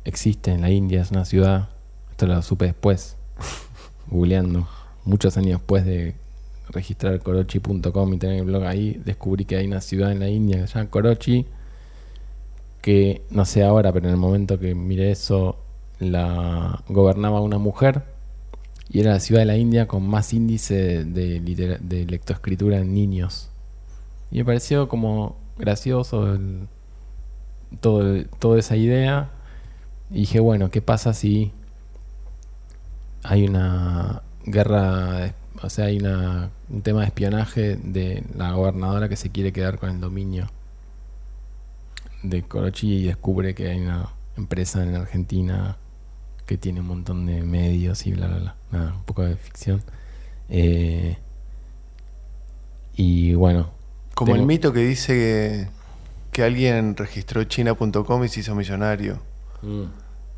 existe 0.04 0.50
en 0.52 0.60
la 0.62 0.70
India, 0.70 1.02
es 1.02 1.10
una 1.12 1.24
ciudad. 1.24 1.68
Esto 2.10 2.26
lo 2.26 2.40
supe 2.42 2.64
después, 2.66 3.16
googleando. 4.08 4.68
Muchos 5.04 5.36
años 5.36 5.60
después 5.60 5.84
de 5.84 6.14
registrar 6.70 7.18
Korochi.com 7.20 8.14
y 8.14 8.18
tener 8.18 8.38
el 8.38 8.44
blog 8.44 8.64
ahí, 8.64 9.00
descubrí 9.04 9.44
que 9.44 9.56
hay 9.56 9.66
una 9.66 9.80
ciudad 9.80 10.12
en 10.12 10.20
la 10.20 10.28
India 10.28 10.60
que 10.60 10.66
se 10.66 10.78
llama. 10.78 10.90
Que 12.80 13.22
no 13.30 13.44
sé 13.44 13.64
ahora, 13.64 13.92
pero 13.92 14.06
en 14.06 14.12
el 14.12 14.20
momento 14.20 14.58
que 14.58 14.74
miré 14.74 15.10
eso, 15.10 15.56
la 15.98 16.82
gobernaba 16.88 17.40
una 17.40 17.58
mujer 17.58 18.02
y 18.88 19.00
era 19.00 19.12
la 19.12 19.20
ciudad 19.20 19.42
de 19.42 19.46
la 19.46 19.56
India 19.56 19.86
con 19.86 20.06
más 20.08 20.32
índice 20.32 21.04
de, 21.04 22.06
lectoescritura 22.08 22.78
en 22.78 22.94
niños. 22.94 23.50
Y 24.30 24.38
me 24.38 24.44
pareció 24.44 24.88
como 24.88 25.36
gracioso 25.58 26.38
todo, 27.80 28.24
toda 28.38 28.58
esa 28.58 28.76
idea. 28.76 29.30
Y 30.10 30.20
dije, 30.20 30.40
bueno, 30.40 30.70
¿qué 30.70 30.80
pasa 30.80 31.12
si 31.12 31.52
hay 33.22 33.46
una 33.46 34.22
guerra, 34.44 35.32
o 35.62 35.70
sea, 35.70 35.86
hay 35.86 35.98
una, 35.98 36.50
un 36.68 36.82
tema 36.82 37.00
de 37.00 37.06
espionaje 37.06 37.76
de 37.76 38.24
la 38.36 38.52
gobernadora 38.52 39.08
que 39.08 39.16
se 39.16 39.30
quiere 39.30 39.52
quedar 39.52 39.78
con 39.78 39.90
el 39.90 40.00
dominio 40.00 40.48
de 42.22 42.42
Korochi 42.42 42.94
y 42.94 43.06
descubre 43.06 43.54
que 43.54 43.68
hay 43.68 43.80
una 43.80 44.10
empresa 44.36 44.82
en 44.82 44.94
Argentina 44.94 45.76
que 46.46 46.56
tiene 46.56 46.80
un 46.80 46.86
montón 46.86 47.26
de 47.26 47.42
medios 47.42 48.06
y 48.06 48.12
bla, 48.12 48.26
bla, 48.26 48.38
bla. 48.38 48.56
Nada, 48.72 48.94
un 48.94 49.02
poco 49.04 49.22
de 49.22 49.36
ficción. 49.36 49.82
Eh, 50.48 51.18
y 52.96 53.34
bueno, 53.34 53.70
Como 54.14 54.34
el 54.34 54.42
mito 54.42 54.72
que 54.72 54.80
dice 54.80 55.12
que, 55.12 55.68
que 56.32 56.42
alguien 56.42 56.96
registró 56.96 57.44
china.com 57.44 58.24
y 58.24 58.28
se 58.28 58.40
hizo 58.40 58.54
millonario. 58.54 59.20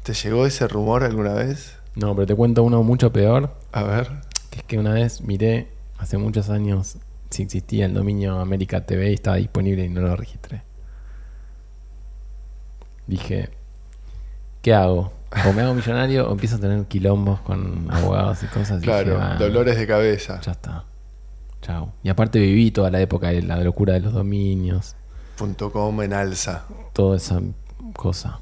¿Te 0.03 0.15
llegó 0.15 0.47
ese 0.47 0.67
rumor 0.67 1.05
alguna 1.05 1.35
vez? 1.35 1.80
No, 1.97 2.15
pero 2.15 2.27
te 2.27 2.35
cuento 2.35 2.63
uno 2.63 2.83
mucho 2.83 3.13
peor, 3.13 3.55
A 3.73 3.83
ver. 3.83 4.09
que 4.51 4.59
es 4.59 4.65
que 4.65 4.79
una 4.79 4.93
vez 4.93 5.21
miré 5.23 5.69
hace 5.99 6.17
muchos 6.19 6.49
años 6.51 6.97
si 7.31 7.43
existía 7.43 7.87
el 7.87 7.95
dominio 7.95 8.41
América 8.41 8.85
TV 8.87 9.11
y 9.11 9.15
estaba 9.15 9.37
disponible 9.37 9.85
y 9.85 9.89
no 9.89 10.01
lo 10.01 10.17
registré. 10.17 10.63
Dije, 13.07 13.51
¿qué 14.63 14.75
hago? 14.75 15.13
¿O 15.49 15.53
me 15.53 15.63
hago 15.63 15.75
millonario 15.75 16.29
o 16.29 16.33
empiezo 16.33 16.57
a 16.57 16.61
tener 16.61 16.85
quilombos 16.87 17.41
con 17.41 17.87
abogados 17.91 18.43
y 18.43 18.47
cosas? 18.47 18.81
Y 18.83 18.85
Claro, 18.85 19.15
dije, 19.15 19.23
"Ah, 19.23 19.37
dolores 19.39 19.77
de 19.77 19.87
cabeza. 19.87 20.41
Ya 20.41 20.53
está. 20.53 20.85
Chao. 21.63 21.93
Y 22.03 22.09
aparte 22.09 22.39
viví 22.41 22.71
toda 22.71 22.91
la 22.91 23.01
época 23.01 23.29
de 23.29 23.43
la 23.43 23.57
locura 23.59 23.93
de 23.95 24.01
los 24.01 24.13
dominios, 24.13 24.97
Punto 25.37 25.71
.com 25.73 26.03
en 26.03 26.13
alza. 26.13 26.65
toda 26.93 27.17
esa 27.17 27.41
cosa. 27.95 28.41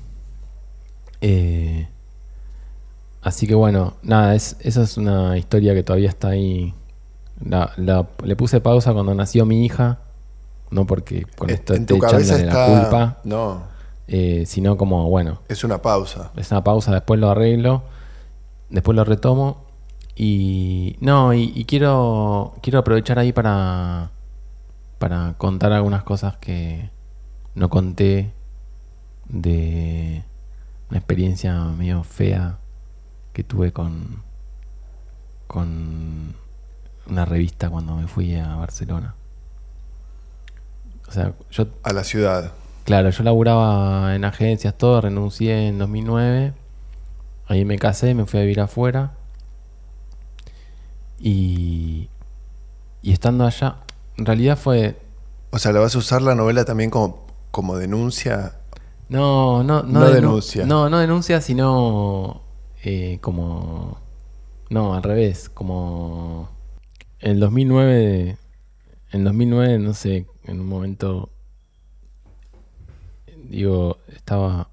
Eh, 1.20 1.88
así 3.28 3.46
que 3.46 3.54
bueno, 3.54 3.94
nada, 4.02 4.34
es, 4.34 4.56
eso 4.60 4.82
es 4.82 4.96
una 4.96 5.36
historia 5.38 5.74
que 5.74 5.82
todavía 5.82 6.08
está 6.08 6.28
ahí. 6.28 6.74
La- 7.40 7.70
la- 7.76 8.06
le 8.24 8.34
puse 8.36 8.60
pausa 8.60 8.92
cuando 8.92 9.14
nació 9.14 9.46
mi 9.46 9.64
hija, 9.64 10.00
no 10.70 10.86
porque 10.86 11.24
con 11.36 11.50
esto 11.50 11.74
esté 11.74 11.94
echándole 11.96 12.44
la 12.46 12.66
culpa, 12.66 13.18
No, 13.24 13.62
eh, 14.08 14.44
sino 14.46 14.76
como, 14.76 15.08
bueno, 15.08 15.40
es 15.48 15.62
una 15.64 15.80
pausa. 15.80 16.32
es 16.36 16.50
una 16.50 16.64
pausa, 16.64 16.92
después 16.92 17.20
lo 17.20 17.30
arreglo, 17.30 17.82
después 18.70 18.96
lo 18.96 19.04
retomo 19.04 19.64
y 20.16 20.96
no, 21.00 21.32
y, 21.32 21.52
y 21.54 21.64
quiero 21.64 22.54
quiero 22.60 22.80
aprovechar 22.80 23.18
ahí 23.20 23.32
para 23.32 24.10
para 24.98 25.34
contar 25.38 25.72
algunas 25.72 26.02
cosas 26.02 26.36
que 26.38 26.90
no 27.54 27.70
conté 27.70 28.32
de 29.28 30.24
una 30.90 30.98
experiencia 30.98 31.54
medio 31.64 32.02
fea 32.02 32.58
que 33.38 33.44
tuve 33.44 33.72
con 33.72 34.20
con 35.46 36.34
una 37.08 37.24
revista 37.24 37.70
cuando 37.70 37.94
me 37.94 38.08
fui 38.08 38.34
a 38.34 38.56
Barcelona. 38.56 39.14
O 41.06 41.12
sea, 41.12 41.34
yo 41.52 41.68
A 41.84 41.92
la 41.92 42.02
ciudad. 42.02 42.50
Claro, 42.84 43.10
yo 43.10 43.22
laburaba 43.22 44.16
en 44.16 44.24
agencias, 44.24 44.76
todo, 44.76 45.00
renuncié 45.02 45.68
en 45.68 45.78
2009. 45.78 46.52
Ahí 47.46 47.64
me 47.64 47.78
casé, 47.78 48.12
me 48.12 48.26
fui 48.26 48.40
a 48.40 48.42
vivir 48.42 48.60
afuera. 48.60 49.12
Y, 51.20 52.08
y 53.02 53.12
estando 53.12 53.46
allá, 53.46 53.76
en 54.16 54.26
realidad 54.26 54.58
fue... 54.58 55.00
O 55.52 55.60
sea, 55.60 55.70
¿la 55.72 55.78
vas 55.78 55.94
a 55.94 55.98
usar 55.98 56.22
la 56.22 56.34
novela 56.34 56.64
también 56.64 56.90
como, 56.90 57.24
como 57.52 57.76
denuncia? 57.76 58.56
No, 59.08 59.62
no, 59.62 59.84
no, 59.84 60.00
No 60.00 60.08
denu- 60.08 60.12
denuncia. 60.14 60.66
No, 60.66 60.90
no 60.90 60.98
denuncia, 60.98 61.40
sino 61.40 62.42
eh, 62.82 63.18
como... 63.20 63.98
No, 64.70 64.94
al 64.94 65.02
revés, 65.02 65.48
como... 65.48 66.50
En 67.20 67.40
2009, 67.40 68.36
en 69.12 69.24
2009, 69.24 69.78
no 69.78 69.94
sé, 69.94 70.26
en 70.44 70.60
un 70.60 70.66
momento, 70.68 71.30
digo, 73.48 73.98
estaba, 74.14 74.68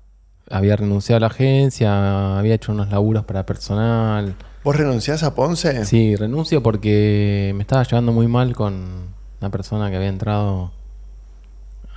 había 0.50 0.76
renunciado 0.76 1.18
a 1.18 1.20
la 1.22 1.28
agencia, 1.28 2.38
había 2.38 2.56
hecho 2.56 2.72
unos 2.72 2.90
laburos 2.90 3.26
para 3.26 3.46
personal. 3.46 4.36
¿Vos 4.64 4.76
renunciás 4.76 5.24
a 5.24 5.34
Ponce? 5.36 5.86
Sí, 5.86 6.16
renuncio 6.16 6.62
porque 6.62 7.52
me 7.56 7.62
estaba 7.62 7.84
llevando 7.84 8.12
muy 8.12 8.28
mal 8.28 8.56
con 8.56 9.16
una 9.40 9.50
persona 9.50 9.90
que 9.90 9.96
había 9.96 10.10
entrado 10.10 10.72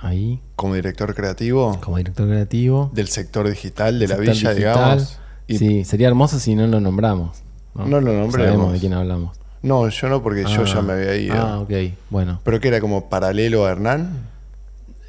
ahí 0.01 0.39
Como 0.55 0.75
director 0.75 1.13
creativo 1.13 1.77
como 1.81 1.97
director 1.97 2.27
creativo. 2.27 2.89
del 2.93 3.07
sector 3.09 3.49
digital 3.49 3.99
de 3.99 4.07
la 4.07 4.15
villa, 4.17 4.31
digital. 4.33 4.55
digamos. 4.55 5.19
Y 5.49 5.57
Sí, 5.57 5.83
sería 5.83 6.07
hermoso 6.07 6.39
si 6.39 6.55
no 6.55 6.65
lo 6.67 6.79
nombramos. 6.79 7.41
No, 7.75 7.85
No 7.85 7.99
lo 8.01 8.13
nombremos. 8.13 8.33
Sabemos 8.53 8.71
de 8.73 8.79
quién 8.79 8.93
hablamos. 8.93 9.37
No, 9.61 9.89
yo 9.89 10.07
no, 10.09 10.21
porque 10.23 10.43
yo 10.43 10.61
Ah, 10.61 10.65
ya 10.65 10.81
me 10.81 10.93
había 10.93 11.15
ido. 11.17 11.35
Ah, 11.35 11.59
ok, 11.59 11.71
bueno. 12.09 12.39
¿Pero 12.43 12.59
que 12.61 12.67
era 12.69 12.79
como 12.79 13.09
paralelo 13.09 13.65
a 13.65 13.71
Hernán? 13.71 14.27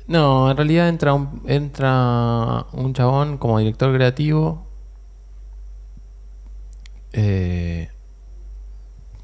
No, 0.09 0.51
en 0.51 0.57
realidad 0.57 0.89
entra 0.89 1.15
un, 1.15 1.43
entra 1.47 2.67
un 2.73 2.93
chabón 2.95 3.39
como 3.39 3.59
director 3.61 3.95
creativo. 3.95 4.67
eh, 7.13 7.89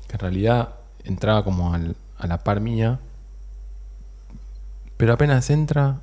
que 0.09 0.13
en 0.15 0.19
realidad 0.19 0.75
entraba 1.05 1.45
como 1.45 1.73
al- 1.73 1.97
a 2.19 2.27
la 2.27 2.39
par 2.43 2.61
mía. 2.61 2.99
Pero 4.97 5.13
apenas 5.13 5.49
entra. 5.51 6.01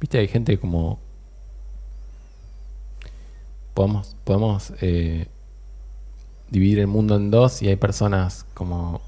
Viste, 0.00 0.18
hay 0.18 0.28
gente 0.28 0.58
como. 0.58 0.98
Podemos, 3.74 4.16
podemos 4.24 4.72
eh, 4.80 5.26
dividir 6.50 6.78
el 6.78 6.86
mundo 6.86 7.16
en 7.16 7.30
dos 7.30 7.60
y 7.62 7.68
hay 7.68 7.76
personas 7.76 8.46
como 8.54 9.00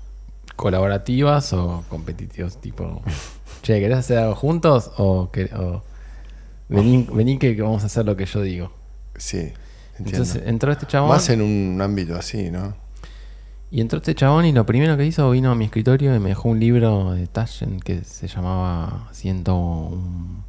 colaborativas 0.56 1.52
o 1.52 1.84
competitivas, 1.88 2.60
tipo. 2.60 3.02
Che, 3.62 3.80
¿querés 3.80 3.98
hacer 3.98 4.18
algo 4.18 4.34
juntos? 4.34 4.92
O, 4.96 5.30
que, 5.30 5.46
o 5.54 5.82
vení, 6.68 7.06
vení 7.12 7.38
que, 7.38 7.60
vamos 7.60 7.82
a 7.82 7.86
hacer 7.86 8.04
lo 8.04 8.16
que 8.16 8.26
yo 8.26 8.42
digo. 8.42 8.72
Sí, 9.16 9.38
entiendo. 9.98 10.22
Entonces 10.22 10.42
entró 10.46 10.72
este 10.72 10.86
chabón. 10.86 11.08
Más 11.08 11.28
en 11.30 11.42
un 11.42 11.80
ámbito 11.80 12.16
así, 12.16 12.50
¿no? 12.50 12.74
Y 13.70 13.80
entró 13.80 13.98
este 13.98 14.14
chabón 14.14 14.44
y 14.44 14.52
lo 14.52 14.64
primero 14.64 14.96
que 14.96 15.04
hizo 15.04 15.28
vino 15.30 15.50
a 15.50 15.54
mi 15.56 15.64
escritorio 15.64 16.14
y 16.14 16.20
me 16.20 16.28
dejó 16.28 16.48
un 16.48 16.60
libro 16.60 17.12
de 17.12 17.26
Taschen 17.26 17.80
que 17.80 18.04
se 18.04 18.28
llamaba 18.28 19.08
101 19.12 20.44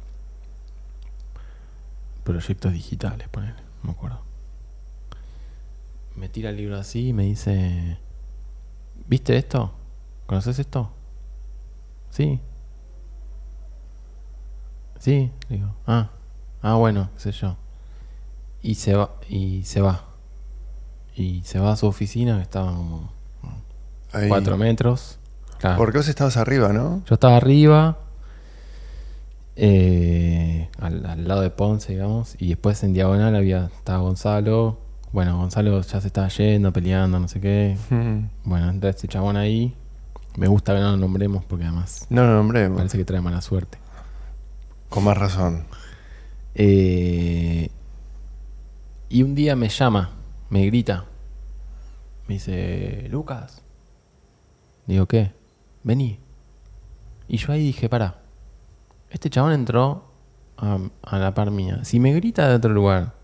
proyectos 2.22 2.72
digitales, 2.72 3.28
ponele, 3.28 3.67
me 3.82 3.92
acuerdo. 3.92 4.20
Me 6.16 6.28
tira 6.28 6.50
el 6.50 6.56
libro 6.56 6.76
así 6.76 7.08
y 7.08 7.12
me 7.12 7.24
dice, 7.24 7.98
¿viste 9.06 9.36
esto? 9.36 9.72
¿Conoces 10.26 10.58
esto? 10.58 10.90
Sí. 12.10 12.40
Sí, 14.98 15.30
digo, 15.48 15.74
ah, 15.86 16.10
ah 16.60 16.74
bueno, 16.74 17.10
qué 17.14 17.20
sé 17.20 17.32
yo. 17.32 17.56
Y 18.62 18.74
se 18.74 18.96
va, 18.96 19.14
y 19.28 19.64
se 19.64 19.80
va. 19.80 20.04
Y 21.14 21.42
se 21.44 21.60
va 21.60 21.72
a 21.72 21.76
su 21.76 21.86
oficina 21.86 22.36
que 22.36 22.42
estaba 22.42 22.72
como 22.72 23.12
Ahí. 24.12 24.28
4 24.28 24.56
metros. 24.56 25.18
Claro. 25.58 25.76
Porque 25.76 25.98
vos 25.98 26.08
estabas 26.08 26.36
arriba, 26.36 26.72
¿no? 26.72 27.02
Yo 27.06 27.14
estaba 27.14 27.36
arriba, 27.36 27.98
eh, 29.60 30.68
al, 30.78 31.04
al 31.04 31.26
lado 31.26 31.40
de 31.42 31.50
Ponce, 31.50 31.92
digamos, 31.92 32.36
y 32.38 32.48
después 32.50 32.82
en 32.84 32.94
diagonal 32.94 33.34
había 33.34 33.66
estaba 33.76 33.98
Gonzalo. 33.98 34.78
Bueno, 35.12 35.36
Gonzalo 35.36 35.80
ya 35.82 36.00
se 36.00 36.06
estaba 36.06 36.28
yendo, 36.28 36.72
peleando, 36.72 37.18
no 37.18 37.26
sé 37.28 37.40
qué. 37.40 37.76
Bueno, 38.44 38.70
entra 38.70 38.90
este 38.90 39.08
chabón 39.08 39.36
ahí. 39.36 39.74
Me 40.36 40.46
gusta 40.46 40.74
que 40.74 40.80
no 40.80 40.92
lo 40.92 40.96
nombremos 40.98 41.44
porque 41.44 41.64
además 41.64 42.06
No 42.10 42.24
lo 42.24 42.34
nombremos. 42.34 42.76
parece 42.76 42.96
que 42.98 43.04
trae 43.04 43.20
mala 43.20 43.40
suerte. 43.40 43.78
Con 44.88 45.02
más 45.04 45.18
razón. 45.18 45.64
Eh, 46.54 47.70
y 49.08 49.22
un 49.22 49.34
día 49.34 49.56
me 49.56 49.68
llama, 49.68 50.10
me 50.50 50.64
grita. 50.66 51.06
Me 52.28 52.34
dice, 52.34 53.08
Lucas. 53.10 53.62
Digo, 54.86 55.06
¿qué? 55.06 55.32
Vení. 55.82 56.20
Y 57.26 57.38
yo 57.38 57.52
ahí 57.52 57.64
dije, 57.64 57.88
para. 57.88 58.20
Este 59.10 59.30
chabón 59.30 59.52
entró 59.52 60.04
a, 60.56 60.78
a 61.02 61.18
la 61.18 61.34
par 61.34 61.50
mía. 61.50 61.84
Si 61.84 61.98
me 62.00 62.12
grita 62.14 62.48
de 62.48 62.56
otro 62.56 62.72
lugar 62.72 63.14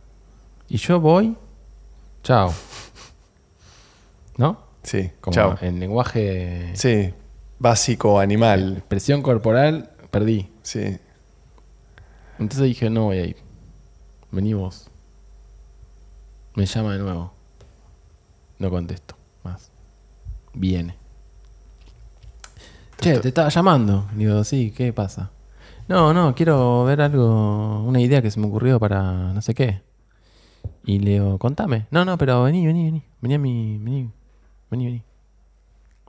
y 0.68 0.76
yo 0.78 1.00
voy, 1.00 1.36
chao. 2.22 2.52
¿No? 4.36 4.58
Sí, 4.82 5.10
Como 5.20 5.34
chao. 5.34 5.56
en 5.60 5.80
lenguaje, 5.80 6.72
Sí, 6.74 7.12
básico, 7.58 8.18
animal. 8.20 8.78
expresión 8.78 9.22
corporal, 9.22 9.90
perdí. 10.10 10.50
Sí. 10.62 10.98
Entonces 12.38 12.64
dije, 12.66 12.90
no 12.90 13.04
voy 13.04 13.18
a 13.18 13.26
ir. 13.26 13.36
Vení 14.30 14.54
vos. 14.54 14.90
Me 16.54 16.66
llama 16.66 16.92
de 16.94 16.98
nuevo. 16.98 17.32
No 18.58 18.70
contesto 18.70 19.16
más. 19.42 19.70
Viene. 20.52 20.96
Che, 23.00 23.18
te 23.18 23.28
estaba 23.28 23.48
llamando. 23.48 24.08
Digo, 24.14 24.42
sí, 24.44 24.72
¿qué 24.76 24.92
pasa? 24.92 25.30
No, 25.86 26.14
no, 26.14 26.34
quiero 26.34 26.84
ver 26.84 27.02
algo, 27.02 27.82
una 27.82 28.00
idea 28.00 28.22
que 28.22 28.30
se 28.30 28.40
me 28.40 28.46
ocurrió 28.46 28.80
para 28.80 29.32
no 29.32 29.42
sé 29.42 29.54
qué. 29.54 29.82
Y 30.84 30.98
le 30.98 31.12
digo, 31.12 31.38
contame. 31.38 31.86
No, 31.90 32.04
no, 32.04 32.16
pero 32.16 32.42
vení, 32.42 32.66
vení, 32.66 32.84
vení. 32.84 33.02
Vení 33.20 33.34
a 33.34 33.38
mi. 33.38 33.78
Vení, 33.78 34.10
vení, 34.70 34.84
vení. 34.86 35.02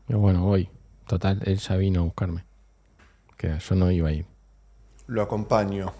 Digo, 0.08 0.20
bueno, 0.20 0.44
voy. 0.44 0.70
Total, 1.08 1.42
él 1.46 1.58
ya 1.58 1.76
vino 1.76 2.02
a 2.02 2.04
buscarme. 2.04 2.46
Que 3.38 3.58
yo 3.60 3.76
no 3.76 3.92
iba 3.92 4.10
a 4.10 4.14
ir. 4.14 4.26
Lo 5.08 5.22
acompaño. 5.22 5.92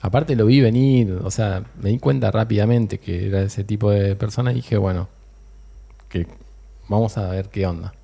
Aparte 0.00 0.36
lo 0.36 0.46
vi 0.46 0.60
venir, 0.60 1.18
o 1.24 1.30
sea, 1.30 1.64
me 1.80 1.88
di 1.88 1.98
cuenta 1.98 2.30
rápidamente 2.30 2.98
que 2.98 3.26
era 3.26 3.40
ese 3.40 3.64
tipo 3.64 3.90
de 3.90 4.14
persona 4.16 4.52
y 4.52 4.56
dije, 4.56 4.76
bueno, 4.76 5.08
que 6.10 6.26
vamos 6.88 7.16
a 7.16 7.30
ver 7.30 7.48
qué 7.48 7.66
onda. 7.66 7.94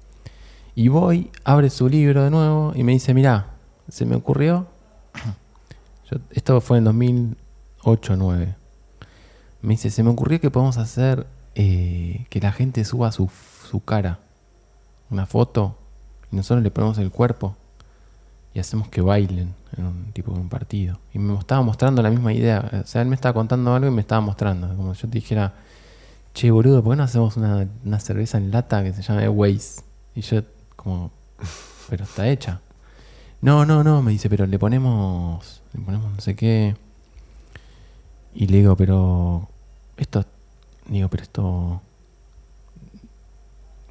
Y 0.75 0.89
voy, 0.89 1.31
abre 1.45 1.69
su 1.69 1.91
libro 1.91 2.25
de 2.25 2.31
nuevo 2.31 2.73
y 2.75 2.85
me 2.85 2.93
dice, 2.93 3.13
mirá, 3.13 3.51
se 3.89 4.07
me 4.07 4.17
ocurrió, 4.17 4.67
esto 6.31 6.61
fue 6.61 6.79
en 6.79 6.85
2008 6.85 8.17
9 8.17 8.61
me 9.63 9.75
dice, 9.75 9.91
se 9.91 10.03
me 10.03 10.11
ocurrió 10.11 10.41
que 10.41 10.51
podemos 10.51 10.79
hacer 10.79 11.27
eh, 11.55 12.27
que 12.31 12.41
la 12.41 12.53
gente 12.53 12.85
suba 12.85 13.13
su, 13.13 13.31
su 13.69 13.81
cara, 13.85 14.21
una 15.11 15.27
foto, 15.27 15.77
y 16.33 16.37
nosotros 16.37 16.63
le 16.63 16.71
ponemos 16.71 16.99
el 16.99 17.11
cuerpo 17.11 17.57
y 18.55 18.61
hacemos 18.61 18.89
que 18.89 19.01
bailen 19.01 19.55
en 19.77 19.87
un 19.87 20.13
tipo 20.13 20.33
de 20.33 20.41
un 20.41 20.49
partido. 20.49 20.99
Y 21.13 21.19
me 21.19 21.39
estaba 21.39 21.63
mostrando 21.63 22.03
la 22.03 22.11
misma 22.11 22.33
idea. 22.33 22.83
O 22.83 22.87
sea, 22.87 23.03
él 23.03 23.09
me 23.09 23.15
estaba 23.15 23.35
contando 23.35 23.75
algo 23.75 23.89
y 23.89 23.91
me 23.93 24.01
estaba 24.01 24.21
mostrando. 24.21 24.75
Como 24.77 24.95
si 24.95 25.03
yo 25.03 25.09
te 25.09 25.19
dijera, 25.19 25.55
che, 26.35 26.51
boludo, 26.51 26.83
¿por 26.83 26.93
qué 26.93 26.97
no 26.97 27.05
hacemos 27.05 27.37
una, 27.37 27.69
una 27.85 28.01
cerveza 28.01 28.39
en 28.39 28.51
lata 28.51 28.83
que 28.83 28.93
se 28.93 29.03
llame 29.03 29.29
Waze? 29.29 29.83
Y 30.15 30.23
yo, 30.23 30.43
como, 30.75 31.13
pero 31.91 32.05
está 32.05 32.29
hecha. 32.29 32.61
No, 33.43 33.65
no, 33.65 33.83
no, 33.83 34.03
me 34.03 34.13
dice, 34.13 34.29
pero 34.29 34.47
le 34.47 34.59
ponemos, 34.59 35.63
le 35.73 35.81
ponemos 35.81 36.13
no 36.13 36.21
sé 36.21 36.35
qué. 36.37 36.77
Y 38.35 38.47
le 38.49 38.59
digo, 38.59 38.77
pero 38.77 39.49
esto, 39.97 40.25
digo, 40.89 41.09
pero 41.09 41.23
esto, 41.23 41.81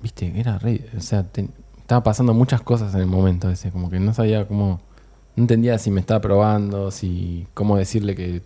viste, 0.01 0.39
era 0.39 0.57
re, 0.59 0.85
o 0.97 1.01
sea, 1.01 1.23
ten- 1.23 1.51
estaba 1.79 2.03
pasando 2.03 2.33
muchas 2.33 2.61
cosas 2.61 2.93
en 2.93 3.01
el 3.01 3.07
momento 3.07 3.49
ese, 3.49 3.71
como 3.71 3.89
que 3.89 3.99
no 3.99 4.13
sabía 4.13 4.47
cómo, 4.47 4.79
no 5.35 5.43
entendía 5.43 5.77
si 5.79 5.91
me 5.91 5.99
estaba 5.99 6.21
probando, 6.21 6.91
si, 6.91 7.47
cómo 7.53 7.75
decirle 7.77 8.15
que 8.15 8.41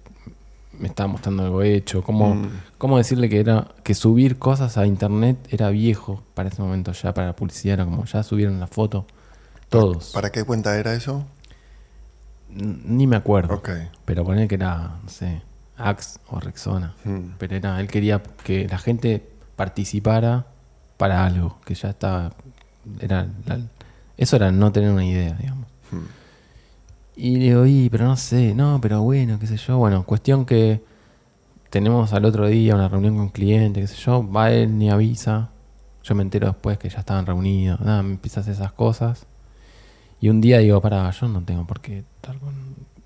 me 0.79 0.87
estaba 0.87 1.07
mostrando 1.07 1.43
algo 1.43 1.61
hecho, 1.61 2.01
cómo, 2.01 2.33
Mm. 2.35 2.49
cómo 2.79 2.97
decirle 2.97 3.29
que 3.29 3.39
era, 3.39 3.67
que 3.83 3.93
subir 3.93 4.39
cosas 4.39 4.77
a 4.77 4.87
internet 4.87 5.37
era 5.51 5.69
viejo 5.69 6.23
para 6.33 6.49
ese 6.49 6.61
momento 6.61 6.91
ya, 6.93 7.13
para 7.13 7.27
la 7.27 7.35
publicidad 7.35 7.73
era 7.75 7.85
como, 7.85 8.05
ya 8.05 8.23
subieron 8.23 8.59
la 8.59 8.67
foto, 8.67 9.05
Todos. 9.79 10.11
¿Para 10.13 10.31
qué 10.31 10.43
cuenta 10.43 10.77
era 10.77 10.93
eso? 10.93 11.25
N- 12.55 12.79
Ni 12.85 13.07
me 13.07 13.15
acuerdo. 13.15 13.55
Ok. 13.55 13.69
Pero 14.05 14.23
poner 14.23 14.47
que 14.47 14.55
era, 14.55 14.97
no 15.03 15.09
sé, 15.09 15.41
Axe 15.77 16.19
o 16.29 16.39
Rexona. 16.39 16.95
Hmm. 17.03 17.31
Pero 17.37 17.55
era, 17.55 17.79
él 17.79 17.87
quería 17.87 18.21
que 18.43 18.67
la 18.67 18.77
gente 18.77 19.27
participara 19.55 20.45
para 20.97 21.25
algo, 21.25 21.57
que 21.65 21.73
ya 21.75 21.89
estaba. 21.89 22.31
Era 22.99 23.27
la- 23.45 23.59
eso 24.17 24.35
era 24.35 24.51
no 24.51 24.71
tener 24.71 24.91
una 24.91 25.05
idea, 25.05 25.33
digamos. 25.33 25.67
Hmm. 25.91 26.05
Y 27.15 27.37
le 27.37 27.43
digo, 27.45 27.65
"Y, 27.65 27.89
pero 27.89 28.05
no 28.05 28.17
sé, 28.17 28.53
no, 28.55 28.79
pero 28.81 29.01
bueno, 29.01 29.37
qué 29.39 29.47
sé 29.47 29.57
yo. 29.57 29.77
Bueno, 29.77 30.03
cuestión 30.03 30.45
que 30.45 30.83
tenemos 31.69 32.13
al 32.13 32.25
otro 32.25 32.47
día 32.47 32.75
una 32.75 32.87
reunión 32.89 33.17
con 33.17 33.29
cliente, 33.29 33.81
qué 33.81 33.87
sé 33.87 33.95
yo. 33.95 34.27
Va 34.29 34.51
él 34.51 34.77
ni 34.77 34.89
avisa. 34.89 35.49
Yo 36.03 36.15
me 36.15 36.21
entero 36.23 36.47
después 36.47 36.77
que 36.77 36.89
ya 36.89 36.99
estaban 36.99 37.25
reunidos. 37.25 37.79
Nada, 37.79 38.03
me 38.03 38.11
empieza 38.11 38.39
a 38.39 38.41
hacer 38.41 38.53
esas 38.53 38.73
cosas. 38.73 39.25
Y 40.23 40.29
un 40.29 40.39
día 40.39 40.59
digo, 40.59 40.79
para, 40.79 41.11
yo 41.11 41.27
no 41.27 41.43
tengo 41.43 41.67
por 41.67 41.81
qué 41.81 41.97
estar 41.97 42.39
con, 42.39 42.53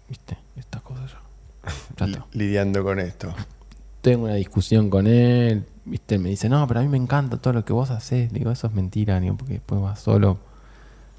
viste, 0.07 0.37
estas 0.55 0.83
cosas. 0.83 1.15
Lidiando 2.33 2.83
con 2.83 2.99
esto. 2.99 3.33
Tengo 4.01 4.25
una 4.25 4.35
discusión 4.35 4.91
con 4.91 5.07
él, 5.07 5.65
viste, 5.83 6.19
me 6.19 6.29
dice, 6.29 6.47
no, 6.47 6.67
pero 6.67 6.79
a 6.79 6.83
mí 6.83 6.89
me 6.89 6.97
encanta 6.97 7.37
todo 7.37 7.53
lo 7.53 7.65
que 7.65 7.73
vos 7.73 7.89
haces. 7.89 8.31
Digo, 8.31 8.51
eso 8.51 8.67
es 8.67 8.73
mentira, 8.73 9.19
digo, 9.19 9.35
porque 9.35 9.53
después 9.53 9.81
vas 9.81 9.99
solo, 9.99 10.37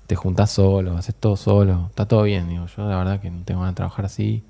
te 0.07 0.15
juntás 0.15 0.53
solo, 0.53 0.97
haces 0.97 1.17
todo 1.17 1.35
solo, 1.35 1.87
está 1.89 2.07
todo 2.07 2.23
bien. 2.23 2.49
Digo, 2.49 2.67
yo 2.67 2.89
la 2.89 2.97
verdad 2.97 3.21
que 3.21 3.33
no 3.33 3.43
tengo 3.43 3.63
ganas 3.63 3.75
de 3.75 3.79
trabajar 3.79 4.05
así. 4.05 4.45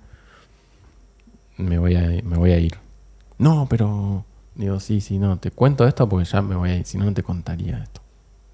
Me 1.57 1.79
voy 1.79 1.97
a, 1.97 2.03
me 2.25 2.37
voy 2.37 2.53
a 2.53 2.59
ir. 2.59 2.75
No, 3.39 3.67
pero 3.71 4.23
digo, 4.55 4.81
sí, 4.81 5.01
sí, 5.01 5.19
no, 5.19 5.39
te 5.39 5.51
cuento 5.51 5.89
esto 5.89 6.07
porque 6.07 6.27
ya 6.27 6.43
me 6.43 6.57
voy 6.57 6.69
a 6.69 6.77
ir, 6.77 6.85
si 6.85 6.99
no, 6.99 7.07
no 7.07 7.15
te 7.15 7.23
contaría 7.23 7.79
esto. 7.79 8.03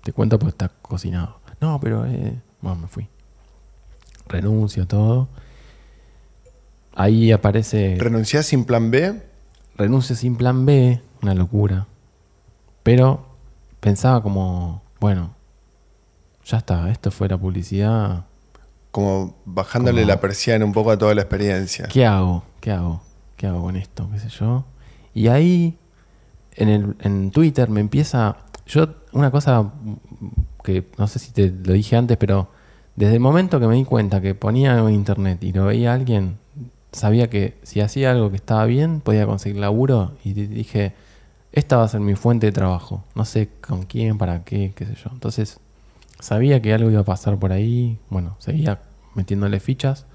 Te 0.04 0.12
cuento 0.12 0.38
porque 0.38 0.50
está 0.50 0.68
cocinado. 0.68 1.40
No, 1.60 1.80
pero, 1.80 2.06
eh, 2.06 2.38
bueno, 2.64 2.80
me 2.82 2.88
fui. 2.88 3.08
Renuncio, 4.28 4.86
todo. 4.86 5.28
Ahí 6.94 7.32
aparece 7.32 7.96
¿Renunciás 7.98 8.46
sin 8.46 8.64
plan 8.64 8.90
B? 8.90 9.22
renuncio 9.76 10.14
sin 10.14 10.36
plan 10.36 10.64
B, 10.66 11.00
una 11.22 11.34
locura. 11.34 11.86
Pero 12.84 13.26
pensaba 13.80 14.22
como, 14.22 14.82
bueno, 15.00 15.34
ya 16.44 16.58
está, 16.58 16.88
esto 16.90 17.10
fue 17.10 17.28
la 17.28 17.36
publicidad. 17.36 18.26
Como 18.92 19.36
bajándole 19.44 20.02
Como- 20.02 20.08
la 20.14 20.20
persiana 20.20 20.64
un 20.64 20.72
poco 20.72 20.92
a 20.92 20.98
toda 20.98 21.14
la 21.14 21.22
experiencia. 21.22 21.88
¿Qué 21.88 22.06
hago? 22.06 22.44
¿Qué 22.60 22.70
hago? 22.70 23.02
¿Qué 23.36 23.48
hago 23.48 23.62
con 23.62 23.74
esto? 23.76 24.08
¿Qué 24.12 24.20
sé 24.20 24.28
yo? 24.28 24.64
Y 25.12 25.26
ahí, 25.26 25.76
en, 26.52 26.68
el, 26.68 26.96
en 27.00 27.30
Twitter, 27.32 27.68
me 27.68 27.80
empieza. 27.80 28.36
Yo, 28.66 28.86
una 29.12 29.32
cosa 29.32 29.72
que 30.64 30.84
no 30.98 31.06
sé 31.06 31.20
si 31.20 31.30
te 31.32 31.50
lo 31.52 31.72
dije 31.74 31.94
antes, 31.94 32.16
pero 32.16 32.48
desde 32.96 33.14
el 33.14 33.20
momento 33.20 33.60
que 33.60 33.68
me 33.68 33.76
di 33.76 33.84
cuenta 33.84 34.20
que 34.20 34.34
ponía 34.34 34.74
algo 34.74 34.88
en 34.88 34.96
internet 34.96 35.44
y 35.44 35.52
lo 35.52 35.66
veía 35.66 35.92
alguien, 35.92 36.38
sabía 36.90 37.30
que 37.30 37.56
si 37.62 37.80
hacía 37.80 38.10
algo 38.10 38.30
que 38.30 38.36
estaba 38.36 38.64
bien, 38.66 39.00
podía 39.00 39.26
conseguir 39.26 39.60
laburo. 39.60 40.12
Y 40.24 40.32
di- 40.32 40.46
dije, 40.48 40.94
esta 41.52 41.76
va 41.76 41.84
a 41.84 41.88
ser 41.88 42.00
mi 42.00 42.14
fuente 42.16 42.46
de 42.46 42.52
trabajo. 42.52 43.04
No 43.14 43.24
sé 43.24 43.48
con 43.60 43.84
quién, 43.84 44.18
para 44.18 44.42
qué, 44.44 44.72
qué 44.74 44.86
sé 44.86 44.94
yo. 44.96 45.10
Entonces, 45.12 45.60
sabía 46.18 46.60
que 46.62 46.72
algo 46.74 46.90
iba 46.90 47.00
a 47.00 47.04
pasar 47.04 47.38
por 47.38 47.52
ahí. 47.52 47.98
Bueno, 48.10 48.36
seguía 48.38 48.80
metiéndole 49.14 49.60
fichas. 49.60 50.06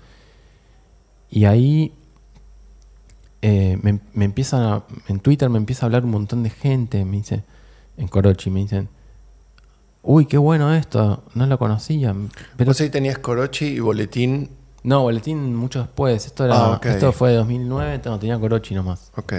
Y 1.30 1.46
ahí 1.46 1.94
eh, 3.42 3.78
me, 3.82 4.00
empiezan 4.26 4.64
a- 4.64 4.84
en 5.08 5.20
Twitter 5.20 5.50
me 5.50 5.58
empieza 5.58 5.86
a 5.86 5.88
hablar 5.88 6.04
un 6.06 6.12
montón 6.12 6.44
de 6.44 6.50
gente, 6.50 7.06
me 7.06 7.18
dice, 7.18 7.44
en 7.98 8.08
Corochi, 8.08 8.50
me 8.50 8.62
dicen, 8.62 8.90
uy, 10.04 10.26
qué 10.26 10.38
bueno 10.38 10.74
esto, 10.74 11.24
no 11.36 11.46
lo 11.46 11.58
conocía. 11.60 12.16
Pero 12.58 12.70
Vos 12.70 12.82
ahí 12.82 12.90
tenías 12.90 13.18
Corochi 13.20 13.66
y 13.66 13.80
Boletín. 13.80 14.50
no, 14.84 15.02
boletín 15.04 15.56
mucho 15.56 15.80
después, 15.82 16.26
esto 16.26 16.46
era, 16.46 16.74
Ah, 16.74 16.82
esto 16.84 17.12
fue 17.12 17.32
de 17.32 17.36
2009, 17.38 18.02
no, 18.06 18.20
tenía 18.20 18.40
Corochi 18.40 18.74
nomás. 18.76 19.12
Ok. 19.16 19.34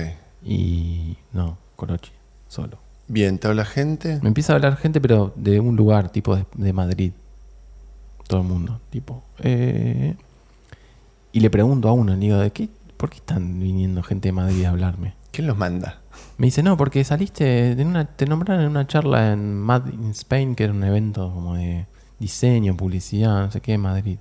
Y 0.44 1.16
no, 1.32 1.58
Corochi, 1.76 2.12
solo. 2.48 2.78
Bien, 3.08 3.38
¿te 3.38 3.48
habla 3.48 3.64
gente? 3.64 4.20
Me 4.22 4.28
empieza 4.28 4.52
a 4.52 4.56
hablar 4.56 4.76
gente, 4.76 5.00
pero 5.00 5.32
de 5.36 5.58
un 5.60 5.74
lugar, 5.76 6.10
tipo 6.10 6.36
de, 6.36 6.44
de 6.54 6.72
Madrid. 6.72 7.12
Todo 8.28 8.42
el 8.42 8.46
mundo, 8.46 8.80
tipo. 8.90 9.22
eh, 9.40 10.14
y 11.32 11.40
le 11.40 11.50
pregunto 11.50 11.88
a 11.88 11.92
uno, 11.92 12.12
le 12.14 12.18
digo, 12.18 12.36
¿de 12.38 12.50
qué? 12.52 12.68
¿Por 12.96 13.08
qué 13.10 13.16
están 13.16 13.58
viniendo 13.60 14.02
gente 14.02 14.28
de 14.28 14.32
Madrid 14.32 14.64
a 14.64 14.70
hablarme? 14.70 15.14
¿Quién 15.32 15.46
los 15.46 15.56
manda? 15.56 16.00
Me 16.38 16.46
dice, 16.46 16.62
no, 16.62 16.76
porque 16.76 17.04
saliste, 17.04 17.72
en 17.72 17.86
una, 17.86 18.04
te 18.04 18.26
nombraron 18.26 18.64
en 18.64 18.70
una 18.70 18.86
charla 18.86 19.32
en 19.32 19.54
Mad 19.54 19.86
in 19.92 20.10
Spain, 20.10 20.54
que 20.54 20.64
era 20.64 20.72
un 20.72 20.82
evento 20.84 21.30
como 21.32 21.54
de 21.54 21.86
diseño, 22.18 22.76
publicidad, 22.76 23.44
no 23.44 23.50
sé 23.50 23.60
qué, 23.60 23.74
en 23.74 23.80
Madrid. 23.82 24.18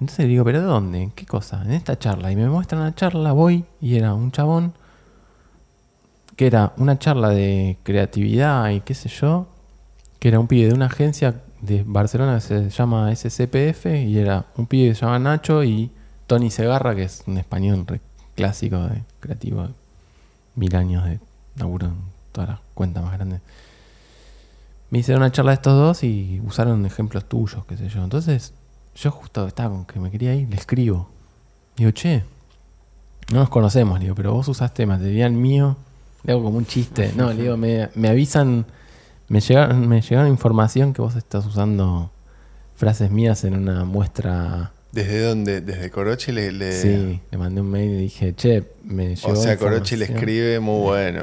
Entonces 0.00 0.20
le 0.20 0.28
digo, 0.28 0.44
¿pero 0.44 0.60
de 0.60 0.66
dónde? 0.66 1.10
¿Qué 1.14 1.26
cosa? 1.26 1.62
En 1.64 1.72
esta 1.72 1.98
charla. 1.98 2.32
Y 2.32 2.36
me 2.36 2.48
muestran 2.48 2.82
la 2.82 2.94
charla, 2.94 3.32
voy, 3.32 3.64
y 3.80 3.96
era 3.96 4.14
un 4.14 4.32
chabón 4.32 4.74
que 6.36 6.46
era 6.46 6.72
una 6.76 6.98
charla 6.98 7.28
de 7.28 7.78
creatividad 7.82 8.70
y 8.70 8.80
qué 8.80 8.94
sé 8.94 9.08
yo, 9.08 9.46
que 10.18 10.28
era 10.28 10.40
un 10.40 10.48
pibe 10.48 10.68
de 10.68 10.74
una 10.74 10.86
agencia 10.86 11.42
de 11.60 11.84
Barcelona 11.86 12.34
que 12.36 12.40
se 12.40 12.70
llama 12.70 13.14
SCPF, 13.14 13.86
y 13.86 14.18
era 14.18 14.46
un 14.56 14.66
pibe 14.66 14.88
que 14.88 14.94
se 14.94 15.02
llama 15.02 15.18
Nacho 15.18 15.62
y 15.62 15.90
Tony 16.26 16.50
Segarra, 16.50 16.94
que 16.94 17.04
es 17.04 17.22
un 17.26 17.38
español 17.38 17.86
clásico 18.34 18.78
de 18.78 19.02
creativo, 19.20 19.68
mil 20.54 20.74
años 20.76 21.04
de 21.04 21.20
laburo 21.56 21.86
en 21.86 21.96
todas 22.32 22.50
las 22.50 22.60
cuentas 22.74 23.02
más 23.02 23.12
grandes. 23.12 23.40
Me 24.90 24.98
hicieron 24.98 25.22
una 25.22 25.32
charla 25.32 25.52
de 25.52 25.54
estos 25.56 25.74
dos 25.74 26.04
y 26.04 26.42
usaron 26.44 26.84
ejemplos 26.84 27.24
tuyos, 27.24 27.64
qué 27.66 27.76
sé 27.76 27.88
yo. 27.88 28.04
Entonces, 28.04 28.52
yo 28.94 29.10
justo 29.10 29.46
estaba 29.46 29.70
con 29.70 29.86
que 29.86 29.98
me 29.98 30.10
quería 30.10 30.34
ir, 30.34 30.48
le 30.48 30.56
escribo. 30.56 31.08
Digo, 31.76 31.90
che, 31.92 32.24
no 33.32 33.40
nos 33.40 33.48
conocemos, 33.48 33.98
digo, 34.00 34.14
pero 34.14 34.34
vos 34.34 34.48
usaste 34.48 34.84
material 34.84 35.32
mío. 35.32 35.76
Le 36.24 36.32
hago 36.32 36.42
como 36.42 36.58
un 36.58 36.66
chiste. 36.66 37.12
No, 37.16 37.32
le 37.32 37.42
digo, 37.42 37.56
me, 37.56 37.88
me 37.94 38.08
avisan, 38.08 38.66
me 39.28 39.40
llegaron, 39.40 39.88
me 39.88 40.02
llegaron 40.02 40.28
información 40.28 40.92
que 40.92 41.00
vos 41.00 41.16
estás 41.16 41.46
usando 41.46 42.10
frases 42.74 43.10
mías 43.10 43.44
en 43.44 43.54
una 43.54 43.84
muestra. 43.84 44.71
¿Desde 44.92 45.22
dónde? 45.22 45.60
¿Desde 45.62 45.90
Corochi 45.90 46.32
le, 46.32 46.52
le- 46.52 46.72
Sí, 46.82 47.20
le 47.30 47.38
mandé 47.38 47.60
un 47.62 47.70
mail 47.70 47.90
y 47.92 47.96
dije, 47.96 48.34
che, 48.34 48.70
me 48.84 49.16
llegó 49.16 49.32
O 49.32 49.42
sea, 49.42 49.56
Corochi 49.56 49.96
le 49.96 50.04
escribe 50.04 50.60
muy 50.60 50.80
bueno. 50.82 51.22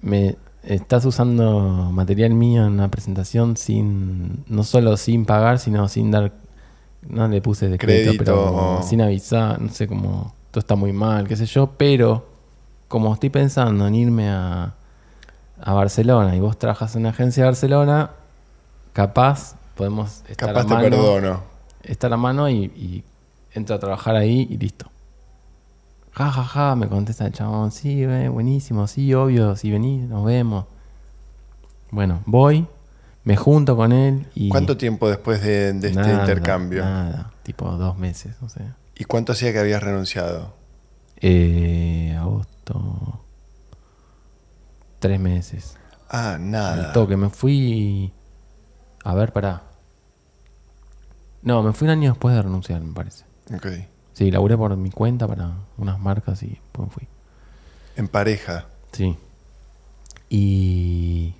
Me 0.00 0.36
estás 0.62 1.04
usando 1.04 1.90
material 1.92 2.32
mío 2.34 2.66
en 2.66 2.72
una 2.72 2.88
presentación 2.90 3.56
sin, 3.56 4.44
no 4.48 4.64
solo 4.64 4.96
sin 4.96 5.24
pagar, 5.26 5.58
sino 5.58 5.88
sin 5.88 6.10
dar, 6.10 6.32
no 7.08 7.28
le 7.28 7.40
puse 7.42 7.68
de 7.68 7.78
crédito, 7.78 8.04
Crédito 8.04 8.24
pero 8.24 8.78
o- 8.78 8.82
sin 8.82 9.00
avisar, 9.02 9.60
no 9.60 9.68
sé 9.70 9.86
cómo, 9.86 10.34
todo 10.50 10.60
está 10.60 10.74
muy 10.74 10.92
mal, 10.92 11.28
qué 11.28 11.36
sé 11.36 11.46
yo, 11.46 11.72
pero 11.76 12.26
como 12.88 13.12
estoy 13.12 13.30
pensando 13.30 13.86
en 13.86 13.94
irme 13.94 14.30
a, 14.30 14.74
a 15.60 15.72
Barcelona 15.74 16.34
y 16.34 16.40
vos 16.40 16.58
trabajas 16.58 16.94
en 16.94 17.00
una 17.02 17.10
agencia 17.10 17.42
de 17.44 17.48
Barcelona, 17.50 18.10
capaz 18.92 19.56
podemos 19.74 20.22
estar 20.28 20.48
Capaz 20.48 20.60
a 20.62 20.66
te 20.66 20.74
mano, 20.74 20.90
perdono. 20.90 21.42
Estar 21.86 22.12
a 22.12 22.16
mano 22.16 22.48
y, 22.48 22.64
y 22.64 23.04
entro 23.52 23.74
a 23.76 23.78
trabajar 23.78 24.16
ahí 24.16 24.46
y 24.50 24.56
listo. 24.58 24.90
Ja, 26.12 26.30
ja, 26.30 26.44
ja, 26.44 26.76
me 26.76 26.88
contesta 26.88 27.26
el 27.26 27.32
chabón, 27.32 27.72
sí, 27.72 28.02
eh, 28.02 28.28
buenísimo, 28.28 28.86
sí, 28.86 29.12
obvio, 29.14 29.54
si 29.56 29.70
venís, 29.70 30.08
nos 30.08 30.24
vemos. 30.24 30.64
Bueno, 31.90 32.22
voy, 32.26 32.66
me 33.24 33.36
junto 33.36 33.76
con 33.76 33.92
él 33.92 34.26
y... 34.34 34.48
¿Cuánto 34.48 34.76
tiempo 34.76 35.08
después 35.08 35.42
de, 35.42 35.72
de 35.74 35.88
este 35.88 36.12
intercambio? 36.12 36.84
Nada, 36.84 37.32
tipo 37.42 37.70
dos 37.72 37.98
meses, 37.98 38.34
o 38.42 38.48
sea. 38.48 38.76
¿Y 38.94 39.04
cuánto 39.04 39.32
hacía 39.32 39.52
que 39.52 39.58
habías 39.58 39.82
renunciado? 39.82 40.54
Eh, 41.20 42.16
agosto... 42.18 43.20
Tres 44.98 45.20
meses. 45.20 45.76
Ah, 46.08 46.34
Al 46.34 46.50
nada. 46.50 46.92
toque, 46.94 47.18
me 47.18 47.28
fui... 47.28 48.10
A 49.04 49.14
ver, 49.14 49.32
pará. 49.34 49.62
No, 51.46 51.62
me 51.62 51.72
fui 51.72 51.86
un 51.86 51.92
año 51.92 52.10
después 52.10 52.34
de 52.34 52.42
renunciar, 52.42 52.80
me 52.80 52.92
parece. 52.92 53.24
Ok. 53.54 53.68
Sí, 54.14 54.32
laburé 54.32 54.56
por 54.56 54.76
mi 54.76 54.90
cuenta 54.90 55.28
para 55.28 55.52
unas 55.78 56.00
marcas 56.00 56.42
y 56.42 56.58
pues 56.72 56.90
fui. 56.90 57.06
En 57.94 58.08
pareja. 58.08 58.66
Sí. 58.90 59.16
Y... 60.28 61.34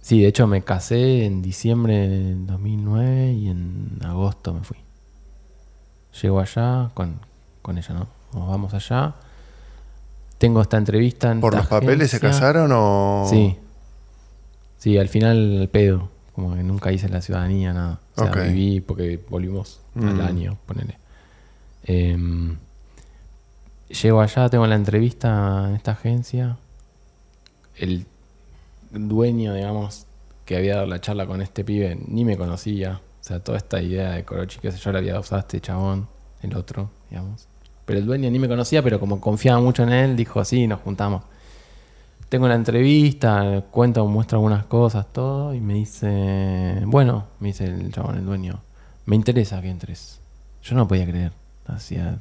Sí, 0.00 0.20
de 0.20 0.26
hecho 0.26 0.48
me 0.48 0.62
casé 0.62 1.24
en 1.24 1.40
diciembre 1.40 2.08
del 2.08 2.48
2009 2.48 3.32
y 3.34 3.48
en 3.48 4.00
agosto 4.04 4.52
me 4.52 4.64
fui. 4.64 4.78
Llego 6.20 6.40
allá 6.40 6.90
con, 6.92 7.20
con 7.62 7.78
ella, 7.78 7.94
¿no? 7.94 8.08
Nos 8.34 8.48
vamos 8.48 8.74
allá. 8.74 9.14
Tengo 10.38 10.62
esta 10.62 10.78
entrevista 10.78 11.30
en 11.30 11.40
¿Por 11.40 11.54
los 11.54 11.68
papeles 11.68 12.10
se 12.10 12.18
casaron 12.18 12.72
o...? 12.74 13.24
Sí. 13.30 13.56
Sí, 14.78 14.98
al 14.98 15.08
final 15.08 15.60
el 15.60 15.68
pedo. 15.68 16.08
Como 16.34 16.56
que 16.56 16.64
nunca 16.64 16.90
hice 16.90 17.08
la 17.08 17.20
ciudadanía, 17.20 17.72
nada. 17.72 18.00
O 18.20 18.24
sea, 18.24 18.30
Ok. 18.32 18.48
viví 18.48 18.80
porque 18.80 19.20
volvimos 19.28 19.80
al 19.96 20.14
Mm. 20.16 20.20
año, 20.20 20.58
ponele. 20.66 20.98
Em, 21.84 22.56
llego 23.88 24.20
allá, 24.20 24.48
tengo 24.48 24.66
la 24.66 24.74
entrevista 24.76 25.66
en 25.68 25.74
esta 25.76 25.92
agencia. 25.92 26.56
El 27.76 28.06
dueño, 28.90 29.54
digamos, 29.54 30.06
que 30.44 30.56
había 30.56 30.74
dado 30.76 30.86
la 30.86 31.00
charla 31.00 31.26
con 31.26 31.40
este 31.42 31.64
pibe, 31.64 31.98
ni 32.08 32.24
me 32.24 32.36
conocía. 32.36 33.00
O 33.20 33.24
sea, 33.24 33.40
toda 33.40 33.58
esta 33.58 33.80
idea 33.80 34.12
de 34.12 34.24
Corochi, 34.24 34.58
que 34.60 34.70
yo 34.70 34.92
la 34.92 34.98
había 34.98 35.18
usado 35.18 35.40
este 35.40 35.60
chabón, 35.60 36.08
el 36.42 36.56
otro, 36.56 36.90
digamos. 37.10 37.46
Pero 37.84 37.98
el 37.98 38.06
dueño 38.06 38.30
ni 38.30 38.38
me 38.38 38.48
conocía, 38.48 38.82
pero 38.82 39.00
como 39.00 39.20
confiaba 39.20 39.60
mucho 39.60 39.82
en 39.82 39.90
él, 39.90 40.16
dijo 40.16 40.40
así, 40.40 40.66
nos 40.66 40.80
juntamos. 40.80 41.22
Tengo 42.30 42.46
la 42.48 42.54
entrevista, 42.54 43.64
cuento, 43.72 44.06
muestro 44.06 44.38
algunas 44.38 44.64
cosas, 44.66 45.04
todo, 45.12 45.52
y 45.52 45.60
me 45.60 45.74
dice, 45.74 46.80
bueno, 46.86 47.26
me 47.40 47.48
dice 47.48 47.64
el 47.64 47.92
chabón, 47.92 48.16
el 48.18 48.24
dueño, 48.24 48.60
me 49.04 49.16
interesa 49.16 49.60
que 49.60 49.68
entres. 49.68 50.20
Yo 50.62 50.76
no 50.76 50.86
podía 50.86 51.06
creer, 51.06 51.32
hacía, 51.66 52.20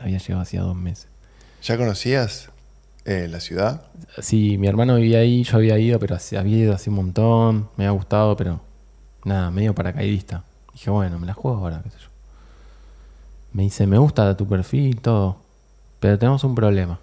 había 0.00 0.16
llegado 0.18 0.40
hacía 0.40 0.62
dos 0.62 0.74
meses. 0.74 1.08
¿Ya 1.62 1.76
conocías 1.76 2.48
eh, 3.04 3.28
la 3.30 3.40
ciudad? 3.40 3.82
Sí, 4.20 4.56
mi 4.56 4.68
hermano 4.68 4.96
vivía 4.96 5.18
ahí, 5.18 5.44
yo 5.44 5.58
había 5.58 5.78
ido, 5.78 5.98
pero 5.98 6.14
hace- 6.16 6.38
había 6.38 6.56
ido 6.56 6.74
hace 6.74 6.88
un 6.88 6.96
montón, 6.96 7.68
me 7.76 7.84
había 7.84 7.90
gustado, 7.96 8.34
pero 8.36 8.60
nada, 9.24 9.50
medio 9.50 9.74
paracaidista. 9.74 10.44
Dije, 10.72 10.88
bueno, 10.90 11.18
me 11.18 11.26
la 11.26 11.34
juego 11.34 11.58
ahora, 11.58 11.82
qué 11.84 11.90
sé 11.90 11.98
yo. 11.98 12.08
Me 13.52 13.64
dice, 13.64 13.86
me 13.86 13.98
gusta 13.98 14.34
tu 14.34 14.46
perfil, 14.48 14.98
todo, 15.02 15.36
pero 16.00 16.18
tenemos 16.18 16.42
un 16.42 16.54
problema. 16.54 16.98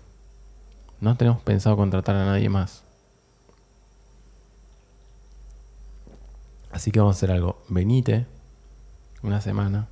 No 1.02 1.16
tenemos 1.16 1.42
pensado 1.42 1.78
contratar 1.78 2.16
a 2.16 2.26
nadie 2.26 2.50
más. 2.50 2.84
Así 6.72 6.92
que 6.92 7.00
vamos 7.00 7.16
a 7.16 7.18
hacer 7.18 7.32
algo. 7.32 7.62
Venite 7.68 8.26
una 9.24 9.42
semana 9.42 9.88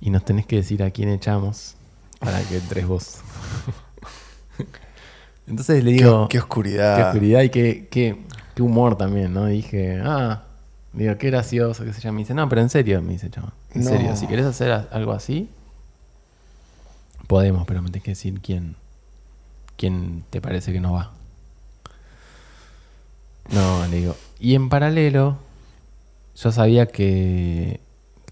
y 0.00 0.10
nos 0.10 0.24
tenés 0.24 0.46
que 0.46 0.56
decir 0.56 0.82
a 0.82 0.90
quién 0.90 1.08
echamos 1.08 1.74
para 2.18 2.40
que 2.42 2.56
entres 2.58 2.86
vos. 2.86 3.18
Entonces 5.46 5.82
le 5.82 5.92
digo, 5.92 6.28
qué, 6.28 6.38
oscuridad. 6.38 6.96
qué 6.96 7.02
oscuridad 7.04 7.42
y 7.42 7.50
qué, 7.50 7.88
qué, 7.90 8.24
qué 8.54 8.62
humor 8.62 8.96
también, 8.96 9.32
¿no? 9.32 9.48
Y 9.50 9.54
dije, 9.56 10.00
ah, 10.04 10.44
digo, 10.92 11.16
qué 11.18 11.28
gracioso, 11.30 11.84
qué 11.84 11.92
sé 11.92 12.00
yo. 12.00 12.12
Me 12.12 12.20
dice, 12.20 12.34
no, 12.34 12.48
pero 12.48 12.60
en 12.60 12.68
serio, 12.68 13.02
me 13.02 13.12
dice, 13.14 13.30
chaval. 13.30 13.52
En 13.74 13.82
No. 13.84 13.90
serio, 13.90 14.16
si 14.16 14.26
querés 14.28 14.46
hacer 14.46 14.70
algo 14.70 15.12
así, 15.12 15.48
podemos, 17.26 17.66
pero 17.66 17.82
me 17.82 17.88
tenés 17.88 18.04
que 18.04 18.10
decir 18.12 18.40
quién, 18.40 18.76
quién 19.80 20.24
te 20.28 20.42
parece 20.42 20.74
que 20.74 20.80
no 20.80 20.92
va. 20.92 21.12
No, 23.50 23.86
le 23.86 23.96
digo. 23.96 24.16
Y 24.38 24.54
en 24.54 24.68
paralelo, 24.68 25.38
yo 26.36 26.52
sabía 26.52 26.84
que, 26.84 27.80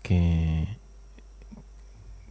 que, 0.03 0.69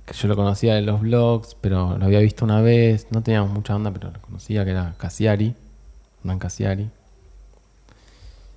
que 0.05 0.13
yo 0.13 0.27
lo 0.27 0.35
conocía 0.35 0.75
de 0.75 0.83
los 0.83 1.01
blogs, 1.01 1.57
pero 1.59 1.97
lo 1.97 2.05
había 2.05 2.19
visto 2.19 2.45
una 2.45 2.61
vez, 2.61 3.07
no 3.09 3.23
teníamos 3.23 3.51
mucha 3.51 3.75
onda, 3.75 3.91
pero 3.91 4.11
lo 4.11 4.21
conocía, 4.21 4.63
que 4.63 4.71
era 4.71 4.93
Cassiari, 4.99 5.55
Hernán 6.19 6.37
Cassiari. 6.37 6.91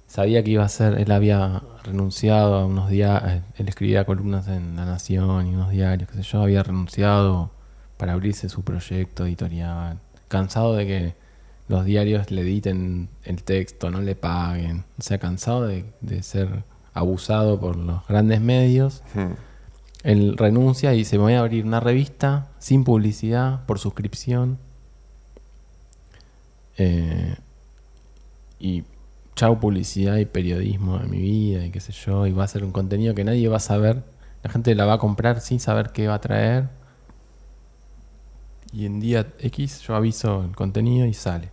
Sabía 0.09 0.43
que 0.45 0.51
iba 0.51 0.65
a 0.65 0.69
ser, 0.69 1.01
él 1.01 1.11
había 1.11 1.63
renunciado 1.85 2.57
a 2.57 2.67
unos 2.67 2.91
diarios, 2.91 3.43
él 3.57 3.69
escribía 3.69 4.05
columnas 4.05 4.47
en 4.49 4.77
La 4.77 4.85
Nación 4.85 5.47
y 5.47 5.55
unos 5.55 5.71
diarios, 5.71 6.11
qué 6.11 6.17
sé 6.17 6.23
yo, 6.23 6.43
había 6.43 6.63
renunciado 6.63 7.51
para 7.97 8.13
abrirse 8.13 8.49
su 8.51 8.63
proyecto 8.63 9.25
editorial, 9.25 9.99
cansado 10.31 10.75
de 10.75 10.87
que 10.87 11.15
los 11.69 11.85
diarios 11.85 12.31
le 12.31 12.41
editen 12.41 13.11
el 13.25 13.43
texto, 13.43 13.91
no 13.91 14.01
le 14.01 14.15
paguen, 14.15 14.85
o 14.99 15.03
sea, 15.03 15.19
cansado 15.19 15.67
de, 15.67 15.85
de 16.01 16.23
ser 16.23 16.65
abusado 16.95 17.61
por 17.61 17.77
los 17.77 18.07
grandes 18.09 18.41
medios. 18.41 19.03
Hmm. 19.15 19.35
Él 20.03 20.37
renuncia 20.37 20.95
y 20.95 20.99
dice, 20.99 21.19
voy 21.19 21.35
a 21.35 21.41
abrir 21.41 21.67
una 21.67 21.81
revista 21.81 22.49
sin 22.59 22.85
publicidad, 22.85 23.67
por 23.67 23.79
suscripción. 23.79 24.59
Eh, 26.79 27.37
y 28.59 28.85
chau 29.37 29.61
publicidad 29.61 30.17
y 30.17 30.25
periodismo 30.25 30.99
de 30.99 31.07
mi 31.07 31.21
vida 31.21 31.67
y 31.67 31.71
qué 31.71 31.81
sé 31.81 31.93
yo. 31.93 32.27
Y 32.27 32.33
va 32.33 32.45
a 32.45 32.49
ser 32.49 32.65
un 32.65 32.73
contenido 32.73 33.15
que 33.15 33.25
nadie 33.25 33.49
va 33.49 33.59
a 33.59 33.61
saber. 33.61 34.03
La 34.43 34.51
gente 34.51 34.75
la 34.75 34.87
va 34.87 34.95
a 34.95 34.99
comprar 34.99 35.41
sin 35.41 35.61
saber 35.61 35.91
qué 35.91 36.09
va 36.09 36.15
a 36.15 36.21
traer. 36.21 36.69
Y 38.73 38.87
en 38.87 39.01
día 39.01 39.27
X 39.39 39.81
yo 39.81 39.95
aviso 39.95 40.45
el 40.45 40.55
contenido 40.55 41.07
y 41.07 41.15
sale. 41.15 41.51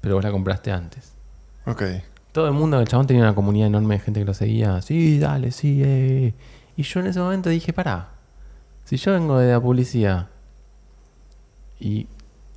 Pero 0.00 0.14
vos 0.14 0.24
la 0.24 0.30
compraste 0.30 0.70
antes. 0.70 1.14
Ok. 1.66 1.82
Todo 2.32 2.46
el 2.46 2.52
mundo, 2.52 2.80
el 2.80 2.86
chabón 2.86 3.06
tenía 3.06 3.22
una 3.22 3.34
comunidad 3.34 3.66
enorme 3.68 3.96
de 3.96 4.00
gente 4.00 4.20
que 4.20 4.26
lo 4.26 4.34
seguía. 4.34 4.80
Sí, 4.82 5.18
dale, 5.18 5.50
sí, 5.50 5.82
eh. 5.84 6.34
Y 6.76 6.82
yo 6.82 7.00
en 7.00 7.06
ese 7.06 7.18
momento 7.18 7.50
dije, 7.50 7.72
pará. 7.72 8.10
Si 8.84 8.96
yo 8.96 9.12
vengo 9.12 9.38
de 9.38 9.52
la 9.52 9.60
publicidad 9.60 10.28
y, 11.80 12.06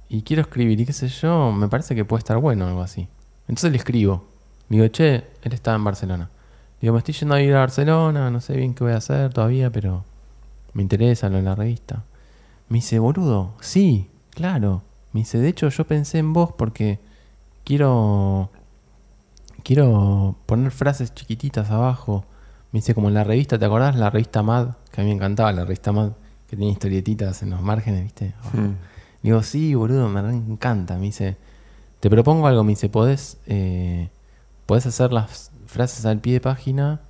y 0.08 0.22
quiero 0.22 0.44
escribir 0.44 0.80
y 0.80 0.86
qué 0.86 0.94
sé 0.94 1.08
yo, 1.08 1.52
me 1.52 1.68
parece 1.68 1.95
que 1.95 2.06
puede 2.06 2.20
estar 2.20 2.38
bueno 2.38 2.68
algo 2.68 2.82
así. 2.82 3.08
Entonces 3.48 3.72
le 3.72 3.78
escribo. 3.78 4.26
Digo, 4.70 4.88
che, 4.88 5.16
él 5.42 5.53
estaba 5.53 5.76
en 5.76 5.84
Barcelona. 5.84 6.30
Digo, 6.80 6.94
me 6.94 7.00
estoy 7.00 7.14
yendo 7.14 7.36
a 7.36 7.42
ir 7.42 7.53
a 7.53 7.60
Barcelona, 7.60 8.32
no 8.32 8.40
sé 8.40 8.56
bien 8.56 8.74
qué 8.74 8.84
voy 8.84 8.94
a 8.94 8.98
hacer 8.98 9.34
todavía, 9.34 9.70
pero 9.70 10.06
me 10.74 10.82
interesa 10.82 11.28
lo 11.30 11.38
de 11.38 11.44
la 11.44 11.56
revista. 11.56 12.06
Me 12.72 12.77
dice, 12.77 13.00
boludo, 13.00 13.53
sí, 13.59 14.09
claro. 14.30 14.82
Me 15.11 15.19
dice, 15.19 15.40
de 15.40 15.50
hecho 15.50 15.67
yo 15.67 15.85
pensé 15.85 16.19
en 16.19 16.32
vos 16.32 16.53
porque 16.58 17.01
quiero 17.66 18.50
quiero 19.61 20.38
poner 20.45 20.72
frases 20.72 21.14
chiquititas 21.14 21.69
abajo. 21.69 22.24
Me 22.72 22.77
dice 22.80 22.95
como 22.95 23.09
en 23.09 23.16
la 23.16 23.25
revista, 23.25 23.59
¿te 23.59 23.66
acordás? 23.66 23.98
La 23.98 24.09
revista 24.09 24.41
Mad, 24.41 24.69
que 24.90 25.01
a 25.01 25.03
mí 25.03 25.09
me 25.09 25.17
encantaba, 25.17 25.51
la 25.51 25.66
revista 25.66 25.91
Mad, 25.91 26.11
que 26.48 26.56
tenía 26.56 26.72
historietitas 26.72 27.43
en 27.43 27.50
los 27.50 27.61
márgenes, 27.61 28.03
¿viste? 28.03 28.35
Hmm. 28.53 28.75
Digo, 29.22 29.43
sí, 29.43 29.75
boludo, 29.75 30.08
me 30.08 30.22
encanta. 30.22 30.95
Me 30.95 31.08
dice, 31.08 31.35
te 32.00 32.09
propongo 32.09 32.48
algo, 32.48 32.64
me 32.64 32.69
dice, 32.69 32.88
podés, 32.88 33.38
eh, 33.48 34.11
podés 34.66 34.85
hacer 34.85 35.11
las 35.11 35.51
frases 35.66 36.06
al 36.06 36.19
pie 36.19 36.35
de 36.35 36.40
página, 36.40 37.01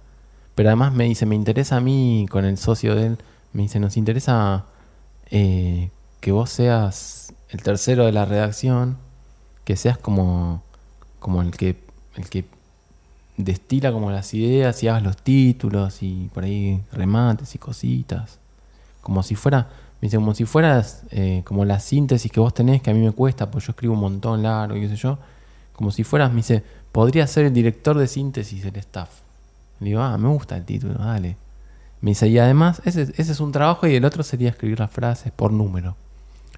pero 0.55 0.69
además 0.69 0.91
me 0.91 1.03
dice, 1.03 1.27
me 1.27 1.35
interesa 1.35 1.75
a 1.77 1.81
mí 1.81 2.25
con 2.31 2.45
el 2.45 2.57
socio 2.57 2.95
de 2.95 3.05
él, 3.05 3.17
me 3.53 3.61
dice, 3.61 3.79
nos 3.79 3.95
interesa 3.95 4.65
eh, 5.31 5.89
que 6.19 6.31
vos 6.31 6.49
seas 6.49 7.33
el 7.49 7.63
tercero 7.63 8.05
de 8.05 8.11
la 8.11 8.25
redacción, 8.25 8.97
que 9.63 9.75
seas 9.75 9.97
como, 9.97 10.61
como 11.19 11.41
el 11.41 11.51
que, 11.51 11.77
el 12.15 12.29
que 12.29 12.45
destila 13.37 13.91
como 13.91 14.11
las 14.11 14.33
ideas 14.33 14.81
y 14.83 14.87
hagas 14.87 15.03
los 15.03 15.17
títulos 15.17 16.03
y 16.03 16.29
por 16.33 16.43
ahí 16.43 16.81
remates 16.91 17.55
y 17.55 17.57
cositas. 17.57 18.39
Como 19.01 19.23
si 19.23 19.35
fuera, 19.35 19.69
me 20.01 20.07
dice, 20.07 20.17
como 20.17 20.33
si 20.33 20.45
fueras 20.45 21.03
eh, 21.11 21.41
como 21.45 21.65
la 21.65 21.79
síntesis 21.79 22.31
que 22.31 22.39
vos 22.39 22.53
tenés, 22.53 22.81
que 22.81 22.91
a 22.91 22.93
mí 22.93 22.99
me 22.99 23.11
cuesta, 23.11 23.49
pues 23.49 23.65
yo 23.65 23.71
escribo 23.71 23.93
un 23.93 23.99
montón 23.99 24.43
largo 24.43 24.75
y 24.75 24.81
qué 24.81 24.89
sé 24.89 24.95
yo. 24.95 25.17
Como 25.73 25.91
si 25.91 26.03
fueras, 26.03 26.29
me 26.31 26.37
dice, 26.37 26.63
podría 26.91 27.25
ser 27.27 27.45
el 27.45 27.53
director 27.53 27.97
de 27.97 28.07
síntesis 28.07 28.63
del 28.63 28.75
staff. 28.77 29.21
Le 29.79 29.89
digo, 29.89 30.01
ah, 30.01 30.17
me 30.17 30.27
gusta 30.29 30.57
el 30.57 30.65
título, 30.65 30.93
dale. 30.95 31.37
Me 32.01 32.11
dice, 32.11 32.27
y 32.27 32.39
además, 32.39 32.81
ese, 32.85 33.03
ese 33.03 33.31
es 33.31 33.39
un 33.39 33.51
trabajo 33.51 33.87
y 33.87 33.95
el 33.95 34.05
otro 34.05 34.23
sería 34.23 34.49
escribir 34.49 34.79
las 34.79 34.91
frases 34.91 35.31
por 35.31 35.51
número. 35.51 35.95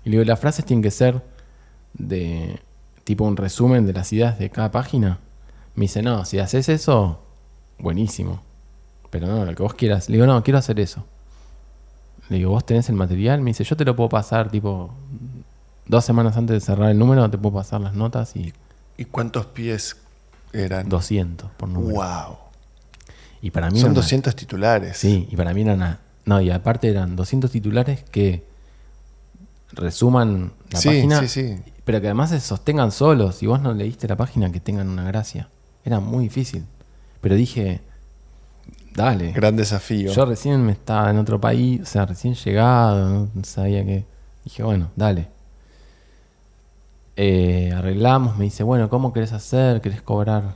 Y 0.06 0.10
le 0.10 0.18
digo, 0.18 0.24
las 0.26 0.40
frases 0.40 0.66
tienen 0.66 0.82
que 0.82 0.92
ser 0.92 1.22
de 1.94 2.60
tipo 3.04 3.26
un 3.26 3.38
resumen 3.38 3.86
de 3.86 3.94
las 3.94 4.12
ideas 4.14 4.40
de 4.40 4.50
cada 4.50 4.72
página. 4.72 5.20
Me 5.76 5.84
dice, 5.84 6.02
no, 6.02 6.24
si 6.26 6.40
haces 6.40 6.70
eso, 6.70 7.22
buenísimo. 7.78 8.42
Pero 9.10 9.28
no, 9.28 9.46
lo 9.46 9.54
que 9.54 9.64
vos 9.64 9.74
quieras. 9.74 10.10
Le 10.10 10.16
digo, 10.16 10.26
no, 10.26 10.42
quiero 10.44 10.58
hacer 10.58 10.80
eso. 10.80 11.06
Le 12.30 12.38
digo, 12.38 12.52
¿vos 12.52 12.66
tenés 12.66 12.90
el 12.90 12.96
material? 12.96 13.42
Me 13.42 13.52
dice, 13.52 13.64
yo 13.64 13.76
te 13.76 13.86
lo 13.86 13.96
puedo 13.96 14.10
pasar, 14.10 14.50
tipo, 14.50 14.92
dos 15.86 16.06
semanas 16.06 16.38
antes 16.38 16.54
de 16.54 16.62
cerrar 16.62 16.90
el 16.90 16.98
número, 16.98 17.30
te 17.30 17.38
puedo 17.38 17.56
pasar 17.56 17.82
las 17.82 17.94
notas 17.94 18.36
y 18.36 18.54
¿Y 18.98 19.06
cuántos 19.06 19.48
pies 19.48 19.98
eran? 20.52 20.88
200 20.88 21.50
por 21.52 21.70
número. 21.70 21.96
Wow. 21.96 22.38
Y 23.44 23.52
para 23.52 23.70
mí 23.70 23.78
Son 23.80 23.92
una- 23.92 23.96
200 24.00 24.36
titulares. 24.36 24.98
Sí, 24.98 25.28
y 25.30 25.36
para 25.36 25.54
mí 25.54 25.62
era 25.62 25.74
una... 25.74 26.00
No, 26.26 26.40
y 26.42 26.50
aparte 26.50 26.90
eran 26.90 27.16
200 27.18 27.52
titulares 27.52 28.04
que 28.10 28.46
resuman 29.74 30.54
la 30.72 30.80
sí, 30.80 30.88
página, 30.88 31.20
sí, 31.22 31.28
sí. 31.28 31.60
pero 31.84 32.00
que 32.00 32.08
además 32.08 32.30
se 32.30 32.40
sostengan 32.40 32.92
solos. 32.94 33.36
Si 33.36 33.46
vos 33.46 33.62
no 33.62 33.74
leíste 33.74 34.08
la 34.08 34.16
página, 34.16 34.50
que 34.52 34.62
tengan 34.62 34.88
una 34.88 35.04
gracia. 35.04 35.50
Era 35.84 36.00
muy 36.00 36.24
difícil. 36.24 36.64
Pero 37.20 37.36
dije, 37.36 37.82
dale. 38.96 39.34
Gran 39.34 39.58
desafío. 39.58 40.14
Yo 40.14 40.26
recién 40.26 40.66
me 40.66 40.72
estaba 40.72 41.10
en 41.10 41.18
otro 41.18 41.42
país, 41.42 41.82
o 41.82 41.86
sea, 41.86 42.06
recién 42.06 42.36
llegado, 42.36 43.28
no 43.34 43.44
sabía 43.44 43.84
que. 43.84 44.06
Dije, 44.46 44.64
bueno, 44.64 44.90
dale. 44.96 45.28
Eh, 47.18 47.74
arreglamos, 47.76 48.38
me 48.38 48.46
dice, 48.46 48.64
bueno, 48.64 48.90
¿cómo 48.90 49.12
querés 49.14 49.34
hacer? 49.34 49.82
¿Querés 49.82 50.02
cobrar? 50.02 50.56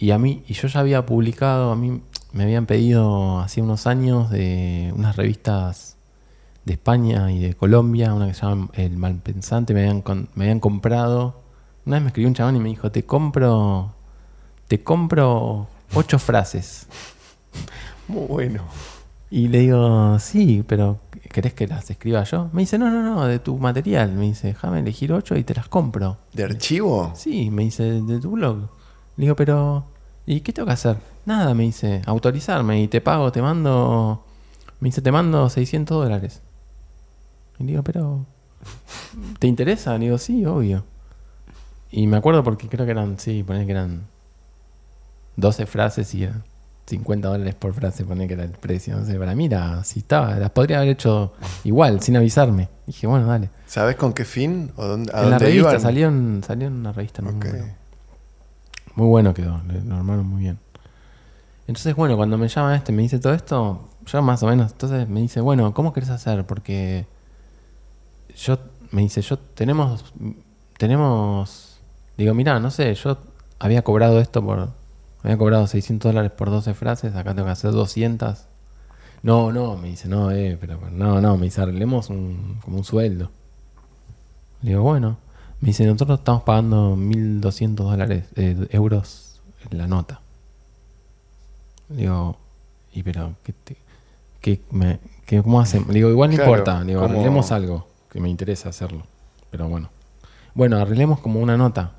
Y 0.00 0.12
a 0.12 0.18
mí, 0.18 0.42
y 0.48 0.54
yo 0.54 0.66
ya 0.66 0.80
había 0.80 1.04
publicado, 1.04 1.70
a 1.72 1.76
mí 1.76 2.00
me 2.32 2.44
habían 2.44 2.64
pedido 2.64 3.38
hace 3.40 3.60
unos 3.60 3.86
años 3.86 4.30
de 4.30 4.92
unas 4.96 5.16
revistas 5.16 5.96
de 6.64 6.72
España 6.72 7.30
y 7.30 7.38
de 7.38 7.54
Colombia, 7.54 8.14
una 8.14 8.26
que 8.26 8.32
se 8.34 8.42
llama 8.46 8.70
El 8.72 8.96
Malpensante, 8.96 9.74
me 9.74 9.80
habían, 9.80 10.00
con- 10.00 10.30
me 10.34 10.44
habían 10.44 10.58
comprado. 10.60 11.42
Una 11.84 11.96
vez 11.96 12.02
me 12.02 12.08
escribió 12.08 12.28
un 12.28 12.34
chabón 12.34 12.56
y 12.56 12.60
me 12.60 12.70
dijo, 12.70 12.90
te 12.90 13.04
compro, 13.04 13.92
te 14.68 14.82
compro 14.82 15.66
ocho 15.94 16.18
frases. 16.18 16.86
Muy 18.08 18.26
bueno. 18.26 18.62
Y 19.30 19.48
le 19.48 19.60
digo, 19.60 20.18
sí, 20.18 20.64
pero 20.66 20.98
¿querés 21.30 21.52
que 21.54 21.66
las 21.68 21.88
escriba 21.90 22.24
yo? 22.24 22.48
Me 22.52 22.62
dice, 22.62 22.78
no, 22.78 22.90
no, 22.90 23.02
no, 23.02 23.26
de 23.26 23.38
tu 23.38 23.56
material. 23.58 24.12
Me 24.14 24.22
dice, 24.26 24.48
déjame 24.48 24.80
elegir 24.80 25.12
ocho 25.12 25.36
y 25.36 25.44
te 25.44 25.54
las 25.54 25.68
compro. 25.68 26.16
¿De 26.32 26.44
archivo? 26.44 27.12
Sí, 27.14 27.50
me 27.50 27.64
dice, 27.64 27.84
de 28.00 28.18
tu 28.18 28.30
blog. 28.32 28.68
Le 29.16 29.24
digo, 29.26 29.36
pero, 29.36 29.84
¿y 30.34 30.40
qué 30.42 30.52
tengo 30.52 30.66
que 30.66 30.72
hacer? 30.72 30.96
nada, 31.26 31.54
me 31.54 31.64
dice, 31.64 32.02
autorizarme 32.06 32.82
y 32.82 32.88
te 32.88 33.00
pago, 33.00 33.30
te 33.30 33.40
mando, 33.42 34.24
me 34.80 34.88
dice, 34.88 35.00
te 35.02 35.12
mando 35.12 35.48
600 35.48 36.02
dólares. 36.04 36.40
Y 37.58 37.64
digo, 37.64 37.82
pero, 37.82 38.24
¿te 39.38 39.46
interesa? 39.46 39.92
Le 39.98 40.06
digo, 40.06 40.18
sí, 40.18 40.44
obvio. 40.46 40.84
Y 41.90 42.06
me 42.06 42.16
acuerdo 42.16 42.42
porque 42.42 42.68
creo 42.68 42.84
que 42.86 42.92
eran, 42.92 43.18
sí, 43.18 43.42
poner 43.42 43.66
que 43.66 43.72
eran 43.72 44.06
12 45.36 45.66
frases 45.66 46.12
y 46.14 46.24
eran 46.24 46.42
50 46.86 47.28
dólares 47.28 47.54
por 47.54 47.72
frase, 47.74 48.04
poner 48.04 48.26
que 48.26 48.34
era 48.34 48.44
el 48.44 48.50
precio. 48.52 48.96
No 48.96 49.04
sé, 49.04 49.16
para 49.18 49.34
mí 49.34 49.46
era, 49.46 49.84
si 49.84 50.00
estaba, 50.00 50.34
las 50.36 50.50
podría 50.50 50.78
haber 50.78 50.88
hecho 50.90 51.32
igual, 51.64 52.00
sin 52.00 52.16
avisarme. 52.16 52.68
Dije, 52.86 53.06
bueno, 53.06 53.26
dale. 53.26 53.50
¿Sabes 53.66 53.94
con 53.96 54.12
qué 54.12 54.24
fin? 54.24 54.72
¿O 54.76 54.84
dónde, 54.86 55.12
a 55.14 55.22
en 55.22 55.30
la 55.30 55.38
revista, 55.38 55.68
iban? 55.70 55.80
salió 55.80 56.08
en, 56.08 56.42
salió 56.44 56.66
en 56.68 56.74
una 56.74 56.92
revista. 56.92 57.22
no 57.22 57.30
me 57.32 57.38
Ok. 57.38 57.44
acuerdo. 57.46 57.66
Muy 58.94 59.06
bueno 59.06 59.34
quedó, 59.34 59.60
lo 59.86 59.96
armaron 59.96 60.26
muy 60.26 60.42
bien. 60.42 60.58
Entonces, 61.66 61.94
bueno, 61.94 62.16
cuando 62.16 62.36
me 62.36 62.48
llama 62.48 62.74
este, 62.74 62.92
me 62.92 63.02
dice 63.02 63.18
todo 63.18 63.32
esto, 63.32 63.88
yo 64.04 64.22
más 64.22 64.42
o 64.42 64.46
menos, 64.48 64.72
entonces 64.72 65.08
me 65.08 65.20
dice, 65.20 65.40
bueno, 65.40 65.72
¿cómo 65.72 65.92
querés 65.92 66.10
hacer? 66.10 66.44
Porque 66.44 67.06
yo, 68.36 68.58
me 68.90 69.02
dice, 69.02 69.22
yo 69.22 69.38
tenemos, 69.38 70.04
tenemos, 70.78 71.80
digo, 72.16 72.34
mira, 72.34 72.58
no 72.58 72.70
sé, 72.70 72.94
yo 72.94 73.18
había 73.60 73.82
cobrado 73.82 74.20
esto 74.20 74.44
por, 74.44 74.70
había 75.22 75.38
cobrado 75.38 75.66
600 75.66 76.10
dólares 76.10 76.32
por 76.32 76.50
12 76.50 76.74
frases, 76.74 77.14
acá 77.14 77.34
tengo 77.34 77.46
que 77.46 77.52
hacer 77.52 77.70
200. 77.70 78.46
No, 79.22 79.52
no, 79.52 79.76
me 79.76 79.88
dice, 79.88 80.08
no, 80.08 80.30
eh, 80.32 80.56
pero 80.60 80.80
no, 80.90 81.20
no, 81.20 81.36
me 81.36 81.44
dice, 81.44 81.60
arreglemos 81.60 82.10
un, 82.10 82.58
como 82.64 82.78
un 82.78 82.84
sueldo. 82.84 83.30
Le 84.62 84.70
digo, 84.70 84.82
bueno. 84.82 85.18
Me 85.60 85.68
dice, 85.68 85.84
nosotros 85.84 86.20
estamos 86.20 86.42
pagando 86.42 86.96
1.200 86.96 87.74
dólares, 87.74 88.24
eh, 88.36 88.56
euros 88.70 89.40
en 89.70 89.76
la 89.78 89.86
nota. 89.86 90.20
Digo, 91.88 92.36
y 92.94 93.02
pero, 93.02 93.34
¿qué, 93.42 93.52
te- 93.52 93.76
qué 94.40 94.60
me, 94.70 94.98
qué- 95.26 95.42
¿cómo 95.42 95.60
hacemos? 95.60 95.88
Le 95.88 95.94
digo, 95.94 96.08
igual 96.10 96.30
no 96.30 96.36
Claro, 96.36 96.50
importa. 96.52 96.80
Le 96.80 96.86
digo, 96.92 97.00
¿cómo? 97.02 97.12
arreglemos 97.12 97.52
algo, 97.52 97.86
que 98.10 98.20
me 98.20 98.30
interesa 98.30 98.68
hacerlo. 98.70 99.02
Pero 99.50 99.68
bueno. 99.68 99.90
Bueno, 100.54 100.78
arreglemos 100.78 101.20
como 101.20 101.40
una 101.40 101.56
nota, 101.56 101.92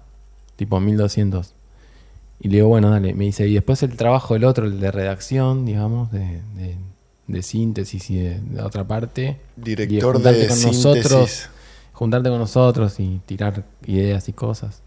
tipo 0.55 0.79
1.200. 0.79 1.51
Y 2.39 2.47
le 2.49 2.55
digo, 2.57 2.69
bueno, 2.69 2.89
dale. 2.89 3.13
Me 3.13 3.25
dice, 3.25 3.47
y 3.47 3.53
después 3.53 3.83
el 3.83 3.95
trabajo 3.95 4.33
del 4.33 4.45
otro, 4.45 4.65
el 4.65 4.79
de 4.79 4.91
redacción, 4.91 5.65
digamos, 5.65 6.11
de, 6.11 6.41
de- 6.55 6.77
de 7.27 7.43
síntesis 7.43 8.09
y 8.09 8.17
de, 8.17 8.39
de 8.39 8.61
otra 8.61 8.85
parte. 8.85 9.39
Director 9.55 10.19
de 10.21 10.47
con 10.47 10.57
síntesis. 10.57 10.65
nosotros 10.85 11.49
juntarte 12.01 12.29
con 12.29 12.39
nosotros 12.39 12.99
y 12.99 13.21
tirar 13.27 13.63
ideas 13.85 14.27
y 14.27 14.33
cosas. 14.33 14.81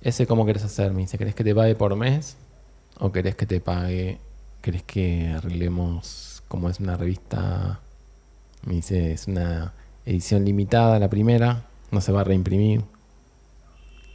Ese 0.00 0.26
cómo 0.26 0.46
querés 0.46 0.64
hacer, 0.64 0.94
me 0.94 1.02
dice, 1.02 1.18
¿querés 1.18 1.34
que 1.34 1.44
te 1.44 1.54
pague 1.54 1.74
por 1.74 1.94
mes? 1.94 2.38
¿O 2.98 3.12
querés 3.12 3.34
que 3.34 3.44
te 3.44 3.60
pague, 3.60 4.18
querés 4.62 4.82
que 4.82 5.28
arreglemos 5.28 6.42
como 6.48 6.70
es 6.70 6.80
una 6.80 6.96
revista? 6.96 7.80
Me 8.64 8.76
dice, 8.76 9.12
es 9.12 9.26
una 9.26 9.74
edición 10.06 10.46
limitada 10.46 10.98
la 10.98 11.10
primera, 11.10 11.66
no 11.90 12.00
se 12.00 12.12
va 12.12 12.22
a 12.22 12.24
reimprimir. 12.24 12.82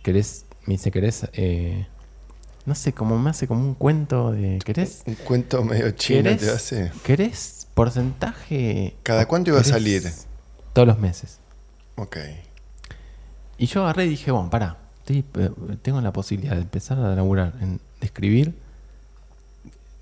¿Querés, 0.02 0.46
me 0.66 0.74
dice, 0.74 0.90
querés, 0.90 1.28
eh, 1.34 1.86
no 2.66 2.74
sé, 2.74 2.94
como 2.94 3.20
me 3.20 3.30
hace 3.30 3.46
como 3.46 3.62
un 3.62 3.76
cuento 3.76 4.32
de, 4.32 4.58
¿querés? 4.66 5.04
Un 5.06 5.14
cuento 5.14 5.64
medio 5.64 5.92
chino 5.92 6.24
¿Querés, 6.24 6.42
te 6.42 6.50
hace. 6.50 6.92
¿Querés 7.04 7.68
porcentaje? 7.76 8.96
¿Cada 9.04 9.28
cuánto 9.28 9.52
iba 9.52 9.60
a 9.60 9.62
¿Querés 9.62 9.72
salir? 9.72 10.04
Todos 10.74 10.88
los 10.88 10.98
meses. 10.98 11.45
Ok. 11.96 12.18
Y 13.58 13.68
yo 13.68 13.84
agarré 13.84 14.06
y 14.06 14.10
dije, 14.10 14.32
bueno, 14.32 14.50
pará, 14.50 14.78
eh, 15.08 15.24
tengo 15.82 16.02
la 16.02 16.12
posibilidad 16.12 16.56
de 16.56 16.62
empezar 16.62 17.00
a 17.00 17.16
laburar, 17.16 17.54
en, 17.62 17.78
de 18.00 18.06
escribir, 18.06 18.56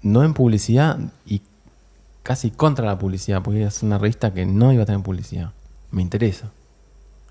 no 0.01 0.23
en 0.23 0.33
publicidad 0.33 0.99
y 1.25 1.41
casi 2.23 2.51
contra 2.51 2.85
la 2.85 2.97
publicidad, 2.97 3.43
porque 3.43 3.63
es 3.63 3.83
una 3.83 3.97
revista 3.97 4.33
que 4.33 4.45
no 4.45 4.71
iba 4.71 4.83
a 4.83 4.85
tener 4.85 5.01
publicidad. 5.01 5.51
Me 5.91 6.01
interesa. 6.01 6.51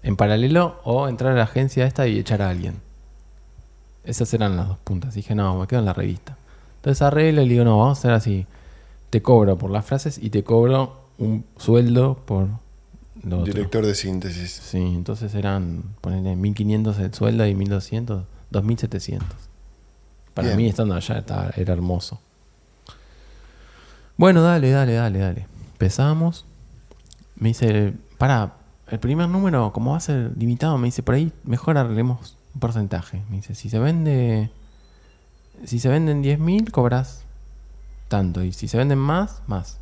En 0.02 0.16
paralelo, 0.16 0.80
o 0.84 1.08
entrar 1.08 1.32
a 1.32 1.36
la 1.36 1.44
agencia 1.44 1.86
esta 1.86 2.06
y 2.06 2.18
echar 2.18 2.42
a 2.42 2.50
alguien. 2.50 2.80
Esas 4.04 4.32
eran 4.34 4.56
las 4.56 4.68
dos 4.68 4.78
puntas. 4.78 5.14
Dije, 5.14 5.34
no, 5.34 5.58
me 5.58 5.66
quedo 5.66 5.80
en 5.80 5.86
la 5.86 5.92
revista. 5.92 6.36
Entonces 6.76 7.02
arreglo 7.02 7.42
y 7.42 7.46
le 7.46 7.52
digo, 7.52 7.64
no, 7.64 7.78
vamos 7.78 7.98
a 7.98 8.00
hacer 8.00 8.10
así. 8.12 8.46
Te 9.10 9.22
cobro 9.22 9.56
por 9.56 9.70
las 9.70 9.84
frases 9.84 10.18
y 10.18 10.30
te 10.30 10.42
cobro 10.42 11.02
un 11.18 11.44
sueldo 11.56 12.16
por 12.26 12.48
lo 13.24 13.40
otro. 13.40 13.52
Director 13.52 13.86
de 13.86 13.94
síntesis. 13.94 14.50
Sí, 14.50 14.78
entonces 14.78 15.34
eran, 15.34 15.82
ponerle 16.00 16.34
1500 16.36 16.98
el 16.98 17.14
sueldo 17.14 17.46
y 17.46 17.54
1200, 17.54 18.24
2700. 18.50 19.28
Para 20.34 20.48
Bien. 20.48 20.56
mí 20.58 20.66
estando 20.68 20.94
allá 20.94 21.18
estaba- 21.18 21.50
era 21.56 21.72
hermoso. 21.72 22.20
Bueno, 24.16 24.42
dale, 24.42 24.70
dale, 24.70 24.94
dale, 24.94 25.18
dale. 25.18 25.46
Empezamos. 25.72 26.44
Me 27.36 27.48
dice, 27.48 27.94
para, 28.18 28.54
el 28.88 28.98
primer 29.00 29.28
número, 29.28 29.72
como 29.72 29.92
va 29.92 29.96
a 29.96 30.00
ser 30.00 30.32
limitado, 30.36 30.78
me 30.78 30.86
dice, 30.88 31.02
por 31.02 31.14
ahí 31.14 31.32
mejor 31.44 31.78
arreglemos 31.78 32.36
un 32.54 32.60
porcentaje. 32.60 33.22
Me 33.30 33.36
dice, 33.36 33.54
si 33.54 33.68
se 33.68 33.78
vende, 33.78 34.50
si 35.64 35.78
se 35.78 35.88
venden 35.88 36.22
10.000, 36.22 36.70
cobras 36.70 37.24
tanto. 38.08 38.42
Y 38.44 38.52
si 38.52 38.68
se 38.68 38.76
venden 38.78 38.98
más, 38.98 39.42
más. 39.46 39.78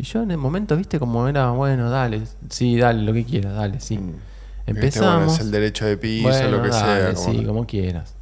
Y 0.00 0.02
yo 0.04 0.22
en 0.22 0.30
el 0.30 0.38
momento, 0.38 0.78
viste, 0.78 0.98
como 0.98 1.28
era, 1.28 1.50
bueno, 1.50 1.90
dale, 1.90 2.22
sí, 2.48 2.78
dale, 2.78 3.02
lo 3.02 3.12
que 3.12 3.22
quieras, 3.22 3.54
dale, 3.54 3.80
sí. 3.80 3.98
Mm. 3.98 4.06
Viste, 4.06 4.22
Empezamos. 4.66 5.14
Bueno, 5.26 5.32
es 5.34 5.40
el 5.40 5.50
derecho 5.50 5.84
de 5.84 5.98
piso, 5.98 6.26
Bueno, 6.28 6.48
lo 6.56 6.62
que 6.62 6.68
dale, 6.70 7.02
sea. 7.02 7.14
como- 7.26 7.38
Sí, 7.38 7.44
como 7.44 7.66
quieras. 7.66 8.14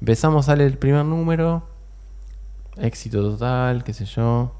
Empezamos, 0.00 0.46
sale 0.46 0.64
el 0.64 0.78
primer 0.78 1.04
número. 1.04 1.68
Éxito 2.78 3.20
total, 3.20 3.84
qué 3.84 3.92
sé 3.92 4.06
yo. 4.06 4.54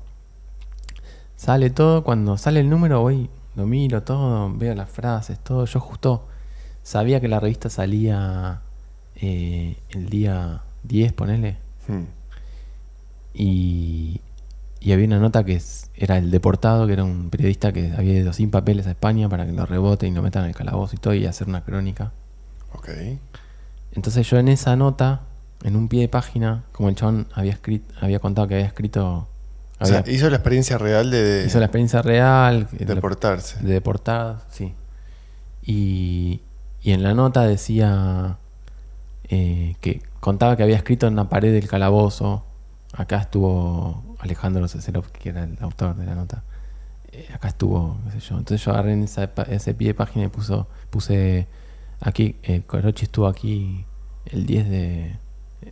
Sale 1.34 1.70
todo. 1.70 2.04
Cuando 2.04 2.36
sale 2.36 2.60
el 2.60 2.68
número, 2.68 3.00
voy, 3.00 3.30
lo 3.54 3.64
miro 3.64 4.02
todo, 4.02 4.52
veo 4.54 4.74
las 4.74 4.90
frases, 4.90 5.38
todo. 5.38 5.64
Yo 5.64 5.80
justo 5.80 6.28
sabía 6.82 7.22
que 7.22 7.28
la 7.28 7.40
revista 7.40 7.70
salía 7.70 8.60
eh, 9.14 9.78
el 9.88 10.10
día 10.10 10.60
10, 10.82 11.14
ponele. 11.14 11.56
Mm. 11.88 12.02
Y, 13.32 14.20
y 14.86 14.92
había 14.92 15.06
una 15.06 15.18
nota 15.18 15.42
que 15.44 15.54
es- 15.56 15.90
era 15.96 16.16
el 16.16 16.30
deportado, 16.30 16.86
que 16.86 16.92
era 16.92 17.02
un 17.02 17.28
periodista 17.30 17.72
que 17.72 17.92
había 17.96 18.14
ido 18.14 18.32
sin 18.32 18.50
papeles 18.52 18.86
a 18.86 18.90
España 18.90 19.28
para 19.28 19.44
que 19.44 19.50
lo 19.52 19.66
rebote 19.66 20.06
y 20.06 20.12
lo 20.12 20.22
metan 20.22 20.44
en 20.44 20.50
el 20.50 20.54
calabozo 20.54 20.94
y 20.94 20.98
todo, 20.98 21.12
y 21.14 21.26
hacer 21.26 21.48
una 21.48 21.64
crónica. 21.64 22.12
Ok. 22.72 22.88
Entonces 23.92 24.28
yo 24.30 24.38
en 24.38 24.46
esa 24.48 24.76
nota, 24.76 25.22
en 25.64 25.74
un 25.74 25.88
pie 25.88 26.02
de 26.02 26.08
página, 26.08 26.62
como 26.72 26.88
el 26.88 26.94
chabón 26.94 27.26
había 27.34 27.52
escrito, 27.52 27.92
había 28.00 28.20
contado 28.20 28.46
que 28.46 28.54
había 28.54 28.66
escrito, 28.66 29.26
O 29.80 29.86
sea, 29.86 30.04
hizo 30.06 30.30
la 30.30 30.36
experiencia 30.36 30.78
real 30.78 31.10
de, 31.10 31.44
hizo 31.46 31.58
la 31.58 31.66
experiencia 31.66 32.00
real 32.02 32.68
de, 32.70 32.84
deportarse. 32.86 33.58
de 33.62 33.72
deportados, 33.72 34.42
sí. 34.50 34.72
Y, 35.64 36.42
y 36.82 36.92
en 36.92 37.02
la 37.02 37.12
nota 37.14 37.42
decía 37.42 38.36
eh, 39.28 39.74
que 39.80 40.02
contaba 40.20 40.56
que 40.56 40.62
había 40.62 40.76
escrito 40.76 41.06
en 41.08 41.14
una 41.14 41.28
pared 41.28 41.52
del 41.52 41.66
calabozo. 41.68 42.44
Acá 42.92 43.18
estuvo 43.18 44.02
Alejandro 44.18 44.66
Ceserov, 44.68 45.10
que 45.12 45.30
era 45.30 45.44
el 45.44 45.56
autor 45.60 45.96
de 45.96 46.06
la 46.06 46.14
nota. 46.14 46.42
Eh, 47.12 47.28
acá 47.32 47.48
estuvo, 47.48 47.98
qué 48.04 48.12
sé 48.12 48.20
yo. 48.20 48.38
Entonces 48.38 48.64
yo 48.64 48.72
agarré 48.72 48.92
en 48.92 49.04
esa 49.04 49.30
ese 49.48 49.74
pie 49.74 49.88
de 49.88 49.94
página 49.94 50.26
y 50.26 50.28
puso, 50.28 50.66
puse 50.90 51.46
aquí, 52.00 52.36
eh, 52.42 52.62
Corochi 52.66 53.04
estuvo 53.04 53.26
aquí 53.26 53.84
el 54.26 54.46
10 54.46 54.68
de 54.68 55.16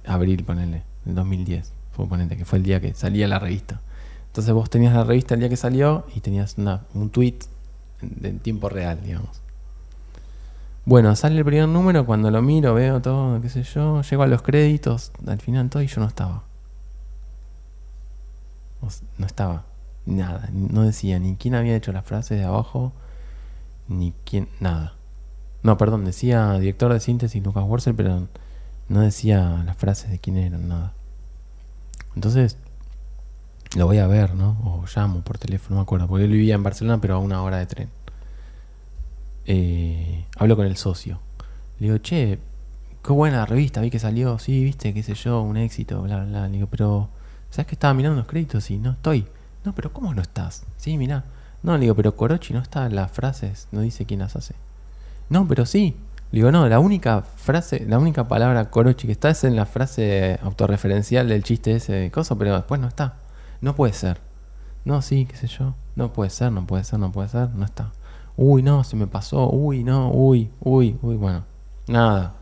abril, 0.06 0.44
ponele, 0.44 0.82
del 1.04 1.14
2010. 1.14 1.72
Fue, 1.92 2.08
ponele, 2.08 2.36
que 2.36 2.44
fue 2.44 2.58
el 2.58 2.64
día 2.64 2.80
que 2.80 2.94
salía 2.94 3.28
la 3.28 3.38
revista. 3.38 3.80
Entonces 4.26 4.52
vos 4.52 4.68
tenías 4.70 4.94
la 4.94 5.04
revista 5.04 5.34
el 5.34 5.40
día 5.40 5.48
que 5.48 5.56
salió 5.56 6.06
y 6.14 6.20
tenías 6.20 6.56
un 6.58 7.10
tweet 7.10 7.38
en, 8.02 8.24
en 8.24 8.38
tiempo 8.40 8.68
real, 8.68 9.00
digamos. 9.02 9.44
Bueno, 10.86 11.16
sale 11.16 11.38
el 11.38 11.44
primer 11.46 11.66
número, 11.68 12.04
cuando 12.04 12.30
lo 12.30 12.42
miro, 12.42 12.74
veo 12.74 13.00
todo, 13.00 13.40
qué 13.40 13.48
sé 13.48 13.62
yo, 13.62 14.02
llego 14.02 14.22
a 14.22 14.26
los 14.26 14.42
créditos, 14.42 15.12
al 15.26 15.40
final 15.40 15.70
todo 15.70 15.82
y 15.82 15.86
yo 15.86 16.00
no 16.00 16.08
estaba. 16.08 16.42
No 19.18 19.26
estaba, 19.26 19.64
nada, 20.06 20.48
no 20.52 20.82
decía 20.82 21.18
ni 21.18 21.36
quién 21.36 21.54
había 21.54 21.76
hecho 21.76 21.92
las 21.92 22.04
frases 22.04 22.38
de 22.38 22.44
abajo, 22.44 22.92
ni 23.88 24.12
quién, 24.24 24.48
nada. 24.60 24.94
No, 25.62 25.78
perdón, 25.78 26.04
decía 26.04 26.58
director 26.58 26.92
de 26.92 27.00
síntesis 27.00 27.42
Lucas 27.42 27.64
Wurzel, 27.64 27.94
pero 27.94 28.28
no 28.88 29.00
decía 29.00 29.62
las 29.64 29.76
frases 29.76 30.10
de 30.10 30.18
quién 30.18 30.36
eran, 30.36 30.68
nada. 30.68 30.92
Entonces, 32.14 32.58
lo 33.76 33.86
voy 33.86 33.98
a 33.98 34.06
ver, 34.06 34.34
¿no? 34.34 34.56
O 34.64 34.84
llamo 34.94 35.22
por 35.22 35.38
teléfono, 35.38 35.76
no 35.76 35.80
me 35.80 35.82
acuerdo, 35.82 36.06
porque 36.06 36.24
él 36.24 36.30
vivía 36.30 36.54
en 36.54 36.62
Barcelona, 36.62 37.00
pero 37.00 37.16
a 37.16 37.18
una 37.18 37.42
hora 37.42 37.58
de 37.58 37.66
tren. 37.66 37.88
Eh, 39.46 40.26
hablo 40.36 40.56
con 40.56 40.66
el 40.66 40.76
socio. 40.76 41.20
Le 41.78 41.86
digo, 41.86 41.98
che, 41.98 42.38
qué 43.04 43.12
buena 43.12 43.46
revista, 43.46 43.80
vi 43.80 43.90
que 43.90 43.98
salió, 43.98 44.38
sí, 44.38 44.62
viste, 44.64 44.94
qué 44.94 45.02
sé 45.02 45.14
yo, 45.14 45.42
un 45.42 45.56
éxito, 45.56 46.02
bla, 46.02 46.24
bla. 46.24 46.46
Le 46.46 46.56
digo, 46.56 46.68
pero, 46.68 47.08
¿sabes 47.54 47.68
que 47.68 47.76
estaba 47.76 47.94
mirando 47.94 48.16
los 48.16 48.26
créditos 48.26 48.68
y 48.70 48.78
no 48.78 48.90
estoy? 48.90 49.28
No, 49.64 49.74
pero 49.74 49.92
¿cómo 49.92 50.12
no 50.12 50.20
estás? 50.20 50.64
Sí, 50.76 50.98
mirá. 50.98 51.24
No, 51.62 51.74
le 51.74 51.82
digo, 51.82 51.94
pero 51.94 52.16
Corochi 52.16 52.52
no 52.52 52.60
está 52.60 52.84
en 52.84 52.96
las 52.96 53.12
frases, 53.12 53.68
no 53.70 53.80
dice 53.80 54.04
quién 54.06 54.20
las 54.20 54.34
hace. 54.34 54.54
No, 55.28 55.46
pero 55.46 55.64
sí. 55.64 55.96
Le 56.32 56.38
digo, 56.38 56.50
no, 56.50 56.68
la 56.68 56.80
única 56.80 57.22
frase, 57.22 57.86
la 57.88 58.00
única 58.00 58.26
palabra 58.26 58.68
corochi 58.70 59.06
que 59.06 59.12
está 59.12 59.30
es 59.30 59.44
en 59.44 59.54
la 59.54 59.66
frase 59.66 60.40
autorreferencial 60.42 61.28
del 61.28 61.44
chiste 61.44 61.76
ese 61.76 61.92
de 61.92 62.10
coso, 62.10 62.36
pero 62.36 62.56
después 62.56 62.80
no 62.80 62.88
está. 62.88 63.14
No 63.60 63.76
puede 63.76 63.92
ser. 63.92 64.18
No, 64.84 65.00
sí, 65.00 65.26
qué 65.26 65.36
sé 65.36 65.46
yo. 65.46 65.74
No 65.94 66.12
puede 66.12 66.30
ser, 66.30 66.50
no 66.50 66.66
puede 66.66 66.82
ser, 66.82 66.98
no 66.98 67.12
puede 67.12 67.28
ser, 67.28 67.50
no 67.50 67.64
está. 67.64 67.92
Uy, 68.36 68.64
no, 68.64 68.82
se 68.82 68.96
me 68.96 69.06
pasó. 69.06 69.48
Uy, 69.48 69.84
no, 69.84 70.10
uy, 70.10 70.50
uy, 70.58 70.98
uy, 71.02 71.14
bueno. 71.14 71.44
Nada. 71.86 72.34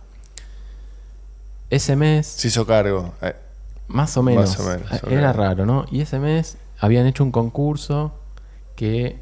Ese 1.69 1.95
mes, 1.95 2.27
Se 2.27 2.49
hizo 2.49 2.67
cargo. 2.67 3.13
Más 3.89 4.17
o 4.17 4.23
menos, 4.23 4.59
Más 4.59 4.61
o 4.61 4.69
menos, 4.69 5.03
ok. 5.03 5.11
era 5.11 5.33
raro, 5.33 5.67
¿no? 5.67 5.85
Y 5.91 6.01
ese 6.01 6.19
mes 6.19 6.57
habían 6.79 7.07
hecho 7.07 7.25
un 7.25 7.31
concurso 7.31 8.13
que 8.77 9.21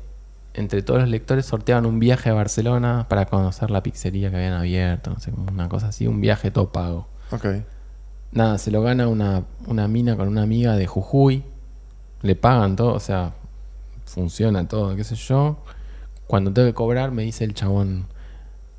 entre 0.54 0.82
todos 0.82 1.00
los 1.00 1.08
lectores 1.08 1.46
sorteaban 1.46 1.86
un 1.86 1.98
viaje 1.98 2.30
a 2.30 2.34
Barcelona 2.34 3.06
para 3.08 3.26
conocer 3.26 3.70
la 3.70 3.82
pizzería 3.82 4.30
que 4.30 4.36
habían 4.36 4.54
abierto, 4.54 5.10
no 5.10 5.20
sé, 5.20 5.32
una 5.32 5.68
cosa 5.68 5.88
así, 5.88 6.06
un 6.06 6.20
viaje 6.20 6.50
todo 6.50 6.72
pago. 6.72 7.06
ok. 7.30 7.46
Nada, 8.32 8.58
se 8.58 8.70
lo 8.70 8.80
gana 8.80 9.08
una, 9.08 9.42
una 9.66 9.88
mina 9.88 10.16
con 10.16 10.28
una 10.28 10.42
amiga 10.42 10.76
de 10.76 10.86
Jujuy. 10.86 11.42
Le 12.22 12.36
pagan 12.36 12.76
todo, 12.76 12.94
o 12.94 13.00
sea, 13.00 13.32
funciona 14.04 14.68
todo, 14.68 14.94
qué 14.94 15.02
sé 15.02 15.16
yo. 15.16 15.58
Cuando 16.28 16.52
tengo 16.52 16.68
que 16.68 16.74
cobrar, 16.74 17.10
me 17.10 17.24
dice 17.24 17.42
el 17.44 17.54
chabón, 17.54 18.06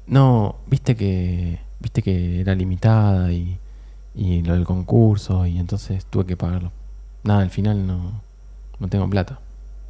no, 0.08 0.56
viste 0.68 0.96
que, 0.96 1.60
viste 1.80 2.02
que 2.02 2.40
era 2.40 2.56
limitada 2.56 3.34
y, 3.34 3.60
y 4.16 4.42
lo 4.42 4.54
del 4.54 4.66
concurso, 4.66 5.46
y 5.46 5.58
entonces 5.58 6.06
tuve 6.06 6.26
que 6.26 6.38
pagarlo. 6.38 6.72
Nada, 7.24 7.42
al 7.42 7.50
final 7.50 7.86
no, 7.86 8.22
no 8.80 8.88
tengo 8.88 9.10
plata. 9.10 9.40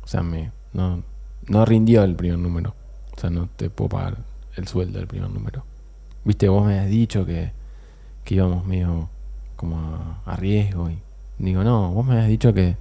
O 0.04 0.08
sea, 0.08 0.22
me, 0.22 0.52
no, 0.74 1.04
no 1.48 1.66
rindió 1.66 2.04
el 2.04 2.16
primer 2.16 2.38
número. 2.40 2.74
O 3.16 3.20
sea, 3.20 3.30
no 3.30 3.48
te 3.56 3.70
puedo 3.70 3.90
pagar 3.90 4.18
el 4.56 4.68
sueldo 4.68 5.00
del 5.00 5.08
primer 5.08 5.30
número. 5.30 5.64
Viste, 6.24 6.50
vos 6.50 6.66
me 6.66 6.80
has 6.80 6.88
dicho 6.90 7.26
que, 7.26 7.52
que 8.24 8.36
íbamos 8.36 8.66
medio 8.66 9.10
como 9.56 9.78
a, 9.78 10.22
a 10.26 10.36
riesgo 10.36 10.90
y 10.90 11.00
digo, 11.40 11.64
no, 11.64 11.92
vos 11.92 12.06
me 12.06 12.14
habías 12.14 12.28
dicho 12.28 12.54
que 12.54 12.76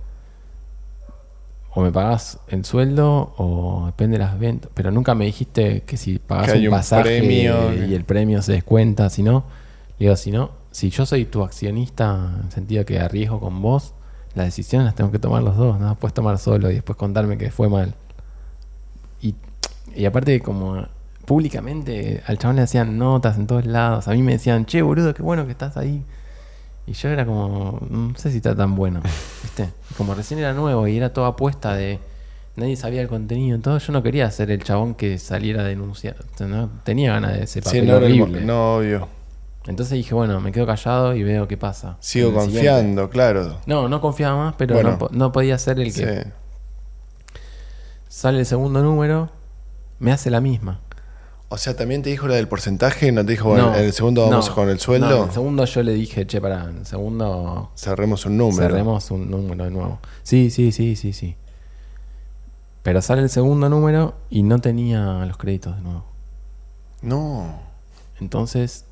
o 1.72 1.82
me 1.82 1.92
pagás 1.92 2.38
el 2.48 2.64
sueldo 2.64 3.32
o 3.36 3.84
depende 3.86 4.18
de 4.18 4.24
las 4.24 4.38
ventas, 4.38 4.70
pero 4.74 4.90
nunca 4.90 5.14
me 5.14 5.24
dijiste 5.26 5.82
que 5.82 5.96
si 5.96 6.18
pagás 6.18 6.52
Que 6.52 6.66
un 6.66 6.70
pasaje 6.70 7.18
premio. 7.20 7.72
y 7.86 7.94
el 7.94 8.04
premio 8.04 8.42
se 8.42 8.52
descuenta, 8.52 9.08
si 9.08 9.22
no, 9.22 9.44
digo, 9.98 10.16
si 10.16 10.32
no, 10.32 10.50
si 10.70 10.90
yo 10.90 11.06
soy 11.06 11.24
tu 11.24 11.42
accionista 11.42 12.30
en 12.38 12.46
el 12.46 12.52
sentido 12.52 12.84
que 12.84 13.00
arriesgo 13.00 13.40
con 13.40 13.60
vos, 13.62 13.94
las 14.34 14.46
decisiones 14.46 14.86
las 14.86 14.94
tengo 14.94 15.10
que 15.10 15.18
tomar 15.18 15.42
los 15.42 15.56
dos, 15.56 15.78
no 15.80 15.86
las 15.86 15.98
puedes 15.98 16.14
tomar 16.14 16.38
solo 16.38 16.70
y 16.70 16.74
después 16.74 16.96
contarme 16.96 17.36
que 17.36 17.50
fue 17.50 17.68
mal. 17.68 17.94
Y, 19.20 19.34
y 19.94 20.04
aparte 20.04 20.40
como 20.40 20.86
públicamente 21.26 22.22
al 22.26 22.38
chabón 22.38 22.56
le 22.56 22.62
hacían 22.62 22.98
notas 22.98 23.36
en 23.36 23.46
todos 23.46 23.66
lados, 23.66 24.08
a 24.08 24.12
mí 24.12 24.22
me 24.22 24.32
decían, 24.32 24.66
che 24.66 24.82
boludo, 24.82 25.14
qué 25.14 25.22
bueno 25.22 25.44
que 25.46 25.52
estás 25.52 25.76
ahí. 25.76 26.04
Y 26.86 26.92
yo 26.92 27.08
era 27.08 27.24
como, 27.26 27.78
no 27.88 28.16
sé 28.16 28.30
si 28.30 28.38
está 28.38 28.54
tan 28.56 28.74
bueno, 28.74 29.00
¿viste? 29.42 29.68
Como 29.96 30.14
recién 30.14 30.40
era 30.40 30.52
nuevo 30.54 30.86
y 30.88 30.96
era 30.96 31.12
toda 31.12 31.28
apuesta 31.28 31.74
de 31.74 31.98
nadie 32.56 32.76
sabía 32.76 33.00
el 33.02 33.08
contenido, 33.08 33.54
entonces 33.54 33.86
yo 33.86 33.92
no 33.92 34.02
quería 34.02 34.30
ser 34.30 34.50
el 34.50 34.62
chabón 34.62 34.94
que 34.94 35.18
saliera 35.18 35.62
a 35.62 35.64
denunciar, 35.64 36.16
no 36.40 36.68
tenía 36.84 37.12
ganas 37.12 37.32
de 37.34 37.44
ese 37.44 37.62
Sí, 37.62 37.80
no, 37.82 37.96
horrible. 37.96 38.42
no, 38.42 38.76
obvio. 38.76 39.08
Entonces 39.66 39.94
dije, 39.94 40.14
bueno, 40.14 40.40
me 40.40 40.52
quedo 40.52 40.66
callado 40.66 41.14
y 41.14 41.22
veo 41.22 41.46
qué 41.46 41.56
pasa. 41.56 41.96
Sigo 42.00 42.28
siguiente. 42.30 42.52
confiando, 42.54 43.10
claro. 43.10 43.58
No, 43.66 43.88
no 43.88 44.00
confiaba 44.00 44.36
más, 44.36 44.54
pero 44.56 44.74
Bueno. 44.74 44.96
no, 45.00 45.08
no 45.10 45.32
podía 45.32 45.58
ser 45.58 45.78
el 45.80 45.92
Sí. 45.92 46.00
que 46.02 46.26
sale 48.08 48.40
el 48.40 48.46
segundo 48.46 48.82
número, 48.82 49.30
me 49.98 50.12
hace 50.12 50.30
la 50.30 50.40
misma. 50.40 50.80
O 51.52 51.58
sea, 51.58 51.74
también 51.74 52.02
te 52.02 52.10
dijo 52.10 52.28
la 52.28 52.36
del 52.36 52.46
porcentaje, 52.48 53.10
no 53.10 53.24
te 53.24 53.32
dijo, 53.32 53.48
bueno, 53.48 53.74
en 53.74 53.84
el 53.84 53.92
segundo 53.92 54.28
vamos 54.28 54.48
no, 54.48 54.54
con 54.54 54.68
el 54.70 54.78
sueldo, 54.78 55.08
no, 55.10 55.16
en 55.16 55.28
el 55.28 55.34
segundo 55.34 55.64
yo 55.64 55.82
le 55.82 55.92
dije, 55.94 56.24
che, 56.26 56.40
pará, 56.40 56.66
en 56.70 56.78
el 56.78 56.86
segundo 56.86 57.72
cerremos 57.76 58.24
un 58.24 58.36
número. 58.36 58.62
cerremos 58.68 59.10
un 59.10 59.30
número 59.30 59.64
de 59.64 59.70
nuevo. 59.70 59.98
Sí, 60.22 60.50
sí, 60.50 60.70
sí, 60.70 60.94
sí, 60.94 61.12
sí. 61.12 61.36
Pero 62.82 63.02
sale 63.02 63.22
el 63.22 63.30
segundo 63.30 63.68
número 63.68 64.14
y 64.30 64.42
no 64.44 64.60
tenía 64.60 65.24
los 65.26 65.36
créditos 65.36 65.76
de 65.76 65.82
nuevo. 65.82 66.04
No. 67.02 67.60
Entonces, 68.20 68.84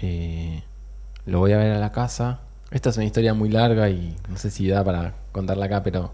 eh, 0.00 0.62
lo 1.24 1.38
voy 1.38 1.52
a 1.52 1.58
ver 1.58 1.72
a 1.72 1.78
la 1.78 1.92
casa. 1.92 2.40
Esta 2.70 2.90
es 2.90 2.96
una 2.96 3.06
historia 3.06 3.34
muy 3.34 3.48
larga 3.48 3.88
y 3.88 4.16
no 4.28 4.36
sé 4.36 4.50
si 4.50 4.68
da 4.68 4.84
para 4.84 5.14
contarla 5.32 5.66
acá, 5.66 5.82
pero 5.82 6.12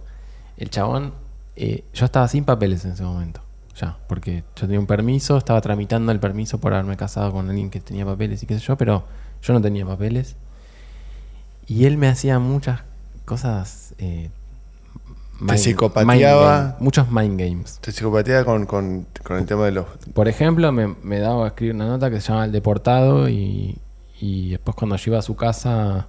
el 0.57 0.71
chabón, 0.71 1.15
eh, 1.57 1.85
yo 1.95 2.05
estaba 2.05 2.29
sin 2.29 2.45
papeles 2.45 2.85
en 2.85 2.93
ese 2.93 3.05
momento. 3.05 3.41
Ya, 3.75 3.97
porque 4.07 4.45
yo 4.55 4.67
tenía 4.67 4.79
un 4.79 4.87
permiso, 4.87 5.39
estaba 5.39 5.61
tramitando 5.63 6.13
el 6.13 6.21
permiso 6.21 6.59
por 6.61 6.75
haberme 6.75 6.97
casado 6.97 7.33
con 7.33 7.49
alguien 7.49 7.71
que 7.71 7.81
tenía 7.81 8.05
papeles 8.05 8.43
y 8.43 8.47
qué 8.47 8.59
sé 8.59 8.61
yo, 8.61 8.77
pero 8.77 9.05
yo 9.43 9.55
no 9.55 9.63
tenía 9.63 9.87
papeles. 9.87 10.37
Y 11.67 11.87
él 11.87 11.97
me 11.97 12.09
hacía 12.09 12.39
muchas 12.39 12.83
cosas. 13.25 13.95
Eh, 13.99 14.31
mind- 15.43 15.59
psicopateaba. 15.59 16.59
mind 16.61 16.71
game- 16.73 16.85
muchos 16.85 17.11
mind 17.11 17.41
games. 17.41 17.79
Te 17.81 17.93
psicopatía 17.93 18.45
con, 18.45 18.67
con, 18.67 19.07
con 19.23 19.37
el 19.39 19.47
tema 19.47 19.65
de 19.67 19.73
los... 19.73 19.87
Por 20.15 20.29
ejemplo, 20.29 20.71
me, 20.73 20.95
me 21.03 21.19
daba 21.19 21.45
a 21.45 21.49
escribir 21.49 21.75
una 21.75 21.87
nota 21.87 22.11
que 22.11 22.21
se 22.21 22.29
llama 22.29 22.45
El 22.45 22.53
Deportado 22.53 23.29
y, 23.29 23.79
y 24.21 24.51
después 24.51 24.75
cuando 24.77 24.97
yo 24.97 25.11
iba 25.13 25.19
a 25.19 25.23
su 25.23 25.37
casa 25.37 26.07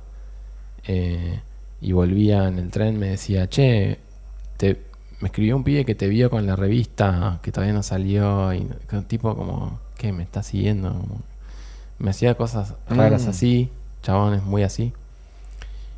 eh, 0.86 1.40
y 1.82 1.92
volvía 1.92 2.48
en 2.48 2.60
el 2.60 2.70
tren 2.70 2.98
me 3.00 3.08
decía, 3.10 3.48
che, 3.50 4.00
te, 4.58 4.82
me 5.20 5.28
escribió 5.28 5.56
un 5.56 5.64
pibe 5.64 5.86
que 5.86 5.96
te 5.96 6.08
vio 6.08 6.30
con 6.30 6.46
la 6.46 6.56
revista 6.56 7.40
que 7.42 7.52
todavía 7.52 7.74
no 7.74 7.84
salió 7.84 8.54
y 8.54 8.68
un 8.92 9.04
tipo 9.06 9.36
como, 9.36 9.80
¿qué? 9.98 10.12
Me 10.14 10.24
está 10.24 10.44
siguiendo. 10.44 10.90
Como- 10.94 11.22
me 12.00 12.10
hacía 12.10 12.36
cosas 12.36 12.74
raras 12.90 13.26
Mm. 13.26 13.30
así, 13.30 13.70
chabones 14.02 14.44
muy 14.44 14.64
así. 14.64 14.92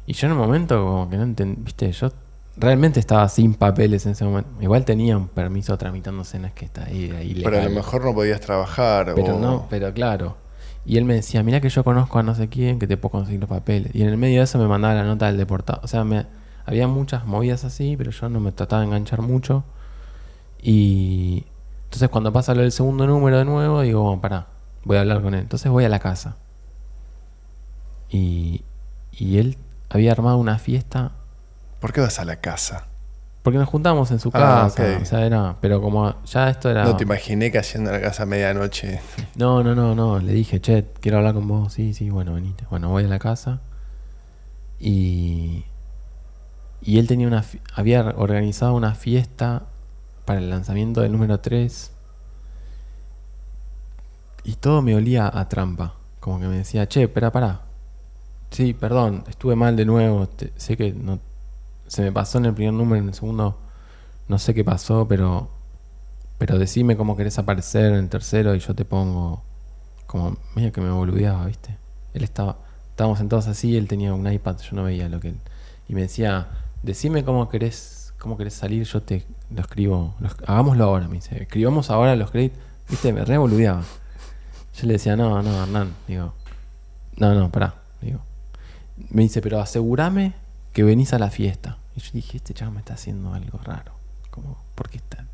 Y 0.05 0.13
yo 0.13 0.27
en 0.27 0.33
un 0.33 0.39
momento 0.39 0.83
como 0.83 1.09
que 1.09 1.17
no 1.17 1.23
entendí, 1.23 1.59
viste, 1.63 1.91
yo 1.91 2.11
realmente 2.57 2.99
estaba 2.99 3.27
sin 3.29 3.53
papeles 3.53 4.05
en 4.05 4.13
ese 4.13 4.25
momento. 4.25 4.49
Igual 4.61 4.85
tenía 4.85 5.17
un 5.17 5.27
permiso 5.27 5.77
tramitándose, 5.77 6.39
no 6.39 6.47
es 6.47 6.53
que 6.53 6.65
está 6.65 6.85
ahí, 6.85 7.11
ahí 7.11 7.41
Pero 7.43 7.59
a 7.59 7.63
lo 7.63 7.69
mejor 7.69 8.03
no 8.05 8.13
podías 8.13 8.39
trabajar. 8.39 9.13
Pero 9.15 9.35
o- 9.35 9.39
no, 9.39 9.67
pero 9.69 9.93
claro. 9.93 10.37
Y 10.85 10.97
él 10.97 11.05
me 11.05 11.15
decía, 11.15 11.41
mira 11.43 11.61
que 11.61 11.69
yo 11.69 11.83
conozco 11.83 12.19
a 12.19 12.23
no 12.23 12.35
sé 12.35 12.47
quién 12.47 12.77
que 12.79 12.87
te 12.87 12.95
puedo 12.95 13.11
conseguir 13.13 13.39
los 13.41 13.49
papeles. 13.49 13.93
Y 13.95 14.03
en 14.03 14.09
el 14.09 14.17
medio 14.17 14.37
de 14.39 14.43
eso 14.43 14.57
me 14.59 14.67
mandaba 14.67 14.93
la 14.93 15.03
nota 15.03 15.25
del 15.27 15.37
deportado. 15.37 15.81
O 15.83 15.87
sea, 15.87 16.03
me, 16.03 16.27
había 16.65 16.87
muchas 16.87 17.25
movidas 17.25 17.63
así, 17.65 17.95
pero 17.97 18.11
yo 18.11 18.29
no 18.29 18.39
me 18.39 18.51
trataba 18.51 18.81
de 18.81 18.87
enganchar 18.87 19.21
mucho. 19.21 19.63
Y 20.61 21.45
entonces 21.85 22.09
cuando 22.09 22.31
pasa 22.31 22.53
lo 22.53 22.61
del 22.61 22.71
segundo 22.71 23.07
número 23.07 23.39
de 23.39 23.45
nuevo, 23.45 23.81
digo, 23.81 24.03
bueno, 24.03 24.21
pará, 24.21 24.47
voy 24.83 24.97
a 24.97 25.01
hablar 25.01 25.21
con 25.21 25.33
él. 25.33 25.41
Entonces 25.41 25.71
voy 25.71 25.85
a 25.85 25.89
la 25.89 25.99
casa. 25.99 26.37
Y, 28.09 28.63
y 29.11 29.39
él 29.39 29.57
había 29.89 30.11
armado 30.11 30.37
una 30.37 30.59
fiesta 30.59 31.13
¿Por 31.85 31.93
qué 31.93 32.01
vas 32.01 32.17
a 32.19 32.25
la 32.25 32.37
casa? 32.37 32.87
porque 33.43 33.59
nos 33.59 33.69
juntamos 33.69 34.09
en 34.09 34.19
su 34.19 34.29
Ah, 34.33 34.63
casa. 34.69 34.81
ok. 34.95 35.01
O 35.03 35.05
sea, 35.05 35.23
era, 35.23 35.55
pero 35.61 35.79
como 35.79 36.15
ya 36.25 36.49
esto 36.49 36.67
era... 36.71 36.83
No 36.83 36.97
te 36.97 37.03
imaginé 37.03 37.51
cayendo 37.51 37.91
a 37.91 37.93
la 37.93 38.01
casa 38.01 38.23
a 38.23 38.25
medianoche. 38.25 38.99
No, 39.35 39.61
no, 39.63 39.75
no, 39.75 39.93
no. 39.93 40.17
Le 40.17 40.33
dije, 40.33 40.59
che, 40.61 40.83
quiero 40.99 41.17
hablar 41.19 41.35
con 41.35 41.47
vos. 41.47 41.71
Sí, 41.73 41.93
sí, 41.93 42.09
bueno, 42.09 42.33
venite. 42.33 42.65
Bueno, 42.71 42.89
voy 42.89 43.03
a 43.03 43.07
la 43.07 43.19
casa. 43.19 43.61
Y. 44.79 45.63
Y 46.81 46.97
él 46.97 47.05
tenía 47.07 47.27
una. 47.27 47.43
Había 47.75 48.01
organizado 48.17 48.73
una 48.73 48.95
fiesta 48.95 49.67
para 50.25 50.39
el 50.39 50.49
lanzamiento 50.49 51.01
del 51.01 51.11
número 51.11 51.39
3. 51.39 51.91
Y 54.43 54.53
todo 54.55 54.81
me 54.81 54.95
olía 54.95 55.29
a 55.31 55.47
trampa. 55.49 55.93
Como 56.19 56.39
que 56.39 56.47
me 56.47 56.57
decía, 56.57 56.87
che, 56.87 57.03
espera, 57.03 57.31
pará. 57.31 57.61
Sí, 58.49 58.73
perdón, 58.73 59.23
estuve 59.29 59.55
mal 59.55 59.75
de 59.75 59.85
nuevo. 59.85 60.27
te- 60.27 60.51
sé 60.55 60.75
que 60.77 60.91
no. 60.93 61.19
Se 61.87 62.01
me 62.01 62.11
pasó 62.11 62.37
en 62.39 62.45
el 62.45 62.53
primer 62.53 62.73
número, 62.73 63.01
en 63.01 63.09
el 63.09 63.13
segundo. 63.13 63.57
No 64.27 64.39
sé 64.39 64.53
qué 64.53 64.63
pasó, 64.63 65.07
pero 65.07 65.49
pero 66.37 66.57
decime 66.59 66.97
cómo 66.97 67.15
querés 67.15 67.39
aparecer 67.39 67.85
en 67.85 67.95
el 67.95 68.09
tercero 68.09 68.55
y 68.55 68.59
yo 68.59 68.75
te 68.75 68.83
pongo 68.83 69.41
como 70.05 70.35
medio 70.53 70.71
que 70.73 70.81
me 70.81 70.89
boludeaba, 70.91 71.45
¿viste? 71.45 71.77
Él 72.13 72.23
estaba, 72.25 72.57
estábamos 72.89 73.19
sentados 73.19 73.47
así, 73.47 73.77
él 73.77 73.87
tenía 73.87 74.13
un 74.13 74.29
iPad, 74.29 74.57
yo 74.59 74.75
no 74.75 74.83
veía 74.83 75.07
lo 75.07 75.21
que 75.21 75.29
él. 75.29 75.39
Y 75.87 75.95
me 75.95 76.01
decía, 76.01 76.47
decime 76.83 77.23
cómo 77.23 77.47
querés, 77.47 78.13
cómo 78.19 78.35
querés 78.37 78.53
salir, 78.53 78.83
yo 78.83 79.01
te 79.01 79.25
lo 79.49 79.61
escribo, 79.61 80.15
lo 80.19 80.27
esc- 80.27 80.43
hagámoslo 80.45 80.83
ahora, 80.83 81.07
me 81.07 81.15
dice, 81.15 81.41
escribamos 81.41 81.89
ahora 81.89 82.17
los 82.17 82.31
créditos, 82.31 82.59
¿viste? 82.89 83.13
Me 83.13 83.23
re. 83.23 83.35
Yo 83.35 83.81
le 84.81 84.93
decía, 84.93 85.15
no, 85.15 85.41
no, 85.41 85.63
Hernán, 85.63 85.93
digo, 86.05 86.33
no, 87.15 87.33
no, 87.33 87.49
pará, 87.49 87.75
digo. 88.01 88.19
Me 89.09 89.21
dice, 89.21 89.41
pero 89.41 89.61
asegúrame 89.61 90.33
que 90.75 90.83
venís 90.83 91.11
a 91.13 91.19
la 91.19 91.31
fiesta. 91.31 91.77
Y 91.95 92.01
yo 92.01 92.09
dije, 92.13 92.37
este 92.37 92.53
chaval 92.53 92.73
me 92.75 92.79
está 92.81 92.93
haciendo 92.95 93.33
algo 93.33 93.57
raro. 93.59 93.93
Como, 94.29 94.57
¿por 94.75 94.89
qué 94.89 94.97
está? 94.97 95.25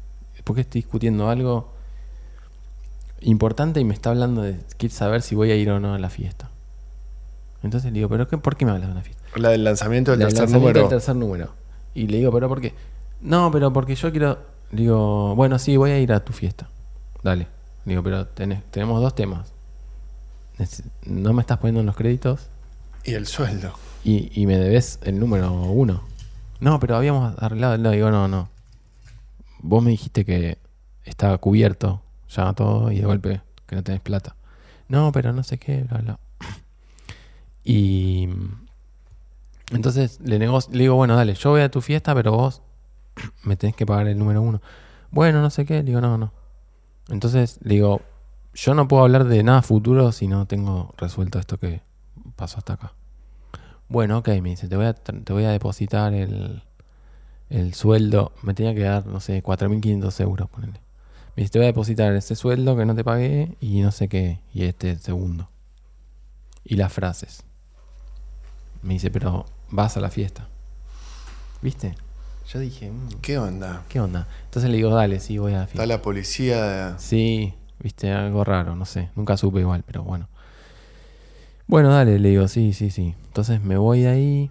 ¿Por 0.45 0.55
qué 0.55 0.61
estoy 0.61 0.81
discutiendo 0.81 1.29
algo 1.29 1.73
importante 3.21 3.79
y 3.79 3.83
me 3.83 3.93
está 3.93 4.09
hablando 4.11 4.41
de 4.41 4.57
quiere 4.77 4.93
saber 4.95 5.21
si 5.21 5.35
voy 5.35 5.51
a 5.51 5.55
ir 5.55 5.69
o 5.71 5.79
no 5.79 5.93
a 5.93 5.99
la 5.99 6.09
fiesta? 6.09 6.49
Entonces 7.63 7.91
le 7.91 7.97
digo, 7.99 8.09
¿pero 8.09 8.27
qué, 8.27 8.37
por 8.37 8.55
qué 8.55 8.65
me 8.65 8.71
hablas 8.71 8.87
de 8.87 8.91
una 8.93 9.01
fiesta? 9.03 9.23
La 9.35 9.49
del 9.49 9.63
lanzamiento 9.63 10.11
del 10.11 10.19
tercer 10.21 10.39
lanzamiento 10.39 10.59
número. 10.67 10.79
del 10.81 10.89
tercer 10.89 11.15
número. 11.15 11.53
Y 11.93 12.07
le 12.07 12.17
digo, 12.17 12.31
¿pero 12.31 12.47
por 12.47 12.61
qué? 12.61 12.73
No, 13.21 13.51
pero 13.51 13.71
porque 13.73 13.95
yo 13.95 14.11
quiero. 14.11 14.39
Le 14.71 14.83
digo, 14.83 15.35
bueno, 15.35 15.59
sí, 15.59 15.77
voy 15.77 15.91
a 15.91 15.99
ir 15.99 16.11
a 16.13 16.23
tu 16.23 16.33
fiesta. 16.33 16.67
Dale. 17.23 17.47
Le 17.85 17.91
digo, 17.93 18.03
pero 18.03 18.27
tenés- 18.27 18.63
tenemos 18.71 19.01
dos 19.01 19.13
temas. 19.15 19.51
No 21.05 21.33
me 21.33 21.41
estás 21.41 21.57
poniendo 21.57 21.79
en 21.81 21.87
los 21.87 21.95
créditos 21.95 22.47
Y 23.03 23.13
el 23.15 23.25
sueldo. 23.27 23.73
Y, 24.03 24.31
y 24.39 24.45
me 24.47 24.57
debes 24.57 24.99
el 25.03 25.19
número 25.19 25.51
uno. 25.53 26.01
No, 26.59 26.79
pero 26.79 26.95
habíamos 26.95 27.35
arreglado. 27.41 27.77
No, 27.77 27.91
digo, 27.91 28.11
no, 28.11 28.27
no. 28.27 28.49
Vos 29.59 29.83
me 29.83 29.91
dijiste 29.91 30.25
que 30.25 30.57
estaba 31.05 31.37
cubierto 31.37 32.01
ya 32.29 32.53
todo 32.53 32.91
y 32.91 32.99
de 32.99 33.05
golpe 33.05 33.41
que 33.67 33.75
no 33.75 33.83
tenés 33.83 34.01
plata. 34.01 34.35
No, 34.87 35.11
pero 35.11 35.33
no 35.33 35.43
sé 35.43 35.57
qué, 35.57 35.83
bla, 35.83 35.99
bla. 35.99 36.19
Y 37.63 38.27
entonces 39.71 40.19
le, 40.23 40.39
nego- 40.39 40.59
le 40.71 40.79
digo, 40.79 40.95
bueno, 40.95 41.15
dale, 41.15 41.33
yo 41.35 41.51
voy 41.51 41.61
a 41.61 41.69
tu 41.71 41.81
fiesta, 41.81 42.13
pero 42.13 42.31
vos 42.33 42.61
me 43.43 43.55
tenés 43.55 43.75
que 43.75 43.85
pagar 43.85 44.07
el 44.07 44.17
número 44.17 44.41
uno. 44.41 44.61
Bueno, 45.11 45.41
no 45.41 45.49
sé 45.49 45.65
qué, 45.65 45.75
le 45.75 45.83
digo, 45.83 46.01
no, 46.01 46.17
no. 46.17 46.31
Entonces 47.09 47.59
le 47.63 47.75
digo, 47.75 48.01
yo 48.53 48.73
no 48.73 48.87
puedo 48.87 49.03
hablar 49.03 49.25
de 49.25 49.43
nada 49.43 49.61
futuro 49.61 50.11
si 50.11 50.27
no 50.27 50.45
tengo 50.47 50.93
resuelto 50.97 51.39
esto 51.39 51.57
que 51.57 51.81
pasó 52.35 52.57
hasta 52.57 52.73
acá. 52.73 52.93
Bueno, 53.91 54.19
ok, 54.19 54.29
me 54.41 54.51
dice, 54.51 54.69
te 54.69 54.77
voy 54.77 54.85
a, 54.85 54.93
te 54.93 55.33
voy 55.33 55.43
a 55.43 55.49
depositar 55.51 56.13
el, 56.13 56.63
el 57.49 57.73
sueldo. 57.73 58.31
Me 58.41 58.53
tenía 58.53 58.73
que 58.73 58.83
dar, 58.83 59.05
no 59.05 59.19
sé, 59.19 59.43
4.500 59.43 60.17
euros, 60.21 60.49
ponele. 60.49 60.79
Me 61.35 61.43
dice, 61.43 61.51
te 61.51 61.59
voy 61.59 61.65
a 61.65 61.67
depositar 61.67 62.13
ese 62.15 62.35
sueldo 62.37 62.77
que 62.77 62.85
no 62.85 62.95
te 62.95 63.03
pagué 63.03 63.57
y 63.59 63.81
no 63.81 63.91
sé 63.91 64.07
qué, 64.07 64.39
y 64.53 64.63
este 64.63 64.97
segundo. 64.97 65.49
Y 66.63 66.75
las 66.77 66.93
frases. 66.93 67.43
Me 68.81 68.93
dice, 68.93 69.11
pero 69.11 69.45
vas 69.69 69.97
a 69.97 69.99
la 69.99 70.09
fiesta. 70.09 70.47
¿Viste? 71.61 71.95
Yo 72.47 72.59
dije, 72.59 72.89
"Mm, 72.91 73.09
¿Qué 73.21 73.37
onda? 73.37 73.83
¿qué 73.89 73.99
onda? 73.99 74.25
Entonces 74.45 74.71
le 74.71 74.77
digo, 74.77 74.93
dale, 74.95 75.19
sí, 75.19 75.37
voy 75.37 75.51
a 75.53 75.57
la 75.57 75.63
Está 75.63 75.71
fiesta. 75.73 75.85
la 75.87 76.01
policía. 76.01 76.63
de- 76.93 76.99
Sí, 76.99 77.53
viste, 77.79 78.09
algo 78.13 78.45
raro, 78.45 78.73
no 78.77 78.85
sé. 78.85 79.09
Nunca 79.17 79.35
supe 79.35 79.59
igual, 79.59 79.83
pero 79.85 80.03
bueno. 80.03 80.29
Bueno, 81.71 81.87
dale, 81.87 82.19
le 82.19 82.27
digo, 82.31 82.49
sí, 82.49 82.73
sí, 82.73 82.89
sí. 82.91 83.15
Entonces 83.27 83.61
me 83.61 83.77
voy 83.77 84.01
de 84.01 84.09
ahí. 84.09 84.49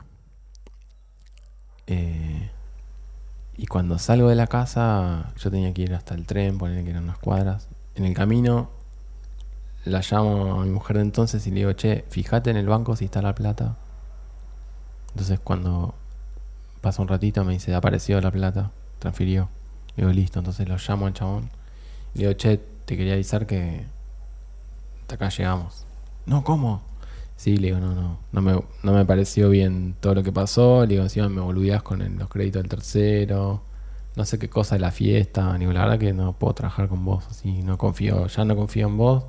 eh, 1.86 2.50
y 3.58 3.66
cuando 3.66 3.98
salgo 3.98 4.28
de 4.30 4.36
la 4.36 4.46
casa, 4.46 5.32
yo 5.36 5.50
tenía 5.50 5.74
que 5.74 5.82
ir 5.82 5.94
hasta 5.94 6.14
el 6.14 6.24
tren, 6.24 6.56
poner 6.56 6.82
que 6.82 6.90
eran 6.90 7.04
unas 7.04 7.18
cuadras. 7.18 7.68
En 7.94 8.06
el 8.06 8.14
camino, 8.14 8.70
la 9.84 10.00
llamo 10.08 10.60
a 10.62 10.64
mi 10.64 10.70
mujer 10.70 10.96
de 10.96 11.02
entonces 11.02 11.46
y 11.46 11.50
le 11.50 11.56
digo, 11.56 11.72
che, 11.74 12.04
fíjate 12.08 12.50
en 12.50 12.56
el 12.56 12.66
banco 12.66 12.96
si 12.96 13.04
está 13.04 13.20
la 13.20 13.34
plata. 13.34 13.76
Entonces 15.10 15.40
cuando 15.40 15.94
pasa 16.80 17.02
un 17.02 17.08
ratito 17.08 17.44
me 17.44 17.52
dice, 17.54 17.74
apareció 17.74 18.20
la 18.20 18.30
plata, 18.30 18.70
transfirió. 18.98 19.48
Le 19.96 20.04
digo, 20.04 20.12
listo, 20.14 20.38
entonces 20.38 20.68
lo 20.68 20.76
llamo 20.78 21.06
al 21.06 21.14
chabón. 21.14 21.50
Le 22.14 22.22
digo, 22.22 22.32
che, 22.34 22.58
te 22.86 22.96
quería 22.96 23.14
avisar 23.14 23.46
que 23.46 23.84
hasta 25.02 25.16
acá 25.16 25.28
llegamos. 25.28 25.86
No, 26.26 26.44
¿cómo? 26.44 26.89
Sí, 27.40 27.56
le 27.56 27.68
digo, 27.68 27.80
no, 27.80 27.94
no, 27.94 28.18
no 28.32 28.42
me, 28.42 28.52
no 28.82 28.92
me 28.92 29.04
pareció 29.06 29.48
bien 29.48 29.94
todo 30.00 30.14
lo 30.14 30.22
que 30.22 30.30
pasó. 30.32 30.82
Le 30.82 30.88
digo, 30.88 31.02
encima 31.04 31.28
me 31.30 31.40
boludeás 31.40 31.82
con 31.82 32.00
los 32.18 32.28
créditos 32.28 32.60
del 32.62 32.68
tercero. 32.68 33.62
No 34.16 34.24
sé 34.26 34.38
qué 34.38 34.50
cosa 34.50 34.74
de 34.74 34.80
la 34.80 34.90
fiesta. 34.90 35.52
Le 35.54 35.60
digo, 35.60 35.72
la 35.72 35.82
verdad 35.86 35.98
que 35.98 36.12
no 36.12 36.34
puedo 36.34 36.52
trabajar 36.54 36.88
con 36.88 37.02
vos 37.04 37.26
así. 37.30 37.62
No 37.62 37.78
confío, 37.78 38.26
ya 38.26 38.44
no 38.44 38.56
confío 38.56 38.88
en 38.88 38.96
vos. 38.98 39.24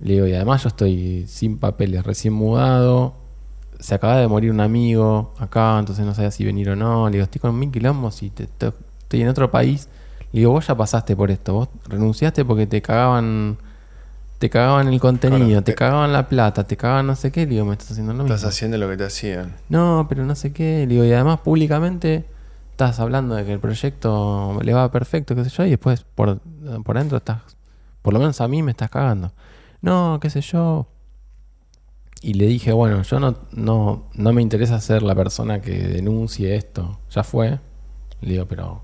Le 0.00 0.14
digo, 0.14 0.26
y 0.26 0.34
además 0.34 0.62
yo 0.62 0.68
estoy 0.68 1.26
sin 1.26 1.58
papeles, 1.58 2.04
recién 2.04 2.32
mudado. 2.34 3.14
Se 3.80 3.94
acaba 3.94 4.16
de 4.18 4.28
morir 4.28 4.50
un 4.52 4.60
amigo 4.60 5.34
acá, 5.38 5.78
entonces 5.78 6.04
no 6.06 6.14
sabía 6.14 6.30
si 6.30 6.44
venir 6.44 6.70
o 6.70 6.76
no. 6.76 7.06
Le 7.08 7.14
digo, 7.14 7.24
estoy 7.24 7.40
con 7.40 7.58
mil 7.58 7.70
quilombos 7.70 8.22
y 8.22 8.30
te- 8.30 8.46
te- 8.46 8.72
estoy 9.00 9.22
en 9.22 9.28
otro 9.28 9.50
país. 9.50 9.88
Le 10.32 10.40
digo, 10.40 10.52
vos 10.52 10.66
ya 10.66 10.76
pasaste 10.76 11.16
por 11.16 11.30
esto. 11.30 11.54
Vos 11.54 11.68
renunciaste 11.88 12.44
porque 12.44 12.66
te 12.66 12.80
cagaban. 12.82 13.58
Te 14.40 14.50
cagaban 14.50 14.88
el 14.88 14.98
contenido, 14.98 15.46
Claro, 15.46 15.62
te 15.62 15.72
te- 15.72 15.76
cagaban 15.76 16.12
la 16.12 16.26
plata, 16.28 16.64
te 16.64 16.76
cagaban 16.76 17.06
no 17.06 17.14
sé 17.14 17.30
qué. 17.30 17.46
Digo, 17.46 17.64
me 17.66 17.72
estás 17.72 17.92
haciendo 17.92 18.12
lo 18.14 18.24
mismo. 18.24 18.34
Estás 18.34 18.48
haciendo 18.52 18.76
lo 18.78 18.88
que 18.88 18.96
te 18.96 19.04
hacían. 19.04 19.54
No, 19.68 20.06
pero 20.08 20.24
no 20.24 20.34
sé 20.34 20.52
qué. 20.52 20.86
Digo, 20.88 21.04
y 21.04 21.12
además 21.12 21.40
públicamente 21.40 22.24
estás 22.72 22.98
hablando 23.00 23.34
de 23.36 23.44
que 23.44 23.52
el 23.52 23.60
proyecto 23.60 24.58
le 24.62 24.72
va 24.74 24.90
perfecto, 24.90 25.36
qué 25.36 25.44
sé 25.44 25.50
yo, 25.50 25.66
y 25.66 25.70
después 25.70 26.04
por, 26.14 26.40
por 26.84 26.96
dentro 26.98 27.18
estás, 27.18 27.42
por 28.02 28.14
lo 28.14 28.18
menos 28.18 28.40
a 28.40 28.48
mí 28.48 28.62
me 28.62 28.70
estás 28.72 28.88
cagando. 28.90 29.32
No, 29.82 30.18
qué 30.20 30.30
sé 30.30 30.40
yo. 30.40 30.88
Y 32.22 32.34
le 32.34 32.46
dije, 32.46 32.72
bueno, 32.72 33.02
yo 33.02 33.20
no, 33.20 33.36
no, 33.52 34.04
no 34.14 34.32
me 34.32 34.42
interesa 34.42 34.80
ser 34.80 35.02
la 35.02 35.14
persona 35.14 35.60
que 35.60 35.72
denuncie 35.86 36.56
esto. 36.56 36.98
Ya 37.10 37.22
fue. 37.24 37.58
Le 38.22 38.32
digo, 38.32 38.46
pero 38.46 38.80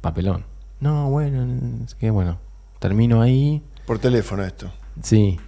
papelón. 0.00 0.44
No, 0.80 1.08
bueno, 1.10 1.84
es 1.84 1.94
que 1.94 2.10
bueno, 2.10 2.38
termino 2.78 3.20
ahí. 3.22 3.62
Por 3.90 3.98
teléfono 3.98 4.44
esto. 4.44 4.70
Sí. 5.02 5.40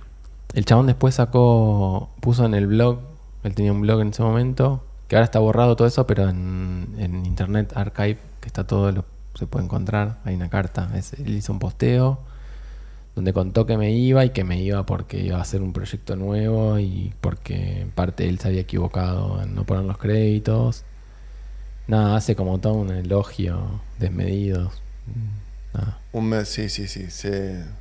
El 0.52 0.64
chabón 0.64 0.88
después 0.88 1.14
sacó, 1.14 2.10
puso 2.18 2.44
en 2.44 2.54
el 2.54 2.66
blog, 2.66 2.98
él 3.44 3.54
tenía 3.54 3.70
un 3.70 3.80
blog 3.82 4.00
en 4.00 4.08
ese 4.08 4.24
momento, 4.24 4.84
que 5.06 5.14
ahora 5.14 5.26
está 5.26 5.38
borrado 5.38 5.76
todo 5.76 5.86
eso, 5.86 6.08
pero 6.08 6.28
en, 6.28 6.92
en 6.98 7.24
Internet 7.24 7.72
Archive, 7.76 8.18
que 8.40 8.48
está 8.48 8.66
todo, 8.66 8.90
lo, 8.90 9.04
se 9.34 9.46
puede 9.46 9.66
encontrar, 9.66 10.18
hay 10.24 10.34
una 10.34 10.50
carta. 10.50 10.90
Es- 10.96 11.12
él 11.12 11.36
hizo 11.36 11.52
un 11.52 11.60
posteo 11.60 12.18
donde 13.14 13.32
contó 13.32 13.64
que 13.64 13.78
me 13.78 13.92
iba 13.92 14.24
y 14.24 14.30
que 14.30 14.42
me 14.42 14.60
iba 14.60 14.84
porque 14.86 15.20
iba 15.20 15.38
a 15.38 15.42
hacer 15.42 15.62
un 15.62 15.72
proyecto 15.72 16.16
nuevo 16.16 16.80
y 16.80 17.14
porque 17.20 17.82
en 17.82 17.92
parte 17.92 18.28
él 18.28 18.40
se 18.40 18.48
había 18.48 18.62
equivocado 18.62 19.40
en 19.40 19.54
no 19.54 19.62
poner 19.62 19.84
los 19.84 19.98
créditos. 19.98 20.82
Nada, 21.86 22.16
hace 22.16 22.34
como 22.34 22.58
todo 22.58 22.72
un 22.74 22.90
elogio 22.90 23.80
desmedido. 24.00 24.72
Nada. 25.74 26.00
Un 26.12 26.28
mes, 26.28 26.48
sí, 26.48 26.68
sí, 26.68 26.88
sí. 26.88 27.08
Se... 27.08 27.80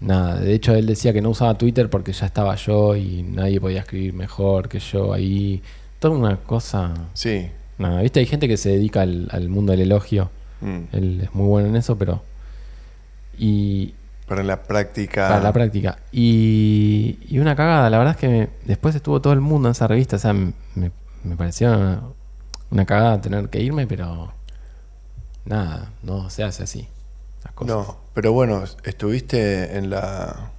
Nada, 0.00 0.38
de 0.40 0.52
hecho 0.54 0.74
él 0.74 0.86
decía 0.86 1.12
que 1.12 1.22
no 1.22 1.30
usaba 1.30 1.56
Twitter 1.56 1.88
porque 1.88 2.12
ya 2.12 2.26
estaba 2.26 2.54
yo 2.56 2.94
y 2.96 3.22
nadie 3.22 3.60
podía 3.60 3.80
escribir 3.80 4.12
mejor 4.12 4.68
que 4.68 4.78
yo 4.80 5.12
ahí. 5.14 5.62
Toda 5.98 6.14
una 6.16 6.36
cosa. 6.38 6.92
Sí. 7.14 7.48
Nada, 7.78 8.02
viste, 8.02 8.20
hay 8.20 8.26
gente 8.26 8.46
que 8.48 8.56
se 8.56 8.70
dedica 8.70 9.00
al, 9.02 9.28
al 9.30 9.48
mundo 9.48 9.72
del 9.72 9.80
elogio. 9.82 10.30
Mm. 10.60 10.78
Él 10.92 11.20
es 11.22 11.34
muy 11.34 11.46
bueno 11.46 11.68
en 11.68 11.76
eso, 11.76 11.96
pero. 11.96 12.22
Y. 13.38 13.94
Pero 14.28 14.40
en 14.40 14.46
la 14.46 14.62
práctica. 14.62 15.28
Para 15.28 15.40
la 15.42 15.52
práctica. 15.52 15.98
Y, 16.12 17.18
y 17.28 17.38
una 17.38 17.54
cagada, 17.56 17.90
la 17.90 17.98
verdad 17.98 18.14
es 18.14 18.20
que 18.20 18.28
me- 18.28 18.48
después 18.64 18.94
estuvo 18.94 19.20
todo 19.20 19.32
el 19.32 19.40
mundo 19.40 19.68
en 19.68 19.72
esa 19.72 19.86
revista. 19.86 20.16
O 20.16 20.18
sea, 20.18 20.32
me, 20.32 20.52
me 21.24 21.36
pareció 21.36 21.68
una, 21.72 22.02
una 22.70 22.84
cagada 22.86 23.20
tener 23.20 23.48
que 23.48 23.60
irme, 23.60 23.86
pero. 23.86 24.32
Nada, 25.44 25.92
no 26.02 26.30
se 26.30 26.42
hace 26.42 26.62
así. 26.62 26.88
Cosas. 27.54 27.74
No, 27.74 27.96
pero 28.14 28.32
bueno, 28.32 28.64
estuviste 28.84 29.76
en 29.76 29.90
la. 29.90 30.50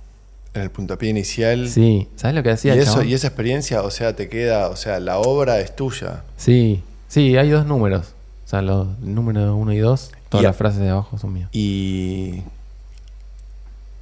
En 0.54 0.62
el 0.62 0.72
puntapié 0.72 1.10
inicial. 1.10 1.68
Sí, 1.70 2.08
¿sabes 2.16 2.34
lo 2.36 2.42
que 2.44 2.50
Y, 2.50 2.54
hacía 2.54 2.74
el 2.74 2.80
eso, 2.80 2.94
chabón? 2.94 3.10
y 3.10 3.14
esa 3.14 3.28
experiencia, 3.28 3.82
o 3.82 3.92
sea, 3.92 4.16
te 4.16 4.30
queda, 4.30 4.70
o 4.70 4.78
sea, 4.78 5.02
la 5.02 5.18
obra 5.20 5.60
es 5.60 5.76
tuya. 5.76 6.24
Sí, 6.38 6.82
sí, 7.10 7.36
hay 7.36 7.50
dos 7.50 7.66
números. 7.66 8.14
O 8.46 8.48
sea, 8.48 8.62
los 8.62 8.88
números 9.00 9.54
uno 9.58 9.74
y 9.74 9.80
dos, 9.80 10.12
todas 10.30 10.44
Y 10.44 10.46
a- 10.46 10.50
las 10.50 10.56
frases 10.58 10.80
de 10.80 10.90
abajo 10.90 11.18
son 11.18 11.34
mías. 11.34 11.50
Y 11.52 12.44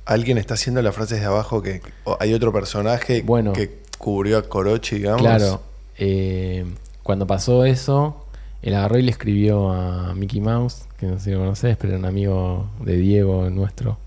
alguien 0.05 0.37
está 0.37 0.53
haciendo 0.55 0.81
las 0.81 0.93
frases 0.93 1.19
de 1.21 1.25
abajo 1.25 1.61
que 1.61 1.81
hay 2.19 2.33
otro 2.33 2.51
personaje 2.53 3.21
Bueno. 3.23 3.53
que 3.53 3.79
cubrió 3.97 4.37
a 4.37 4.43
Corochi, 4.43 4.97
digamos. 4.97 5.21
Claro, 5.21 5.61
eh, 5.97 6.65
cuando 7.03 7.25
pasó 7.25 7.65
eso, 7.65 8.22
él 8.63 8.73
agarró 8.73 8.97
y 8.97 9.03
le 9.03 9.11
escribió 9.11 9.71
a 9.71 10.15
Mickey 10.15 10.41
Mouse, 10.41 10.87
que 10.97 11.05
no 11.05 11.19
sé 11.19 11.25
si 11.25 11.31
lo 11.31 11.39
conoces, 11.39 11.77
pero 11.77 11.89
era 11.93 11.99
un 11.99 12.05
amigo 12.05 12.69
de 12.79 12.95
Diego 12.97 13.49
nuestro, 13.49 13.97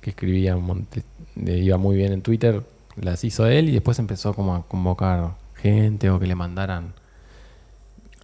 que 0.00 0.10
escribía, 0.10 0.56
iba 1.36 1.76
muy 1.76 1.96
bien 1.96 2.12
en 2.12 2.22
Twitter, 2.22 2.62
las 2.96 3.24
hizo 3.24 3.46
él 3.46 3.68
y 3.68 3.72
después 3.72 3.98
empezó 3.98 4.32
como 4.34 4.54
a 4.54 4.66
convocar 4.66 5.34
gente 5.56 6.10
o 6.10 6.18
que 6.20 6.26
le 6.28 6.34
mandaran 6.36 6.94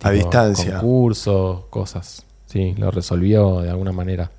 A 0.01 0.11
distancia. 0.11 0.75
concursos, 0.79 1.65
cosas. 1.71 2.25
Sí, 2.47 2.75
lo 2.79 2.91
resolvió 2.91 3.61
de 3.61 3.71
alguna 3.71 3.93
manera. 3.93 4.31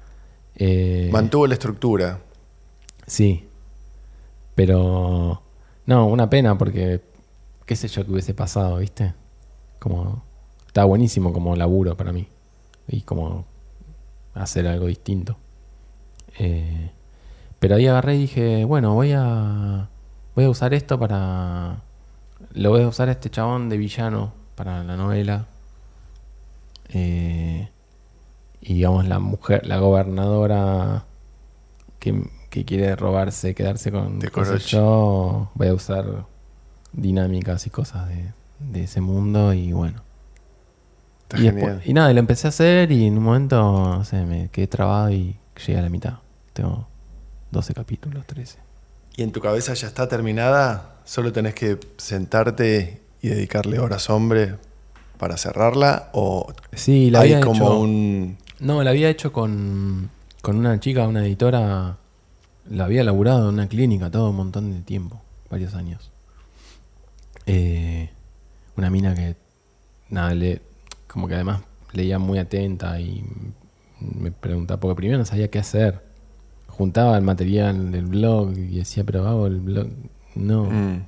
Eh, 0.56 1.10
Mantuvo 1.12 1.48
la 1.48 1.54
estructura. 1.54 2.20
Sí. 3.08 3.48
Pero. 4.56 5.42
No, 5.86 6.08
una 6.08 6.30
pena 6.30 6.58
porque. 6.58 7.02
¿Qué 7.66 7.76
sé 7.76 7.88
yo 7.88 8.06
que 8.06 8.12
hubiese 8.12 8.34
pasado, 8.34 8.78
viste? 8.78 9.14
Como. 9.80 10.24
Estaba 10.72 10.86
buenísimo 10.86 11.34
como 11.34 11.54
laburo 11.58 11.98
para 11.98 12.14
mí. 12.14 12.30
Y 12.88 13.02
como. 13.02 13.44
Hacer 14.34 14.68
algo 14.68 14.88
distinto. 14.88 15.36
Eh, 16.40 16.92
pero 17.60 17.76
ahí 17.76 17.88
agarré 17.88 18.16
y 18.16 18.20
dije, 18.20 18.64
bueno, 18.64 18.94
voy 18.94 19.12
a. 19.14 19.90
Voy 20.34 20.46
a 20.46 20.50
usar 20.50 20.74
esto 20.74 20.98
para. 20.98 21.82
Lo 22.54 22.70
voy 22.70 22.84
a 22.84 22.88
usar 22.88 23.10
a 23.10 23.12
este 23.12 23.30
chabón 23.30 23.68
de 23.68 23.78
villano 23.78 24.32
para 24.56 24.82
la 24.86 24.96
novela. 24.96 25.48
Eh, 26.88 27.70
y 28.62 28.74
digamos, 28.76 29.06
la 29.06 29.20
mujer, 29.20 29.68
la 29.68 29.78
gobernadora 29.78 31.04
que, 32.00 32.30
que 32.50 32.64
quiere 32.64 32.96
robarse, 32.96 33.54
quedarse 33.56 33.92
con 33.92 34.20
De 34.20 34.30
qué 34.30 34.46
sé 34.46 34.58
yo, 34.60 35.52
voy 35.54 35.68
a 35.68 35.74
usar 35.74 36.26
dinámicas 36.94 37.68
y 37.68 37.70
cosas 37.70 38.08
de, 38.08 38.32
de 38.60 38.84
ese 38.86 39.02
mundo 39.02 39.52
y 39.52 39.74
bueno. 39.74 40.10
Está 41.32 41.38
Y, 41.44 41.46
genial. 41.48 41.66
después- 41.68 41.88
y 41.88 41.94
nada, 41.94 42.12
y 42.12 42.14
lo 42.14 42.20
empecé 42.20 42.48
a 42.48 42.50
hacer 42.50 42.92
y 42.92 43.06
en 43.08 43.18
un 43.18 43.24
momento, 43.24 43.58
no 43.62 44.04
sé, 44.04 44.26
me 44.26 44.50
quedé 44.50 44.68
trabado 44.68 45.12
y 45.12 45.38
llegué 45.66 45.80
a 45.80 45.82
la 45.82 45.90
mitad. 45.90 46.16
Tengo 46.54 46.88
12 47.52 47.74
capítulos, 47.74 48.26
13. 48.28 48.60
¿Y 49.16 49.24
en 49.24 49.32
tu 49.32 49.40
cabeza 49.40 49.74
ya 49.74 49.88
está 49.88 50.08
terminada? 50.08 50.96
¿Solo 51.06 51.32
tenés 51.32 51.54
que 51.54 51.80
sentarte 51.98 53.02
y 53.22 53.30
dedicarle 53.30 53.80
horas 53.80 54.10
hombre 54.10 54.56
para 55.18 55.38
cerrarla? 55.38 56.10
¿O 56.14 56.52
Sí, 56.74 57.10
la 57.12 57.22
hay 57.22 57.34
había 57.34 57.46
como 57.46 57.66
hecho- 57.66 57.80
un... 57.80 58.38
No, 58.60 58.84
la 58.84 58.90
había 58.90 59.10
hecho 59.10 59.32
con, 59.32 60.10
con 60.42 60.58
una 60.58 60.80
chica, 60.80 61.08
una 61.08 61.26
editora. 61.26 61.98
La 62.70 62.86
había 62.86 63.04
laburado 63.04 63.48
en 63.50 63.56
una 63.56 63.68
clínica 63.68 64.12
todo 64.12 64.30
un 64.30 64.36
montón 64.36 64.72
de 64.72 64.82
tiempo, 64.82 65.22
varios 65.50 65.74
años. 65.76 66.12
Eh, 67.46 68.10
una 68.78 68.90
mina 68.90 69.16
que, 69.16 69.36
nada, 70.10 70.34
le, 70.36 70.62
como 71.12 71.28
que 71.28 71.36
además 71.36 71.62
leía 71.94 72.20
muy 72.20 72.40
atenta 72.40 73.00
y 73.00 73.24
me 74.00 74.32
preguntaba, 74.32 74.80
porque 74.80 74.96
primero 74.96 75.20
no 75.20 75.26
sabía 75.26 75.50
qué 75.50 75.60
hacer. 75.60 76.02
Juntaba 76.68 77.18
el 77.18 77.24
material 77.24 77.92
del 77.92 78.06
blog 78.08 78.52
y 78.58 78.78
decía, 78.78 79.04
pero 79.04 79.28
hago 79.28 79.48
el 79.48 79.60
blog. 79.60 79.88
No. 80.36 80.64
Mm, 80.66 81.04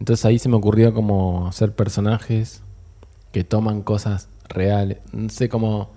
Entonces 0.00 0.24
ahí 0.26 0.38
se 0.38 0.48
me 0.50 0.56
ocurrió 0.56 0.92
como 0.92 1.48
hacer 1.48 1.72
personajes 1.72 2.62
que 3.32 3.42
toman 3.44 3.82
cosas 3.82 4.28
reales. 4.48 4.98
No 5.12 5.28
sé 5.30 5.48
cómo. 5.48 5.90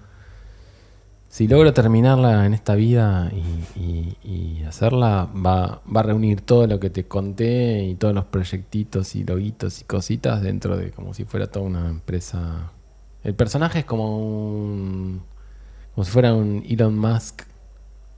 Si 1.30 1.48
logro 1.48 1.74
terminarla 1.74 2.46
en 2.48 2.56
esta 2.56 2.74
vida 2.74 3.32
y, 3.32 3.80
y- 3.80 4.18
y 4.24 4.64
hacerla, 4.64 5.30
va, 5.36 5.82
va 5.86 6.00
a 6.00 6.04
reunir 6.04 6.42
todo 6.42 6.66
lo 6.66 6.80
que 6.80 6.90
te 6.90 7.04
conté 7.08 7.84
y 7.84 7.94
todos 7.96 8.16
los 8.16 8.26
proyectitos 8.26 9.16
y 9.16 9.24
loguitos 9.26 9.82
y 9.82 9.84
cositas 9.84 10.42
dentro 10.42 10.76
de 10.76 10.90
como 10.90 11.14
si 11.14 11.26
fuera 11.26 11.46
toda 11.48 11.66
una 11.68 11.88
empresa. 11.90 12.72
El 13.24 13.36
personaje 13.36 13.80
es 13.80 13.86
como 13.86 14.18
un. 14.18 15.22
como 15.96 16.06
si 16.06 16.12
fuera 16.12 16.34
un 16.34 16.64
Elon 16.68 16.98
Musk, 16.98 17.42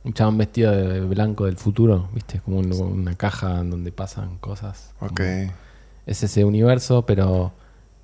un 0.03 0.13
chabón 0.13 0.37
vestido 0.37 0.71
de 0.71 0.99
blanco 1.01 1.45
del 1.45 1.57
futuro, 1.57 2.09
¿viste? 2.13 2.39
Como 2.41 2.59
un- 2.59 2.71
una 2.73 3.15
caja 3.15 3.59
en 3.59 3.69
donde 3.71 3.91
pasan 3.91 4.37
cosas. 4.37 4.93
ok. 4.99 5.21
Es 6.05 6.23
ese 6.23 6.43
universo, 6.45 7.05
pero 7.05 7.53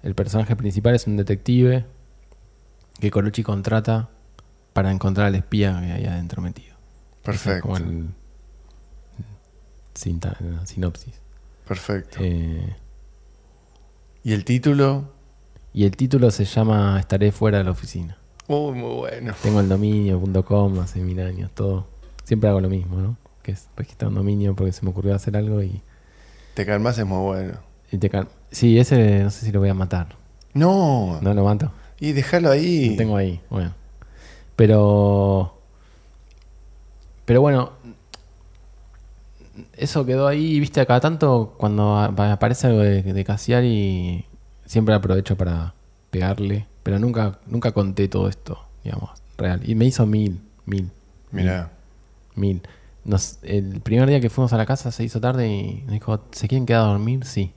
el 0.03 0.14
personaje 0.16 0.56
principal 0.56 0.95
es 0.95 1.08
un 1.08 1.17
detective 1.17 1.85
que 3.00 3.11
Colucci 3.11 3.43
contrata 3.43 4.09
para 4.74 4.92
encontrar 4.92 5.27
al 5.27 5.35
espía 5.35 5.80
que 5.82 5.92
hay 5.92 6.06
adentro 6.06 6.42
metido. 6.42 6.76
Ese 6.76 6.77
es 6.77 7.24
Perfecto. 7.24 7.61
como 7.64 7.77
el, 7.77 8.09
la 10.51 10.66
sinopsis. 10.66 11.14
Perfecto. 11.67 12.19
Eh, 12.22 12.76
¿Y 14.24 14.34
el 14.34 14.45
título? 14.45 15.11
Y 15.73 15.85
el 15.85 15.95
título 15.95 16.31
se 16.31 16.45
llama 16.45 16.99
Estaré 16.99 17.31
fuera 17.31 17.59
de 17.59 17.63
la 17.65 17.71
oficina. 17.71 18.17
Uy, 18.47 18.73
muy 18.77 18.95
bueno. 18.95 19.33
Tengo 19.43 19.59
el 19.59 19.69
dominio.com 19.69 20.79
hace 20.79 20.99
mil 20.99 21.19
años, 21.19 21.51
todo. 21.53 21.85
Siempre 22.23 22.49
hago 22.49 22.61
lo 22.61 22.69
mismo, 22.69 22.97
¿no? 22.97 23.17
Que 23.43 23.51
es 23.51 23.67
registrar 23.75 24.09
un 24.09 24.15
dominio 24.15 24.55
porque 24.55 24.71
se 24.71 24.83
me 24.83 24.91
ocurrió 24.91 25.15
hacer 25.15 25.35
algo 25.37 25.61
y, 25.61 25.81
Te 26.53 26.65
calmas 26.65 26.97
es 26.97 27.05
muy 27.05 27.19
bueno. 27.23 27.53
y 27.91 27.97
te 27.97 28.09
cal- 28.09 28.27
Sí, 28.51 28.79
ese 28.79 29.23
no 29.23 29.29
sé 29.29 29.45
si 29.45 29.51
lo 29.51 29.59
voy 29.59 29.69
a 29.69 29.73
matar. 29.73 30.15
No. 30.53 31.19
No 31.21 31.33
lo 31.33 31.43
mato. 31.43 31.71
Y 31.99 32.13
déjalo 32.13 32.49
ahí. 32.51 32.91
Lo 32.91 32.95
tengo 32.97 33.17
ahí, 33.17 33.41
bueno. 33.49 33.73
Pero. 34.55 35.53
Pero 37.25 37.41
bueno. 37.41 37.71
Eso 39.75 40.05
quedó 40.05 40.27
ahí, 40.27 40.59
viste, 40.59 40.79
acá 40.81 40.99
tanto 40.99 41.55
cuando 41.57 41.97
aparece 41.97 42.67
algo 42.67 42.79
de, 42.79 43.01
de 43.01 43.23
Cassiari, 43.25 44.25
siempre 44.67 44.93
aprovecho 44.93 45.35
para 45.35 45.73
pegarle. 46.11 46.67
Pero 46.83 46.99
nunca, 46.99 47.39
nunca 47.47 47.71
conté 47.71 48.07
todo 48.07 48.29
esto, 48.29 48.59
digamos, 48.83 49.09
real. 49.37 49.67
Y 49.67 49.73
me 49.75 49.85
hizo 49.85 50.05
mil, 50.05 50.39
mil, 50.65 50.91
Mira. 51.31 51.71
mil. 52.35 52.61
Nos, 53.03 53.39
el 53.41 53.81
primer 53.81 54.07
día 54.07 54.21
que 54.21 54.29
fuimos 54.29 54.53
a 54.53 54.57
la 54.57 54.65
casa 54.65 54.91
se 54.91 55.03
hizo 55.03 55.19
tarde 55.19 55.49
y 55.49 55.83
me 55.87 55.93
dijo, 55.93 56.19
¿se 56.31 56.47
quieren 56.47 56.65
quedar 56.65 56.83
a 56.83 56.89
dormir? 56.91 57.25
Sí. 57.25 57.51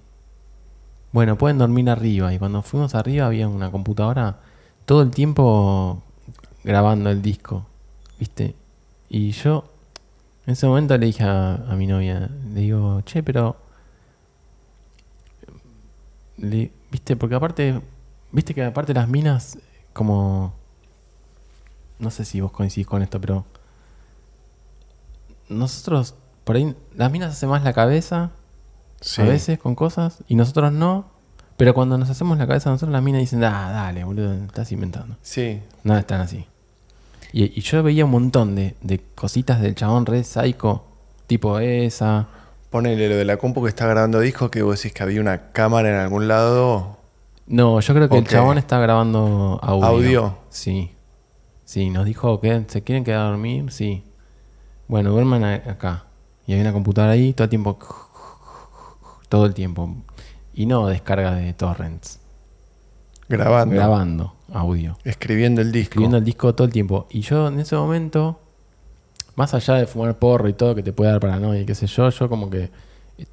Bueno, 1.13 1.37
pueden 1.39 1.59
dormir 1.59 1.91
arriba. 1.91 2.33
Y 2.33 2.39
cuando 2.39 2.63
fuimos 2.63 2.95
arriba 2.95 3.27
había 3.27 3.47
una 3.49 3.71
computadora 3.71 4.41
todo 4.85 5.03
el 5.03 5.11
tiempo 5.11 6.03
grabando 6.65 7.11
el 7.11 7.21
disco, 7.23 7.67
¿viste? 8.19 8.55
Y 9.09 9.31
yo 9.33 9.65
en 10.47 10.53
ese 10.53 10.67
momento 10.67 10.97
le 10.99 11.07
dije 11.07 11.23
a, 11.25 11.55
a 11.55 11.77
mi 11.77 11.87
novia, 11.87 12.31
le 12.53 12.61
digo, 12.61 13.01
che, 13.03 13.23
pero... 13.23 13.57
le- 16.39 16.71
¿Viste? 16.91 17.17
Porque 17.17 17.35
aparte, 17.35 17.81
viste 18.33 18.55
que 18.55 18.65
aparte 18.65 18.95
las 18.95 19.09
minas, 19.09 19.59
como... 19.93 20.55
No 21.99 22.11
sé 22.11 22.25
si 22.25 22.41
vos 22.41 22.51
coincidís 22.53 22.87
con 22.87 23.03
esto, 23.03 23.21
pero... 23.21 23.45
Nosotros, 25.49 26.15
por 26.45 26.57
ahí, 26.57 26.75
las 26.95 27.11
minas 27.11 27.33
hacen 27.33 27.49
más 27.49 27.63
la 27.65 27.73
cabeza 27.73 28.31
Sí. 29.01 29.23
a 29.23 29.25
veces 29.25 29.59
con 29.59 29.75
cosas 29.75 30.23
y 30.29 30.35
nosotros 30.35 30.73
no. 30.73 31.07
Pero 31.57 31.73
cuando 31.75 31.97
nos 31.99 32.11
hacemos 32.11 32.37
la 32.39 32.47
cabeza 32.47 32.71
nosotros, 32.71 32.93
las 32.93 33.03
minas 33.03 33.21
dicen, 33.21 33.43
ah, 33.45 33.71
dale, 33.71 34.05
boludo, 34.05 34.33
estás 34.45 34.71
inventando. 34.73 35.17
Sí. 35.23 35.61
No 35.85 35.97
están 35.97 36.21
así. 36.21 36.47
Y, 37.33 37.45
y 37.59 37.63
yo 37.63 37.83
veía 37.83 38.05
un 38.05 38.11
montón 38.11 38.55
de, 38.55 38.77
de 38.83 38.99
cositas 39.15 39.61
del 39.61 39.75
chabón 39.75 40.05
red 40.07 40.25
psycho, 40.25 40.85
tipo 41.27 41.59
esa. 41.59 42.29
Ponele 42.71 43.09
lo 43.09 43.17
de 43.17 43.25
la 43.25 43.37
compu 43.37 43.63
que 43.63 43.69
está 43.69 43.87
grabando 43.87 44.21
disco 44.21 44.51
que 44.51 44.63
vos 44.63 44.77
decís 44.77 44.93
que 44.93 45.03
había 45.03 45.21
una 45.21 45.51
cámara 45.53 45.91
en 45.91 45.97
algún 45.97 46.29
lado. 46.29 46.99
No, 47.47 47.81
yo 47.81 47.95
creo 47.95 48.09
que 48.09 48.17
el 48.17 48.27
chabón 48.27 48.59
está 48.59 48.79
grabando 48.79 49.59
audio. 49.63 49.87
¿Audio? 49.87 50.39
Sí. 50.51 50.93
Sí, 51.65 51.91
nos 51.91 52.05
dijo 52.05 52.41
que 52.41 52.65
se 52.69 52.83
quieren 52.83 53.05
quedar 53.05 53.21
a 53.21 53.31
dormir, 53.31 53.73
sí. 53.73 54.05
Bueno, 54.87 55.11
duerman 55.11 55.45
acá. 55.45 56.07
Y 56.47 56.55
hay 56.55 56.61
una 56.61 56.73
computadora 56.73 57.13
ahí 57.13 57.33
todo 57.33 57.45
el 57.45 57.51
tiempo. 57.51 57.79
Todo 59.29 59.47
el 59.47 59.55
tiempo. 59.55 59.97
Y 60.55 60.67
no 60.67 60.87
descarga 60.87 61.35
de 61.35 61.53
torrents. 61.53 62.21
Grabando. 63.29 63.75
Grabando 63.75 64.35
audio. 64.53 64.99
Escribiendo 65.05 65.61
el 65.61 65.73
disco. 65.73 65.91
escribiendo 65.91 66.19
el 66.19 66.25
disco 66.25 66.55
todo 66.55 66.67
el 66.67 66.73
tiempo. 66.73 67.07
Y 67.11 67.21
yo 67.21 67.49
en 67.49 67.61
ese 67.61 67.77
momento, 67.77 68.40
más 69.37 69.55
allá 69.55 69.75
de 69.75 69.87
fumar 69.87 70.19
porro 70.19 70.49
y 70.49 70.53
todo 70.53 70.75
que 70.75 70.83
te 70.83 70.93
puede 70.93 71.11
dar 71.11 71.21
paranoia 71.21 71.61
y 71.61 71.67
qué 71.67 71.75
sé 71.75 71.87
yo, 71.87 72.09
yo 72.11 72.29
como 72.29 72.51
que 72.51 72.71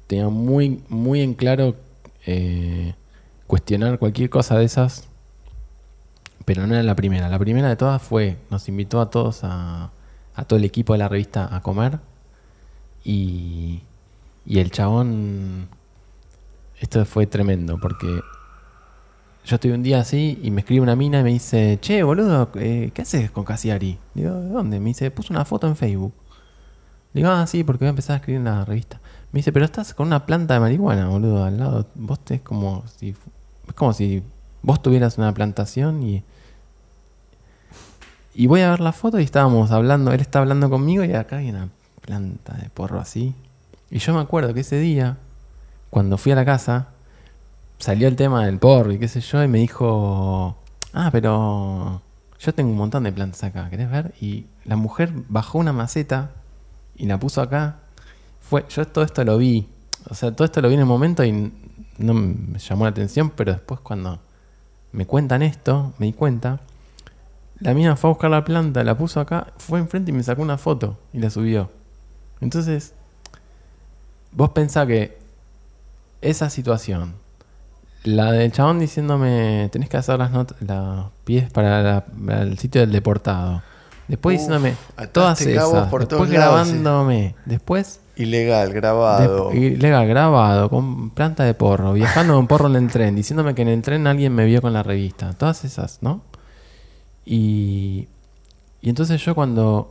tenía 0.06 0.28
muy, 0.28 0.82
muy 0.88 1.20
en 1.20 1.34
claro 1.34 1.76
eh, 2.26 2.94
cuestionar 3.46 3.98
cualquier 3.98 4.30
cosa 4.30 4.58
de 4.58 4.64
esas. 4.64 5.08
Pero 6.44 6.66
no 6.66 6.74
era 6.74 6.82
la 6.82 6.94
primera. 6.94 7.28
La 7.28 7.38
primera 7.38 7.68
de 7.68 7.76
todas 7.76 8.00
fue, 8.00 8.38
nos 8.50 8.68
invitó 8.68 9.00
a 9.00 9.10
todos, 9.10 9.44
a, 9.44 9.90
a 10.34 10.44
todo 10.44 10.58
el 10.58 10.64
equipo 10.64 10.94
de 10.94 11.00
la 11.00 11.08
revista 11.08 11.54
a 11.54 11.60
comer. 11.62 11.98
Y, 13.04 13.82
y 14.46 14.58
el 14.58 14.70
chabón, 14.70 15.68
esto 16.80 17.04
fue 17.04 17.26
tremendo 17.26 17.78
porque 17.78 18.20
yo 19.48 19.54
estoy 19.54 19.70
un 19.70 19.82
día 19.82 20.00
así 20.00 20.38
y 20.42 20.50
me 20.50 20.60
escribe 20.60 20.82
una 20.82 20.94
mina 20.94 21.20
y 21.20 21.22
me 21.22 21.30
dice, 21.30 21.78
che, 21.80 22.02
boludo, 22.02 22.50
eh, 22.56 22.90
¿qué 22.92 23.00
haces 23.00 23.30
con 23.30 23.44
Casiari? 23.44 23.98
Digo, 24.12 24.34
¿de 24.34 24.48
dónde? 24.50 24.78
Me 24.78 24.90
dice, 24.90 25.10
puso 25.10 25.32
una 25.32 25.46
foto 25.46 25.66
en 25.66 25.74
Facebook. 25.74 26.12
Digo, 27.14 27.30
ah, 27.30 27.46
sí, 27.46 27.64
porque 27.64 27.84
voy 27.84 27.86
a 27.86 27.90
empezar 27.90 28.14
a 28.14 28.16
escribir 28.18 28.40
en 28.40 28.44
la 28.44 28.66
revista. 28.66 29.00
Me 29.32 29.38
dice, 29.38 29.50
pero 29.50 29.64
estás 29.64 29.94
con 29.94 30.08
una 30.08 30.26
planta 30.26 30.52
de 30.52 30.60
marihuana, 30.60 31.08
boludo, 31.08 31.44
al 31.44 31.56
lado. 31.56 31.86
Vos 31.94 32.22
te 32.22 32.34
es 32.34 32.40
como 32.42 32.84
si, 32.98 33.16
es 33.66 33.74
como 33.74 33.94
si 33.94 34.22
vos 34.60 34.82
tuvieras 34.82 35.16
una 35.16 35.32
plantación 35.32 36.02
y... 36.02 36.22
Y 38.34 38.46
voy 38.48 38.60
a 38.60 38.70
ver 38.70 38.80
la 38.80 38.92
foto 38.92 39.18
y 39.18 39.24
estábamos 39.24 39.70
hablando, 39.70 40.12
él 40.12 40.20
está 40.20 40.40
hablando 40.40 40.68
conmigo 40.68 41.02
y 41.04 41.14
acá 41.14 41.38
hay 41.38 41.48
una 41.48 41.70
planta 42.02 42.52
de 42.52 42.68
porro 42.68 43.00
así. 43.00 43.34
Y 43.90 43.98
yo 43.98 44.12
me 44.12 44.20
acuerdo 44.20 44.52
que 44.52 44.60
ese 44.60 44.78
día, 44.78 45.16
cuando 45.88 46.18
fui 46.18 46.32
a 46.32 46.36
la 46.36 46.44
casa, 46.44 46.88
salió 47.78 48.08
el 48.08 48.16
tema 48.16 48.44
del 48.44 48.58
porro 48.58 48.92
y 48.92 48.98
qué 48.98 49.08
sé 49.08 49.20
yo, 49.20 49.42
y 49.42 49.48
me 49.48 49.58
dijo, 49.58 50.56
ah, 50.92 51.10
pero 51.12 52.02
yo 52.38 52.54
tengo 52.54 52.70
un 52.70 52.76
montón 52.76 53.04
de 53.04 53.12
plantas 53.12 53.44
acá, 53.44 53.70
¿querés 53.70 53.90
ver? 53.90 54.14
Y 54.20 54.46
la 54.64 54.76
mujer 54.76 55.12
bajó 55.28 55.58
una 55.58 55.72
maceta 55.72 56.32
y 56.96 57.06
la 57.06 57.18
puso 57.18 57.40
acá. 57.40 57.80
Fue, 58.40 58.64
yo 58.68 58.86
todo 58.86 59.04
esto 59.04 59.24
lo 59.24 59.38
vi, 59.38 59.68
o 60.08 60.14
sea, 60.14 60.34
todo 60.34 60.44
esto 60.44 60.60
lo 60.60 60.68
vi 60.68 60.74
en 60.74 60.80
el 60.80 60.86
momento 60.86 61.24
y 61.24 61.52
no 61.98 62.14
me 62.14 62.58
llamó 62.58 62.84
la 62.84 62.90
atención, 62.90 63.30
pero 63.30 63.52
después 63.52 63.80
cuando 63.80 64.20
me 64.92 65.06
cuentan 65.06 65.42
esto, 65.42 65.92
me 65.98 66.06
di 66.06 66.12
cuenta, 66.12 66.60
la 67.60 67.74
mina 67.74 67.96
fue 67.96 68.08
a 68.08 68.12
buscar 68.12 68.30
la 68.30 68.44
planta, 68.44 68.84
la 68.84 68.96
puso 68.96 69.20
acá, 69.20 69.52
fue 69.58 69.80
enfrente 69.80 70.10
y 70.10 70.14
me 70.14 70.22
sacó 70.22 70.42
una 70.42 70.58
foto 70.58 70.98
y 71.12 71.18
la 71.18 71.28
subió. 71.28 71.70
Entonces, 72.40 72.94
vos 74.32 74.50
pensás 74.50 74.86
que 74.86 75.18
esa 76.20 76.50
situación, 76.50 77.14
la 78.14 78.32
del 78.32 78.52
chabón 78.52 78.78
diciéndome, 78.78 79.68
tenés 79.72 79.88
que 79.88 79.96
hacer 79.96 80.18
las 80.18 80.30
notas, 80.30 80.56
los 80.60 81.06
pies 81.24 81.50
para, 81.50 81.82
la- 81.82 82.04
para 82.06 82.42
el 82.42 82.58
sitio 82.58 82.80
del 82.80 82.92
deportado. 82.92 83.62
Después 84.08 84.36
Uf, 84.36 84.40
diciéndome 84.48 84.74
todas 85.12 85.40
esas. 85.42 85.88
por 85.88 86.00
después 86.00 86.08
todos 86.08 86.28
lados, 86.30 86.68
sí. 86.68 86.72
grabándome. 86.74 87.34
Después, 87.44 88.00
Ilegal, 88.16 88.72
grabado. 88.72 89.50
de- 89.50 89.56
ilegal, 89.58 90.08
grabado, 90.08 90.70
con 90.70 91.10
planta 91.10 91.44
de 91.44 91.54
porro, 91.54 91.92
viajando 91.92 92.34
con 92.34 92.46
porro 92.46 92.66
en 92.68 92.76
el 92.76 92.90
tren, 92.90 93.14
diciéndome 93.14 93.54
que 93.54 93.62
en 93.62 93.68
el 93.68 93.82
tren 93.82 94.06
alguien 94.06 94.34
me 94.34 94.44
vio 94.46 94.60
con 94.62 94.72
la 94.72 94.82
revista. 94.82 95.34
Todas 95.34 95.64
esas, 95.64 95.98
¿no? 96.02 96.22
Y, 97.24 98.08
y 98.80 98.88
entonces 98.88 99.22
yo 99.24 99.34
cuando 99.34 99.90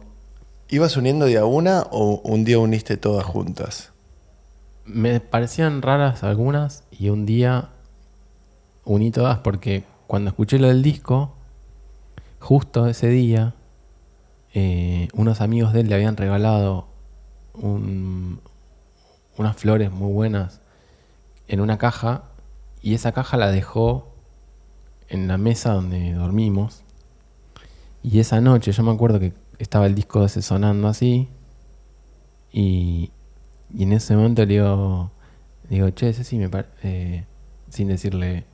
¿Ibas 0.70 0.98
uniendo 0.98 1.26
de 1.28 1.38
a 1.38 1.46
una 1.46 1.84
o 1.92 2.20
un 2.24 2.44
día 2.44 2.60
uniste 2.60 2.98
todas 2.98 3.24
juntas? 3.26 3.92
Me 4.86 5.20
parecían 5.20 5.82
raras 5.82 6.24
algunas 6.24 6.84
y 6.92 7.10
un 7.10 7.26
día 7.26 7.70
uní 8.88 9.12
todas 9.12 9.40
porque 9.40 9.84
cuando 10.08 10.30
escuché 10.30 10.60
lo 10.60 10.68
del 10.68 10.82
disco, 10.82 11.34
justo 12.40 12.88
ese 12.88 13.10
día, 13.10 13.54
eh, 14.54 15.10
unos 15.14 15.42
amigos 15.42 15.74
de 15.74 15.82
él 15.82 15.90
le 15.90 15.96
habían 15.96 16.16
regalado 16.16 16.88
un- 17.54 18.40
unas 19.38 19.56
flores 19.58 19.92
muy 19.92 20.12
buenas 20.12 20.62
en 21.48 21.60
una 21.60 21.78
caja 21.78 22.24
y 22.82 22.94
esa 22.94 23.12
caja 23.12 23.38
la 23.38 23.52
dejó 23.52 24.08
en 25.10 25.28
la 25.28 25.38
mesa 25.38 25.74
donde 25.74 26.14
dormimos. 26.14 26.84
Y 28.04 28.20
esa 28.20 28.40
noche 28.40 28.72
yo 28.72 28.84
me 28.84 28.92
acuerdo 28.92 29.20
que 29.20 29.34
estaba 29.60 29.86
el 29.86 29.96
disco 29.96 30.24
ese 30.24 30.42
sonando 30.42 30.88
así 30.88 31.28
y, 32.54 33.12
en 33.78 33.92
ese 33.92 34.16
momento 34.16 34.44
le 34.46 34.54
digo, 34.54 35.12
digo, 35.70 35.90
che, 35.90 36.10
ese 36.10 36.24
sí 36.24 36.38
me 36.38 36.50
eh, 36.84 37.26
sin 37.70 37.90
decirle, 37.90 38.46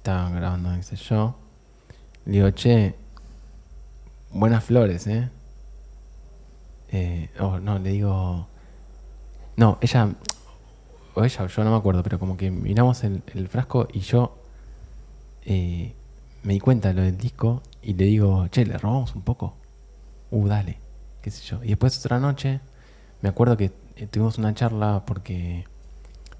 estaba 0.00 0.30
grabando, 0.30 0.74
qué 0.76 0.82
sé 0.82 0.96
yo. 0.96 1.34
Le 2.24 2.32
digo, 2.32 2.50
che, 2.52 2.94
buenas 4.30 4.64
flores, 4.64 5.06
¿eh? 5.06 5.28
eh 6.88 7.28
oh, 7.38 7.58
no, 7.58 7.78
le 7.78 7.90
digo, 7.90 8.48
no, 9.56 9.76
ella, 9.82 10.14
o 11.14 11.22
ella, 11.22 11.46
yo 11.46 11.64
no 11.64 11.70
me 11.70 11.76
acuerdo, 11.76 12.02
pero 12.02 12.18
como 12.18 12.38
que 12.38 12.50
miramos 12.50 13.04
el, 13.04 13.22
el 13.34 13.48
frasco 13.48 13.88
y 13.92 14.00
yo 14.00 14.38
eh, 15.44 15.94
me 16.44 16.54
di 16.54 16.60
cuenta 16.60 16.88
de 16.88 16.94
lo 16.94 17.02
del 17.02 17.18
disco 17.18 17.62
y 17.82 17.92
le 17.92 18.06
digo, 18.06 18.48
che, 18.48 18.64
le 18.64 18.78
robamos 18.78 19.14
un 19.14 19.22
poco. 19.22 19.56
Uh, 20.30 20.48
dale, 20.48 20.78
qué 21.20 21.30
sé 21.30 21.42
yo. 21.44 21.62
Y 21.62 21.68
después 21.68 21.98
otra 21.98 22.18
noche, 22.18 22.60
me 23.20 23.28
acuerdo 23.28 23.58
que 23.58 23.70
eh, 23.96 24.06
tuvimos 24.06 24.38
una 24.38 24.54
charla 24.54 25.02
porque 25.06 25.66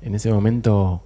en 0.01 0.15
ese 0.15 0.33
momento 0.33 1.03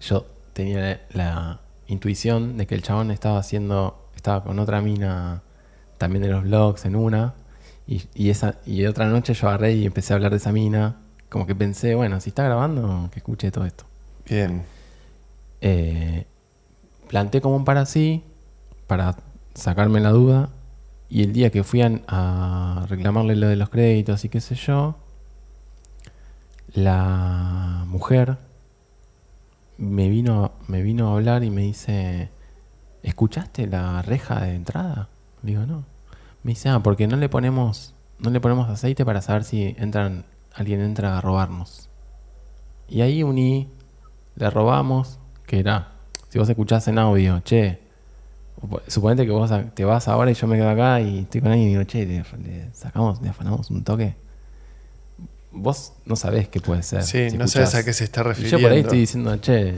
yo 0.00 0.26
tenía 0.52 1.02
la 1.12 1.60
intuición 1.86 2.56
de 2.56 2.66
que 2.66 2.74
el 2.74 2.82
chabón 2.82 3.10
estaba 3.10 3.38
haciendo, 3.38 4.08
estaba 4.14 4.44
con 4.44 4.58
otra 4.58 4.80
mina 4.80 5.42
también 5.98 6.22
de 6.22 6.28
los 6.28 6.42
blogs 6.44 6.84
en 6.84 6.96
una. 6.96 7.34
Y, 7.86 8.02
y 8.14 8.30
esa, 8.30 8.56
y 8.64 8.84
otra 8.86 9.06
noche 9.06 9.34
yo 9.34 9.48
agarré 9.48 9.72
y 9.74 9.86
empecé 9.86 10.12
a 10.12 10.16
hablar 10.16 10.30
de 10.30 10.38
esa 10.38 10.52
mina. 10.52 10.96
Como 11.28 11.46
que 11.46 11.54
pensé, 11.54 11.94
bueno, 11.94 12.20
si 12.20 12.30
está 12.30 12.44
grabando, 12.44 13.08
que 13.12 13.18
escuche 13.18 13.50
todo 13.50 13.64
esto. 13.64 13.84
Bien. 14.28 14.62
Eh, 15.60 16.26
planté 17.08 17.40
como 17.40 17.56
un 17.56 17.64
para 17.64 17.86
sí 17.86 18.24
para 18.86 19.16
sacarme 19.54 20.00
la 20.00 20.10
duda. 20.10 20.50
Y 21.08 21.22
el 21.22 21.32
día 21.32 21.50
que 21.50 21.62
fui 21.62 21.82
a, 21.82 22.00
a 22.08 22.86
reclamarle 22.88 23.36
lo 23.36 23.48
de 23.48 23.56
los 23.56 23.68
créditos 23.68 24.24
y 24.24 24.28
qué 24.30 24.40
sé 24.40 24.54
yo, 24.54 24.96
la 26.74 27.84
mujer 27.86 28.38
me 29.82 30.08
vino, 30.08 30.52
me 30.68 30.80
vino 30.80 31.08
a 31.08 31.14
hablar 31.14 31.42
y 31.42 31.50
me 31.50 31.62
dice, 31.62 32.30
¿escuchaste 33.02 33.66
la 33.66 34.00
reja 34.02 34.40
de 34.40 34.54
entrada? 34.54 35.08
Digo, 35.42 35.66
no. 35.66 35.84
Me 36.44 36.52
dice, 36.52 36.68
ah, 36.68 36.80
porque 36.80 37.08
no 37.08 37.16
le 37.16 37.28
ponemos, 37.28 37.94
no 38.20 38.30
le 38.30 38.40
ponemos 38.40 38.68
aceite 38.68 39.04
para 39.04 39.20
saber 39.22 39.42
si 39.42 39.74
entran, 39.78 40.24
alguien 40.54 40.80
entra 40.80 41.18
a 41.18 41.20
robarnos. 41.20 41.88
Y 42.88 43.00
ahí 43.00 43.24
uní, 43.24 43.70
le 44.36 44.50
robamos, 44.50 45.18
que 45.46 45.58
era, 45.58 45.94
si 46.28 46.38
vos 46.38 46.48
escuchás 46.48 46.86
en 46.86 46.98
audio, 46.98 47.40
che, 47.40 47.80
suponete 48.86 49.26
que 49.26 49.32
vos 49.32 49.50
te 49.74 49.84
vas 49.84 50.06
ahora 50.06 50.30
y 50.30 50.34
yo 50.34 50.46
me 50.46 50.56
quedo 50.56 50.70
acá 50.70 51.00
y 51.00 51.20
estoy 51.20 51.40
con 51.40 51.50
alguien 51.50 51.70
y 51.70 51.72
digo, 51.72 51.84
che, 51.84 52.06
le, 52.06 52.24
le 52.38 52.72
sacamos, 52.72 53.20
le 53.20 53.30
afanamos 53.30 53.68
un 53.70 53.82
toque. 53.82 54.14
Vos 55.52 55.92
no 56.06 56.16
sabés 56.16 56.48
qué 56.48 56.60
puede 56.60 56.82
ser. 56.82 57.02
Sí, 57.02 57.30
si 57.30 57.36
no 57.36 57.46
sabes 57.46 57.68
escuchás. 57.68 57.74
a 57.74 57.84
qué 57.84 57.92
se 57.92 58.04
está 58.04 58.20
Y 58.22 58.24
refiriendo. 58.24 58.58
yo 58.58 58.62
por 58.64 58.72
ahí 58.72 58.80
estoy 58.80 58.98
diciendo, 59.00 59.36
che, 59.36 59.74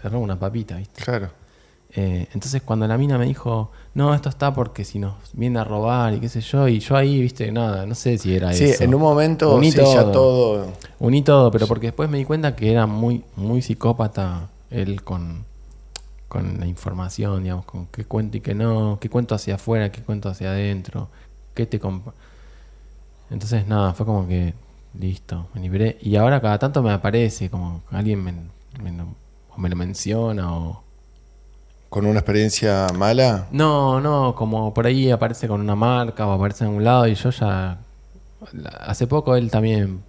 te 0.00 0.08
robo 0.08 0.22
una 0.24 0.38
papita, 0.38 0.76
¿viste? 0.76 1.02
Claro. 1.02 1.30
Eh, 1.98 2.26
entonces 2.34 2.60
cuando 2.62 2.86
la 2.86 2.98
mina 2.98 3.16
me 3.16 3.24
dijo, 3.24 3.70
no, 3.94 4.14
esto 4.14 4.28
está 4.28 4.52
porque 4.52 4.84
si 4.84 4.98
nos 4.98 5.14
viene 5.32 5.58
a 5.60 5.64
robar 5.64 6.12
y 6.14 6.20
qué 6.20 6.28
sé 6.28 6.40
yo, 6.42 6.68
y 6.68 6.80
yo 6.80 6.96
ahí, 6.96 7.22
viste, 7.22 7.50
nada, 7.52 7.86
no 7.86 7.94
sé 7.94 8.18
si 8.18 8.34
era 8.36 8.52
Sí, 8.52 8.64
eso. 8.64 8.84
en 8.84 8.94
un 8.94 9.00
momento 9.00 9.54
Uní 9.54 9.70
sí, 9.72 9.78
ya 9.78 10.10
todo. 10.12 10.72
Uní 10.98 11.22
todo, 11.22 11.50
pero 11.50 11.66
porque 11.66 11.86
después 11.86 12.10
me 12.10 12.18
di 12.18 12.24
cuenta 12.24 12.54
que 12.54 12.70
era 12.70 12.86
muy, 12.86 13.24
muy 13.36 13.62
psicópata 13.62 14.48
él 14.70 15.02
con, 15.04 15.44
con 16.28 16.58
la 16.60 16.66
información, 16.66 17.44
digamos, 17.44 17.64
con 17.64 17.86
qué 17.86 18.04
cuento 18.04 18.36
y 18.36 18.40
qué 18.40 18.54
no, 18.54 18.98
qué 19.00 19.08
cuento 19.08 19.34
hacia 19.34 19.54
afuera, 19.54 19.90
qué 19.90 20.02
cuento 20.02 20.28
hacia 20.28 20.50
adentro, 20.50 21.08
qué 21.54 21.64
te 21.64 21.80
Entonces 23.30 23.66
nada, 23.66 23.94
fue 23.94 24.04
como 24.04 24.28
que 24.28 24.52
listo, 24.98 25.48
me 25.54 25.60
libré. 25.60 25.98
Y 26.00 26.16
ahora 26.16 26.40
cada 26.40 26.58
tanto 26.58 26.82
me 26.82 26.92
aparece, 26.92 27.50
como 27.50 27.82
alguien 27.90 28.22
me, 28.22 28.32
me 28.82 28.92
lo- 28.92 29.14
o 29.50 29.58
me 29.58 29.68
lo 29.68 29.76
menciona 29.76 30.52
o... 30.52 30.82
Con 31.88 32.04
una 32.04 32.18
experiencia 32.18 32.86
mala. 32.94 33.46
No, 33.52 34.00
no, 34.00 34.34
como 34.34 34.74
por 34.74 34.86
ahí 34.86 35.10
aparece 35.10 35.46
con 35.48 35.60
una 35.60 35.76
marca 35.76 36.26
o 36.26 36.32
aparece 36.32 36.64
en 36.64 36.70
un 36.70 36.84
lado 36.84 37.06
y 37.06 37.14
yo 37.14 37.30
ya... 37.30 37.78
Hace 38.80 39.06
poco 39.06 39.34
él 39.36 39.50
también 39.50 40.02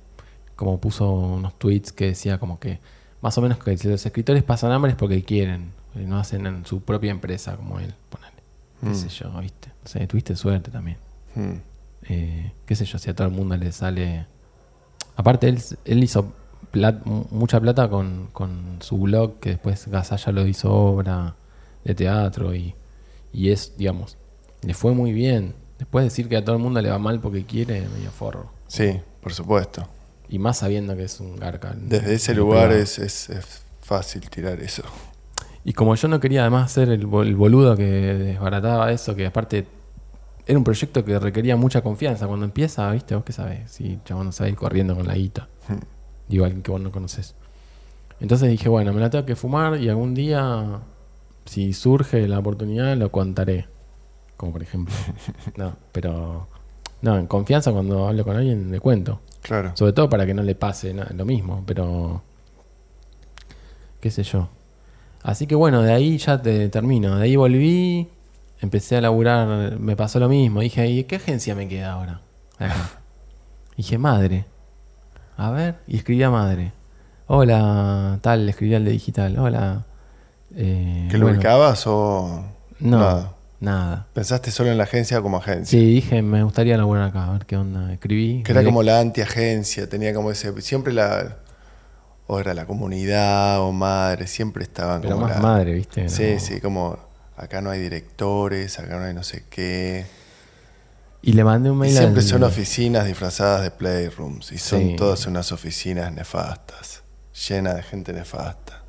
como 0.55 0.79
puso 0.79 1.09
unos 1.11 1.57
tweets 1.57 1.91
que 1.91 2.07
decía 2.07 2.39
como 2.39 2.59
que 2.59 2.79
más 3.21 3.37
o 3.37 3.41
menos 3.41 3.57
que 3.59 3.77
si 3.77 3.87
los 3.87 4.05
escritores 4.05 4.43
pasan 4.43 4.71
hambre 4.71 4.91
es 4.91 4.97
porque 4.97 5.23
quieren, 5.23 5.71
eh, 5.95 6.03
no 6.07 6.17
hacen 6.19 6.45
en 6.45 6.65
su 6.65 6.81
propia 6.81 7.11
empresa 7.11 7.55
como 7.55 7.79
él, 7.79 7.93
ponele. 8.09 8.33
Qué 8.81 8.89
Mm. 8.89 8.95
sé 8.95 9.09
yo, 9.09 9.31
viste. 9.39 9.71
O 9.85 9.87
sea, 9.87 10.05
tuviste 10.07 10.35
suerte 10.35 10.71
también. 10.71 10.97
Mm. 11.35 11.53
Eh, 12.09 12.51
qué 12.65 12.75
sé 12.75 12.85
yo, 12.85 12.97
si 12.99 13.09
a 13.09 13.15
todo 13.15 13.27
el 13.27 13.33
mundo 13.33 13.55
le 13.55 13.71
sale... 13.71 14.25
Aparte, 15.17 15.49
él, 15.49 15.61
él 15.83 16.03
hizo 16.03 16.31
plat- 16.71 17.03
mucha 17.03 17.59
plata 17.59 17.89
con, 17.89 18.29
con 18.31 18.77
su 18.79 18.97
blog, 18.97 19.39
que 19.41 19.49
después 19.49 19.87
Gasalla 19.87 20.31
lo 20.31 20.47
hizo 20.47 20.73
obra 20.73 21.35
de 21.83 21.93
teatro 21.95 22.55
y, 22.55 22.73
y 23.33 23.49
es, 23.49 23.73
digamos, 23.77 24.17
le 24.61 24.73
fue 24.73 24.93
muy 24.93 25.11
bien. 25.11 25.53
Después 25.79 26.05
decir 26.05 26.29
que 26.29 26.37
a 26.37 26.45
todo 26.45 26.55
el 26.55 26.61
mundo 26.61 26.81
le 26.81 26.89
va 26.89 26.97
mal 26.99 27.19
porque 27.19 27.43
quiere, 27.45 27.81
medio 27.89 28.11
forro. 28.11 28.51
Sí, 28.67 28.99
por 29.21 29.33
supuesto. 29.33 29.87
Y 30.29 30.39
más 30.39 30.57
sabiendo 30.59 30.95
que 30.95 31.03
es 31.03 31.19
un 31.19 31.35
garca. 31.35 31.73
Desde 31.75 32.13
ese 32.15 32.33
lugar 32.33 32.71
es, 32.71 32.97
es- 32.99 33.29
es 33.29 33.61
fácil 33.81 34.29
tirar 34.29 34.59
eso. 34.61 34.83
Y 35.63 35.73
como 35.73 35.95
yo 35.95 36.07
no 36.07 36.19
quería 36.19 36.41
además 36.41 36.71
ser 36.71 36.89
el 36.89 37.05
boludo 37.05 37.75
que 37.75 37.83
desbarataba 37.85 38.91
eso, 38.91 39.15
que 39.15 39.25
aparte 39.25 39.65
era 40.47 40.57
un 40.57 40.63
proyecto 40.63 41.03
que 41.03 41.19
requería 41.19 41.57
mucha 41.57 41.81
confianza. 41.81 42.25
Cuando 42.25 42.45
empieza, 42.45 42.89
¿viste? 42.91 43.15
¿Vos 43.15 43.25
qué 43.25 43.33
sabés? 43.33 43.69
Si 43.69 43.93
el 43.93 44.03
chabón 44.03 44.27
no 44.27 44.31
sabe 44.31 44.51
ir 44.51 44.55
corriendo 44.55 44.95
con 44.95 45.05
la 45.05 45.15
guita. 45.15 45.49
Hmm. 45.67 45.79
Digo, 46.29 46.45
alguien 46.45 46.63
que 46.63 46.71
vos 46.71 46.81
no 46.81 46.91
conoces. 46.91 47.35
Entonces 48.19 48.49
dije, 48.49 48.69
bueno, 48.69 48.93
me 48.93 49.01
la 49.01 49.09
tengo 49.09 49.25
que 49.25 49.35
fumar 49.35 49.79
y 49.79 49.89
algún 49.89 50.15
día, 50.15 50.79
si 51.45 51.73
surge 51.73 52.27
la 52.27 52.39
oportunidad, 52.39 52.95
lo 52.95 53.11
contaré. 53.11 53.67
Como 54.37 54.53
por 54.53 54.63
ejemplo. 54.63 54.93
No, 55.57 55.75
pero... 55.91 56.47
No, 57.01 57.17
en 57.17 57.27
confianza 57.27 57.71
cuando 57.71 58.07
hablo 58.07 58.23
con 58.23 58.35
alguien 58.35 58.71
le 58.71 58.79
cuento. 58.79 59.21
Claro. 59.41 59.71
Sobre 59.75 59.93
todo 59.93 60.09
para 60.09 60.25
que 60.25 60.33
no 60.33 60.43
le 60.43 60.55
pase 60.55 60.93
lo 60.93 61.25
mismo, 61.25 61.63
pero. 61.65 62.23
qué 63.99 64.09
sé 64.09 64.23
yo. 64.23 64.49
Así 65.21 65.45
que 65.45 65.53
bueno, 65.53 65.83
de 65.83 65.93
ahí 65.93 66.17
ya 66.17 66.41
te 66.41 66.69
termino. 66.69 67.17
De 67.17 67.25
ahí 67.25 67.35
volví, 67.35 68.09
empecé 68.61 68.97
a 68.97 69.01
laburar, 69.01 69.77
me 69.79 69.95
pasó 69.95 70.19
lo 70.19 70.29
mismo. 70.29 70.61
Dije, 70.61 70.87
¿y 70.87 71.03
qué 71.05 71.17
agencia 71.17 71.55
me 71.55 71.67
queda 71.67 71.93
ahora? 71.93 72.21
Acá. 72.57 72.75
Dije, 73.77 73.97
madre. 73.97 74.45
A 75.37 75.51
ver, 75.51 75.75
y 75.87 75.97
escribí 75.97 76.23
a 76.23 76.29
madre. 76.31 76.73
Hola, 77.27 78.17
tal, 78.21 78.47
escribí 78.49 78.73
al 78.73 78.85
de 78.85 78.91
digital. 78.91 79.37
Hola. 79.37 79.85
Eh, 80.55 81.07
¿Que 81.11 81.17
lo 81.17 81.25
bueno, 81.25 81.37
ubicabas 81.39 81.85
o.? 81.85 82.43
No, 82.79 82.97
Nada. 82.99 83.33
nada. 83.59 84.07
Pensaste 84.13 84.49
solo 84.51 84.71
en 84.71 84.77
la 84.77 84.83
agencia 84.85 85.21
como 85.21 85.37
agencia. 85.37 85.77
Sí, 85.79 85.85
dije, 85.85 86.21
me 86.21 86.41
gustaría 86.43 86.77
laburar 86.77 87.09
acá, 87.09 87.25
a 87.27 87.31
ver 87.33 87.45
qué 87.45 87.57
onda. 87.57 87.91
Escribí. 87.93 88.43
Que 88.43 88.51
era 88.53 88.63
como 88.63 88.81
la 88.81 88.99
anti-agencia, 88.99 89.87
tenía 89.89 90.13
como 90.13 90.31
ese. 90.31 90.59
Siempre 90.61 90.93
la. 90.93 91.37
O 92.27 92.39
era 92.39 92.53
la 92.53 92.65
comunidad 92.65 93.61
o 93.61 93.71
madre, 93.71 94.27
siempre 94.27 94.63
estaban 94.63 95.01
Pero 95.01 95.15
como 95.15 95.27
más 95.27 95.35
la- 95.37 95.41
madre, 95.41 95.73
¿viste? 95.73 96.09
Sí, 96.09 96.33
No. 96.33 96.39
sí, 96.39 96.59
como. 96.61 96.97
Acá 97.37 97.61
no 97.61 97.69
hay 97.69 97.79
directores, 97.79 98.79
acá 98.79 98.97
no 98.97 99.05
hay 99.05 99.13
no 99.13 99.23
sé 99.23 99.43
qué. 99.49 100.05
Y 101.21 101.33
le 101.33 101.43
mandé 101.43 101.69
un 101.69 101.77
Y 101.77 101.81
mail 101.81 101.93
siempre 101.97 102.21
al- 102.21 102.27
son 102.27 102.43
oficinas 102.43 103.05
disfrazadas 103.05 103.61
de 103.63 103.71
playrooms. 103.71 104.51
Y 104.51 104.57
son 104.57 104.81
Sí. 104.81 104.95
todas 104.97 105.25
unas 105.27 105.51
oficinas 105.51 106.11
nefastas. 106.11 107.03
Llenas 107.47 107.75
de 107.75 107.83
gente 107.83 108.13
nefasta. 108.13 108.81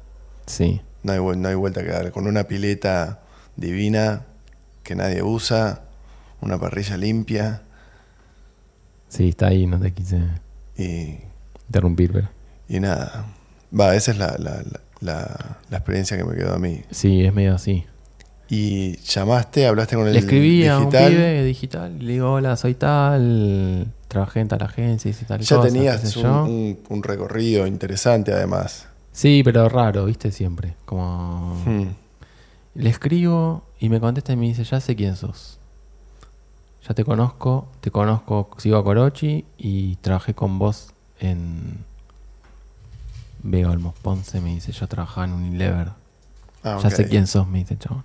Sí. 0.47 0.81
No 1.03 1.13
hay, 1.13 1.37
no 1.37 1.49
hay 1.49 1.55
vuelta 1.55 1.83
que 1.83 1.91
dar. 1.91 2.11
Con 2.11 2.27
una 2.27 2.45
pileta 2.45 3.21
divina 3.57 4.25
que 4.83 4.95
nadie 4.95 5.23
usa. 5.23 5.83
Una 6.41 6.59
parrilla 6.59 6.97
limpia. 6.97 7.63
Sí, 9.09 9.31
está 9.31 9.49
ahí, 9.49 9.67
no 9.67 9.79
te 9.81 9.93
quise 9.93 10.21
Y, 10.77 11.19
interrumpir, 11.67 12.13
pero. 12.13 12.29
y 12.69 12.79
nada. 12.81 13.27
Va, 13.79 13.95
esa 13.97 14.13
es 14.13 14.19
la, 14.19 14.37
la, 14.39 14.63
la, 14.63 14.81
la- 15.01 15.59
la 15.69 15.77
experiencia 15.77 16.17
que 16.17 16.25
me 16.25 16.35
quedó 16.37 16.55
a 16.55 16.59
mí. 16.59 16.85
Sí, 16.91 17.25
es 17.25 17.33
medio 17.35 17.55
así. 17.55 17.85
Y 18.51 18.97
llamaste, 18.99 19.67
hablaste 19.67 19.97
con 19.97 20.07
el 20.07 20.15
Le 20.15 20.21
escribí 20.21 20.67
a 20.67 20.79
un 20.79 20.85
digital. 20.87 21.11
pibe 21.13 21.45
digital 21.45 21.97
y 22.01 22.05
le 22.05 22.13
digo, 22.15 22.33
hola, 22.33 22.57
soy 22.57 22.75
tal, 22.75 23.93
trabajé 24.09 24.41
en 24.41 24.49
tal 24.49 24.63
agencia, 24.63 25.11
hice 25.11 25.27
tal 25.27 25.41
Ya 25.41 25.57
cosa, 25.57 25.69
tenías 25.69 26.17
un, 26.17 26.23
yo. 26.23 26.45
un- 26.45 26.79
un 26.89 27.03
recorrido 27.03 27.67
interesante 27.67 28.33
además. 28.33 28.87
Sí, 29.13 29.43
pero 29.45 29.69
raro, 29.69 30.05
viste, 30.07 30.33
siempre. 30.33 30.75
Como... 30.87 31.61
Hmm. 31.67 31.89
Le 32.75 32.89
escribo 32.91 33.65
y 33.81 33.89
me 33.89 34.01
contesta 34.01 34.33
y 34.33 34.37
me 34.37 34.47
dice, 34.47 34.65
ya 34.65 34.81
sé 34.81 34.95
quién 34.97 35.17
sos. 35.17 35.59
Ya 36.89 36.95
te 36.95 37.05
conozco, 37.05 37.69
te 37.83 37.91
conozco, 37.91 38.49
sigo 38.57 38.79
a 38.79 38.85
Corochi 38.85 39.45
y 39.59 39.97
trabajé 39.97 40.33
con 40.35 40.59
vos 40.59 40.89
en 41.21 41.85
Vega 43.43 43.71
Olmos 43.71 43.95
Ponce, 44.01 44.41
me 44.41 44.55
dice, 44.55 44.73
yo 44.73 44.87
trabajaba 44.87 45.27
en 45.27 45.33
Unilever. 45.35 45.89
Ah, 46.63 46.79
Ya 46.83 46.91
sé 46.91 47.09
quién 47.09 47.27
sos, 47.27 47.47
me 47.47 47.59
dice 47.59 47.77
chabón. 47.77 48.05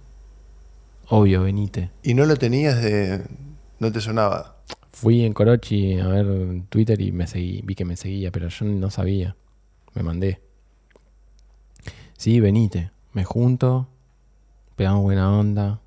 Obvio, 1.10 1.44
venite. 1.44 1.92
Y 2.02 2.14
no 2.14 2.26
lo 2.26 2.36
tenías 2.38 2.82
de. 2.82 3.24
No 3.80 3.92
te 3.92 4.02
sonaba. 4.02 4.58
Fui 4.92 5.26
en 5.26 5.34
Corochi 5.34 6.00
a 6.00 6.08
ver 6.08 6.28
Twitter 6.70 7.00
y 7.02 7.12
me 7.12 7.28
seguí, 7.28 7.62
vi 7.64 7.76
que 7.76 7.84
me 7.86 7.98
seguía, 7.98 8.32
pero 8.32 8.48
yo 8.48 8.66
no 8.66 8.90
sabía. 8.90 9.36
Me 9.94 10.04
mandé. 10.04 10.42
Sí, 12.18 12.40
venite. 12.40 12.92
Me 13.12 13.24
junto, 13.26 13.88
pegamos 14.76 15.02
buena 15.04 15.32
onda. 15.38 15.82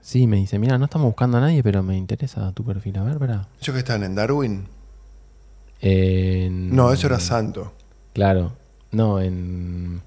Sí, 0.00 0.26
me 0.26 0.36
dice, 0.36 0.58
mira, 0.58 0.78
no 0.78 0.84
estamos 0.86 1.06
buscando 1.08 1.36
a 1.38 1.40
nadie, 1.40 1.62
pero 1.62 1.82
me 1.82 1.96
interesa 1.96 2.52
tu 2.52 2.64
perfil. 2.64 2.96
A 2.98 3.02
ver, 3.02 3.18
verá. 3.18 3.48
¿Ellos 3.60 3.74
que 3.74 3.78
estaban 3.80 4.04
en 4.04 4.14
Darwin? 4.14 4.64
En- 5.80 6.74
No, 6.74 6.92
eso 6.92 7.08
era 7.08 7.20
Santo. 7.20 7.72
Claro. 8.14 8.52
No, 8.92 9.20
en 9.20 10.00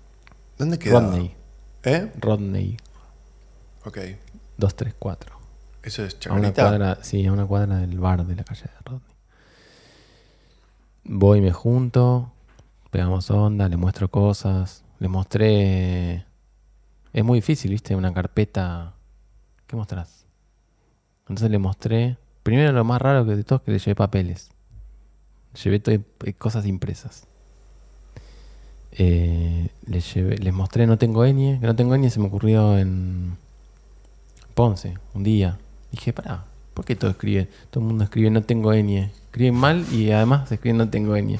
¿Dónde 0.58 0.80
quedaba? 0.80 1.02
Rodney. 1.12 1.36
¿Eh? 1.84 2.12
Rodney 2.20 2.78
Ok. 3.86 3.98
234. 4.58 5.38
Eso 5.84 6.04
es 6.04 6.16
A 6.28 6.34
una 6.34 6.50
Chacarita. 6.52 6.62
cuadra, 6.64 6.98
sí, 7.04 7.26
a 7.26 7.32
una 7.32 7.46
cuadra 7.46 7.78
del 7.78 8.00
bar 8.00 8.26
de 8.26 8.36
la 8.36 8.44
calle 8.44 8.64
de 8.64 8.70
Rodney. 8.84 9.02
Voy, 11.06 11.42
me 11.42 11.52
junto, 11.52 12.32
pegamos 12.92 13.32
onda, 13.32 13.68
le 13.70 13.78
muestro 13.78 14.10
cosas, 14.10 14.84
le 15.00 15.08
mostré... 15.08 16.26
Es 17.14 17.24
muy 17.24 17.40
difícil, 17.40 17.72
¿viste? 17.72 17.96
Una 17.96 18.14
carpeta... 18.14 18.94
¿Qué 19.66 19.76
mostrás? 19.76 20.26
Entonces 21.22 21.50
le 21.50 21.58
mostré... 21.58 22.18
Primero 22.44 22.72
lo 22.72 22.84
más 22.84 23.02
raro 23.02 23.26
que 23.26 23.36
de 23.36 23.44
todo 23.44 23.58
es 23.60 23.64
que 23.66 23.72
le 23.72 23.80
llevé 23.80 23.96
papeles. 23.96 24.50
Llevé 25.64 25.80
to- 25.80 25.92
eh, 25.92 26.34
cosas 26.38 26.66
impresas. 26.66 27.26
Eh, 28.92 29.70
le 29.86 30.00
llevé- 30.02 30.38
les 30.40 30.54
mostré 30.54 30.88
No 30.88 30.98
tengo 30.98 31.24
ñ, 31.26 31.60
que 31.60 31.66
No 31.68 31.76
tengo 31.76 31.96
ñ 31.96 32.10
se 32.10 32.20
me 32.20 32.28
ocurrió 32.28 32.78
en 32.78 33.38
Ponce, 34.60 34.98
un 35.14 35.24
día. 35.24 35.58
Dije, 35.90 36.12
pará, 36.12 36.44
¿por 36.74 36.84
qué 36.84 36.94
todo 36.94 37.12
escribe? 37.12 37.48
Todo 37.70 37.82
el 37.82 37.88
mundo 37.88 38.04
escribe 38.04 38.30
No 38.30 38.44
tengo 38.44 38.74
ñ. 38.74 39.10
Escriben 39.24 39.56
mal 39.56 39.86
y 39.90 40.12
además 40.12 40.52
escriben 40.52 40.76
No 40.80 40.90
tengo 40.90 41.16
ñ. 41.16 41.40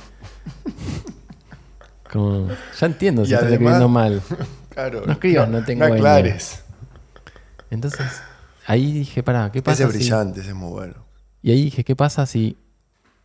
Como, 2.14 2.48
ya 2.48 2.86
entiendo 2.86 3.26
si 3.26 3.34
estás 3.34 3.52
escribiendo 3.52 3.90
mal. 3.90 4.22
Claro. 4.70 5.04
No 5.06 5.12
escribas, 5.12 5.50
no 5.50 5.66
tengo 5.66 5.86
No 5.90 5.96
ñ. 5.96 6.40
Entonces, 7.70 8.22
ahí 8.66 8.90
dije, 8.94 9.22
pará, 9.22 9.52
¿qué 9.52 9.62
pasa 9.62 9.84
Ese 9.84 9.84
es 9.84 9.92
si- 9.92 9.98
brillante, 9.98 10.40
ese 10.40 10.50
es 10.52 10.56
muy 10.56 10.70
bueno. 10.70 10.94
Y 11.42 11.52
ahí 11.52 11.66
dije, 11.66 11.84
¿qué 11.84 11.98
pasa 11.98 12.26
si 12.26 12.56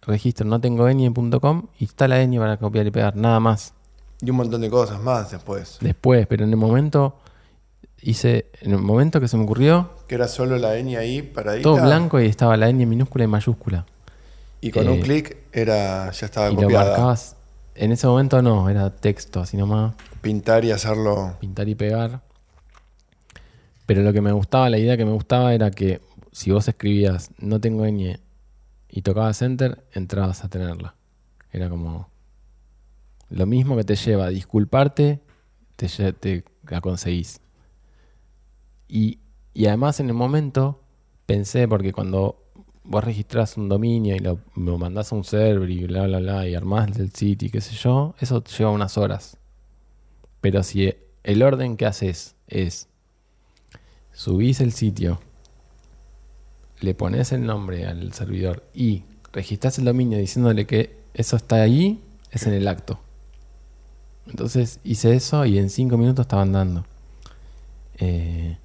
registro 0.03 0.45
no 0.45 0.61
tengo 0.61 0.91
ñ.com 0.91 1.69
y 1.79 1.85
está 1.85 2.09
la 2.09 2.21
ñ 2.27 2.37
para 2.41 2.57
copiar 2.57 2.85
y 2.85 2.91
pegar? 2.91 3.15
Nada 3.15 3.39
más. 3.39 3.75
Y 4.21 4.31
un 4.31 4.39
montón 4.39 4.61
de 4.61 4.71
cosas 4.71 5.01
más 5.01 5.31
después. 5.31 5.79
Después, 5.81 6.27
pero 6.27 6.43
en 6.43 6.51
el 6.51 6.57
momento 6.57 7.21
hice, 8.05 8.47
en 8.61 8.73
el 8.73 8.79
momento 8.79 9.21
que 9.21 9.29
se 9.29 9.37
me 9.37 9.45
ocurrió, 9.45 9.91
Que 10.09 10.15
era 10.17 10.29
solo 10.29 10.57
la 10.59 10.75
ñ 10.79 10.97
ahí 10.99 11.23
paradita. 11.23 11.63
todo 11.63 11.83
blanco 11.83 12.21
y 12.21 12.27
estaba 12.27 12.57
la 12.57 12.69
ñ 12.71 12.87
minúscula 12.87 13.25
y 13.25 13.29
mayúscula. 13.29 13.87
Y 14.61 14.71
con 14.71 14.87
Eh, 14.87 14.91
un 14.91 15.01
clic 15.01 15.37
era, 15.53 16.11
ya 16.11 16.27
estaba 16.27 16.51
y 16.51 16.55
lo 16.55 16.63
copiada. 16.63 16.87
marcabas. 16.91 17.37
En 17.75 17.91
ese 17.93 18.07
momento 18.07 18.41
no, 18.41 18.69
era 18.71 18.91
texto, 18.95 19.41
así 19.41 19.57
nomás, 19.57 19.95
Pintar 20.23 20.65
y 20.65 20.71
hacerlo. 20.71 21.35
pintar 21.41 21.69
y 21.69 21.75
pegar. 21.75 22.21
Pero 23.87 24.03
lo 24.03 24.13
que 24.13 24.21
me 24.21 24.33
gustaba, 24.33 24.71
la 24.71 24.79
idea 24.79 24.97
que 24.97 25.05
me 25.05 25.13
gustaba 25.13 25.53
era 25.55 25.71
que 25.71 26.01
si 26.33 26.51
vos 26.51 26.67
escribías 26.69 27.31
no 27.39 27.61
tengo 27.61 27.85
ñ 27.87 28.19
y 28.89 29.03
tocabas 29.03 29.43
enter, 29.43 29.85
entrabas 29.93 30.45
a 30.45 30.49
tenerla. 30.49 30.95
Era 31.53 31.69
como 31.69 32.09
lo 33.29 33.47
mismo 33.47 33.77
que 33.77 33.85
te 33.85 33.97
lleva 33.97 34.27
a 34.27 34.29
disculparte, 34.31 35.21
te 35.77 36.45
la 36.69 36.81
conseguís. 36.81 37.41
Y, 38.89 39.19
y 39.53 39.67
además 39.67 40.01
en 40.01 40.09
el 40.09 40.15
momento 40.15 40.81
pensé, 41.27 41.67
porque 41.69 41.93
cuando 41.93 42.43
vos 42.85 43.03
registrás 43.03 43.57
un 43.57 43.69
dominio 43.69 44.15
y 44.15 44.19
lo, 44.19 44.39
lo 44.57 44.79
mandás 44.79 45.13
a 45.13 45.17
un 45.17 45.25
server 45.25 45.71
y 45.71 45.85
bla, 45.85 46.07
bla, 46.07 46.19
bla, 46.19 46.47
y 46.47 46.55
armás 46.55 46.97
el 46.99 47.13
sitio 47.13 47.49
y 47.49 47.51
qué 47.51 47.61
sé 47.61 47.75
yo, 47.75 48.15
eso 48.21 48.45
lleva 48.45 48.71
unas 48.71 48.99
horas. 48.99 49.39
Pero 50.41 50.63
si 50.63 50.95
el 51.23 51.43
orden 51.43 51.77
que 51.77 51.87
haces 51.87 52.37
es 52.47 52.89
subís 54.13 54.61
el 54.61 54.73
sitio, 54.73 55.21
le 56.81 56.95
pones 56.95 57.33
el 57.33 57.47
nombre 57.47 57.87
al 57.87 58.13
servidor 58.13 58.63
y 58.75 59.05
registrás 59.33 59.79
el 59.79 59.87
dominio 59.87 60.19
diciéndole 60.19 60.67
que 60.67 60.99
eso 61.15 61.37
está 61.37 61.57
ahí, 61.57 62.03
es 62.31 62.47
en 62.47 62.53
el 62.53 62.69
acto. 62.69 63.01
Entonces 64.27 64.81
hice 64.85 65.15
eso 65.15 65.45
y 65.47 65.59
en 65.59 65.71
cinco 65.71 65.97
minutos 65.97 66.25
estaba 66.25 66.43
andando. 66.43 66.85
Eh, 67.99 68.59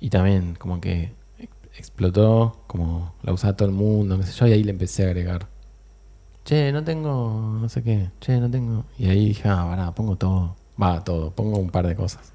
y 0.00 0.10
también 0.10 0.56
como 0.58 0.80
que 0.80 1.12
explotó, 1.76 2.60
como 2.66 3.14
la 3.22 3.32
usaba 3.32 3.56
todo 3.56 3.68
el 3.68 3.74
mundo, 3.74 4.18
qué 4.18 4.24
sé 4.24 4.32
yo, 4.32 4.46
y 4.46 4.52
ahí 4.52 4.64
le 4.64 4.72
empecé 4.72 5.04
a 5.04 5.06
agregar. 5.06 5.46
Che, 6.44 6.72
no 6.72 6.82
tengo, 6.82 7.58
no 7.60 7.68
sé 7.68 7.82
qué, 7.82 8.10
che, 8.20 8.40
no 8.40 8.50
tengo. 8.50 8.84
Y 8.98 9.08
ahí 9.08 9.28
dije, 9.28 9.48
ah, 9.48 9.66
pará, 9.68 9.94
pongo 9.94 10.16
todo. 10.16 10.56
Va, 10.80 11.02
todo, 11.04 11.30
pongo 11.30 11.58
un 11.58 11.70
par 11.70 11.86
de 11.86 11.94
cosas. 11.94 12.32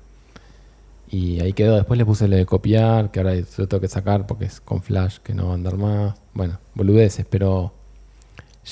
Y 1.09 1.39
ahí 1.39 1.53
quedó. 1.53 1.75
Después 1.75 1.97
le 1.97 2.05
puse 2.05 2.27
lo 2.27 2.35
de 2.35 2.45
copiar, 2.45 3.11
que 3.11 3.19
ahora 3.19 3.35
lo 3.35 3.67
tengo 3.67 3.81
que 3.81 3.87
sacar 3.87 4.27
porque 4.27 4.45
es 4.45 4.59
con 4.59 4.81
Flash, 4.81 5.19
que 5.19 5.33
no 5.33 5.45
va 5.47 5.51
a 5.51 5.55
andar 5.55 5.77
más. 5.77 6.15
Bueno, 6.33 6.57
boludeces, 6.75 7.25
pero 7.29 7.73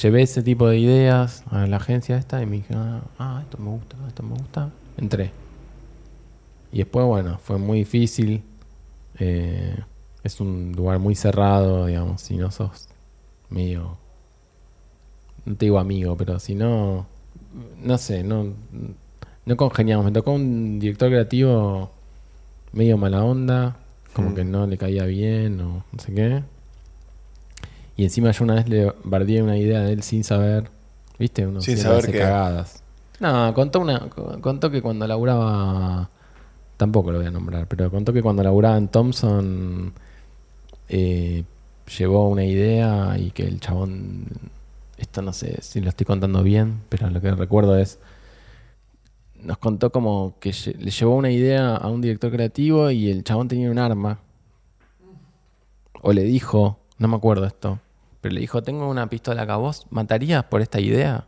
llevé 0.02 0.24
ese 0.24 0.44
tipo 0.44 0.68
de 0.68 0.78
ideas 0.80 1.44
a 1.50 1.68
la 1.68 1.78
agencia 1.78 2.18
esta 2.18 2.42
y 2.42 2.46
me 2.46 2.58
dije, 2.58 2.74
ah, 2.76 3.02
ah, 3.20 3.40
esto 3.44 3.58
me 3.58 3.70
gusta, 3.70 3.96
esto 4.08 4.24
me 4.24 4.36
gusta. 4.36 4.70
Entré. 4.98 5.32
Y 6.72 6.80
después, 6.80 7.06
bueno, 7.06 7.38
fue 7.38 7.58
muy 7.58 7.80
difícil. 7.80 8.44
Eh, 9.24 9.76
es 10.24 10.40
un 10.40 10.74
lugar 10.76 10.98
muy 10.98 11.14
cerrado, 11.16 11.86
digamos, 11.86 12.22
si 12.22 12.38
no 12.38 12.50
sos 12.52 12.88
medio... 13.50 13.98
No 15.46 15.56
te 15.56 15.66
digo 15.66 15.78
amigo, 15.80 16.18
pero 16.18 16.40
si 16.40 16.56
no... 16.56 17.06
No 17.84 17.98
sé, 17.98 18.24
no, 18.24 18.48
no 19.46 19.58
congeniamos. 19.58 20.06
Me 20.06 20.12
tocó 20.12 20.32
un 20.32 20.80
director 20.80 21.10
creativo 21.10 21.92
medio 22.74 22.98
mala 22.98 23.24
onda, 23.24 23.78
como 24.14 24.30
Mm. 24.30 24.36
que 24.36 24.44
no 24.46 24.66
le 24.68 24.78
caía 24.78 25.06
bien 25.06 25.60
o 25.62 25.84
no 25.92 26.00
sé 26.00 26.14
qué. 26.14 26.44
Y 27.98 28.04
encima 28.06 28.32
yo 28.32 28.44
una 28.46 28.56
vez 28.56 28.70
le 28.70 28.92
bardeé 29.04 29.44
una 29.44 29.58
idea 29.58 29.82
de 29.82 29.94
él 29.94 30.02
sin 30.04 30.24
saber, 30.24 30.70
¿viste? 31.20 31.46
Uno 31.46 31.62
Sin 31.62 31.78
saber 31.78 32.00
hace 32.00 32.12
qué. 32.12 32.20
cagadas. 32.20 32.82
No, 33.20 33.54
contó, 33.54 33.80
una, 33.82 34.10
contó 34.42 34.72
que 34.72 34.82
cuando 34.82 35.06
laburaba, 35.06 36.10
tampoco 36.82 37.12
lo 37.12 37.20
voy 37.20 37.28
a 37.28 37.32
nombrar, 37.32 37.68
pero 37.68 37.92
contó 37.92 38.12
que 38.12 38.24
cuando 38.24 38.42
laburaba 38.42 38.76
en 38.76 38.88
Thompson 38.88 39.94
eh, 40.90 41.44
llevó 41.96 42.28
una 42.28 42.44
idea 42.44 43.20
y 43.20 43.30
que 43.30 43.44
el 43.44 43.60
chabón, 43.60 44.26
esto 44.98 45.22
no 45.22 45.32
sé 45.32 45.62
si 45.62 45.80
lo 45.80 45.90
estoy 45.90 46.08
contando 46.08 46.42
bien, 46.42 46.82
pero 46.90 47.08
lo 47.12 47.22
que 47.22 47.30
recuerdo 47.36 47.78
es, 47.78 48.00
nos 49.44 49.60
contó 49.60 49.92
como 49.92 50.34
que 50.40 50.56
le 50.80 50.90
llevó 50.90 51.16
una 51.18 51.30
idea 51.30 51.76
a 51.76 51.88
un 51.88 52.02
director 52.02 52.32
creativo 52.32 52.90
y 52.90 53.12
el 53.12 53.24
chabón 53.24 53.48
tenía 53.48 53.70
un 53.70 53.78
arma. 53.78 54.18
O 56.02 56.14
le 56.14 56.24
dijo, 56.24 56.80
no 56.98 57.08
me 57.08 57.16
acuerdo 57.16 57.46
esto, 57.46 57.78
pero 58.22 58.34
le 58.34 58.42
dijo, 58.42 58.64
tengo 58.64 58.90
una 58.90 59.08
pistola 59.08 59.44
acá, 59.44 59.58
¿vos 59.58 59.86
matarías 59.92 60.46
por 60.46 60.62
esta 60.62 60.80
idea? 60.80 61.28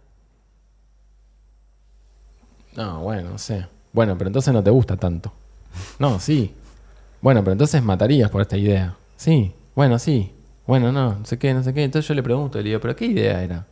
No, 2.76 3.02
bueno, 3.02 3.30
no 3.30 3.38
sé. 3.38 3.68
Bueno, 3.92 4.18
pero 4.18 4.30
entonces 4.30 4.52
no 4.52 4.64
te 4.64 4.72
gusta 4.72 4.98
tanto. 4.98 5.32
No, 6.00 6.20
sí. 6.20 6.54
Bueno, 7.22 7.42
pero 7.44 7.54
entonces 7.54 7.82
matarías 7.84 8.30
por 8.30 8.42
esta 8.42 8.58
idea. 8.58 8.96
Sí, 9.16 9.54
bueno, 9.76 9.98
sí. 10.00 10.34
Bueno, 10.68 10.92
no, 10.92 11.16
no 11.20 11.26
sé 11.26 11.38
qué, 11.38 11.54
no 11.54 11.64
sé 11.64 11.74
qué. 11.74 11.84
Entonces 11.84 12.08
yo 12.08 12.14
le 12.14 12.24
pregunto, 12.24 12.58
le 12.58 12.64
digo, 12.66 12.80
¿pero 12.80 12.96
qué 12.96 13.06
idea 13.06 13.42
era? 13.44 13.68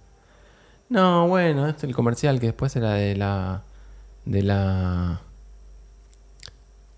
No, 0.89 1.27
bueno, 1.27 1.67
este 1.67 1.79
es 1.79 1.83
el 1.85 1.95
comercial 1.95 2.39
que 2.39 2.47
después 2.47 2.75
era 2.75 2.93
de 2.93 3.15
la. 3.15 3.63
de 4.25 4.43
la. 4.43 5.21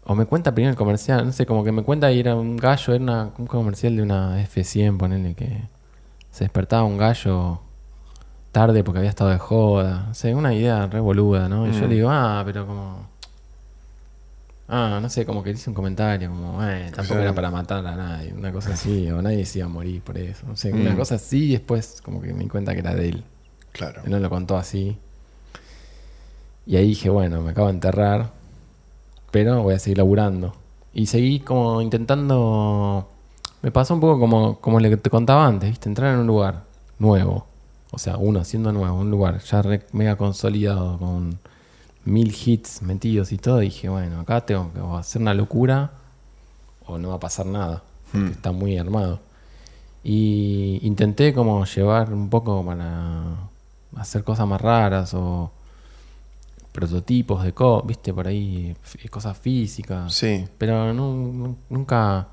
O 0.05 0.15
me 0.15 0.25
cuenta 0.25 0.53
primero 0.53 0.71
el 0.71 0.77
comercial, 0.77 1.25
no 1.25 1.31
sé, 1.31 1.45
como 1.45 1.63
que 1.63 1.71
me 1.71 1.83
cuenta 1.83 2.11
y 2.11 2.19
era 2.19 2.35
un 2.35 2.57
gallo, 2.57 2.93
era 2.93 3.03
una- 3.03 3.31
un 3.37 3.45
comercial 3.47 3.95
de 3.95 4.01
una 4.01 4.41
F100, 4.41 4.97
ponele 4.97 5.33
que 5.33 5.61
se 6.31 6.43
despertaba 6.43 6.83
un 6.83 6.97
gallo 6.97 7.61
tarde 8.51 8.83
porque 8.83 8.97
había 8.99 9.09
estado 9.09 9.29
de 9.29 9.37
joda. 9.37 10.07
O 10.11 10.13
sea, 10.13 10.35
una 10.35 10.53
idea 10.53 10.87
re 10.87 10.99
boluda, 10.99 11.47
¿no? 11.47 11.67
Y 11.67 11.71
yo 11.71 11.85
Mm. 11.85 11.89
le 11.89 11.95
digo, 11.95 12.09
ah, 12.11 12.41
pero 12.45 12.65
como. 12.67 13.07
Ah, 14.67 14.99
no 15.01 15.09
sé, 15.09 15.25
como 15.25 15.43
que 15.43 15.51
hice 15.51 15.69
un 15.69 15.73
comentario, 15.75 16.29
como, 16.29 16.63
eh, 16.65 16.89
tampoco 16.95 17.19
era 17.19 17.33
para 17.35 17.51
matar 17.51 17.85
a 17.85 17.95
nadie, 17.95 18.33
una 18.33 18.51
cosa 18.51 18.73
así, 18.73 19.09
o 19.11 19.21
nadie 19.21 19.45
se 19.45 19.59
iba 19.59 19.65
a 19.67 19.69
morir 19.69 20.01
por 20.01 20.17
eso. 20.17 20.45
No 20.47 20.55
sé, 20.55 20.71
una 20.71 20.93
Mm. 20.93 20.97
cosa 20.97 21.15
así, 21.15 21.45
y 21.49 21.51
después 21.51 22.01
como 22.01 22.21
que 22.21 22.33
me 22.33 22.43
di 22.43 22.49
cuenta 22.49 22.73
que 22.73 22.79
era 22.79 22.95
de 22.95 23.09
él. 23.09 23.23
Claro. 23.73 24.01
Él 24.05 24.11
no 24.11 24.19
lo 24.19 24.29
contó 24.29 24.55
así. 24.57 24.97
Y 26.65 26.77
ahí 26.77 26.87
dije, 26.89 27.09
bueno, 27.09 27.41
me 27.41 27.51
acabo 27.51 27.67
de 27.67 27.73
enterrar, 27.73 28.31
pero 29.31 29.61
voy 29.63 29.73
a 29.75 29.79
seguir 29.79 29.97
laburando. 29.97 30.55
Y 30.93 31.07
seguí 31.07 31.39
como 31.39 31.81
intentando... 31.81 33.09
Me 33.61 33.71
pasó 33.71 33.93
un 33.93 33.99
poco 33.99 34.19
como, 34.19 34.59
como 34.59 34.79
le 34.79 34.95
te 34.97 35.09
contaba 35.09 35.45
antes, 35.47 35.69
¿viste? 35.69 35.89
Entrar 35.89 36.13
en 36.13 36.19
un 36.21 36.27
lugar 36.27 36.63
nuevo. 36.99 37.47
O 37.91 37.97
sea, 37.97 38.17
uno 38.17 38.43
siendo 38.43 38.71
nuevo, 38.71 38.97
un 38.97 39.09
lugar 39.11 39.39
ya 39.39 39.61
re- 39.61 39.85
mega 39.91 40.15
consolidado, 40.15 40.97
con 40.99 41.37
mil 42.05 42.35
hits 42.45 42.81
metidos 42.81 43.31
y 43.31 43.37
todo. 43.37 43.59
Dije, 43.59 43.89
bueno, 43.89 44.19
acá 44.21 44.45
tengo 44.45 44.71
que 44.73 44.79
hacer 44.99 45.21
una 45.21 45.33
locura 45.33 45.91
o 46.85 46.97
no 46.97 47.09
va 47.09 47.15
a 47.15 47.19
pasar 47.19 47.45
nada. 47.45 47.83
porque 48.11 48.27
Hmm. 48.27 48.31
Está 48.31 48.51
muy 48.51 48.77
armado. 48.77 49.19
Y 50.03 50.79
intenté 50.83 51.33
como 51.33 51.63
llevar 51.65 52.13
un 52.13 52.29
poco 52.29 52.63
para 52.65 53.23
hacer 53.95 54.23
cosas 54.23 54.45
más 54.47 54.59
raras 54.61 55.13
o 55.13 55.51
prototipos 56.71 57.43
de 57.43 57.53
cosas, 57.53 57.87
viste, 57.87 58.13
por 58.13 58.27
ahí, 58.27 58.75
f- 58.83 59.09
cosas 59.09 59.37
físicas. 59.37 60.13
Sí. 60.13 60.45
Pero 60.57 60.91
nu- 60.93 61.31
nu- 61.33 61.57
nunca, 61.69 62.27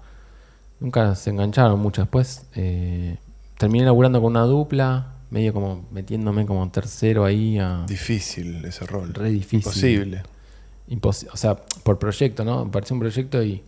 nunca 0.80 1.14
se 1.14 1.30
engancharon 1.30 1.78
mucho. 1.80 2.02
Después 2.02 2.46
eh, 2.54 3.18
terminé 3.58 3.84
laburando 3.84 4.20
con 4.20 4.30
una 4.32 4.42
dupla, 4.44 5.12
medio 5.30 5.52
como 5.52 5.84
metiéndome 5.92 6.44
como 6.46 6.68
tercero 6.70 7.24
ahí 7.24 7.58
a... 7.58 7.84
Difícil 7.86 8.64
ese 8.64 8.84
rol. 8.86 9.14
Re 9.14 9.30
difícil. 9.30 9.58
Imposible. 9.58 10.22
Imposi- 10.88 11.28
o 11.32 11.36
sea, 11.36 11.56
por 11.56 11.98
proyecto, 11.98 12.44
¿no? 12.44 12.64
Me 12.64 12.70
pareció 12.70 12.94
un 12.94 13.00
proyecto 13.00 13.42
y... 13.42 13.62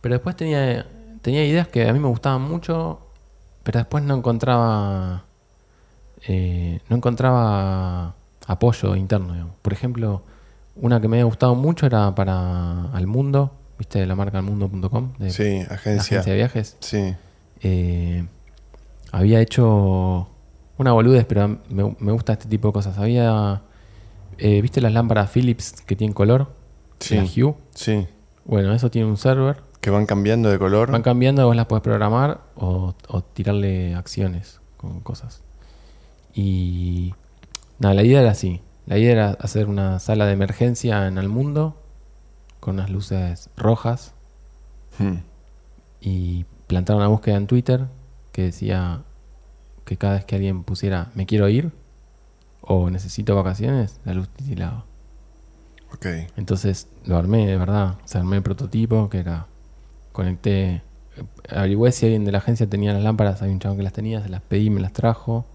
Pero 0.00 0.14
después 0.16 0.36
tenía, 0.36 0.86
tenía 1.22 1.44
ideas 1.44 1.68
que 1.68 1.88
a 1.88 1.92
mí 1.92 1.98
me 1.98 2.08
gustaban 2.08 2.42
mucho, 2.42 3.00
pero 3.62 3.78
después 3.80 4.04
no 4.04 4.14
encontraba... 4.14 5.24
eh, 6.26 6.80
no 6.88 6.96
encontraba 6.96 8.14
apoyo 8.46 8.94
interno, 8.94 9.32
digamos. 9.32 9.54
Por 9.62 9.72
ejemplo, 9.72 10.22
una 10.76 11.00
que 11.00 11.08
me 11.08 11.16
había 11.16 11.24
gustado 11.24 11.54
mucho 11.54 11.86
era 11.86 12.14
para 12.14 12.90
Al 12.92 13.06
Mundo, 13.06 13.54
¿viste? 13.78 13.98
De 14.00 14.06
la 14.06 14.14
marca 14.14 14.38
almundo.com, 14.38 15.14
Sí, 15.30 15.60
agencia. 15.68 16.20
agencia 16.20 16.22
de 16.32 16.34
viajes. 16.36 16.76
Sí. 16.80 17.14
Eh, 17.62 18.26
había 19.12 19.40
hecho 19.40 20.28
una 20.78 20.92
boludez, 20.92 21.24
pero 21.26 21.48
me, 21.68 21.96
me 21.98 22.12
gusta 22.12 22.32
este 22.34 22.48
tipo 22.48 22.68
de 22.68 22.72
cosas. 22.72 22.98
Había... 22.98 23.62
eh, 24.38 24.60
¿Viste 24.60 24.80
las 24.80 24.92
lámparas 24.92 25.30
Philips 25.30 25.80
que 25.82 25.96
tienen 25.96 26.12
color? 26.14 26.52
Sí. 27.00 27.16
La 27.16 27.22
Hue. 27.24 27.54
Sí. 27.74 28.06
Bueno, 28.44 28.72
eso 28.72 28.90
tiene 28.90 29.08
un 29.08 29.16
server. 29.16 29.56
Que 29.80 29.90
van 29.90 30.06
cambiando 30.06 30.50
de 30.50 30.58
color. 30.58 30.90
Van 30.90 31.02
cambiando, 31.02 31.46
vos 31.46 31.54
las 31.56 31.66
podés 31.66 31.82
programar 31.82 32.40
o, 32.56 32.94
o 33.08 33.22
tirarle 33.22 33.94
acciones 33.94 34.60
con 34.76 35.00
cosas. 35.00 35.42
Y 36.34 37.14
nada, 37.78 37.94
la 37.94 38.02
idea 38.02 38.20
era 38.20 38.30
así. 38.30 38.60
La 38.86 38.98
idea 38.98 39.12
era 39.12 39.30
hacer 39.40 39.66
una 39.68 39.98
sala 39.98 40.26
de 40.26 40.32
emergencia 40.32 41.06
en 41.06 41.18
el 41.18 41.28
mundo 41.28 41.76
con 42.60 42.74
unas 42.76 42.90
luces 42.90 43.50
rojas 43.56 44.12
Hmm. 44.98 45.18
y 46.00 46.46
plantar 46.68 46.96
una 46.96 47.08
búsqueda 47.08 47.36
en 47.36 47.46
Twitter 47.46 47.86
que 48.32 48.42
decía 48.44 49.02
que 49.86 49.96
cada 49.96 50.14
vez 50.14 50.24
que 50.26 50.34
alguien 50.34 50.64
pusiera 50.64 51.10
me 51.14 51.24
quiero 51.24 51.48
ir 51.48 51.72
o 52.60 52.90
necesito 52.90 53.34
vacaciones, 53.34 54.00
la 54.04 54.12
luz 54.12 54.28
titilaba. 54.28 54.84
Ok. 55.94 56.06
Entonces 56.36 56.88
lo 57.04 57.16
armé 57.16 57.46
de 57.46 57.56
verdad. 57.56 57.96
O 58.04 58.08
sea, 58.08 58.20
armé 58.20 58.36
el 58.36 58.42
prototipo 58.42 59.08
que 59.08 59.20
era. 59.20 59.46
Conecté. 60.12 60.82
Averigüé 61.48 61.92
si 61.92 62.06
alguien 62.06 62.24
de 62.24 62.32
la 62.32 62.38
agencia 62.38 62.66
tenía 62.68 62.92
las 62.92 63.02
lámparas. 63.02 63.40
Hay 63.40 63.50
un 63.50 63.60
chavo 63.60 63.76
que 63.76 63.82
las 63.82 63.92
tenía, 63.92 64.22
se 64.22 64.28
las 64.28 64.42
pedí, 64.42 64.68
me 64.68 64.80
las 64.80 64.92
trajo. 64.92 65.46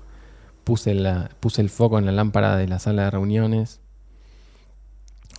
Puse, 0.64 0.94
la, 0.94 1.30
puse 1.40 1.62
el 1.62 1.70
foco 1.70 2.00
en 2.00 2.06
la 2.06 2.12
lámpara 2.12 2.56
de 2.56 2.68
la 2.68 2.80
sala 2.80 3.04
de 3.04 3.12
reuniones. 3.12 3.82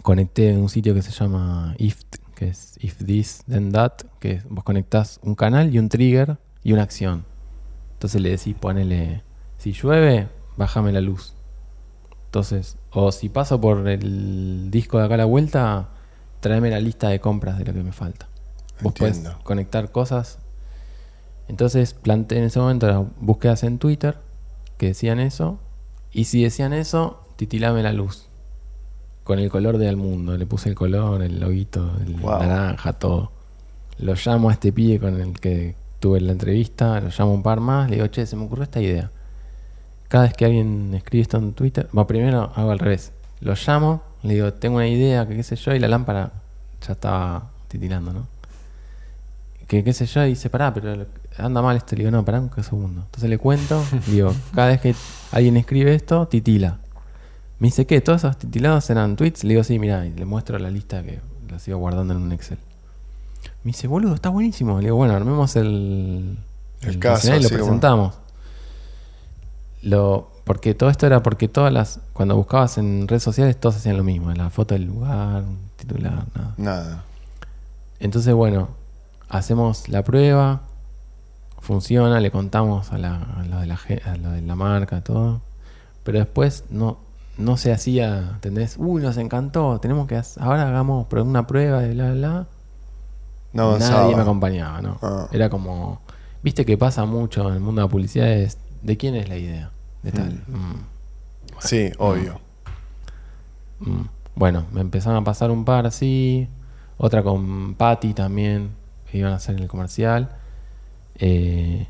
Conecté 0.02 0.56
un 0.56 0.68
sitio 0.68 0.94
que 0.94 1.02
se 1.02 1.12
llama 1.12 1.74
IFT, 1.78 2.16
que 2.34 2.48
es 2.48 2.74
If 2.80 3.04
This 3.04 3.44
Then 3.48 3.72
That, 3.72 3.92
que 4.20 4.42
vos 4.50 4.64
conectás 4.64 5.20
un 5.22 5.36
canal 5.36 5.74
y 5.74 5.78
un 5.78 5.88
trigger 5.88 6.38
y 6.62 6.72
una 6.72 6.82
acción. 6.82 7.24
Entonces 8.02 8.20
le 8.20 8.30
decís, 8.30 8.56
ponele, 8.58 9.22
si 9.58 9.70
llueve, 9.72 10.26
bájame 10.56 10.90
la 10.90 11.00
luz. 11.00 11.34
Entonces, 12.24 12.76
o 12.90 13.12
si 13.12 13.28
paso 13.28 13.60
por 13.60 13.86
el 13.86 14.72
disco 14.72 14.98
de 14.98 15.04
acá 15.04 15.14
a 15.14 15.18
la 15.18 15.24
vuelta, 15.24 15.90
tráeme 16.40 16.68
la 16.70 16.80
lista 16.80 17.10
de 17.10 17.20
compras 17.20 17.58
de 17.58 17.64
lo 17.64 17.72
que 17.72 17.84
me 17.84 17.92
falta. 17.92 18.26
Vos 18.80 18.92
podés 18.94 19.18
Entiendo. 19.18 19.38
conectar 19.44 19.92
cosas. 19.92 20.40
Entonces 21.46 21.94
planteé 21.94 22.38
en 22.38 22.44
ese 22.46 22.58
momento 22.58 22.88
las 22.88 23.04
búsquedas 23.20 23.62
en 23.62 23.78
Twitter 23.78 24.16
que 24.78 24.86
decían 24.86 25.20
eso. 25.20 25.60
Y 26.10 26.24
si 26.24 26.42
decían 26.42 26.72
eso, 26.72 27.22
titilame 27.36 27.84
la 27.84 27.92
luz. 27.92 28.26
Con 29.22 29.38
el 29.38 29.48
color 29.48 29.78
de 29.78 29.88
al 29.88 29.96
mundo. 29.96 30.36
Le 30.36 30.44
puse 30.46 30.68
el 30.68 30.74
color, 30.74 31.22
el 31.22 31.38
loguito, 31.38 31.92
el 32.04 32.14
Wow. 32.16 32.40
naranja, 32.40 32.94
todo. 32.94 33.30
Lo 33.98 34.14
llamo 34.16 34.50
a 34.50 34.54
este 34.54 34.72
pibe 34.72 34.98
con 34.98 35.20
el 35.20 35.38
que 35.38 35.76
tuve 36.02 36.20
la 36.20 36.32
entrevista, 36.32 37.00
lo 37.00 37.10
llamo 37.16 37.32
un 37.32 37.44
par 37.44 37.60
más, 37.60 37.88
le 37.88 37.94
digo, 37.94 38.08
che, 38.08 38.26
se 38.26 38.34
me 38.34 38.44
ocurrió 38.44 38.64
esta 38.64 38.80
idea. 38.80 39.12
Cada 40.08 40.24
vez 40.24 40.34
que 40.34 40.44
alguien 40.44 40.92
escribe 40.94 41.22
esto 41.22 41.38
en 41.38 41.52
Twitter, 41.52 41.88
va 41.96 42.08
primero 42.08 42.52
hago 42.56 42.72
al 42.72 42.80
revés. 42.80 43.12
Lo 43.40 43.54
llamo, 43.54 44.02
le 44.24 44.34
digo, 44.34 44.52
tengo 44.52 44.76
una 44.76 44.88
idea, 44.88 45.28
que 45.28 45.36
qué 45.36 45.44
sé 45.44 45.54
yo, 45.54 45.72
y 45.72 45.78
la 45.78 45.86
lámpara 45.86 46.32
ya 46.84 46.94
estaba 46.94 47.50
titilando, 47.68 48.12
¿no? 48.12 48.26
Que 49.68 49.84
qué 49.84 49.92
sé 49.92 50.06
yo, 50.06 50.26
y 50.26 50.30
dice, 50.30 50.50
pará, 50.50 50.74
pero 50.74 51.06
anda 51.38 51.62
mal 51.62 51.76
esto. 51.76 51.94
Le 51.94 52.00
digo, 52.00 52.10
no, 52.10 52.24
pará 52.24 52.40
un 52.40 52.50
segundo. 52.64 53.02
Entonces 53.02 53.30
le 53.30 53.38
cuento, 53.38 53.82
digo, 54.08 54.34
cada 54.56 54.68
vez 54.68 54.80
que 54.80 54.96
alguien 55.30 55.56
escribe 55.56 55.94
esto, 55.94 56.26
titila. 56.26 56.78
Me 57.60 57.68
dice, 57.68 57.86
¿qué? 57.86 58.00
¿Todos 58.00 58.24
esos 58.24 58.36
titilados 58.38 58.90
eran 58.90 59.14
tweets? 59.14 59.44
Le 59.44 59.50
digo, 59.50 59.62
sí, 59.62 59.78
mira, 59.78 60.04
y 60.04 60.10
le 60.10 60.24
muestro 60.24 60.58
la 60.58 60.68
lista 60.68 61.00
que 61.04 61.20
las 61.48 61.66
iba 61.68 61.76
guardando 61.76 62.12
en 62.12 62.20
un 62.22 62.32
Excel. 62.32 62.58
Me 63.64 63.70
dice, 63.70 63.86
boludo, 63.86 64.14
está 64.14 64.28
buenísimo. 64.28 64.78
Le 64.78 64.84
digo, 64.86 64.96
bueno, 64.96 65.14
armemos 65.14 65.54
el, 65.56 66.36
El 66.80 66.98
caso, 66.98 67.14
nacional 67.28 67.40
y 67.40 67.42
lo 67.44 67.48
como- 67.50 67.58
presentamos. 67.64 68.14
Lo, 69.82 70.30
porque 70.44 70.74
todo 70.74 70.90
esto 70.90 71.06
era 71.06 71.22
porque 71.22 71.48
todas 71.48 71.72
las. 71.72 72.00
Cuando 72.12 72.36
buscabas 72.36 72.78
en 72.78 73.06
redes 73.08 73.22
sociales, 73.22 73.58
todos 73.58 73.76
hacían 73.76 73.96
lo 73.96 74.04
mismo. 74.04 74.32
La 74.32 74.50
foto 74.50 74.74
del 74.74 74.84
lugar, 74.84 75.42
un 75.42 75.58
titular, 75.76 76.24
nada. 76.34 76.54
Nada. 76.56 77.04
Entonces, 78.00 78.34
bueno, 78.34 78.68
hacemos 79.28 79.88
la 79.88 80.02
prueba, 80.02 80.62
funciona, 81.60 82.20
le 82.20 82.30
contamos 82.30 82.92
a, 82.92 82.98
la, 82.98 83.16
a 83.16 83.42
lo, 83.44 83.60
de 83.60 83.66
la, 83.66 83.78
a 84.04 84.16
lo 84.16 84.30
de 84.30 84.42
la 84.42 84.54
marca, 84.56 85.02
todo. 85.02 85.40
Pero 86.04 86.18
después 86.18 86.64
no, 86.70 86.98
no 87.38 87.56
se 87.56 87.72
hacía, 87.72 88.30
¿entendés? 88.34 88.76
Uy, 88.78 89.02
nos 89.02 89.16
encantó, 89.18 89.78
tenemos 89.80 90.08
que 90.08 90.16
hacer, 90.16 90.42
ahora 90.42 90.66
hagamos 90.68 91.06
una 91.12 91.46
prueba 91.46 91.80
de 91.80 91.94
bla, 91.94 92.04
bla, 92.12 92.14
bla. 92.14 92.46
No. 93.52 93.78
Nadie 93.78 94.16
me 94.16 94.22
acompañaba, 94.22 94.80
¿no? 94.80 94.98
Ah. 95.02 95.28
Era 95.32 95.50
como, 95.50 96.00
viste 96.42 96.64
que 96.64 96.78
pasa 96.78 97.04
mucho 97.04 97.48
en 97.48 97.54
el 97.54 97.60
mundo 97.60 97.80
de 97.80 97.86
la 97.86 97.90
publicidad, 97.90 98.30
es, 98.30 98.58
¿de 98.82 98.96
quién 98.96 99.14
es 99.14 99.28
la 99.28 99.36
idea? 99.36 99.70
De 100.02 100.12
tal. 100.12 100.42
Mm. 100.48 100.92
Sí, 101.60 101.92
obvio. 101.98 102.40
Mm. 103.80 104.02
Bueno, 104.34 104.64
me 104.72 104.80
empezaron 104.80 105.18
a 105.18 105.24
pasar 105.24 105.50
un 105.50 105.64
par 105.64 105.86
así. 105.86 106.48
Otra 106.96 107.22
con 107.22 107.74
Patty 107.74 108.14
también. 108.14 108.70
Que 109.10 109.18
iban 109.18 109.32
a 109.32 109.36
hacer 109.36 109.56
el 109.56 109.68
comercial. 109.68 110.30
Eh, 111.16 111.86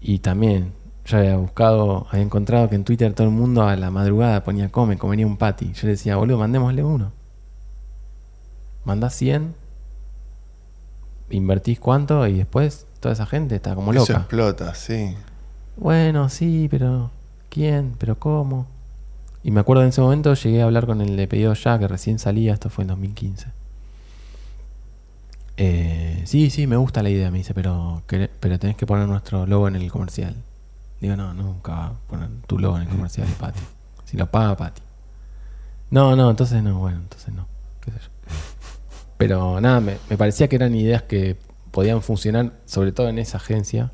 y 0.00 0.18
también, 0.20 0.72
yo 1.04 1.18
había 1.18 1.36
buscado, 1.36 2.06
había 2.10 2.22
encontrado 2.22 2.68
que 2.68 2.76
en 2.76 2.84
Twitter 2.84 3.12
todo 3.14 3.26
el 3.26 3.32
mundo 3.32 3.66
a 3.66 3.76
la 3.76 3.90
madrugada 3.90 4.44
ponía 4.44 4.70
come, 4.70 4.96
comería 4.96 5.26
un 5.26 5.36
Patty. 5.36 5.72
Yo 5.72 5.86
le 5.86 5.92
decía, 5.92 6.16
boludo, 6.16 6.38
mandémosle 6.38 6.84
uno. 6.84 7.12
Mandás 8.84 9.14
100. 9.14 9.54
Invertís 11.30 11.80
cuánto 11.80 12.26
y 12.26 12.34
después 12.34 12.86
toda 13.00 13.12
esa 13.14 13.26
gente 13.26 13.54
está 13.56 13.74
como 13.74 13.92
Eso 13.92 14.00
loca. 14.00 14.18
explota, 14.20 14.74
sí. 14.74 15.16
Bueno, 15.76 16.28
sí, 16.28 16.68
pero 16.70 17.10
¿quién? 17.50 17.94
¿Pero 17.98 18.18
cómo? 18.18 18.66
Y 19.42 19.50
me 19.50 19.60
acuerdo 19.60 19.82
en 19.82 19.88
ese 19.88 20.00
momento 20.00 20.32
llegué 20.34 20.62
a 20.62 20.64
hablar 20.64 20.86
con 20.86 21.00
el 21.00 21.16
de 21.16 21.26
pedido 21.28 21.52
ya, 21.54 21.78
que 21.78 21.88
recién 21.88 22.18
salía, 22.18 22.54
esto 22.54 22.70
fue 22.70 22.82
en 22.82 22.88
2015. 22.88 23.46
Eh, 25.56 26.22
sí, 26.26 26.50
sí, 26.50 26.66
me 26.66 26.76
gusta 26.76 27.02
la 27.02 27.10
idea, 27.10 27.30
me 27.30 27.38
dice, 27.38 27.54
pero, 27.54 28.02
pero 28.06 28.58
tenés 28.58 28.76
que 28.76 28.86
poner 28.86 29.06
nuestro 29.06 29.46
logo 29.46 29.68
en 29.68 29.76
el 29.76 29.90
comercial. 29.90 30.34
Digo, 31.00 31.16
no, 31.16 31.34
nunca 31.34 31.72
va 31.72 31.86
a 31.86 31.92
poner 32.08 32.28
tu 32.46 32.58
logo 32.58 32.76
en 32.76 32.82
el 32.84 32.88
comercial 32.88 33.26
de 33.28 33.34
Patty. 33.34 33.60
Si 34.04 34.16
lo 34.16 34.26
paga 34.30 34.56
Patty. 34.56 34.82
No, 35.90 36.16
no, 36.16 36.30
entonces 36.30 36.62
no, 36.62 36.78
bueno, 36.78 36.98
entonces 36.98 37.32
no. 37.34 37.46
Pero 39.16 39.60
nada, 39.60 39.80
me, 39.80 39.96
me 40.10 40.16
parecía 40.18 40.48
que 40.48 40.56
eran 40.56 40.74
ideas 40.74 41.02
que 41.02 41.36
podían 41.70 42.02
funcionar, 42.02 42.52
sobre 42.66 42.92
todo 42.92 43.08
en 43.08 43.18
esa 43.18 43.38
agencia. 43.38 43.90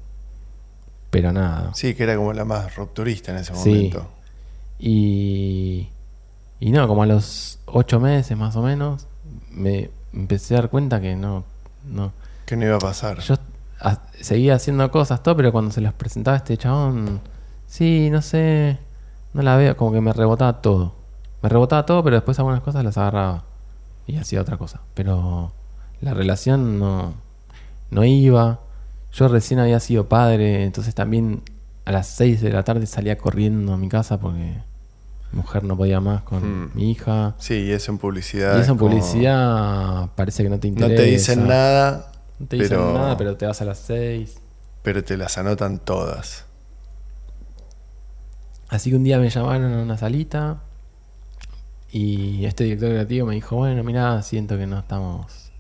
Pero 1.11 1.33
nada. 1.33 1.73
Sí, 1.75 1.95
que 1.95 2.05
era 2.05 2.17
como 2.17 2.33
la 2.33 2.45
más 2.45 2.75
rupturista 2.77 3.33
en 3.33 3.39
ese 3.39 3.55
Sí. 3.55 3.71
momento. 3.71 4.09
Y, 4.79 5.89
y 6.59 6.71
no, 6.73 6.89
como 6.89 7.03
a 7.03 7.07
los 7.07 7.59
ocho 7.67 8.01
meses 8.01 8.37
más 8.37 8.57
o 8.57 8.63
menos, 8.63 9.07
me, 9.51 9.91
empecé 10.13 10.55
a 10.55 10.59
dar 10.63 10.71
cuenta 10.71 11.01
que 11.01 11.17
no, 11.17 11.45
no. 11.85 12.13
¿Qué 12.47 12.57
no 12.57 12.65
iba 12.65 12.77
a 12.77 12.81
pasar? 12.81 13.19
Yo 13.21 13.35
a- 13.81 14.01
seguía 14.21 14.55
haciendo 14.55 14.91
cosas, 14.91 15.23
todo, 15.23 15.37
pero 15.37 15.53
cuando 15.53 15.71
se 15.71 15.81
las 15.81 15.93
presentaba 15.93 16.37
a 16.37 16.39
este 16.39 16.57
chabón, 16.57 17.21
sí, 17.67 18.09
no 18.11 18.23
sé, 18.23 18.79
no 19.35 19.43
la 19.43 19.57
veo, 19.57 19.77
como 19.77 19.93
que 19.93 20.01
me 20.01 20.13
rebotaba 20.13 20.61
todo. 20.63 20.95
Me 21.43 21.49
rebotaba 21.49 21.85
todo, 21.87 22.03
pero 22.03 22.17
después 22.17 22.39
algunas 22.39 22.61
cosas 22.63 22.85
las 22.85 22.97
agarraba 22.99 23.45
y 24.15 24.17
hacía 24.19 24.41
otra 24.41 24.57
cosa. 24.57 24.81
Pero 24.95 25.53
la 26.01 26.15
relación 26.15 26.79
no, 26.79 27.15
no 27.91 28.05
iba. 28.05 28.61
Yo 29.13 29.29
recién 29.29 29.59
había 29.61 29.81
sido 29.81 30.09
padre, 30.09 30.65
entonces 30.65 30.95
también 30.95 31.43
a 31.85 31.93
las 31.93 32.07
6 32.09 32.41
de 32.41 32.51
la 32.53 32.63
tarde 32.63 32.87
salía 32.87 33.19
corriendo 33.19 33.73
a 33.73 33.77
mi 33.77 33.89
casa 33.89 34.21
porque 34.21 34.39
mi 35.33 35.37
mujer 35.37 35.65
no 35.65 35.77
podía 35.77 36.01
más 36.01 36.23
con 36.23 36.43
Hmm. 36.65 36.71
mi 36.75 36.91
hija. 36.93 37.35
Sí, 37.39 37.55
y 37.55 37.71
eso 37.73 37.91
en 37.93 37.99
publicidad. 37.99 38.51
Y 38.51 38.53
eso 38.53 38.61
es 38.63 38.69
en 38.69 38.77
como- 38.79 38.91
publicidad 38.91 40.09
parece 40.15 40.43
que 40.43 40.49
no 40.51 40.59
te 40.61 40.69
No 40.71 40.73
interesa. 40.87 41.03
te 41.03 41.11
dicen 41.11 41.49
nada, 41.49 42.13
No 42.39 42.47
te 42.47 42.57
dicen 42.57 42.71
pero- 42.79 42.93
nada, 42.95 43.17
pero 43.17 43.37
te 43.37 43.47
vas 43.47 43.61
a 43.61 43.65
las 43.65 43.79
6. 43.79 44.39
pero 44.83 45.03
te 45.05 45.17
las 45.17 45.37
anotan 45.39 45.79
todas. 45.79 46.47
Así 48.69 48.91
que 48.91 48.97
un 48.97 49.05
día 49.05 49.19
me 49.19 49.29
llamaron 49.31 49.73
a 49.75 49.83
una 49.83 49.99
salita 49.99 50.61
y 51.93 52.45
este 52.45 52.65
director 52.65 52.91
creativo 52.91 53.27
me 53.27 53.35
dijo, 53.35 53.57
bueno, 53.57 53.83
mira, 53.83 54.23
siento 54.23 54.57
que 54.57 54.67
no 54.67 54.79
estamos 54.79 55.51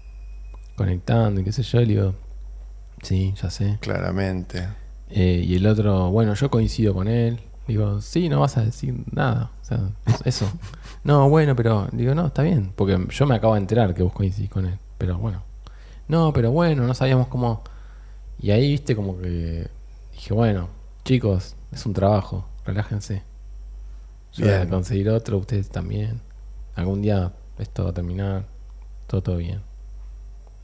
conectando 0.76 1.40
y 1.40 1.44
qué 1.44 1.52
sé 1.52 1.62
yo. 1.62 1.80
Le 1.80 1.86
digo, 1.86 2.14
sí, 3.02 3.34
ya 3.40 3.50
sé. 3.50 3.78
Claramente. 3.80 4.68
Eh, 5.10 5.44
y 5.44 5.56
el 5.56 5.66
otro, 5.66 6.10
bueno, 6.10 6.34
yo 6.34 6.50
coincido 6.50 6.94
con 6.94 7.08
él. 7.08 7.40
Digo, 7.66 8.00
sí, 8.00 8.28
no 8.28 8.40
vas 8.40 8.56
a 8.56 8.64
decir 8.64 8.94
nada. 9.12 9.50
O 9.62 9.64
sea, 9.64 9.80
eso. 10.24 10.50
No, 11.02 11.30
bueno, 11.30 11.56
pero 11.56 11.88
digo, 11.92 12.14
no, 12.14 12.26
está 12.26 12.42
bien. 12.42 12.74
Porque 12.76 13.06
yo 13.08 13.26
me 13.26 13.34
acabo 13.34 13.54
de 13.54 13.60
enterar 13.60 13.94
que 13.94 14.02
vos 14.02 14.12
coincidís 14.12 14.50
con 14.50 14.66
él. 14.66 14.78
Pero 14.98 15.16
bueno. 15.16 15.42
No, 16.08 16.34
pero 16.34 16.52
bueno, 16.52 16.86
no 16.86 16.92
sabíamos 16.92 17.28
cómo. 17.28 17.62
Y 18.38 18.50
ahí, 18.50 18.72
viste, 18.72 18.94
como 18.94 19.18
que 19.18 19.66
dije, 20.12 20.34
bueno, 20.34 20.68
chicos, 21.02 21.56
es 21.72 21.86
un 21.86 21.94
trabajo, 21.94 22.44
relájense. 22.66 23.22
Yo 24.32 24.46
voy 24.46 24.54
a 24.54 24.68
conseguir 24.68 25.08
otro, 25.10 25.38
ustedes 25.38 25.68
también. 25.70 26.20
Algún 26.76 27.02
día 27.02 27.32
esto 27.58 27.84
va 27.84 27.90
a 27.90 27.94
terminar. 27.94 28.46
Todo, 29.06 29.22
todo 29.22 29.36
bien. 29.36 29.62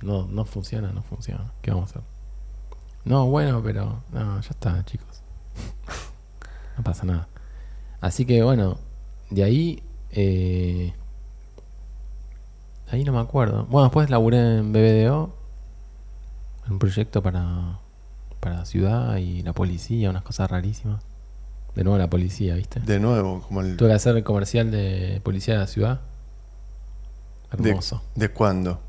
No, 0.03 0.27
no 0.27 0.45
funciona, 0.45 0.93
no 0.93 1.03
funciona. 1.03 1.53
¿Qué 1.63 1.71
vamos 1.71 1.89
a 1.89 1.99
hacer? 1.99 2.03
No, 3.05 3.27
bueno, 3.27 3.63
pero. 3.63 4.03
No, 4.13 4.41
ya 4.41 4.51
está, 4.51 4.85
chicos. 4.85 5.23
no 6.77 6.85
pasa 6.85 7.05
nada. 7.05 7.29
Así 8.01 8.25
que 8.25 8.43
bueno, 8.43 8.79
de 9.31 9.45
ahí. 9.45 9.83
eh, 10.11 10.93
ahí 12.91 13.05
no 13.05 13.13
me 13.13 13.21
acuerdo. 13.21 13.65
Bueno, 13.67 13.85
después 13.87 14.11
laburé 14.11 14.59
en 14.59 14.73
BBDO. 14.73 15.35
En 16.67 16.73
un 16.75 16.79
proyecto 16.79 17.23
para. 17.23 17.79
Para 18.41 18.65
ciudad 18.65 19.17
y 19.17 19.43
la 19.43 19.53
policía, 19.55 20.11
unas 20.11 20.23
cosas 20.23 20.51
rarísimas. 20.51 21.03
De 21.77 21.85
nuevo 21.85 21.99
la 21.99 22.11
policía, 22.11 22.55
¿viste? 22.57 22.81
De 22.81 22.99
nuevo, 22.99 23.43
como 23.43 23.61
el. 23.61 23.77
Tuve 23.77 23.91
que 23.91 23.95
hacer 23.95 24.17
el 24.17 24.25
comercial 24.25 24.71
de 24.73 25.21
policía 25.23 25.55
de 25.55 25.61
la 25.61 25.67
ciudad. 25.69 26.01
de- 27.57 27.69
Hermoso. 27.71 28.03
¿De 28.17 28.29
cuándo? 28.31 28.81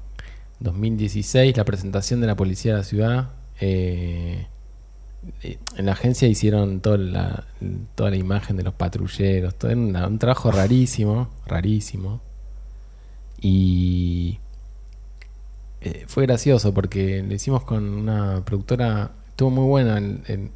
2016, 0.59 1.55
la 1.55 1.63
presentación 1.65 2.19
de 2.21 2.27
la 2.27 2.35
policía 2.35 2.71
de 2.73 2.77
la 2.79 2.83
ciudad. 2.83 3.29
eh, 3.59 4.47
eh, 5.41 5.57
en 5.75 5.85
la 5.87 5.91
agencia 5.93 6.27
hicieron 6.27 6.79
toda 6.79 6.97
la, 6.97 7.43
toda 7.95 8.09
la 8.11 8.15
imagen 8.17 8.55
de 8.55 8.63
los 8.63 8.73
patrulleros. 8.73 9.55
Todo 9.55 9.71
era 9.71 9.79
una- 9.79 10.07
un 10.07 10.17
trabajo 10.19 10.51
rarísimo, 10.51 11.29
rarísimo. 11.45 12.21
Y 13.41 14.39
eh, 15.81 16.05
fue 16.07 16.25
gracioso 16.25 16.73
porque 16.73 17.23
lo 17.23 17.33
hicimos 17.33 17.63
con 17.63 17.83
una 17.89 18.43
productora. 18.45 19.11
Estuvo 19.29 19.49
muy 19.51 19.65
buena. 19.65 19.97
el- 19.97 20.21
el- 20.27 20.51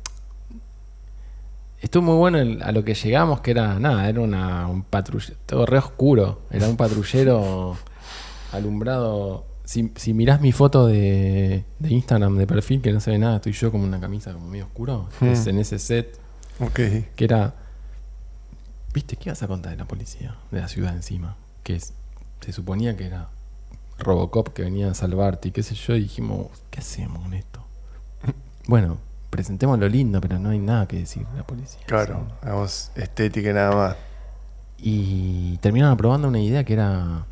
estuvo 1.81 2.03
muy 2.03 2.15
bueno 2.15 2.37
el- 2.39 2.61
a 2.63 2.71
lo 2.71 2.83
que 2.85 2.93
llegamos, 2.93 3.41
que 3.41 3.51
era 3.51 3.79
nada, 3.79 4.07
era 4.07 4.21
una, 4.21 4.67
un 4.67 4.83
patrullero. 4.83 5.35
Todo 5.45 5.65
re 5.65 5.77
oscuro. 5.77 6.41
Era 6.51 6.67
un 6.69 6.77
patrullero 6.77 7.75
alumbrado. 8.51 9.45
Si, 9.63 9.91
si 9.95 10.13
mirás 10.13 10.41
mi 10.41 10.51
foto 10.51 10.87
de, 10.87 11.63
de 11.79 11.89
Instagram 11.93 12.37
de 12.37 12.47
perfil, 12.47 12.81
que 12.81 12.91
no 12.91 12.99
se 12.99 13.11
ve 13.11 13.17
nada, 13.19 13.37
estoy 13.37 13.53
yo 13.53 13.71
como 13.71 13.83
una 13.85 13.99
camisa 13.99 14.33
como 14.33 14.47
medio 14.47 14.65
oscuro. 14.65 15.07
Hmm. 15.19 15.27
Es 15.27 15.47
en 15.47 15.59
ese 15.59 15.79
set 15.79 16.19
Ok. 16.59 16.73
que 17.15 17.23
era. 17.23 17.55
¿Viste? 18.93 19.15
¿Qué 19.15 19.29
vas 19.29 19.41
a 19.41 19.47
contar 19.47 19.71
de 19.71 19.77
la 19.77 19.85
policía? 19.85 20.35
De 20.51 20.59
la 20.59 20.67
ciudad 20.67 20.93
encima. 20.95 21.37
Que 21.63 21.75
es- 21.75 21.93
se 22.41 22.51
suponía 22.51 22.97
que 22.97 23.05
era 23.05 23.29
Robocop 23.99 24.49
que 24.49 24.63
venía 24.63 24.89
a 24.91 24.93
salvarte 24.93 25.49
y 25.49 25.51
qué 25.51 25.63
sé 25.63 25.75
yo. 25.75 25.95
Y 25.95 26.01
dijimos, 26.01 26.47
¿qué 26.69 26.79
hacemos 26.79 27.21
con 27.23 27.33
esto? 27.33 27.65
Bueno, 28.67 28.97
presentemos 29.31 29.79
lo 29.79 29.89
lindo, 29.89 30.21
pero 30.21 30.37
no 30.37 30.49
hay 30.49 30.59
nada 30.59 30.87
que 30.87 30.99
decir 30.99 31.25
de 31.25 31.37
la 31.37 31.47
policía. 31.47 31.81
Claro, 31.87 32.27
hagamos 32.41 32.91
estética 32.95 33.49
y 33.49 33.53
nada 33.53 33.75
más. 33.75 33.95
Y 34.77 35.57
terminaron 35.57 35.93
aprobando 35.93 36.27
una 36.27 36.39
idea 36.39 36.63
que 36.63 36.73
era 36.73 37.25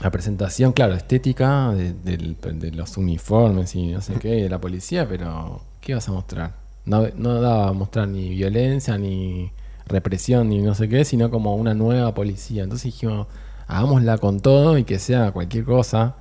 la 0.00 0.10
presentación, 0.10 0.72
claro, 0.72 0.94
estética 0.94 1.72
de, 1.72 2.72
los 2.72 2.96
uniformes 2.96 3.74
y 3.74 3.92
no 3.92 4.00
sé 4.00 4.14
qué, 4.14 4.42
de 4.42 4.48
la 4.48 4.60
policía, 4.60 5.08
pero 5.08 5.62
¿qué 5.80 5.94
vas 5.94 6.08
a 6.08 6.12
mostrar? 6.12 6.54
No, 6.84 7.06
no 7.16 7.40
daba 7.40 7.68
a 7.68 7.72
mostrar 7.72 8.08
ni 8.08 8.28
violencia, 8.28 8.98
ni 8.98 9.50
represión, 9.86 10.48
ni 10.48 10.60
no 10.60 10.74
sé 10.74 10.88
qué, 10.88 11.04
sino 11.04 11.30
como 11.30 11.54
una 11.56 11.74
nueva 11.74 12.14
policía. 12.14 12.64
Entonces 12.64 12.92
dijimos, 12.92 13.26
hagámosla 13.66 14.18
con 14.18 14.40
todo 14.40 14.76
y 14.76 14.84
que 14.84 14.98
sea 14.98 15.32
cualquier 15.32 15.64
cosa. 15.64 16.16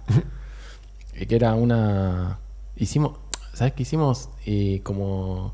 y 1.20 1.26
que 1.26 1.36
era 1.36 1.54
una... 1.56 2.40
Hicimos, 2.76 3.18
¿sabes 3.54 3.74
qué 3.74 3.84
hicimos? 3.84 4.30
Eh, 4.46 4.82
como 4.84 5.54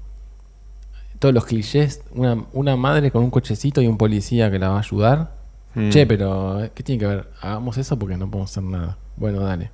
todos 1.19 1.33
los 1.33 1.45
clichés, 1.45 2.01
una, 2.13 2.45
una 2.53 2.75
madre 2.75 3.11
con 3.11 3.23
un 3.23 3.29
cochecito 3.29 3.81
y 3.81 3.87
un 3.87 3.97
policía 3.97 4.49
que 4.49 4.59
la 4.59 4.69
va 4.69 4.77
a 4.77 4.79
ayudar. 4.79 5.37
Mm. 5.75 5.89
Che, 5.89 6.07
pero 6.07 6.69
¿qué 6.73 6.83
tiene 6.83 6.99
que 6.99 7.05
ver? 7.05 7.29
Hagamos 7.41 7.77
eso 7.77 7.99
porque 7.99 8.17
no 8.17 8.29
podemos 8.29 8.51
hacer 8.51 8.63
nada. 8.63 8.97
Bueno, 9.17 9.41
dale. 9.41 9.71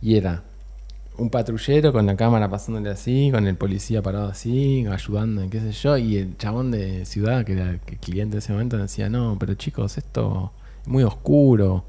Y 0.00 0.16
era 0.16 0.44
un 1.18 1.30
patrullero 1.30 1.92
con 1.92 2.06
la 2.06 2.16
cámara 2.16 2.48
pasándole 2.48 2.90
así, 2.90 3.30
con 3.32 3.46
el 3.46 3.56
policía 3.56 4.02
parado 4.02 4.28
así, 4.28 4.86
ayudando, 4.86 5.48
qué 5.50 5.60
sé 5.60 5.72
yo, 5.72 5.96
y 5.96 6.18
el 6.18 6.36
chabón 6.36 6.70
de 6.70 7.04
ciudad, 7.06 7.44
que 7.44 7.52
era 7.52 7.70
el 7.70 7.80
cliente 7.80 8.34
de 8.34 8.38
ese 8.40 8.52
momento, 8.52 8.76
decía, 8.76 9.08
no, 9.08 9.36
pero 9.38 9.54
chicos, 9.54 9.96
esto 9.98 10.52
es 10.82 10.88
muy 10.88 11.04
oscuro, 11.04 11.84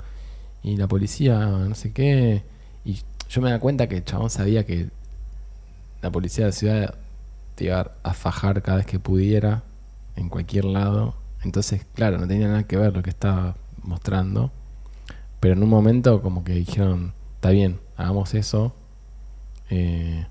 y 0.64 0.78
la 0.78 0.88
policía, 0.88 1.40
no 1.40 1.76
sé 1.76 1.92
qué, 1.92 2.44
y 2.86 3.02
yo 3.30 3.42
me 3.42 3.52
da 3.52 3.60
cuenta 3.60 3.88
que 3.88 3.98
el 3.98 4.06
chabón 4.06 4.30
sabía 4.30 4.66
que 4.66 4.90
la 6.08 6.12
policía 6.12 6.46
de 6.46 6.52
la 6.52 6.56
ciudad 6.56 6.96
te 7.56 7.66
iba 7.66 7.92
a 8.02 8.14
fajar 8.14 8.62
cada 8.62 8.78
vez 8.78 8.86
que 8.86 9.00
pudiera, 9.00 9.64
en 10.16 10.30
cualquier 10.30 10.66
lado, 10.66 11.16
entonces, 11.44 11.86
claro, 11.94 12.18
no 12.18 12.28
tenía 12.28 12.48
nada 12.48 12.64
que 12.64 12.78
ver 12.78 12.94
lo 12.94 13.04
que 13.04 13.10
estaba 13.10 13.56
mostrando, 13.84 14.52
pero 15.40 15.54
en 15.54 15.64
un 15.64 15.70
momento 15.70 16.22
como 16.22 16.44
que 16.44 16.54
dijeron, 16.54 17.14
está 17.36 17.50
bien, 17.50 17.80
hagamos 17.96 18.34
eso, 18.34 18.74
eh, 19.70 20.26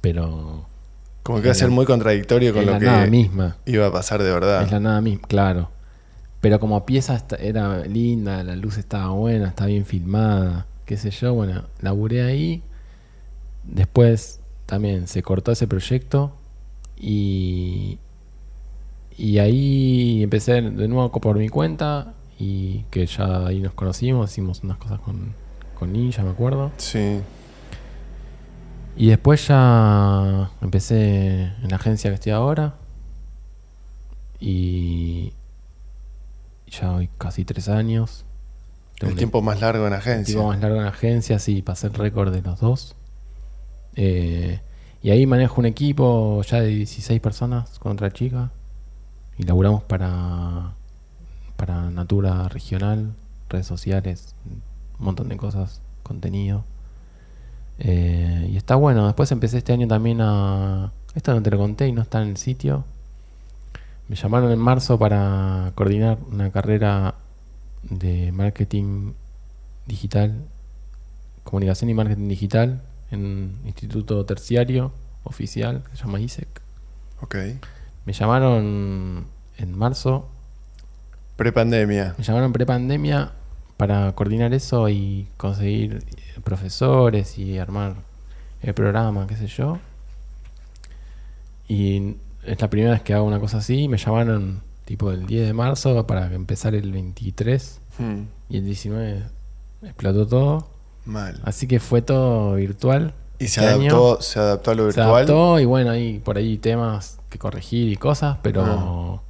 pero 0.00 0.66
Como 1.22 1.40
que 1.40 1.48
va 1.48 1.52
a 1.52 1.54
ser 1.54 1.70
muy 1.70 1.86
contradictorio 1.86 2.52
con 2.52 2.66
lo 2.66 2.78
que 2.78 2.84
nada 2.84 3.06
misma, 3.06 3.56
iba 3.64 3.86
a 3.86 3.92
pasar 3.92 4.22
de 4.22 4.32
verdad. 4.32 4.62
es 4.62 4.72
la 4.72 4.80
nada 4.80 5.00
misma, 5.00 5.26
claro. 5.28 5.70
Pero 6.40 6.60
como 6.60 6.84
pieza 6.84 7.24
era 7.38 7.78
linda, 7.86 8.42
la 8.42 8.56
luz 8.56 8.76
estaba 8.76 9.10
buena, 9.10 9.48
estaba 9.48 9.68
bien 9.68 9.86
filmada, 9.86 10.66
qué 10.84 10.96
sé 10.96 11.10
yo, 11.10 11.32
bueno, 11.32 11.64
laburé 11.80 12.22
ahí. 12.22 12.62
Después 13.66 14.40
también 14.66 15.06
se 15.08 15.22
cortó 15.22 15.52
ese 15.52 15.66
proyecto 15.66 16.32
y, 16.96 17.98
y 19.16 19.38
ahí 19.38 20.22
empecé 20.22 20.62
de 20.62 20.88
nuevo 20.88 21.10
por 21.10 21.38
mi 21.38 21.48
cuenta 21.48 22.14
y 22.38 22.84
que 22.90 23.06
ya 23.06 23.46
ahí 23.46 23.60
nos 23.60 23.74
conocimos, 23.74 24.30
hicimos 24.30 24.62
unas 24.64 24.78
cosas 24.78 25.00
con, 25.00 25.34
con 25.78 25.92
Ninja, 25.92 26.22
me 26.22 26.30
acuerdo. 26.30 26.72
Sí. 26.76 27.20
Y 28.96 29.08
después 29.08 29.48
ya 29.48 30.50
empecé 30.60 31.52
en 31.62 31.68
la 31.68 31.76
agencia 31.76 32.10
que 32.10 32.14
estoy 32.14 32.32
ahora. 32.32 32.74
Y 34.38 35.32
ya 36.68 36.92
hoy 36.92 37.08
casi 37.18 37.44
tres 37.44 37.68
años. 37.68 38.24
El 39.00 39.16
tiempo 39.16 39.42
más 39.42 39.60
largo 39.60 39.86
en 39.86 39.92
el 39.92 39.98
agencia. 39.98 40.34
tiempo 40.34 40.48
más 40.48 40.60
largo 40.60 40.80
en 40.80 40.86
agencia, 40.86 41.38
sí, 41.38 41.62
pasé 41.62 41.88
el 41.88 41.94
récord 41.94 42.32
de 42.32 42.42
los 42.42 42.60
dos. 42.60 42.94
Eh, 43.96 44.60
y 45.02 45.10
ahí 45.10 45.26
manejo 45.26 45.60
un 45.60 45.66
equipo 45.66 46.42
ya 46.42 46.60
de 46.60 46.68
16 46.68 47.20
personas 47.20 47.78
con 47.78 47.92
otra 47.92 48.10
chica. 48.10 48.50
Y 49.36 49.42
laburamos 49.42 49.82
para, 49.82 50.74
para 51.56 51.90
Natura 51.90 52.48
Regional, 52.48 53.14
redes 53.48 53.66
sociales, 53.66 54.34
un 54.98 55.04
montón 55.04 55.28
de 55.28 55.36
cosas, 55.36 55.82
contenido. 56.02 56.64
Eh, 57.78 58.48
y 58.50 58.56
está 58.56 58.76
bueno. 58.76 59.06
Después 59.06 59.30
empecé 59.32 59.58
este 59.58 59.72
año 59.72 59.86
también 59.88 60.20
a. 60.20 60.92
Esto 61.14 61.34
no 61.34 61.42
te 61.42 61.50
lo 61.50 61.58
conté 61.58 61.88
y 61.88 61.92
no 61.92 62.02
está 62.02 62.22
en 62.22 62.28
el 62.28 62.36
sitio. 62.36 62.84
Me 64.08 64.16
llamaron 64.16 64.50
en 64.52 64.58
marzo 64.58 64.98
para 64.98 65.72
coordinar 65.74 66.18
una 66.30 66.50
carrera 66.50 67.14
de 67.82 68.32
marketing 68.32 69.12
digital, 69.86 70.46
comunicación 71.42 71.90
y 71.90 71.94
marketing 71.94 72.28
digital 72.28 72.82
en 73.14 73.58
instituto 73.64 74.24
terciario 74.26 74.92
oficial 75.24 75.82
que 75.90 75.96
se 75.96 76.04
llama 76.04 76.20
ISEC. 76.20 76.48
Ok. 77.20 77.36
Me 78.04 78.12
llamaron 78.12 79.26
en 79.56 79.78
marzo, 79.78 80.28
Prepandemia. 81.36 82.14
me 82.18 82.22
llamaron 82.24 82.52
prepandemia 82.52 83.32
para 83.76 84.12
coordinar 84.12 84.52
eso 84.54 84.88
y 84.88 85.26
conseguir 85.36 86.04
profesores 86.44 87.38
y 87.38 87.58
armar 87.58 87.96
el 88.62 88.74
programa, 88.74 89.26
qué 89.26 89.36
sé 89.36 89.46
yo. 89.46 89.78
Y 91.66 92.16
es 92.44 92.60
la 92.60 92.68
primera 92.70 92.92
vez 92.92 93.02
que 93.02 93.14
hago 93.14 93.24
una 93.24 93.40
cosa 93.40 93.58
así. 93.58 93.88
Me 93.88 93.96
llamaron 93.96 94.62
tipo 94.84 95.10
el 95.10 95.26
10 95.26 95.46
de 95.46 95.52
marzo 95.54 96.06
para 96.06 96.32
empezar 96.34 96.74
el 96.74 96.92
23 96.92 97.80
Hmm, 97.98 98.22
y 98.48 98.58
el 98.58 98.64
19 98.64 99.22
explotó 99.82 100.26
todo. 100.26 100.68
Mal. 101.04 101.40
Así 101.44 101.66
que 101.66 101.80
fue 101.80 102.02
todo 102.02 102.54
virtual. 102.54 103.14
Y 103.38 103.48
se 103.48 103.60
este 103.60 103.74
adaptó, 103.74 104.20
se 104.22 104.38
adaptó 104.38 104.70
a 104.70 104.74
lo 104.74 104.82
Se 104.84 104.86
virtual. 105.00 105.08
adaptó 105.10 105.60
y 105.60 105.64
bueno, 105.64 105.90
hay 105.90 106.18
por 106.20 106.36
ahí 106.38 106.56
temas 106.58 107.18
que 107.28 107.38
corregir 107.38 107.92
y 107.92 107.96
cosas, 107.96 108.38
pero 108.42 108.64
Ah. 108.64 109.20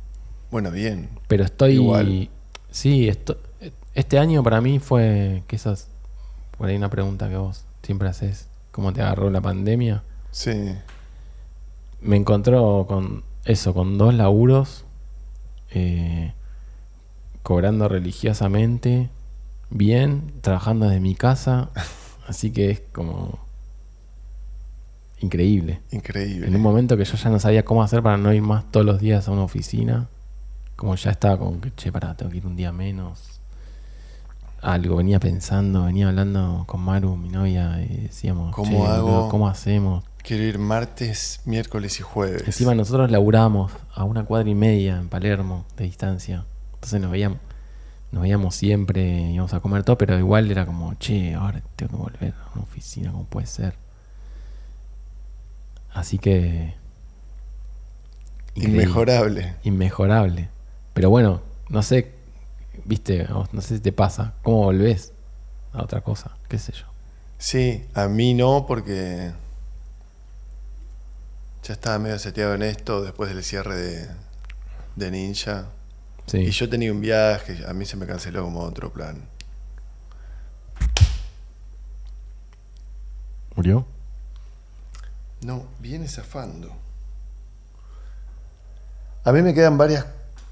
Bueno, 0.51 0.71
bien. 0.71 1.09
pero 1.27 1.43
estoy 1.45 1.73
Igual. 1.75 2.29
sí, 2.71 3.09
esto, 3.09 3.39
este 3.95 4.19
año 4.19 4.43
para 4.43 4.61
mí 4.61 4.79
fue 4.79 5.43
que 5.49 5.57
esa 5.57 5.73
es 5.73 5.89
por 6.57 6.69
ahí 6.69 6.77
una 6.77 6.91
pregunta 6.91 7.29
que 7.29 7.37
vos 7.37 7.65
siempre 7.83 8.09
haces, 8.09 8.47
¿cómo 8.71 8.93
te 8.93 9.03
agarró 9.03 9.31
la 9.31 9.41
pandemia? 9.41 10.03
Sí. 10.31 10.75
Me 12.01 12.17
encontró 12.17 12.85
con 12.87 13.25
eso, 13.45 13.73
con 13.75 13.99
dos 13.99 14.15
laburos, 14.15 14.85
eh, 15.71 16.35
cobrando 17.43 17.89
religiosamente, 17.89 19.09
bien, 19.71 20.33
trabajando 20.41 20.87
desde 20.87 21.01
mi 21.01 21.15
casa, 21.15 21.71
así 22.29 22.51
que 22.51 22.71
es 22.71 22.83
como 22.93 23.39
increíble. 25.21 25.81
Increíble. 25.91 26.47
En 26.47 26.55
un 26.55 26.61
momento 26.63 26.97
que 26.97 27.05
yo 27.05 27.17
ya 27.17 27.31
no 27.31 27.39
sabía 27.39 27.65
cómo 27.65 27.83
hacer 27.83 28.03
para 28.03 28.17
no 28.17 28.33
ir 28.33 28.43
más 28.43 28.71
todos 28.71 28.85
los 28.85 29.01
días 29.01 29.27
a 29.29 29.31
una 29.31 29.43
oficina, 29.43 30.09
como 30.77 30.95
ya 30.97 31.11
estaba 31.11 31.39
con 31.39 31.61
que, 31.61 31.73
che, 31.75 31.93
pará, 31.93 32.17
tengo 32.17 32.31
que 32.31 32.39
ir 32.39 32.47
un 32.47 32.57
día 32.57 32.73
menos. 32.73 33.41
Algo, 34.61 34.97
venía 34.97 35.21
pensando, 35.21 35.85
venía 35.85 36.09
hablando 36.09 36.65
con 36.67 36.81
Maru, 36.81 37.17
mi 37.17 37.29
novia, 37.29 37.83
y 37.83 38.03
decíamos, 38.03 38.55
¿Cómo 38.55 38.85
"Che, 38.87 38.93
hago? 38.93 39.29
¿cómo 39.29 39.47
hacemos? 39.49 40.05
Quiero 40.23 40.43
ir 40.45 40.59
martes, 40.59 41.41
miércoles 41.45 42.01
y 42.01 42.03
jueves. 42.03 42.45
Encima 42.47 42.75
nosotros 42.75 43.11
laburábamos 43.11 43.73
a 43.95 44.05
una 44.05 44.25
cuadra 44.25 44.49
y 44.49 44.55
media 44.55 44.97
en 44.97 45.11
Palermo 45.11 45.67
de 45.77 45.85
distancia. 45.85 46.47
Entonces 46.75 46.99
nos 46.99 47.11
veíamos, 47.11 47.39
nos 48.15 48.23
veíamos 48.23 48.55
siempre, 48.55 49.03
íbamos 49.33 49.53
a 49.55 49.61
comer 49.61 49.83
todo, 49.83 49.99
pero 49.99 50.17
igual 50.17 50.49
era 50.49 50.65
como, 50.65 50.95
che, 50.95 51.35
ahora 51.35 51.61
tengo 51.75 51.91
que 51.91 51.97
volver 51.97 52.35
a 52.35 52.53
una 52.55 52.63
oficina, 52.63 53.11
¿cómo 53.11 53.25
puede 53.25 53.49
ser? 53.49 53.75
Así 55.93 56.19
que... 56.19 56.75
increíble, 58.55 58.83
Inmejorable. 58.85 59.57
Inmejorable. 59.65 60.49
Pero 60.93 61.11
bueno, 61.11 61.43
no 61.69 61.83
sé, 61.83 62.13
viste, 62.85 63.27
no 63.53 63.61
sé 63.61 63.77
si 63.77 63.81
te 63.81 63.91
pasa, 63.91 64.35
¿cómo 64.45 64.59
volvés 64.59 65.13
a 65.73 65.83
otra 65.83 66.01
cosa? 66.01 66.31
¿Qué 66.49 66.59
sé 66.61 66.73
yo? 66.73 66.87
Sí, 67.39 67.85
a 67.95 68.07
mí 68.07 68.33
no, 68.33 68.65
porque 68.69 69.33
ya 71.65 71.73
estaba 71.73 71.99
medio 71.99 72.21
seteado 72.21 72.55
en 72.55 72.63
esto 72.63 73.03
después 73.03 73.35
del 73.35 73.43
cierre 73.43 73.77
de, 73.77 74.09
de 74.95 75.11
Ninja. 75.11 75.67
Sí. 76.27 76.39
Y 76.39 76.51
yo 76.51 76.69
tenía 76.69 76.93
un 76.93 77.01
viaje, 77.01 77.65
a 77.67 77.73
mí 77.75 77.85
se 77.85 77.97
me 77.97 78.07
canceló 78.07 78.43
como 78.45 78.61
otro 78.61 78.93
plan. 78.93 79.23
¿Murió? 83.55 83.87
No, 85.43 85.65
viene 85.79 86.09
zafando. 86.09 86.71
A 89.23 89.33
mí 89.33 89.43
me 89.43 89.55
quedan 89.55 89.79
varias 89.79 90.07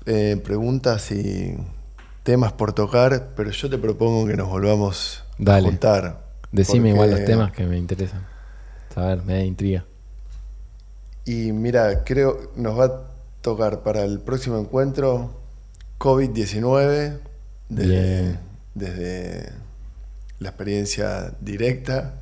eh, 0.07 0.41
preguntas 0.43 1.11
y 1.11 1.57
temas 2.23 2.53
por 2.53 2.73
tocar, 2.73 3.31
pero 3.37 3.51
yo 3.51 3.69
te 3.69 3.79
propongo 3.79 4.27
que 4.27 4.37
nos 4.37 4.49
volvamos 4.49 5.25
Dale. 5.39 5.67
a 5.67 5.71
juntar. 5.71 6.23
Decime 6.53 6.91
igual 6.91 7.11
los 7.11 7.25
temas 7.25 7.53
que 7.53 7.65
me 7.65 7.79
interesan. 7.79 8.27
Saber, 8.95 9.23
me 9.23 9.35
da 9.35 9.43
intriga. 9.43 9.85
Y 11.25 11.53
mira, 11.53 12.05
creo 12.05 12.53
nos 12.57 12.79
va 12.79 12.85
a 12.85 13.01
tocar 13.41 13.83
para 13.83 14.05
el 14.05 14.21
próximo 14.21 14.59
encuentro 14.59 15.42
COVID-19 16.03 17.19
desde, 17.69 19.53
la 20.41 20.49
experiencia 20.49 21.33
directa, 21.41 22.15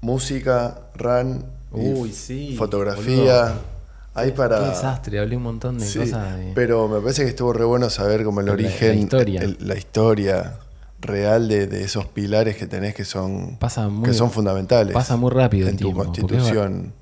música, 0.00 0.88
run, 0.96 1.44
Uy, 1.70 2.12
sí, 2.12 2.56
fotografía. 2.58 3.42
boludo. 3.44 3.72
Hay 4.14 4.32
para... 4.32 4.58
Qué 4.58 4.64
desastre, 4.66 5.18
hablé 5.20 5.36
un 5.36 5.44
montón 5.44 5.78
de 5.78 5.86
Sí, 5.86 6.00
cosas 6.00 6.36
de... 6.36 6.50
Pero 6.54 6.86
me 6.88 7.00
parece 7.00 7.22
que 7.22 7.28
estuvo 7.30 7.52
re 7.52 7.64
bueno 7.64 7.88
saber 7.88 8.24
como 8.24 8.40
el 8.40 8.46
La- 8.46 8.52
la 8.52 8.54
origen, 8.56 8.98
historia. 8.98 9.40
el- 9.40 9.56
la 9.60 9.76
historia 9.78 10.54
real 11.00 11.46
de, 11.48 11.66
de 11.68 11.84
esos 11.84 12.06
pilares 12.06 12.56
que 12.56 12.66
tenés 12.66 12.94
que 12.94 13.04
son, 13.04 13.56
Pasa 13.58 13.88
muy, 13.88 14.08
que 14.08 14.14
son 14.14 14.30
fundamentales 14.30 14.92
pasa 14.92 15.16
muy 15.16 15.30
rápido 15.30 15.66
el 15.68 15.70
en 15.74 15.76
tu 15.78 15.84
tiempo, 15.86 16.04
constitución 16.04 16.92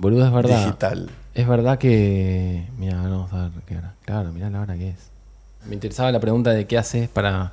Boludo, 0.00 0.26
es 0.26 0.32
verdad. 0.32 0.64
digital. 0.66 1.10
Es 1.36 1.46
verdad 1.46 1.76
que. 1.78 2.64
Mira, 2.78 2.96
vamos 2.96 3.30
a 3.32 3.48
ver 3.50 3.62
qué 3.66 3.76
hora. 3.76 3.94
Claro, 4.06 4.32
mirá 4.32 4.48
la 4.48 4.62
hora 4.62 4.74
que 4.76 4.88
es. 4.88 5.10
Me 5.66 5.74
interesaba 5.74 6.10
la 6.10 6.18
pregunta 6.18 6.50
de 6.52 6.66
qué 6.66 6.78
haces 6.78 7.08
para, 7.10 7.52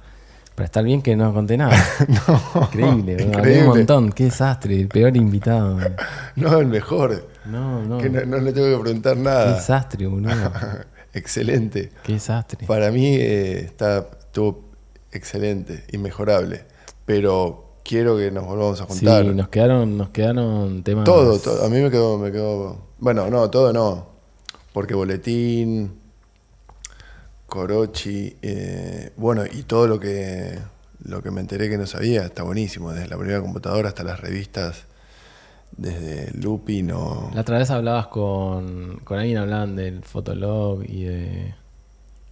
para 0.55 0.65
estar 0.65 0.83
bien, 0.85 1.01
que 1.01 1.17
no 1.17 1.33
conté 1.33 1.57
nada. 1.57 1.75
increíble, 2.61 3.15
boludo. 3.15 3.37
Hablé 3.37 3.39
increíble. 3.39 3.61
un 3.63 3.67
montón. 3.77 4.11
Qué 4.13 4.23
desastre, 4.25 4.79
el 4.79 4.87
peor 4.87 5.15
invitado. 5.17 5.77
No, 6.35 6.59
el 6.59 6.67
mejor. 6.67 7.29
No, 7.45 7.83
no. 7.83 7.97
Que 7.99 8.09
no, 8.09 8.25
no 8.25 8.37
le 8.39 8.53
tengo 8.53 8.75
que 8.77 8.81
preguntar 8.83 9.15
Qué 9.15 9.21
nada. 9.21 9.53
desastre, 9.55 10.07
boludo. 10.07 10.31
Excelente. 11.13 11.91
Qué 12.03 12.13
desastre. 12.13 12.65
Para 12.65 12.89
mí 12.89 13.15
eh, 13.17 13.65
está, 13.65 14.07
estuvo 14.19 14.71
excelente, 15.11 15.83
inmejorable. 15.91 16.63
Pero 17.05 17.72
quiero 17.83 18.17
que 18.17 18.31
nos 18.31 18.45
volvamos 18.45 18.81
a 18.81 18.85
Sí, 18.85 19.05
juntar. 19.05 19.25
nos 19.25 19.47
quedaron, 19.49 19.97
nos 19.97 20.09
quedaron 20.09 20.83
temas. 20.83 21.03
Todo, 21.05 21.37
todo. 21.39 21.65
A 21.65 21.69
mí 21.69 21.79
me 21.79 21.89
quedó, 21.91 22.17
me 22.17 22.31
quedó. 22.31 22.77
Bueno, 22.99 23.29
no, 23.29 23.49
todo 23.49 23.71
no. 23.73 24.07
Porque 24.73 24.93
Boletín, 24.93 25.99
Corochi, 27.47 28.35
eh, 28.41 29.11
bueno, 29.17 29.43
y 29.45 29.63
todo 29.63 29.87
lo 29.87 29.99
que 29.99 30.57
lo 31.05 31.21
que 31.21 31.31
me 31.31 31.41
enteré 31.41 31.69
que 31.69 31.77
no 31.77 31.85
sabía, 31.85 32.23
está 32.25 32.43
buenísimo. 32.43 32.91
Desde 32.91 33.07
la 33.09 33.17
primera 33.17 33.41
computadora 33.41 33.89
hasta 33.89 34.03
las 34.03 34.19
revistas, 34.21 34.85
desde 35.75 36.31
Lupin 36.37 36.91
o. 36.91 37.29
La 37.33 37.41
otra 37.41 37.57
vez 37.57 37.69
hablabas 37.69 38.07
con, 38.07 38.99
con 39.03 39.19
alguien, 39.19 39.37
hablaban 39.37 39.75
del 39.75 40.03
Fotolog 40.03 40.83
y 40.87 41.03
de 41.03 41.55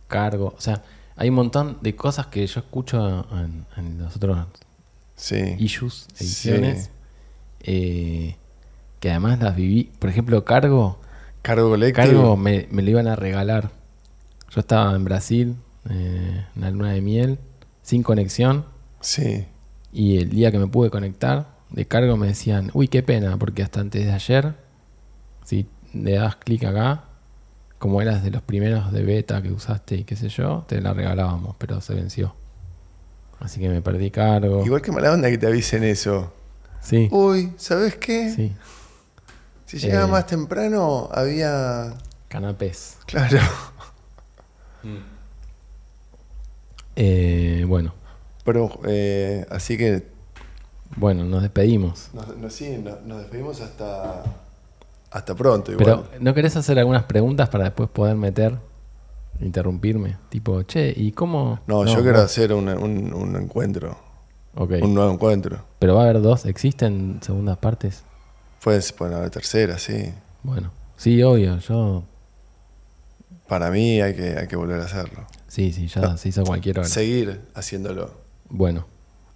cargo. 0.08 0.54
O 0.58 0.62
sea, 0.62 0.82
hay 1.18 1.30
un 1.30 1.36
montón 1.36 1.78
de 1.82 1.96
cosas 1.96 2.28
que 2.28 2.48
yo 2.48 2.62
escucho 2.62 3.26
en, 3.34 3.66
en 3.78 4.00
los 4.00 4.16
otros 4.16 4.38
Sí. 5.22 5.56
issues, 5.60 6.08
Sí. 6.16 6.24
ediciones, 6.50 6.90
eh, 7.62 8.38
que 9.00 9.12
además 9.12 9.40
las 9.40 9.56
viví. 9.56 9.92
Por 10.00 10.10
ejemplo, 10.10 10.44
cargo, 10.46 11.00
Cargo 11.44 11.70
Collective. 11.70 12.08
cargo 12.08 12.38
me, 12.38 12.68
me 12.72 12.82
lo 12.82 12.90
iban 12.90 13.08
a 13.08 13.16
regalar. 13.16 13.70
Yo 14.50 14.60
estaba 14.62 14.96
en 14.96 15.04
Brasil, 15.06 15.56
eh, 15.90 16.46
en 16.56 16.62
la 16.62 16.72
luna 16.72 16.92
de 16.92 17.02
miel, 17.02 17.38
sin 17.84 18.02
conexión, 18.04 18.66
Sí. 19.00 19.46
y 19.94 20.18
el 20.18 20.30
día 20.30 20.52
que 20.52 20.60
me 20.60 20.68
pude 20.68 20.90
conectar, 20.90 21.50
de 21.70 21.86
cargo 21.86 22.18
me 22.18 22.28
decían, 22.28 22.70
uy, 22.74 22.88
qué 22.88 23.02
pena, 23.04 23.38
porque 23.38 23.64
hasta 23.64 23.80
antes 23.80 24.06
de 24.06 24.12
ayer, 24.12 24.56
si 25.46 25.68
le 25.94 26.14
das 26.14 26.36
clic 26.36 26.64
acá, 26.64 27.06
como 27.80 28.02
eras 28.02 28.24
de 28.24 28.32
los 28.32 28.42
primeros 28.42 28.92
de 28.92 29.04
beta 29.04 29.42
que 29.42 29.52
usaste 29.52 29.96
y 29.98 30.04
qué 30.04 30.16
sé 30.16 30.30
yo, 30.30 30.66
te 30.68 30.82
la 30.82 30.94
regalábamos, 30.94 31.56
pero 31.58 31.80
se 31.82 31.94
venció. 31.96 32.36
Así 33.42 33.60
que 33.60 33.68
me 33.70 33.82
perdí 33.82 34.10
cargo. 34.12 34.64
Igual 34.66 34.82
que 34.82 34.92
mala 34.92 35.12
onda 35.12 35.30
que 35.30 35.38
te 35.38 35.48
avisen 35.48 35.84
eso. 35.84 36.32
Sí, 36.80 37.10
Uy, 37.12 37.52
¿sabes 37.58 37.96
qué? 37.98 38.32
sí. 38.34 38.56
Si 39.66 39.78
llegaba 39.80 40.08
Eh. 40.08 40.12
más 40.12 40.26
temprano, 40.28 41.10
había. 41.14 41.94
Canapés. 42.30 42.98
Claro. 43.06 43.38
Eh, 46.96 47.64
bueno, 47.68 47.94
Pero, 48.44 48.70
eh, 48.86 49.46
así 49.50 49.78
que. 49.78 50.08
bueno, 50.98 51.24
nos 51.24 51.42
despedimos. 51.42 52.10
Nos, 52.14 52.36
nos- 52.38 52.54
sí, 52.54 52.84
nos 53.06 53.20
despedimos 53.20 53.62
hasta. 53.62 54.24
Hasta 55.12 55.36
pronto, 55.36 55.72
igual. 55.72 56.06
Pero, 56.10 56.22
¿no 56.24 56.34
querés 56.34 56.56
hacer 56.56 56.80
algunas 56.80 57.04
preguntas 57.04 57.50
para 57.50 57.66
después 57.66 57.90
poder 57.90 58.16
meter, 58.16 58.58
interrumpirme? 59.44 60.18
Tipo, 60.30 60.64
che, 60.64 60.94
¿y 60.96 61.12
cómo? 61.12 61.60
no, 61.68 61.86
yo 61.86 62.02
quiero 62.02 62.20
hacer 62.22 62.54
un, 62.54 62.68
un- 62.70 63.14
un 63.14 63.36
encuentro. 63.36 63.98
Un 64.56 64.94
nuevo 64.94 65.12
encuentro. 65.14 65.64
Pero 65.80 65.96
va 65.96 66.02
a 66.02 66.04
haber 66.10 66.22
dos, 66.22 66.46
¿existen 66.46 67.20
segundas 67.22 67.58
partes? 67.58 68.04
Puede 68.64 68.82
ser 68.82 68.96
bueno, 69.00 69.22
la 69.22 69.30
tercera, 69.30 69.78
sí. 69.80 70.14
Bueno, 70.44 70.72
sí, 70.98 71.22
obvio, 71.24 71.58
yo. 71.60 72.04
Para 73.48 73.70
mí 73.72 74.02
hay 74.02 74.14
que, 74.16 74.38
hay 74.38 74.48
que 74.48 74.56
volver 74.56 74.80
a 74.82 74.86
hacerlo. 74.86 75.26
Sí, 75.48 75.72
sí, 75.74 75.88
ya 75.88 76.16
se 76.18 76.30
hizo 76.30 76.44
cualquier 76.44 76.80
hora. 76.80 76.88
Seguir 76.88 77.42
haciéndolo. 77.54 78.12
Bueno, 78.50 78.86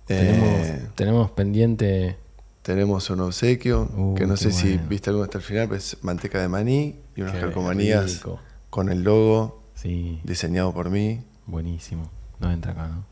Eh, 0.08 0.18
tenemos, 0.18 0.96
tenemos 0.96 1.32
pendiente. 1.32 2.18
Tenemos 2.62 3.10
un 3.10 3.22
obsequio, 3.22 3.90
Uh, 3.96 4.16
que 4.16 4.26
no 4.28 4.38
sé 4.38 4.52
si 4.52 4.78
viste 4.78 5.10
algo 5.10 5.24
hasta 5.24 5.38
el 5.40 5.44
final, 5.44 5.68
pero 5.68 5.78
es 5.78 5.98
manteca 6.04 6.42
de 6.42 6.48
maní 6.48 6.96
y 7.16 7.22
unas 7.22 7.36
calcomanías 7.38 8.22
con 8.70 8.90
el 8.90 9.04
logo 9.04 9.62
Sí, 9.86 10.20
diseñado 10.24 10.74
por 10.74 10.90
mí. 10.90 11.22
buenísimo. 11.46 12.10
No 12.40 12.52
entra 12.52 12.72
acá, 12.72 12.88
¿no? 12.88 13.06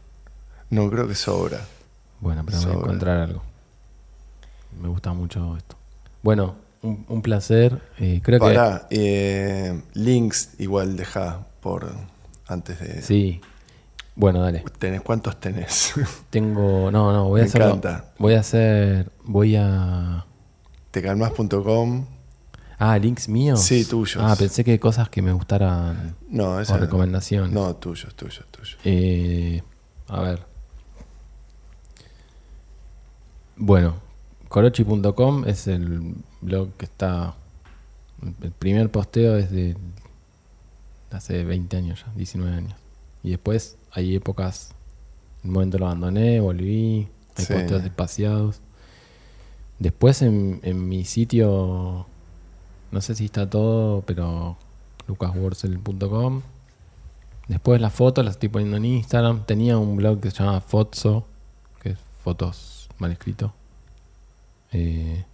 No 0.72 0.90
creo 0.90 1.08
que 1.08 1.14
sobra. 1.14 1.60
Bueno, 2.20 2.44
pero 2.44 2.58
voy 2.62 2.72
a 2.72 2.74
encontrar 2.74 3.18
algo. 3.20 3.44
Me 4.82 4.88
gusta 4.88 5.14
mucho 5.14 5.56
esto. 5.56 5.76
Bueno, 6.24 6.56
un, 6.82 7.06
un 7.08 7.22
placer. 7.22 7.80
eh, 8.00 8.22
creo 8.24 8.40
Pará, 8.40 8.88
eh, 8.90 9.84
links 9.94 10.56
igual 10.58 10.96
deja 10.98 11.46
por 11.62 11.94
antes 12.48 12.80
de... 12.80 12.88
que. 12.88 13.02
Sí. 13.04 13.42
Bueno, 14.16 14.42
dale. 14.42 14.64
¿Tenés 14.80 15.02
cuántos 15.02 15.40
tenés? 15.40 15.94
Tengo. 16.32 16.90
No, 16.90 17.14
no, 17.14 17.26
voy 17.30 17.42
a 17.42 17.44
Me 17.44 17.50
encanta. 17.50 18.14
Voy 18.18 18.34
a 18.34 18.40
hacer. 18.40 19.12
Voy 19.26 19.56
a. 19.58 20.26
Tecalmas.com. 20.90 22.06
Ah, 22.86 22.98
links 23.00 23.30
míos. 23.30 23.62
Sí, 23.62 23.86
tuyos. 23.86 24.18
Ah, 24.20 24.36
pensé 24.38 24.64
que 24.66 24.78
cosas 24.80 25.08
que 25.08 25.22
me 25.22 25.32
gustaran. 25.32 26.16
No, 26.30 26.56
O 26.56 26.60
esa 26.60 26.76
recomendaciones. 26.78 27.52
No, 27.54 27.74
tuyos, 27.78 28.14
tuyos, 28.16 28.46
tuyos. 28.52 28.78
Eh, 28.84 29.62
a 30.10 30.20
ver. 30.22 30.46
Bueno, 33.56 33.96
corochi.com 34.50 35.46
es 35.48 35.68
el 35.68 36.16
blog 36.42 36.74
que 36.74 36.86
está. 36.86 37.36
El 38.42 38.52
primer 38.52 38.90
posteo 38.90 39.38
es 39.38 39.52
de 39.52 39.78
hace 41.12 41.44
20 41.44 41.78
años 41.78 42.04
ya, 42.06 42.12
19 42.16 42.56
años. 42.56 42.76
Y 43.24 43.30
después 43.32 43.78
hay 43.92 44.16
épocas. 44.16 44.72
En 45.44 45.50
un 45.50 45.54
momento 45.56 45.78
lo 45.78 45.86
abandoné, 45.86 46.40
volví. 46.40 47.08
Hay 47.38 47.46
Sí. 47.46 47.54
posteos 47.54 47.84
espaciados. 47.84 48.60
Después 49.80 50.22
en, 50.22 50.60
en 50.64 50.88
mi 50.88 51.06
sitio. 51.06 52.08
No 52.94 53.02
sé 53.02 53.16
si 53.16 53.26
está 53.26 53.50
todo, 53.50 54.02
pero. 54.06 54.56
lucasworcel.com. 55.08 56.42
Después 57.48 57.82
las 57.82 57.92
fotos 57.92 58.24
las 58.24 58.36
estoy 58.36 58.50
poniendo 58.50 58.78
en 58.78 58.86
Instagram. 58.86 59.46
Tenía 59.46 59.78
un 59.78 59.98
blog 59.98 60.20
que 60.22 60.32
se 60.32 60.38
llama 60.44 60.62
Fotso, 60.62 61.26
que 61.82 61.90
es 61.90 61.98
fotos 62.24 62.88
mal 63.00 63.12
escrito. 63.12 63.54
Eh, 64.72 65.26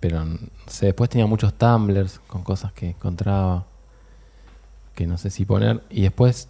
pero 0.00 0.24
no 0.24 0.38
sé, 0.66 0.86
después 0.86 1.08
tenía 1.10 1.26
muchos 1.26 1.54
tumblers 1.54 2.18
con 2.26 2.42
cosas 2.42 2.72
que 2.72 2.88
encontraba. 2.90 3.66
Que 4.94 5.06
no 5.06 5.16
sé 5.18 5.30
si 5.30 5.44
poner. 5.44 5.84
Y 5.90 6.02
después 6.02 6.48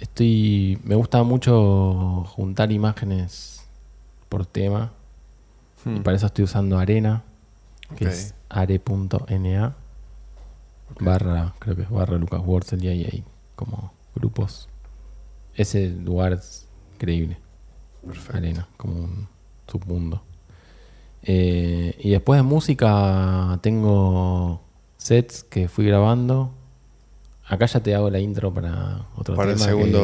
estoy. 0.00 0.80
Me 0.82 0.94
gusta 0.94 1.22
mucho 1.22 2.24
juntar 2.28 2.72
imágenes 2.72 3.66
por 4.28 4.46
tema. 4.46 4.92
Y 5.86 5.90
Hmm. 5.90 6.02
para 6.02 6.16
eso 6.16 6.26
estoy 6.26 6.44
usando 6.44 6.76
Arena, 6.78 7.22
que 7.96 8.06
Ok. 8.06 8.10
es 8.12 8.34
are.na 8.48 9.76
barra, 11.00 11.54
creo 11.58 11.76
que 11.76 11.82
es 11.82 11.90
barra 11.90 12.16
Lucas 12.16 12.40
Wurzel 12.44 12.82
y 12.84 12.88
ahí 12.88 13.04
hay 13.04 13.24
como 13.54 13.92
grupos. 14.14 14.68
Ese 15.54 15.88
lugar 15.90 16.32
es 16.32 16.66
increíble, 16.94 17.38
Perfecto. 18.04 18.36
Arena, 18.36 18.68
como 18.76 18.94
un 18.94 19.28
submundo. 19.66 20.22
Eh, 21.22 21.96
y 21.98 22.10
después 22.10 22.38
de 22.38 22.42
música 22.42 23.58
tengo 23.62 24.62
sets 24.96 25.42
que 25.44 25.68
fui 25.68 25.86
grabando. 25.86 26.54
Acá 27.46 27.66
ya 27.66 27.80
te 27.80 27.94
hago 27.94 28.10
la 28.10 28.18
intro 28.18 28.52
para 28.52 29.06
otro 29.16 29.34
Para 29.34 29.52
el 29.52 29.56
tema. 29.58 29.68
segundo. 29.68 29.98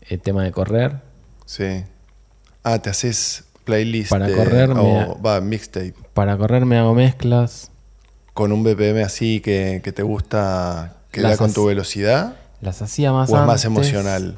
Que 0.00 0.06
es 0.06 0.12
el 0.12 0.20
tema 0.20 0.42
de 0.44 0.52
correr. 0.52 1.02
Sí. 1.44 1.84
Ah, 2.62 2.80
te 2.80 2.90
haces 2.90 3.45
playlist. 3.66 4.10
Para 4.10 4.28
de- 4.28 4.34
correr 4.34 4.74
me- 4.74 5.04
o, 5.04 5.20
va, 5.20 5.40
mixtape. 5.42 5.92
Para 6.14 6.38
correr 6.38 6.64
me 6.64 6.78
hago 6.78 6.94
mezclas. 6.94 7.70
Con 8.32 8.52
un 8.52 8.62
BPM 8.64 9.02
así 9.02 9.40
que, 9.40 9.80
que 9.84 9.92
te 9.92 10.02
gusta, 10.02 10.96
que 11.10 11.20
Las 11.20 11.32
da 11.32 11.36
con 11.38 11.52
tu 11.52 11.66
velocidad. 11.66 12.36
Las 12.62 12.80
hacía 12.80 13.12
más 13.12 13.30
¿O 13.30 13.38
es 13.38 13.46
más 13.46 13.64
emocional? 13.66 14.36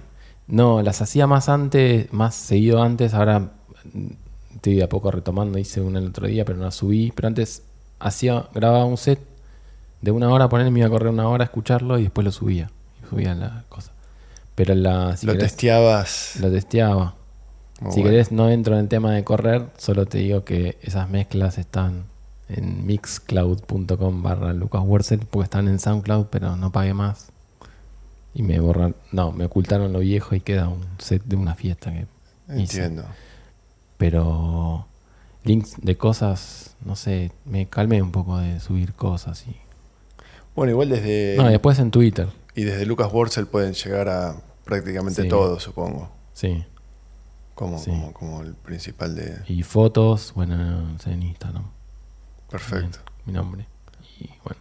No, 0.48 0.82
las 0.82 1.02
hacía 1.02 1.26
más 1.26 1.48
antes, 1.48 2.12
más 2.12 2.34
seguido 2.34 2.82
antes. 2.82 3.15
Ahora 3.15 3.39
mm, 3.92 4.07
estoy 4.57 4.76
de 4.76 4.82
a 4.84 4.89
poco 4.89 5.10
retomando. 5.10 5.58
Hice 5.58 5.81
una 5.81 5.98
el 6.00 6.08
otro 6.08 6.26
día, 6.26 6.44
pero 6.44 6.58
no 6.58 6.65
la 6.65 6.70
subí. 6.70 7.12
Pero 7.15 7.28
antes 7.28 7.62
hacía, 8.00 8.47
grababa 8.55 8.84
un 8.84 8.97
set 8.97 9.20
de 10.00 10.10
una 10.12 10.31
hora, 10.31 10.48
ponerme, 10.48 10.70
me 10.70 10.78
iba 10.81 10.86
a 10.89 10.90
correr 10.90 11.08
una 11.10 11.28
hora, 11.28 11.44
escucharlo 11.44 11.98
y 11.98 12.02
después 12.05 12.24
lo 12.24 12.32
subía. 12.32 12.70
Y 13.05 13.08
subía 13.10 13.34
la 13.34 13.65
cosa. 13.68 13.92
Pero 14.55 14.74
la, 14.74 15.16
si 15.16 15.26
lo 15.26 15.32
querés, 15.34 15.50
testeabas. 15.52 16.34
lo 16.40 16.50
testeaba. 16.50 17.15
Muy 17.81 17.92
si 17.92 18.00
bueno. 18.00 18.10
querés, 18.10 18.32
no 18.32 18.48
entro 18.50 18.74
en 18.74 18.81
el 18.81 18.89
tema 18.89 19.12
de 19.12 19.23
correr, 19.24 19.66
solo 19.76 20.07
te 20.07 20.18
digo 20.18 20.44
que 20.44 20.78
esas 20.82 21.08
mezclas 21.08 21.58
están 21.58 22.05
en 22.48 22.86
mixcloud.com 22.86 24.23
barra 24.23 24.52
Lucas 24.52 24.82
Wurzel, 24.84 25.20
porque 25.20 25.44
están 25.44 25.68
en 25.68 25.78
SoundCloud, 25.78 26.26
pero 26.26 26.57
no 26.57 26.73
pagué 26.73 26.94
más. 26.94 27.28
Y 28.34 28.42
me 28.42 28.58
borran, 28.60 28.94
no, 29.12 29.32
me 29.32 29.44
ocultaron 29.47 29.92
lo 29.92 30.00
viejo 30.00 30.34
y 30.34 30.40
queda 30.40 30.68
un 30.68 30.84
set 30.98 31.23
de 31.24 31.36
una 31.36 31.55
fiesta 31.55 31.92
que 31.92 32.07
hice. 32.60 32.82
Entiendo. 32.84 33.05
Pero 33.97 34.86
links 35.44 35.74
de 35.81 35.97
cosas, 35.97 36.76
no 36.84 36.94
sé, 36.97 37.32
me 37.44 37.66
calmé 37.66 38.00
un 38.02 38.12
poco 38.12 38.39
de 38.39 38.60
subir 38.60 38.92
cosas 38.94 39.44
y. 39.47 39.57
Bueno, 40.55 40.73
igual 40.73 40.89
desde. 40.89 41.34
No, 41.36 41.48
después 41.48 41.78
en 41.78 41.90
Twitter, 41.90 42.28
Y 42.55 42.65
desde 42.65 42.86
Lucas 42.86 43.12
Wurzel 43.12 43.47
pueden 43.47 43.73
llegar 43.74 44.08
a 44.08 44.36
prácticamente 44.65 45.23
Sí. 45.23 45.28
todo, 45.28 45.58
supongo. 45.60 46.10
sí. 46.32 46.65
Como, 47.58 47.76
Sí. 47.80 47.90
como, 47.90 48.12
como 48.12 48.42
el 48.42 48.54
principal 48.54 49.16
de. 49.16 49.38
Y 49.48 49.64
fotos, 49.64 50.32
bueno, 50.36 50.96
en 51.06 51.22
Instagram. 51.24 51.64
Perfecto. 52.48 53.00
Mi 53.26 53.32
nombre. 53.32 53.66
Y 54.20 54.30
bueno. 54.44 54.60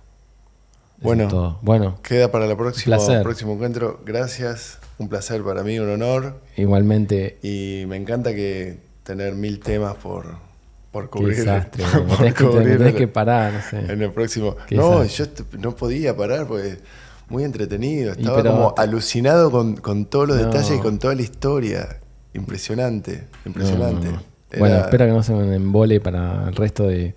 Bueno. 0.99 1.23
es 1.25 1.29
todo. 1.29 1.59
Bueno, 1.61 1.99
Queda 2.01 2.31
para 2.31 2.45
el 2.47 2.55
próximo, 2.57 3.53
encuentro. 3.53 4.01
Gracias. 4.03 4.79
Un 4.97 5.09
placer 5.09 5.43
para 5.43 5.61
mí, 5.61 5.77
un 5.77 5.91
honor. 5.91 6.41
igualmente 6.55 7.37
Y 7.43 7.83
me 7.87 7.97
encanta 7.97 8.33
que 8.33 8.79
tener 9.03 9.35
mil 9.35 9.59
temas 9.59 9.93
por, 9.97 10.35
por 10.91 11.03
Qué 11.03 11.09
cubrir. 11.19 11.37
desastre. 11.37 11.83
por 12.07 12.17
tenés 12.17 12.33
que, 12.33 12.43
cubrir 12.45 12.77
tenés 12.79 12.95
que 12.95 13.07
parar, 13.07 13.53
no 13.53 13.61
sé. 13.61 13.93
En 13.93 14.01
el 14.01 14.11
próximo. 14.11 14.55
Qué 14.67 14.73
No, 14.75 15.01
desastre. 15.01 15.45
yo 15.51 15.59
no 15.59 15.75
podía 15.75 16.17
parar 16.17 16.47
porque 16.47 16.79
muy 17.29 17.43
entretenido. 17.43 18.13
Estaba 18.13 18.37
pero- 18.37 18.51
como 18.53 18.73
alucinado 18.75 19.51
con, 19.51 19.75
con 19.75 20.07
todos 20.07 20.27
los 20.29 20.37
No. 20.37 20.45
detalles 20.47 20.79
y 20.79 20.81
con 20.81 20.97
toda 20.97 21.13
la 21.13 21.21
historia. 21.21 21.99
Impresionante, 22.37 23.27
impresionante. 23.45 24.05
No, 24.07 24.11
no, 24.13 24.17
no. 24.17 24.23
Era- 24.49 24.59
Bueno, 24.59 24.77
espero 24.77 25.05
que 25.05 25.11
no 25.11 25.23
se 25.23 25.33
me 25.33 25.55
embole 25.55 25.99
para 25.99 26.47
el 26.47 26.55
resto 26.55 26.83
de. 26.87 27.15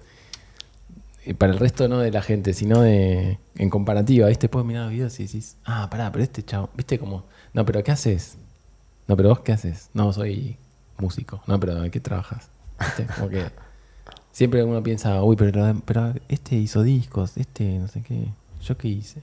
y 1.24 1.34
Para 1.34 1.52
el 1.52 1.58
resto 1.58 1.86
no 1.89 1.99
de 1.99 2.10
la 2.10 2.23
gente, 2.23 2.55
sino 2.55 2.81
de. 2.81 3.39
En 3.57 3.70
comparativa, 3.70 4.26
¿viste? 4.28 4.49
Puedes 4.49 4.66
mirar 4.66 4.84
los 4.84 4.92
videos 4.92 5.20
y 5.20 5.24
decís, 5.26 5.57
ah, 5.65 5.89
pará, 5.90 6.10
pero 6.10 6.24
este 6.24 6.42
chavo, 6.42 6.70
¿viste 6.76 6.99
como? 6.99 7.24
No, 7.52 7.65
pero 7.66 7.82
¿qué 7.84 7.92
haces? 7.92 8.36
No, 9.07 9.16
pero 9.16 9.28
vos 9.31 9.40
qué 9.40 9.52
haces? 9.52 9.90
No, 9.92 10.12
soy 10.12 10.57
músico. 10.99 11.42
No, 11.47 11.58
pero 11.60 11.74
¿de 11.81 11.90
qué 11.90 12.00
trabajas? 12.00 12.49
¿Viste? 12.81 13.07
Como 13.15 13.28
que. 13.28 13.44
Siempre 14.32 14.62
uno 14.62 14.81
piensa, 14.82 15.23
uy, 15.24 15.34
pero, 15.36 15.74
pero 15.84 16.15
este 16.28 16.55
hizo 16.57 16.82
discos, 16.84 17.36
este 17.36 17.78
no 17.78 17.89
sé 17.89 18.02
qué. 18.02 18.28
¿Yo 18.62 18.78
qué 18.78 18.86
hice? 18.89 19.23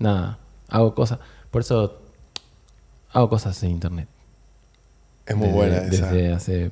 Nada, 0.00 0.38
hago 0.68 0.94
cosas. 0.96 1.20
Por 1.50 1.62
eso 1.62 2.02
hago 3.12 3.28
cosas 3.28 3.62
en 3.62 3.70
internet. 3.70 4.08
Es 5.26 5.36
muy 5.36 5.46
Desde- 5.48 5.56
buena 5.58 5.76
esa. 5.78 6.10
Desde 6.12 6.32
hace 6.32 6.70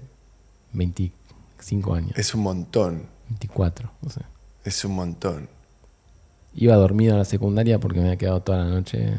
25 0.73 1.95
años. 1.95 2.12
Es 2.17 2.35
un 2.35 2.43
montón. 2.43 3.07
24, 3.29 3.91
no 4.03 4.11
sé. 4.11 4.20
Es 4.65 4.85
un 4.85 4.95
montón. 4.95 5.49
Iba 6.55 6.75
dormido 6.77 7.15
a 7.15 7.19
la 7.19 7.25
secundaria 7.25 7.79
porque 7.79 8.01
me 8.01 8.07
había 8.07 8.19
quedado 8.19 8.43
toda 8.43 8.59
la 8.59 8.65
noche 8.65 9.15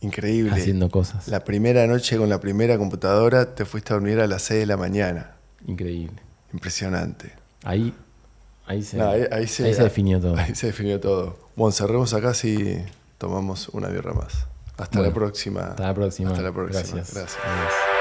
Increíble. 0.00 0.52
haciendo 0.52 0.90
cosas. 0.90 1.28
La 1.28 1.44
primera 1.44 1.86
noche 1.86 2.18
con 2.18 2.28
la 2.28 2.40
primera 2.40 2.76
computadora 2.76 3.54
te 3.54 3.64
fuiste 3.64 3.92
a 3.92 3.96
dormir 3.96 4.20
a 4.20 4.26
las 4.26 4.42
6 4.42 4.60
de 4.60 4.66
la 4.66 4.76
mañana. 4.76 5.36
Increíble. 5.66 6.20
Impresionante. 6.52 7.32
Ahí, 7.64 7.94
ahí, 8.66 8.82
se, 8.82 8.98
No, 8.98 9.08
ahí, 9.08 9.22
ahí 9.32 9.46
se, 9.48 9.64
ahí 9.64 9.72
se 9.74 9.82
definió 9.82 10.20
todo. 10.20 10.36
Ahí 10.36 10.54
se 10.54 10.66
definió 10.68 11.00
todo. 11.00 11.38
Bueno, 11.56 11.72
cerremos 11.72 12.12
acá 12.12 12.34
si 12.34 12.76
tomamos 13.16 13.70
una 13.70 13.88
birra 13.88 14.12
más. 14.12 14.46
Hasta 14.76 14.98
Bueno, 14.98 15.08
la 15.08 15.14
próxima. 15.14 15.60
Hasta 15.68 15.84
la 15.86 15.94
próxima. 15.94 16.30
Hasta 16.30 16.42
la 16.42 16.52
próxima. 16.52 16.80
Gracias. 16.82 17.14
Gracias. 17.14 17.38
Adiós. 17.44 17.93